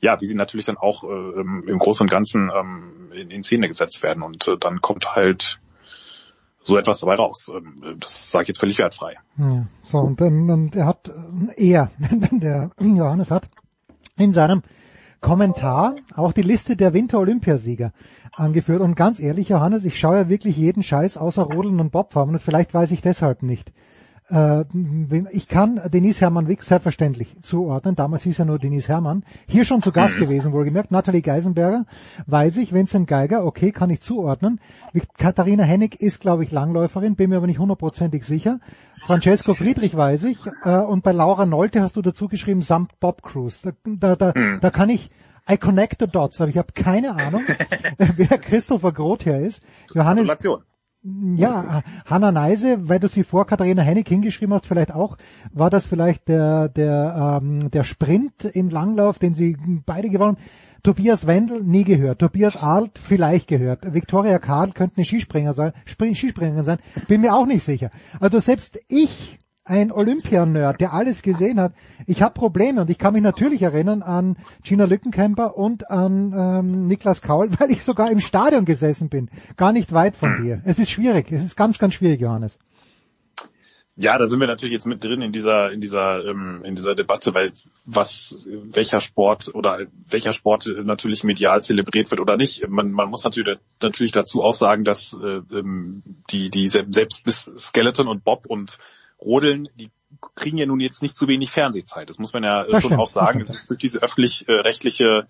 ja, 0.00 0.20
wie 0.20 0.26
sie 0.26 0.34
natürlich 0.34 0.66
dann 0.66 0.76
auch 0.76 1.04
äh, 1.04 1.40
im 1.40 1.78
Großen 1.78 2.04
und 2.04 2.10
Ganzen 2.10 2.50
ähm, 2.54 3.12
in, 3.12 3.30
in 3.30 3.42
Szene 3.42 3.68
gesetzt 3.68 4.02
werden. 4.02 4.22
Und 4.22 4.46
äh, 4.48 4.56
dann 4.58 4.80
kommt 4.80 5.16
halt 5.16 5.58
so 6.62 6.76
etwas 6.76 7.00
dabei 7.00 7.14
raus. 7.14 7.50
Ähm, 7.54 7.96
das 7.98 8.30
sage 8.30 8.44
ich 8.44 8.48
jetzt 8.48 8.60
völlig 8.60 8.78
wertfrei. 8.78 9.16
Ja, 9.38 9.66
so, 9.82 9.98
und, 9.98 10.20
ähm, 10.20 10.50
und 10.50 10.76
er 10.76 10.86
hat, 10.86 11.08
äh, 11.08 11.70
er, 11.70 11.90
der 12.30 12.70
Johannes 12.80 13.30
hat 13.30 13.48
in 14.16 14.32
seinem 14.32 14.62
Kommentar 15.20 15.96
auch 16.14 16.32
die 16.32 16.42
Liste 16.42 16.76
der 16.76 16.92
Winter-Olympiasieger 16.92 17.92
angeführt. 18.36 18.80
Und 18.80 18.94
ganz 18.94 19.18
ehrlich, 19.18 19.48
Johannes, 19.48 19.84
ich 19.84 19.98
schaue 19.98 20.16
ja 20.16 20.28
wirklich 20.28 20.56
jeden 20.56 20.82
Scheiß 20.82 21.16
außer 21.16 21.42
Rodeln 21.42 21.80
und 21.80 21.90
Bobfahren 21.90 22.30
und 22.30 22.40
vielleicht 22.40 22.74
weiß 22.74 22.90
ich 22.92 23.02
deshalb 23.02 23.42
nicht, 23.42 23.72
äh, 24.28 24.64
ich 25.30 25.46
kann 25.46 25.80
Denise 25.92 26.20
Hermann 26.20 26.48
Wick 26.48 26.62
selbstverständlich 26.62 27.36
zuordnen. 27.42 27.94
Damals 27.94 28.22
hieß 28.24 28.40
er 28.40 28.44
nur 28.44 28.58
Denise 28.58 28.88
Hermann. 28.88 29.24
Hier 29.46 29.64
schon 29.64 29.82
zu 29.82 29.92
Gast 29.92 30.16
mhm. 30.16 30.24
gewesen, 30.24 30.52
wohlgemerkt. 30.52 30.90
Nathalie 30.90 31.22
Geisenberger 31.22 31.86
weiß 32.26 32.56
ich. 32.58 32.72
Vincent 32.72 33.06
Geiger, 33.06 33.44
okay, 33.44 33.70
kann 33.70 33.90
ich 33.90 34.00
zuordnen. 34.00 34.60
Katharina 35.16 35.62
Hennig 35.62 36.00
ist, 36.00 36.20
glaube 36.20 36.42
ich, 36.42 36.50
Langläuferin, 36.50 37.14
bin 37.14 37.30
mir 37.30 37.36
aber 37.36 37.46
nicht 37.46 37.58
hundertprozentig 37.58 38.24
sicher. 38.24 38.60
Francesco 39.04 39.54
Friedrich 39.54 39.96
weiß 39.96 40.24
ich. 40.24 40.38
Äh, 40.64 40.78
und 40.78 41.02
bei 41.02 41.12
Laura 41.12 41.46
Nolte 41.46 41.82
hast 41.82 41.96
du 41.96 42.02
dazu 42.02 42.28
geschrieben, 42.28 42.62
samt 42.62 42.98
Bob 42.98 43.22
Cruise. 43.22 43.60
Da, 43.84 44.16
da, 44.16 44.16
da, 44.16 44.32
mhm. 44.38 44.58
da 44.60 44.70
kann 44.70 44.90
ich 44.90 45.10
I 45.48 45.56
connect 45.56 46.00
the 46.00 46.06
dots, 46.06 46.40
aber 46.40 46.50
ich 46.50 46.58
habe 46.58 46.72
keine 46.72 47.14
Ahnung, 47.14 47.42
wer 47.98 48.38
Christopher 48.38 48.92
Groth 48.92 49.22
hier 49.22 49.38
ist. 49.38 49.62
Johannes, 49.94 50.28
ja, 51.36 51.82
Hanna 52.04 52.32
Neise, 52.32 52.88
weil 52.88 52.98
du 52.98 53.06
sie 53.06 53.22
vor 53.22 53.46
Katharina 53.46 53.82
Hennig 53.82 54.08
hingeschrieben 54.08 54.52
hast, 54.54 54.66
vielleicht 54.66 54.92
auch, 54.92 55.16
war 55.52 55.70
das 55.70 55.86
vielleicht 55.86 56.26
der, 56.26 56.68
der, 56.68 57.40
ähm, 57.40 57.70
der 57.70 57.84
Sprint 57.84 58.44
im 58.44 58.70
Langlauf, 58.70 59.20
den 59.20 59.32
sie 59.32 59.56
beide 59.84 60.08
gewonnen 60.08 60.36
haben. 60.36 60.44
Tobias 60.82 61.26
Wendel 61.26 61.62
nie 61.62 61.84
gehört. 61.84 62.20
Tobias 62.20 62.56
Arlt 62.56 62.98
vielleicht 62.98 63.48
gehört. 63.48 63.92
Victoria 63.94 64.38
Karl 64.38 64.72
könnte 64.72 64.96
eine 64.96 65.04
Skispringer 65.04 65.52
sein, 65.52 65.72
Skispringerin 65.84 66.64
sein. 66.64 66.78
Bin 67.08 67.20
mir 67.20 67.34
auch 67.34 67.46
nicht 67.46 67.62
sicher. 67.62 67.90
Also 68.20 68.38
selbst 68.40 68.78
ich 68.88 69.38
ein 69.66 69.90
Olympianerd, 69.92 70.80
der 70.80 70.92
alles 70.92 71.22
gesehen 71.22 71.60
hat. 71.60 71.74
Ich 72.06 72.22
habe 72.22 72.34
Probleme 72.34 72.80
und 72.80 72.90
ich 72.90 72.98
kann 72.98 73.12
mich 73.12 73.22
natürlich 73.22 73.62
erinnern 73.62 74.02
an 74.02 74.36
Gina 74.62 74.84
Lückenkämper 74.84 75.56
und 75.56 75.90
an 75.90 76.32
ähm, 76.36 76.86
Niklas 76.86 77.20
Kaul, 77.20 77.50
weil 77.58 77.70
ich 77.70 77.82
sogar 77.82 78.10
im 78.10 78.20
Stadion 78.20 78.64
gesessen 78.64 79.08
bin, 79.08 79.28
gar 79.56 79.72
nicht 79.72 79.92
weit 79.92 80.16
von 80.16 80.36
hm. 80.36 80.42
dir. 80.42 80.62
Es 80.64 80.78
ist 80.78 80.90
schwierig, 80.90 81.30
es 81.32 81.44
ist 81.44 81.56
ganz, 81.56 81.78
ganz 81.78 81.94
schwierig, 81.94 82.20
Johannes. 82.20 82.58
Ja, 83.98 84.18
da 84.18 84.26
sind 84.26 84.40
wir 84.40 84.46
natürlich 84.46 84.74
jetzt 84.74 84.86
mit 84.86 85.02
drin 85.02 85.22
in 85.22 85.32
dieser 85.32 85.72
in 85.72 85.80
dieser 85.80 86.22
ähm, 86.26 86.62
in 86.66 86.74
dieser 86.74 86.94
Debatte, 86.94 87.32
weil 87.32 87.50
was 87.86 88.46
welcher 88.46 89.00
Sport 89.00 89.54
oder 89.54 89.86
welcher 90.06 90.34
Sport 90.34 90.68
natürlich 90.84 91.24
medial 91.24 91.62
zelebriert 91.62 92.10
wird 92.10 92.20
oder 92.20 92.36
nicht. 92.36 92.68
Man, 92.68 92.92
man 92.92 93.08
muss 93.08 93.24
natürlich 93.24 93.56
natürlich 93.82 94.12
dazu 94.12 94.42
auch 94.42 94.52
sagen, 94.52 94.84
dass 94.84 95.14
äh, 95.14 95.40
ähm, 95.50 96.02
die 96.28 96.50
die 96.50 96.68
selbst 96.68 97.24
bis 97.24 97.50
Skeleton 97.56 98.06
und 98.06 98.22
Bob 98.22 98.44
und 98.46 98.78
Rodeln, 99.20 99.68
die 99.74 99.90
kriegen 100.34 100.58
ja 100.58 100.66
nun 100.66 100.80
jetzt 100.80 101.02
nicht 101.02 101.16
zu 101.16 101.28
wenig 101.28 101.50
Fernsehzeit. 101.50 102.08
Das 102.08 102.18
muss 102.18 102.32
man 102.32 102.44
ja 102.44 102.62
das 102.64 102.82
schon 102.82 102.90
stimmt, 102.90 103.00
auch 103.00 103.08
sagen. 103.08 103.40
Es 103.40 103.50
ist 103.50 103.70
durch 103.70 103.78
diese 103.78 104.02
öffentlich-rechtliche 104.02 105.26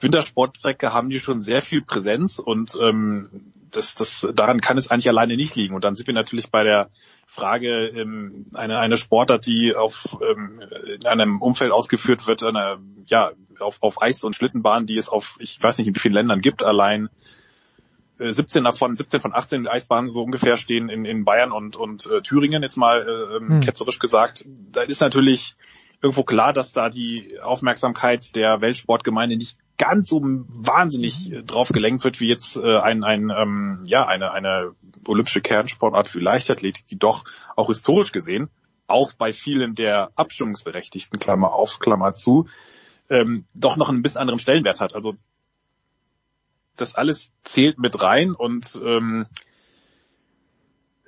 Wintersportstrecke 0.00 0.92
haben 0.92 1.08
die 1.08 1.20
schon 1.20 1.40
sehr 1.40 1.62
viel 1.62 1.82
Präsenz 1.82 2.38
und 2.38 2.76
ähm, 2.80 3.52
das, 3.70 3.94
das, 3.94 4.26
daran 4.34 4.60
kann 4.60 4.78
es 4.78 4.90
eigentlich 4.90 5.08
alleine 5.08 5.36
nicht 5.36 5.56
liegen. 5.56 5.74
Und 5.74 5.84
dann 5.84 5.94
sind 5.94 6.06
wir 6.06 6.14
natürlich 6.14 6.50
bei 6.50 6.64
der 6.64 6.88
Frage, 7.26 7.88
ähm, 7.88 8.46
eine, 8.54 8.78
eine 8.78 8.96
Sportart, 8.96 9.46
die 9.46 9.74
auf 9.74 10.18
ähm, 10.22 10.62
in 10.86 11.06
einem 11.06 11.42
Umfeld 11.42 11.72
ausgeführt 11.72 12.26
wird, 12.26 12.42
eine, 12.42 12.78
ja, 13.06 13.32
auf, 13.58 13.78
auf 13.82 14.02
Eis- 14.02 14.24
und 14.24 14.36
Schlittenbahn, 14.36 14.86
die 14.86 14.96
es 14.96 15.08
auf, 15.08 15.36
ich 15.40 15.62
weiß 15.62 15.78
nicht, 15.78 15.88
in 15.88 15.94
wie 15.94 16.00
vielen 16.00 16.14
Ländern 16.14 16.40
gibt, 16.40 16.62
allein 16.62 17.08
17 18.18 18.64
davon, 18.64 18.96
17 18.96 19.20
von 19.20 19.34
18 19.34 19.68
Eisbahnen 19.68 20.10
so 20.10 20.22
ungefähr 20.22 20.56
stehen 20.56 20.88
in, 20.88 21.04
in 21.04 21.24
Bayern 21.24 21.52
und, 21.52 21.76
und 21.76 22.06
äh, 22.06 22.22
Thüringen, 22.22 22.62
jetzt 22.62 22.76
mal 22.76 23.00
äh, 23.00 23.38
hm. 23.38 23.60
ketzerisch 23.60 23.98
gesagt. 23.98 24.44
Da 24.72 24.82
ist 24.82 25.00
natürlich 25.00 25.54
irgendwo 26.00 26.24
klar, 26.24 26.52
dass 26.52 26.72
da 26.72 26.88
die 26.88 27.38
Aufmerksamkeit 27.40 28.34
der 28.36 28.60
Weltsportgemeinde 28.60 29.36
nicht 29.36 29.58
ganz 29.78 30.08
so 30.08 30.20
wahnsinnig 30.22 31.32
äh, 31.32 31.42
drauf 31.42 31.68
gelenkt 31.68 32.04
wird, 32.04 32.20
wie 32.20 32.28
jetzt 32.28 32.56
äh, 32.56 32.78
ein, 32.78 33.04
ein 33.04 33.30
ähm, 33.30 33.82
ja, 33.84 34.06
eine, 34.06 34.32
eine 34.32 34.72
olympische 35.06 35.40
Kernsportart 35.40 36.14
wie 36.14 36.20
Leichtathletik, 36.20 36.86
die 36.88 36.98
doch 36.98 37.24
auch 37.54 37.68
historisch 37.68 38.12
gesehen 38.12 38.48
auch 38.86 39.12
bei 39.12 39.32
vielen 39.32 39.74
der 39.74 40.10
Abstimmungsberechtigten, 40.14 41.18
Klammer 41.18 41.52
auf, 41.52 41.78
Klammer 41.78 42.12
zu, 42.12 42.46
ähm, 43.08 43.44
doch 43.54 43.76
noch 43.76 43.88
ein 43.88 44.02
bisschen 44.02 44.20
anderen 44.20 44.38
Stellenwert 44.38 44.80
hat. 44.80 44.94
Also 44.94 45.16
das 46.76 46.94
alles 46.94 47.30
zählt 47.42 47.78
mit 47.78 48.00
rein 48.00 48.32
und 48.32 48.78
ähm, 48.84 49.26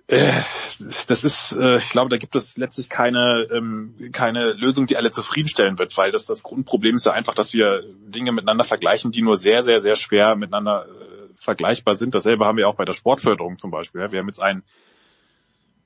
äh, 0.07 0.43
das 0.79 1.25
ist, 1.25 1.53
äh, 1.53 1.77
ich 1.77 1.91
glaube, 1.91 2.09
da 2.09 2.17
gibt 2.17 2.35
es 2.35 2.57
letztlich 2.57 2.89
keine 2.89 3.47
ähm, 3.53 4.11
keine 4.13 4.53
Lösung, 4.53 4.87
die 4.87 4.97
alle 4.97 5.11
zufriedenstellen 5.11 5.79
wird, 5.79 5.97
weil 5.97 6.11
das 6.11 6.25
das 6.25 6.43
Grundproblem 6.43 6.97
ist 6.97 7.07
ja 7.07 7.13
einfach, 7.13 7.35
dass 7.35 7.53
wir 7.53 7.83
Dinge 8.07 8.33
miteinander 8.33 8.65
vergleichen, 8.65 9.11
die 9.11 9.23
nur 9.23 9.37
sehr 9.37 9.63
sehr 9.63 9.81
sehr 9.81 9.97
schwer 9.97 10.35
miteinander 10.37 10.87
äh, 10.87 11.29
vergleichbar 11.37 11.95
sind. 11.95 12.15
Dasselbe 12.15 12.47
haben 12.47 12.59
wir 12.59 12.69
auch 12.69 12.77
bei 12.77 12.85
der 12.85 12.95
Sportförderung 12.95 13.59
zum 13.59 13.71
Beispiel. 13.71 14.01
Ja. 14.01 14.13
Wir 14.13 14.21
haben 14.21 14.29
jetzt 14.29 14.43
ein 14.43 14.63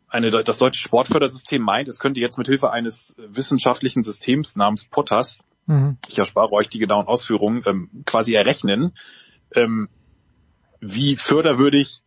eine, 0.08 0.30
das 0.30 0.58
deutsche 0.58 0.82
Sportfördersystem 0.82 1.62
meint, 1.62 1.88
es 1.88 1.98
könnte 1.98 2.20
jetzt 2.20 2.36
mit 2.36 2.46
Hilfe 2.46 2.70
eines 2.70 3.14
wissenschaftlichen 3.16 4.02
Systems 4.02 4.56
namens 4.56 4.84
POTAS, 4.84 5.40
Mhm. 5.66 5.96
ich 6.08 6.18
erspare 6.18 6.52
euch 6.52 6.68
die 6.68 6.78
genauen 6.78 7.06
Ausführungen, 7.06 7.62
ähm, 7.66 7.88
quasi 8.04 8.34
errechnen, 8.34 8.92
ähm, 9.54 9.88
wie 10.80 11.16
förderwürdig 11.16 12.02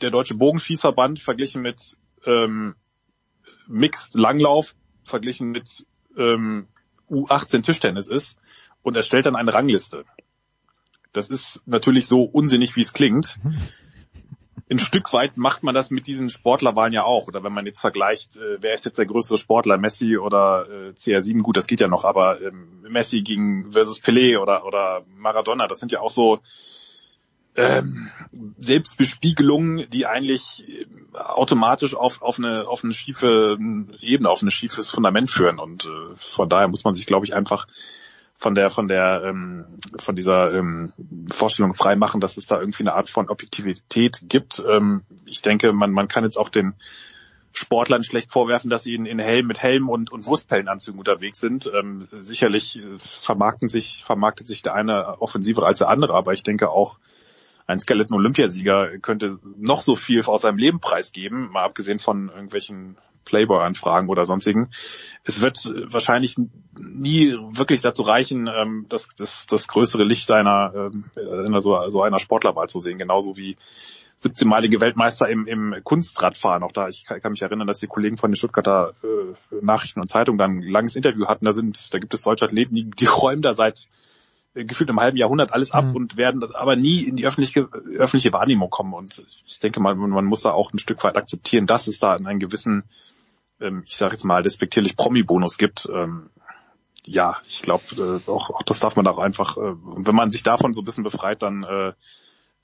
der 0.00 0.10
Deutsche 0.10 0.34
Bogenschießverband 0.34 1.20
verglichen 1.20 1.62
mit 1.62 1.96
ähm, 2.24 2.74
Mixed 3.66 4.14
Langlauf 4.14 4.74
verglichen 5.04 5.50
mit 5.50 5.86
ähm, 6.16 6.68
U18 7.10 7.62
Tischtennis 7.62 8.08
ist 8.08 8.38
und 8.82 8.96
erstellt 8.96 9.26
dann 9.26 9.36
eine 9.36 9.54
Rangliste. 9.54 10.04
Das 11.12 11.30
ist 11.30 11.62
natürlich 11.66 12.06
so 12.06 12.22
unsinnig, 12.22 12.76
wie 12.76 12.82
es 12.82 12.92
klingt. 12.92 13.38
Ein 14.68 14.80
Stück 14.80 15.12
weit 15.12 15.36
macht 15.36 15.62
man 15.62 15.76
das 15.76 15.90
mit 15.90 16.08
diesen 16.08 16.28
Sportlerwahlen 16.28 16.92
ja 16.92 17.04
auch. 17.04 17.28
Oder 17.28 17.44
wenn 17.44 17.52
man 17.52 17.66
jetzt 17.66 17.80
vergleicht, 17.80 18.36
äh, 18.36 18.58
wer 18.60 18.74
ist 18.74 18.84
jetzt 18.84 18.98
der 18.98 19.06
größere 19.06 19.38
Sportler, 19.38 19.78
Messi 19.78 20.18
oder 20.18 20.66
äh, 20.68 20.90
CR7, 20.90 21.40
gut, 21.42 21.56
das 21.56 21.68
geht 21.68 21.80
ja 21.80 21.86
noch, 21.86 22.04
aber 22.04 22.40
ähm, 22.42 22.82
Messi 22.88 23.22
gegen 23.22 23.70
versus 23.70 24.02
Pelé 24.02 24.38
oder, 24.38 24.66
oder 24.66 25.04
Maradona, 25.06 25.68
das 25.68 25.78
sind 25.78 25.92
ja 25.92 26.00
auch 26.00 26.10
so 26.10 26.40
ähm, 27.56 28.10
Selbstbespiegelungen, 28.58 29.88
die 29.90 30.06
eigentlich 30.06 30.64
äh, 30.68 30.86
automatisch 31.16 31.94
auf, 31.94 32.22
auf, 32.22 32.38
eine, 32.38 32.68
auf 32.68 32.84
eine 32.84 32.92
schiefe 32.92 33.58
Ebene, 34.00 34.28
auf 34.28 34.42
ein 34.42 34.50
schiefes 34.50 34.90
Fundament 34.90 35.30
führen. 35.30 35.58
Und 35.58 35.86
äh, 35.86 36.16
von 36.16 36.48
daher 36.48 36.68
muss 36.68 36.84
man 36.84 36.94
sich, 36.94 37.06
glaube 37.06 37.26
ich, 37.26 37.34
einfach 37.34 37.66
von 38.38 38.54
der 38.54 38.68
von 38.68 38.86
der 38.86 39.22
ähm, 39.24 39.64
von 39.98 40.14
dieser 40.14 40.52
ähm, 40.52 40.92
Vorstellung 41.32 41.74
frei 41.74 41.96
machen, 41.96 42.20
dass 42.20 42.36
es 42.36 42.46
da 42.46 42.60
irgendwie 42.60 42.82
eine 42.82 42.94
Art 42.94 43.08
von 43.08 43.30
Objektivität 43.30 44.24
gibt. 44.28 44.62
Ähm, 44.68 45.04
ich 45.24 45.40
denke, 45.40 45.72
man 45.72 45.90
man 45.90 46.08
kann 46.08 46.24
jetzt 46.24 46.38
auch 46.38 46.50
den 46.50 46.74
Sportlern 47.52 48.02
schlecht 48.02 48.30
vorwerfen, 48.30 48.68
dass 48.68 48.82
sie 48.82 48.94
in, 48.94 49.06
in 49.06 49.18
Helm 49.18 49.46
mit 49.46 49.62
Helm 49.62 49.88
und, 49.88 50.12
und 50.12 50.26
Wurstpellenanzügen 50.26 50.98
unterwegs 50.98 51.40
sind. 51.40 51.70
Ähm, 51.74 52.06
sicherlich 52.20 52.78
äh, 52.78 52.98
vermarkten 52.98 53.68
sich, 53.68 54.04
vermarktet 54.04 54.46
sich 54.46 54.60
der 54.60 54.74
eine 54.74 55.22
offensiver 55.22 55.66
als 55.66 55.78
der 55.78 55.88
andere, 55.88 56.12
aber 56.12 56.34
ich 56.34 56.42
denke 56.42 56.68
auch, 56.68 56.98
ein 57.66 57.78
Skeleton-Olympiasieger 57.78 58.98
könnte 58.98 59.38
noch 59.56 59.82
so 59.82 59.96
viel 59.96 60.22
aus 60.24 60.42
seinem 60.42 60.58
Leben 60.58 60.80
preisgeben, 60.80 61.50
mal 61.50 61.64
abgesehen 61.64 61.98
von 61.98 62.28
irgendwelchen 62.28 62.96
Playboy-Anfragen 63.24 64.08
oder 64.08 64.24
sonstigen. 64.24 64.70
Es 65.24 65.40
wird 65.40 65.58
wahrscheinlich 65.92 66.36
nie 66.78 67.36
wirklich 67.50 67.80
dazu 67.80 68.02
reichen, 68.02 68.48
ähm, 68.52 68.86
das, 68.88 69.08
das, 69.16 69.46
das 69.46 69.68
größere 69.68 70.04
Licht 70.04 70.30
einer, 70.30 70.72
ähm, 70.74 71.04
einer 71.16 71.60
so, 71.60 71.76
so 71.88 72.02
einer 72.02 72.20
Sportlerwahl 72.20 72.68
zu 72.68 72.80
sehen, 72.80 72.98
genauso 72.98 73.36
wie 73.36 73.56
17-malige 74.22 74.80
Weltmeister 74.80 75.28
im, 75.28 75.46
im 75.46 75.74
Kunstradfahren. 75.82 76.62
Auch 76.62 76.72
da, 76.72 76.88
ich 76.88 77.04
kann, 77.04 77.20
kann 77.20 77.32
mich 77.32 77.42
erinnern, 77.42 77.66
dass 77.66 77.80
die 77.80 77.86
Kollegen 77.86 78.16
von 78.16 78.30
den 78.30 78.36
Stuttgarter 78.36 78.94
äh, 79.02 79.56
Nachrichten 79.60 80.00
und 80.00 80.08
Zeitungen 80.08 80.38
dann 80.38 80.58
ein 80.58 80.70
langes 80.70 80.96
Interview 80.96 81.26
hatten. 81.26 81.44
Da 81.44 81.52
sind, 81.52 81.92
da 81.92 81.98
gibt 81.98 82.14
es 82.14 82.22
deutsche 82.22 82.46
Athleten, 82.46 82.74
die, 82.74 82.88
die 82.88 83.06
räumen 83.06 83.42
da 83.42 83.54
seit 83.54 83.80
äh, 83.80 84.15
gefühlt 84.64 84.88
im 84.90 85.00
halben 85.00 85.16
Jahrhundert 85.18 85.52
alles 85.52 85.70
ab 85.70 85.86
Mhm. 85.86 85.96
und 85.96 86.16
werden 86.16 86.42
aber 86.54 86.76
nie 86.76 87.04
in 87.04 87.16
die 87.16 87.26
öffentliche, 87.26 87.68
öffentliche 87.98 88.32
Wahrnehmung 88.32 88.70
kommen. 88.70 88.94
Und 88.94 89.24
ich 89.44 89.58
denke 89.60 89.80
mal, 89.80 89.94
man 89.94 90.24
muss 90.24 90.42
da 90.42 90.52
auch 90.52 90.72
ein 90.72 90.78
Stück 90.78 91.04
weit 91.04 91.16
akzeptieren, 91.16 91.66
dass 91.66 91.86
es 91.88 91.98
da 91.98 92.14
einen 92.14 92.38
gewissen, 92.38 92.84
ähm, 93.60 93.82
ich 93.86 93.96
sage 93.96 94.14
jetzt 94.14 94.24
mal 94.24 94.42
despektierlich 94.42 94.96
Promi-Bonus 94.96 95.58
gibt. 95.58 95.88
Ähm, 95.92 96.30
ja, 97.04 97.36
ich 97.46 97.62
glaube, 97.62 97.84
äh, 98.26 98.30
auch, 98.30 98.50
auch 98.50 98.62
das 98.62 98.80
darf 98.80 98.96
man 98.96 99.06
auch 99.06 99.18
einfach, 99.18 99.56
äh, 99.58 99.74
wenn 99.76 100.14
man 100.14 100.30
sich 100.30 100.42
davon 100.42 100.72
so 100.72 100.80
ein 100.80 100.84
bisschen 100.84 101.04
befreit, 101.04 101.42
dann 101.42 101.62
äh, 101.62 101.92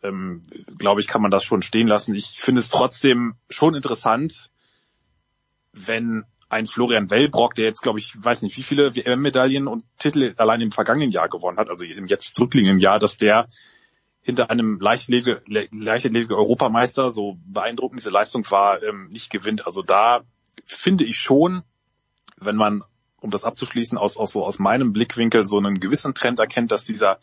ähm, 0.03 0.43
glaube 0.79 1.01
ich, 1.01 1.07
kann 1.09 1.23
man 1.23 1.31
das 1.31 1.45
schon 1.45 1.63
stehen 1.63 1.87
lassen. 1.87 2.15
Ich 2.15 2.41
finde 2.41 2.59
es 2.61 2.71
trotzdem 2.71 3.35
schon 3.51 3.75
interessant, 3.75 4.51
wenn 5.73 6.25
ein 6.53 6.67
Florian 6.67 7.11
Wellbrock, 7.11 7.55
der 7.55 7.65
jetzt, 7.65 7.81
glaube 7.81 7.99
ich, 7.99 8.13
weiß 8.23 8.43
nicht, 8.43 8.59
wie 8.59 8.63
viele 8.63 8.95
WM-Medaillen 8.95 9.67
und 9.67 9.85
Titel 9.99 10.35
allein 10.37 10.61
im 10.61 10.71
vergangenen 10.71 11.11
Jahr 11.11 11.31
gewonnen 11.31 11.57
hat, 11.57 11.71
also 11.71 11.83
im 11.83 12.05
jetzt 12.05 12.35
zurückliegenden 12.35 12.79
Jahr, 12.79 12.99
dass 12.99 13.17
der 13.17 13.49
hinter 14.21 14.51
einem 14.51 14.79
leichtathletigen 14.79 15.41
Leichtathletik 15.73 16.31
Europameister, 16.31 17.11
so 17.11 17.39
beeindruckend 17.47 18.01
diese 18.01 18.11
Leistung 18.11 18.49
war, 18.51 18.83
ähm, 18.83 19.09
nicht 19.11 19.31
gewinnt. 19.31 19.65
Also 19.65 19.81
da 19.81 20.21
finde 20.67 21.05
ich 21.05 21.17
schon, 21.17 21.63
wenn 22.37 22.57
man, 22.57 22.83
um 23.21 23.31
das 23.31 23.45
abzuschließen, 23.45 23.97
aus, 23.97 24.19
aus, 24.19 24.33
so 24.33 24.45
aus 24.45 24.59
meinem 24.59 24.93
Blickwinkel 24.93 25.45
so 25.45 25.57
einen 25.57 25.81
gewissen 25.81 26.13
Trend 26.13 26.39
erkennt, 26.39 26.71
dass 26.71 26.85
dieser, 26.85 27.19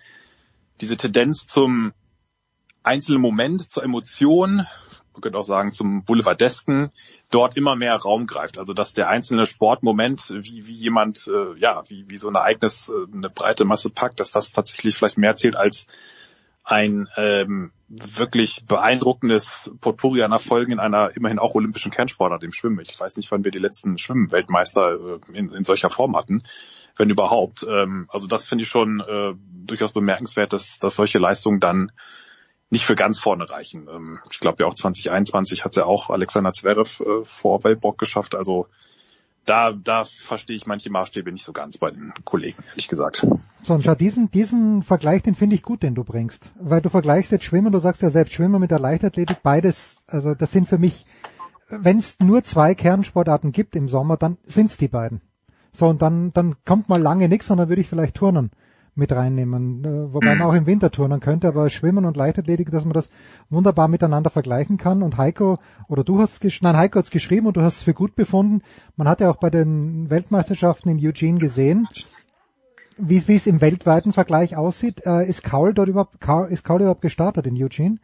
diese 0.81 0.97
Tendenz 0.97 1.45
zum 1.45 1.93
einzelnen 2.81 3.21
Moment, 3.21 3.69
zur 3.69 3.83
Emotion, 3.83 4.65
man 5.19 5.21
könnte 5.21 5.37
auch 5.37 5.43
sagen 5.43 5.73
zum 5.73 6.03
Boulevardesken, 6.05 6.91
dort 7.29 7.57
immer 7.57 7.75
mehr 7.75 7.95
Raum 7.95 8.25
greift. 8.25 8.57
Also 8.57 8.73
dass 8.73 8.93
der 8.93 9.09
einzelne 9.09 9.45
Sportmoment, 9.45 10.33
wie, 10.33 10.65
wie 10.65 10.73
jemand, 10.73 11.27
äh, 11.27 11.59
ja, 11.59 11.83
wie, 11.87 12.09
wie 12.09 12.17
so 12.17 12.29
ein 12.29 12.35
Ereignis 12.35 12.89
äh, 12.89 13.13
eine 13.13 13.29
breite 13.29 13.65
Masse 13.65 13.89
packt, 13.89 14.21
dass 14.21 14.31
das 14.31 14.51
tatsächlich 14.51 14.95
vielleicht 14.95 15.17
mehr 15.17 15.35
zählt 15.35 15.57
als 15.57 15.87
ein 16.63 17.09
ähm, 17.17 17.71
wirklich 17.87 18.63
beeindruckendes 18.65 19.71
Potpourri 19.81 20.21
an 20.21 20.31
Erfolgen 20.31 20.71
in 20.71 20.79
einer 20.79 21.15
immerhin 21.15 21.39
auch 21.39 21.55
olympischen 21.55 21.91
Kernsportart, 21.91 22.43
dem 22.43 22.51
Schwimmen. 22.51 22.79
Ich 22.79 22.97
weiß 22.97 23.17
nicht, 23.17 23.31
wann 23.31 23.43
wir 23.43 23.51
die 23.51 23.59
letzten 23.59 23.97
Schwimmen-Weltmeister 23.97 25.19
äh, 25.33 25.37
in, 25.37 25.51
in 25.51 25.63
solcher 25.65 25.89
Form 25.89 26.15
hatten, 26.15 26.43
wenn 26.95 27.09
überhaupt. 27.09 27.65
Ähm, 27.67 28.07
also 28.09 28.27
das 28.27 28.45
finde 28.45 28.63
ich 28.63 28.69
schon 28.69 29.01
äh, 29.01 29.33
durchaus 29.65 29.91
bemerkenswert, 29.91 30.53
dass, 30.53 30.79
dass 30.79 30.95
solche 30.95 31.19
Leistungen 31.19 31.59
dann 31.59 31.91
nicht 32.69 32.85
für 32.85 32.95
ganz 32.95 33.19
vorne 33.19 33.49
reichen. 33.49 33.87
Ähm, 33.89 34.19
ich 34.31 34.39
glaube 34.39 34.63
ja 34.63 34.67
auch 34.67 34.73
2021 34.73 35.65
hat 35.65 35.75
ja 35.75 35.85
auch 35.85 36.09
Alexander 36.09 36.53
Zverev 36.53 37.03
äh, 37.03 37.25
vor 37.25 37.63
Weltbock 37.63 37.97
geschafft. 37.97 38.35
Also 38.35 38.67
da, 39.45 39.71
da 39.71 40.05
verstehe 40.05 40.55
ich 40.55 40.67
manche 40.67 40.91
Maßstäbe 40.91 41.31
nicht 41.31 41.43
so 41.43 41.53
ganz 41.53 41.77
bei 41.77 41.89
den 41.89 42.13
Kollegen, 42.23 42.63
ehrlich 42.69 42.87
gesagt. 42.87 43.25
So, 43.63 43.73
und 43.73 43.83
schau, 43.83 43.95
diesen, 43.95 44.29
diesen 44.29 44.83
Vergleich, 44.83 45.23
den 45.23 45.33
finde 45.33 45.55
ich 45.55 45.63
gut, 45.63 45.81
den 45.81 45.95
du 45.95 46.03
bringst. 46.03 46.51
Weil 46.59 46.81
du 46.81 46.89
vergleichst 46.89 47.31
jetzt 47.31 47.45
Schwimmen, 47.45 47.71
du 47.71 47.79
sagst 47.79 48.01
ja 48.01 48.11
selbst 48.11 48.33
Schwimmen 48.33 48.61
mit 48.61 48.69
der 48.69 48.79
Leichtathletik, 48.79 49.41
beides, 49.41 50.03
also 50.07 50.35
das 50.35 50.51
sind 50.51 50.69
für 50.69 50.77
mich, 50.77 51.05
wenn 51.69 51.97
es 51.97 52.19
nur 52.19 52.43
zwei 52.43 52.75
Kernsportarten 52.75 53.51
gibt 53.51 53.75
im 53.75 53.89
Sommer, 53.89 54.17
dann 54.17 54.37
sind's 54.43 54.77
die 54.77 54.87
beiden. 54.87 55.21
So, 55.71 55.87
und 55.87 56.01
dann, 56.01 56.31
dann 56.33 56.55
kommt 56.65 56.89
mal 56.89 57.01
lange 57.01 57.27
nichts 57.27 57.49
und 57.49 57.57
dann 57.57 57.69
würde 57.69 57.81
ich 57.81 57.89
vielleicht 57.89 58.15
Turnen 58.15 58.51
mit 58.99 59.11
reinnehmen, 59.11 59.83
äh, 59.83 60.13
wobei 60.13 60.35
man 60.35 60.43
auch 60.43 60.53
im 60.53 60.67
Winter 60.67 60.91
turnen 60.91 61.19
könnte, 61.19 61.47
aber 61.47 61.69
Schwimmen 61.69 62.05
und 62.05 62.17
Leichtathletik, 62.17 62.69
dass 62.69 62.85
man 62.85 62.93
das 62.93 63.09
wunderbar 63.49 63.87
miteinander 63.87 64.29
vergleichen 64.29 64.77
kann. 64.77 65.01
Und 65.01 65.17
Heiko, 65.17 65.57
oder 65.87 66.03
du 66.03 66.21
hast 66.21 66.43
nein, 66.61 66.77
Heiko 66.77 66.99
hat's 66.99 67.09
geschrieben 67.09 67.47
und 67.47 67.57
du 67.57 67.61
hast 67.61 67.77
es 67.77 67.83
für 67.83 67.95
gut 67.95 68.15
befunden. 68.15 68.61
Man 68.95 69.07
hat 69.07 69.21
ja 69.21 69.31
auch 69.31 69.37
bei 69.37 69.49
den 69.49 70.09
Weltmeisterschaften 70.09 70.89
in 70.89 70.99
Eugene 70.99 71.39
gesehen, 71.39 71.87
wie 72.97 73.27
wie 73.27 73.35
es 73.35 73.47
im 73.47 73.61
weltweiten 73.61 74.13
Vergleich 74.13 74.55
aussieht. 74.55 75.05
Äh, 75.05 75.27
ist 75.27 75.43
Kaul 75.43 75.73
dort 75.73 75.87
überhaupt, 75.87 76.21
Kaul, 76.21 76.47
ist 76.49 76.63
Kaul 76.63 76.81
überhaupt 76.81 77.01
gestartet 77.01 77.47
in 77.47 77.55
Eugene? 77.55 77.97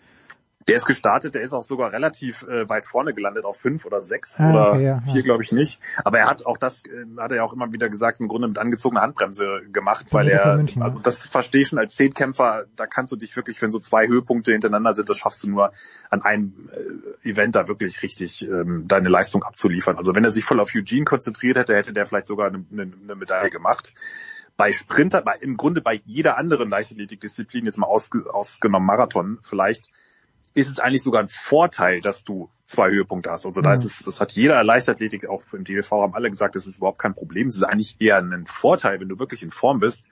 Der 0.68 0.77
ist 0.77 0.85
gestartet, 0.85 1.35
der 1.35 1.44
ist 1.44 1.53
auch 1.53 1.61
sogar 1.61 1.94
relativ 1.94 2.42
äh, 2.44 2.68
weit 2.68 2.88
vorne 2.88 3.14
gelandet, 3.14 3.45
auf 3.45 3.58
fünf 3.58 3.85
oder 3.85 4.03
sechs 4.03 4.40
Ah, 4.40 4.50
oder 4.50 4.69
okay, 4.69 4.84
ja, 4.84 5.02
vier, 5.02 5.16
ja. 5.18 5.22
glaube 5.22 5.44
ich 5.44 5.52
nicht. 5.52 5.80
Aber 6.03 6.18
er 6.18 6.27
hat 6.27 6.45
auch 6.48 6.58
das, 6.58 6.84
äh, 6.85 7.06
hat 7.19 7.32
er 7.32 7.38
ja 7.38 7.44
auch 7.44 7.53
immer 7.53 7.72
wieder 7.72 7.88
gesagt, 7.88 8.19
im 8.19 8.27
Grunde 8.27 8.48
mit 8.48 8.58
angezogener 8.58 9.02
Handbremse 9.02 9.61
gemacht, 9.72 10.08
weil 10.10 10.27
er, 10.27 10.58
München, 10.58 10.82
ja. 10.82 10.88
also 10.88 11.00
das 11.00 11.27
verstehe 11.27 11.61
ich 11.61 11.68
schon 11.68 11.77
als 11.77 11.95
Zehnkämpfer, 11.95 12.66
da 12.76 12.88
kannst 12.88 13.11
du 13.11 13.16
dich 13.16 13.35
wirklich, 13.35 13.61
wenn 13.61 13.69
so 13.69 13.80
zwei 13.80 14.08
Höhepunkte 14.08 14.53
hintereinander 14.53 14.95
sind, 14.95 15.08
das 15.08 15.19
schaffst 15.19 15.44
du 15.44 15.52
nur 15.52 15.72
an 16.10 16.24
einem 16.24 16.69
äh, 17.24 17.30
Event 17.30 17.56
da 17.56 17.68
wirklich 17.68 18.02
richtig 18.02 18.48
ähm, 18.48 18.85
deine 18.88 19.10
Leistung 19.10 19.44
abzuliefern. 19.44 19.98
Also 19.98 20.16
wenn 20.16 20.24
er 20.24 20.32
sich 20.32 20.45
voll 20.45 20.60
auf 20.60 20.72
Eugene 20.76 21.06
konzentriert 21.06 21.58
hätte, 21.58 21.76
hätte 21.76 21.94
der 21.94 22.08
vielleicht 22.08 22.27
sogar 22.27 22.48
eine, 22.48 22.66
eine, 22.72 22.92
eine 23.03 23.16
Medaille 23.16 23.52
gemacht. 23.52 23.94
Bei 24.58 24.72
Sprinter, 24.72 25.22
bei, 25.22 25.35
im 25.42 25.58
Grunde 25.58 25.82
bei 25.82 26.02
jeder 26.06 26.38
anderen 26.38 26.69
Leichtathletikdisziplin, 26.69 27.66
jetzt 27.66 27.77
mal 27.77 27.88
ausge, 27.88 28.34
ausgenommen 28.34 28.88
Marathon, 28.88 29.38
vielleicht 29.44 29.92
ist 30.56 30.69
es 30.69 30.80
eigentlich 30.80 31.03
sogar 31.03 31.22
ein 31.22 31.27
Vorteil, 31.27 32.00
dass 32.00 32.24
du 32.24 32.50
zwei 32.66 32.90
Höhepunkte 32.90 33.30
hast. 33.30 33.45
Also 33.45 33.61
da 33.61 33.69
Mhm. 33.69 33.75
ist 33.75 33.85
es, 33.85 34.00
das 34.06 34.22
hat 34.22 34.32
jeder 34.32 34.64
Leichtathletik, 34.64 35.27
auch 35.27 35.43
im 35.53 35.66
DLV 35.66 35.92
haben 35.92 36.16
alle 36.16 36.32
gesagt, 36.32 36.56
das 36.56 36.66
ist 36.66 36.77
überhaupt 36.77 36.98
kein 36.98 37.14
Problem. 37.14 37.48
Es 37.48 37.56
ist 37.58 37.64
eigentlich 37.64 37.98
eher 38.00 38.17
ein 38.17 38.48
Vorteil, 38.48 39.00
wenn 39.00 39.09
du 39.09 39.19
wirklich 39.19 39.43
in 39.43 39.51
Form 39.51 39.80
bist, 39.80 40.08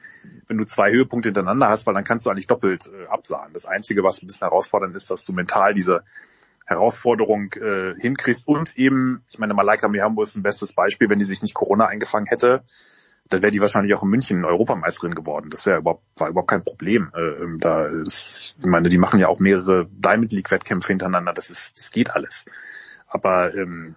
wenn 0.48 0.58
du 0.58 0.66
zwei 0.66 0.92
Höhepunkte 0.92 1.30
hintereinander 1.30 1.70
hast, 1.70 1.88
weil 1.88 1.94
dann 1.94 2.04
kannst 2.04 2.26
du 2.26 2.30
eigentlich 2.30 2.48
doppelt 2.48 2.92
äh, 2.94 3.08
absahen. 3.08 3.54
Das 3.54 3.66
Einzige, 3.66 4.04
was 4.04 4.22
ein 4.22 4.28
bisschen 4.28 4.48
herausfordernd 4.48 4.96
ist, 4.96 5.10
dass 5.10 5.24
du 5.24 5.32
mental 5.34 5.74
diese 5.74 6.04
Herausforderung 6.66 7.54
äh, 7.54 7.96
hinkriegst 8.00 8.48
und 8.48 8.78
eben, 8.78 9.24
ich 9.30 9.40
meine, 9.40 9.54
Malaika 9.54 9.88
Mihambo 9.88 10.22
ist 10.22 10.36
ein 10.36 10.44
bestes 10.44 10.74
Beispiel, 10.74 11.10
wenn 11.10 11.20
die 11.20 11.26
sich 11.26 11.42
nicht 11.42 11.54
Corona 11.54 11.88
eingefangen 11.88 12.28
hätte, 12.28 12.64
dann 13.30 13.42
wäre 13.42 13.52
die 13.52 13.62
wahrscheinlich 13.62 13.94
auch 13.96 14.04
in 14.04 14.10
München 14.10 14.46
Europameisterin 14.46 15.16
geworden. 15.16 15.50
Das 15.50 15.66
wäre 15.66 15.80
überhaupt, 15.80 16.04
war 16.18 16.30
überhaupt 16.30 16.50
kein 16.50 16.64
Problem. 16.64 17.12
Äh, 17.16 17.44
ähm, 17.44 17.60
da 17.60 17.86
ist, 17.88 18.56
ich 18.60 18.66
meine, 18.66 18.90
die 18.90 18.98
machen 18.98 19.20
ja 19.20 19.28
auch 19.28 19.40
mehrere 19.40 19.88
Diamond 19.92 20.32
League 20.34 20.52
Wettkämpfe 20.52 20.90
hintereinander. 20.90 21.34
Das 21.34 21.50
ist, 21.50 21.78
das 21.78 21.92
geht 21.92 22.12
alles. 22.16 22.46
Aber 23.08 23.54
ähm, 23.56 23.96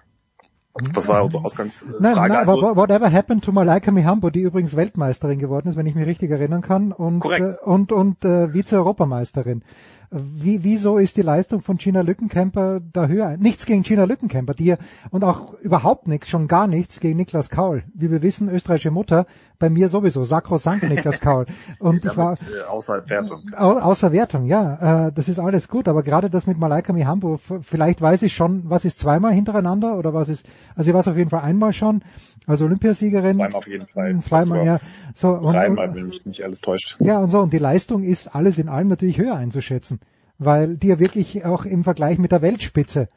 was 0.92 1.08
war 1.08 1.24
unsere 1.24 1.44
Ausgangsfrage? 1.44 1.96
Nein, 2.00 2.14
nein, 2.16 2.32
aber 2.32 2.52
Also- 2.52 2.76
whatever 2.76 3.10
happened 3.10 3.42
to 3.44 3.52
Malaika 3.52 3.90
Mihambo, 3.90 4.30
die 4.30 4.40
übrigens 4.42 4.76
Weltmeisterin 4.76 5.38
geworden 5.38 5.68
ist, 5.68 5.76
wenn 5.76 5.86
ich 5.86 5.94
mich 5.94 6.06
richtig 6.06 6.30
erinnern 6.30 6.60
kann, 6.60 6.92
und 6.92 7.20
Korrekt. 7.20 7.58
äh, 7.62 7.64
und 7.64 7.92
und 7.92 8.24
äh, 8.24 8.52
Vize-Europameisterin. 8.52 9.62
Wie, 10.10 10.62
wieso 10.62 10.98
ist 10.98 11.16
die 11.16 11.22
Leistung 11.22 11.60
von 11.62 11.76
Gina 11.78 12.00
Lückenkämper 12.00 12.80
da 12.92 13.06
höher? 13.06 13.36
Nichts 13.36 13.66
gegen 13.66 13.82
Gina 13.82 14.04
Lückenkämper, 14.04 14.54
die 14.54 14.66
ja- 14.66 14.76
und 15.10 15.24
auch 15.24 15.54
überhaupt 15.60 16.06
nichts, 16.08 16.28
schon 16.28 16.46
gar 16.48 16.66
nichts 16.66 17.00
gegen 17.00 17.16
Niklas 17.16 17.50
Kaul. 17.50 17.82
Wie 17.94 18.10
wir 18.10 18.22
wissen, 18.22 18.48
österreichische 18.48 18.90
Mutter, 18.90 19.26
bei 19.58 19.68
mir 19.70 19.88
sowieso, 19.88 20.22
sakrosankt 20.24 20.88
Niklas 20.88 21.20
Kaul. 21.20 21.46
Und 21.78 22.04
ich 22.04 22.16
war, 22.16 22.32
äh, 22.34 22.68
außer 22.68 23.08
Wertung. 23.08 23.42
Au- 23.56 23.78
Außer 23.78 24.12
Wertung, 24.12 24.44
ja, 24.46 25.06
äh, 25.08 25.12
das 25.12 25.28
ist 25.28 25.38
alles 25.38 25.68
gut, 25.68 25.88
aber 25.88 26.02
gerade 26.02 26.28
das 26.30 26.46
mit 26.46 26.58
Malaika 26.58 26.92
Mihambo, 26.92 27.38
vielleicht 27.62 28.00
weiß 28.02 28.22
ich 28.22 28.34
schon, 28.34 28.62
was 28.68 28.84
ist 28.84 28.98
zweimal 28.98 29.32
hintereinander 29.32 29.96
oder 29.98 30.12
was 30.14 30.28
ist, 30.28 30.44
also 30.74 30.90
ich 30.90 30.94
weiß 30.96 31.08
auf 31.08 31.16
jeden 31.16 31.30
Fall 31.30 31.40
einmal 31.42 31.72
schon, 31.72 32.02
also 32.46 32.64
Olympiasiegerin. 32.64 33.36
Zweimal 33.36 33.54
auf 33.54 33.66
jeden 33.66 33.86
Fall. 33.86 34.20
Zweimal, 34.20 34.64
ja. 34.64 34.80
So, 35.14 35.30
und, 35.30 35.52
Dreimal, 35.52 35.94
wenn 35.94 36.08
mich 36.08 36.24
nicht 36.24 36.42
alles 36.44 36.60
täuscht. 36.60 36.96
ja, 37.00 37.18
und 37.18 37.28
so, 37.28 37.40
und 37.40 37.52
die 37.52 37.58
Leistung 37.58 38.02
ist 38.02 38.34
alles 38.34 38.58
in 38.58 38.68
allem 38.68 38.88
natürlich 38.88 39.18
höher 39.18 39.34
einzuschätzen, 39.34 40.00
weil 40.38 40.76
die 40.76 40.88
ja 40.88 40.98
wirklich 40.98 41.44
auch 41.44 41.64
im 41.64 41.84
Vergleich 41.84 42.18
mit 42.18 42.32
der 42.32 42.42
Weltspitze 42.42 43.08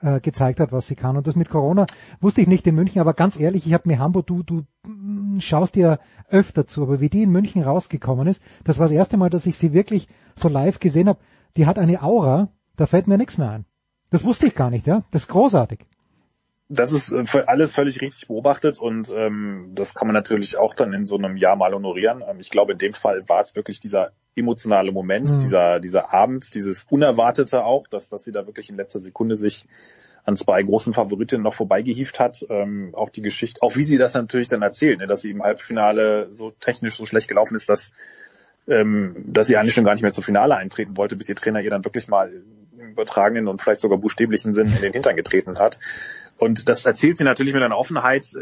äh, 0.00 0.20
gezeigt 0.20 0.60
hat, 0.60 0.72
was 0.72 0.86
sie 0.86 0.96
kann. 0.96 1.16
Und 1.16 1.26
das 1.26 1.36
mit 1.36 1.48
Corona 1.48 1.86
wusste 2.20 2.42
ich 2.42 2.48
nicht 2.48 2.66
in 2.66 2.74
München, 2.74 3.00
aber 3.00 3.14
ganz 3.14 3.38
ehrlich, 3.38 3.66
ich 3.66 3.74
habe 3.74 3.88
mir 3.88 3.98
Hamburg, 3.98 4.26
du, 4.26 4.42
du 4.42 4.64
mm, 4.86 5.40
schaust 5.40 5.76
dir 5.76 5.98
öfter 6.28 6.66
zu, 6.66 6.82
aber 6.82 7.00
wie 7.00 7.08
die 7.08 7.22
in 7.22 7.30
München 7.30 7.62
rausgekommen 7.62 8.26
ist, 8.26 8.42
das 8.64 8.78
war 8.78 8.86
das 8.86 8.94
erste 8.94 9.16
Mal, 9.16 9.30
dass 9.30 9.46
ich 9.46 9.56
sie 9.56 9.72
wirklich 9.72 10.08
so 10.36 10.48
live 10.48 10.80
gesehen 10.80 11.08
habe. 11.08 11.20
Die 11.56 11.66
hat 11.66 11.78
eine 11.78 12.02
Aura, 12.02 12.48
da 12.76 12.86
fällt 12.86 13.06
mir 13.06 13.18
nichts 13.18 13.38
mehr 13.38 13.50
ein. 13.50 13.64
Das 14.10 14.24
wusste 14.24 14.46
ich 14.46 14.54
gar 14.54 14.70
nicht, 14.70 14.86
ja. 14.86 15.02
Das 15.10 15.22
ist 15.22 15.28
großartig. 15.28 15.86
Das 16.68 16.92
ist 16.92 17.12
äh, 17.12 17.44
alles 17.46 17.74
völlig 17.74 18.00
richtig 18.00 18.26
beobachtet 18.28 18.78
und 18.78 19.12
ähm, 19.14 19.72
das 19.74 19.94
kann 19.94 20.08
man 20.08 20.14
natürlich 20.14 20.56
auch 20.56 20.74
dann 20.74 20.94
in 20.94 21.04
so 21.04 21.18
einem 21.18 21.36
Jahr 21.36 21.56
mal 21.56 21.74
honorieren. 21.74 22.22
Ähm, 22.26 22.40
ich 22.40 22.50
glaube, 22.50 22.72
in 22.72 22.78
dem 22.78 22.94
Fall 22.94 23.28
war 23.28 23.40
es 23.40 23.54
wirklich 23.54 23.80
dieser 23.80 24.12
emotionale 24.34 24.90
Moment, 24.90 25.30
Mhm. 25.30 25.40
dieser, 25.40 25.78
dieser 25.78 26.12
Abend, 26.12 26.54
dieses 26.54 26.86
Unerwartete 26.88 27.64
auch, 27.64 27.86
dass, 27.86 28.08
dass 28.08 28.24
sie 28.24 28.32
da 28.32 28.46
wirklich 28.46 28.70
in 28.70 28.76
letzter 28.76 28.98
Sekunde 28.98 29.36
sich 29.36 29.66
an 30.24 30.36
zwei 30.36 30.62
großen 30.62 30.94
Favoritinnen 30.94 31.44
noch 31.44 31.54
vorbeigehieft 31.54 32.18
hat. 32.18 32.44
Ähm, 32.48 32.94
auch 32.94 33.10
die 33.10 33.22
Geschichte, 33.22 33.60
auch 33.62 33.76
wie 33.76 33.84
sie 33.84 33.98
das 33.98 34.14
natürlich 34.14 34.48
dann 34.48 34.62
erzählt, 34.62 35.00
ne, 35.00 35.06
dass 35.06 35.20
sie 35.20 35.30
im 35.30 35.42
Halbfinale 35.42 36.30
so 36.30 36.50
technisch 36.50 36.96
so 36.96 37.04
schlecht 37.04 37.28
gelaufen 37.28 37.54
ist, 37.54 37.68
dass 37.68 37.92
ähm, 38.66 39.24
dass 39.26 39.46
sie 39.46 39.58
eigentlich 39.58 39.74
schon 39.74 39.84
gar 39.84 39.92
nicht 39.92 40.02
mehr 40.02 40.12
zum 40.12 40.24
Finale 40.24 40.56
eintreten 40.56 40.96
wollte, 40.96 41.16
bis 41.16 41.28
ihr 41.28 41.36
Trainer 41.36 41.60
ihr 41.60 41.68
dann 41.68 41.84
wirklich 41.84 42.08
mal 42.08 42.32
übertragenen 42.90 43.48
und 43.48 43.60
vielleicht 43.60 43.80
sogar 43.80 43.98
buchstäblichen 43.98 44.52
Sinn 44.52 44.66
in 44.74 44.80
den 44.82 44.92
Hintern 44.92 45.16
getreten 45.16 45.58
hat. 45.58 45.78
Und 46.38 46.68
das 46.68 46.84
erzählt 46.84 47.16
sie 47.16 47.24
natürlich 47.24 47.54
mit 47.54 47.62
einer 47.62 47.76
Offenheit, 47.76 48.26
äh, 48.34 48.40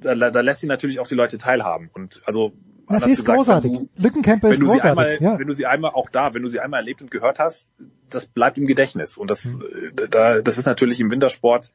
da, 0.00 0.30
da 0.30 0.40
lässt 0.40 0.60
sie 0.60 0.66
natürlich 0.66 1.00
auch 1.00 1.08
die 1.08 1.14
Leute 1.14 1.38
teilhaben. 1.38 1.90
Und 1.92 2.22
also 2.26 2.52
Das 2.88 3.06
ist 3.06 3.20
gesagt, 3.20 3.36
großartig. 3.38 3.72
Wenn 3.72 3.88
du, 3.96 4.02
Lückenkämper 4.02 4.48
ist 4.48 4.60
wenn 4.60 4.66
du 4.66 4.72
sie 4.72 4.80
einmal, 4.80 5.04
großartig. 5.04 5.20
Ja. 5.20 5.38
wenn 5.38 5.46
du 5.48 5.54
sie 5.54 5.66
einmal 5.66 5.90
auch 5.92 6.08
da, 6.10 6.34
wenn 6.34 6.42
du 6.42 6.48
sie 6.48 6.60
einmal 6.60 6.80
erlebt 6.80 7.02
und 7.02 7.10
gehört 7.10 7.38
hast, 7.38 7.70
das 8.10 8.26
bleibt 8.26 8.56
im 8.58 8.66
Gedächtnis. 8.66 9.18
Und 9.18 9.30
das, 9.30 9.44
Mhm. 9.44 9.92
da, 10.10 10.40
das 10.40 10.58
ist 10.58 10.66
natürlich 10.66 11.00
im 11.00 11.10
Wintersport 11.10 11.72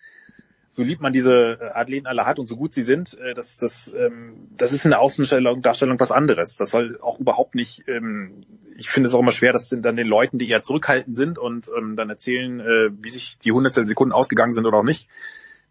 so 0.74 0.83
lieb 0.83 1.01
man 1.01 1.11
diese 1.11 1.59
äh, 1.59 1.66
Athleten 1.74 2.08
alle 2.08 2.25
hat 2.25 2.40
und 2.40 2.48
so 2.48 2.56
gut 2.56 2.74
sie 2.74 2.83
sind, 2.83 3.19
äh, 3.19 3.33
das, 3.33 3.58
das, 3.58 3.93
ähm, 3.93 4.48
das 4.56 4.72
ist 4.72 4.85
in 4.85 4.91
der 4.91 5.01
Außenstellung, 5.01 5.61
Darstellung 5.61 6.00
was 6.00 6.14
anderes. 6.14 6.56
Das 6.56 6.72
soll 6.72 6.98
auch 7.01 7.19
überhaupt 7.19 7.56
nicht, 7.56 7.83
ähm, 7.90 8.40
ich 8.77 8.90
finde 8.90 9.08
es 9.08 9.14
auch 9.14 9.19
immer 9.19 9.33
schwer, 9.33 9.51
dass 9.51 9.67
dann 9.67 9.98
den 9.98 10.08
Leuten, 10.08 10.40
die 10.40 10.50
eher 10.50 10.64
zurückhaltend 10.64 11.17
sind 11.17 11.38
und 11.38 11.69
ähm, 11.77 11.98
dann 11.98 12.09
erzählen, 12.09 12.61
äh, 12.61 12.90
wie 13.01 13.09
sich 13.09 13.38
die 13.38 13.51
Hundertstel 13.51 13.85
Sekunden 13.85 14.14
ausgegangen 14.14 14.53
sind 14.53 14.66
oder 14.66 14.77
auch 14.77 14.83
nicht. 14.83 15.09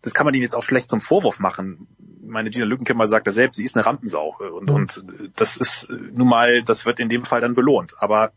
Das 0.02 0.12
kann 0.12 0.26
man 0.26 0.34
ihnen 0.34 0.42
jetzt 0.42 0.54
auch 0.54 0.62
schlecht 0.62 0.90
zum 0.90 1.00
Vorwurf 1.00 1.40
machen. 1.40 1.86
Meine 2.22 2.50
Gina 2.50 2.66
Lückenkämper 2.66 3.08
sagt 3.08 3.26
das 3.26 3.34
selbst, 3.34 3.56
sie 3.56 3.64
ist 3.64 3.76
eine 3.76 3.86
Rampensau. 3.86 4.36
äh, 4.40 4.50
Und, 4.50 4.68
Mhm. 4.68 4.74
und 4.74 5.02
das 5.36 5.56
ist 5.56 5.88
nun 5.90 6.28
mal, 6.28 6.62
das 6.62 6.84
wird 6.84 7.00
in 7.00 7.08
dem 7.08 7.24
Fall 7.24 7.40
dann 7.40 7.54
belohnt. 7.54 7.94
Aber 8.00 8.32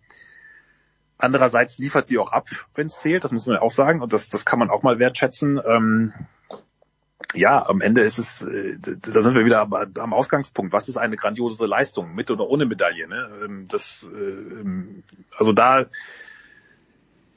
andererseits 1.24 1.80
liefert 1.80 2.08
sie 2.08 2.18
auch 2.18 2.32
ab, 2.32 2.48
wenn 2.76 2.88
es 2.88 3.00
zählt, 3.00 3.24
das 3.24 3.32
muss 3.32 3.46
man 3.48 3.56
ja 3.56 3.62
auch 3.62 3.72
sagen. 3.72 4.02
Und 4.02 4.14
das, 4.14 4.30
das 4.30 4.46
kann 4.46 4.60
man 4.60 4.70
auch 4.70 4.84
mal 4.84 5.00
wertschätzen. 5.00 5.60
Ähm, 5.66 6.14
ja, 7.34 7.68
am 7.68 7.82
Ende 7.82 8.02
ist 8.02 8.20
es, 8.20 8.44
äh, 8.44 8.78
da 8.80 9.22
sind 9.22 9.34
wir 9.34 9.46
wieder 9.46 9.62
am, 9.62 10.14
Ausgangspunkt. 10.14 10.74
Was 10.74 10.90
ist 10.90 10.98
eine 10.98 11.16
grandiose 11.16 11.66
Leistung, 11.66 12.14
mit 12.14 12.30
oder 12.30 12.48
ohne 12.48 12.66
Medaille? 12.66 13.08
Ne? 13.08 13.30
Ähm, 13.44 13.68
Das, 13.68 14.10
äh, 14.14 14.20
ähm, 14.20 15.04
also 15.36 15.54
da 15.54 15.86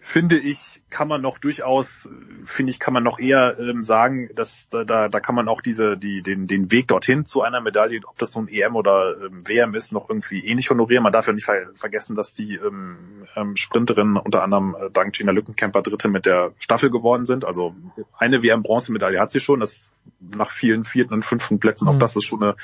finde 0.07 0.39
ich, 0.39 0.83
kann 0.89 1.09
man 1.09 1.21
noch 1.21 1.39
durchaus, 1.39 2.09
finde 2.45 2.71
ich, 2.71 2.79
kann 2.79 2.95
man 2.95 3.03
noch 3.03 3.19
eher 3.19 3.59
ähm, 3.59 3.83
sagen, 3.83 4.31
dass 4.37 4.69
da, 4.69 4.85
da, 4.85 5.09
da 5.09 5.19
kann 5.19 5.35
man 5.35 5.49
auch 5.49 5.61
diese, 5.61 5.97
die, 5.97 6.23
den, 6.23 6.47
den 6.47 6.71
Weg 6.71 6.87
dorthin 6.87 7.25
zu 7.25 7.43
einer 7.43 7.61
Medaille, 7.61 8.01
ob 8.07 8.17
das 8.17 8.31
so 8.31 8.39
ein 8.39 8.47
EM 8.47 8.77
oder 8.77 9.17
ähm, 9.21 9.39
WM 9.45 9.75
ist, 9.75 9.93
noch 9.93 10.09
irgendwie 10.09 10.47
ähnlich 10.47 10.71
honorieren. 10.71 11.03
Man 11.03 11.11
darf 11.11 11.27
ja 11.27 11.33
nicht 11.33 11.45
ver 11.45 11.71
vergessen, 11.75 12.15
dass 12.15 12.33
die 12.33 12.55
ähm, 12.55 13.27
ähm, 13.35 13.57
Sprinterinnen 13.57 14.17
unter 14.17 14.45
anderem 14.45 14.77
äh, 14.81 14.91
dank 14.93 15.13
Gina 15.13 15.33
Lückenkämper 15.33 15.83
Dritte 15.83 16.07
mit 16.07 16.25
der 16.25 16.53
Staffel 16.61 16.91
geworden 16.91 17.25
sind. 17.25 17.45
Also 17.45 17.75
eine 18.17 18.45
WM-Bronzemedaille 18.45 19.19
hat 19.19 19.33
sie 19.33 19.41
schon, 19.41 19.59
das 19.59 19.91
nach 20.21 20.51
vielen 20.51 20.85
vierten 20.85 21.15
und 21.15 21.25
fünften 21.25 21.59
Plätzen, 21.59 21.89
auch 21.89 21.95
Mhm. 21.95 21.99
das 21.99 22.15
ist 22.15 22.25
schon 22.25 22.45
eine 22.45 22.55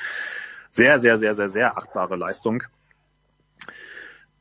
sehr, 0.71 0.97
sehr, 0.97 1.17
sehr, 1.17 1.33
sehr, 1.35 1.49
sehr 1.49 1.77
achtbare 1.77 2.15
Leistung. 2.15 2.63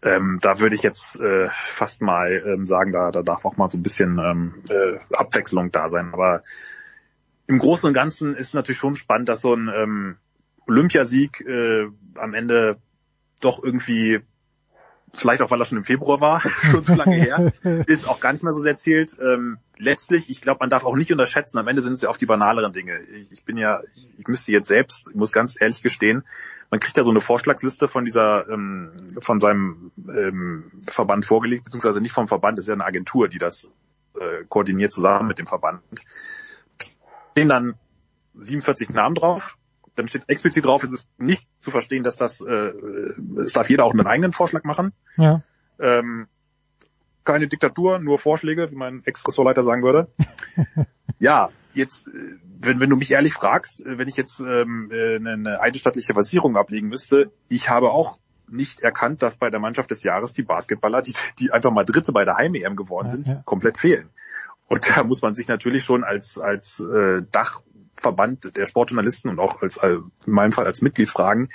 Ähm, 0.04 0.38
da 0.42 0.58
würde 0.58 0.74
ich 0.74 0.82
jetzt 0.82 1.20
äh, 1.20 1.48
fast 1.50 2.02
mal 2.02 2.42
ähm, 2.44 2.66
sagen, 2.66 2.92
da, 2.92 3.10
da 3.12 3.22
darf 3.22 3.44
auch 3.44 3.56
mal 3.56 3.70
so 3.70 3.78
ein 3.78 3.82
bisschen 3.82 4.18
ähm, 4.18 4.54
äh, 4.68 4.98
Abwechslung 5.14 5.70
da 5.70 5.88
sein. 5.88 6.12
Aber 6.12 6.42
im 7.46 7.58
Großen 7.58 7.86
und 7.86 7.94
Ganzen 7.94 8.34
ist 8.34 8.54
natürlich 8.54 8.78
schon 8.78 8.96
spannend, 8.96 9.28
dass 9.28 9.40
so 9.40 9.54
ein 9.54 9.70
ähm, 9.74 10.16
Olympiasieg 10.66 11.40
äh, 11.42 11.86
am 12.16 12.34
Ende 12.34 12.78
doch 13.40 13.62
irgendwie, 13.62 14.20
vielleicht 15.14 15.42
auch 15.42 15.50
weil 15.50 15.60
er 15.60 15.64
schon 15.64 15.78
im 15.78 15.84
Februar 15.84 16.20
war, 16.20 16.40
schon 16.62 16.82
zu 16.82 16.94
lange 16.94 17.16
her, 17.16 17.52
ist 17.86 18.08
auch 18.08 18.20
gar 18.20 18.32
nicht 18.32 18.42
mehr 18.42 18.52
so 18.52 18.60
sehr 18.60 18.76
zählt. 18.76 19.18
Ähm, 19.20 19.58
letztlich, 19.78 20.30
ich 20.30 20.40
glaube, 20.40 20.58
man 20.60 20.70
darf 20.70 20.84
auch 20.84 20.96
nicht 20.96 21.12
unterschätzen, 21.12 21.58
am 21.58 21.68
Ende 21.68 21.82
sind 21.82 21.94
es 21.94 22.02
ja 22.02 22.08
auch 22.08 22.16
die 22.16 22.26
banaleren 22.26 22.72
Dinge. 22.72 22.98
Ich, 23.00 23.32
ich 23.32 23.44
bin 23.44 23.56
ja, 23.56 23.80
ich, 23.94 24.08
ich 24.18 24.26
müsste 24.26 24.52
jetzt 24.52 24.68
selbst, 24.68 25.08
ich 25.08 25.14
muss 25.14 25.32
ganz 25.32 25.60
ehrlich 25.60 25.82
gestehen, 25.82 26.24
man 26.70 26.80
kriegt 26.80 26.96
ja 26.96 27.04
so 27.04 27.10
eine 27.10 27.20
Vorschlagsliste 27.20 27.86
von 27.86 28.04
dieser, 28.04 28.48
ähm, 28.48 28.92
von 29.20 29.38
seinem 29.38 29.92
ähm, 30.08 30.72
Verband 30.88 31.26
vorgelegt, 31.26 31.64
beziehungsweise 31.64 32.00
nicht 32.00 32.12
vom 32.12 32.28
Verband, 32.28 32.56
das 32.56 32.64
ist 32.64 32.68
ja 32.68 32.74
eine 32.74 32.86
Agentur, 32.86 33.28
die 33.28 33.38
das 33.38 33.68
äh, 34.18 34.44
koordiniert 34.48 34.92
zusammen 34.92 35.28
mit 35.28 35.38
dem 35.38 35.46
Verband. 35.46 35.82
Stehen 37.32 37.48
dann 37.48 37.74
47 38.34 38.90
Namen 38.90 39.14
drauf, 39.14 39.58
dann 39.94 40.08
steht 40.08 40.22
explizit 40.26 40.64
drauf, 40.64 40.82
es 40.82 40.92
ist 40.92 41.08
nicht 41.18 41.46
zu 41.60 41.70
verstehen, 41.70 42.02
dass 42.02 42.16
das, 42.16 42.40
äh, 42.40 42.72
es 43.38 43.52
darf 43.52 43.68
jeder 43.68 43.84
auch 43.84 43.92
einen 43.92 44.06
eigenen 44.06 44.32
Vorschlag 44.32 44.64
machen. 44.64 44.92
Ja. 45.16 45.42
Ähm, 45.78 46.26
keine 47.24 47.46
Diktatur, 47.46 47.98
nur 47.98 48.18
Vorschläge, 48.18 48.70
wie 48.70 48.76
mein 48.76 49.02
Ex-Ressortleiter 49.04 49.62
sagen 49.62 49.82
würde. 49.82 50.08
ja, 51.18 51.50
jetzt, 51.74 52.08
äh, 52.08 52.36
wenn, 52.60 52.80
wenn 52.80 52.90
du 52.90 52.96
mich 52.96 53.12
ehrlich 53.12 53.34
fragst, 53.34 53.84
äh, 53.84 53.98
wenn 53.98 54.08
ich 54.08 54.16
jetzt 54.16 54.40
ähm, 54.40 54.90
äh, 54.92 55.16
eine, 55.16 55.60
eidesstattliche 55.60 56.14
Versicherung 56.14 56.56
ablegen 56.56 56.88
müsste, 56.88 57.30
ich 57.48 57.70
habe 57.70 57.90
auch 57.90 58.18
nicht 58.48 58.80
erkannt, 58.80 59.22
dass 59.22 59.36
bei 59.36 59.50
der 59.50 59.60
Mannschaft 59.60 59.90
des 59.90 60.02
Jahres 60.02 60.32
die 60.32 60.42
Basketballer, 60.42 61.02
die, 61.02 61.14
die 61.38 61.52
einfach 61.52 61.70
mal 61.70 61.84
Dritte 61.84 62.12
bei 62.12 62.24
der 62.24 62.36
Heim-EM 62.36 62.76
geworden 62.76 63.10
sind, 63.10 63.26
ja. 63.26 63.42
komplett 63.44 63.78
fehlen. 63.78 64.10
Und 64.68 64.90
da 64.90 65.04
muss 65.04 65.22
man 65.22 65.34
sich 65.34 65.48
natürlich 65.48 65.84
schon 65.84 66.04
als, 66.04 66.38
als 66.38 66.80
äh, 66.80 67.22
Dachverband 68.02 68.56
der 68.56 68.66
Sportjournalisten 68.66 69.30
und 69.30 69.38
auch 69.38 69.62
als, 69.62 69.76
äh, 69.78 69.88
in 70.26 70.32
meinem 70.32 70.52
Fall 70.52 70.66
als 70.66 70.82
Mitglied 70.82 71.08
fragen, 71.08 71.48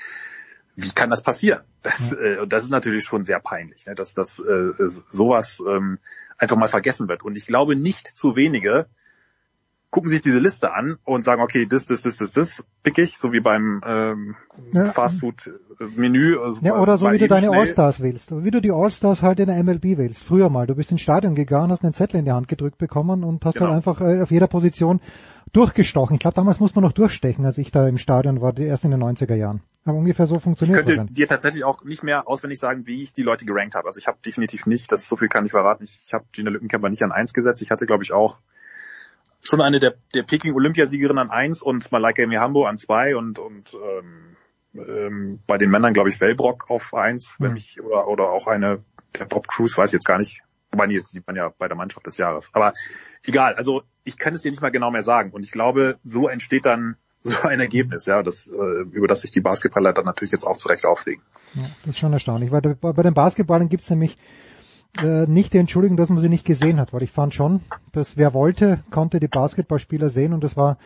wie 0.75 0.91
kann 0.91 1.09
das 1.09 1.21
passieren? 1.21 1.61
Das, 1.81 2.11
äh, 2.13 2.37
und 2.41 2.53
das 2.53 2.63
ist 2.63 2.69
natürlich 2.69 3.03
schon 3.03 3.25
sehr 3.25 3.39
peinlich, 3.39 3.85
ne? 3.87 3.95
dass, 3.95 4.13
dass 4.13 4.39
äh, 4.39 4.71
sowas 5.11 5.61
ähm, 5.67 5.99
einfach 6.37 6.55
mal 6.55 6.67
vergessen 6.67 7.07
wird. 7.07 7.23
Und 7.23 7.35
ich 7.35 7.47
glaube, 7.47 7.75
nicht 7.75 8.07
zu 8.07 8.35
wenige 8.35 8.87
gucken 9.89 10.09
sich 10.09 10.21
diese 10.21 10.39
Liste 10.39 10.73
an 10.73 10.97
und 11.05 11.23
sagen, 11.23 11.41
okay, 11.41 11.65
das, 11.65 11.85
das, 11.85 12.01
das, 12.01 12.17
das, 12.17 12.31
das 12.33 12.65
pick 12.83 12.97
ich, 12.97 13.17
so 13.17 13.31
wie 13.31 13.39
beim 13.39 13.81
ähm, 13.85 14.35
Ja. 14.73 14.85
Fastfood-Menü. 14.85 16.37
Also 16.39 16.59
Ja, 16.63 16.79
oder 16.79 16.97
so 16.97 17.09
wie 17.11 17.17
du 17.17 17.27
deine 17.27 17.51
Allstars 17.51 17.99
willst. 18.01 18.31
Wie 18.43 18.51
du 18.51 18.61
die 18.61 18.71
Allstars 18.71 19.21
halt 19.21 19.39
in 19.39 19.47
der 19.47 19.63
MLB 19.63 19.97
willst. 19.97 20.23
Früher 20.23 20.49
mal. 20.49 20.67
Du 20.67 20.75
bist 20.75 20.91
ins 20.91 21.01
Stadion 21.01 21.35
gegangen, 21.35 21.71
hast 21.71 21.83
einen 21.83 21.93
Zettel 21.93 22.19
in 22.19 22.25
die 22.25 22.31
Hand 22.31 22.47
gedrückt 22.47 22.77
bekommen 22.77 23.23
und 23.23 23.43
hast 23.45 23.55
Genau. 23.55 23.67
halt 23.67 23.77
einfach 23.77 24.01
äh, 24.01 24.21
auf 24.21 24.31
jeder 24.31 24.47
Position 24.47 24.99
durchgestochen. 25.53 26.15
Ich 26.15 26.19
glaube, 26.19 26.35
damals 26.35 26.59
musste 26.59 26.77
man 26.79 26.83
noch 26.83 26.93
durchstechen, 26.93 27.45
als 27.45 27.57
ich 27.57 27.71
da 27.71 27.87
im 27.87 27.97
Stadion 27.97 28.41
war, 28.41 28.53
die- 28.53 28.63
erst 28.63 28.83
in 28.83 28.91
den 28.91 29.01
90er 29.01 29.35
Jahren. 29.35 29.61
Aber 29.85 29.97
ungefähr 29.97 30.27
so 30.27 30.35
Ich 30.35 30.41
funktioniert 30.43 30.85
könnte 30.85 30.97
das. 30.97 31.13
dir 31.13 31.27
tatsächlich 31.29 31.63
auch 31.63 31.83
nicht 31.85 32.03
mehr 32.03 32.27
auswendig 32.27 32.59
sagen, 32.59 32.85
wie 32.87 33.01
ich 33.03 33.13
die 33.13 33.23
Leute 33.23 33.45
gerankt 33.45 33.73
habe. 33.75 33.87
Also 33.87 33.99
ich 33.99 34.07
habe 34.07 34.17
definitiv 34.25 34.65
nicht, 34.65 34.91
das 34.91 35.07
so 35.07 35.15
viel 35.15 35.29
kann 35.29 35.45
ich 35.45 35.51
verraten. 35.51 35.83
Ich, 35.85 36.01
ich 36.03 36.13
habe 36.13 36.25
Gina 36.33 36.49
Lückenkämper 36.49 36.89
nicht 36.89 37.03
an 37.03 37.13
eins 37.13 37.33
gesetzt. 37.33 37.61
Ich 37.61 37.71
hatte, 37.71 37.85
glaube 37.85 38.03
ich, 38.03 38.11
auch 38.11 38.41
schon 39.41 39.61
eine 39.61 39.79
der, 39.79 39.95
der 40.13 40.23
Peking-Olympiasiegerin 40.23 41.17
an 41.17 41.29
eins 41.29 41.61
und 41.61 41.91
Malaika 41.91 42.25
Mihambo 42.25 42.65
an 42.65 42.77
zwei 42.77 43.15
und, 43.15 43.39
und 43.39 43.75
ähm, 43.75 44.35
ähm, 44.77 45.39
bei 45.47 45.57
den 45.57 45.69
Männern, 45.69 45.93
glaube 45.93 46.09
ich, 46.09 46.19
Wellbrock 46.19 46.69
auf 46.69 46.93
eins, 46.93 47.37
wenn 47.39 47.49
Ja. 47.49 47.53
mich, 47.53 47.81
oder, 47.81 48.07
oder 48.07 48.29
auch 48.29 48.47
eine 48.47 48.79
der 49.17 49.25
Bob 49.25 49.47
Cruz, 49.47 49.77
weiß 49.77 49.91
jetzt 49.91 50.05
gar 50.05 50.17
nicht. 50.17 50.41
Wobei, 50.71 50.87
jetzt 50.87 51.09
sieht 51.11 51.25
man 51.25 51.35
ja 51.35 51.51
bei 51.57 51.67
der 51.67 51.77
Mannschaft 51.77 52.05
des 52.05 52.17
Jahres. 52.17 52.49
Aber 52.53 52.73
egal, 53.25 53.55
also 53.55 53.83
ich 54.03 54.17
kann 54.17 54.33
es 54.35 54.41
dir 54.41 54.51
nicht 54.51 54.61
mal 54.61 54.69
genau 54.69 54.91
mehr 54.91 55.03
sagen. 55.03 55.31
Und 55.31 55.45
ich 55.45 55.51
glaube, 55.51 55.97
so 56.03 56.27
entsteht 56.27 56.65
dann 56.65 56.97
so 57.21 57.47
ein 57.47 57.59
Ergebnis, 57.59 58.05
ja, 58.05 58.21
das, 58.21 58.47
äh, 58.47 58.81
über 58.91 59.07
das 59.07 59.21
sich 59.21 59.31
die 59.31 59.41
Basketballer 59.41 59.91
dann 59.93 60.05
natürlich 60.05 60.31
jetzt 60.31 60.45
auch 60.45 60.55
zurecht 60.57 60.85
aufregen. 60.85 61.23
Ja, 61.55 61.69
das 61.83 61.95
ist 61.95 61.99
schon 61.99 62.13
erstaunlich, 62.13 62.51
weil 62.51 62.61
bei 62.61 62.73
bei 62.93 63.03
den 63.03 63.13
Basketballern 63.13 63.69
gibt's 63.69 63.89
nämlich 63.89 64.17
äh, 65.01 65.25
nicht 65.27 65.53
die 65.53 65.57
Entschuldigung, 65.57 65.97
dass 65.97 66.09
man 66.09 66.19
sie 66.19 66.29
nicht 66.29 66.45
gesehen 66.45 66.79
hat, 66.79 66.93
weil 66.93 67.03
ich 67.03 67.11
fand 67.11 67.33
schon, 67.33 67.61
dass 67.91 68.17
wer 68.17 68.33
wollte, 68.33 68.79
konnte 68.89 69.19
die 69.19 69.27
Basketballspieler 69.27 70.09
sehen 70.09 70.33
und 70.33 70.43
das 70.43 70.57
war 70.57 70.77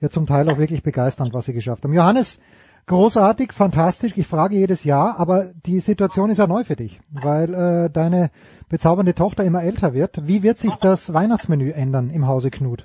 ja 0.00 0.08
zum 0.08 0.26
Teil 0.26 0.48
auch 0.50 0.58
wirklich 0.58 0.82
begeisternd, 0.82 1.34
was 1.34 1.46
sie 1.46 1.52
geschafft 1.52 1.84
haben. 1.84 1.92
Johannes, 1.92 2.40
großartig, 2.86 3.52
fantastisch, 3.52 4.12
ich 4.16 4.26
frage 4.26 4.56
jedes 4.56 4.84
Jahr, 4.84 5.18
aber 5.18 5.52
die 5.66 5.80
Situation 5.80 6.30
ist 6.30 6.38
ja 6.38 6.46
neu 6.46 6.64
für 6.64 6.76
dich, 6.76 7.00
weil 7.10 7.54
äh, 7.54 7.90
deine 7.90 8.30
bezaubernde 8.68 9.14
Tochter 9.14 9.44
immer 9.44 9.62
älter 9.62 9.94
wird. 9.94 10.26
Wie 10.26 10.42
wird 10.42 10.58
sich 10.58 10.74
das 10.76 11.12
Weihnachtsmenü 11.12 11.70
ändern 11.70 12.10
im 12.10 12.26
Hause 12.26 12.50
Knut? 12.50 12.84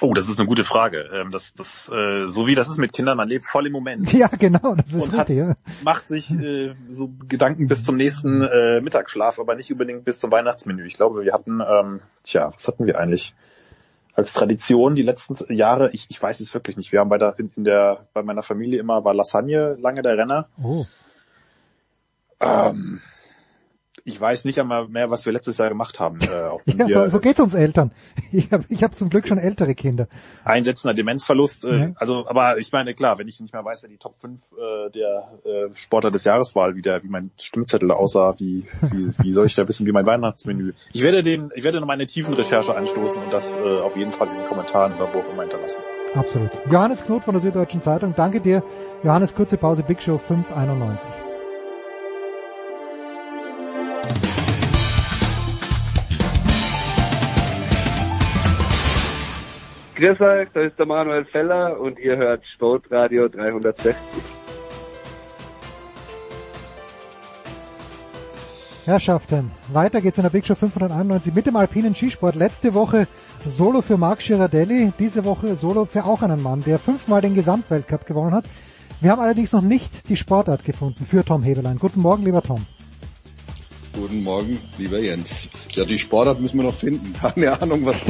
Oh, 0.00 0.12
das 0.12 0.28
ist 0.28 0.38
eine 0.38 0.48
gute 0.48 0.64
Frage. 0.64 1.08
Ähm, 1.12 1.30
das, 1.30 1.54
das, 1.54 1.88
äh, 1.88 2.26
so 2.26 2.46
wie 2.46 2.54
das 2.54 2.68
ist 2.68 2.78
mit 2.78 2.92
Kindern, 2.92 3.16
man 3.16 3.28
lebt 3.28 3.46
voll 3.46 3.66
im 3.66 3.72
Moment. 3.72 4.12
Ja, 4.12 4.28
genau, 4.28 4.74
das 4.74 4.92
ist 4.92 5.04
und 5.04 5.12
hat, 5.12 5.28
richtig. 5.28 5.46
Ja. 5.46 5.56
macht 5.82 6.08
sich 6.08 6.30
äh, 6.30 6.74
so 6.90 7.10
Gedanken 7.28 7.68
bis 7.68 7.84
zum 7.84 7.96
nächsten 7.96 8.42
äh, 8.42 8.80
Mittagsschlaf, 8.80 9.38
aber 9.38 9.54
nicht 9.54 9.70
unbedingt 9.70 10.04
bis 10.04 10.18
zum 10.18 10.30
Weihnachtsmenü. 10.32 10.86
Ich 10.86 10.94
glaube, 10.94 11.24
wir 11.24 11.32
hatten, 11.32 11.60
ähm, 11.60 12.00
tja, 12.24 12.50
was 12.52 12.66
hatten 12.66 12.86
wir 12.86 12.98
eigentlich 12.98 13.34
als 14.14 14.32
Tradition 14.32 14.94
die 14.94 15.02
letzten 15.02 15.36
Jahre? 15.52 15.90
Ich, 15.92 16.06
ich 16.08 16.20
weiß 16.20 16.40
es 16.40 16.54
wirklich 16.54 16.76
nicht. 16.76 16.92
Wir 16.92 17.00
haben 17.00 17.08
bei 17.08 17.18
der, 17.18 17.36
in, 17.38 17.50
der, 17.56 18.06
bei 18.14 18.22
meiner 18.22 18.42
Familie 18.42 18.80
immer 18.80 19.04
war 19.04 19.14
Lasagne 19.14 19.76
lange 19.80 20.02
der 20.02 20.16
Renner. 20.16 20.48
Oh. 20.62 20.86
Ähm, 22.40 23.00
ich 24.06 24.20
weiß 24.20 24.44
nicht 24.44 24.58
einmal 24.60 24.86
mehr, 24.88 25.08
was 25.08 25.24
wir 25.24 25.32
letztes 25.32 25.56
Jahr 25.58 25.70
gemacht 25.70 25.98
haben. 25.98 26.20
Äh, 26.20 26.74
Ja, 26.76 26.88
so, 26.88 27.08
so 27.08 27.20
geht's 27.20 27.40
uns 27.40 27.54
Eltern. 27.54 27.90
Ich 28.32 28.50
habe 28.52 28.64
ich 28.68 28.82
hab 28.82 28.94
zum 28.96 29.08
Glück 29.10 29.26
schon 29.28 29.38
ältere 29.38 29.74
Kinder. 29.74 30.08
einsetzender 30.44 30.94
Demenzverlust. 30.94 31.64
Äh, 31.64 31.76
Ja. 31.76 31.88
Also, 31.96 32.26
aber 32.26 32.58
ich 32.58 32.70
meine, 32.72 32.94
klar, 32.94 33.18
wenn 33.18 33.28
ich 33.28 33.40
nicht 33.40 33.52
mehr 33.52 33.64
weiß, 33.64 33.82
wer 33.82 33.88
die 33.88 33.96
Top 33.96 34.16
5 34.20 34.40
äh, 34.52 34.90
der 34.90 35.32
äh, 35.44 35.74
Sportler 35.74 36.10
des 36.10 36.24
Jahres 36.24 36.54
war, 36.54 36.74
wie, 36.74 36.82
der, 36.82 37.02
wie 37.02 37.08
mein 37.08 37.30
Stimmzettel 37.40 37.90
aussah, 37.90 38.34
wie, 38.38 38.66
wie, 38.90 39.12
wie 39.22 39.32
soll 39.32 39.46
ich 39.46 39.54
da 39.54 39.66
wissen, 39.66 39.86
wie 39.86 39.92
mein 39.92 40.06
Weihnachtsmenü. 40.06 40.72
Ich 40.92 41.02
werde 41.02 41.22
den, 41.22 41.50
ich 41.54 41.64
werde 41.64 41.80
noch 41.80 41.86
meine 41.86 42.06
Tiefenrecherche 42.06 42.76
anstoßen 42.76 43.22
und 43.22 43.32
das 43.32 43.56
äh, 43.56 43.60
auf 43.60 43.96
jeden 43.96 44.12
Fall 44.12 44.28
in 44.28 44.34
den 44.34 44.46
Kommentaren 44.46 44.94
oder 44.94 45.14
wo 45.14 45.20
auch 45.20 45.32
immer 45.32 45.42
hinterlassen. 45.42 45.80
Absolut. 46.14 46.50
Johannes 46.70 47.04
Knut 47.04 47.24
von 47.24 47.34
der 47.34 47.40
Süddeutschen 47.40 47.82
Zeitung, 47.82 48.14
danke 48.16 48.40
dir. 48.40 48.62
Johannes, 49.02 49.34
kurze 49.34 49.56
Pause, 49.56 49.82
Big 49.82 50.02
Show 50.02 50.18
591. 50.18 51.23
Grüß 59.96 60.20
euch, 60.20 60.48
da 60.52 60.60
ist 60.62 60.76
der 60.76 60.86
Manuel 60.86 61.24
Feller 61.26 61.78
und 61.78 62.00
ihr 62.00 62.16
hört 62.16 62.44
Sportradio 62.54 63.28
360. 63.28 63.94
Herrschaften, 68.86 69.52
weiter 69.72 70.00
geht's 70.00 70.18
in 70.18 70.24
der 70.24 70.30
Big 70.30 70.44
Show 70.44 70.56
591 70.56 71.32
mit 71.32 71.46
dem 71.46 71.54
alpinen 71.54 71.94
Skisport. 71.94 72.34
Letzte 72.34 72.74
Woche 72.74 73.06
Solo 73.46 73.82
für 73.82 73.96
Marc 73.96 74.18
Girardelli, 74.18 74.92
diese 74.98 75.24
Woche 75.24 75.54
Solo 75.54 75.84
für 75.84 76.04
auch 76.04 76.22
einen 76.22 76.42
Mann, 76.42 76.64
der 76.64 76.80
fünfmal 76.80 77.20
den 77.20 77.36
Gesamtweltcup 77.36 78.04
gewonnen 78.04 78.34
hat. 78.34 78.46
Wir 79.00 79.12
haben 79.12 79.20
allerdings 79.20 79.52
noch 79.52 79.62
nicht 79.62 80.08
die 80.08 80.16
Sportart 80.16 80.64
gefunden 80.64 81.06
für 81.06 81.24
Tom 81.24 81.44
Heberlein. 81.44 81.78
Guten 81.78 82.00
Morgen, 82.00 82.24
lieber 82.24 82.42
Tom. 82.42 82.66
Guten 83.94 84.24
Morgen, 84.24 84.58
lieber 84.78 84.98
Jens. 84.98 85.48
Ja, 85.70 85.84
die 85.84 85.98
Sportart 85.98 86.40
müssen 86.40 86.58
wir 86.58 86.64
noch 86.64 86.74
finden. 86.74 87.12
Keine 87.20 87.60
Ahnung, 87.62 87.86
was, 87.86 88.00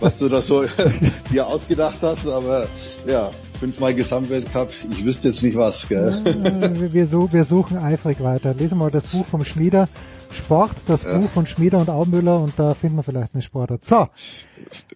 was 0.00 0.18
du 0.18 0.28
da 0.28 0.42
so 0.42 0.64
dir 1.32 1.46
ausgedacht 1.46 1.98
hast, 2.02 2.26
aber 2.26 2.66
ja, 3.06 3.30
fünfmal 3.58 3.94
Gesamtweltcup, 3.94 4.70
ich 4.90 5.04
wüsste 5.04 5.28
jetzt 5.28 5.42
nicht 5.42 5.56
was, 5.56 5.88
gell? 5.88 6.90
Wir, 6.92 7.06
so, 7.06 7.32
wir 7.32 7.44
suchen 7.44 7.78
eifrig 7.78 8.20
weiter. 8.22 8.54
Lesen 8.54 8.72
wir 8.78 8.84
mal 8.86 8.90
das 8.90 9.04
Buch 9.04 9.24
vom 9.26 9.44
Schmieder. 9.44 9.88
Sport, 10.32 10.72
das 10.86 11.04
Ja. 11.04 11.18
Buch 11.18 11.30
von 11.30 11.46
Schmieder 11.46 11.78
und 11.78 11.90
Aubüller 11.90 12.38
und 12.40 12.52
da 12.56 12.74
finden 12.74 12.96
wir 12.96 13.02
vielleicht 13.02 13.34
eine 13.34 13.42
Sportart. 13.42 13.84
So, 13.84 14.08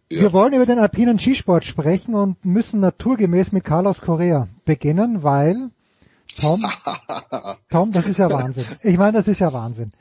wir 0.09 0.33
wollen 0.33 0.53
über 0.53 0.67
den 0.67 0.79
alpinen 0.79 1.19
Skisport 1.19 1.65
sprechen 1.65 2.15
und 2.15 2.45
müssen 2.45 2.81
naturgemäß 2.81 3.51
mit 3.53 3.65
Carlos 3.65 4.01
Correa 4.01 4.49
beginnen, 4.65 5.23
weil 5.25 5.71
Tom, 6.41 6.65
Tom, 7.69 7.93
das 7.93 8.07
ist 8.09 8.19
ja 8.19 8.31
Wahnsinn. 8.31 8.65
Ich 8.83 8.97
meine, 8.97 9.13
das 9.13 9.27
ist 9.29 9.41
ja 9.41 9.53
Wahnsinn. 9.53 9.93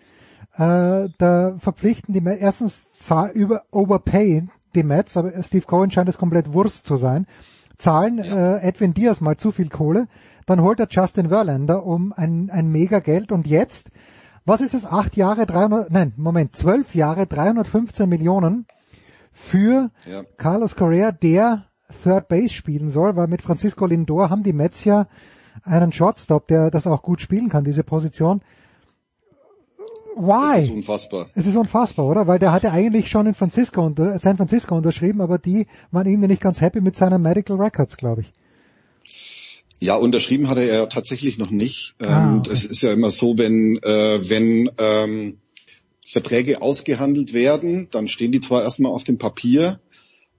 Äh, 0.56 1.10
da 1.18 1.56
verpflichten 1.58 2.14
die 2.14 2.22
Mets, 2.22 2.42
erstens 2.42 3.10
über 3.34 3.64
overpayen 3.72 4.52
die 4.76 4.84
Mets, 4.84 5.18
aber 5.18 5.32
Steve 5.44 5.66
Cohen 5.66 5.92
scheint 5.92 6.10
es 6.10 6.18
komplett 6.18 6.54
Wurst 6.54 6.86
zu 6.86 6.96
sein, 6.96 7.28
zahlen 7.78 8.20
äh, 8.20 8.58
Edwin 8.60 8.94
Diaz 8.94 9.22
mal 9.22 9.38
zu 9.38 9.52
viel 9.52 9.70
Kohle, 9.70 10.08
dann 10.46 10.62
holt 10.62 10.80
er 10.80 10.88
Justin 10.90 11.30
Verlander 11.30 11.86
um 11.86 12.14
ein, 12.14 12.50
ein 12.52 12.70
mega 12.70 13.00
Geld 13.00 13.32
und 13.32 13.48
jetzt, 13.48 13.90
was 14.46 14.62
ist 14.62 14.74
es, 14.74 14.86
acht 14.86 15.16
Jahre, 15.16 15.46
300, 15.46 15.92
nein, 15.92 16.14
Moment, 16.18 16.56
zwölf 16.56 16.96
Jahre, 16.96 17.26
315 17.26 18.08
Millionen 18.08 18.66
für 19.32 19.90
Ja. 20.06 20.22
Carlos 20.38 20.76
Correa, 20.76 21.12
der 21.12 21.66
Third 22.04 22.28
Base 22.28 22.54
spielen 22.54 22.90
soll, 22.90 23.16
weil 23.16 23.28
mit 23.28 23.42
Francisco 23.42 23.86
Lindor 23.86 24.30
haben 24.30 24.44
die 24.44 24.54
Mets 24.54 24.84
ja 24.84 25.08
einen 25.64 25.92
Shortstop, 25.92 26.48
der 26.48 26.72
das 26.72 26.88
auch 26.88 27.02
gut 27.02 27.22
spielen 27.22 27.50
kann, 27.50 27.64
diese 27.64 27.84
Position. 27.84 28.42
Why? 30.16 30.58
Das 30.58 30.66
ist 30.66 30.72
unfassbar. 30.72 31.30
Es 31.36 31.48
ist 31.48 31.56
unfassbar, 31.56 32.06
oder? 32.06 32.28
Weil 32.28 32.40
der 32.40 32.52
hatte 32.52 32.72
eigentlich 32.72 33.10
schon 33.10 33.26
in 33.26 33.34
Francisco 33.34 33.86
unter, 33.86 34.18
San 34.20 34.38
Francisco 34.38 34.76
unterschrieben, 34.76 35.22
aber 35.22 35.38
die 35.38 35.68
waren 35.92 36.08
irgendwie 36.08 36.28
nicht 36.28 36.42
ganz 36.42 36.62
happy 36.62 36.82
mit 36.82 36.96
seinen 36.96 37.22
Medical 37.22 37.58
Records, 37.58 37.98
glaube 37.98 38.22
ich. 38.22 38.32
Ja, 39.82 39.96
unterschrieben 39.96 40.50
hatte 40.50 40.62
er 40.62 40.88
tatsächlich 40.88 41.38
noch 41.38 41.52
nicht. 41.52 41.96
Ah, 42.02 42.32
Ähm, 42.32 42.40
okay. 42.40 42.50
Das 42.50 42.64
ist 42.64 42.82
ja 42.84 42.94
immer 42.94 43.12
so, 43.12 43.38
wenn, 43.38 43.78
äh, 43.84 44.30
wenn 44.30 44.72
ähm, 44.78 45.40
Verträge 46.06 46.62
ausgehandelt 46.62 47.34
werden, 47.34 47.88
dann 47.92 48.08
stehen 48.08 48.32
die 48.32 48.40
zwar 48.40 48.64
erstmal 48.64 48.92
auf 48.92 49.04
dem 49.04 49.18
Papier, 49.18 49.80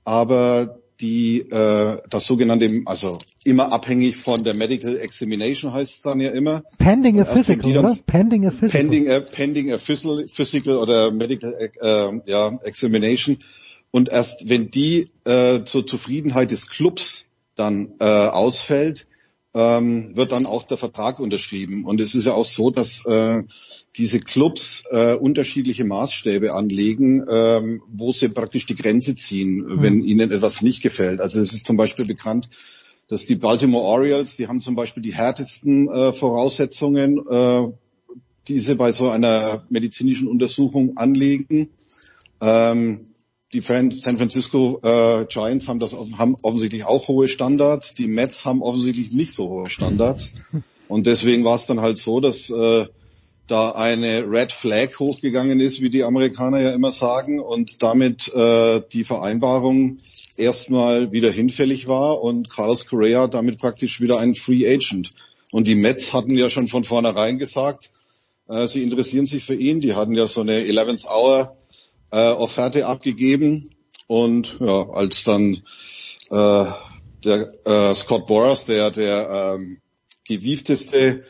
aber 0.04 0.78
die 1.00 1.40
äh, 1.40 1.98
das 2.08 2.26
sogenannte, 2.26 2.68
also 2.86 3.18
immer 3.44 3.72
abhängig 3.72 4.16
von 4.16 4.42
der 4.42 4.54
Medical 4.54 4.96
Examination 4.96 5.72
heißt 5.72 5.96
es 5.96 6.02
dann 6.02 6.20
ja 6.20 6.30
immer. 6.30 6.64
Pending 6.78 7.20
a 7.20 7.24
physical, 7.24 7.72
dann- 7.72 7.84
oder? 7.84 7.96
Pending 8.06 8.46
a 8.46 8.50
physical. 8.50 8.80
Pending 8.80 9.10
a, 9.10 9.20
pending 9.20 9.72
a 9.72 9.78
physical, 9.78 10.26
physical 10.28 10.78
oder 10.78 11.10
medical 11.10 11.52
äh, 11.54 12.30
ja, 12.30 12.58
examination. 12.64 13.38
Und 13.90 14.08
erst 14.08 14.48
wenn 14.48 14.70
die 14.70 15.10
äh, 15.24 15.62
zur 15.64 15.86
Zufriedenheit 15.86 16.50
des 16.50 16.68
Clubs 16.68 17.26
dann 17.54 17.92
äh, 18.00 18.04
ausfällt, 18.04 19.06
ähm, 19.54 20.16
wird 20.16 20.32
dann 20.32 20.46
auch 20.46 20.64
der 20.64 20.76
Vertrag 20.76 21.20
unterschrieben. 21.20 21.84
Und 21.84 22.00
es 22.00 22.14
ist 22.14 22.24
ja 22.24 22.34
auch 22.34 22.44
so, 22.44 22.70
dass 22.70 23.06
äh, 23.06 23.44
diese 23.96 24.18
Clubs 24.18 24.82
äh, 24.90 25.14
unterschiedliche 25.14 25.84
Maßstäbe 25.84 26.52
anlegen, 26.54 27.24
ähm, 27.30 27.82
wo 27.86 28.10
sie 28.10 28.28
praktisch 28.28 28.66
die 28.66 28.74
Grenze 28.74 29.14
ziehen, 29.14 29.64
wenn 29.80 30.02
ihnen 30.02 30.32
etwas 30.32 30.62
nicht 30.62 30.82
gefällt. 30.82 31.20
Also 31.20 31.38
es 31.38 31.52
ist 31.52 31.64
zum 31.64 31.76
Beispiel 31.76 32.06
bekannt, 32.06 32.48
dass 33.08 33.24
die 33.24 33.36
Baltimore 33.36 33.84
Orioles, 33.84 34.36
die 34.36 34.48
haben 34.48 34.60
zum 34.60 34.74
Beispiel 34.74 35.02
die 35.02 35.14
härtesten 35.14 35.88
äh, 35.88 36.12
Voraussetzungen, 36.12 37.18
äh, 37.28 37.72
die 38.48 38.58
sie 38.60 38.74
bei 38.76 38.92
so 38.92 39.08
einer 39.08 39.64
medizinischen 39.68 40.28
Untersuchung 40.28 40.96
anlegen. 40.96 41.70
Ähm, 42.40 43.04
die 43.52 43.60
San 43.60 43.92
Francisco 43.92 44.80
äh, 44.82 45.26
Giants 45.26 45.68
haben 45.68 45.78
das 45.78 45.94
haben 46.18 46.34
offensichtlich 46.42 46.84
auch 46.84 47.06
hohe 47.06 47.28
Standards. 47.28 47.94
Die 47.94 48.08
Mets 48.08 48.44
haben 48.44 48.62
offensichtlich 48.62 49.12
nicht 49.12 49.32
so 49.32 49.48
hohe 49.48 49.70
Standards. 49.70 50.34
Und 50.88 51.06
deswegen 51.06 51.44
war 51.44 51.54
es 51.56 51.66
dann 51.66 51.80
halt 51.80 51.96
so, 51.96 52.20
dass 52.20 52.50
äh, 52.50 52.86
da 53.46 53.72
eine 53.72 54.24
Red 54.26 54.52
Flag 54.52 54.98
hochgegangen 54.98 55.60
ist, 55.60 55.80
wie 55.80 55.90
die 55.90 56.04
Amerikaner 56.04 56.60
ja 56.60 56.70
immer 56.70 56.92
sagen, 56.92 57.40
und 57.40 57.82
damit 57.82 58.32
äh, 58.34 58.80
die 58.92 59.04
Vereinbarung 59.04 59.98
erstmal 60.36 61.12
wieder 61.12 61.30
hinfällig 61.30 61.86
war 61.86 62.22
und 62.22 62.50
Carlos 62.50 62.86
Correa 62.86 63.26
damit 63.26 63.58
praktisch 63.58 64.00
wieder 64.00 64.18
ein 64.18 64.34
Free 64.34 64.66
Agent. 64.66 65.10
Und 65.52 65.66
die 65.66 65.74
Mets 65.74 66.12
hatten 66.12 66.36
ja 66.36 66.48
schon 66.48 66.68
von 66.68 66.84
vornherein 66.84 67.38
gesagt, 67.38 67.90
äh, 68.48 68.66
sie 68.66 68.82
interessieren 68.82 69.26
sich 69.26 69.44
für 69.44 69.54
ihn. 69.54 69.80
Die 69.80 69.94
hatten 69.94 70.14
ja 70.14 70.26
so 70.26 70.40
eine 70.40 70.60
11th 70.62 71.06
Hour 71.06 71.56
äh, 72.10 72.30
Offerte 72.30 72.86
abgegeben 72.86 73.64
und 74.06 74.58
ja, 74.60 74.88
als 74.90 75.24
dann 75.24 75.62
äh, 76.30 76.64
der 77.24 77.48
äh, 77.64 77.94
Scott 77.94 78.26
Boras, 78.26 78.64
der 78.64 78.90
der 78.90 79.54
ähm, 79.56 79.80
gewiefteste 80.24 81.24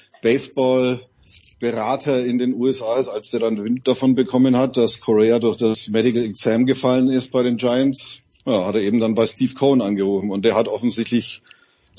Baseball-Berater 1.65 2.25
in 2.25 2.39
den 2.39 2.55
USA 2.55 2.97
ist, 2.99 3.09
als 3.09 3.31
der 3.31 3.41
dann 3.41 3.63
Wind 3.63 3.87
davon 3.89 4.15
bekommen 4.15 4.57
hat, 4.57 4.77
dass 4.77 5.01
Correa 5.01 5.39
durch 5.39 5.57
das 5.57 5.89
Medical 5.89 6.25
Exam 6.25 6.67
gefallen 6.67 7.09
ist 7.09 7.31
bei 7.33 7.43
den 7.43 7.57
Giants, 7.57 8.23
ja, 8.47 8.67
hat 8.67 8.75
er 8.75 8.83
eben 8.83 9.01
dann 9.01 9.15
bei 9.15 9.27
Steve 9.27 9.55
Cohen 9.55 9.81
angerufen 9.81 10.31
und 10.31 10.45
der 10.45 10.55
hat 10.55 10.69
offensichtlich 10.69 11.43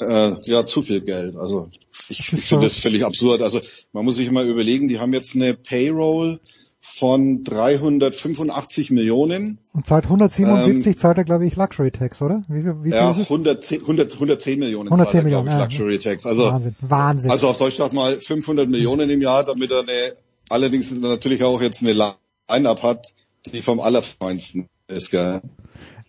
äh, 0.07 0.31
ja 0.45 0.65
zu 0.65 0.81
viel 0.81 1.01
Geld. 1.01 1.35
Also 1.35 1.69
ich, 2.09 2.19
ich 2.19 2.25
finde 2.25 2.65
das 2.65 2.79
völlig 2.79 3.03
absurd. 3.03 3.41
Also 3.41 3.61
man 3.93 4.05
muss 4.05 4.17
sich 4.17 4.29
mal 4.29 4.47
überlegen, 4.47 4.87
die 4.87 4.99
haben 4.99 5.13
jetzt 5.13 5.35
eine 5.35 5.55
Payroll 5.55 6.39
von 6.87 7.43
385 7.43 8.91
Millionen. 8.91 9.59
Und 9.73 9.85
zahlt 9.85 10.05
177 10.05 10.85
ähm, 10.85 10.97
zahlt 10.97 11.17
er, 11.17 11.23
glaube 11.23 11.45
ich, 11.45 11.55
Luxury 11.55 11.91
Tax, 11.91 12.21
oder? 12.21 12.43
Wie, 12.47 12.63
wie 12.63 12.91
viel 12.91 12.93
ja, 12.93 13.11
110, 13.11 13.81
100, 13.81 14.13
110 14.13 14.59
Millionen 14.59 14.87
110 14.87 15.05
zahlt 15.05 15.15
er, 15.15 15.23
Millionen, 15.23 15.47
glaube 15.47 15.71
ich, 15.71 15.77
ja. 15.77 15.85
Luxury 15.85 15.99
Tax. 15.99 16.25
Also, 16.25 16.45
Wahnsinn, 16.45 16.75
Wahnsinn. 16.81 17.31
Also 17.31 17.47
auf 17.49 17.57
Deutsch 17.57 17.75
sagt 17.75 17.93
mal 17.93 18.19
500 18.19 18.69
Millionen 18.69 19.09
im 19.09 19.21
Jahr, 19.21 19.43
damit 19.43 19.71
er 19.71 19.79
eine, 19.79 20.15
allerdings 20.49 20.95
natürlich 20.95 21.43
auch 21.43 21.61
jetzt 21.61 21.81
eine 21.81 21.93
Line-Up 21.93 22.83
hat, 22.83 23.13
die 23.51 23.61
vom 23.61 23.79
Allerfeinsten 23.79 24.69
ist, 24.87 25.09
gell. 25.11 25.41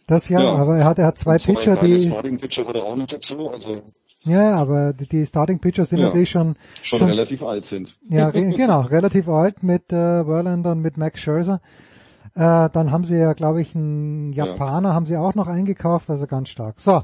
Das 0.07 0.29
ja, 0.29 0.41
Ja. 0.41 0.55
aber 0.55 0.77
er 0.77 0.85
hat, 0.85 0.99
er 0.99 1.07
hat 1.07 1.19
zwei 1.19 1.39
Pitcher, 1.39 1.77
die, 1.77 1.99
Starting 1.99 2.39
Pitcher 2.39 2.67
hat 2.67 2.77
er 2.77 2.85
auch 2.85 2.97
noch 2.97 3.07
dazu, 3.07 3.51
also 3.51 3.73
ja, 4.27 4.55
aber 4.55 4.93
die, 4.93 5.09
die 5.09 5.25
Starting 5.27 5.59
Pitcher 5.61 5.85
sind 5.85 5.99
Ja. 6.01 6.07
natürlich 6.07 6.31
schon, 6.31 6.57
schon, 6.83 7.03
relativ 7.03 7.43
alt 7.43 7.65
sind. 7.65 7.97
ja, 8.09 8.29
re- 8.29 8.51
genau, 8.51 8.81
relativ 8.83 9.29
alt 9.29 9.63
mit 9.63 9.93
äh, 9.93 10.25
Verlander 10.25 10.73
und 10.73 10.81
mit 10.83 10.97
Max 10.99 11.21
Scherzer. 11.21 11.61
Äh, 12.35 12.69
dann 12.71 12.91
haben 12.93 13.05
sie 13.05 13.17
ja, 13.17 13.33
glaube 13.33 13.63
ich, 13.63 13.75
einen 13.75 14.33
Japaner 14.33 14.93
haben 14.93 15.07
sie 15.07 15.17
auch 15.17 15.35
noch 15.35 15.47
eingekauft, 15.49 16.11
also 16.11 16.27
ganz 16.27 16.51
stark. 16.51 16.81
So, 16.81 17.03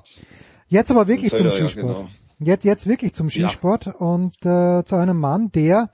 jetzt 0.69 0.91
aber 0.91 1.09
wirklich 1.09 1.31
zum 1.31 1.39
Taylor, 1.39 1.59
ja, 1.59 1.69
Skisport. 1.69 1.97
genau. 1.97 2.09
Jetzt, 2.41 2.65
jetzt 2.65 2.87
wirklich 2.87 3.15
zum 3.15 3.29
Ja. 3.29 3.49
Skisport 3.49 3.87
und 3.99 4.35
äh, 4.45 4.83
zu 4.85 4.97
einem 4.97 5.19
Mann, 5.19 5.51
der, 5.53 5.91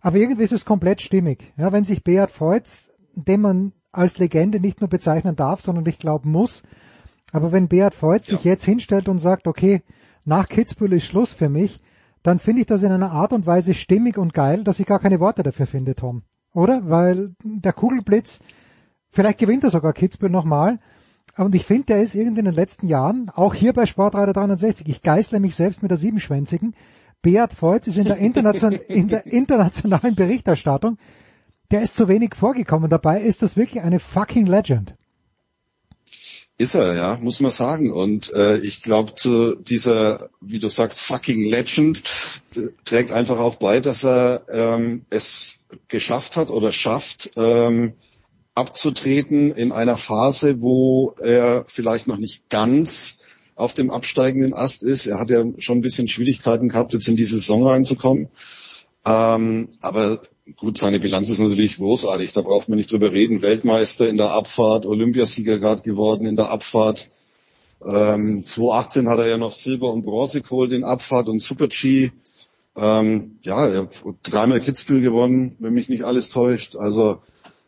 aber 0.00 0.16
irgendwie 0.16 0.42
ist 0.42 0.52
es 0.52 0.64
komplett 0.64 1.00
stimmig. 1.00 1.52
Ja, 1.56 1.70
wenn 1.70 1.84
sich 1.84 2.02
Beat 2.02 2.30
Feutz, 2.30 2.90
den 3.14 3.40
man 3.42 3.72
als 3.92 4.16
Legende 4.18 4.58
nicht 4.58 4.80
nur 4.80 4.88
bezeichnen 4.88 5.36
darf, 5.36 5.60
sondern 5.60 5.84
ich 5.86 5.98
glaube 5.98 6.26
muss, 6.26 6.62
aber 7.30 7.52
wenn 7.52 7.68
Beat 7.68 7.94
Feutz 7.94 8.28
sich 8.28 8.42
jetzt 8.42 8.64
hinstellt 8.64 9.08
und 9.08 9.18
sagt, 9.18 9.46
okay, 9.46 9.82
nach 10.24 10.48
Kitzbühel 10.48 10.94
ist 10.94 11.06
Schluss 11.06 11.32
für 11.32 11.48
mich, 11.48 11.80
dann 12.22 12.38
finde 12.38 12.60
ich 12.60 12.66
das 12.66 12.82
in 12.82 12.92
einer 12.92 13.10
Art 13.10 13.32
und 13.32 13.46
Weise 13.46 13.74
stimmig 13.74 14.16
und 14.18 14.32
geil, 14.32 14.62
dass 14.64 14.78
ich 14.78 14.86
gar 14.86 15.00
keine 15.00 15.20
Worte 15.20 15.42
dafür 15.42 15.66
finde, 15.66 15.94
Tom. 15.94 16.22
Oder? 16.54 16.88
Weil 16.88 17.34
der 17.42 17.72
Kugelblitz, 17.72 18.40
vielleicht 19.10 19.38
gewinnt 19.38 19.64
er 19.64 19.70
sogar 19.70 19.92
Kitzbühel 19.92 20.30
nochmal. 20.30 20.78
Und 21.36 21.54
ich 21.54 21.64
finde, 21.64 21.86
der 21.86 22.02
ist 22.02 22.14
irgendwie 22.14 22.40
in 22.40 22.44
den 22.44 22.54
letzten 22.54 22.86
Jahren, 22.86 23.30
auch 23.34 23.54
hier 23.54 23.72
bei 23.72 23.86
Sportreiter 23.86 24.34
360, 24.34 24.88
ich 24.88 25.02
geißle 25.02 25.40
mich 25.40 25.54
selbst 25.54 25.82
mit 25.82 25.90
der 25.90 25.98
Siebenschwänzigen, 25.98 26.74
Beat 27.22 27.54
Feutz 27.54 27.86
ist 27.86 27.96
in 27.96 28.04
der, 28.04 28.18
internation 28.18 28.72
in 28.88 29.08
der 29.08 29.26
internationalen 29.26 30.14
Berichterstattung, 30.14 30.98
der 31.70 31.82
ist 31.82 31.96
zu 31.96 32.08
wenig 32.08 32.34
vorgekommen. 32.34 32.90
Dabei 32.90 33.22
ist 33.22 33.42
das 33.42 33.56
wirklich 33.56 33.82
eine 33.82 33.98
fucking 33.98 34.46
Legend. 34.46 34.94
Ist 36.62 36.76
er, 36.76 36.94
ja, 36.94 37.18
muss 37.20 37.40
man 37.40 37.50
sagen. 37.50 37.90
Und 37.90 38.32
äh, 38.34 38.58
ich 38.58 38.82
glaube, 38.82 39.16
zu 39.16 39.56
dieser, 39.56 40.30
wie 40.40 40.60
du 40.60 40.68
sagst, 40.68 41.00
fucking 41.00 41.44
Legend 41.44 42.04
äh, 42.54 42.68
trägt 42.84 43.10
einfach 43.10 43.40
auch 43.40 43.56
bei, 43.56 43.80
dass 43.80 44.04
er 44.04 44.44
ähm, 44.48 45.04
es 45.10 45.64
geschafft 45.88 46.36
hat 46.36 46.50
oder 46.50 46.70
schafft, 46.70 47.32
ähm, 47.34 47.94
abzutreten 48.54 49.50
in 49.50 49.72
einer 49.72 49.96
Phase, 49.96 50.62
wo 50.62 51.16
er 51.20 51.64
vielleicht 51.66 52.06
noch 52.06 52.18
nicht 52.18 52.48
ganz 52.48 53.16
auf 53.56 53.74
dem 53.74 53.90
absteigenden 53.90 54.54
Ast 54.54 54.84
ist. 54.84 55.08
Er 55.08 55.18
hat 55.18 55.30
ja 55.30 55.42
schon 55.58 55.78
ein 55.78 55.82
bisschen 55.82 56.06
Schwierigkeiten 56.06 56.68
gehabt, 56.68 56.92
jetzt 56.92 57.08
in 57.08 57.16
die 57.16 57.24
Saison 57.24 57.66
reinzukommen. 57.66 58.28
Ähm, 59.04 59.68
aber 59.80 60.20
gut, 60.56 60.78
seine 60.78 61.00
Bilanz 61.00 61.28
ist 61.28 61.40
natürlich 61.40 61.76
großartig. 61.76 62.32
Da 62.32 62.42
braucht 62.42 62.68
man 62.68 62.78
nicht 62.78 62.92
drüber 62.92 63.12
reden. 63.12 63.42
Weltmeister 63.42 64.08
in 64.08 64.16
der 64.16 64.30
Abfahrt, 64.30 64.86
Olympiasieger 64.86 65.58
gerade 65.58 65.82
geworden 65.82 66.26
in 66.26 66.36
der 66.36 66.50
Abfahrt. 66.50 67.10
Ähm, 67.84 68.42
2018 68.42 69.08
hat 69.08 69.18
er 69.18 69.26
ja 69.26 69.38
noch 69.38 69.52
Silber 69.52 69.92
und 69.92 70.02
Bronze 70.02 70.40
geholt 70.40 70.72
in 70.72 70.84
Abfahrt 70.84 71.28
und 71.28 71.42
Super-G. 71.42 72.10
Ähm, 72.76 73.38
ja, 73.42 73.66
er 73.66 73.82
hat 73.82 74.04
dreimal 74.22 74.60
Kitzbühel 74.60 75.02
gewonnen, 75.02 75.56
wenn 75.58 75.74
mich 75.74 75.88
nicht 75.88 76.04
alles 76.04 76.28
täuscht. 76.28 76.76
Also 76.76 77.22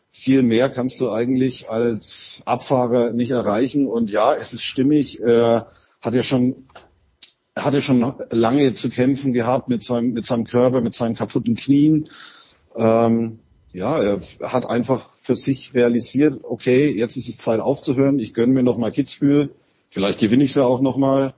viel 0.09 0.41
mehr 0.41 0.69
kannst 0.69 1.01
du 1.01 1.11
eigentlich 1.11 1.69
als 1.69 2.41
Abfahrer 2.45 3.11
nicht 3.11 3.31
erreichen. 3.31 3.87
Und 3.87 4.09
ja, 4.09 4.33
es 4.33 4.53
ist 4.53 4.63
stimmig. 4.63 5.19
Er 5.19 5.71
hat 5.99 6.13
ja 6.13 6.23
schon 6.23 6.64
er 7.55 7.63
hatte 7.63 7.81
schon 7.81 8.13
lange 8.31 8.73
zu 8.73 8.89
kämpfen 8.89 9.31
gehabt 9.31 9.69
mit 9.69 9.81
seinem, 9.81 10.11
mit 10.11 10.25
seinem 10.25 10.43
Körper, 10.43 10.81
mit 10.81 10.93
seinen 10.93 11.15
kaputten 11.15 11.55
Knien. 11.55 12.09
Ähm, 12.75 13.39
ja, 13.71 14.01
er 14.01 14.19
hat 14.41 14.65
einfach 14.65 15.09
für 15.13 15.37
sich 15.37 15.73
realisiert, 15.73 16.41
okay, 16.43 16.91
jetzt 16.91 17.15
ist 17.15 17.29
es 17.29 17.37
Zeit 17.37 17.61
aufzuhören. 17.61 18.19
Ich 18.19 18.33
gönne 18.33 18.53
mir 18.53 18.63
noch 18.63 18.77
mal 18.77 18.91
Kitzbühel. 18.91 19.51
Vielleicht 19.89 20.19
gewinne 20.19 20.43
ich 20.43 20.53
sie 20.53 20.63
auch 20.63 20.81
noch 20.81 20.97
mal. 20.97 21.33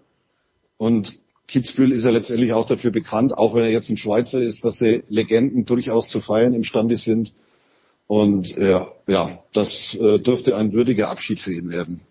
Und 0.78 1.16
Kitzbühel 1.48 1.92
ist 1.92 2.04
ja 2.04 2.10
letztendlich 2.10 2.54
auch 2.54 2.66
dafür 2.66 2.92
bekannt, 2.92 3.38
auch 3.38 3.54
wenn 3.54 3.64
er 3.64 3.72
jetzt 3.72 3.90
ein 3.90 3.98
Schweizer 3.98 4.42
ist, 4.42 4.66
dass 4.66 4.80
sie 4.80 5.04
Legenden 5.10 5.66
durchaus 5.66 6.08
zu 6.08 6.20
feiern 6.20 6.54
imstande 6.56 6.96
sind. 6.96 7.32
Und 8.08 8.58
äh, 8.58 8.80
ja, 9.08 9.44
das 9.54 9.94
äh, 9.96 10.18
dürfte 10.20 10.56
ein 10.56 10.74
würdiger 10.74 11.10
Abschied 11.10 11.40
für 11.40 11.54
ihn 11.54 11.72
werden. 11.72 12.02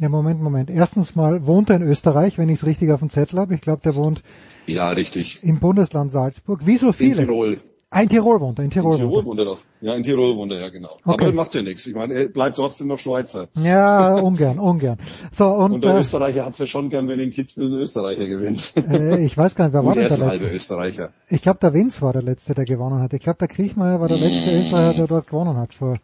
Ja, 0.00 0.08
Moment, 0.08 0.40
Moment. 0.40 0.70
Erstens 0.70 1.14
mal 1.14 1.46
wohnt 1.46 1.68
er 1.68 1.76
in 1.76 1.82
Österreich, 1.82 2.38
wenn 2.38 2.48
ich 2.48 2.60
es 2.60 2.64
richtig 2.66 2.90
auf 2.90 3.00
dem 3.00 3.10
Zettel 3.10 3.38
habe. 3.38 3.54
Ich 3.54 3.60
glaube, 3.60 3.82
der 3.84 3.94
wohnt 3.94 4.22
Ja, 4.66 4.88
richtig. 4.90 5.40
im 5.44 5.58
Bundesland 5.60 6.10
Salzburg. 6.10 6.64
Wie 6.64 6.78
so 6.78 6.86
In 6.88 6.92
viele. 6.94 7.26
Tirol. 7.26 7.60
Ein 7.92 8.08
Tirol 8.08 8.40
wohnt 8.40 8.56
er, 8.60 8.64
in 8.64 8.70
Tirol, 8.70 8.94
In 8.94 9.00
Tirol 9.00 9.24
wohnt 9.26 9.40
er 9.40 9.44
doch. 9.44 9.58
Ja, 9.80 9.94
in 9.96 10.04
Tirol 10.04 10.36
wohnt 10.36 10.52
er, 10.52 10.60
ja 10.60 10.68
genau. 10.68 10.90
Okay. 11.04 11.24
Aber 11.26 11.34
macht 11.34 11.54
ja 11.56 11.62
nichts. 11.62 11.86
Ich 11.88 11.94
meine, 11.96 12.14
er 12.14 12.28
bleibt 12.28 12.56
trotzdem 12.56 12.86
noch 12.86 13.00
Schweizer. 13.00 13.48
er. 13.56 13.62
Ja, 13.62 14.14
ungern, 14.14 14.58
ungern. 14.60 14.96
So, 15.32 15.48
und, 15.48 15.72
Und 15.72 15.84
der 15.84 15.96
äh, 15.96 16.00
Österreicher 16.00 16.46
hat's 16.46 16.60
ja 16.60 16.68
schon 16.68 16.88
gern, 16.88 17.08
wenn 17.08 17.18
in 17.18 17.32
Kitzbühel 17.32 17.68
ein 17.74 17.80
Österreicher 17.80 18.26
gewinnt. 18.28 18.72
äh, 18.76 19.18
ich 19.24 19.36
weiß 19.36 19.56
gar 19.56 19.64
nicht, 19.64 19.74
wer 19.74 19.84
war 19.84 19.96
er 19.96 20.08
der 20.08 20.18
Letzte? 20.18 20.50
Österreicher. 20.50 21.08
Ich 21.28 21.42
glaube, 21.42 21.58
der 21.60 21.74
Vince 21.74 22.00
war 22.00 22.12
der 22.12 22.22
Letzte, 22.22 22.54
der 22.54 22.64
gewonnen 22.64 23.00
hat. 23.00 23.12
Ich 23.12 23.22
glaube, 23.24 23.38
der 23.40 23.48
Kriechmeier 23.48 24.00
war 24.00 24.06
der 24.08 24.18
letzte 24.18 24.56
Österreicher, 24.56 24.94
der 24.94 25.06
dort 25.08 25.26
gewonnen 25.26 25.56
hat 25.56 25.74
vor 25.74 25.98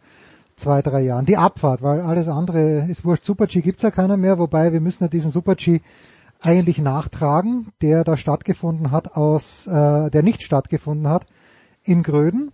zwei, 0.57 0.81
drei 0.81 1.01
Jahren. 1.01 1.25
Die 1.25 1.37
Abfahrt, 1.37 1.81
weil 1.81 2.01
alles 2.01 2.27
andere 2.27 2.85
ist 2.89 3.05
wurscht. 3.05 3.23
Super-G 3.23 3.61
gibt's 3.61 3.83
ja 3.83 3.91
keiner 3.91 4.17
mehr, 4.17 4.37
wobei 4.39 4.73
wir 4.73 4.81
müssen 4.81 5.03
ja 5.05 5.07
diesen 5.07 5.31
Super-G 5.31 5.79
eigentlich 6.41 6.79
nachtragen, 6.79 7.67
der 7.81 8.03
da 8.03 8.17
stattgefunden 8.17 8.91
hat 8.91 9.15
aus, 9.15 9.65
äh, 9.67 10.09
der 10.09 10.23
nicht 10.23 10.41
stattgefunden 10.43 11.07
hat 11.07 11.25
in 11.83 12.03
Gröden. 12.03 12.51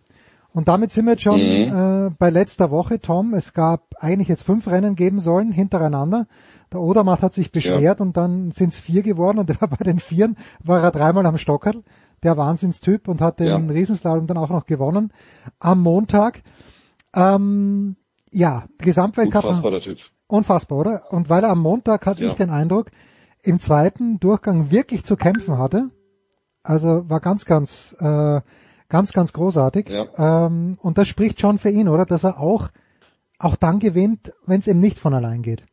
Und 0.53 0.67
damit 0.67 0.91
sind 0.91 1.05
wir 1.05 1.13
jetzt 1.13 1.23
schon 1.23 1.39
Mhm. 1.39 2.07
äh, 2.07 2.09
bei 2.19 2.29
letzter 2.29 2.69
Woche, 2.69 2.99
Tom. 2.99 3.33
Es 3.33 3.53
gab 3.53 3.81
eigentlich 3.99 4.27
jetzt 4.27 4.43
fünf 4.43 4.67
Rennen 4.67 4.95
geben 4.95 5.19
sollen 5.19 5.51
hintereinander. 5.51 6.27
Der 6.71 6.79
Odermatt 6.79 7.21
hat 7.21 7.33
sich 7.33 7.51
beschwert 7.51 8.01
und 8.01 8.15
dann 8.17 8.51
sind 8.51 8.69
es 8.71 8.79
vier 8.79 9.01
geworden 9.01 9.39
und 9.39 9.49
war 9.61 9.67
bei 9.79 9.83
den 9.83 9.99
Vieren 9.99 10.37
war 10.63 10.81
er 10.83 10.91
dreimal 10.91 11.25
am 11.25 11.37
Stockerl. 11.37 11.83
Der 12.21 12.37
Wahnsinnstyp 12.37 13.07
und 13.09 13.19
hat 13.19 13.39
den 13.39 13.47
Ja. 13.47 13.57
Riesenslalom 13.57 14.27
dann 14.27 14.37
auch 14.37 14.49
noch 14.49 14.65
gewonnen. 14.65 15.11
Am 15.59 15.81
Montag, 15.81 16.41
ähm, 17.15 17.95
ja, 18.31 18.67
Gesamtweltcup. 18.79 19.43
Unfassbarer 19.43 19.79
Typ. 19.81 19.99
Unfassbar, 20.27 20.77
oder? 20.79 21.11
Und 21.11 21.29
weil 21.29 21.43
er 21.43 21.51
am 21.51 21.59
Montag 21.59 22.05
hatte 22.05 22.23
Ja. 22.23 22.29
ich 22.29 22.35
den 22.35 22.49
Eindruck, 22.49 22.91
im 23.43 23.59
zweiten 23.59 24.19
Durchgang 24.19 24.71
wirklich 24.71 25.03
zu 25.03 25.15
kämpfen 25.15 25.57
hatte. 25.57 25.89
Also 26.63 27.09
war 27.09 27.19
ganz, 27.19 27.45
ganz, 27.45 27.95
äh, 27.99 28.41
ganz, 28.87 29.11
ganz 29.11 29.33
großartig. 29.33 29.89
Ähm, 30.17 30.77
und 30.81 30.97
das 30.97 31.07
spricht 31.07 31.41
schon 31.41 31.59
für 31.59 31.69
ihn, 31.69 31.89
oder? 31.89 32.05
Dass 32.05 32.23
er 32.23 32.39
auch, 32.39 32.69
auch 33.37 33.55
dann 33.57 33.79
gewinnt, 33.79 34.33
wenn 34.45 34.59
es 34.59 34.67
eben 34.67 34.79
nicht 34.79 34.97
von 34.97 35.13
allein 35.13 35.41
geht. 35.41 35.65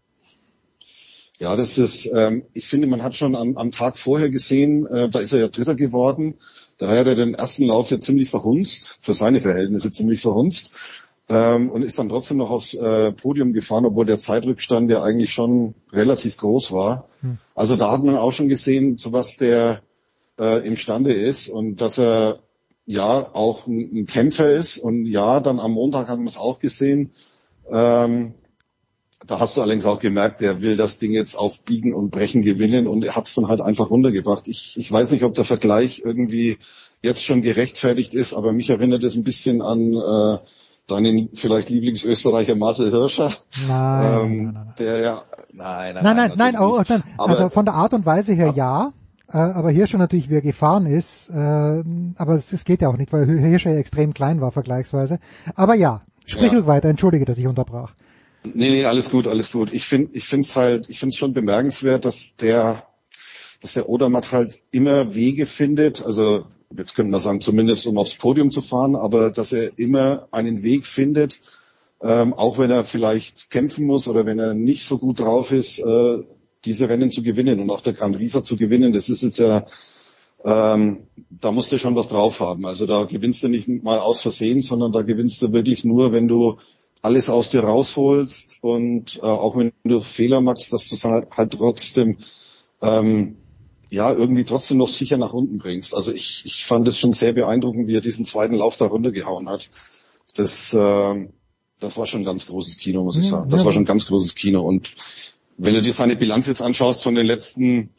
Ja, 1.38 1.56
das 1.56 1.78
ist, 1.78 2.10
ähm, 2.14 2.44
ich 2.52 2.68
finde, 2.68 2.86
man 2.86 3.02
hat 3.02 3.14
schon 3.14 3.34
am, 3.34 3.56
am 3.56 3.70
Tag 3.70 3.96
vorher 3.96 4.28
gesehen, 4.28 4.86
äh, 4.86 5.08
da 5.08 5.20
ist 5.20 5.32
er 5.32 5.40
ja 5.40 5.48
Dritter 5.48 5.74
geworden. 5.74 6.34
Da 6.76 6.88
hat 6.88 7.06
er 7.06 7.14
den 7.14 7.34
ersten 7.34 7.64
Lauf 7.64 7.90
ja 7.90 8.00
ziemlich 8.00 8.28
verhunzt, 8.28 8.98
für 9.00 9.14
seine 9.14 9.40
Verhältnisse 9.40 9.90
ziemlich 9.90 10.20
verhunzt. 10.20 10.99
Ähm, 11.30 11.70
und 11.70 11.82
ist 11.82 11.96
dann 11.98 12.08
trotzdem 12.08 12.38
noch 12.38 12.50
aufs 12.50 12.74
äh, 12.74 13.12
Podium 13.12 13.52
gefahren, 13.52 13.86
obwohl 13.86 14.04
der 14.04 14.18
Zeitrückstand 14.18 14.90
ja 14.90 15.02
eigentlich 15.02 15.32
schon 15.32 15.74
relativ 15.92 16.36
groß 16.36 16.72
war. 16.72 17.08
Hm. 17.20 17.38
Also 17.54 17.76
da 17.76 17.92
hat 17.92 18.02
man 18.02 18.16
auch 18.16 18.32
schon 18.32 18.48
gesehen, 18.48 18.98
zu 18.98 19.12
was 19.12 19.36
der 19.36 19.80
äh, 20.40 20.66
imstande 20.66 21.12
ist 21.12 21.48
und 21.48 21.80
dass 21.80 21.98
er 21.98 22.40
ja 22.84 23.32
auch 23.32 23.68
ein, 23.68 23.90
ein 23.94 24.06
Kämpfer 24.06 24.50
ist. 24.50 24.78
Und 24.78 25.06
ja, 25.06 25.38
dann 25.38 25.60
am 25.60 25.70
Montag 25.70 26.08
haben 26.08 26.24
wir 26.24 26.28
es 26.28 26.36
auch 26.36 26.58
gesehen. 26.58 27.12
Ähm, 27.70 28.34
da 29.24 29.38
hast 29.38 29.56
du 29.56 29.62
allerdings 29.62 29.84
auch 29.84 30.00
gemerkt, 30.00 30.40
der 30.40 30.62
will 30.62 30.76
das 30.76 30.96
Ding 30.96 31.12
jetzt 31.12 31.36
auf 31.36 31.62
Biegen 31.62 31.94
und 31.94 32.10
Brechen 32.10 32.42
gewinnen 32.42 32.88
und 32.88 33.04
er 33.04 33.14
hat 33.14 33.28
es 33.28 33.34
dann 33.34 33.46
halt 33.46 33.60
einfach 33.60 33.90
runtergebracht. 33.90 34.48
Ich, 34.48 34.76
ich 34.78 34.90
weiß 34.90 35.12
nicht, 35.12 35.22
ob 35.22 35.34
der 35.34 35.44
Vergleich 35.44 36.02
irgendwie 36.04 36.58
jetzt 37.02 37.24
schon 37.24 37.42
gerechtfertigt 37.42 38.14
ist, 38.14 38.34
aber 38.34 38.52
mich 38.52 38.70
erinnert 38.70 39.04
es 39.04 39.14
ein 39.14 39.24
bisschen 39.24 39.62
an 39.62 39.92
äh, 39.92 40.38
deinen 40.90 41.30
vielleicht 41.34 41.70
Lieblingsösterreicher 41.70 42.54
Marcel 42.56 42.90
Hirscher. 42.90 43.32
Nein, 43.68 44.22
ähm, 44.24 44.58
Der 44.78 44.98
ja, 45.00 45.22
nein, 45.52 45.94
nein, 45.94 46.04
Nein, 46.04 46.16
nein, 46.16 46.32
nein, 46.36 46.52
natürlich 46.54 46.60
oh, 46.60 46.78
nicht. 46.78 46.90
nein. 46.90 47.02
Aber- 47.18 47.30
also 47.30 47.48
von 47.48 47.64
der 47.64 47.74
Art 47.74 47.94
und 47.94 48.06
Weise 48.06 48.32
her 48.32 48.52
ja, 48.56 48.92
äh, 49.32 49.36
aber 49.38 49.70
Hirscher 49.70 49.98
natürlich, 49.98 50.28
wie 50.30 50.34
er 50.34 50.42
gefahren 50.42 50.86
ist, 50.86 51.30
äh, 51.30 51.34
aber 51.34 52.34
es, 52.34 52.52
es 52.52 52.64
geht 52.64 52.82
ja 52.82 52.88
auch 52.88 52.96
nicht, 52.96 53.12
weil 53.12 53.26
Hirscher 53.26 53.70
ja 53.70 53.78
extrem 53.78 54.12
klein 54.14 54.40
war 54.40 54.50
vergleichsweise. 54.52 55.18
Aber 55.54 55.74
ja, 55.74 56.02
sprich 56.26 56.52
Ja. 56.52 56.66
weiter, 56.66 56.88
entschuldige, 56.88 57.24
dass 57.24 57.38
ich 57.38 57.46
unterbrach. 57.46 57.92
Nee, 58.44 58.70
nee, 58.70 58.84
alles 58.86 59.10
gut, 59.10 59.26
alles 59.26 59.52
gut. 59.52 59.72
Ich 59.72 59.84
finde, 59.84 60.10
ich 60.14 60.24
finde 60.24 60.46
es 60.46 60.56
halt, 60.56 60.88
ich 60.88 60.98
finde 60.98 61.12
es 61.12 61.18
schon 61.18 61.34
bemerkenswert, 61.34 62.04
dass 62.06 62.30
der, 62.40 62.82
dass 63.60 63.74
der 63.74 63.88
Odermatt 63.88 64.32
halt 64.32 64.60
immer 64.70 65.14
Wege 65.14 65.44
findet. 65.44 66.02
Also 66.04 66.46
jetzt 66.76 66.94
könnte 66.94 67.10
man 67.10 67.20
sagen, 67.20 67.40
zumindest 67.40 67.86
um 67.86 67.98
aufs 67.98 68.16
Podium 68.16 68.50
zu 68.50 68.62
fahren, 68.62 68.96
aber 68.96 69.30
dass 69.30 69.52
er 69.52 69.78
immer 69.78 70.28
einen 70.30 70.62
Weg 70.62 70.86
findet, 70.86 71.40
ähm, 72.02 72.32
auch 72.34 72.58
wenn 72.58 72.70
er 72.70 72.84
vielleicht 72.84 73.50
kämpfen 73.50 73.86
muss 73.86 74.08
oder 74.08 74.24
wenn 74.26 74.38
er 74.38 74.54
nicht 74.54 74.84
so 74.84 74.98
gut 74.98 75.20
drauf 75.20 75.52
ist, 75.52 75.80
äh, 75.80 76.18
diese 76.64 76.88
Rennen 76.88 77.10
zu 77.10 77.22
gewinnen 77.22 77.60
und 77.60 77.70
auch 77.70 77.80
der 77.80 77.92
Gran 77.92 78.14
Risa 78.14 78.42
zu 78.42 78.56
gewinnen. 78.56 78.92
Das 78.92 79.08
ist 79.08 79.22
jetzt 79.22 79.38
ja, 79.38 79.66
ähm, 80.44 81.06
da 81.30 81.52
musst 81.52 81.72
du 81.72 81.78
schon 81.78 81.96
was 81.96 82.08
drauf 82.08 82.40
haben. 82.40 82.66
Also 82.66 82.86
da 82.86 83.04
gewinnst 83.04 83.42
du 83.42 83.48
nicht 83.48 83.68
mal 83.82 83.98
aus 83.98 84.22
Versehen, 84.22 84.62
sondern 84.62 84.92
da 84.92 85.02
gewinnst 85.02 85.42
du 85.42 85.52
wirklich 85.52 85.84
nur, 85.84 86.12
wenn 86.12 86.28
du 86.28 86.58
alles 87.02 87.30
aus 87.30 87.50
dir 87.50 87.64
rausholst 87.64 88.58
und 88.60 89.16
äh, 89.18 89.26
auch 89.26 89.56
wenn 89.56 89.72
du 89.84 90.00
Fehler 90.00 90.40
machst, 90.40 90.72
dass 90.72 90.86
du 90.86 90.96
halt, 91.08 91.30
halt 91.30 91.52
trotzdem 91.52 92.18
ähm, 92.82 93.36
ja 93.90 94.12
irgendwie 94.12 94.44
trotzdem 94.44 94.78
noch 94.78 94.88
sicher 94.88 95.18
nach 95.18 95.32
unten 95.32 95.58
bringst. 95.58 95.94
Also 95.94 96.12
ich, 96.12 96.42
ich 96.44 96.64
fand 96.64 96.86
es 96.88 96.98
schon 96.98 97.12
sehr 97.12 97.32
beeindruckend, 97.32 97.88
wie 97.88 97.96
er 97.96 98.00
diesen 98.00 98.24
zweiten 98.24 98.54
Lauf 98.54 98.76
da 98.76 98.86
runtergehauen 98.86 99.48
hat. 99.48 99.68
Das 100.36 100.72
äh, 100.72 101.28
das 101.80 101.96
war 101.96 102.06
schon 102.06 102.20
ein 102.20 102.26
ganz 102.26 102.46
großes 102.46 102.76
Kino, 102.76 103.02
muss 103.02 103.16
ich 103.16 103.24
Ja, 103.24 103.30
sagen. 103.30 103.50
Das 103.50 103.60
ja. 103.60 103.66
war 103.66 103.72
schon 103.72 103.82
ein 103.82 103.86
ganz 103.86 104.06
großes 104.06 104.34
Kino. 104.34 104.62
Und 104.62 104.94
wenn 105.56 105.74
du 105.74 105.82
dir 105.82 105.92
seine 105.92 106.14
Bilanz 106.14 106.46
jetzt 106.46 106.62
anschaust 106.62 107.02
von 107.02 107.14
den 107.14 107.26
letzten 107.26 107.90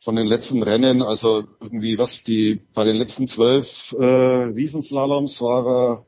von 0.00 0.16
den 0.16 0.26
letzten 0.26 0.64
Rennen, 0.64 1.00
also 1.00 1.44
irgendwie 1.60 1.96
was 1.96 2.24
die 2.24 2.60
bei 2.74 2.84
den 2.84 2.96
letzten 2.96 3.28
zwölf 3.28 3.94
äh, 3.98 4.04
Riesenslaloms 4.04 5.40
war 5.40 5.66
er 5.66 6.06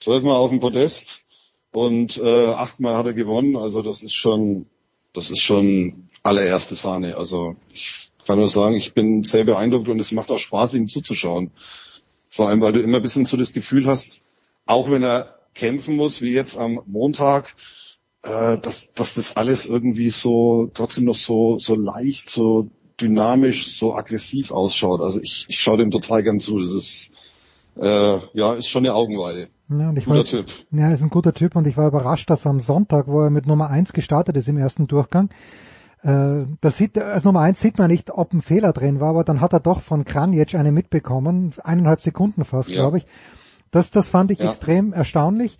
zwölfmal 0.00 0.36
auf 0.36 0.48
dem 0.48 0.60
Podest 0.60 1.24
und 1.72 2.16
äh, 2.16 2.46
achtmal 2.46 2.96
hat 2.96 3.04
er 3.04 3.12
gewonnen. 3.12 3.56
Also 3.56 3.82
das 3.82 4.02
ist 4.02 4.14
schon 4.14 4.66
das 5.12 5.30
ist 5.30 5.42
schon 5.42 6.06
allererste 6.22 6.74
Sahne. 6.74 7.18
Also 7.18 7.56
ich 7.70 8.10
kann 8.28 8.38
nur 8.38 8.48
sagen, 8.48 8.76
ich 8.76 8.92
bin 8.92 9.24
sehr 9.24 9.44
beeindruckt 9.44 9.88
und 9.88 9.98
es 9.98 10.12
macht 10.12 10.30
auch 10.30 10.38
Spaß, 10.38 10.74
ihm 10.74 10.86
zuzuschauen. 10.86 11.50
Vor 12.28 12.48
allem, 12.48 12.60
weil 12.60 12.74
du 12.74 12.80
immer 12.80 12.98
ein 12.98 13.02
bisschen 13.02 13.24
so 13.24 13.38
das 13.38 13.52
Gefühl 13.52 13.86
hast, 13.86 14.20
auch 14.66 14.90
wenn 14.90 15.02
er 15.02 15.38
kämpfen 15.54 15.96
muss, 15.96 16.20
wie 16.20 16.32
jetzt 16.32 16.58
am 16.58 16.82
Montag, 16.86 17.54
äh, 18.22 18.58
dass, 18.58 18.92
dass 18.94 19.14
das 19.14 19.36
alles 19.36 19.64
irgendwie 19.64 20.10
so 20.10 20.70
trotzdem 20.74 21.06
noch 21.06 21.14
so, 21.14 21.58
so 21.58 21.74
leicht, 21.74 22.28
so 22.28 22.68
dynamisch, 23.00 23.74
so 23.74 23.94
aggressiv 23.94 24.52
ausschaut. 24.52 25.00
Also 25.00 25.20
ich, 25.22 25.46
ich 25.48 25.58
schaue 25.58 25.78
dem 25.78 25.90
total 25.90 26.22
gern 26.22 26.38
zu. 26.38 26.60
Das 26.60 26.74
ist 26.74 27.10
äh, 27.80 28.18
ja 28.34 28.54
ist 28.54 28.68
schon 28.68 28.84
eine 28.84 28.94
Augenweide. 28.94 29.48
Ja, 29.70 29.88
und 29.88 29.96
ich 29.96 30.04
Guter 30.04 30.18
war, 30.18 30.24
Typ. 30.24 30.46
Ja, 30.70 30.92
ist 30.92 31.02
ein 31.02 31.08
guter 31.08 31.32
Typ 31.32 31.56
und 31.56 31.66
ich 31.66 31.78
war 31.78 31.88
überrascht, 31.88 32.28
dass 32.28 32.46
am 32.46 32.60
Sonntag, 32.60 33.06
wo 33.08 33.22
er 33.22 33.30
mit 33.30 33.46
Nummer 33.46 33.70
eins 33.70 33.94
gestartet 33.94 34.36
ist 34.36 34.48
im 34.48 34.58
ersten 34.58 34.86
Durchgang, 34.86 35.30
äh, 36.02 36.46
das 36.60 36.76
sieht, 36.76 36.98
als 36.98 37.24
Nummer 37.24 37.40
eins 37.40 37.60
sieht 37.60 37.78
man 37.78 37.88
nicht, 37.88 38.10
ob 38.10 38.32
ein 38.32 38.42
Fehler 38.42 38.72
drin 38.72 39.00
war, 39.00 39.10
aber 39.10 39.24
dann 39.24 39.40
hat 39.40 39.52
er 39.52 39.60
doch 39.60 39.82
von 39.82 40.04
Kranjec 40.04 40.54
eine 40.54 40.72
mitbekommen, 40.72 41.54
eineinhalb 41.64 42.00
Sekunden 42.00 42.44
fast, 42.44 42.70
Ja. 42.70 42.76
glaube 42.82 42.98
ich. 42.98 43.06
Das, 43.70 43.90
das 43.90 44.08
fand 44.08 44.30
ich 44.30 44.40
Ja. 44.40 44.50
extrem 44.50 44.92
erstaunlich. 44.92 45.58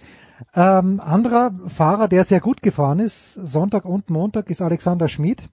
Ähm, 0.55 1.01
anderer 1.01 1.51
Fahrer, 1.67 2.09
der 2.09 2.25
sehr 2.25 2.41
gut 2.41 2.63
gefahren 2.63 3.01
ist, 3.01 3.35
Sonntag 3.35 3.85
und 3.85 4.09
Montag, 4.11 4.51
ist 4.51 4.63
Alexander 4.63 5.09
Schmid. 5.09 5.49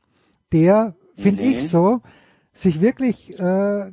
Der, 0.54 0.96
finde 1.18 1.44
Mhm. 1.44 1.50
ich 1.50 1.68
so, 1.68 2.02
sich 2.54 2.80
wirklich, 2.82 3.38
äh, 3.40 3.92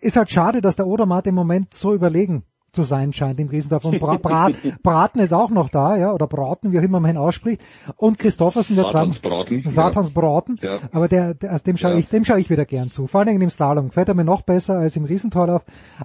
ist 0.00 0.16
halt 0.16 0.30
schade, 0.30 0.60
dass 0.60 0.76
der 0.76 0.86
Odermatt 0.86 1.26
im 1.26 1.34
Moment 1.34 1.74
so 1.74 1.94
überlegen 1.94 2.44
zu 2.76 2.84
sein 2.84 3.12
scheint 3.12 3.40
im 3.40 3.48
Riesendorf. 3.48 3.84
Und 3.84 3.98
Bra 3.98 4.16
Brat, 4.22 4.54
Braten 4.84 5.18
ist 5.20 5.32
auch 5.32 5.50
noch 5.50 5.68
da, 5.68 5.96
ja, 5.96 6.12
oder 6.12 6.28
Braten, 6.28 6.70
wie 6.70 6.78
auch 6.78 6.82
immer 6.84 7.00
man 7.00 7.12
ihn 7.12 7.16
ausspricht. 7.16 7.60
Und 7.96 8.18
Christoffersen, 8.20 8.76
der 8.76 8.84
zwar 8.84 8.92
Satansbraten, 9.06 9.62
ja. 9.64 9.70
Satansbraten, 9.70 10.58
Ja. 10.62 10.78
aber 10.92 11.08
der, 11.08 11.34
der 11.34 11.50
also 11.52 11.64
dem 11.64 11.76
schaue 11.76 11.92
Ja. 11.92 11.98
ich, 11.98 12.08
dem 12.08 12.24
schaue 12.24 12.38
ich 12.38 12.48
wieder 12.50 12.64
gern 12.64 12.90
zu. 12.90 13.08
Vor 13.08 13.20
allen 13.20 13.28
Dingen 13.28 13.40
im 13.42 13.50
Slalom. 13.50 13.88
Gefällt 13.88 14.08
er 14.08 14.14
mir 14.14 14.24
noch 14.24 14.42
besser 14.42 14.76
als 14.78 14.94
im 14.94 15.04
Riesentorlauf. 15.04 15.62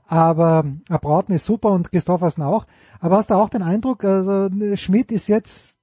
Aber 0.07 0.63
äh, 0.89 0.97
Braten 0.97 1.33
ist 1.33 1.45
super 1.45 1.69
und 1.69 1.91
Christoffersen 1.91 2.43
auch. 2.43 2.65
Aber 2.99 3.17
hast 3.17 3.29
du 3.29 3.35
auch 3.35 3.49
den 3.49 3.61
Eindruck, 3.61 4.03
also 4.03 4.49
Schmidt 4.75 5.11
ist 5.11 5.27
jetzt 5.27 5.77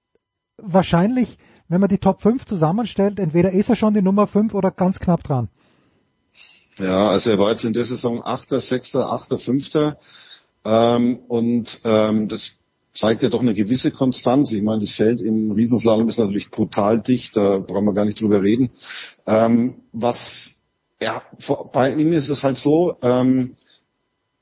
wahrscheinlich, 0.57 1.39
wenn 1.69 1.81
man 1.81 1.89
die 1.91 1.99
Top 1.99 2.23
5 2.23 2.47
zusammenstellt, 2.47 3.21
entweder 3.21 3.53
ist 3.53 3.69
er 3.69 3.77
schon 3.77 3.95
die 3.95 4.03
Nummer 4.03 4.27
5 4.27 4.55
oder 4.55 4.71
ganz 4.71 4.99
knapp 4.99 5.23
dran. 5.23 5.49
Ja, 6.79 7.09
also 7.09 7.31
er 7.31 7.39
war 7.39 7.51
jetzt 7.51 7.65
in 7.65 7.73
der 7.73 7.85
Saison 7.85 8.23
Achter, 8.25 8.61
Sechster, 8.61 9.11
Achter, 9.11 9.37
Fünfter. 9.39 9.99
Ähm, 10.69 11.21
und 11.29 11.81
ähm, 11.85 12.29
das 12.29 12.53
zeigt 12.93 13.23
ja 13.23 13.31
doch 13.31 13.41
eine 13.41 13.55
gewisse 13.55 13.91
Konstanz. 13.91 14.53
Ich 14.53 14.63
meine, 14.63 14.81
das 14.81 14.93
Feld 14.93 15.23
im 15.23 15.53
Riesenslalom 15.53 16.09
ist 16.09 16.19
natürlich 16.19 16.51
brutal 16.51 17.01
dicht, 17.01 17.39
da 17.39 17.59
brauchen 17.59 17.87
wir 17.87 17.95
gar 17.95 18.05
nicht 18.05 18.21
drüber 18.21 18.43
reden. 18.43 18.71
Ähm, 19.27 19.77
was 19.93 20.57
ja, 21.01 21.23
bei 21.73 21.95
ihm 21.95 22.13
ist 22.13 22.29
es 22.29 22.45
halt 22.45 22.59
so, 22.59 22.97
ähm, 23.03 23.55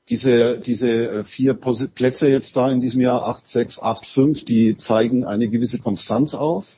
diese, 0.09 0.59
diese 0.59 1.19
äh, 1.19 1.23
vier 1.23 1.53
Plätze 1.53 2.27
jetzt 2.27 2.57
da 2.57 2.71
in 2.71 2.81
diesem 2.81 3.01
Jahr, 3.01 3.25
8, 3.27 3.47
6, 3.47 3.79
8, 3.79 4.05
5, 4.05 4.45
die 4.45 4.75
zeigen 4.75 5.23
eine 5.23 5.47
gewisse 5.47 5.79
Konstanz 5.79 6.33
auf. 6.33 6.77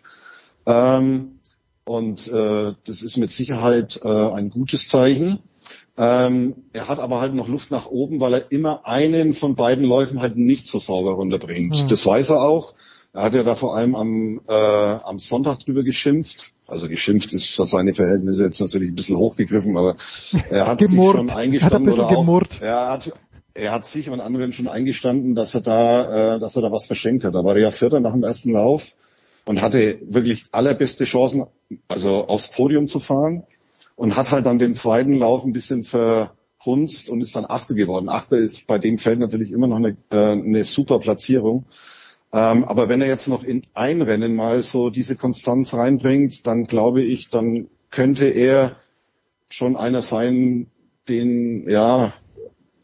Ähm, 0.66 1.40
und 1.86 2.28
äh, 2.28 2.74
das 2.84 3.02
ist 3.02 3.18
mit 3.18 3.32
Sicherheit 3.32 4.00
äh, 4.04 4.08
ein 4.08 4.52
gutes 4.52 4.88
Zeichen. 4.88 5.40
Ähm, 6.02 6.56
er 6.72 6.88
hat 6.88 7.00
aber 7.00 7.20
halt 7.20 7.36
noch 7.36 7.50
Luft 7.50 7.72
nach 7.72 7.88
oben, 7.88 8.22
weil 8.22 8.34
er 8.34 8.52
immer 8.54 8.88
einen 8.88 9.34
von 9.34 9.56
beiden 9.56 9.84
Läufen 9.84 10.22
halt 10.22 10.38
nicht 10.38 10.66
so 10.66 10.80
sauber 10.80 11.12
runterbringt. 11.12 11.84
Mhm. 11.84 11.88
Das 11.90 12.06
weiß 12.06 12.30
er 12.30 12.42
auch. 12.42 12.74
Er 13.12 13.24
hat 13.24 13.34
ja 13.34 13.44
da 13.44 13.54
vor 13.54 13.76
allem 13.76 13.96
am, 13.96 14.40
äh, 14.48 14.54
am 14.54 15.20
Sonntag 15.20 15.60
drüber 15.60 15.84
geschimpft. 15.84 16.54
Also 16.70 16.88
geschimpft 16.88 17.34
ist 17.34 17.48
für 17.48 17.66
seine 17.66 17.94
Verhältnisse 17.94 18.46
jetzt 18.46 18.62
natürlich 18.62 18.90
ein 18.90 18.96
bisschen 18.96 19.18
hochgegriffen, 19.18 19.76
aber 19.76 19.98
er 20.50 20.68
hat 20.68 20.80
sich 20.80 20.92
schon 20.92 21.18
Hat 21.18 21.18
ein 21.18 21.30
eingestanden 21.32 21.86
bisschen 21.86 22.00
oder 22.00 22.10
auch, 22.10 22.22
gemurrt. 22.22 22.62
er 22.62 22.92
hat, 22.92 23.12
er 23.54 23.72
hat 23.74 23.86
sich 23.86 24.10
und 24.10 24.22
anderen 24.22 24.54
schon 24.54 24.70
eingestanden, 24.70 25.36
dass 25.36 25.54
er 25.54 25.62
da, 25.62 26.36
äh, 26.36 26.40
dass 26.40 26.56
er 26.56 26.62
da 26.62 26.72
was 26.72 26.86
verschenkt 26.86 27.26
hat. 27.26 27.36
Da 27.36 27.44
war 27.44 27.56
er 27.56 27.62
ja 27.64 27.72
Vierter 27.72 28.00
nach 28.00 28.14
dem 28.14 28.24
ersten 28.24 28.54
Lauf 28.54 28.94
und 29.44 29.62
hatte 29.62 30.00
wirklich 30.08 30.46
allerbeste 30.54 31.04
Chancen, 31.04 31.46
also 31.90 32.26
aufs 32.28 32.50
Podium 32.50 32.88
zu 32.88 33.02
fahren 33.02 33.44
und 33.96 34.16
hat 34.16 34.32
halt 34.32 34.46
dann 34.46 34.60
den 34.60 34.76
zweiten 34.76 35.14
Lauf 35.14 35.44
ein 35.44 35.54
bisschen 35.54 35.84
verhunzt 35.84 37.10
und 37.10 37.22
ist 37.22 37.36
dann 37.36 37.46
Achter 37.46 37.76
geworden. 37.76 38.10
Achter 38.10 38.38
ist 38.38 38.68
bei 38.68 38.78
dem 38.78 38.98
Feld 38.98 39.20
natürlich 39.20 39.52
immer 39.52 39.68
noch 39.68 39.78
eine, 39.78 39.98
äh, 40.12 40.32
eine 40.32 40.64
super 40.64 41.00
Platzierung. 41.00 41.66
Ähm, 42.32 42.64
aber 42.64 42.90
wenn 42.90 43.02
er 43.02 43.08
jetzt 43.08 43.28
noch 43.28 43.44
in 43.44 43.64
ein 43.74 44.02
Rennen 44.02 44.36
mal 44.36 44.62
so 44.62 44.90
diese 44.90 45.16
Konstanz 45.16 45.74
reinbringt, 45.74 46.46
dann 46.46 46.66
glaube 46.66 47.02
ich, 47.02 47.30
dann 47.30 47.68
könnte 47.90 48.26
er 48.26 48.76
schon 49.50 49.76
einer 49.76 50.02
sein, 50.02 50.68
den, 51.08 51.68
ja, 51.68 52.14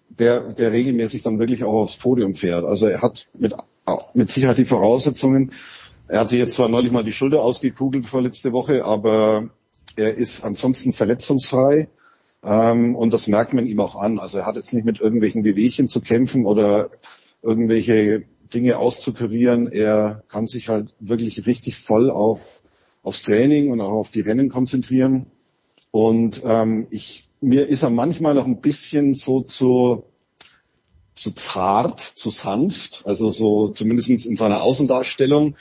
der, 0.10 0.54
der 0.54 0.72
regelmäßig 0.72 1.22
dann 1.22 1.40
wirklich 1.40 1.64
auch 1.64 1.74
aufs 1.74 1.98
Podium 1.98 2.34
fährt. 2.34 2.66
Also 2.66 2.88
er 2.88 3.02
hat 3.02 3.28
mit, 3.38 3.54
mit 4.14 4.32
Sicherheit 4.32 4.58
die 4.58 4.66
Voraussetzungen. 4.66 5.52
Er 6.08 6.22
hat 6.22 6.30
sich 6.30 6.40
jetzt 6.40 6.56
zwar 6.56 6.70
neulich 6.70 6.92
mal 6.92 7.04
die 7.04 7.12
Schulter 7.12 7.42
ausgekugelt 7.42 8.06
vorletzte 8.06 8.52
Woche, 8.52 8.86
aber 8.86 9.50
er 9.96 10.16
ist 10.16 10.44
ansonsten 10.44 10.94
verletzungsfrei. 10.94 11.88
Ähm, 12.46 12.96
und 12.96 13.14
das 13.14 13.28
merkt 13.28 13.54
man 13.54 13.66
ihm 13.66 13.80
auch 13.80 13.96
an. 13.96 14.20
Also 14.20 14.38
er 14.38 14.46
hat 14.46 14.56
jetzt 14.56 14.74
nicht 14.74 14.86
mit 14.86 15.00
irgendwelchen 15.00 15.44
Wehwehchen 15.44 15.88
zu 15.88 16.02
kämpfen 16.02 16.46
oder 16.46 16.92
irgendwelche 17.42 18.24
Dinge 18.54 18.78
auszukurieren. 18.78 19.72
Er 19.72 20.24
kann 20.30 20.48
sich 20.48 20.70
halt 20.70 20.94
wirklich 21.00 21.46
richtig 21.48 21.78
voll 21.78 22.12
auf, 22.12 22.62
aufs 23.02 23.24
Training 23.24 23.72
und 23.72 23.82
auch 23.82 23.94
auf 23.94 24.10
die 24.10 24.22
Rennen 24.22 24.50
konzentrieren. 24.50 25.26
Und 25.92 26.42
ähm, 26.46 26.88
ich, 26.92 27.28
mir 27.42 27.68
ist 27.68 27.84
er 27.84 27.90
manchmal 27.90 28.36
noch 28.36 28.46
ein 28.46 28.62
bisschen 28.62 29.16
so 29.16 29.42
zu, 29.42 30.04
zu 31.16 31.32
zart, 31.32 32.00
zu 32.00 32.30
sanft, 32.30 33.04
also 33.06 33.32
so 33.32 33.70
zumindest 33.70 34.10
in 34.10 34.36
seiner 34.36 34.62
Außendarstellung. 34.62 35.56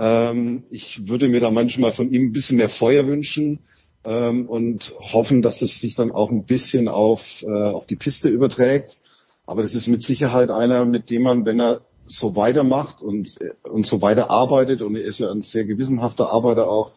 Ähm, 0.00 0.64
ich 0.70 1.06
würde 1.06 1.28
mir 1.28 1.40
da 1.40 1.52
manchmal 1.52 1.92
von 1.92 2.12
ihm 2.12 2.26
ein 2.26 2.32
bisschen 2.32 2.56
mehr 2.56 2.68
Feuer 2.68 3.06
wünschen 3.06 3.60
ähm, 4.04 4.48
und 4.48 4.94
hoffen, 4.98 5.42
dass 5.42 5.62
es 5.62 5.80
sich 5.80 5.94
dann 5.94 6.12
auch 6.12 6.30
ein 6.30 6.44
bisschen 6.44 6.88
auf, 6.88 7.42
äh, 7.42 7.50
auf 7.50 7.86
die 7.86 7.96
Piste 7.96 8.28
überträgt. 8.28 8.98
Aber 9.46 9.62
das 9.62 9.74
ist 9.74 9.88
mit 9.88 10.02
Sicherheit 10.02 10.50
einer, 10.50 10.84
mit 10.84 11.10
dem 11.10 11.22
man, 11.22 11.44
wenn 11.44 11.60
er 11.60 11.80
so 12.06 12.36
weitermacht 12.36 13.02
und, 13.02 13.36
und 13.62 13.86
so 13.86 14.02
weiter 14.02 14.30
arbeitet, 14.30 14.82
und 14.82 14.96
er 14.96 15.02
ist 15.02 15.20
ja 15.20 15.30
ein 15.30 15.42
sehr 15.42 15.64
gewissenhafter 15.64 16.30
Arbeiter 16.30 16.68
auch, 16.68 16.92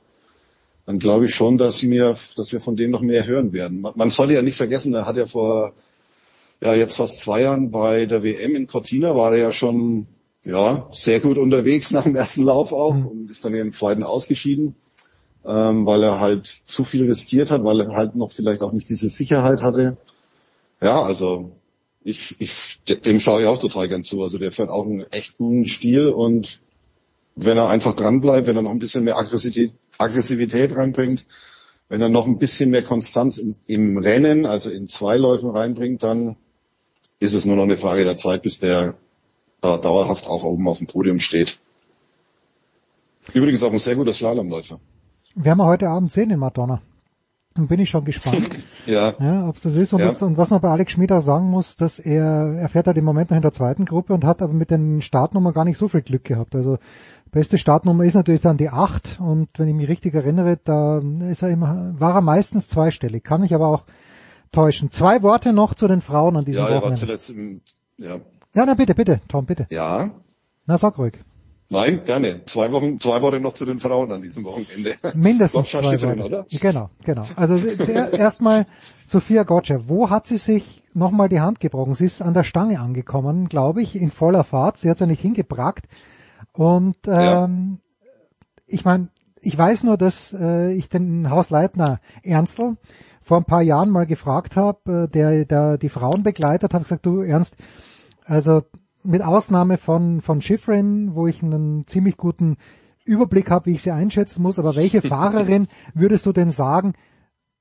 dann 0.85 0.99
glaube 0.99 1.25
ich 1.25 1.35
schon, 1.35 1.57
dass 1.57 1.83
wir, 1.83 2.15
dass 2.35 2.51
wir 2.51 2.61
von 2.61 2.77
dem 2.77 2.91
noch 2.91 3.01
mehr 3.01 3.25
hören 3.25 3.51
werden. 3.51 3.81
Man, 3.81 3.93
man 3.95 4.09
sollte 4.09 4.33
ja 4.33 4.41
nicht 4.41 4.55
vergessen, 4.55 4.93
er 4.93 5.05
hat 5.05 5.17
ja 5.17 5.27
vor 5.27 5.73
ja 6.61 6.73
jetzt 6.73 6.95
fast 6.95 7.19
zwei 7.19 7.41
Jahren 7.41 7.71
bei 7.71 8.05
der 8.05 8.23
WM 8.23 8.55
in 8.55 8.67
Cortina 8.67 9.15
war 9.15 9.33
er 9.33 9.37
ja 9.37 9.53
schon 9.53 10.07
ja 10.43 10.87
sehr 10.91 11.19
gut 11.19 11.37
unterwegs 11.37 11.91
nach 11.91 12.03
dem 12.03 12.15
ersten 12.15 12.43
Lauf 12.43 12.73
auch 12.73 12.95
und 12.95 13.29
ist 13.29 13.45
dann 13.45 13.53
im 13.53 13.71
zweiten 13.71 14.03
ausgeschieden. 14.03 14.75
Ähm, 15.45 15.85
weil 15.85 16.03
er 16.03 16.19
halt 16.19 16.47
zu 16.47 16.83
viel 16.83 17.05
riskiert 17.05 17.51
hat, 17.51 17.63
weil 17.63 17.81
er 17.81 17.95
halt 17.95 18.15
noch 18.15 18.31
vielleicht 18.31 18.63
auch 18.63 18.71
nicht 18.71 18.89
diese 18.89 19.09
Sicherheit 19.09 19.61
hatte. 19.61 19.97
Ja, 20.81 21.01
also 21.01 21.51
ich, 22.03 22.35
ich 22.39 22.79
dem 22.85 23.19
schaue 23.19 23.41
ich 23.41 23.47
auch 23.47 23.59
total 23.59 23.89
gern 23.89 24.03
zu. 24.03 24.21
Also 24.23 24.37
der 24.37 24.51
fährt 24.51 24.69
auch 24.69 24.85
einen 24.85 25.01
echt 25.11 25.37
guten 25.37 25.65
Stil 25.65 26.09
und 26.09 26.59
wenn 27.35 27.57
er 27.57 27.69
einfach 27.69 27.93
dran 27.93 28.21
bleibt, 28.21 28.47
wenn 28.47 28.55
er 28.55 28.61
noch 28.61 28.71
ein 28.71 28.79
bisschen 28.79 29.03
mehr 29.03 29.17
Aggressivität, 29.17 29.73
Aggressivität 29.97 30.75
reinbringt, 30.75 31.25
wenn 31.89 32.01
er 32.01 32.09
noch 32.09 32.25
ein 32.25 32.39
bisschen 32.39 32.69
mehr 32.69 32.83
Konstanz 32.83 33.37
im, 33.37 33.55
im 33.67 33.97
Rennen, 33.97 34.45
also 34.45 34.69
in 34.69 34.89
zwei 34.89 35.17
Läufen 35.17 35.51
reinbringt, 35.51 36.03
dann 36.03 36.35
ist 37.19 37.33
es 37.33 37.45
nur 37.45 37.55
noch 37.55 37.63
eine 37.63 37.77
Frage 37.77 38.03
der 38.03 38.17
Zeit, 38.17 38.41
bis 38.41 38.57
der 38.57 38.95
da 39.61 39.77
dauerhaft 39.77 40.27
auch 40.27 40.43
oben 40.43 40.67
auf 40.67 40.79
dem 40.79 40.87
Podium 40.87 41.19
steht. 41.19 41.59
Übrigens 43.33 43.63
auch 43.63 43.71
ein 43.71 43.79
sehr 43.79 43.95
guter 43.95 44.13
Slalomläufer. 44.13 44.79
Werden 45.39 45.59
wir 45.59 45.65
heute 45.65 45.89
Abend 45.89 46.11
sehen 46.11 46.31
in 46.31 46.39
Madonna. 46.39 46.81
Dann 47.53 47.67
bin 47.67 47.79
ich 47.79 47.89
schon 47.89 48.05
gespannt. 48.05 48.49
ja. 48.85 49.13
ja. 49.19 49.47
Ob 49.47 49.61
das 49.61 49.75
ist 49.75 49.93
und, 49.93 49.99
Ja. 49.99 50.09
was, 50.09 50.21
und 50.21 50.37
was 50.37 50.49
man 50.49 50.61
bei 50.61 50.69
Alex 50.69 50.91
Schmid 50.93 51.11
auch 51.11 51.21
sagen 51.21 51.49
muss, 51.49 51.75
dass 51.75 51.99
er, 51.99 52.53
er 52.55 52.69
fährt 52.69 52.87
halt 52.87 52.97
im 52.97 53.05
Moment 53.05 53.29
noch 53.29 53.37
in 53.37 53.41
der 53.43 53.51
zweiten 53.51 53.85
Gruppe 53.85 54.13
und 54.13 54.25
hat 54.25 54.41
aber 54.41 54.53
mit 54.53 54.71
den 54.71 55.01
Startnummern 55.01 55.53
gar 55.53 55.65
nicht 55.65 55.77
so 55.77 55.87
viel 55.87 56.01
Glück 56.01 56.23
gehabt. 56.23 56.55
Also 56.55 56.77
beste 57.31 57.57
Startnummer 57.57 58.03
ist 58.03 58.13
natürlich 58.15 58.41
dann 58.41 58.57
die 58.57 58.69
8 58.69 59.19
und 59.19 59.49
wenn 59.57 59.67
ich 59.67 59.75
mich 59.75 59.87
richtig 59.89 60.13
erinnere, 60.13 60.57
da 60.63 61.01
ist 61.29 61.41
er 61.43 61.49
immer, 61.49 61.93
war 61.99 62.15
er 62.15 62.21
meistens 62.21 62.67
zweistellig. 62.67 63.23
Kann 63.23 63.41
mich 63.41 63.53
aber 63.53 63.67
auch 63.67 63.85
täuschen. 64.51 64.91
Zwei 64.91 65.21
Worte 65.23 65.51
noch 65.53 65.73
zu 65.75 65.87
den 65.87 66.01
Frauen 66.01 66.35
an 66.37 66.45
diesem 66.45 66.61
Ja, 66.63 66.67
der 66.67 66.75
war 66.77 66.81
Wochenende. 66.83 67.05
zuletzt 67.05 67.29
im, 67.31 67.61
ja. 67.97 68.15
Ja, 68.53 68.65
na 68.65 68.73
bitte, 68.75 68.95
bitte, 68.95 69.21
Tom, 69.27 69.45
bitte. 69.45 69.67
Ja. 69.71 70.09
Na, 70.65 70.77
sag 70.77 70.97
ruhig. 70.97 71.13
Nein, 71.69 72.01
gerne. 72.05 72.45
Zwei 72.45 72.71
Wochen, 72.71 72.99
zwei 72.99 73.21
Worte 73.21 73.41
noch 73.41 73.53
zu 73.53 73.65
den 73.65 73.79
Frauen 73.79 74.11
an 74.11 74.21
diesem 74.21 74.45
Wochenende. 74.45 74.93
Mindestens 75.15 75.69
zwei 75.69 76.01
Worte. 76.01 76.23
oder? 76.23 76.45
Genau, 76.49 76.89
genau. 77.03 77.25
Also 77.35 77.57
erstmal 77.57 78.65
Sophia 79.05 79.43
Gotcha. 79.43 79.75
Wo 79.87 80.09
hat 80.09 80.27
sie 80.27 80.37
sich 80.37 80.83
nochmal 80.93 81.27
die 81.27 81.41
Hand 81.41 81.59
gebrochen? 81.59 81.95
Sie 81.95 82.05
ist 82.05 82.21
an 82.21 82.33
der 82.33 82.43
Stange 82.43 82.79
angekommen, 82.79 83.49
glaube 83.49 83.81
ich, 83.81 83.95
in 83.95 84.11
voller 84.11 84.45
Fahrt. 84.45 84.77
Sie 84.77 84.89
hat 84.89 84.99
ja 84.99 85.05
nicht 85.05 85.21
hingebrackt. 85.21 85.87
Und 86.53 86.97
ähm, 87.07 87.79
ich 88.65 88.85
meine, 88.85 89.09
ich 89.41 89.57
weiß 89.57 89.83
nur, 89.83 89.97
dass 89.97 90.33
äh, 90.33 90.71
ich 90.73 90.89
den 90.89 91.29
Hausleitner 91.29 91.99
Ernstl 92.23 92.77
vor 93.21 93.37
ein 93.37 93.45
paar 93.45 93.61
Jahren 93.61 93.89
mal 93.89 94.05
gefragt 94.05 94.55
habe, 94.55 95.07
äh, 95.07 95.11
der, 95.11 95.45
der 95.45 95.77
die 95.77 95.89
Frauen 95.89 96.23
begleitet 96.23 96.73
hat, 96.73 96.83
gesagt, 96.83 97.05
du 97.05 97.21
Ernst, 97.21 97.55
also 98.25 98.63
mit 99.07 99.23
Ausnahme 99.23 99.77
von, 99.77 100.21
von 100.21 100.41
Schifrin, 100.41 101.15
wo 101.15 101.27
ich 101.27 101.41
einen 101.41 101.87
ziemlich 101.87 102.17
guten 102.17 102.57
Überblick 103.05 103.49
habe, 103.49 103.67
wie 103.67 103.75
ich 103.75 103.81
sie 103.81 103.91
einschätzen 103.91 104.43
muss, 104.43 104.59
aber 104.59 104.75
welche 104.75 105.01
Fahrerin 105.07 105.67
würdest 105.93 106.25
du 106.25 106.33
denn 106.33 106.51
sagen, 106.51 106.93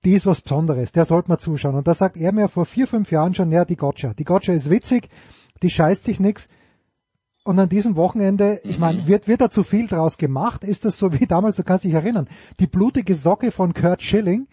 die 0.05 0.15
ist 0.15 0.27
was 0.27 0.41
Besonderes, 0.41 0.93
der 0.93 1.05
sollte 1.05 1.29
man 1.29 1.39
zuschauen. 1.39 1.77
Und 1.77 1.87
da 1.87 1.95
sagt 1.95 2.17
er 2.17 2.33
mir 2.33 2.49
vor 2.49 2.67
vier, 2.67 2.87
fünf 2.87 3.11
Jahren 3.11 3.35
schon, 3.35 3.53
ja, 3.53 3.65
die 3.65 3.77
Gotcha. 3.77 4.13
Die 4.15 4.25
Gotcha 4.25 4.53
ist 4.53 4.71
witzig, 4.71 5.09
die 5.63 5.71
scheißt 5.71 6.03
sich 6.03 6.21
nix. 6.21 6.49
Und 7.45 7.61
an 7.61 7.69
diesem 7.69 7.95
Wochenende, 7.95 8.61
ich 8.65 8.81
meine, 8.81 9.07
wird, 9.07 9.29
wird 9.29 9.41
da 9.41 9.49
zu 9.49 9.63
viel 9.63 9.87
draus 9.87 10.19
gemacht? 10.19 10.65
Ist 10.65 10.85
das 10.85 10.99
so 10.99 11.13
wie 11.13 11.27
damals, 11.27 11.55
du 11.55 11.63
kannst 11.63 11.85
dich 11.85 11.95
erinnern, 11.95 12.27
die 12.59 12.67
blutige 12.67 13.15
Socke 13.15 13.53
von 13.53 13.73
Kurt 13.73 14.03
Schilling 14.03 14.49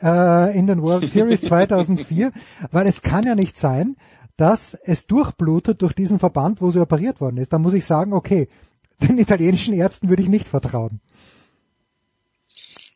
äh, 0.00 0.56
in 0.56 0.68
den 0.68 0.80
World 0.80 1.08
Series 1.08 1.42
2004? 1.42 2.30
Weil 2.70 2.86
es 2.86 3.02
kann 3.02 3.24
ja 3.24 3.34
nicht 3.34 3.56
sein, 3.56 3.96
dass 4.36 4.74
es 4.84 5.06
durchblutet 5.06 5.82
durch 5.82 5.94
diesen 5.94 6.18
Verband, 6.18 6.60
wo 6.60 6.70
sie 6.70 6.80
operiert 6.80 7.20
worden 7.20 7.38
ist. 7.38 7.52
Da 7.52 7.58
muss 7.58 7.74
ich 7.74 7.86
sagen, 7.86 8.12
okay, 8.12 8.48
den 9.02 9.18
italienischen 9.18 9.74
Ärzten 9.74 10.08
würde 10.08 10.22
ich 10.22 10.28
nicht 10.28 10.48
vertrauen. 10.48 11.00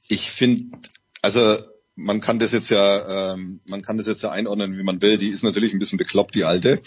Ich 0.08 0.30
finde, 0.30 0.78
also 1.22 1.58
man 1.94 2.20
kann 2.20 2.38
das 2.38 2.52
jetzt 2.52 2.70
ja, 2.70 3.34
ähm, 3.34 3.60
man 3.66 3.82
kann 3.82 3.98
das 3.98 4.06
jetzt 4.06 4.22
ja 4.22 4.30
einordnen, 4.30 4.76
wie 4.76 4.82
man 4.82 5.02
will. 5.02 5.18
Die 5.18 5.28
ist 5.28 5.44
natürlich 5.44 5.72
ein 5.72 5.78
bisschen 5.78 5.98
bekloppt, 5.98 6.34
die 6.34 6.44
alte. 6.44 6.80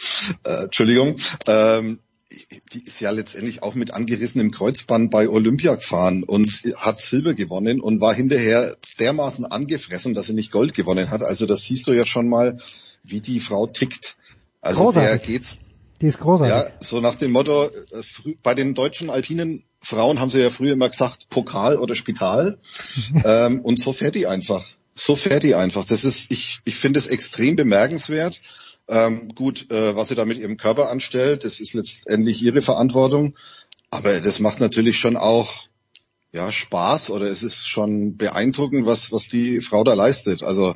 Äh, 0.43 0.63
Entschuldigung. 0.63 1.15
Ähm, 1.47 1.99
die 2.73 2.83
ist 2.83 2.99
ja 2.99 3.11
letztendlich 3.11 3.61
auch 3.61 3.75
mit 3.75 3.91
angerissenem 3.91 4.51
Kreuzband 4.51 5.11
bei 5.11 5.29
Olympia 5.29 5.75
gefahren 5.75 6.23
und 6.23 6.47
hat 6.77 6.99
Silber 6.99 7.35
gewonnen 7.35 7.79
und 7.79 8.01
war 8.01 8.13
hinterher 8.13 8.75
dermaßen 8.99 9.45
angefressen, 9.45 10.15
dass 10.15 10.27
sie 10.27 10.33
nicht 10.33 10.51
Gold 10.51 10.73
gewonnen 10.73 11.11
hat. 11.11 11.21
Also 11.21 11.45
das 11.45 11.63
siehst 11.63 11.87
du 11.87 11.93
ja 11.93 12.03
schon 12.03 12.27
mal, 12.27 12.57
wie 13.03 13.21
die 13.21 13.39
Frau 13.39 13.67
tickt. 13.67 14.15
Also 14.63 14.91
der 14.91 15.03
Großartig. 15.03 15.27
geht's 15.27 15.57
Die 16.01 16.07
ist 16.07 16.19
großartig. 16.19 16.55
ja, 16.55 16.71
so 16.79 17.01
nach 17.01 17.15
dem 17.15 17.31
Motto, 17.31 17.65
äh, 17.65 18.33
bei 18.41 18.55
den 18.55 18.73
deutschen 18.73 19.09
alpinen 19.09 19.65
Frauen 19.81 20.19
haben 20.19 20.29
sie 20.29 20.39
ja 20.39 20.49
früher 20.49 20.73
immer 20.73 20.89
gesagt, 20.89 21.29
Pokal 21.29 21.77
oder 21.77 21.95
Spital. 21.95 22.57
ähm, 23.25 23.59
und 23.61 23.79
so 23.79 23.91
fährt 23.91 24.15
die 24.15 24.25
einfach. 24.25 24.63
So 24.95 25.15
fährt 25.15 25.43
die 25.43 25.55
einfach. 25.55 25.85
Das 25.85 26.05
ist, 26.05 26.31
ich, 26.31 26.61
ich 26.63 26.75
finde 26.75 26.99
es 26.99 27.07
extrem 27.07 27.55
bemerkenswert. 27.55 28.41
Ähm, 28.87 29.29
gut, 29.35 29.69
äh, 29.71 29.95
was 29.95 30.07
sie 30.07 30.15
da 30.15 30.25
mit 30.25 30.37
ihrem 30.37 30.57
Körper 30.57 30.89
anstellt, 30.89 31.43
das 31.43 31.59
ist 31.59 31.73
letztendlich 31.73 32.41
ihre 32.41 32.61
Verantwortung. 32.61 33.35
Aber 33.91 34.19
das 34.21 34.39
macht 34.39 34.59
natürlich 34.59 34.97
schon 34.97 35.17
auch 35.17 35.67
ja, 36.33 36.51
Spaß 36.51 37.11
oder 37.11 37.27
es 37.27 37.43
ist 37.43 37.67
schon 37.67 38.17
beeindruckend, 38.17 38.85
was, 38.85 39.11
was 39.11 39.27
die 39.27 39.61
Frau 39.61 39.83
da 39.83 39.93
leistet. 39.93 40.41
Also 40.43 40.75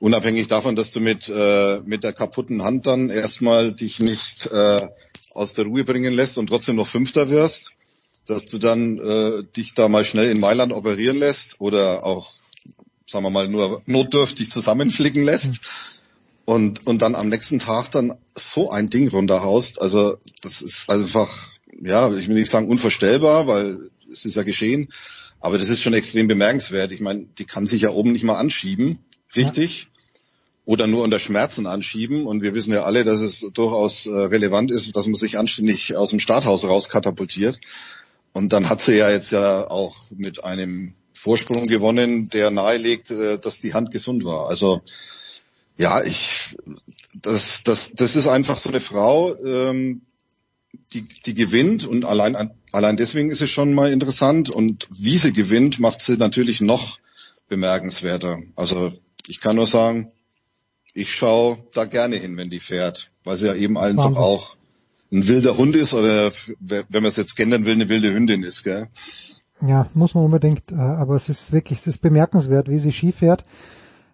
unabhängig 0.00 0.48
davon, 0.48 0.76
dass 0.76 0.90
du 0.90 1.00
mit, 1.00 1.28
äh, 1.28 1.80
mit 1.84 2.04
der 2.04 2.12
kaputten 2.12 2.62
Hand 2.62 2.86
dann 2.86 3.10
erstmal 3.10 3.72
dich 3.72 4.00
nicht 4.00 4.46
äh, 4.46 4.78
aus 5.32 5.52
der 5.52 5.64
Ruhe 5.64 5.84
bringen 5.84 6.14
lässt 6.14 6.38
und 6.38 6.48
trotzdem 6.48 6.76
noch 6.76 6.86
Fünfter 6.86 7.28
wirst, 7.30 7.74
dass 8.26 8.46
du 8.46 8.58
dann 8.58 8.98
äh, 8.98 9.44
dich 9.56 9.74
da 9.74 9.88
mal 9.88 10.04
schnell 10.04 10.30
in 10.30 10.40
Mailand 10.40 10.72
operieren 10.72 11.18
lässt 11.18 11.56
oder 11.60 12.04
auch, 12.04 12.32
sagen 13.06 13.24
wir 13.24 13.30
mal, 13.30 13.48
nur 13.48 13.82
notdürftig 13.86 14.50
zusammenflicken 14.50 15.24
lässt 15.24 15.60
und, 16.44 16.86
und 16.86 17.02
dann 17.02 17.14
am 17.14 17.28
nächsten 17.28 17.58
Tag 17.58 17.90
dann 17.90 18.16
so 18.34 18.70
ein 18.70 18.90
Ding 18.90 19.08
runterhaust. 19.08 19.80
Also 19.80 20.18
das 20.42 20.62
ist 20.62 20.90
einfach, 20.90 21.50
ja, 21.80 22.12
ich 22.12 22.28
will 22.28 22.36
nicht 22.36 22.50
sagen 22.50 22.68
unvorstellbar, 22.68 23.46
weil 23.46 23.90
es 24.10 24.24
ist 24.24 24.36
ja 24.36 24.42
geschehen, 24.42 24.92
aber 25.40 25.58
das 25.58 25.68
ist 25.68 25.82
schon 25.82 25.94
extrem 25.94 26.28
bemerkenswert. 26.28 26.92
Ich 26.92 27.00
meine, 27.00 27.26
die 27.38 27.44
kann 27.44 27.66
sich 27.66 27.82
ja 27.82 27.90
oben 27.90 28.12
nicht 28.12 28.24
mal 28.24 28.36
anschieben, 28.36 28.98
richtig? 29.36 29.88
Oder 30.66 30.86
nur 30.86 31.02
unter 31.02 31.18
Schmerzen 31.18 31.66
anschieben. 31.66 32.26
Und 32.26 32.42
wir 32.42 32.54
wissen 32.54 32.72
ja 32.72 32.82
alle, 32.82 33.04
dass 33.04 33.20
es 33.20 33.40
durchaus 33.52 34.06
äh, 34.06 34.10
relevant 34.10 34.70
ist, 34.70 34.94
dass 34.96 35.06
man 35.06 35.14
sich 35.14 35.38
anständig 35.38 35.96
aus 35.96 36.10
dem 36.10 36.20
Starthaus 36.20 36.64
rauskatapultiert. 36.64 37.60
Und 38.32 38.52
dann 38.52 38.68
hat 38.68 38.80
sie 38.80 38.96
ja 38.96 39.10
jetzt 39.10 39.30
ja 39.30 39.70
auch 39.70 40.10
mit 40.10 40.42
einem 40.42 40.94
Vorsprung 41.12 41.66
gewonnen, 41.66 42.28
der 42.28 42.50
nahelegt, 42.50 43.10
äh, 43.10 43.38
dass 43.38 43.58
die 43.58 43.74
Hand 43.74 43.90
gesund 43.90 44.24
war. 44.24 44.48
Also 44.48 44.82
ja, 45.76 46.02
ich 46.02 46.56
das 47.22 47.62
das 47.64 47.90
das 47.94 48.16
ist 48.16 48.28
einfach 48.28 48.58
so 48.58 48.68
eine 48.68 48.80
Frau, 48.80 49.34
ähm, 49.44 50.02
die 50.92 51.02
die 51.02 51.34
gewinnt 51.34 51.86
und 51.86 52.04
allein 52.04 52.50
allein 52.72 52.96
deswegen 52.96 53.30
ist 53.30 53.40
es 53.40 53.50
schon 53.50 53.74
mal 53.74 53.92
interessant 53.92 54.50
und 54.50 54.88
wie 54.90 55.18
sie 55.18 55.32
gewinnt, 55.32 55.80
macht 55.80 56.02
sie 56.02 56.16
natürlich 56.16 56.60
noch 56.60 56.98
bemerkenswerter. 57.48 58.38
Also 58.56 58.92
ich 59.26 59.40
kann 59.40 59.56
nur 59.56 59.66
sagen, 59.66 60.10
ich 60.92 61.12
schaue 61.12 61.58
da 61.72 61.84
gerne 61.84 62.16
hin, 62.16 62.36
wenn 62.36 62.50
die 62.50 62.60
fährt, 62.60 63.10
weil 63.24 63.36
sie 63.36 63.46
ja 63.46 63.54
eben 63.54 63.76
einfach 63.76 64.04
Wahnsinn. 64.04 64.22
auch 64.22 64.56
ein 65.12 65.28
wilder 65.28 65.56
Hund 65.56 65.74
ist 65.76 65.94
oder 65.94 66.32
wenn 66.58 66.86
man 66.90 67.06
es 67.06 67.16
jetzt 67.16 67.36
kennen 67.36 67.64
will, 67.64 67.72
eine 67.72 67.88
wilde 67.88 68.12
Hündin 68.12 68.42
ist, 68.42 68.62
gell? 68.64 68.88
Ja, 69.60 69.88
muss 69.94 70.14
man 70.14 70.24
unbedingt, 70.24 70.72
äh, 70.72 70.74
aber 70.74 71.14
es 71.14 71.28
ist 71.28 71.52
wirklich, 71.52 71.78
es 71.80 71.86
ist 71.86 71.98
bemerkenswert, 71.98 72.68
wie 72.68 72.78
sie 72.78 72.92
Ski 72.92 73.12
fährt. 73.12 73.44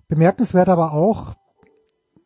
Bemerkenswert 0.09 0.69
aber 0.69 0.93
auch, 0.93 1.35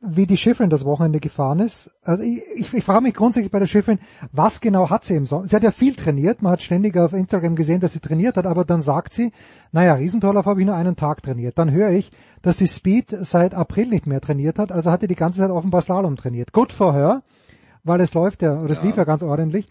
wie 0.06 0.26
die 0.26 0.36
Schifferin 0.36 0.70
das 0.70 0.84
Wochenende 0.84 1.20
gefahren 1.20 1.60
ist. 1.60 1.90
Also 2.02 2.22
ich, 2.22 2.42
ich, 2.56 2.74
ich 2.74 2.84
frage 2.84 3.02
mich 3.02 3.14
grundsätzlich 3.14 3.50
bei 3.50 3.58
der 3.58 3.66
Schifferin, 3.66 3.98
was 4.32 4.60
genau 4.60 4.90
hat 4.90 5.04
sie 5.04 5.14
im 5.14 5.26
Sommer? 5.26 5.48
Sie 5.48 5.56
hat 5.56 5.62
ja 5.62 5.70
viel 5.70 5.94
trainiert, 5.94 6.42
man 6.42 6.52
hat 6.52 6.62
ständig 6.62 6.96
auf 6.96 7.12
Instagram 7.12 7.56
gesehen, 7.56 7.80
dass 7.80 7.92
sie 7.92 8.00
trainiert 8.00 8.36
hat, 8.36 8.46
aber 8.46 8.64
dann 8.64 8.82
sagt 8.82 9.14
sie, 9.14 9.32
naja, 9.72 9.94
Riesentorlauf 9.94 10.46
habe 10.46 10.60
ich 10.60 10.66
nur 10.66 10.76
einen 10.76 10.96
Tag 10.96 11.22
trainiert. 11.22 11.58
Dann 11.58 11.70
höre 11.70 11.90
ich, 11.90 12.10
dass 12.42 12.58
sie 12.58 12.68
Speed 12.68 13.16
seit 13.22 13.54
April 13.54 13.88
nicht 13.88 14.06
mehr 14.06 14.20
trainiert 14.20 14.58
hat, 14.58 14.72
also 14.72 14.90
hat 14.90 15.00
sie 15.00 15.08
die 15.08 15.14
ganze 15.14 15.40
Zeit 15.40 15.50
offenbar 15.50 15.80
Slalom 15.80 16.16
trainiert. 16.16 16.52
Gut 16.52 16.72
for 16.72 16.92
her, 16.94 17.22
weil 17.82 18.00
es 18.00 18.14
läuft 18.14 18.42
ja, 18.42 18.60
oder 18.60 18.72
es 18.72 18.82
lief 18.82 18.96
ja 18.96 19.04
ganz 19.04 19.22
ordentlich. 19.22 19.68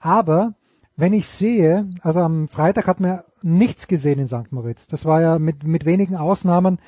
Aber 0.00 0.54
wenn 0.96 1.12
ich 1.12 1.28
sehe, 1.28 1.88
also 2.02 2.20
am 2.20 2.48
Freitag 2.48 2.86
hat 2.86 3.00
man 3.00 3.10
ja 3.10 3.24
nichts 3.42 3.86
gesehen 3.86 4.18
in 4.18 4.26
St. 4.26 4.50
Moritz. 4.50 4.86
Das 4.86 5.04
war 5.04 5.20
ja 5.20 5.38
mit, 5.38 5.64
mit 5.64 5.84
wenigen 5.84 6.16
Ausnahmen, 6.16 6.78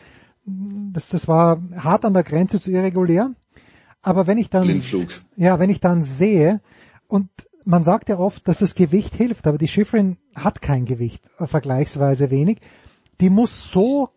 das, 0.92 1.08
das 1.08 1.28
war 1.28 1.60
hart 1.76 2.04
an 2.04 2.14
der 2.14 2.24
Grenze 2.24 2.60
zu 2.60 2.70
irregulär. 2.70 3.34
Aber 4.02 4.26
wenn 4.26 4.38
ich 4.38 4.50
dann, 4.50 4.64
Blindflug. 4.64 5.08
ja, 5.36 5.58
wenn 5.58 5.70
ich 5.70 5.80
dann 5.80 6.02
sehe, 6.02 6.58
und 7.08 7.28
man 7.64 7.84
sagt 7.84 8.08
ja 8.08 8.18
oft, 8.18 8.46
dass 8.48 8.58
das 8.58 8.74
Gewicht 8.74 9.14
hilft, 9.14 9.46
aber 9.46 9.58
die 9.58 9.68
Schifferin 9.68 10.16
hat 10.34 10.62
kein 10.62 10.84
Gewicht, 10.84 11.28
äh, 11.38 11.46
vergleichsweise 11.46 12.30
wenig. 12.30 12.60
Die 13.20 13.30
muss 13.30 13.70
so 13.70 14.10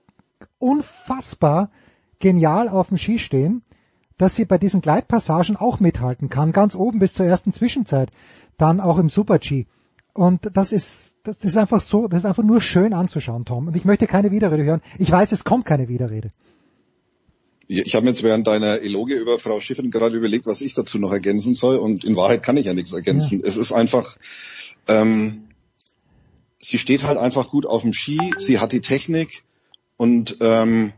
unfassbar 0.60 1.72
genial 2.20 2.70
auf 2.70 2.90
dem 2.90 2.98
Ski 2.98 3.20
stehen, 3.20 3.64
dass 4.18 4.36
sie 4.36 4.46
bei 4.46 4.58
diesen 4.58 4.82
Gleitpassagen 4.82 5.58
auch 5.58 5.80
mithalten 5.80 6.30
kann, 6.30 6.52
ganz 6.52 6.76
oben 6.76 7.00
bis 7.00 7.16
zur 7.16 7.26
ersten 7.26 7.52
Zwischenzeit, 7.54 8.12
dann 8.58 8.80
auch 8.80 9.00
im 9.00 9.10
Super-G. 9.10 9.66
Und 10.14 10.52
das 10.54 10.72
ist, 10.72 11.11
das 11.24 11.38
ist 11.44 11.58
einfach 11.58 11.82
so, 11.82 12.08
das 12.08 12.20
ist 12.20 12.26
einfach 12.26 12.44
nur 12.44 12.62
schön 12.62 12.94
anzuschauen, 12.94 13.46
Tom. 13.46 13.68
Und 13.68 13.76
ich 13.76 13.86
möchte 13.86 14.08
keine 14.08 14.32
Widerrede 14.32 14.64
hören. 14.64 14.82
Ich 14.98 15.12
weiß, 15.12 15.32
es 15.32 15.44
kommt 15.44 15.66
keine 15.66 15.88
Widerrede. 15.88 16.32
Ich 17.68 17.96
habe 17.96 18.06
jetzt 18.08 18.24
während 18.24 18.48
deiner 18.48 18.82
Eloge 18.82 19.16
über 19.16 19.40
Frau 19.40 19.60
Schiffen 19.62 19.92
gerade 19.92 20.18
überlegt, 20.18 20.46
was 20.46 20.62
ich 20.62 20.74
dazu 20.74 21.00
noch 21.00 21.12
ergänzen 21.12 21.56
soll. 21.56 21.78
Und 21.78 22.04
in 22.04 22.16
Wahrheit 22.16 22.44
kann 22.44 22.58
ich 22.58 22.66
ja 22.66 22.74
nichts 22.74 22.92
ergänzen. 22.92 23.40
Ja. 23.40 23.48
Es 23.48 23.56
ist 23.56 23.72
einfach, 23.72 24.18
ähm, 24.88 25.48
sie 26.60 26.78
steht 26.78 27.04
halt 27.04 27.18
einfach 27.18 27.50
gut 27.50 27.66
auf 27.66 27.84
dem 27.84 27.94
Ski. 27.94 28.20
Sie 28.38 28.60
hat 28.60 28.74
die 28.74 28.82
Technik. 28.82 29.44
Und 29.96 30.38
ähm, 30.42 30.92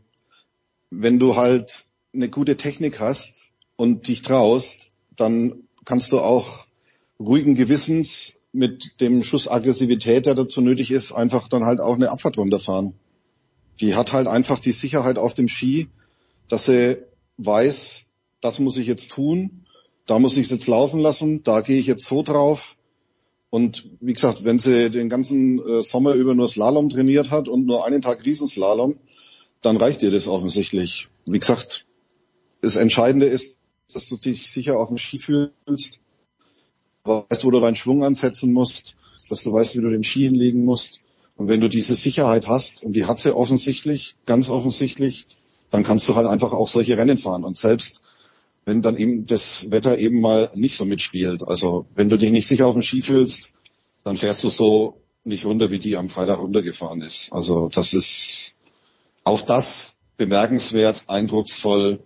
wenn 0.89 1.19
du 1.19 1.35
halt 1.35 1.85
eine 2.13 2.29
gute 2.29 2.57
Technik 2.57 2.99
hast 2.99 3.49
und 3.75 4.07
dich 4.07 4.21
traust, 4.21 4.91
dann 5.15 5.63
kannst 5.85 6.11
du 6.11 6.19
auch 6.19 6.65
ruhigen 7.19 7.55
Gewissens 7.55 8.33
mit 8.53 9.01
dem 9.01 9.23
Schuss 9.23 9.47
Aggressivität, 9.49 10.25
der 10.25 10.35
dazu 10.35 10.61
nötig 10.61 10.91
ist, 10.91 11.11
einfach 11.11 11.47
dann 11.47 11.65
halt 11.65 11.81
auch 11.81 11.95
eine 11.95 12.09
Abfahrt 12.09 12.37
runterfahren. 12.37 12.93
Die 13.81 13.95
hat 13.95 14.13
halt 14.13 14.27
einfach 14.27 14.59
die 14.59 14.71
Sicherheit 14.71 15.17
auf 15.17 15.33
dem 15.33 15.47
Ski 15.47 15.89
dass 16.47 16.65
sie 16.65 16.99
weiß, 17.37 18.05
das 18.41 18.59
muss 18.59 18.77
ich 18.77 18.87
jetzt 18.87 19.11
tun, 19.11 19.65
da 20.05 20.19
muss 20.19 20.37
ich 20.37 20.45
es 20.45 20.51
jetzt 20.51 20.67
laufen 20.67 20.99
lassen, 20.99 21.43
da 21.43 21.61
gehe 21.61 21.77
ich 21.77 21.87
jetzt 21.87 22.05
so 22.05 22.23
drauf. 22.23 22.77
Und 23.49 23.89
wie 24.01 24.13
gesagt, 24.13 24.43
wenn 24.43 24.59
sie 24.59 24.89
den 24.89 25.09
ganzen 25.09 25.59
äh, 25.59 25.81
Sommer 25.81 26.13
über 26.13 26.33
nur 26.33 26.47
Slalom 26.47 26.89
trainiert 26.89 27.31
hat 27.31 27.49
und 27.49 27.65
nur 27.65 27.85
einen 27.85 28.01
Tag 28.01 28.25
Riesenslalom, 28.25 28.97
dann 29.61 29.77
reicht 29.77 30.03
ihr 30.03 30.11
das 30.11 30.27
offensichtlich. 30.27 31.07
Wie 31.25 31.39
gesagt, 31.39 31.85
das 32.61 32.75
Entscheidende 32.75 33.27
ist, 33.27 33.57
dass 33.91 34.09
du 34.09 34.17
dich 34.17 34.51
sicher 34.51 34.77
auf 34.77 34.89
dem 34.89 34.97
Ski 34.97 35.19
fühlst, 35.19 35.99
weißt, 37.05 37.45
wo 37.45 37.51
du 37.51 37.59
deinen 37.59 37.75
Schwung 37.75 38.03
ansetzen 38.03 38.53
musst, 38.53 38.95
dass 39.29 39.43
du 39.43 39.51
weißt, 39.51 39.75
wie 39.75 39.81
du 39.81 39.89
den 39.89 40.03
Ski 40.03 40.23
hinlegen 40.23 40.65
musst. 40.65 41.01
Und 41.35 41.47
wenn 41.47 41.61
du 41.61 41.67
diese 41.67 41.95
Sicherheit 41.95 42.47
hast, 42.47 42.83
und 42.83 42.95
die 42.95 43.05
hat 43.05 43.19
sie 43.19 43.35
offensichtlich, 43.35 44.15
ganz 44.25 44.49
offensichtlich, 44.49 45.25
dann 45.69 45.83
kannst 45.83 46.07
du 46.07 46.15
halt 46.15 46.27
einfach 46.27 46.53
auch 46.53 46.67
solche 46.67 46.97
Rennen 46.97 47.17
fahren. 47.17 47.43
Und 47.43 47.57
selbst 47.57 48.03
wenn 48.65 48.81
dann 48.81 48.97
eben 48.97 49.27
das 49.27 49.71
Wetter 49.71 49.97
eben 49.97 50.21
mal 50.21 50.51
nicht 50.53 50.77
so 50.77 50.85
mitspielt, 50.85 51.47
also 51.47 51.85
wenn 51.95 52.09
du 52.09 52.17
dich 52.17 52.31
nicht 52.31 52.47
sicher 52.47 52.67
auf 52.67 52.73
dem 52.73 52.83
Ski 52.83 53.01
fühlst, 53.01 53.49
dann 54.03 54.17
fährst 54.17 54.43
du 54.43 54.49
so 54.49 55.01
nicht 55.23 55.45
runter, 55.45 55.71
wie 55.71 55.79
die 55.79 55.97
am 55.97 56.09
Freitag 56.09 56.39
runtergefahren 56.39 57.01
ist. 57.01 57.31
Also 57.31 57.69
das 57.69 57.93
ist 57.93 58.53
auch 59.23 59.41
das 59.41 59.93
bemerkenswert, 60.17 61.05
eindrucksvoll, 61.07 61.99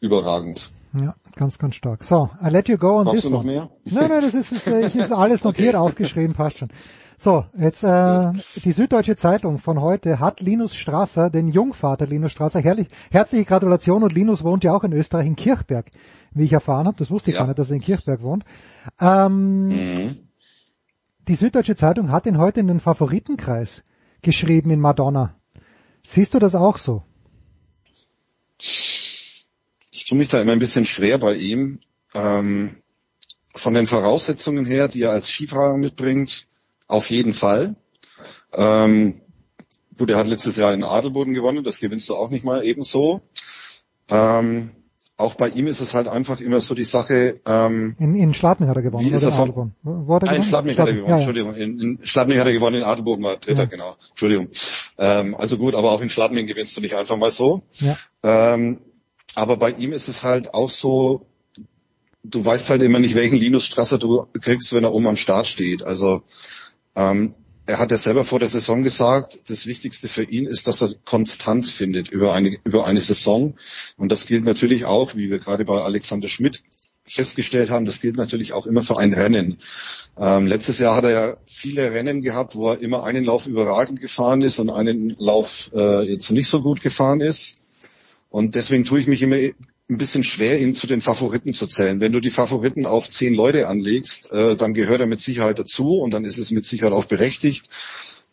überragend. 0.00 0.70
Ja, 0.94 1.14
ganz, 1.38 1.56
ganz 1.56 1.76
stark. 1.76 2.04
So, 2.04 2.28
I 2.44 2.50
let 2.50 2.68
you 2.68 2.76
go 2.76 2.98
on 2.98 3.04
Brauchst 3.04 3.22
this 3.22 3.32
one. 3.32 3.44
mehr? 3.44 3.70
Nein, 3.84 4.08
nein, 4.10 4.20
das 4.20 4.34
ist, 4.34 4.52
ist, 4.52 4.66
ist 4.66 5.12
alles 5.12 5.44
notiert, 5.44 5.74
okay. 5.74 5.82
aufgeschrieben, 5.82 6.34
passt 6.34 6.58
schon. 6.58 6.68
So, 7.16 7.46
jetzt 7.58 7.82
äh, 7.82 8.32
die 8.62 8.72
Süddeutsche 8.72 9.16
Zeitung 9.16 9.58
von 9.58 9.80
heute 9.80 10.20
hat 10.20 10.40
Linus 10.40 10.76
Strasser, 10.76 11.30
den 11.30 11.48
Jungvater 11.48 12.06
Linus 12.06 12.32
Strasser, 12.32 12.60
herrlich, 12.60 12.88
herzliche 13.10 13.44
Gratulation 13.44 14.02
und 14.02 14.12
Linus 14.12 14.44
wohnt 14.44 14.62
ja 14.62 14.72
auch 14.72 14.84
in 14.84 14.92
Österreich 14.92 15.26
in 15.26 15.34
Kirchberg, 15.34 15.86
wie 16.32 16.44
ich 16.44 16.52
erfahren 16.52 16.86
habe. 16.86 16.96
Das 16.96 17.10
wusste 17.10 17.30
ich 17.30 17.34
ja. 17.34 17.40
gar 17.40 17.48
nicht, 17.48 17.58
dass 17.58 17.70
er 17.70 17.76
in 17.76 17.82
Kirchberg 17.82 18.22
wohnt. 18.22 18.44
Ähm, 19.00 19.68
mhm. 19.68 20.16
Die 21.26 21.34
Süddeutsche 21.34 21.74
Zeitung 21.74 22.12
hat 22.12 22.26
ihn 22.26 22.38
heute 22.38 22.60
in 22.60 22.68
den 22.68 22.80
Favoritenkreis 22.80 23.84
geschrieben 24.22 24.70
in 24.70 24.80
Madonna. 24.80 25.34
Siehst 26.06 26.34
du 26.34 26.38
das 26.38 26.54
auch 26.54 26.78
so? 26.78 27.02
Ich 30.08 30.10
tue 30.10 30.18
mich 30.20 30.30
da 30.30 30.40
immer 30.40 30.52
ein 30.52 30.58
bisschen 30.58 30.86
schwer 30.86 31.18
bei 31.18 31.34
ihm. 31.34 31.80
Ähm, 32.14 32.76
von 33.54 33.74
den 33.74 33.86
Voraussetzungen 33.86 34.64
her, 34.64 34.88
die 34.88 35.02
er 35.02 35.10
als 35.10 35.28
Skifahrer 35.28 35.76
mitbringt, 35.76 36.46
auf 36.86 37.10
jeden 37.10 37.34
Fall. 37.34 37.76
Ähm, 38.54 39.20
gut, 39.98 40.08
er 40.08 40.16
hat 40.16 40.26
letztes 40.26 40.56
Jahr 40.56 40.72
in 40.72 40.82
Adelboden 40.82 41.34
gewonnen, 41.34 41.62
das 41.62 41.78
gewinnst 41.78 42.08
du 42.08 42.14
auch 42.14 42.30
nicht 42.30 42.42
mal 42.42 42.64
ebenso. 42.64 43.20
Ähm, 44.10 44.70
auch 45.18 45.34
bei 45.34 45.50
ihm 45.50 45.66
ist 45.66 45.82
es 45.82 45.92
halt 45.92 46.08
einfach 46.08 46.40
immer 46.40 46.60
so 46.60 46.74
die 46.74 46.84
Sache. 46.84 47.42
Ähm, 47.46 47.94
in, 47.98 48.14
in 48.14 48.32
Schladming 48.32 48.70
hat 48.70 48.76
er 48.76 48.82
gewonnen. 48.82 49.04
Wie 49.04 49.10
ist 49.10 49.24
er 49.24 49.32
von, 49.32 49.74
Wo, 49.82 50.06
wo 50.06 50.14
hat 50.14 50.22
er 50.22 50.28
Nein, 50.28 50.36
gewonnen? 50.36 50.36
in 50.36 50.42
Schladming 50.44 50.78
hat 50.78 50.88
er 50.88 50.94
gewonnen. 50.94 51.10
Ja, 51.10 51.16
ja. 51.16 51.16
Entschuldigung, 51.16 51.54
in, 51.54 51.80
in 51.80 52.06
Schladming 52.06 52.38
hat 52.38 52.46
er 52.46 52.54
gewonnen, 52.54 52.76
in 52.76 52.82
Adelboden 52.82 53.22
war 53.24 53.32
er 53.32 53.40
Dritter, 53.40 53.64
ja. 53.64 53.66
genau. 53.66 53.94
Entschuldigung. 54.08 54.48
Ähm, 54.96 55.34
also 55.34 55.58
gut, 55.58 55.74
aber 55.74 55.92
auch 55.92 56.00
in 56.00 56.08
Schladming 56.08 56.46
gewinnst 56.46 56.74
du 56.78 56.80
nicht 56.80 56.94
einfach 56.96 57.18
mal 57.18 57.30
so. 57.30 57.60
Ja. 57.80 57.98
Ähm, 58.22 58.80
aber 59.38 59.56
bei 59.56 59.70
ihm 59.70 59.92
ist 59.92 60.08
es 60.08 60.24
halt 60.24 60.52
auch 60.52 60.68
so, 60.68 61.26
du 62.24 62.44
weißt 62.44 62.70
halt 62.70 62.82
immer 62.82 62.98
nicht, 62.98 63.14
welchen 63.14 63.36
Linus 63.36 63.64
Strasser 63.64 63.96
du 63.98 64.26
kriegst, 64.40 64.72
wenn 64.72 64.82
er 64.82 64.92
oben 64.92 65.06
am 65.06 65.16
Start 65.16 65.46
steht. 65.46 65.84
Also 65.84 66.22
ähm, 66.96 67.34
er 67.64 67.78
hat 67.78 67.92
ja 67.92 67.98
selber 67.98 68.24
vor 68.24 68.40
der 68.40 68.48
Saison 68.48 68.82
gesagt, 68.82 69.48
das 69.48 69.66
Wichtigste 69.66 70.08
für 70.08 70.24
ihn 70.24 70.46
ist, 70.46 70.66
dass 70.66 70.82
er 70.82 70.92
Konstanz 71.04 71.70
findet 71.70 72.08
über 72.08 72.34
eine, 72.34 72.58
über 72.64 72.84
eine 72.84 73.00
Saison. 73.00 73.54
Und 73.96 74.10
das 74.10 74.26
gilt 74.26 74.44
natürlich 74.44 74.86
auch, 74.86 75.14
wie 75.14 75.30
wir 75.30 75.38
gerade 75.38 75.64
bei 75.64 75.82
Alexander 75.82 76.28
Schmidt 76.28 76.64
festgestellt 77.04 77.70
haben, 77.70 77.86
das 77.86 78.00
gilt 78.00 78.16
natürlich 78.16 78.52
auch 78.52 78.66
immer 78.66 78.82
für 78.82 78.98
ein 78.98 79.14
Rennen. 79.14 79.58
Ähm, 80.18 80.48
letztes 80.48 80.80
Jahr 80.80 80.96
hat 80.96 81.04
er 81.04 81.10
ja 81.10 81.36
viele 81.46 81.92
Rennen 81.92 82.22
gehabt, 82.22 82.56
wo 82.56 82.70
er 82.70 82.80
immer 82.80 83.04
einen 83.04 83.24
Lauf 83.24 83.46
überragend 83.46 84.00
gefahren 84.00 84.42
ist 84.42 84.58
und 84.58 84.68
einen 84.68 85.14
Lauf 85.16 85.70
äh, 85.74 86.02
jetzt 86.02 86.32
nicht 86.32 86.48
so 86.48 86.60
gut 86.60 86.82
gefahren 86.82 87.20
ist. 87.20 87.62
Und 88.30 88.54
deswegen 88.54 88.84
tue 88.84 89.00
ich 89.00 89.06
mich 89.06 89.22
immer 89.22 89.36
ein 89.36 89.98
bisschen 89.98 90.22
schwer, 90.22 90.60
ihn 90.60 90.74
zu 90.74 90.86
den 90.86 91.00
Favoriten 91.00 91.54
zu 91.54 91.66
zählen. 91.66 92.00
Wenn 92.00 92.12
du 92.12 92.20
die 92.20 92.30
Favoriten 92.30 92.84
auf 92.84 93.08
zehn 93.08 93.34
Leute 93.34 93.68
anlegst, 93.68 94.30
äh, 94.30 94.54
dann 94.54 94.74
gehört 94.74 95.00
er 95.00 95.06
mit 95.06 95.20
Sicherheit 95.20 95.58
dazu 95.58 95.98
und 95.98 96.10
dann 96.10 96.24
ist 96.24 96.36
es 96.38 96.50
mit 96.50 96.66
Sicherheit 96.66 96.92
auch 96.92 97.06
berechtigt. 97.06 97.68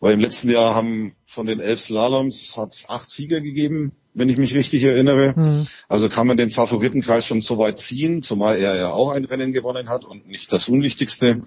Weil 0.01 0.13
im 0.13 0.19
letzten 0.19 0.49
Jahr 0.49 0.75
haben 0.75 1.15
von 1.23 1.45
den 1.45 1.61
elf 1.61 1.79
Slaloms 1.79 2.57
hat 2.57 2.85
acht 2.89 3.09
Sieger 3.09 3.39
gegeben, 3.39 3.93
wenn 4.13 4.27
ich 4.27 4.37
mich 4.37 4.53
richtig 4.53 4.83
erinnere. 4.83 5.33
Mhm. 5.37 5.67
Also 5.87 6.09
kann 6.09 6.27
man 6.27 6.35
den 6.35 6.49
Favoritenkreis 6.49 7.25
schon 7.25 7.39
so 7.39 7.57
weit 7.57 7.79
ziehen, 7.79 8.21
zumal 8.21 8.57
er 8.57 8.75
ja 8.75 8.91
auch 8.91 9.15
ein 9.15 9.23
Rennen 9.23 9.53
gewonnen 9.53 9.89
hat 9.89 10.03
und 10.03 10.27
nicht 10.27 10.51
das 10.51 10.67
Unwichtigste. 10.67 11.43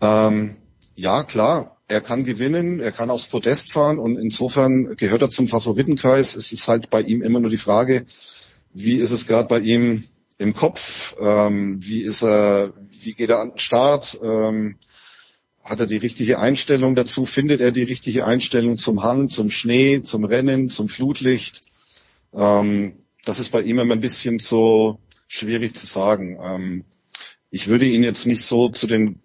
Ähm, 0.00 0.56
ja, 0.96 1.22
klar, 1.22 1.76
er 1.90 2.00
kann 2.00 2.22
gewinnen, 2.22 2.78
er 2.78 2.92
kann 2.92 3.10
aufs 3.10 3.26
Podest 3.26 3.72
fahren 3.72 3.98
und 3.98 4.16
insofern 4.16 4.96
gehört 4.96 5.22
er 5.22 5.30
zum 5.30 5.48
Favoritenkreis. 5.48 6.36
Es 6.36 6.52
ist 6.52 6.68
halt 6.68 6.88
bei 6.88 7.02
ihm 7.02 7.20
immer 7.20 7.40
nur 7.40 7.50
die 7.50 7.56
Frage, 7.56 8.06
wie 8.72 8.96
ist 8.96 9.10
es 9.10 9.26
gerade 9.26 9.48
bei 9.48 9.58
ihm 9.58 10.04
im 10.38 10.54
Kopf? 10.54 11.16
Ähm, 11.20 11.80
wie 11.82 12.02
ist 12.02 12.22
er, 12.22 12.72
wie 12.90 13.14
geht 13.14 13.30
er 13.30 13.40
an 13.40 13.50
den 13.50 13.58
Start? 13.58 14.18
Ähm, 14.22 14.76
hat 15.64 15.80
er 15.80 15.86
die 15.86 15.96
richtige 15.96 16.38
Einstellung 16.38 16.94
dazu? 16.94 17.24
Findet 17.24 17.60
er 17.60 17.72
die 17.72 17.82
richtige 17.82 18.24
Einstellung 18.24 18.78
zum 18.78 19.02
Hang, 19.02 19.28
zum 19.28 19.50
Schnee, 19.50 20.00
zum 20.00 20.24
Rennen, 20.24 20.70
zum 20.70 20.88
Flutlicht? 20.88 21.60
Ähm, 22.32 22.98
das 23.24 23.40
ist 23.40 23.50
bei 23.50 23.62
ihm 23.62 23.80
immer 23.80 23.94
ein 23.94 24.00
bisschen 24.00 24.38
so 24.38 25.00
schwierig 25.26 25.74
zu 25.74 25.86
sagen. 25.86 26.38
Ähm, 26.40 26.84
ich 27.50 27.66
würde 27.66 27.86
ihn 27.86 28.04
jetzt 28.04 28.26
nicht 28.26 28.44
so 28.44 28.68
zu 28.68 28.86
den 28.86 29.18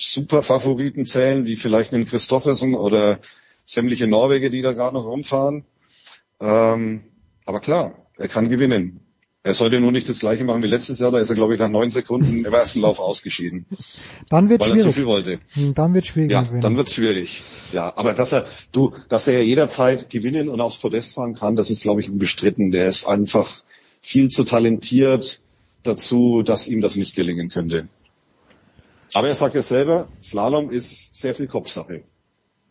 Superfavoriten 0.00 1.06
zählen, 1.06 1.46
wie 1.46 1.56
vielleicht 1.56 1.92
einen 1.92 2.06
Christoffersen 2.06 2.74
oder 2.74 3.18
sämtliche 3.66 4.06
Norweger, 4.06 4.50
die 4.50 4.62
da 4.62 4.72
gerade 4.72 4.94
noch 4.94 5.04
rumfahren. 5.04 5.64
Ähm, 6.40 7.02
aber 7.44 7.60
klar, 7.60 7.94
er 8.16 8.28
kann 8.28 8.48
gewinnen. 8.48 9.00
Er 9.42 9.54
sollte 9.54 9.80
nur 9.80 9.90
nicht 9.90 10.06
das 10.06 10.18
gleiche 10.18 10.44
machen 10.44 10.62
wie 10.62 10.66
letztes 10.66 10.98
Jahr, 10.98 11.10
da 11.12 11.18
ist 11.18 11.30
er, 11.30 11.34
glaube 11.34 11.54
ich, 11.54 11.60
nach 11.60 11.70
neun 11.70 11.90
Sekunden 11.90 12.44
im 12.44 12.52
ersten 12.52 12.80
Lauf 12.80 13.00
ausgeschieden. 13.00 13.64
Dann 14.28 14.50
wird 14.50 14.60
weil 14.60 14.68
schwierig. 14.68 14.84
er 14.84 14.90
zu 14.90 14.92
viel 14.92 15.06
wollte. 15.06 15.38
Dann 15.74 15.94
wird 15.94 16.06
schwierig. 16.06 16.30
Ja, 16.30 16.42
dann 16.42 16.76
wird 16.76 16.90
schwierig. 16.90 17.42
Ja, 17.72 17.96
aber 17.96 18.12
dass 18.12 18.32
er, 18.32 18.46
du, 18.72 18.92
dass 19.08 19.28
er 19.28 19.42
jederzeit 19.42 20.10
gewinnen 20.10 20.50
und 20.50 20.60
aufs 20.60 20.76
Podest 20.76 21.14
fahren 21.14 21.34
kann, 21.34 21.56
das 21.56 21.70
ist, 21.70 21.80
glaube 21.80 22.02
ich, 22.02 22.10
unbestritten. 22.10 22.70
Der 22.70 22.86
ist 22.86 23.06
einfach 23.06 23.62
viel 24.02 24.28
zu 24.28 24.44
talentiert 24.44 25.40
dazu, 25.84 26.42
dass 26.42 26.68
ihm 26.68 26.82
das 26.82 26.96
nicht 26.96 27.14
gelingen 27.14 27.48
könnte. 27.48 27.88
Aber 29.14 29.28
er 29.28 29.34
sagt 29.34 29.54
ja 29.54 29.62
selber, 29.62 30.08
Slalom 30.22 30.70
ist 30.70 31.14
sehr 31.14 31.34
viel 31.34 31.46
Kopfsache. 31.46 32.04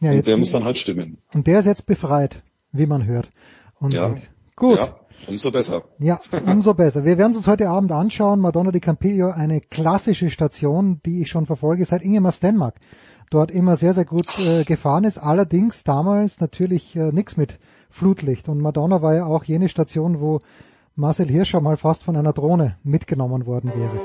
Ja, 0.01 0.11
und 0.11 0.25
der 0.27 0.37
muss 0.37 0.51
dann 0.51 0.63
halt 0.63 0.77
stimmen. 0.77 1.17
und 1.33 1.45
der 1.47 1.59
ist 1.59 1.65
jetzt 1.65 1.85
befreit, 1.85 2.41
wie 2.71 2.85
man 2.85 3.05
hört. 3.05 3.29
Und 3.79 3.93
Ja. 3.93 4.15
Gut. 4.55 4.77
Ja, 4.77 4.95
umso 5.27 5.51
besser. 5.51 5.83
Ja, 5.99 6.19
umso 6.45 6.73
besser. 6.73 7.05
Wir 7.05 7.17
werden 7.17 7.31
es 7.31 7.37
uns 7.37 7.47
heute 7.47 7.69
Abend 7.69 7.93
anschauen. 7.93 8.41
Madonna 8.41 8.71
di 8.71 8.81
Campiglio, 8.81 9.29
eine 9.29 9.61
klassische 9.61 10.29
Station, 10.29 10.99
die 11.05 11.21
ich 11.21 11.29
schon 11.29 11.45
verfolge 11.45 11.85
seit 11.85 12.01
Ingemar 12.01 12.33
Stenmark. 12.33 12.75
Dort 13.29 13.51
immer 13.51 13.77
sehr, 13.77 13.93
sehr 13.93 14.03
gut 14.05 14.27
äh, 14.39 14.65
gefahren 14.65 15.05
ist. 15.05 15.17
Allerdings 15.17 15.85
damals 15.85 16.41
natürlich 16.41 16.93
äh, 16.97 17.11
nichts 17.13 17.37
mit 17.37 17.57
Flutlicht. 17.89 18.49
Und 18.49 18.59
Madonna 18.59 19.01
war 19.01 19.15
ja 19.15 19.25
auch 19.25 19.45
jene 19.45 19.69
Station, 19.69 20.19
wo 20.19 20.39
Marcel 20.95 21.27
Hirscher 21.29 21.61
mal 21.61 21.77
fast 21.77 22.03
von 22.03 22.17
einer 22.17 22.33
Drohne 22.33 22.75
mitgenommen 22.83 23.45
worden 23.45 23.71
wäre. 23.73 24.01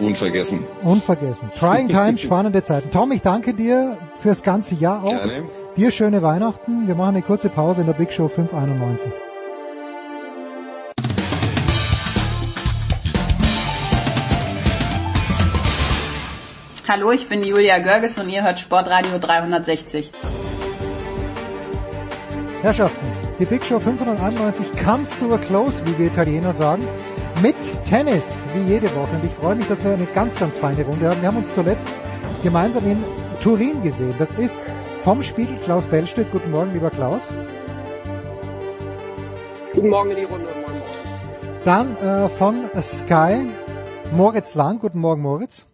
Unvergessen. 0.00 0.64
Unvergessen. 0.82 1.48
Trying 1.50 1.88
Times, 1.88 2.20
spannende 2.22 2.62
Zeiten. 2.62 2.90
Tom, 2.90 3.12
ich 3.12 3.22
danke 3.22 3.54
dir 3.54 3.96
fürs 4.20 4.42
ganze 4.42 4.74
Jahr 4.74 5.04
auch. 5.04 5.10
Gerne. 5.10 5.48
Dir 5.76 5.90
schöne 5.90 6.22
Weihnachten. 6.22 6.86
Wir 6.86 6.94
machen 6.94 7.16
eine 7.16 7.22
kurze 7.22 7.48
Pause 7.48 7.82
in 7.82 7.86
der 7.86 7.94
Big 7.94 8.12
Show 8.12 8.28
591. 8.28 9.10
Hallo, 16.86 17.10
ich 17.12 17.28
bin 17.28 17.42
Julia 17.42 17.78
Görges 17.78 18.18
und 18.18 18.28
ihr 18.28 18.44
hört 18.44 18.60
Sportradio 18.60 19.18
360. 19.18 20.12
Herrschaften, 22.60 23.06
die 23.38 23.46
Big 23.46 23.64
Show 23.64 23.80
591 23.80 24.66
comes 24.84 25.10
to 25.18 25.34
a 25.34 25.38
close, 25.38 25.82
wie 25.86 25.98
wir 25.98 26.06
Italiener 26.06 26.52
sagen, 26.52 26.86
mit 27.44 27.56
Tennis, 27.84 28.42
wie 28.54 28.72
jede 28.72 28.86
Woche. 28.96 29.16
Und 29.16 29.22
ich 29.22 29.30
freue 29.32 29.54
mich, 29.54 29.66
dass 29.66 29.84
wir 29.84 29.92
eine 29.92 30.06
ganz, 30.06 30.34
ganz 30.38 30.56
feine 30.56 30.82
Runde 30.82 31.10
haben. 31.10 31.20
Wir 31.20 31.28
haben 31.28 31.36
uns 31.36 31.54
zuletzt 31.54 31.86
gemeinsam 32.42 32.90
in 32.90 33.04
Turin 33.42 33.82
gesehen. 33.82 34.14
Das 34.18 34.32
ist 34.32 34.62
vom 35.02 35.22
Spiegel 35.22 35.54
Klaus 35.58 35.86
Bellstedt. 35.86 36.32
Guten 36.32 36.50
Morgen, 36.50 36.72
lieber 36.72 36.88
Klaus. 36.88 37.30
Guten 39.74 39.90
Morgen 39.90 40.12
in 40.12 40.16
die 40.16 40.24
Runde. 40.24 40.48
Dann 41.66 41.94
äh, 41.98 42.30
von 42.30 42.64
Sky 42.80 43.46
Moritz 44.10 44.54
Lang. 44.54 44.78
Guten 44.78 45.00
Morgen, 45.00 45.20
Moritz. 45.20 45.66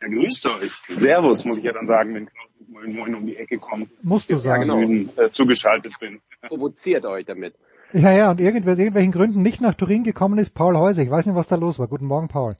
Ja, 0.00 0.08
grüßt 0.08 0.46
euch. 0.46 0.72
Servus, 0.88 1.44
muss 1.44 1.58
ich 1.58 1.64
ja 1.64 1.72
dann 1.72 1.86
sagen, 1.86 2.12
wenn 2.16 2.26
Klaus 2.26 2.56
mit 2.58 2.68
Moin 2.70 2.92
Moin 2.96 3.14
um 3.14 3.24
die 3.24 3.36
Ecke 3.36 3.58
kommt. 3.58 3.88
Musst 4.02 4.32
du 4.32 4.36
sagen. 4.36 4.68
Süden, 4.68 5.10
äh, 5.16 5.30
zugeschaltet 5.30 5.92
bin. 6.00 6.20
Provoziert 6.48 7.04
euch 7.04 7.24
damit. 7.24 7.54
Ja, 7.92 8.12
ja, 8.12 8.30
und 8.30 8.40
irgendwer 8.40 8.72
aus 8.72 8.78
irgendwelchen 8.78 9.12
Gründen 9.12 9.42
nicht 9.42 9.60
nach 9.60 9.74
Turin 9.74 10.04
gekommen 10.04 10.38
ist, 10.38 10.54
Paul 10.54 10.76
Häuser. 10.76 11.02
Ich 11.02 11.10
weiß 11.10 11.26
nicht, 11.26 11.34
was 11.34 11.48
da 11.48 11.56
los 11.56 11.78
war. 11.78 11.88
Guten 11.88 12.06
Morgen, 12.06 12.28
Paul. 12.28 12.54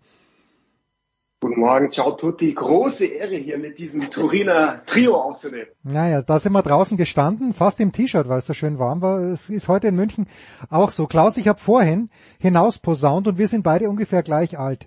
Guten 1.41 1.61
Morgen, 1.61 1.91
ciao 1.91 2.11
tutti. 2.13 2.53
Große 2.53 3.07
Ehre 3.07 3.37
hier 3.37 3.57
mit 3.57 3.79
diesem 3.79 4.11
Turiner 4.11 4.83
Trio 4.87 5.15
aufzunehmen. 5.15 5.69
Naja, 5.85 6.21
da 6.21 6.39
sind 6.39 6.53
wir 6.53 6.63
draußen 6.63 6.99
gestanden, 6.99 7.55
fast 7.55 7.81
im 7.81 7.93
T-Shirt, 7.93 8.29
weil 8.29 8.41
es 8.41 8.47
so 8.47 8.55
schön 8.55 8.79
warm 8.79 9.01
war. 9.01 9.21
Es 9.21 9.49
ist 9.49 9.69
heute 9.69 9.89
in 9.89 9.97
München 9.97 10.27
auch 10.69 10.91
so. 10.91 11.07
Klaus, 11.07 11.37
ich 11.37 11.49
habe 11.49 11.59
vorhin 11.61 12.11
hinausposaunt 12.39 13.29
und 13.29 13.39
wir 13.39 13.49
sind 13.49 13.63
beide 13.63 13.89
ungefähr 13.89 14.23
gleich 14.23 14.59
alt. 14.59 14.87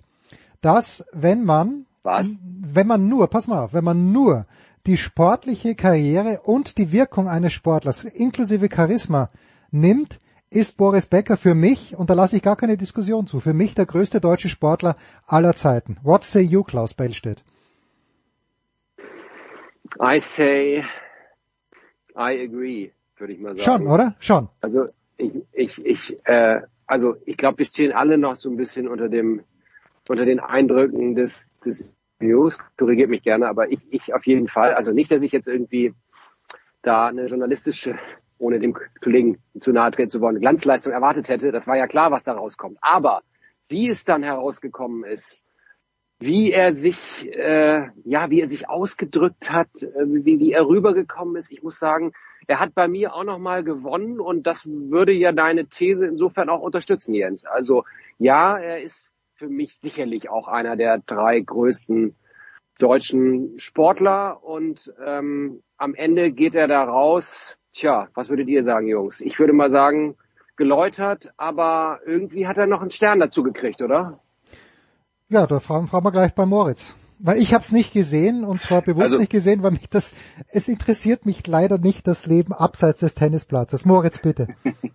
Dass, 0.60 1.04
wenn 1.12 1.44
man, 1.44 1.86
Was? 2.02 2.28
wenn 2.38 2.86
man 2.86 3.08
nur, 3.08 3.28
pass 3.28 3.48
mal 3.48 3.64
auf, 3.64 3.72
wenn 3.72 3.84
man 3.84 4.12
nur 4.12 4.46
die 4.86 4.98
sportliche 4.98 5.74
Karriere 5.74 6.42
und 6.44 6.76
die 6.78 6.92
Wirkung 6.92 7.28
eines 7.28 7.54
Sportlers 7.54 8.04
inklusive 8.04 8.68
Charisma 8.72 9.30
nimmt, 9.70 10.20
ist 10.54 10.76
Boris 10.76 11.06
Becker 11.06 11.36
für 11.36 11.54
mich, 11.54 11.96
und 11.96 12.10
da 12.10 12.14
lasse 12.14 12.36
ich 12.36 12.42
gar 12.42 12.56
keine 12.56 12.76
Diskussion 12.76 13.26
zu, 13.26 13.40
für 13.40 13.54
mich 13.54 13.74
der 13.74 13.86
größte 13.86 14.20
deutsche 14.20 14.48
Sportler 14.48 14.96
aller 15.26 15.54
Zeiten. 15.54 15.96
What 16.02 16.24
say 16.24 16.42
you, 16.42 16.62
Klaus 16.62 16.94
Bellstedt? 16.94 17.42
I 20.00 20.18
say, 20.18 20.84
I 22.16 22.40
agree, 22.42 22.90
würde 23.16 23.32
ich 23.32 23.40
mal 23.40 23.56
sagen. 23.56 23.60
Schon, 23.64 23.86
oder? 23.86 24.14
Schon. 24.18 24.48
Also 24.60 24.88
ich, 25.16 25.32
ich, 25.52 25.84
ich, 25.84 26.26
äh, 26.26 26.62
also 26.86 27.16
ich 27.26 27.36
glaube, 27.36 27.58
wir 27.58 27.66
stehen 27.66 27.92
alle 27.92 28.18
noch 28.18 28.36
so 28.36 28.50
ein 28.50 28.56
bisschen 28.56 28.88
unter 28.88 29.08
dem, 29.08 29.42
unter 30.08 30.24
den 30.24 30.40
Eindrücken 30.40 31.14
des, 31.14 31.48
des 31.64 31.94
News. 32.20 32.58
Korrigiert 32.76 33.10
mich 33.10 33.22
gerne, 33.22 33.48
aber 33.48 33.70
ich, 33.70 33.80
ich 33.90 34.14
auf 34.14 34.26
jeden 34.26 34.48
Fall. 34.48 34.74
Also 34.74 34.92
nicht, 34.92 35.10
dass 35.10 35.22
ich 35.22 35.32
jetzt 35.32 35.48
irgendwie 35.48 35.94
da 36.82 37.06
eine 37.06 37.26
journalistische 37.26 37.98
ohne 38.44 38.58
dem 38.58 38.76
Kollegen 39.00 39.38
zu 39.58 39.72
nahe 39.72 39.90
treten 39.90 40.10
zu 40.10 40.20
wollen, 40.20 40.40
Glanzleistung 40.40 40.92
erwartet 40.92 41.28
hätte. 41.28 41.50
Das 41.50 41.66
war 41.66 41.76
ja 41.76 41.86
klar, 41.86 42.10
was 42.10 42.24
da 42.24 42.32
rauskommt. 42.32 42.76
Aber 42.82 43.22
wie 43.68 43.88
es 43.88 44.04
dann 44.04 44.22
herausgekommen 44.22 45.04
ist, 45.04 45.42
wie 46.20 46.52
er 46.52 46.72
sich, 46.72 46.98
äh, 47.32 47.88
ja, 48.04 48.30
wie 48.30 48.40
er 48.40 48.48
sich 48.48 48.68
ausgedrückt 48.68 49.50
hat, 49.50 49.68
äh, 49.82 50.04
wie, 50.06 50.38
wie 50.38 50.52
er 50.52 50.66
rübergekommen 50.66 51.36
ist. 51.36 51.50
Ich 51.50 51.62
muss 51.62 51.78
sagen, 51.78 52.12
er 52.46 52.60
hat 52.60 52.74
bei 52.74 52.86
mir 52.86 53.14
auch 53.14 53.24
nochmal 53.24 53.64
gewonnen 53.64 54.20
und 54.20 54.46
das 54.46 54.66
würde 54.66 55.12
ja 55.12 55.32
deine 55.32 55.66
These 55.66 56.06
insofern 56.06 56.50
auch 56.50 56.60
unterstützen, 56.60 57.14
Jens. 57.14 57.46
Also 57.46 57.84
ja, 58.18 58.58
er 58.58 58.82
ist 58.82 59.08
für 59.34 59.48
mich 59.48 59.76
sicherlich 59.78 60.28
auch 60.28 60.46
einer 60.46 60.76
der 60.76 60.98
drei 60.98 61.40
größten 61.40 62.14
deutschen 62.78 63.58
Sportler 63.58 64.44
und 64.44 64.92
ähm, 65.04 65.62
am 65.78 65.94
Ende 65.94 66.32
geht 66.32 66.54
er 66.54 66.68
da 66.68 66.84
raus 66.84 67.58
Tja, 67.74 68.08
was 68.14 68.28
würdet 68.28 68.48
ihr 68.48 68.62
sagen, 68.62 68.86
Jungs? 68.86 69.20
Ich 69.20 69.38
würde 69.40 69.52
mal 69.52 69.68
sagen, 69.68 70.14
geläutert, 70.56 71.32
aber 71.36 71.98
irgendwie 72.06 72.46
hat 72.46 72.56
er 72.56 72.66
noch 72.66 72.80
einen 72.80 72.92
Stern 72.92 73.18
dazu 73.18 73.42
gekriegt, 73.42 73.82
oder? 73.82 74.20
Ja, 75.28 75.48
da 75.48 75.58
fragen, 75.58 75.88
fragen 75.88 76.04
wir 76.04 76.12
gleich 76.12 76.34
bei 76.34 76.46
Moritz. 76.46 76.94
Weil 77.18 77.38
ich 77.38 77.52
habe 77.52 77.64
es 77.64 77.72
nicht 77.72 77.92
gesehen 77.92 78.44
und 78.44 78.60
zwar 78.60 78.82
bewusst 78.82 79.04
Also- 79.04 79.18
nicht 79.18 79.30
gesehen, 79.32 79.62
weil 79.64 79.72
mich 79.72 79.88
das 79.88 80.14
es 80.50 80.68
interessiert 80.68 81.26
mich 81.26 81.44
leider 81.46 81.78
nicht 81.78 82.06
das 82.06 82.26
Leben 82.26 82.52
abseits 82.52 83.00
des 83.00 83.14
Tennisplatzes. 83.14 83.84
Moritz, 83.84 84.18
bitte. 84.18 84.48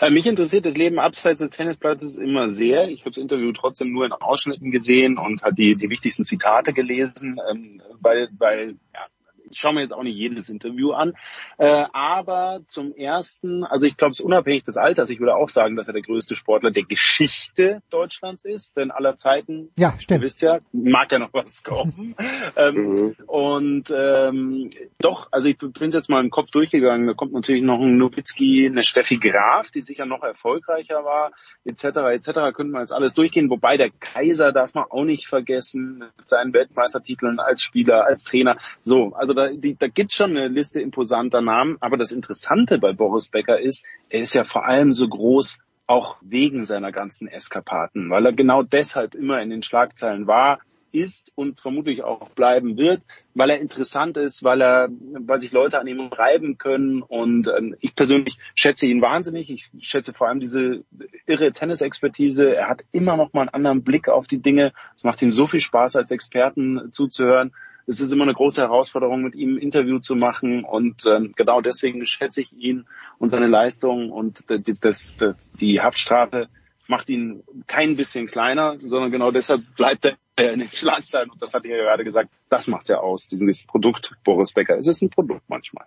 Äh, 0.00 0.10
mich 0.10 0.26
interessiert 0.26 0.66
das 0.66 0.76
Leben 0.76 0.98
abseits 0.98 1.40
des 1.40 1.50
Tennisplatzes 1.50 2.18
immer 2.18 2.50
sehr. 2.50 2.88
Ich 2.88 3.00
habe 3.00 3.12
das 3.12 3.22
Interview 3.22 3.50
trotzdem 3.52 3.90
nur 3.90 4.04
in 4.04 4.12
Ausschnitten 4.12 4.70
gesehen 4.70 5.16
und 5.16 5.42
hat 5.42 5.56
die, 5.56 5.74
die 5.76 5.88
wichtigsten 5.88 6.24
Zitate 6.24 6.72
gelesen, 6.74 7.40
ähm, 7.50 7.82
weil, 8.00 8.28
weil 8.38 8.76
ja, 8.94 9.06
ich 9.50 9.58
schaue 9.58 9.74
mir 9.74 9.82
jetzt 9.82 9.92
auch 9.92 10.02
nicht 10.02 10.16
jedes 10.16 10.48
Interview 10.48 10.92
an. 10.92 11.14
Äh, 11.58 11.84
aber 11.92 12.60
zum 12.68 12.94
ersten, 12.94 13.64
also 13.64 13.86
ich 13.86 13.96
glaube, 13.96 14.12
es 14.12 14.20
ist 14.20 14.24
unabhängig 14.24 14.64
des 14.64 14.76
Alters, 14.76 15.10
ich 15.10 15.20
würde 15.20 15.34
auch 15.36 15.48
sagen, 15.48 15.76
dass 15.76 15.88
er 15.88 15.94
der 15.94 16.02
größte 16.02 16.34
Sportler 16.34 16.70
der 16.70 16.84
Geschichte 16.84 17.82
Deutschlands 17.90 18.44
ist, 18.44 18.76
denn 18.76 18.90
aller 18.90 19.16
Zeiten, 19.16 19.70
Ja, 19.78 19.94
stimmt. 19.98 20.20
ihr 20.20 20.24
wisst 20.24 20.42
ja, 20.42 20.58
mag 20.72 21.10
ja 21.12 21.18
noch 21.18 21.32
was 21.32 21.62
kommen. 21.64 22.14
ähm, 22.56 23.14
und 23.26 23.92
ähm, 23.94 24.70
doch, 24.98 25.28
also 25.32 25.48
ich 25.48 25.58
bin 25.58 25.90
jetzt 25.90 26.08
mal 26.08 26.22
im 26.22 26.30
Kopf 26.30 26.50
durchgegangen, 26.50 27.06
da 27.06 27.14
kommt 27.14 27.32
natürlich 27.32 27.62
noch 27.62 27.80
ein 27.80 27.96
Nowitzki, 27.98 28.66
eine 28.66 28.82
Steffi 28.82 29.18
Graf, 29.18 29.70
die 29.70 29.80
sicher 29.82 30.06
noch 30.06 30.22
erfolgreicher 30.22 31.04
war, 31.04 31.32
etc. 31.64 31.84
etc. 32.12 32.28
Könnte 32.54 32.72
man 32.72 32.82
jetzt 32.82 32.92
alles 32.92 33.14
durchgehen, 33.14 33.50
wobei 33.50 33.76
der 33.76 33.90
Kaiser 33.90 34.52
darf 34.52 34.74
man 34.74 34.84
auch 34.90 35.04
nicht 35.04 35.26
vergessen, 35.26 35.98
mit 36.16 36.28
seinen 36.28 36.52
Weltmeistertiteln 36.52 37.38
als 37.40 37.62
Spieler, 37.62 38.04
als 38.04 38.24
Trainer. 38.24 38.56
So, 38.82 39.12
also 39.14 39.34
da, 39.38 39.48
die, 39.52 39.76
da 39.76 39.88
gibt 39.88 40.12
schon 40.12 40.30
eine 40.30 40.48
Liste 40.48 40.80
imposanter 40.80 41.40
Namen, 41.40 41.76
aber 41.80 41.96
das 41.96 42.12
Interessante 42.12 42.78
bei 42.78 42.92
Boris 42.92 43.28
Becker 43.28 43.60
ist, 43.60 43.84
er 44.08 44.20
ist 44.20 44.34
ja 44.34 44.44
vor 44.44 44.66
allem 44.66 44.92
so 44.92 45.08
groß 45.08 45.58
auch 45.86 46.16
wegen 46.20 46.64
seiner 46.64 46.92
ganzen 46.92 47.28
Eskapaden, 47.28 48.10
weil 48.10 48.26
er 48.26 48.32
genau 48.32 48.62
deshalb 48.62 49.14
immer 49.14 49.40
in 49.40 49.50
den 49.50 49.62
Schlagzeilen 49.62 50.26
war, 50.26 50.58
ist 50.92 51.32
und 51.34 51.60
vermutlich 51.60 52.02
auch 52.02 52.30
bleiben 52.30 52.76
wird, 52.76 53.02
weil 53.34 53.50
er 53.50 53.60
interessant 53.60 54.16
ist, 54.16 54.42
weil 54.42 54.62
er, 54.62 54.88
weil 54.90 55.38
sich 55.38 55.52
Leute 55.52 55.78
an 55.78 55.86
ihm 55.86 56.00
reiben 56.08 56.58
können 56.58 57.02
und 57.02 57.48
ähm, 57.48 57.74
ich 57.80 57.94
persönlich 57.94 58.38
schätze 58.54 58.86
ihn 58.86 59.02
wahnsinnig. 59.02 59.50
Ich 59.50 59.70
schätze 59.80 60.14
vor 60.14 60.28
allem 60.28 60.40
diese 60.40 60.84
irre 61.26 61.52
Tennisexpertise. 61.52 62.56
Er 62.56 62.68
hat 62.68 62.84
immer 62.92 63.16
noch 63.16 63.32
mal 63.32 63.42
einen 63.42 63.50
anderen 63.50 63.82
Blick 63.82 64.08
auf 64.08 64.26
die 64.26 64.40
Dinge. 64.40 64.72
Es 64.96 65.04
macht 65.04 65.20
ihm 65.22 65.32
so 65.32 65.46
viel 65.46 65.60
Spaß, 65.60 65.96
als 65.96 66.10
Experten 66.10 66.90
zuzuhören. 66.90 67.52
Es 67.88 68.00
ist 68.00 68.12
immer 68.12 68.24
eine 68.24 68.34
große 68.34 68.60
Herausforderung, 68.60 69.22
mit 69.22 69.34
ihm 69.34 69.54
ein 69.54 69.58
Interview 69.58 69.98
zu 69.98 70.14
machen 70.14 70.62
und 70.64 71.06
ähm, 71.06 71.32
genau 71.34 71.62
deswegen 71.62 72.04
schätze 72.06 72.42
ich 72.42 72.52
ihn 72.52 72.86
und 73.18 73.30
seine 73.30 73.46
Leistung 73.46 74.10
und 74.10 74.50
d- 74.50 74.58
d- 74.58 74.74
das, 74.78 75.16
d- 75.16 75.32
die 75.58 75.80
Haftstrafe 75.80 76.48
macht 76.86 77.08
ihn 77.10 77.42
kein 77.66 77.96
bisschen 77.96 78.26
kleiner, 78.26 78.76
sondern 78.80 79.10
genau 79.10 79.30
deshalb 79.30 79.62
bleibt 79.74 80.04
er 80.04 80.18
in 80.52 80.60
den 80.60 80.68
Schlagzeilen 80.68 81.30
und 81.30 81.40
das 81.40 81.54
hat 81.54 81.64
er 81.64 81.76
ja 81.78 81.82
gerade 81.84 82.04
gesagt, 82.04 82.30
das 82.50 82.68
macht's 82.68 82.88
ja 82.88 82.98
aus, 82.98 83.26
dieses 83.26 83.64
Produkt 83.64 84.16
Boris 84.22 84.52
Becker. 84.52 84.76
Es 84.76 84.86
ist 84.86 85.02
ein 85.02 85.10
Produkt 85.10 85.42
manchmal. 85.48 85.86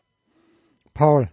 Paul, 0.93 1.29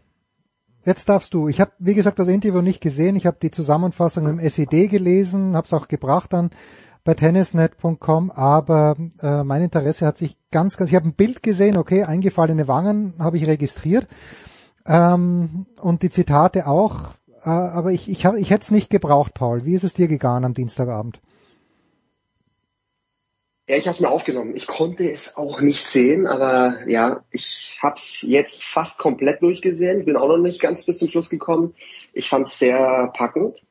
jetzt 0.85 1.09
darfst 1.09 1.35
du. 1.35 1.49
Ich 1.49 1.61
habe, 1.61 1.73
wie 1.79 1.95
gesagt, 1.95 2.19
das 2.19 2.29
Interview 2.29 2.61
nicht 2.61 2.81
gesehen. 2.81 3.17
Ich 3.17 3.27
habe 3.27 3.39
die 3.43 3.51
Zusammenfassung 3.51 4.27
im 4.27 4.39
SED 4.39 4.89
gelesen, 4.89 5.57
habe 5.57 5.67
es 5.67 5.73
auch 5.73 5.89
gebracht 5.89 6.33
dann 6.33 6.51
bei 7.09 7.15
tennisnet.com, 7.15 8.31
aber 8.31 8.95
äh, 9.23 9.43
mein 9.43 9.63
Interesse 9.63 10.05
hat 10.05 10.19
sich 10.19 10.37
ganz, 10.51 10.77
ganz, 10.77 10.91
ich 10.91 10.95
habe 10.95 11.09
ein 11.09 11.15
Bild 11.15 11.43
gesehen, 11.43 11.79
okay, 11.79 12.05
eingefallene 12.05 12.69
Wangen 12.69 13.15
habe 13.19 13.39
ich 13.39 13.47
registriert 13.47 14.07
ähm, 14.87 15.65
und 15.81 16.03
die 16.03 16.11
Zitate 16.11 16.67
auch, 16.67 17.15
äh, 17.45 17.49
aber 17.49 17.93
ich, 17.93 18.11
ich, 18.11 18.27
ich 18.27 18.51
hätte 18.51 18.61
es 18.61 18.71
nicht 18.71 18.91
gebraucht, 18.91 19.33
Paul. 19.33 19.65
Wie 19.65 19.73
ist 19.73 19.85
es 19.85 19.95
dir 19.95 20.07
gegangen 20.07 20.45
am 20.45 20.53
Dienstagabend? 20.53 21.19
Ja, 23.67 23.77
ich 23.77 23.87
habe 23.87 23.95
es 23.95 24.01
mir 24.01 24.11
aufgenommen. 24.11 24.55
Ich 24.55 24.67
konnte 24.67 25.11
es 25.11 25.35
auch 25.39 25.63
nicht 25.63 25.87
sehen, 25.87 26.27
aber 26.27 26.87
ja, 26.89 27.25
ich 27.31 27.79
habe 27.81 27.95
es 27.97 28.21
jetzt 28.21 28.63
fast 28.63 28.99
komplett 28.99 29.41
durchgesehen. 29.41 30.01
Ich 30.01 30.05
bin 30.05 30.19
auch 30.19 30.29
noch 30.29 30.37
nicht 30.37 30.61
ganz 30.61 30.85
bis 30.85 30.99
zum 30.99 31.09
Schluss 31.09 31.31
gekommen. 31.31 31.75
Ich 32.13 32.29
fand 32.29 32.49
es 32.49 32.59
sehr 32.59 33.11
packend. 33.17 33.67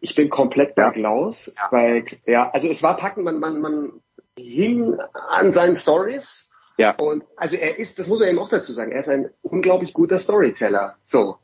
Ich 0.00 0.14
bin 0.14 0.30
komplett 0.30 0.74
bei 0.74 0.90
Klaus, 0.90 1.54
weil 1.70 2.04
ja, 2.26 2.50
also 2.50 2.68
es 2.68 2.82
war 2.82 2.96
packend. 2.96 3.24
Man, 3.24 3.40
man, 3.40 3.60
man 3.60 3.92
hing 4.36 4.98
an 5.30 5.52
seinen 5.52 5.76
Stories. 5.76 6.50
Ja. 6.76 6.94
Und 7.00 7.24
also 7.36 7.56
er 7.56 7.78
ist, 7.78 7.98
das 7.98 8.06
muss 8.06 8.20
man 8.20 8.28
eben 8.28 8.38
auch 8.38 8.48
dazu 8.48 8.72
sagen, 8.72 8.92
er 8.92 9.00
ist 9.00 9.08
ein 9.08 9.30
unglaublich 9.42 9.92
guter 9.92 10.18
Storyteller. 10.18 10.96
So, 11.04 11.38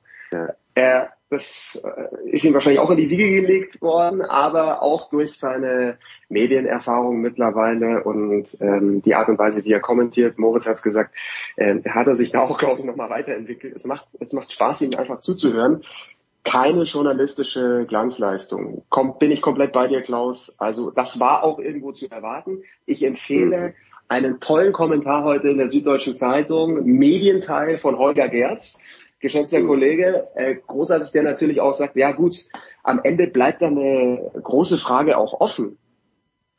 er, 0.74 1.12
das 1.30 1.82
äh, 1.84 2.30
ist 2.30 2.44
ihm 2.44 2.54
wahrscheinlich 2.54 2.80
auch 2.80 2.90
in 2.90 2.96
die 2.96 3.10
Wiege 3.10 3.42
gelegt 3.42 3.80
worden, 3.80 4.22
aber 4.22 4.82
auch 4.82 5.10
durch 5.10 5.38
seine 5.38 5.98
Medienerfahrung 6.28 7.20
mittlerweile 7.20 8.04
und 8.04 8.48
ähm, 8.60 9.02
die 9.02 9.14
Art 9.14 9.28
und 9.28 9.38
Weise, 9.38 9.64
wie 9.64 9.72
er 9.72 9.80
kommentiert, 9.80 10.38
Moritz 10.38 10.66
hat 10.66 10.76
es 10.76 10.82
gesagt, 10.82 11.14
ähm, 11.56 11.82
hat 11.88 12.06
er 12.06 12.14
sich 12.14 12.32
da 12.32 12.40
auch, 12.40 12.58
glaube 12.58 12.80
ich, 12.80 12.86
nochmal 12.86 13.10
weiterentwickelt. 13.10 13.74
Es 13.74 13.84
macht, 13.84 14.08
es 14.20 14.32
macht 14.32 14.52
Spaß, 14.52 14.82
ihm 14.82 14.94
einfach 14.96 15.20
zuzuhören. 15.20 15.82
Keine 16.44 16.82
journalistische 16.82 17.86
Glanzleistung. 17.88 18.84
Komm, 18.90 19.18
bin 19.18 19.32
ich 19.32 19.42
komplett 19.42 19.72
bei 19.72 19.88
dir, 19.88 20.02
Klaus. 20.02 20.56
Also 20.58 20.90
das 20.90 21.18
war 21.18 21.42
auch 21.42 21.58
irgendwo 21.58 21.92
zu 21.92 22.10
erwarten. 22.10 22.62
Ich 22.86 23.02
empfehle 23.02 23.74
einen 24.08 24.40
tollen 24.40 24.72
Kommentar 24.72 25.24
heute 25.24 25.48
in 25.48 25.58
der 25.58 25.68
Süddeutschen 25.68 26.16
Zeitung, 26.16 26.84
Medienteil 26.84 27.78
von 27.78 27.98
Holger 27.98 28.28
Gerz, 28.28 28.78
geschätzter 29.20 29.62
Kollege, 29.62 30.28
äh, 30.34 30.56
großartig, 30.66 31.10
der 31.12 31.22
natürlich 31.22 31.60
auch 31.60 31.74
sagt, 31.74 31.96
ja 31.96 32.12
gut, 32.12 32.36
am 32.82 33.00
Ende 33.02 33.26
bleibt 33.26 33.62
da 33.62 33.68
eine 33.68 34.30
große 34.42 34.76
Frage 34.76 35.16
auch 35.16 35.40
offen. 35.40 35.78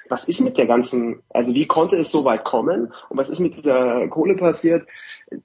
Was 0.09 0.27
ist 0.27 0.41
mit 0.41 0.57
der 0.57 0.67
ganzen, 0.67 1.21
also 1.29 1.53
wie 1.53 1.67
konnte 1.67 1.95
es 1.97 2.11
so 2.11 2.25
weit 2.25 2.43
kommen 2.43 2.93
und 3.09 3.17
was 3.17 3.29
ist 3.29 3.39
mit 3.39 3.55
dieser 3.55 4.07
Kohle 4.07 4.35
passiert? 4.35 4.87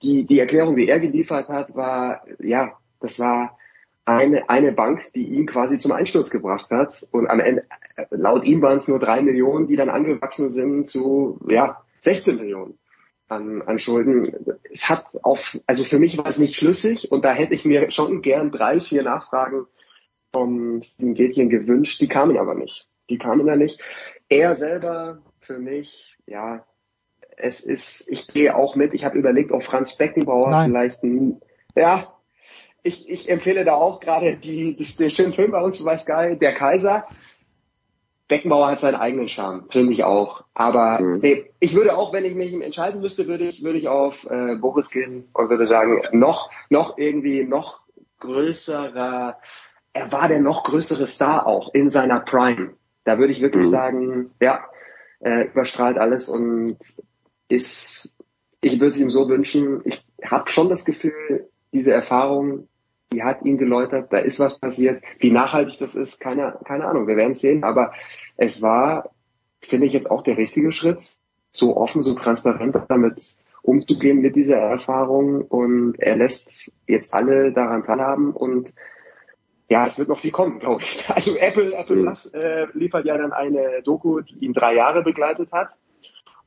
Die, 0.02 0.24
die 0.24 0.38
Erklärung, 0.38 0.76
die 0.76 0.88
er 0.88 1.00
geliefert 1.00 1.48
hat, 1.48 1.74
war, 1.74 2.24
ja, 2.38 2.72
das 3.00 3.18
war 3.18 3.58
eine, 4.04 4.48
eine 4.48 4.72
Bank, 4.72 5.12
die 5.14 5.28
ihn 5.28 5.46
quasi 5.46 5.78
zum 5.78 5.92
Einsturz 5.92 6.30
gebracht 6.30 6.70
hat. 6.70 7.06
Und 7.12 7.28
am 7.28 7.40
Ende, 7.40 7.62
laut 8.10 8.44
ihm 8.44 8.62
waren 8.62 8.78
es 8.78 8.88
nur 8.88 8.98
drei 8.98 9.22
Millionen, 9.22 9.66
die 9.66 9.76
dann 9.76 9.90
angewachsen 9.90 10.50
sind 10.50 10.86
zu, 10.86 11.38
ja, 11.48 11.82
16 12.00 12.36
Millionen 12.36 12.78
an, 13.28 13.62
an 13.62 13.78
Schulden. 13.78 14.34
Es 14.70 14.88
hat 14.88 15.06
auf, 15.22 15.58
also 15.66 15.84
für 15.84 15.98
mich 15.98 16.18
war 16.18 16.26
es 16.26 16.38
nicht 16.38 16.56
schlüssig 16.56 17.12
und 17.12 17.24
da 17.24 17.32
hätte 17.32 17.54
ich 17.54 17.64
mir 17.64 17.90
schon 17.90 18.22
gern 18.22 18.50
drei, 18.50 18.80
vier 18.80 19.02
Nachfragen 19.02 19.66
vom 20.32 20.82
Steven 20.82 21.14
Gätchen 21.14 21.48
gewünscht. 21.48 22.00
Die 22.00 22.08
kamen 22.08 22.38
aber 22.38 22.54
nicht. 22.54 22.88
Die 23.08 23.18
kamen 23.18 23.46
da 23.46 23.56
nicht. 23.56 23.80
Er 24.28 24.54
selber 24.54 25.22
für 25.40 25.58
mich, 25.58 26.16
ja, 26.26 26.64
es 27.36 27.60
ist, 27.60 28.08
ich 28.08 28.28
gehe 28.28 28.54
auch 28.54 28.76
mit. 28.76 28.94
Ich 28.94 29.04
habe 29.04 29.18
überlegt, 29.18 29.50
ob 29.52 29.64
Franz 29.64 29.96
Beckenbauer 29.96 30.50
Nein. 30.50 30.70
vielleicht 30.70 31.02
ein, 31.02 31.40
ja, 31.74 32.14
ich, 32.82 33.08
ich 33.08 33.28
empfehle 33.28 33.64
da 33.64 33.74
auch 33.74 34.00
gerade 34.00 34.36
die, 34.36 34.76
die, 34.76 34.96
den 34.96 35.10
schönen 35.10 35.32
Film 35.32 35.50
bei 35.50 35.60
uns 35.60 35.82
bei 35.82 35.98
Sky, 35.98 36.36
Der 36.40 36.54
Kaiser. 36.54 37.06
Beckenbauer 38.28 38.68
hat 38.68 38.80
seinen 38.80 38.94
eigenen 38.94 39.28
Charme, 39.28 39.64
finde 39.70 39.92
ich 39.92 40.04
auch. 40.04 40.44
Aber 40.54 41.00
nee, 41.00 41.50
ich 41.58 41.74
würde 41.74 41.96
auch, 41.96 42.12
wenn 42.12 42.24
ich 42.24 42.34
mich 42.34 42.52
entscheiden 42.52 43.00
müsste, 43.00 43.26
würde 43.26 43.48
ich, 43.48 43.64
würde 43.64 43.78
ich 43.78 43.88
auf 43.88 44.24
äh, 44.30 44.54
Boris 44.54 44.90
gehen 44.90 45.28
und 45.32 45.50
würde 45.50 45.66
sagen, 45.66 46.00
noch, 46.12 46.48
noch 46.68 46.96
irgendwie 46.96 47.42
noch 47.42 47.80
größerer, 48.20 49.36
er 49.92 50.12
war 50.12 50.28
der 50.28 50.40
noch 50.40 50.62
größere 50.62 51.08
Star 51.08 51.46
auch 51.46 51.74
in 51.74 51.90
seiner 51.90 52.20
Prime. 52.20 52.74
Da 53.02 53.18
würde 53.18 53.32
ich 53.32 53.40
wirklich 53.40 53.68
sagen, 53.68 54.30
ja, 54.40 54.64
äh, 55.18 55.48
überstrahlt 55.48 55.98
alles 55.98 56.28
und 56.28 56.78
ist, 57.48 58.14
ich 58.60 58.78
würde 58.78 58.92
es 58.92 59.00
ihm 59.00 59.10
so 59.10 59.28
wünschen. 59.28 59.80
Ich 59.84 60.04
habe 60.24 60.48
schon 60.50 60.68
das 60.68 60.84
Gefühl, 60.84 61.49
diese 61.72 61.92
Erfahrung, 61.92 62.68
die 63.12 63.22
hat 63.22 63.42
ihn 63.44 63.58
geläutert, 63.58 64.12
da 64.12 64.18
ist 64.18 64.38
was 64.38 64.58
passiert. 64.58 65.02
Wie 65.18 65.30
nachhaltig 65.30 65.78
das 65.78 65.94
ist, 65.94 66.20
keine, 66.20 66.58
keine 66.64 66.86
Ahnung, 66.86 67.06
wir 67.06 67.16
werden 67.16 67.32
es 67.32 67.40
sehen. 67.40 67.64
Aber 67.64 67.92
es 68.36 68.62
war, 68.62 69.10
finde 69.60 69.86
ich, 69.86 69.92
jetzt 69.92 70.10
auch 70.10 70.22
der 70.22 70.36
richtige 70.36 70.72
Schritt, 70.72 71.16
so 71.50 71.76
offen, 71.76 72.02
so 72.02 72.14
transparent 72.14 72.76
damit 72.88 73.36
umzugehen 73.62 74.20
mit 74.20 74.36
dieser 74.36 74.58
Erfahrung. 74.58 75.42
Und 75.42 75.98
er 75.98 76.16
lässt 76.16 76.70
jetzt 76.86 77.12
alle 77.12 77.52
daran 77.52 77.82
teilhaben 77.82 78.32
und 78.32 78.72
ja, 79.68 79.86
es 79.86 79.98
wird 79.98 80.08
noch 80.08 80.18
viel 80.18 80.32
kommen, 80.32 80.58
glaube 80.58 80.82
ich. 80.82 81.08
Also 81.14 81.36
Apple, 81.36 81.72
Apple 81.74 82.02
Plus 82.02 82.26
äh, 82.34 82.66
liefert 82.74 83.04
ja 83.04 83.16
dann 83.16 83.32
eine 83.32 83.82
Doku, 83.82 84.20
die 84.20 84.44
ihn 84.44 84.52
drei 84.52 84.74
Jahre 84.74 85.02
begleitet 85.02 85.52
hat. 85.52 85.76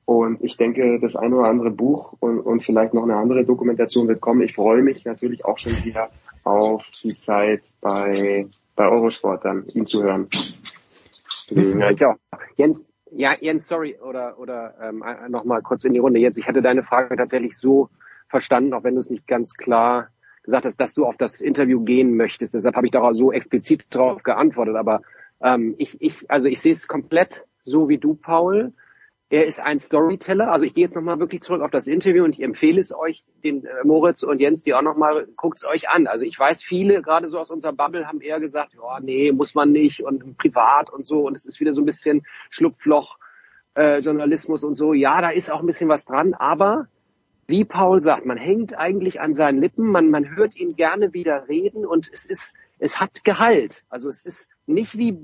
Und 0.06 0.44
ich 0.44 0.58
denke, 0.58 1.00
das 1.00 1.16
eine 1.16 1.36
oder 1.36 1.48
andere 1.48 1.72
Buch 1.72 2.14
und, 2.20 2.40
und 2.40 2.64
vielleicht 2.64 2.94
noch 2.94 3.04
eine 3.04 3.16
andere 3.16 3.46
Dokumentation 3.46 4.08
wird 4.08 4.20
kommen. 4.20 4.42
Ich 4.42 4.56
freue 4.56 4.82
mich 4.82 5.06
natürlich 5.06 5.46
auch 5.46 5.58
schon 5.58 5.72
wieder 5.84 6.10
auf 6.44 6.84
die 7.02 7.16
Zeit 7.16 7.64
bei, 7.80 8.48
bei 8.76 8.90
Eurosport 8.90 9.46
dann, 9.46 9.66
ihn 9.68 9.86
zu 9.86 10.04
hören. 10.04 10.28
Ja, 11.50 11.90
ich 11.90 12.06
auch. 12.06 12.16
Jens, 12.58 12.82
ja, 13.12 13.34
Jens, 13.40 13.68
sorry, 13.68 13.96
oder, 14.00 14.40
oder 14.40 14.74
ähm, 14.82 15.04
nochmal 15.30 15.62
kurz 15.62 15.86
in 15.86 15.94
die 15.94 16.00
Runde. 16.00 16.20
Jens, 16.20 16.38
ich 16.38 16.48
hatte 16.48 16.62
deine 16.62 16.84
Frage 16.84 17.16
tatsächlich 17.16 17.58
so 17.58 17.90
verstanden, 18.28 18.74
auch 18.74 18.84
wenn 18.84 18.96
du 18.96 19.00
es 19.00 19.10
nicht 19.10 19.28
ganz 19.28 19.54
klar 19.54 20.10
gesagt 20.44 20.66
hast, 20.66 20.80
dass 20.80 20.94
du 20.94 21.06
auf 21.06 21.16
das 21.16 21.40
Interview 21.40 21.84
gehen 21.84 22.18
möchtest. 22.18 22.54
Deshalb 22.54 22.76
habe 22.76 22.88
ich 22.88 22.92
da 22.92 23.02
auch 23.02 23.14
so 23.14 23.32
explizit 23.32 23.86
drauf 23.90 24.24
geantwortet. 24.24 24.76
Aber 24.76 25.02
ähm, 25.42 25.76
ich, 25.78 26.02
ich, 26.02 26.30
also 26.30 26.48
ich 26.50 26.60
sehe 26.60 26.74
es 26.74 26.88
komplett 26.88 27.46
so 27.62 27.88
wie 27.88 27.98
du, 27.98 28.16
Paul. 28.16 28.74
Er 29.34 29.48
ist 29.48 29.60
ein 29.60 29.80
Storyteller. 29.80 30.52
Also 30.52 30.64
ich 30.64 30.76
gehe 30.76 30.84
jetzt 30.84 30.96
nochmal 30.96 31.18
wirklich 31.18 31.42
zurück 31.42 31.64
auf 31.64 31.72
das 31.72 31.88
Interview 31.88 32.24
und 32.24 32.34
ich 32.34 32.44
empfehle 32.44 32.80
es 32.80 32.94
euch, 32.94 33.24
den 33.44 33.66
äh, 33.66 33.84
Moritz 33.84 34.22
und 34.22 34.40
Jens, 34.40 34.62
die 34.62 34.76
auch 34.76 34.84
nochmal, 34.84 35.28
guckt 35.38 35.58
es 35.58 35.66
euch 35.66 35.90
an. 35.90 36.06
Also 36.06 36.24
ich 36.24 36.38
weiß, 36.38 36.62
viele, 36.62 37.02
gerade 37.02 37.28
so 37.30 37.40
aus 37.40 37.50
unserer 37.50 37.74
Bubble, 37.74 38.06
haben 38.06 38.22
eher 38.22 38.40
gesagt, 38.40 38.76
ja, 38.76 39.00
nee, 39.00 39.32
muss 39.32 39.56
man 39.56 39.72
nicht 39.72 40.04
und 40.04 40.38
privat 40.38 40.94
und 40.94 41.08
so. 41.08 41.26
Und 41.26 41.36
es 41.36 41.48
ist 41.48 41.60
wieder 41.60 41.74
so 41.74 41.82
ein 41.82 41.86
bisschen 41.86 42.22
Schlupfloch, 42.52 43.18
äh, 43.76 44.02
Journalismus 44.02 44.64
und 44.64 44.76
so. 44.76 44.94
Ja, 44.94 45.20
da 45.20 45.32
ist 45.32 45.52
auch 45.52 45.62
ein 45.62 45.66
bisschen 45.66 45.90
was 45.90 46.06
dran, 46.06 46.36
aber 46.36 46.88
wie 47.48 47.66
Paul 47.66 48.02
sagt, 48.02 48.28
man 48.28 48.38
hängt 48.38 48.78
eigentlich 48.78 49.20
an 49.20 49.34
seinen 49.34 49.60
Lippen, 49.60 49.88
man, 49.88 50.12
man 50.12 50.36
hört 50.36 50.56
ihn 50.56 50.76
gerne 50.76 51.12
wieder 51.16 51.48
reden 51.48 51.88
und 51.88 52.08
es 52.14 52.28
ist, 52.28 52.54
es 52.78 53.00
hat 53.00 53.24
Gehalt. 53.24 53.84
Also 53.90 54.10
es 54.10 54.22
ist 54.22 54.48
nicht 54.68 54.96
wie 54.96 55.18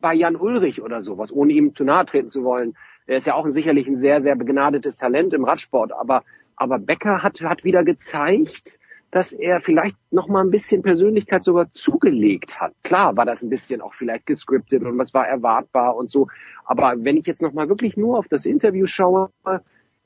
bei 0.00 0.14
Jan 0.14 0.34
Ulrich 0.34 0.82
oder 0.82 1.00
sowas, 1.00 1.30
ohne 1.30 1.52
ihm 1.52 1.76
zu 1.76 1.84
nahe 1.84 2.04
treten 2.06 2.28
zu 2.28 2.42
wollen. 2.42 2.74
Er 3.06 3.16
ist 3.16 3.26
ja 3.26 3.34
auch 3.34 3.48
sicherlich 3.48 3.86
ein 3.86 3.98
sehr, 3.98 4.22
sehr 4.22 4.36
begnadetes 4.36 4.96
Talent 4.96 5.34
im 5.34 5.44
Radsport, 5.44 5.92
aber, 5.92 6.22
aber 6.56 6.78
Becker 6.78 7.22
hat, 7.22 7.40
hat 7.40 7.64
wieder 7.64 7.84
gezeigt, 7.84 8.78
dass 9.12 9.32
er 9.32 9.60
vielleicht 9.60 9.96
noch 10.10 10.28
mal 10.28 10.42
ein 10.42 10.50
bisschen 10.50 10.82
Persönlichkeit 10.82 11.44
sogar 11.44 11.72
zugelegt 11.74 12.60
hat. 12.60 12.72
Klar 12.82 13.14
war 13.14 13.26
das 13.26 13.42
ein 13.42 13.50
bisschen 13.50 13.82
auch 13.82 13.92
vielleicht 13.92 14.24
gescriptet 14.24 14.82
und 14.82 14.96
was 14.96 15.12
war 15.12 15.28
erwartbar 15.28 15.96
und 15.96 16.10
so. 16.10 16.28
Aber 16.64 16.94
wenn 16.96 17.18
ich 17.18 17.26
jetzt 17.26 17.42
noch 17.42 17.52
mal 17.52 17.68
wirklich 17.68 17.96
nur 17.98 18.18
auf 18.18 18.26
das 18.28 18.46
Interview 18.46 18.86
schaue, 18.86 19.30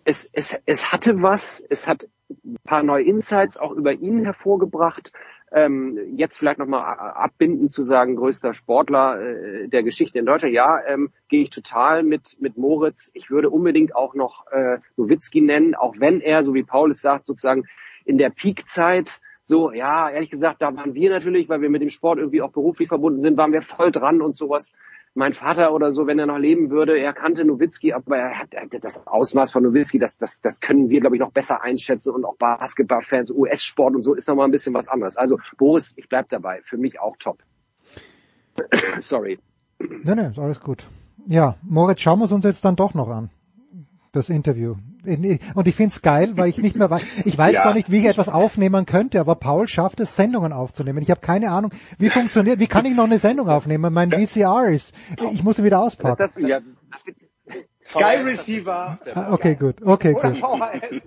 es, 0.05 0.29
es, 0.33 0.59
es 0.67 0.93
hatte 0.93 1.23
was, 1.23 1.65
es 1.69 1.87
hat 1.87 2.09
ein 2.45 2.57
paar 2.65 2.83
neue 2.83 3.05
Insights 3.05 3.57
auch 3.57 3.71
über 3.73 3.93
ihn 3.93 4.25
hervorgebracht. 4.25 5.13
Ähm, 5.57 5.99
jetzt 6.19 6.37
vielleicht 6.37 6.59
nochmal 6.59 6.83
abbinden 6.83 7.71
zu 7.71 7.83
sagen, 7.83 8.17
größter 8.17 8.53
Sportler 8.53 9.19
äh, 9.19 9.69
der 9.69 9.83
Geschichte 9.83 10.19
in 10.19 10.27
Deutschland. 10.27 10.53
Ja, 10.53 10.81
ähm, 10.87 11.11
gehe 11.29 11.43
ich 11.43 11.49
total 11.49 12.03
mit, 12.03 12.37
mit 12.41 12.59
Moritz. 12.59 13.11
Ich 13.15 13.31
würde 13.31 13.49
unbedingt 13.49 13.97
auch 13.97 14.15
noch 14.15 14.47
äh, 14.53 14.77
Nowitzki 14.99 15.41
nennen, 15.41 15.75
auch 15.75 15.95
wenn 15.99 16.21
er, 16.21 16.45
so 16.45 16.53
wie 16.53 16.63
Paul 16.63 16.91
es 16.91 17.01
sagt, 17.01 17.25
sozusagen 17.25 17.65
in 18.05 18.19
der 18.19 18.29
Peakzeit 18.29 19.19
so, 19.41 19.73
ja, 19.73 20.11
ehrlich 20.11 20.31
gesagt, 20.31 20.61
da 20.61 20.77
waren 20.77 20.95
wir 20.95 21.09
natürlich, 21.09 21.49
weil 21.49 21.63
wir 21.63 21.71
mit 21.71 21.81
dem 21.81 21.89
Sport 21.89 22.19
irgendwie 22.19 22.43
auch 22.43 22.51
beruflich 22.51 22.89
verbunden 22.89 23.23
sind, 23.23 23.39
waren 23.39 23.53
wir 23.53 23.63
voll 23.63 23.93
dran 23.93 24.21
und 24.21 24.37
sowas 24.37 24.73
mein 25.17 25.33
Vater 25.33 25.73
oder 25.73 25.93
so, 25.93 26.07
wenn 26.07 26.19
er 26.19 26.27
noch 26.27 26.39
leben 26.39 26.71
würde, 26.71 26.99
er 26.99 27.13
kannte 27.13 27.45
Nowitzki, 27.45 27.93
aber 27.93 28.19
er 28.19 28.39
hat 28.39 28.55
das 28.81 29.07
Ausmaß 29.07 29.51
von 29.51 29.63
Nowitzki, 29.63 29.99
das, 29.99 30.17
das, 30.19 30.41
das 30.41 30.61
können 30.61 30.91
wir, 30.91 31.01
glaube 31.01 31.17
ich, 31.17 31.21
noch 31.21 31.33
besser 31.33 31.63
einschätzen 31.63 32.11
und 32.11 32.25
auch 32.25 32.37
Basketballfans, 32.37 33.31
US-Sport 33.31 33.95
und 33.95 34.03
so 34.03 34.15
ist 34.15 34.29
noch 34.29 34.37
mal 34.37 34.45
ein 34.45 34.51
bisschen 34.51 34.75
was 34.75 34.89
anderes. 34.89 35.17
Also 35.17 35.39
Boris, 35.57 35.95
ich 35.97 36.09
bleib 36.09 36.29
dabei, 36.29 36.61
für 36.65 36.77
mich 36.77 37.01
auch 37.01 37.17
top. 37.17 37.39
Sorry. 39.03 39.39
Nee, 39.79 40.15
nee, 40.15 40.29
ist 40.29 40.39
alles 40.39 40.61
gut. 40.61 40.87
Ja, 41.27 41.57
Moritz, 41.63 42.01
schauen 42.01 42.19
wir 42.21 42.27
es 42.27 42.33
uns 42.33 42.45
jetzt 42.45 42.65
dann 42.65 42.77
doch 42.77 42.95
noch 42.95 43.09
an. 43.09 43.31
Das 44.17 44.31
Interview. 44.31 44.77
Und 45.55 45.69
ich 45.69 45.75
find's 45.75 46.01
geil, 46.01 46.33
weil 46.37 46.49
ich 46.49 46.57
nicht 46.57 46.75
mehr 46.75 46.89
weiß, 46.89 47.03
ich 47.27 47.37
weiß 47.37 47.53
Ja. 47.53 47.65
gar 47.65 47.75
nicht, 47.75 47.91
wie 47.91 47.99
ich 47.99 48.07
etwas 48.07 48.31
aufnehmen 48.31 48.87
könnte, 48.87 49.21
aber 49.21 49.35
Paul 49.35 49.69
schafft 49.69 50.01
es, 50.01 50.17
Sendungen 50.17 50.55
aufzunehmen. 50.55 51.03
Ich 51.03 51.11
habe 51.11 51.21
keine 51.21 51.51
Ahnung, 51.51 51.71
wie 51.99 52.09
funktioniert, 52.09 52.59
wie 52.59 52.67
kann 52.67 52.87
ich 52.87 52.95
noch 52.95 53.05
eine 53.05 53.19
Sendung 53.19 53.51
aufnehmen? 53.51 53.93
Mein 53.93 54.11
VCR 54.11 54.69
ist, 54.69 54.95
ich 55.33 55.45
muss 55.45 55.59
ihn 55.59 55.67
wieder 55.67 55.81
auspacken. 55.83 56.17
Das, 56.19 56.31
ja, 56.49 56.61
das 56.91 57.05
wird, 57.07 57.17
Sky 57.87 58.17
Receiver. 58.25 58.99
Ah, 59.15 59.33
Okay, 59.33 59.55
gut, 59.55 59.81
okay, 59.83 60.15
Oder 60.15 60.31
gut. 60.31 60.41
VHS. 60.41 61.07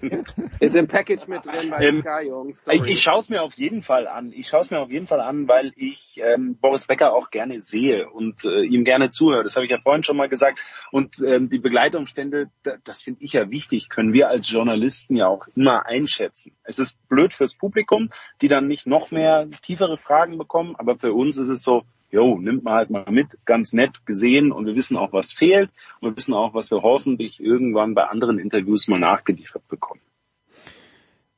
ist 0.62 0.76
im 0.76 0.88
Package 0.88 1.28
mit 1.28 1.46
drin 1.46 1.70
bei 1.70 1.86
Ähm, 1.86 2.02
Sky, 2.02 2.28
Jungs. 2.28 2.64
Ich, 2.68 2.78
Sorry. 2.78 2.92
ich 2.92 3.02
schaue 3.02 3.20
es 3.20 3.30
mir 3.30 3.44
auf 3.44 3.54
jeden 3.56 3.84
Fall 3.84 4.08
an. 4.08 4.32
Ich 4.34 4.48
schaue 4.48 4.62
es 4.62 4.72
mir 4.72 4.80
auf 4.80 4.90
jeden 4.90 5.08
Fall 5.08 5.20
an, 5.20 5.48
weil 5.48 5.74
ich 5.76 6.22
ähm, 6.24 6.58
Boris 6.60 6.88
Becker 6.88 7.14
auch 7.14 7.30
gerne 7.32 7.60
sehe 7.62 8.10
und 8.10 8.46
äh, 8.46 8.64
ihm 8.64 8.84
gerne 8.86 9.12
zuhöre. 9.12 9.44
Das 9.44 9.56
habe 9.56 9.66
ich 9.66 9.72
ja 9.72 9.80
vorhin 9.82 10.04
schon 10.04 10.16
mal 10.18 10.30
gesagt. 10.30 10.60
Und 10.92 11.20
ähm, 11.20 11.50
die 11.50 11.60
Begleitumstände, 11.60 12.50
da, 12.64 12.76
das 12.84 13.02
finde 13.02 13.24
ich 13.26 13.34
ja 13.34 13.50
wichtig, 13.50 13.90
können 13.90 14.14
wir 14.14 14.30
als 14.30 14.50
Journalisten 14.50 15.16
ja 15.16 15.28
auch 15.28 15.48
immer 15.56 15.86
einschätzen. 15.86 16.56
Es 16.64 16.80
ist 16.80 16.98
blöd 17.10 17.34
fürs 17.34 17.56
Publikum, 17.56 18.10
die 18.42 18.48
dann 18.48 18.68
nicht 18.68 18.88
noch 18.88 19.12
mehr 19.12 19.50
tiefere 19.64 19.98
Fragen 19.98 20.38
bekommen, 20.38 20.76
aber 20.78 20.98
für 20.98 21.14
uns 21.14 21.38
ist 21.38 21.50
es 21.50 21.62
so, 21.64 21.84
jo, 22.12 22.38
nimmt 22.40 22.64
man 22.64 22.74
halt 22.74 22.90
mal 22.90 23.06
mit, 23.12 23.38
ganz 23.46 23.74
nett 23.74 24.06
gesehen 24.06 24.52
und 24.52 24.66
wir 24.66 24.76
wissen 24.76 24.98
auch, 24.98 25.14
was 25.14 25.32
fehlt 25.32 25.72
und 26.00 26.10
wir 26.10 26.18
wissen 26.18 26.34
auch, 26.34 26.54
was 26.54 26.72
wir 26.72 26.82
hoffentlich 26.82 27.42
irgendwann 27.42 27.94
bei 27.94 28.06
anderen 28.06 28.40
Interviews 28.40 28.88
mal 28.88 29.00
nachgeliefert 29.00 29.68
bekommen. 29.68 30.02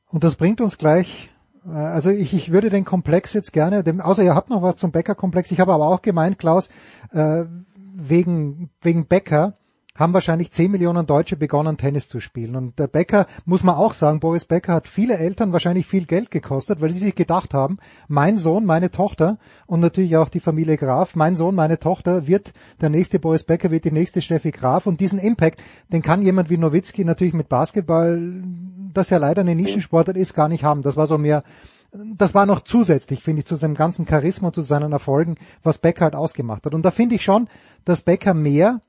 Und 0.08 0.24
das 0.24 0.36
bringt 0.36 0.60
uns 0.60 0.78
gleich, 0.78 1.30
äh, 1.64 1.70
also 1.70 2.10
ich, 2.10 2.34
ich 2.34 2.52
würde 2.52 2.70
den 2.70 2.84
Komplex 2.84 3.32
jetzt 3.32 3.52
gerne, 3.52 3.82
dem, 3.82 4.00
außer 4.00 4.22
ihr 4.22 4.34
habt 4.34 4.50
noch 4.50 4.62
was 4.62 4.76
zum 4.76 4.92
Becker-Komplex, 4.92 5.50
ich 5.50 5.60
habe 5.60 5.72
aber 5.72 5.88
auch 5.88 6.02
gemeint, 6.02 6.38
Klaus, 6.38 6.68
äh, 7.10 7.44
wegen, 7.94 8.70
wegen 8.80 9.06
Becker 9.06 9.56
haben 9.94 10.14
wahrscheinlich 10.14 10.50
10 10.50 10.70
Millionen 10.70 11.06
Deutsche 11.06 11.36
begonnen, 11.36 11.76
Tennis 11.76 12.08
zu 12.08 12.20
spielen. 12.20 12.56
Und 12.56 12.78
der 12.78 12.86
Becker, 12.86 13.26
muss 13.44 13.62
man 13.62 13.74
auch 13.74 13.92
sagen, 13.92 14.20
Boris 14.20 14.46
Becker 14.46 14.74
hat 14.74 14.88
viele 14.88 15.18
Eltern 15.18 15.52
wahrscheinlich 15.52 15.86
viel 15.86 16.06
Geld 16.06 16.30
gekostet, 16.30 16.80
weil 16.80 16.92
sie 16.92 17.00
sich 17.00 17.14
gedacht 17.14 17.52
haben, 17.52 17.78
mein 18.08 18.38
Sohn, 18.38 18.64
meine 18.64 18.90
Tochter 18.90 19.38
und 19.66 19.80
natürlich 19.80 20.16
auch 20.16 20.30
die 20.30 20.40
Familie 20.40 20.78
Graf, 20.78 21.14
mein 21.14 21.36
Sohn, 21.36 21.54
meine 21.54 21.78
Tochter 21.78 22.26
wird 22.26 22.52
der 22.80 22.88
nächste 22.88 23.18
Boris 23.18 23.44
Becker, 23.44 23.70
wird 23.70 23.84
die 23.84 23.92
nächste 23.92 24.22
Steffi 24.22 24.50
Graf. 24.50 24.86
Und 24.86 25.00
diesen 25.00 25.18
Impact, 25.18 25.62
den 25.92 26.02
kann 26.02 26.22
jemand 26.22 26.48
wie 26.48 26.56
Nowitzki 26.56 27.04
natürlich 27.04 27.34
mit 27.34 27.48
Basketball, 27.48 28.42
das 28.94 29.10
ja 29.10 29.18
leider 29.18 29.42
eine 29.42 29.54
Nischensportart 29.54 30.16
ist, 30.16 30.34
gar 30.34 30.48
nicht 30.48 30.64
haben. 30.64 30.82
Das 30.82 30.96
war 30.96 31.06
so 31.06 31.18
mehr 31.18 31.42
das 31.94 32.34
war 32.34 32.46
noch 32.46 32.60
zusätzlich, 32.60 33.22
finde 33.22 33.40
ich, 33.40 33.46
zu 33.46 33.56
seinem 33.56 33.74
ganzen 33.74 34.06
Charisma, 34.08 34.50
zu 34.50 34.62
seinen 34.62 34.92
Erfolgen, 34.92 35.36
was 35.62 35.76
Becker 35.76 36.04
halt 36.04 36.14
ausgemacht 36.14 36.64
hat. 36.64 36.74
Und 36.74 36.86
da 36.86 36.90
finde 36.90 37.16
ich 37.16 37.22
schon, 37.22 37.48
dass 37.84 38.00
Becker 38.00 38.32
mehr 38.32 38.80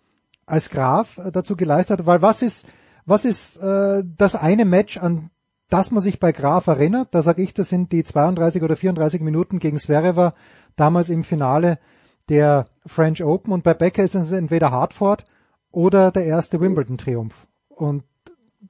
als 0.45 0.69
Graf 0.69 1.17
äh, 1.17 1.31
dazu 1.31 1.55
geleistet 1.55 1.99
hat, 1.99 2.05
weil 2.05 2.21
was 2.21 2.41
ist, 2.41 2.65
was 3.05 3.25
ist 3.25 3.57
äh, 3.57 4.03
das 4.05 4.35
eine 4.35 4.65
Match, 4.65 4.97
an 4.97 5.29
das 5.69 5.91
man 5.91 6.01
sich 6.01 6.19
bei 6.19 6.31
Graf 6.31 6.67
erinnert? 6.67 7.09
Da 7.11 7.23
sage 7.23 7.41
ich, 7.41 7.53
das 7.53 7.69
sind 7.69 7.91
die 7.91 8.03
32 8.03 8.61
oder 8.61 8.75
34 8.75 9.21
Minuten 9.21 9.59
gegen 9.59 9.79
Zverev 9.79 10.33
damals 10.75 11.09
im 11.09 11.23
Finale 11.23 11.79
der 12.29 12.65
French 12.85 13.23
Open 13.23 13.51
und 13.51 13.63
bei 13.63 13.73
Becker 13.73 14.03
ist 14.03 14.15
es 14.15 14.31
entweder 14.31 14.71
Hartford 14.71 15.25
oder 15.71 16.11
der 16.11 16.25
erste 16.25 16.61
Wimbledon-Triumph. 16.61 17.47
Und 17.69 18.03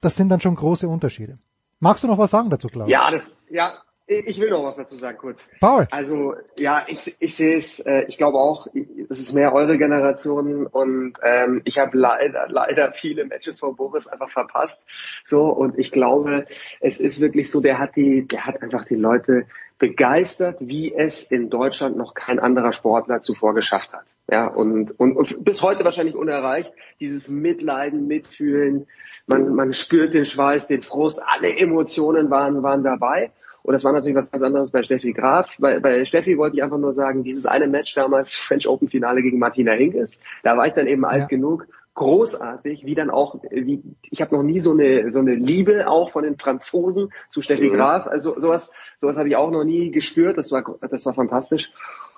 das 0.01 0.15
sind 0.15 0.29
dann 0.29 0.41
schon 0.41 0.55
große 0.55 0.87
Unterschiede. 0.87 1.35
Magst 1.79 2.03
du 2.03 2.07
noch 2.07 2.17
was 2.17 2.31
sagen 2.31 2.49
dazu, 2.49 2.67
Klaus? 2.67 2.89
Ja, 2.89 3.11
das, 3.11 3.41
ja, 3.49 3.73
ich 4.07 4.39
will 4.39 4.49
noch 4.49 4.63
was 4.63 4.75
dazu 4.75 4.95
sagen, 4.95 5.17
kurz. 5.17 5.47
Paul. 5.59 5.87
Also 5.91 6.35
ja, 6.57 6.83
ich, 6.87 7.15
ich 7.19 7.35
sehe 7.35 7.55
es, 7.55 7.79
äh, 7.79 8.05
ich 8.07 8.17
glaube 8.17 8.37
auch, 8.37 8.67
es 9.09 9.19
ist 9.19 9.33
mehr 9.33 9.53
eure 9.53 9.77
Generation 9.77 10.67
und 10.67 11.13
ähm, 11.23 11.61
ich 11.63 11.77
habe 11.77 11.97
leider, 11.97 12.47
leider 12.49 12.91
viele 12.93 13.25
Matches 13.25 13.59
von 13.59 13.75
Boris 13.75 14.07
einfach 14.07 14.29
verpasst. 14.29 14.85
So 15.23 15.45
und 15.45 15.79
ich 15.79 15.91
glaube, 15.91 16.45
es 16.81 16.99
ist 16.99 17.21
wirklich 17.21 17.49
so, 17.49 17.61
der 17.61 17.79
hat 17.79 17.95
die, 17.95 18.27
der 18.27 18.45
hat 18.45 18.61
einfach 18.61 18.85
die 18.85 18.95
Leute 18.95 19.45
begeistert, 19.79 20.57
wie 20.59 20.93
es 20.93 21.29
in 21.29 21.49
Deutschland 21.49 21.97
noch 21.97 22.13
kein 22.13 22.39
anderer 22.39 22.73
Sportler 22.73 23.21
zuvor 23.21 23.53
geschafft 23.53 23.93
hat. 23.93 24.05
Ja, 24.29 24.47
und, 24.47 24.97
und, 24.99 25.17
und 25.17 25.43
bis 25.43 25.61
heute 25.61 25.83
wahrscheinlich 25.83 26.15
unerreicht. 26.15 26.73
Dieses 27.01 27.27
Mitleiden, 27.27 28.07
Mitfühlen, 28.07 28.87
man, 29.27 29.53
man 29.53 29.73
spürt 29.73 30.13
den 30.13 30.25
Schweiß, 30.25 30.67
den 30.67 30.83
Frust, 30.83 31.21
alle 31.25 31.57
Emotionen 31.57 32.29
waren, 32.29 32.63
waren 32.63 32.83
dabei. 32.83 33.31
Und 33.63 33.73
das 33.73 33.83
war 33.83 33.93
natürlich 33.93 34.15
was 34.15 34.29
ganz 34.29 34.43
anderes 34.43 34.71
bei 34.71 34.83
Steffi 34.83 35.13
Graf. 35.13 35.55
Bei, 35.57 35.79
bei 35.79 36.05
Steffi 36.05 36.37
wollte 36.37 36.57
ich 36.57 36.63
einfach 36.63 36.77
nur 36.77 36.93
sagen, 36.93 37.23
dieses 37.23 37.45
eine 37.45 37.67
Match 37.67 37.95
damals, 37.95 38.35
French 38.35 38.67
Open 38.67 38.89
Finale 38.89 39.21
gegen 39.21 39.39
Martina 39.39 39.71
Hinkes, 39.71 40.21
da 40.43 40.57
war 40.57 40.67
ich 40.67 40.73
dann 40.73 40.87
eben 40.87 41.05
alt 41.05 41.21
ja. 41.21 41.27
genug, 41.27 41.67
großartig, 41.95 42.85
wie 42.85 42.95
dann 42.95 43.09
auch, 43.09 43.41
wie 43.51 43.81
ich 44.09 44.21
habe 44.21 44.35
noch 44.35 44.43
nie 44.43 44.59
so 44.59 44.71
eine 44.71 45.11
so 45.11 45.19
eine 45.19 45.35
Liebe 45.35 45.87
auch 45.87 46.11
von 46.11 46.23
den 46.23 46.37
Franzosen 46.37 47.09
zu 47.29 47.41
Steffi 47.41 47.69
mhm. 47.69 47.75
Graf. 47.75 48.07
Also 48.07 48.39
sowas, 48.39 48.71
sowas 48.99 49.17
habe 49.17 49.29
ich 49.29 49.35
auch 49.35 49.51
noch 49.51 49.63
nie 49.63 49.91
gespürt. 49.91 50.37
Das 50.37 50.51
war 50.51 50.63
das 50.81 51.05
war 51.05 51.13
fantastisch, 51.13 51.71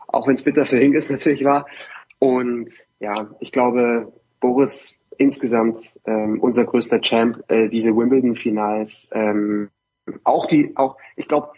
auch 0.08 0.28
wenn 0.28 0.36
es 0.36 0.44
bitter 0.44 0.66
für 0.66 0.78
Hinkes 0.78 1.10
natürlich 1.10 1.44
war. 1.44 1.68
Und 2.18 2.72
ja, 3.00 3.30
ich 3.40 3.52
glaube, 3.52 4.14
Boris 4.40 4.98
insgesamt 5.18 5.86
ähm, 6.06 6.40
unser 6.42 6.66
größter 6.66 7.02
Champ, 7.02 7.44
äh, 7.50 7.70
diese 7.70 7.96
Wimbledon-Finals, 7.96 9.10
ähm, 9.14 9.70
auch 10.24 10.46
die, 10.46 10.76
auch, 10.76 10.98
ich 11.16 11.28
glaube, 11.28 11.50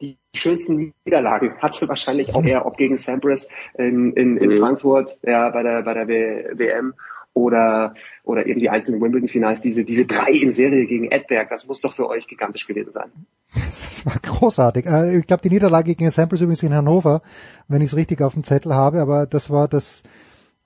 die 0.00 0.16
schönsten 0.34 0.94
Niederlagen 1.04 1.58
hatte 1.58 1.88
wahrscheinlich 1.88 2.34
auch 2.34 2.44
er, 2.44 2.66
ob 2.66 2.76
gegen 2.76 2.96
Sampras 2.96 3.48
in, 3.76 4.12
in, 4.14 4.36
in 4.38 4.50
mhm. 4.50 4.56
Frankfurt, 4.58 5.18
ja, 5.22 5.50
bei 5.50 5.62
der, 5.62 5.82
bei 5.82 5.94
der 5.94 6.08
w 6.08 6.58
WM 6.58 6.94
oder, 7.32 7.94
oder 8.24 8.46
eben 8.46 8.60
die 8.60 8.70
einzelnen 8.70 9.00
Wimbledon-Finals, 9.00 9.60
diese, 9.60 9.84
diese 9.84 10.06
drei 10.06 10.32
in 10.32 10.52
Serie 10.52 10.86
gegen 10.86 11.10
Edberg, 11.10 11.48
das 11.50 11.66
muss 11.66 11.80
doch 11.80 11.94
für 11.94 12.08
euch 12.08 12.26
gigantisch 12.26 12.66
gewesen 12.66 12.92
sein. 12.92 13.10
Das 13.54 14.04
war 14.04 14.16
großartig. 14.20 14.86
Äh, 14.86 15.18
ich 15.18 15.26
glaube, 15.26 15.42
die 15.42 15.50
Niederlage 15.50 15.94
gegen 15.94 16.10
Sampras 16.10 16.40
übrigens 16.40 16.62
in 16.62 16.74
Hannover, 16.74 17.22
wenn 17.68 17.82
ich 17.82 17.88
es 17.88 17.96
richtig 17.96 18.22
auf 18.22 18.34
dem 18.34 18.44
Zettel 18.44 18.74
habe, 18.74 19.00
aber 19.00 19.26
das 19.26 19.50
war 19.50 19.68
das, 19.68 20.02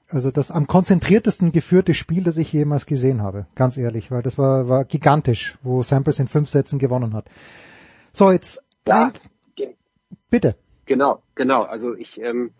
also 0.08 0.30
das 0.30 0.50
am 0.50 0.66
konzentriertesten 0.66 1.52
geführte 1.52 1.94
Spiel, 1.94 2.24
das 2.24 2.36
ich 2.36 2.52
jemals 2.52 2.86
gesehen 2.86 3.22
habe, 3.22 3.46
ganz 3.54 3.76
ehrlich, 3.76 4.10
weil 4.10 4.22
das 4.22 4.38
war, 4.38 4.68
war 4.68 4.84
gigantisch, 4.84 5.56
wo 5.62 5.82
Sampras 5.82 6.18
in 6.18 6.28
fünf 6.28 6.48
Sätzen 6.48 6.78
gewonnen 6.78 7.14
hat. 7.14 7.26
So, 8.12 8.30
jetzt 8.30 8.62
ja, 8.86 9.12
ein, 9.56 9.74
bitte. 10.30 10.56
Genau, 10.86 11.22
genau. 11.34 11.62
Also 11.62 11.94
ich 11.94 12.20
ähm, 12.20 12.52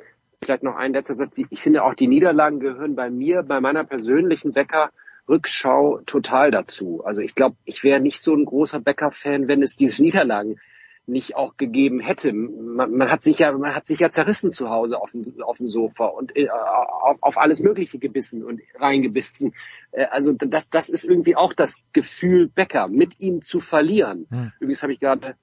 vielleicht 0.43 0.63
noch 0.63 0.77
ein 0.77 0.93
letzter 0.93 1.17
Satz. 1.17 1.37
Ich 1.37 1.61
finde 1.61 1.85
auch 1.85 1.95
die 1.95 2.09
Niederlagen 2.09 2.61
gehören 2.61 2.95
bei 2.95 3.11
mir, 3.11 3.43
bei 3.43 3.61
meiner 3.61 3.85
persönlichen 3.85 4.53
Bäcker 4.53 4.91
Rückschau 5.29 6.01
total 6.07 6.51
dazu. 6.51 7.03
Also 7.05 7.23
ich 7.23 7.35
glaube, 7.35 7.57
ich 7.65 7.83
wäre 7.83 8.01
nicht 8.01 8.21
so 8.21 8.35
ein 8.35 8.45
großer 8.45 8.81
Bäcker-Fan, 8.81 9.49
wenn 9.49 9.63
es 9.63 9.77
diese 9.77 10.03
Niederlagen 10.03 10.61
nicht 11.07 11.37
auch 11.37 11.57
gegeben 11.57 12.01
hätte. 12.01 12.33
Man, 12.33 12.93
man, 12.97 13.11
hat 13.11 13.23
sich 13.23 13.39
ja, 13.39 13.53
man 13.53 13.75
hat 13.75 13.87
sich 13.87 14.01
ja 14.01 14.11
zerrissen 14.11 14.53
zu 14.53 14.71
Hause 14.71 15.01
auf 15.01 15.11
dem, 15.11 15.43
auf 15.43 15.59
dem 15.59 15.67
Sofa 15.67 16.07
und 16.07 16.37
äh, 16.37 16.49
auf, 16.49 17.19
auf 17.21 17.39
alles 17.39 17.61
Mögliche 17.61 17.99
gebissen 17.99 18.45
und 18.45 18.61
reingebissen. 18.75 19.55
Äh, 19.93 20.07
also 20.07 20.33
das, 20.33 20.71
das 20.71 20.89
ist 20.89 21.05
irgendwie 21.05 21.37
auch 21.37 21.53
das 21.53 21.83
Gefühl 21.93 22.49
Becker, 22.49 22.89
mit 22.89 23.21
ihm 23.21 23.43
zu 23.43 23.61
verlieren. 23.61 24.27
Hm. 24.31 24.53
Übrigens 24.61 24.83
habe 24.83 24.93
ich 24.93 25.01
gerade 25.01 25.37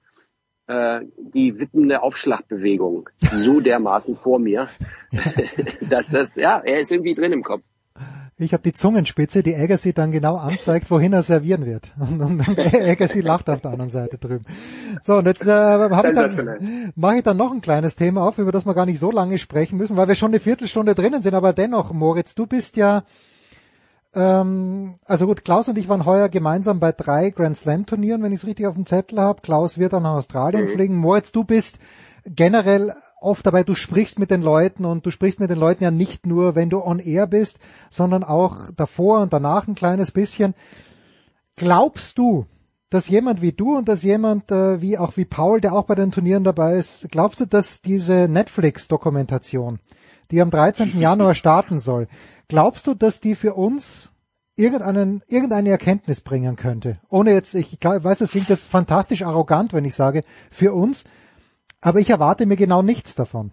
äh, 0.66 1.00
die 1.16 1.58
wippende 1.58 2.02
Aufschlagbewegung 2.02 3.08
so 3.20 3.60
dermaßen 3.60 4.16
vor 4.16 4.38
mir, 4.38 4.68
dass 5.88 6.08
das, 6.08 6.36
ja, 6.36 6.60
er 6.64 6.80
ist 6.80 6.92
irgendwie 6.92 7.14
drin 7.14 7.32
im 7.32 7.42
Kopf. 7.42 7.62
Ich 8.42 8.52
habe 8.52 8.62
die 8.62 8.72
Zungenspitze, 8.72 9.42
die 9.42 9.54
Agassi 9.54 9.92
dann 9.92 10.10
genau 10.10 10.36
anzeigt, 10.36 10.90
wohin 10.90 11.12
er 11.12 11.22
servieren 11.22 11.64
wird. 11.64 11.94
Und, 11.98 12.20
und 12.20 12.58
Agassi 12.58 13.20
lacht 13.20 13.48
auf 13.48 13.60
der 13.60 13.70
anderen 13.70 13.90
Seite 13.90 14.18
drüben. 14.18 14.44
So, 15.02 15.16
und 15.16 15.26
jetzt 15.26 15.46
äh, 15.46 15.50
habe 15.50 16.08
ich 16.08 16.14
dann, 16.14 16.92
mache 16.94 17.16
ich 17.16 17.22
dann 17.22 17.36
noch 17.36 17.52
ein 17.52 17.60
kleines 17.60 17.96
Thema 17.96 18.26
auf, 18.26 18.38
über 18.38 18.52
das 18.52 18.66
wir 18.66 18.74
gar 18.74 18.86
nicht 18.86 18.98
so 18.98 19.10
lange 19.10 19.38
sprechen 19.38 19.78
müssen, 19.78 19.96
weil 19.96 20.08
wir 20.08 20.14
schon 20.14 20.30
eine 20.30 20.40
Viertelstunde 20.40 20.94
drinnen 20.94 21.22
sind. 21.22 21.34
Aber 21.34 21.52
dennoch, 21.52 21.92
Moritz, 21.92 22.34
du 22.34 22.46
bist 22.46 22.76
ja, 22.76 23.04
ähm, 24.14 24.94
also 25.06 25.26
gut, 25.26 25.44
Klaus 25.44 25.68
und 25.68 25.78
ich 25.78 25.88
waren 25.88 26.04
heuer 26.04 26.28
gemeinsam 26.28 26.80
bei 26.80 26.92
drei 26.92 27.30
Grand 27.30 27.56
Slam 27.56 27.86
Turnieren, 27.86 28.22
wenn 28.22 28.32
ich 28.32 28.40
es 28.40 28.46
richtig 28.46 28.66
auf 28.66 28.74
dem 28.74 28.86
Zettel 28.86 29.20
habe. 29.20 29.40
Klaus 29.42 29.78
wird 29.78 29.92
dann 29.92 30.02
nach 30.02 30.16
Australien 30.16 30.64
mhm. 30.64 30.68
fliegen. 30.68 30.96
Moritz, 30.96 31.32
du 31.32 31.44
bist 31.44 31.78
generell 32.24 32.92
oft 33.22 33.46
dabei, 33.46 33.64
du 33.64 33.74
sprichst 33.74 34.18
mit 34.18 34.30
den 34.30 34.42
Leuten 34.42 34.84
und 34.84 35.06
du 35.06 35.10
sprichst 35.10 35.40
mit 35.40 35.50
den 35.50 35.58
Leuten 35.58 35.84
ja 35.84 35.90
nicht 35.90 36.26
nur, 36.26 36.54
wenn 36.54 36.70
du 36.70 36.82
on 36.82 36.98
air 36.98 37.26
bist, 37.26 37.58
sondern 37.90 38.24
auch 38.24 38.70
davor 38.76 39.20
und 39.20 39.32
danach 39.32 39.66
ein 39.66 39.74
kleines 39.74 40.10
bisschen. 40.10 40.54
Glaubst 41.56 42.18
du, 42.18 42.46
dass 42.92 43.08
jemand 43.08 43.40
wie 43.40 43.52
du 43.52 43.76
und 43.78 43.88
dass 43.88 44.02
jemand 44.02 44.52
äh, 44.52 44.82
wie 44.82 44.98
auch 44.98 45.16
wie 45.16 45.24
Paul, 45.24 45.60
der 45.62 45.72
auch 45.72 45.84
bei 45.84 45.94
den 45.94 46.10
Turnieren 46.10 46.44
dabei 46.44 46.76
ist, 46.76 47.06
glaubst 47.10 47.40
du, 47.40 47.46
dass 47.46 47.80
diese 47.80 48.28
Netflix-Dokumentation, 48.28 49.78
die 50.30 50.42
am 50.42 50.50
13. 50.50 50.98
Januar 50.98 51.34
starten 51.34 51.78
soll, 51.78 52.06
glaubst 52.48 52.86
du, 52.86 52.94
dass 52.94 53.20
die 53.20 53.34
für 53.34 53.54
uns 53.54 54.10
irgendeinen, 54.56 55.22
irgendeine 55.28 55.70
Erkenntnis 55.70 56.20
bringen 56.20 56.56
könnte? 56.56 57.00
Ohne 57.08 57.32
jetzt, 57.32 57.54
ich, 57.54 57.72
ich 57.72 57.82
weiß, 57.82 58.20
es 58.20 58.30
klingt 58.30 58.50
jetzt 58.50 58.68
fantastisch 58.68 59.22
arrogant, 59.22 59.72
wenn 59.72 59.86
ich 59.86 59.94
sage, 59.94 60.22
für 60.50 60.74
uns, 60.74 61.04
aber 61.82 62.00
ich 62.00 62.08
erwarte 62.08 62.46
mir 62.46 62.56
genau 62.56 62.82
nichts 62.82 63.14
davon. 63.14 63.50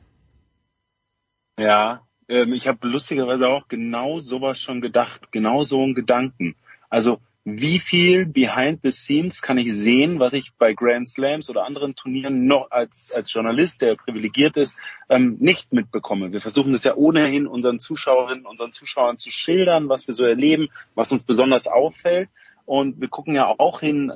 Ja, 1.58 2.04
ähm, 2.30 2.54
ich 2.54 2.68
habe 2.68 2.88
lustigerweise 2.88 3.50
auch 3.50 3.68
genau 3.68 4.20
sowas 4.20 4.62
schon 4.62 4.80
gedacht, 4.80 5.32
genau 5.32 5.64
so 5.64 5.84
einen 5.84 5.96
Gedanken. 5.96 6.56
Also 6.90 7.20
wie 7.44 7.80
viel 7.80 8.26
behind 8.26 8.82
the 8.84 8.92
scenes 8.92 9.42
kann 9.42 9.58
ich 9.58 9.74
sehen, 9.74 10.20
was 10.20 10.34
ich 10.34 10.54
bei 10.58 10.74
Grand 10.74 11.10
Slams 11.10 11.50
oder 11.50 11.66
anderen 11.66 11.96
Turnieren 11.96 12.46
noch 12.46 12.70
als, 12.70 13.12
als 13.12 13.34
Journalist, 13.34 13.82
der 13.82 13.96
privilegiert 13.96 14.58
ist, 14.58 14.78
ähm, 15.10 15.38
nicht 15.40 15.74
mitbekomme. 15.74 16.32
Wir 16.32 16.42
versuchen 16.42 16.74
es 16.74 16.84
ja 16.84 16.96
ohnehin 16.96 17.48
unseren 17.48 17.80
Zuschauerinnen, 17.80 18.46
unseren 18.46 18.72
Zuschauern 18.72 19.18
zu 19.18 19.32
schildern, 19.32 19.90
was 19.90 20.08
wir 20.08 20.14
so 20.14 20.24
erleben, 20.24 20.70
was 20.96 21.12
uns 21.12 21.24
besonders 21.24 21.66
auffällt. 21.66 22.30
Und 22.70 23.02
wir 23.02 23.08
gucken 23.08 23.34
ja 23.34 23.48
auch 23.58 23.80
hin 23.80 24.14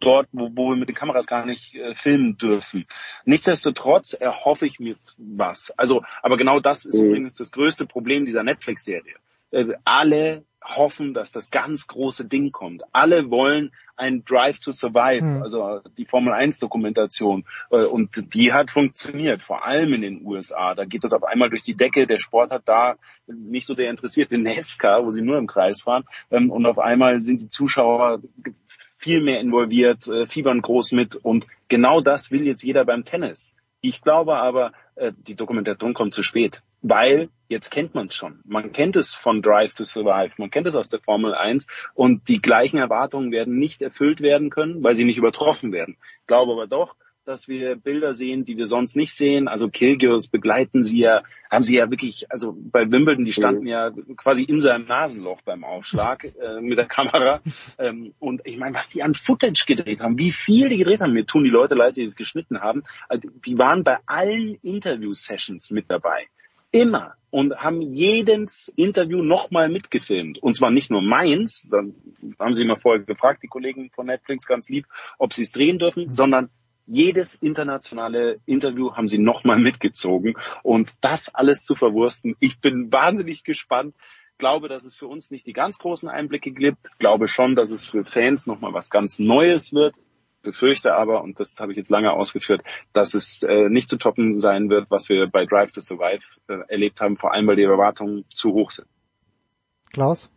dort, 0.00 0.26
wo, 0.32 0.50
wo 0.52 0.70
wir 0.70 0.76
mit 0.76 0.88
den 0.88 0.96
Kameras 0.96 1.28
gar 1.28 1.46
nicht 1.46 1.76
äh, 1.76 1.94
filmen 1.94 2.36
dürfen. 2.36 2.86
Nichtsdestotrotz 3.24 4.14
erhoffe 4.14 4.66
ich 4.66 4.80
mir 4.80 4.96
was. 5.16 5.70
Also, 5.76 6.02
aber 6.20 6.36
genau 6.36 6.58
das 6.58 6.86
ist 6.86 7.00
mhm. 7.00 7.06
übrigens 7.06 7.34
das 7.34 7.52
größte 7.52 7.86
Problem 7.86 8.26
dieser 8.26 8.42
Netflix-Serie. 8.42 9.14
Äh, 9.52 9.74
alle 9.84 10.44
hoffen, 10.64 11.14
dass 11.14 11.30
das 11.30 11.50
ganz 11.50 11.86
große 11.86 12.24
Ding 12.24 12.50
kommt. 12.50 12.82
Alle 12.92 13.30
wollen 13.30 13.72
ein 13.96 14.24
Drive 14.24 14.58
to 14.60 14.72
Survive, 14.72 15.20
hm. 15.20 15.42
also 15.42 15.80
die 15.98 16.06
Formel 16.06 16.32
1 16.32 16.58
Dokumentation. 16.58 17.44
Äh, 17.70 17.84
und 17.84 18.34
die 18.34 18.52
hat 18.52 18.70
funktioniert, 18.70 19.42
vor 19.42 19.66
allem 19.66 19.92
in 19.92 20.02
den 20.02 20.26
USA. 20.26 20.74
Da 20.74 20.84
geht 20.84 21.04
das 21.04 21.12
auf 21.12 21.24
einmal 21.24 21.50
durch 21.50 21.62
die 21.62 21.76
Decke. 21.76 22.06
Der 22.06 22.18
Sport 22.18 22.50
hat 22.50 22.62
da 22.66 22.96
nicht 23.26 23.66
so 23.66 23.74
sehr 23.74 23.90
interessiert 23.90 24.32
in 24.32 24.42
Nesca, 24.42 25.04
wo 25.04 25.10
sie 25.10 25.22
nur 25.22 25.38
im 25.38 25.46
Kreis 25.46 25.82
fahren. 25.82 26.04
Ähm, 26.30 26.50
und 26.50 26.66
auf 26.66 26.78
einmal 26.78 27.20
sind 27.20 27.42
die 27.42 27.48
Zuschauer 27.48 28.20
viel 28.96 29.22
mehr 29.22 29.40
involviert, 29.40 30.08
äh, 30.08 30.26
fiebern 30.26 30.62
groß 30.62 30.92
mit. 30.92 31.16
Und 31.16 31.46
genau 31.68 32.00
das 32.00 32.30
will 32.30 32.46
jetzt 32.46 32.62
jeder 32.62 32.84
beim 32.84 33.04
Tennis 33.04 33.52
Ich 33.84 34.00
glaube 34.00 34.38
aber, 34.38 34.72
äh, 34.94 35.12
die 35.14 35.34
Dokumentation 35.34 35.92
kommt 35.92 36.14
zu 36.14 36.22
spät, 36.22 36.62
weil 36.80 37.28
jetzt 37.48 37.70
kennt 37.70 37.94
man 37.94 38.06
es 38.06 38.14
schon. 38.14 38.40
Man 38.46 38.72
kennt 38.72 38.96
es 38.96 39.12
von 39.12 39.42
Drive 39.42 39.74
to 39.74 39.84
Survive, 39.84 40.36
man 40.38 40.50
kennt 40.50 40.66
es 40.66 40.74
aus 40.74 40.88
der 40.88 41.00
Formel 41.00 41.34
1 41.34 41.66
und 41.92 42.26
die 42.28 42.40
gleichen 42.40 42.78
Erwartungen 42.78 43.30
werden 43.30 43.58
nicht 43.58 43.82
erfüllt 43.82 44.22
werden 44.22 44.48
können, 44.48 44.82
weil 44.82 44.94
sie 44.94 45.04
nicht 45.04 45.18
übertroffen 45.18 45.70
werden. 45.70 45.98
Ich 46.22 46.26
glaube 46.26 46.52
aber 46.52 46.66
doch, 46.66 46.96
dass 47.24 47.48
wir 47.48 47.76
Bilder 47.76 48.14
sehen, 48.14 48.44
die 48.44 48.56
wir 48.56 48.66
sonst 48.66 48.96
nicht 48.96 49.14
sehen. 49.14 49.48
Also 49.48 49.68
Kyrgios 49.68 50.28
begleiten 50.28 50.82
sie 50.82 50.98
ja, 50.98 51.22
haben 51.50 51.64
sie 51.64 51.76
ja 51.76 51.90
wirklich, 51.90 52.30
also 52.30 52.54
bei 52.56 52.90
Wimbledon, 52.90 53.24
die 53.24 53.32
standen 53.32 53.62
mhm. 53.62 53.68
ja 53.68 53.90
quasi 54.16 54.42
in 54.42 54.60
seinem 54.60 54.86
Nasenloch 54.86 55.40
beim 55.42 55.64
Aufschlag 55.64 56.24
äh, 56.40 56.60
mit 56.60 56.78
der 56.78 56.86
Kamera. 56.86 57.40
Ähm, 57.78 58.14
und 58.18 58.42
ich 58.44 58.58
meine, 58.58 58.74
was 58.74 58.88
die 58.88 59.02
an 59.02 59.14
Footage 59.14 59.64
gedreht 59.66 60.00
haben, 60.00 60.18
wie 60.18 60.32
viel 60.32 60.68
die 60.68 60.78
gedreht 60.78 61.00
haben, 61.00 61.12
mir 61.12 61.26
tun 61.26 61.44
die 61.44 61.50
Leute 61.50 61.74
leid, 61.74 61.96
die 61.96 62.04
es 62.04 62.16
geschnitten 62.16 62.60
haben. 62.60 62.82
Also, 63.08 63.28
die 63.44 63.58
waren 63.58 63.84
bei 63.84 63.98
allen 64.06 64.56
Interview-Sessions 64.62 65.70
mit 65.70 65.90
dabei. 65.90 66.26
Immer. 66.70 67.14
Und 67.30 67.56
haben 67.56 67.80
jedes 67.82 68.72
Interview 68.76 69.22
nochmal 69.22 69.68
mitgefilmt. 69.68 70.40
Und 70.40 70.54
zwar 70.54 70.70
nicht 70.70 70.90
nur 70.90 71.02
meins, 71.02 71.68
dann 71.70 71.94
haben 72.38 72.54
sie 72.54 72.64
mal 72.64 72.78
vorher 72.78 73.04
gefragt, 73.04 73.42
die 73.42 73.48
Kollegen 73.48 73.90
von 73.92 74.06
Netflix 74.06 74.46
ganz 74.46 74.68
lieb, 74.68 74.86
ob 75.18 75.32
sie 75.32 75.42
es 75.42 75.52
drehen 75.52 75.78
dürfen, 75.78 76.06
mhm. 76.06 76.12
sondern 76.12 76.50
jedes 76.86 77.34
internationale 77.34 78.40
Interview 78.46 78.92
haben 78.94 79.08
sie 79.08 79.18
nochmal 79.18 79.58
mitgezogen 79.58 80.34
und 80.62 80.92
das 81.00 81.34
alles 81.34 81.64
zu 81.64 81.74
verwursten. 81.74 82.36
Ich 82.40 82.60
bin 82.60 82.92
wahnsinnig 82.92 83.44
gespannt. 83.44 83.94
Glaube, 84.36 84.68
dass 84.68 84.84
es 84.84 84.96
für 84.96 85.06
uns 85.06 85.30
nicht 85.30 85.46
die 85.46 85.52
ganz 85.52 85.78
großen 85.78 86.08
Einblicke 86.08 86.50
gibt. 86.50 86.98
Glaube 86.98 87.28
schon, 87.28 87.54
dass 87.54 87.70
es 87.70 87.86
für 87.86 88.04
Fans 88.04 88.46
nochmal 88.46 88.72
was 88.72 88.90
ganz 88.90 89.20
Neues 89.20 89.72
wird. 89.72 89.96
Befürchte 90.42 90.94
aber, 90.94 91.22
und 91.22 91.40
das 91.40 91.58
habe 91.58 91.72
ich 91.72 91.78
jetzt 91.78 91.88
lange 91.88 92.12
ausgeführt, 92.12 92.62
dass 92.92 93.14
es 93.14 93.42
äh, 93.42 93.68
nicht 93.68 93.88
zu 93.88 93.96
toppen 93.96 94.38
sein 94.38 94.68
wird, 94.68 94.90
was 94.90 95.08
wir 95.08 95.26
bei 95.28 95.46
Drive 95.46 95.72
to 95.72 95.80
Survive 95.80 96.38
äh, 96.48 96.58
erlebt 96.68 97.00
haben, 97.00 97.16
vor 97.16 97.32
allem 97.32 97.46
weil 97.46 97.56
die 97.56 97.62
Erwartungen 97.62 98.24
zu 98.28 98.52
hoch 98.52 98.70
sind. 98.70 98.88
Klaus? 99.92 100.30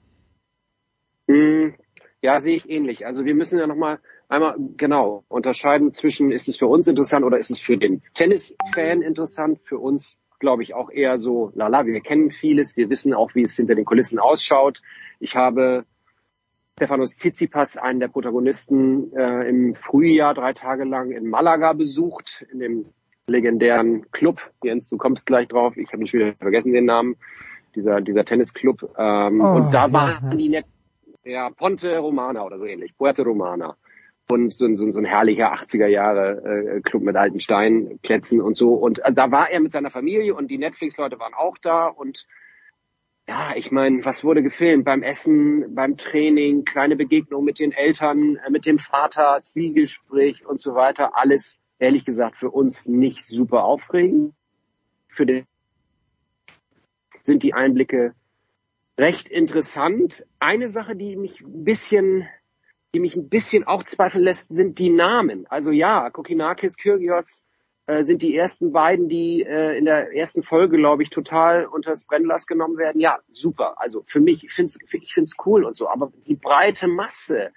Hm, 1.28 1.76
ja, 2.22 2.40
sehe 2.40 2.56
ich 2.56 2.70
ähnlich. 2.70 3.06
Also 3.06 3.26
wir 3.26 3.36
müssen 3.36 3.60
ja 3.60 3.68
nochmal 3.68 4.00
einmal 4.30 4.56
genau 4.78 5.24
unterscheiden 5.30 5.94
zwischen, 5.94 6.32
ist 6.32 6.48
es 6.48 6.58
für 6.58 6.68
uns 6.68 6.88
interessant 6.88 7.26
oder 7.26 7.38
ist 7.38 7.50
es 7.50 7.60
für 7.60 7.78
den 7.78 8.02
Tennisfan 8.14 9.02
interessant? 9.02 9.60
Für 9.64 9.80
uns 9.80 10.18
glaube 10.40 10.64
ich 10.64 10.74
auch 10.74 10.90
eher 10.90 11.18
so, 11.18 11.52
lala, 11.56 11.86
wir 11.86 12.00
kennen 12.02 12.32
vieles, 12.32 12.76
wir 12.76 12.90
wissen 12.90 13.14
auch, 13.14 13.34
wie 13.36 13.44
es 13.44 13.56
hinter 13.56 13.76
den 13.76 13.86
Kulissen 13.86 14.20
ausschaut. 14.20 14.82
Ich 15.20 15.36
habe 15.36 15.86
Stefanos 16.78 17.16
Tsitsipas, 17.16 17.78
einen 17.78 18.00
der 18.00 18.10
Protagonisten, 18.10 19.12
äh, 19.16 19.50
im 19.50 19.74
Frühjahr 19.74 20.36
drei 20.36 20.54
Tage 20.54 20.84
lang 20.84 21.12
in 21.12 21.28
Malaga 21.28 21.74
besucht, 21.74 22.46
in 22.52 22.60
dem 22.60 22.86
legendären 23.28 24.12
Club. 24.12 24.40
Jens, 24.64 24.88
du 24.90 24.98
kommst 24.98 25.26
gleich 25.26 25.48
drauf. 25.48 25.76
Ich 25.76 25.88
habe 25.88 26.04
nicht 26.04 26.14
wieder 26.14 26.34
vergessen 26.36 26.74
den 26.74 26.86
Namen. 26.86 27.16
Dieser, 27.76 28.02
dieser 28.02 28.26
Tennisclub. 28.26 28.96
Ähm, 28.98 29.42
oh, 29.42 29.56
und 29.56 29.74
da 29.74 29.92
waren 29.92 30.40
ja, 30.40 30.62
die, 30.62 31.32
ja, 31.32 31.50
Ponte 31.50 31.98
Romana 31.98 32.44
oder 32.44 32.58
so 32.58 32.66
ähnlich, 32.66 32.96
Puerto 32.98 33.24
Romana 33.24 33.76
und 34.30 34.54
so, 34.54 34.68
so, 34.76 34.90
so 34.92 35.00
ein 35.00 35.06
herrlicher 35.06 35.54
80er 35.54 35.88
Jahre 35.88 36.78
äh, 36.78 36.82
Club 36.82 37.04
mit 37.04 37.16
alten 37.16 37.40
Steinplätzen 37.40 38.42
und 38.42 38.58
so. 38.58 38.74
Und 38.74 39.00
äh, 39.00 39.14
da 39.14 39.32
war 39.32 39.50
er 39.50 39.60
mit 39.60 39.72
seiner 39.72 39.90
Familie 39.90 40.36
und 40.36 40.50
die 40.50 40.58
Netflix-Leute 40.58 41.20
waren 41.20 41.34
auch 41.34 41.58
da 41.58 41.88
und 41.88 42.26
ja, 43.30 43.52
ich 43.56 43.72
meine, 43.72 44.06
was 44.06 44.24
wurde 44.24 44.42
gefilmt? 44.42 44.86
Beim 44.86 45.04
Essen, 45.04 45.76
beim 45.76 45.98
Training, 45.98 46.64
kleine 46.64 46.96
Begegnung 46.96 47.44
mit 47.44 47.60
den 47.60 47.74
Eltern, 47.74 48.38
äh, 48.38 48.50
mit 48.50 48.66
dem 48.66 48.80
Vater, 48.80 49.40
Zwiegespräch 49.42 50.46
und 50.46 50.60
so 50.60 50.76
weiter. 50.76 51.18
Alles, 51.18 51.58
ehrlich 51.80 52.06
gesagt, 52.06 52.38
für 52.38 52.50
uns 52.50 52.88
nicht 52.88 53.26
super 53.26 53.64
aufregend. 53.66 54.34
Für 55.10 55.26
den 55.26 55.46
sind 57.22 57.44
die 57.44 57.54
Einblicke 57.54 58.14
recht 58.98 59.30
interessant. 59.30 60.26
Eine 60.40 60.70
Sache, 60.70 60.96
die 60.96 61.18
mich 61.18 61.42
ein 61.42 61.66
bisschen 61.66 62.28
die 62.98 63.02
mich 63.02 63.16
ein 63.16 63.30
bisschen 63.30 63.64
auch 63.64 63.84
zweifeln 63.84 64.24
lässt, 64.24 64.52
sind 64.52 64.80
die 64.80 64.90
Namen. 64.90 65.46
Also 65.50 65.70
ja, 65.70 66.10
Kokinakis, 66.10 66.78
Kyrgios 66.78 67.44
äh, 67.86 68.04
sind 68.04 68.24
die 68.24 68.36
ersten 68.36 68.72
beiden, 68.72 69.08
die 69.08 69.44
äh, 69.44 69.78
in 69.78 69.86
der 69.86 70.16
ersten 70.16 70.42
Folge, 70.42 70.78
glaube 70.78 71.04
ich, 71.04 71.12
total 71.12 71.68
unter 71.68 71.92
das 71.92 72.06
Brennglas 72.06 72.48
genommen 72.48 72.80
werden. 72.80 73.00
Ja, 73.00 73.20
super. 73.30 73.80
Also 73.80 74.02
für 74.08 74.20
mich, 74.20 74.44
ich 74.46 74.52
finde 74.52 74.72
es 74.72 74.80
ich 74.92 75.14
find's 75.14 75.36
cool 75.46 75.64
und 75.64 75.78
so. 75.78 75.88
Aber 75.88 76.12
die 76.26 76.34
breite 76.34 76.88
Masse, 76.88 77.52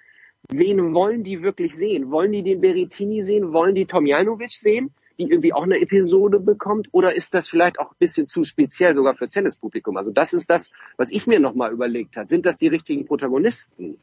wen 0.47 0.93
wollen 0.93 1.23
die 1.23 1.41
wirklich 1.41 1.75
sehen? 1.75 2.11
Wollen 2.11 2.33
die 2.33 2.43
den 2.43 2.61
Berettini 2.61 3.23
sehen? 3.23 3.51
Wollen 3.51 3.73
die 3.73 3.87
Tomjanovic 3.87 4.51
sehen? 4.51 4.93
die 5.17 5.29
irgendwie 5.29 5.53
auch 5.53 5.63
eine 5.63 5.79
Episode 5.81 6.39
bekommt? 6.39 6.87
Oder 6.91 7.15
ist 7.15 7.33
das 7.33 7.47
vielleicht 7.47 7.79
auch 7.79 7.91
ein 7.91 7.97
bisschen 7.99 8.27
zu 8.27 8.43
speziell 8.43 8.93
sogar 8.93 9.15
fürs 9.15 9.31
Tennispublikum? 9.31 9.97
Also 9.97 10.11
das 10.11 10.33
ist 10.33 10.51
das, 10.51 10.71
was 10.97 11.09
ich 11.09 11.25
mir 11.25 11.39
nochmal 11.39 11.71
überlegt 11.71 12.15
habe. 12.15 12.27
Sind 12.27 12.45
das 12.45 12.57
die 12.57 12.67
richtigen 12.67 13.05
Protagonisten? 13.05 13.97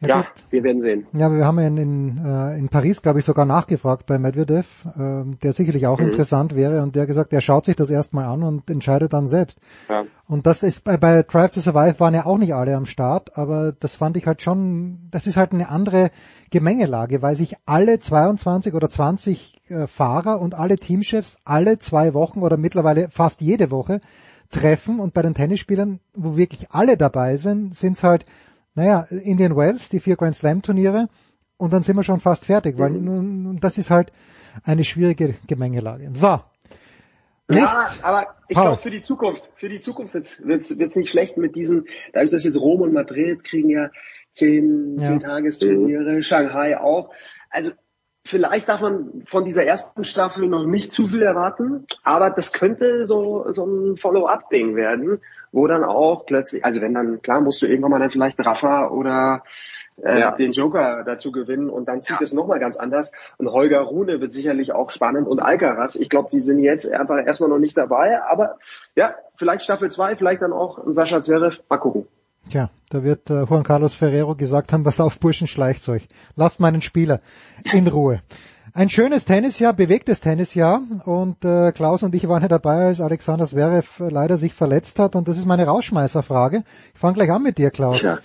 Ja, 0.00 0.08
ja 0.08 0.26
wir 0.50 0.62
werden 0.62 0.82
sehen. 0.82 1.06
Ja, 1.14 1.32
wir 1.32 1.46
haben 1.46 1.58
ja 1.58 1.66
in, 1.66 1.76
in, 1.78 2.24
äh, 2.24 2.58
in 2.58 2.68
Paris, 2.68 3.00
glaube 3.00 3.20
ich, 3.20 3.24
sogar 3.24 3.46
nachgefragt 3.46 4.04
bei 4.04 4.18
Medvedev, 4.18 4.84
äh, 4.84 5.24
der 5.42 5.52
sicherlich 5.54 5.86
auch 5.86 5.98
mhm. 5.98 6.08
interessant 6.08 6.54
wäre 6.54 6.82
und 6.82 6.96
der 6.96 7.06
gesagt, 7.06 7.32
er 7.32 7.40
schaut 7.40 7.64
sich 7.64 7.76
das 7.76 7.88
erstmal 7.88 8.26
an 8.26 8.42
und 8.42 8.68
entscheidet 8.68 9.14
dann 9.14 9.26
selbst. 9.26 9.58
Ja. 9.88 10.04
Und 10.28 10.46
das 10.46 10.62
ist 10.62 10.84
bei, 10.84 10.98
bei 10.98 11.22
Drive 11.22 11.54
to 11.54 11.60
Survive 11.60 11.98
waren 11.98 12.14
ja 12.14 12.26
auch 12.26 12.36
nicht 12.36 12.52
alle 12.52 12.76
am 12.76 12.84
Start, 12.84 13.38
aber 13.38 13.72
das 13.72 13.96
fand 13.96 14.18
ich 14.18 14.26
halt 14.26 14.42
schon, 14.42 15.08
das 15.10 15.26
ist 15.26 15.38
halt 15.38 15.52
eine 15.52 15.70
andere 15.70 16.10
Gemengelage, 16.50 17.22
weil 17.22 17.36
sich 17.36 17.54
alle 17.64 17.98
22 17.98 18.74
oder 18.74 18.90
20 18.90 19.60
äh, 19.70 19.86
Fahrer 19.86 20.40
und 20.40 20.54
alle 20.54 20.76
Teamchefs 20.76 21.38
alle 21.44 21.78
zwei 21.78 22.12
Wochen 22.12 22.42
oder 22.42 22.58
mittlerweile 22.58 23.08
fast 23.10 23.40
jede 23.40 23.70
Woche 23.70 24.00
treffen 24.50 25.00
und 25.00 25.14
bei 25.14 25.22
den 25.22 25.34
Tennisspielern, 25.34 26.00
wo 26.14 26.36
wirklich 26.36 26.70
alle 26.70 26.96
dabei 26.96 27.36
sind, 27.36 27.74
sind 27.74 27.96
es 27.96 28.02
halt 28.02 28.26
naja, 28.76 29.06
Indian 29.10 29.56
Wells, 29.56 29.88
die 29.88 30.00
vier 30.00 30.16
Grand 30.16 30.36
Slam 30.36 30.62
Turniere 30.62 31.08
und 31.56 31.72
dann 31.72 31.82
sind 31.82 31.96
wir 31.96 32.02
schon 32.02 32.20
fast 32.20 32.44
fertig, 32.44 32.78
weil 32.78 32.90
mhm. 32.90 33.42
nun, 33.42 33.60
das 33.60 33.78
ist 33.78 33.90
halt 33.90 34.12
eine 34.64 34.84
schwierige 34.84 35.34
Gemengelage. 35.46 36.10
So. 36.14 36.40
Ja, 37.48 37.88
aber 38.02 38.26
ich 38.48 38.56
glaube 38.56 38.82
für 38.82 38.90
die 38.90 39.02
Zukunft, 39.02 39.52
für 39.56 39.68
die 39.68 39.80
Zukunft 39.80 40.14
wird's 40.14 40.44
wird's, 40.44 40.78
wird's 40.78 40.96
nicht 40.96 41.10
schlecht 41.10 41.36
mit 41.36 41.54
diesen, 41.54 41.86
da 42.12 42.20
ist 42.20 42.32
das 42.32 42.42
jetzt 42.42 42.60
Rom 42.60 42.80
und 42.80 42.92
Madrid 42.92 43.44
kriegen 43.44 43.70
ja 43.70 43.90
zehn, 44.32 44.98
ja. 44.98 45.06
zehn 45.06 45.20
Tagesturniere, 45.20 46.16
mhm. 46.16 46.22
Shanghai 46.22 46.78
auch. 46.78 47.12
Also 47.50 47.70
vielleicht 48.26 48.68
darf 48.68 48.80
man 48.80 49.22
von 49.26 49.44
dieser 49.44 49.64
ersten 49.64 50.04
Staffel 50.04 50.48
noch 50.48 50.66
nicht 50.66 50.92
zu 50.92 51.08
viel 51.08 51.22
erwarten, 51.22 51.86
aber 52.02 52.30
das 52.30 52.52
könnte 52.52 53.06
so, 53.06 53.52
so 53.52 53.64
ein 53.64 53.96
Follow-up-Ding 53.96 54.76
werden, 54.76 55.20
wo 55.52 55.66
dann 55.66 55.84
auch 55.84 56.26
plötzlich, 56.26 56.64
also 56.64 56.80
wenn 56.80 56.94
dann, 56.94 57.22
klar, 57.22 57.40
musst 57.40 57.62
du 57.62 57.66
irgendwann 57.66 57.92
mal 57.92 58.00
dann 58.00 58.10
vielleicht 58.10 58.38
Rafa 58.38 58.88
oder 58.88 59.42
äh, 60.02 60.20
ja. 60.20 60.32
den 60.32 60.52
Joker 60.52 61.04
dazu 61.04 61.32
gewinnen 61.32 61.70
und 61.70 61.88
dann 61.88 62.02
zieht 62.02 62.20
ja. 62.20 62.24
es 62.24 62.32
nochmal 62.32 62.58
ganz 62.58 62.76
anders. 62.76 63.12
Und 63.38 63.50
Holger 63.50 63.80
Rune 63.80 64.20
wird 64.20 64.32
sicherlich 64.32 64.72
auch 64.72 64.90
spannend 64.90 65.28
und 65.28 65.40
Alcaraz. 65.40 65.94
Ich 65.94 66.10
glaube, 66.10 66.28
die 66.30 66.40
sind 66.40 66.58
jetzt 66.58 66.90
einfach 66.90 67.24
erstmal 67.24 67.48
noch 67.48 67.58
nicht 67.58 67.76
dabei, 67.76 68.20
aber 68.22 68.58
ja, 68.94 69.14
vielleicht 69.36 69.64
Staffel 69.64 69.90
2, 69.90 70.16
vielleicht 70.16 70.42
dann 70.42 70.52
auch 70.52 70.80
Sascha 70.88 71.22
Zverev, 71.22 71.58
mal 71.68 71.78
gucken. 71.78 72.06
Tja, 72.48 72.70
da 72.90 73.02
wird 73.02 73.30
äh, 73.30 73.44
Juan 73.44 73.62
Carlos 73.62 73.94
Ferrero 73.94 74.34
gesagt 74.34 74.72
haben, 74.72 74.84
was 74.86 75.00
auf 75.00 75.18
Burschen 75.18 75.46
schleicht 75.46 75.88
euch. 75.88 76.08
Lasst 76.34 76.60
meinen 76.60 76.82
Spieler 76.82 77.20
in 77.72 77.86
Ruhe. 77.86 78.22
Ein 78.72 78.90
schönes 78.90 79.24
Tennisjahr, 79.24 79.72
bewegtes 79.72 80.20
Tennisjahr 80.20 80.82
und 81.06 81.44
äh, 81.46 81.72
Klaus 81.72 82.02
und 82.02 82.14
ich 82.14 82.28
waren 82.28 82.42
ja 82.42 82.48
dabei, 82.48 82.88
als 82.88 83.00
Alexander 83.00 83.46
Zverev 83.46 84.10
leider 84.10 84.36
sich 84.36 84.52
verletzt 84.52 84.98
hat 84.98 85.16
und 85.16 85.28
das 85.28 85.38
ist 85.38 85.46
meine 85.46 85.64
Rausschmeißerfrage. 85.66 86.62
Ich 86.92 87.00
fange 87.00 87.14
gleich 87.14 87.30
an 87.30 87.42
mit 87.42 87.56
dir, 87.56 87.70
Klaus. 87.70 88.02
Ja. 88.02 88.18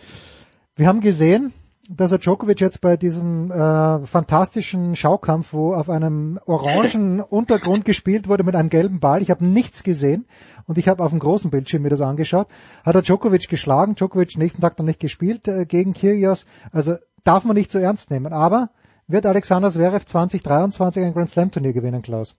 Wir 0.75 0.87
haben 0.87 0.99
gesehen, 0.99 1.53
dass 1.93 2.11
er 2.11 2.19
Djokovic 2.19 2.59
jetzt 2.61 2.79
bei 2.81 2.95
diesem 2.95 3.51
äh, 3.51 4.05
fantastischen 4.05 4.95
Schaukampf, 4.95 5.53
wo 5.53 5.73
auf 5.73 5.89
einem 5.89 6.39
orangen 6.45 7.19
Untergrund 7.29 7.85
gespielt 7.85 8.27
wurde 8.27 8.43
mit 8.43 8.55
einem 8.55 8.69
gelben 8.69 8.99
Ball, 8.99 9.21
ich 9.21 9.29
habe 9.29 9.45
nichts 9.45 9.83
gesehen 9.83 10.25
und 10.67 10.77
ich 10.77 10.87
habe 10.87 11.03
auf 11.03 11.09
dem 11.09 11.19
großen 11.19 11.51
Bildschirm 11.51 11.81
mir 11.81 11.89
das 11.89 12.01
angeschaut, 12.01 12.47
hat 12.85 12.95
er 12.95 13.01
Djokovic 13.01 13.49
geschlagen, 13.49 13.95
Djokovic 13.95 14.37
nächsten 14.37 14.61
Tag 14.61 14.79
noch 14.79 14.85
nicht 14.85 14.99
gespielt 14.99 15.47
äh, 15.47 15.65
gegen 15.65 15.93
Kyrgios, 15.93 16.45
also 16.71 16.95
darf 17.23 17.43
man 17.43 17.55
nicht 17.55 17.71
so 17.71 17.79
ernst 17.79 18.09
nehmen, 18.09 18.31
aber 18.31 18.69
wird 19.07 19.25
Alexander 19.25 19.69
Zverev 19.69 20.05
2023 20.05 21.03
ein 21.03 21.13
Grand 21.13 21.29
Slam 21.29 21.51
Turnier 21.51 21.73
gewinnen, 21.73 22.01
Klaus? 22.01 22.33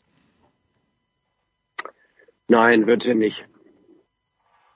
Nein, 2.48 2.86
wird 2.86 3.06
er 3.06 3.14
nicht. 3.14 3.46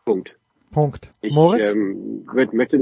Punkt. 0.04 0.38
Punkt. 0.70 1.14
Ich, 1.22 1.34
Moritz? 1.34 1.70
Ähm, 1.70 2.28
wird, 2.32 2.52
möchte, 2.52 2.78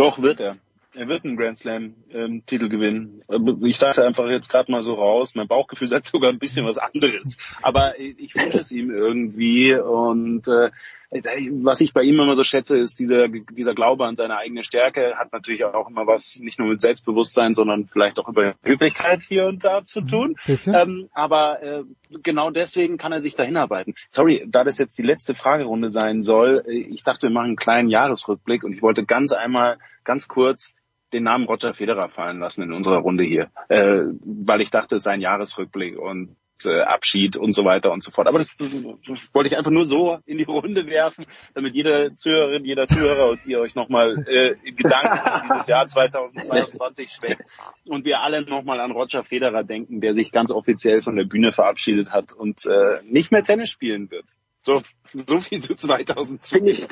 doch, 0.00 0.22
wird 0.22 0.40
er. 0.40 0.56
Er 0.96 1.08
wird 1.08 1.24
einen 1.24 1.36
Grand 1.36 1.56
Slam 1.56 1.94
ähm, 2.10 2.42
Titel 2.46 2.68
gewinnen. 2.68 3.22
Ich 3.62 3.78
sage 3.78 4.04
einfach 4.04 4.28
jetzt 4.28 4.48
gerade 4.48 4.72
mal 4.72 4.82
so 4.82 4.94
raus, 4.94 5.34
mein 5.36 5.46
Bauchgefühl 5.46 5.86
sagt 5.86 6.06
sogar 6.06 6.30
ein 6.30 6.40
bisschen 6.40 6.66
was 6.66 6.78
anderes. 6.78 7.36
Aber 7.62 7.98
ich 8.00 8.34
wünsche 8.34 8.58
es 8.58 8.72
ihm 8.72 8.90
irgendwie 8.90 9.74
und 9.74 10.48
äh, 10.48 10.70
was 11.10 11.80
ich 11.80 11.92
bei 11.92 12.02
ihm 12.02 12.20
immer 12.20 12.36
so 12.36 12.44
schätze, 12.44 12.78
ist 12.78 13.00
dieser, 13.00 13.28
dieser 13.28 13.74
Glaube 13.74 14.06
an 14.06 14.14
seine 14.14 14.36
eigene 14.36 14.62
Stärke, 14.62 15.14
hat 15.16 15.32
natürlich 15.32 15.64
auch 15.64 15.88
immer 15.88 16.06
was 16.06 16.38
nicht 16.38 16.58
nur 16.58 16.68
mit 16.68 16.80
Selbstbewusstsein, 16.80 17.54
sondern 17.54 17.86
vielleicht 17.86 18.18
auch 18.20 18.28
über 18.28 18.54
Üblichkeit 18.64 19.20
hier 19.22 19.46
und 19.46 19.64
da 19.64 19.84
zu 19.84 20.02
tun. 20.02 20.36
Ähm, 20.66 21.08
aber 21.12 21.62
äh, 21.62 21.84
genau 22.22 22.50
deswegen 22.50 22.96
kann 22.96 23.12
er 23.12 23.20
sich 23.20 23.34
dahin 23.34 23.56
arbeiten. 23.56 23.94
Sorry, 24.08 24.46
da 24.46 24.62
das 24.62 24.78
jetzt 24.78 24.98
die 24.98 25.02
letzte 25.02 25.34
Fragerunde 25.34 25.90
sein 25.90 26.22
soll, 26.22 26.64
ich 26.68 27.02
dachte, 27.02 27.28
wir 27.28 27.34
machen 27.34 27.46
einen 27.46 27.56
kleinen 27.56 27.88
Jahresrückblick 27.88 28.62
und 28.62 28.72
ich 28.72 28.82
wollte 28.82 29.04
ganz 29.04 29.32
einmal, 29.32 29.78
ganz 30.04 30.28
kurz 30.28 30.72
den 31.12 31.24
Namen 31.24 31.46
Roger 31.46 31.74
Federer 31.74 32.08
fallen 32.08 32.38
lassen 32.38 32.62
in 32.62 32.72
unserer 32.72 32.98
Runde 32.98 33.24
hier, 33.24 33.50
äh, 33.68 34.02
weil 34.24 34.60
ich 34.60 34.70
dachte, 34.70 34.96
es 34.96 35.02
sei 35.02 35.12
ein 35.12 35.20
Jahresrückblick 35.20 35.98
und 35.98 36.36
äh, 36.66 36.80
Abschied 36.80 37.36
und 37.36 37.52
so 37.52 37.64
weiter 37.64 37.92
und 37.92 38.02
so 38.02 38.10
fort. 38.10 38.28
Aber 38.28 38.38
das, 38.38 38.56
das, 38.56 38.70
das 38.70 39.18
wollte 39.32 39.48
ich 39.48 39.56
einfach 39.56 39.70
nur 39.70 39.84
so 39.84 40.18
in 40.26 40.38
die 40.38 40.44
Runde 40.44 40.86
werfen, 40.86 41.26
damit 41.54 41.74
jede 41.74 42.14
Zuhörerin, 42.16 42.64
jeder 42.64 42.86
Zuhörer 42.86 43.30
und 43.30 43.46
ihr 43.46 43.60
euch 43.60 43.74
nochmal 43.74 44.24
äh, 44.26 44.54
Gedanken 44.72 45.18
an 45.18 45.48
dieses 45.48 45.66
Jahr 45.66 45.86
2022 45.86 47.10
schweckt 47.10 47.42
und 47.86 48.04
wir 48.04 48.20
alle 48.20 48.42
nochmal 48.42 48.80
an 48.80 48.90
Roger 48.90 49.22
Federer 49.22 49.64
denken, 49.64 50.00
der 50.00 50.14
sich 50.14 50.32
ganz 50.32 50.50
offiziell 50.50 51.02
von 51.02 51.16
der 51.16 51.24
Bühne 51.24 51.52
verabschiedet 51.52 52.10
hat 52.10 52.32
und 52.32 52.66
äh, 52.66 53.00
nicht 53.04 53.32
mehr 53.32 53.44
Tennis 53.44 53.70
spielen 53.70 54.10
wird. 54.10 54.34
So, 54.62 54.82
so 55.26 55.40
viel 55.40 55.62
zu 55.62 55.74
2020 55.74 56.86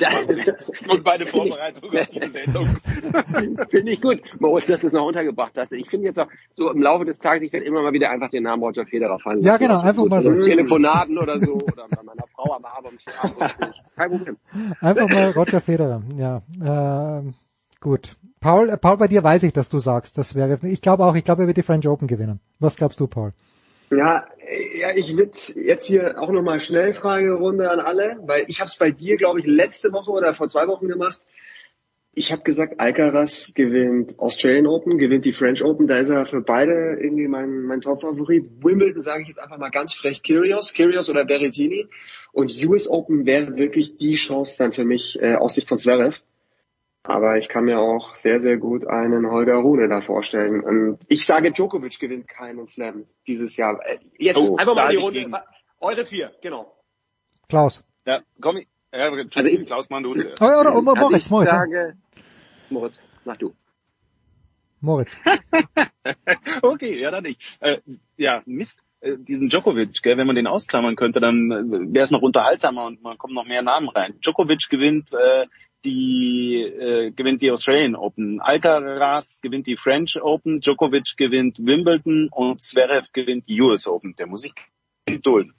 und 0.87 1.05
meine 1.05 1.27
Vorbereitung 1.27 1.95
auf 1.95 2.09
diese 2.09 2.29
Sendung. 2.29 2.67
finde 3.69 3.91
ich 3.91 4.01
gut. 4.01 4.21
Moritz, 4.39 4.65
dass 4.65 4.81
du 4.81 4.87
es 4.87 4.93
noch 4.93 5.05
untergebracht 5.05 5.53
hast. 5.55 5.71
Ich 5.73 5.87
finde 5.87 6.07
jetzt 6.07 6.19
auch, 6.19 6.27
so 6.55 6.71
im 6.71 6.81
Laufe 6.81 7.05
des 7.05 7.19
Tages, 7.19 7.43
ich 7.43 7.53
werde 7.53 7.67
immer 7.67 7.83
mal 7.83 7.93
wieder 7.93 8.09
einfach 8.09 8.29
den 8.29 8.43
Namen 8.43 8.63
Roger 8.63 8.87
Federer 8.87 9.19
fallen 9.19 9.41
Ja, 9.41 9.57
genau, 9.57 9.81
einfach 9.81 10.03
mal 10.05 10.21
so. 10.21 10.33
Telefonaten 10.39 11.17
oder 11.19 11.39
so, 11.39 11.53
oder 11.53 11.85
bei 11.95 12.03
meiner 12.03 12.25
Frau 12.33 12.55
am 12.55 12.65
Abend. 12.65 13.05
Kein 13.95 14.09
Problem. 14.09 14.37
Einfach 14.81 15.07
mal 15.07 15.29
Roger 15.31 15.61
Federer, 15.61 16.01
ja. 16.17 16.41
Äh, 17.19 17.31
gut. 17.79 18.15
Paul, 18.39 18.69
äh, 18.69 18.77
Paul, 18.77 18.97
bei 18.97 19.07
dir 19.07 19.23
weiß 19.23 19.43
ich, 19.43 19.53
dass 19.53 19.69
du 19.69 19.77
sagst, 19.77 20.17
das 20.17 20.33
wäre, 20.33 20.57
ich 20.63 20.81
glaube 20.81 21.05
auch, 21.05 21.15
ich 21.15 21.23
glaube, 21.23 21.43
er 21.43 21.47
wird 21.47 21.57
die 21.57 21.63
French 21.63 21.87
Open 21.87 22.07
gewinnen. 22.07 22.39
Was 22.59 22.77
glaubst 22.77 22.99
du, 22.99 23.05
Paul? 23.05 23.33
Ja, 23.91 24.27
ja, 24.79 24.89
ich 24.95 25.15
würde 25.17 25.31
jetzt 25.55 25.85
hier 25.85 26.21
auch 26.21 26.31
nochmal 26.31 26.59
Schnellfragerunde 26.59 27.69
an 27.71 27.79
alle, 27.79 28.17
weil 28.21 28.45
ich 28.47 28.59
habe 28.59 28.67
es 28.67 28.77
bei 28.77 28.91
dir, 28.91 29.17
glaube 29.17 29.39
ich, 29.39 29.45
letzte 29.47 29.91
Woche 29.91 30.11
oder 30.11 30.33
vor 30.33 30.47
zwei 30.47 30.67
Wochen 30.67 30.87
gemacht. 30.87 31.19
Ich 32.13 32.31
habe 32.31 32.41
gesagt, 32.41 32.79
Alcaraz 32.79 33.51
gewinnt 33.53 34.19
Australian 34.19 34.67
Open, 34.67 34.97
gewinnt 34.97 35.25
die 35.25 35.33
French 35.33 35.63
Open. 35.63 35.87
Da 35.87 35.99
ist 35.99 36.09
er 36.09 36.25
für 36.25 36.41
beide 36.41 36.97
irgendwie 36.99 37.27
mein, 37.27 37.63
mein 37.63 37.81
Top-Favorit. 37.81 38.45
Wimbledon 38.63 39.01
sage 39.01 39.21
ich 39.21 39.29
jetzt 39.29 39.39
einfach 39.39 39.57
mal 39.57 39.69
ganz 39.69 39.93
frech 39.93 40.21
Kyrgios, 40.21 40.73
Kyrgios 40.73 41.09
oder 41.09 41.23
Berrettini. 41.23 41.87
Und 42.31 42.51
US 42.65 42.87
Open 42.87 43.25
wäre 43.25 43.55
wirklich 43.57 43.97
die 43.97 44.15
Chance 44.15 44.57
dann 44.57 44.73
für 44.73 44.85
mich 44.85 45.19
äh, 45.21 45.35
aus 45.35 45.55
Sicht 45.55 45.69
von 45.69 45.77
Zverev. 45.77 46.21
Aber 47.03 47.37
ich 47.37 47.47
kann 47.49 47.65
mir 47.65 47.79
auch 47.79 48.15
sehr, 48.15 48.39
sehr 48.41 48.57
gut 48.57 48.85
einen 48.87 49.29
Holger 49.31 49.55
Rune 49.55 49.87
da 49.87 50.01
vorstellen. 50.01 50.61
Und 50.63 50.99
ich 51.07 51.25
sage, 51.25 51.51
Djokovic 51.51 51.97
gewinnt 51.99 52.27
keinen 52.27 52.67
Slam 52.67 53.05
dieses 53.25 53.55
Jahr. 53.57 53.79
Äh, 53.85 53.97
Jetzt 54.17 54.37
Oh, 54.37 54.57
einfach 54.57 54.75
mal 54.75 54.89
die 54.91 54.97
Runde. 54.97 55.19
gegen- 55.19 55.33
Eure 55.79 56.05
vier, 56.05 56.33
genau. 56.41 56.75
Klaus. 57.47 57.83
Ja, 58.05 58.19
komm, 58.41 58.57
ich, 58.57 58.67
ja, 58.91 59.05
also 59.09 59.49
ich, 59.49 59.65
Klaus, 59.65 59.89
Mann, 59.89 60.03
du 60.03 60.13
zuerst. 60.13 60.41
Oh, 60.41 60.45
oder, 60.45 60.59
oder 60.59 60.69
Also 60.77 60.81
Moritz, 60.81 61.25
ich 61.25 61.29
Moritz. 61.31 61.49
sage, 61.49 61.97
Moritz, 62.69 63.01
mach 63.23 63.37
du. 63.37 63.53
Moritz. 64.81 65.17
okay, 66.61 66.99
ja, 66.99 67.11
dann 67.11 67.23
nicht. 67.23 67.41
Äh, 67.61 67.79
ja, 68.17 68.41
Mist. 68.45 68.83
äh, 69.01 69.15
Diesen 69.17 69.47
Djokovic, 69.49 70.01
gell, 70.01 70.17
wenn 70.17 70.27
man 70.27 70.35
den 70.35 70.47
ausklammern 70.47 70.95
könnte, 70.97 71.19
dann 71.21 71.51
äh, 71.51 71.93
wäre 71.93 72.03
es 72.03 72.11
noch 72.11 72.21
unterhaltsamer 72.21 72.85
und 72.85 73.01
man 73.01 73.17
kommt 73.17 73.33
noch 73.33 73.45
mehr 73.45 73.61
Namen 73.61 73.89
rein. 73.89 74.19
Djokovic 74.19 74.67
gewinnt 74.69 75.13
äh, 75.13 75.45
die 75.85 76.61
äh, 76.61 77.11
gewinnt 77.11 77.41
die 77.41 77.51
Australian 77.51 77.95
Open, 77.95 78.41
Alcaraz 78.41 79.39
gewinnt 79.41 79.67
die 79.67 79.77
French 79.77 80.21
Open, 80.21 80.59
Djokovic 80.59 81.15
gewinnt 81.17 81.59
Wimbledon 81.59 82.29
und 82.31 82.61
Zverev 82.61 83.09
gewinnt 83.13 83.47
die 83.47 83.61
US 83.61 83.87
Open. 83.87 84.15
Der 84.17 84.27
muss 84.27 84.41
sich 84.41 84.53
dulden. 85.21 85.53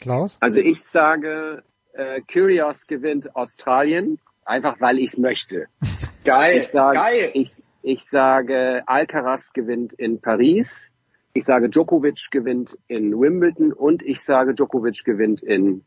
Klaus? 0.00 0.36
Also 0.40 0.60
ich 0.60 0.82
sage, 0.82 1.62
äh, 1.92 2.20
Kyrgios 2.22 2.86
gewinnt 2.86 3.36
Australien, 3.36 4.18
einfach 4.44 4.80
weil 4.80 4.98
ich 4.98 5.12
es 5.12 5.18
möchte. 5.18 5.66
Geil, 6.24 6.60
ich 6.60 6.68
sage, 6.68 6.98
geil. 6.98 7.30
Ich, 7.34 7.50
ich 7.82 8.04
sage, 8.04 8.82
Alcaraz 8.86 9.52
gewinnt 9.52 9.92
in 9.92 10.20
Paris. 10.20 10.88
Ich 11.34 11.44
sage, 11.44 11.68
Djokovic 11.68 12.30
gewinnt 12.30 12.78
in 12.86 13.18
Wimbledon 13.18 13.72
und 13.72 14.02
ich 14.02 14.20
sage, 14.22 14.54
Djokovic 14.54 15.02
gewinnt 15.04 15.42
in 15.42 15.84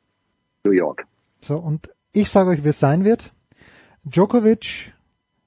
New 0.65 0.73
York. 0.73 1.05
So, 1.39 1.57
und 1.57 1.94
ich 2.15 2.29
sage 2.29 2.51
euch, 2.51 2.63
wie 2.63 2.69
es 2.69 2.79
sein 2.79 3.03
wird. 3.03 3.33
Djokovic, 4.05 4.93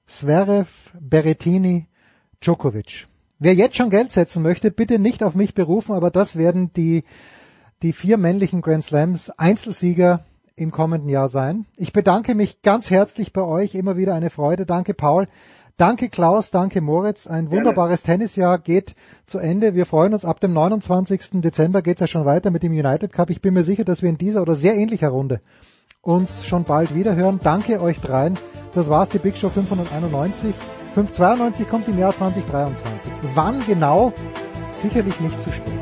Zverev, 0.05 0.91
Berrettini, 0.99 1.87
Djokovic. 2.41 3.07
Wer 3.39 3.55
jetzt 3.55 3.75
schon 3.75 3.89
Geld 3.89 4.11
setzen 4.11 4.43
möchte, 4.43 4.69
bitte 4.69 4.99
nicht 4.99 5.23
auf 5.23 5.33
mich 5.33 5.53
berufen, 5.53 5.93
aber 5.93 6.11
das 6.11 6.35
werden 6.35 6.71
die, 6.73 7.03
die 7.81 7.93
vier 7.93 8.17
männlichen 8.17 8.61
Grand 8.61 8.83
Slams 8.83 9.31
Einzelsieger 9.31 10.25
im 10.55 10.71
kommenden 10.71 11.09
Jahr 11.09 11.29
sein. 11.29 11.65
Ich 11.77 11.93
bedanke 11.93 12.35
mich 12.35 12.61
ganz 12.61 12.89
herzlich 12.89 13.33
bei 13.33 13.41
euch, 13.41 13.73
immer 13.75 13.97
wieder 13.97 14.13
eine 14.13 14.29
Freude. 14.29 14.65
Danke 14.65 14.93
Paul, 14.93 15.27
danke 15.77 16.09
Klaus, 16.09 16.51
danke 16.51 16.81
Moritz. 16.81 17.25
Ein 17.25 17.49
wunderbares 17.49 18.03
Tennisjahr 18.03 18.59
geht 18.59 18.95
zu 19.25 19.39
Ende. 19.39 19.73
Wir 19.73 19.85
freuen 19.85 20.13
uns, 20.13 20.25
ab 20.25 20.39
dem 20.39 20.53
29. 20.53 21.41
Dezember 21.41 21.81
geht 21.81 21.95
es 21.95 22.01
ja 22.01 22.07
schon 22.07 22.25
weiter 22.25 22.51
mit 22.51 22.61
dem 22.61 22.73
United 22.73 23.13
Cup. 23.13 23.29
Ich 23.31 23.41
bin 23.41 23.53
mir 23.53 23.63
sicher, 23.63 23.85
dass 23.85 24.03
wir 24.03 24.09
in 24.09 24.17
dieser 24.17 24.41
oder 24.41 24.55
sehr 24.55 24.75
ähnlicher 24.75 25.09
Runde 25.09 25.39
uns 26.09 26.45
schon 26.45 26.63
bald 26.63 26.95
wieder 26.95 27.15
hören. 27.15 27.39
Danke 27.41 27.81
euch 27.81 28.01
dreien. 28.01 28.37
Das 28.73 28.89
war's, 28.89 29.09
die 29.09 29.19
Big 29.19 29.37
Show 29.37 29.49
591. 29.49 30.55
592 30.95 31.69
kommt 31.69 31.87
im 31.87 31.99
Jahr 31.99 32.15
2023. 32.15 33.11
Wann 33.35 33.63
genau? 33.65 34.11
Sicherlich 34.71 35.19
nicht 35.19 35.39
zu 35.39 35.51
spät. 35.51 35.73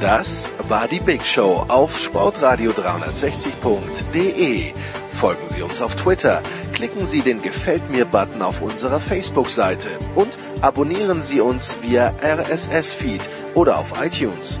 Das 0.00 0.50
war 0.68 0.88
die 0.88 1.00
Big 1.00 1.26
Show 1.26 1.66
auf 1.68 1.98
Sportradio 1.98 2.70
360.de. 2.70 4.72
Folgen 5.08 5.48
Sie 5.48 5.62
uns 5.62 5.82
auf 5.82 5.96
Twitter, 5.96 6.40
klicken 6.72 7.04
Sie 7.04 7.20
den 7.20 7.42
Gefällt 7.42 7.90
mir 7.90 8.04
Button 8.04 8.42
auf 8.42 8.62
unserer 8.62 9.00
Facebook-Seite 9.00 9.88
und 10.14 10.28
abonnieren 10.60 11.20
Sie 11.20 11.40
uns 11.40 11.78
via 11.82 12.14
RSS-Feed 12.22 13.22
oder 13.54 13.78
auf 13.78 14.00
iTunes. 14.00 14.60